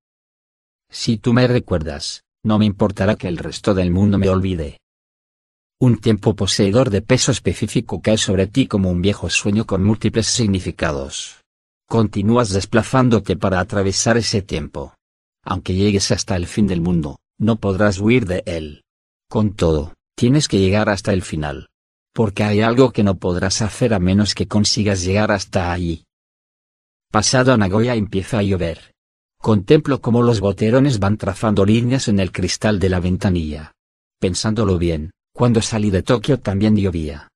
Si 0.89 1.17
tú 1.17 1.33
me 1.33 1.45
recuerdas, 1.47 2.23
no 2.43 2.57
me 2.57 2.65
importará 2.65 3.15
que 3.15 3.27
el 3.27 3.37
resto 3.37 3.73
del 3.73 3.91
mundo 3.91 4.17
me 4.17 4.29
olvide. 4.29 4.77
Un 5.77 5.97
tiempo 5.97 6.35
poseedor 6.35 6.89
de 6.89 7.01
peso 7.01 7.31
específico 7.33 8.01
cae 8.01 8.17
sobre 8.17 8.47
ti 8.47 8.67
como 8.67 8.89
un 8.89 9.01
viejo 9.01 9.29
sueño 9.29 9.65
con 9.65 9.83
múltiples 9.83 10.27
significados. 10.27 11.41
Continúas 11.85 12.49
desplazándote 12.49 13.35
para 13.35 13.59
atravesar 13.59 14.15
ese 14.15 14.41
tiempo. 14.41 14.93
Aunque 15.43 15.73
llegues 15.73 16.11
hasta 16.11 16.37
el 16.37 16.47
fin 16.47 16.67
del 16.67 16.79
mundo, 16.79 17.19
no 17.37 17.57
podrás 17.57 17.99
huir 17.99 18.25
de 18.25 18.43
él. 18.45 18.83
Con 19.27 19.53
todo, 19.55 19.95
tienes 20.15 20.47
que 20.47 20.59
llegar 20.59 20.89
hasta 20.89 21.13
el 21.13 21.21
final. 21.21 21.67
Porque 22.13 22.43
hay 22.43 22.61
algo 22.61 22.91
que 22.91 23.03
no 23.03 23.17
podrás 23.17 23.61
hacer 23.61 23.93
a 23.93 23.99
menos 23.99 24.35
que 24.35 24.47
consigas 24.47 25.03
llegar 25.03 25.31
hasta 25.31 25.71
allí. 25.71 26.03
Pasado 27.11 27.53
a 27.53 27.57
Nagoya 27.57 27.95
empieza 27.95 28.39
a 28.39 28.43
llover. 28.43 28.93
Contemplo 29.37 30.01
cómo 30.01 30.21
los 30.21 30.39
boterones 30.39 30.99
van 30.99 31.17
trazando 31.17 31.65
líneas 31.65 32.07
en 32.07 32.19
el 32.19 32.31
cristal 32.31 32.79
de 32.79 32.89
la 32.89 32.99
ventanilla. 32.99 33.73
Pensándolo 34.19 34.77
bien, 34.77 35.11
cuando 35.33 35.61
salí 35.61 35.89
de 35.89 36.03
Tokio 36.03 36.39
también 36.39 36.75
llovía. 36.75 37.27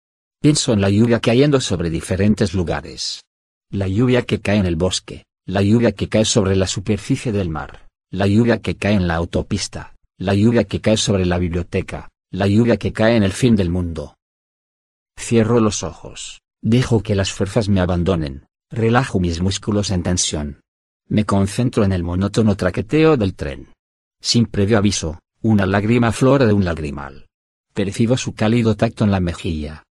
Pienso 0.42 0.74
en 0.74 0.82
la 0.82 0.90
lluvia 0.90 1.20
cayendo 1.20 1.60
sobre 1.60 1.90
diferentes 1.90 2.54
lugares. 2.54 3.24
La 3.72 3.88
lluvia 3.88 4.22
que 4.22 4.40
cae 4.40 4.58
en 4.58 4.66
el 4.66 4.76
bosque, 4.76 5.26
la 5.48 5.62
lluvia 5.62 5.92
que 5.94 6.08
cae 6.08 6.26
sobre 6.26 6.56
la 6.56 6.68
superficie 6.68 7.32
del 7.32 7.50
mar, 7.50 7.88
la 8.12 8.28
lluvia 8.28 8.62
que 8.62 8.76
cae 8.76 8.94
en 8.94 9.08
la 9.08 9.16
autopista, 9.16 9.96
la 10.18 10.36
lluvia 10.36 10.66
que 10.66 10.82
cae 10.82 10.98
sobre 10.98 11.26
la 11.26 11.40
biblioteca, 11.40 12.10
la 12.36 12.48
lluvia 12.48 12.76
que 12.76 12.92
cae 12.92 13.16
en 13.16 13.24
el 13.24 13.32
fin 13.32 13.56
del 13.56 13.70
mundo. 13.70 14.18
Cierro 15.18 15.62
los 15.62 15.84
ojos, 15.84 16.42
dejo 16.62 17.02
que 17.02 17.16
las 17.16 17.32
fuerzas 17.32 17.70
me 17.70 17.80
abandonen, 17.80 18.46
relajo 18.70 19.22
mis 19.22 19.40
músculos 19.40 19.90
en 19.90 20.04
tensión, 20.04 20.60
me 21.08 21.26
concentro 21.26 21.86
en 21.86 21.94
el 21.94 22.04
monótono 22.04 22.58
traqueteo 22.58 23.16
del 23.16 23.36
tren. 23.36 23.70
Sin 24.22 24.48
previo 24.48 24.78
aviso, 24.78 25.20
una 25.42 25.66
lágrima 25.66 26.12
flora 26.12 26.46
de 26.46 26.52
un 26.52 26.66
lagrimal. 26.66 27.28
Percibo 27.74 28.18
su 28.18 28.34
cálido 28.34 28.76
tacto 28.76 29.06
en 29.06 29.12
la 29.12 29.22
mejilla. 29.22 29.84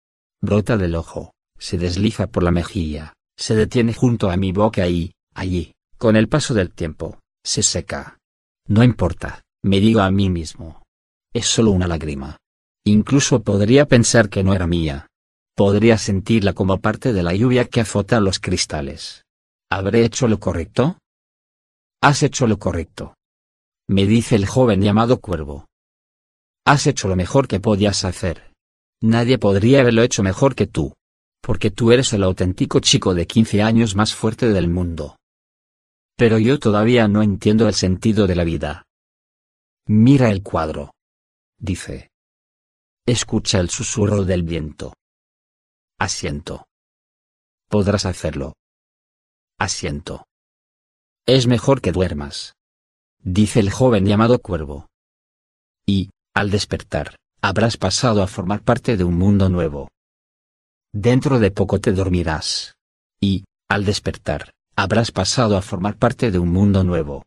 Brota 0.43 0.77
del 0.77 0.97
ojo, 0.97 1.33
se 1.59 1.79
desliza 1.79 2.27
por 2.27 2.43
la 2.43 2.51
mejilla, 2.51 3.15
se 3.39 3.55
detiene 3.55 3.95
junto 3.95 4.31
a 4.31 4.37
mi 4.37 4.53
boca 4.53 4.87
y, 4.87 5.13
allí, 5.35 5.73
con 5.97 6.15
el 6.15 6.29
paso 6.29 6.53
del 6.53 6.73
tiempo, 6.73 7.21
se 7.43 7.63
seca. 7.63 8.19
No 8.69 8.85
importa, 8.85 9.43
me 9.63 9.81
digo 9.81 10.01
a 10.01 10.11
mí 10.11 10.29
mismo. 10.29 10.84
Es 11.35 11.47
solo 11.47 11.73
una 11.73 11.89
lágrima. 11.89 12.39
Incluso 12.87 13.43
podría 13.43 13.87
pensar 13.87 14.29
que 14.29 14.45
no 14.45 14.55
era 14.55 14.69
mía. 14.69 15.09
Podría 15.57 15.99
sentirla 15.99 16.53
como 16.53 16.81
parte 16.81 17.13
de 17.13 17.23
la 17.25 17.35
lluvia 17.35 17.65
que 17.65 17.81
azota 17.81 18.21
los 18.21 18.39
cristales. 18.39 19.25
¿Habré 19.71 20.05
hecho 20.05 20.29
lo 20.29 20.39
correcto? 20.39 20.99
Has 22.01 22.23
hecho 22.23 22.47
lo 22.47 22.59
correcto. 22.59 23.15
Me 23.89 24.07
dice 24.07 24.37
el 24.37 24.47
joven 24.47 24.81
llamado 24.81 25.21
Cuervo. 25.21 25.67
Has 26.65 26.87
hecho 26.87 27.09
lo 27.09 27.17
mejor 27.17 27.49
que 27.49 27.61
podías 27.61 28.05
hacer. 28.05 28.53
Nadie 29.03 29.39
podría 29.39 29.81
haberlo 29.81 30.03
hecho 30.03 30.23
mejor 30.23 30.55
que 30.55 30.67
tú. 30.67 30.95
Porque 31.43 31.71
tú 31.71 31.93
eres 31.93 32.13
el 32.13 32.23
auténtico 32.23 32.81
chico 32.81 33.13
de 33.13 33.27
15 33.27 33.63
años 33.63 33.97
más 33.97 34.15
fuerte 34.15 34.49
del 34.49 34.69
mundo. 34.69 35.17
Pero 36.17 36.39
yo 36.39 36.59
todavía 36.59 37.09
no 37.09 37.23
entiendo 37.23 37.67
el 37.67 37.75
sentido 37.75 38.27
de 38.27 38.37
la 38.37 38.45
vida. 38.45 38.85
Mira 39.87 40.31
el 40.31 40.43
cuadro. 40.43 40.94
Dice. 41.65 42.11
Escucha 43.07 43.59
el 43.59 43.71
susurro 43.71 44.27
del 44.27 44.43
viento. 44.43 44.93
Asiento. 45.99 46.67
Podrás 47.71 48.05
hacerlo. 48.05 48.53
Asiento. 49.59 50.27
Es 51.27 51.47
mejor 51.47 51.81
que 51.81 51.91
duermas. 51.91 52.53
Dice 53.19 53.61
el 53.61 53.71
joven 53.71 54.05
llamado 54.05 54.41
Cuervo. 54.41 54.89
Y, 55.87 56.11
al 56.35 56.51
despertar, 56.51 57.17
habrás 57.41 57.79
pasado 57.79 58.23
a 58.23 58.27
formar 58.27 58.63
parte 58.63 58.99
de 58.99 59.05
un 59.05 59.15
mundo 59.15 59.49
nuevo. 59.49 59.89
Dentro 60.93 61.39
de 61.39 61.51
poco 61.51 61.81
te 61.81 61.93
dormirás. 61.93 62.75
Y, 63.23 63.47
al 63.71 63.87
despertar, 63.87 64.53
habrás 64.77 65.13
pasado 65.13 65.57
a 65.57 65.63
formar 65.63 65.97
parte 65.97 66.31
de 66.31 66.39
un 66.39 66.53
mundo 66.53 66.85
nuevo. 66.85 67.25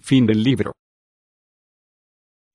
Fin 0.00 0.26
del 0.26 0.42
libro. 0.42 0.72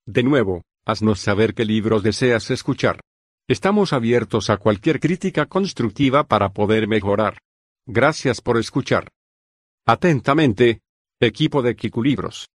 De 0.05 0.21
nuevo, 0.21 0.63
haznos 0.85 1.21
saber 1.21 1.53
qué 1.53 1.63
libros 1.63 2.03
deseas 2.03 2.51
escuchar. 2.51 2.99
Estamos 3.47 3.93
abiertos 3.93 4.49
a 4.49 4.57
cualquier 4.57 4.99
crítica 4.99 5.45
constructiva 5.45 6.25
para 6.25 6.49
poder 6.49 6.89
mejorar. 6.89 7.37
Gracias 7.85 8.41
por 8.41 8.57
escuchar. 8.57 9.07
Atentamente, 9.85 10.81
equipo 11.21 11.61
de 11.61 11.75
Kikulibros. 11.77 12.49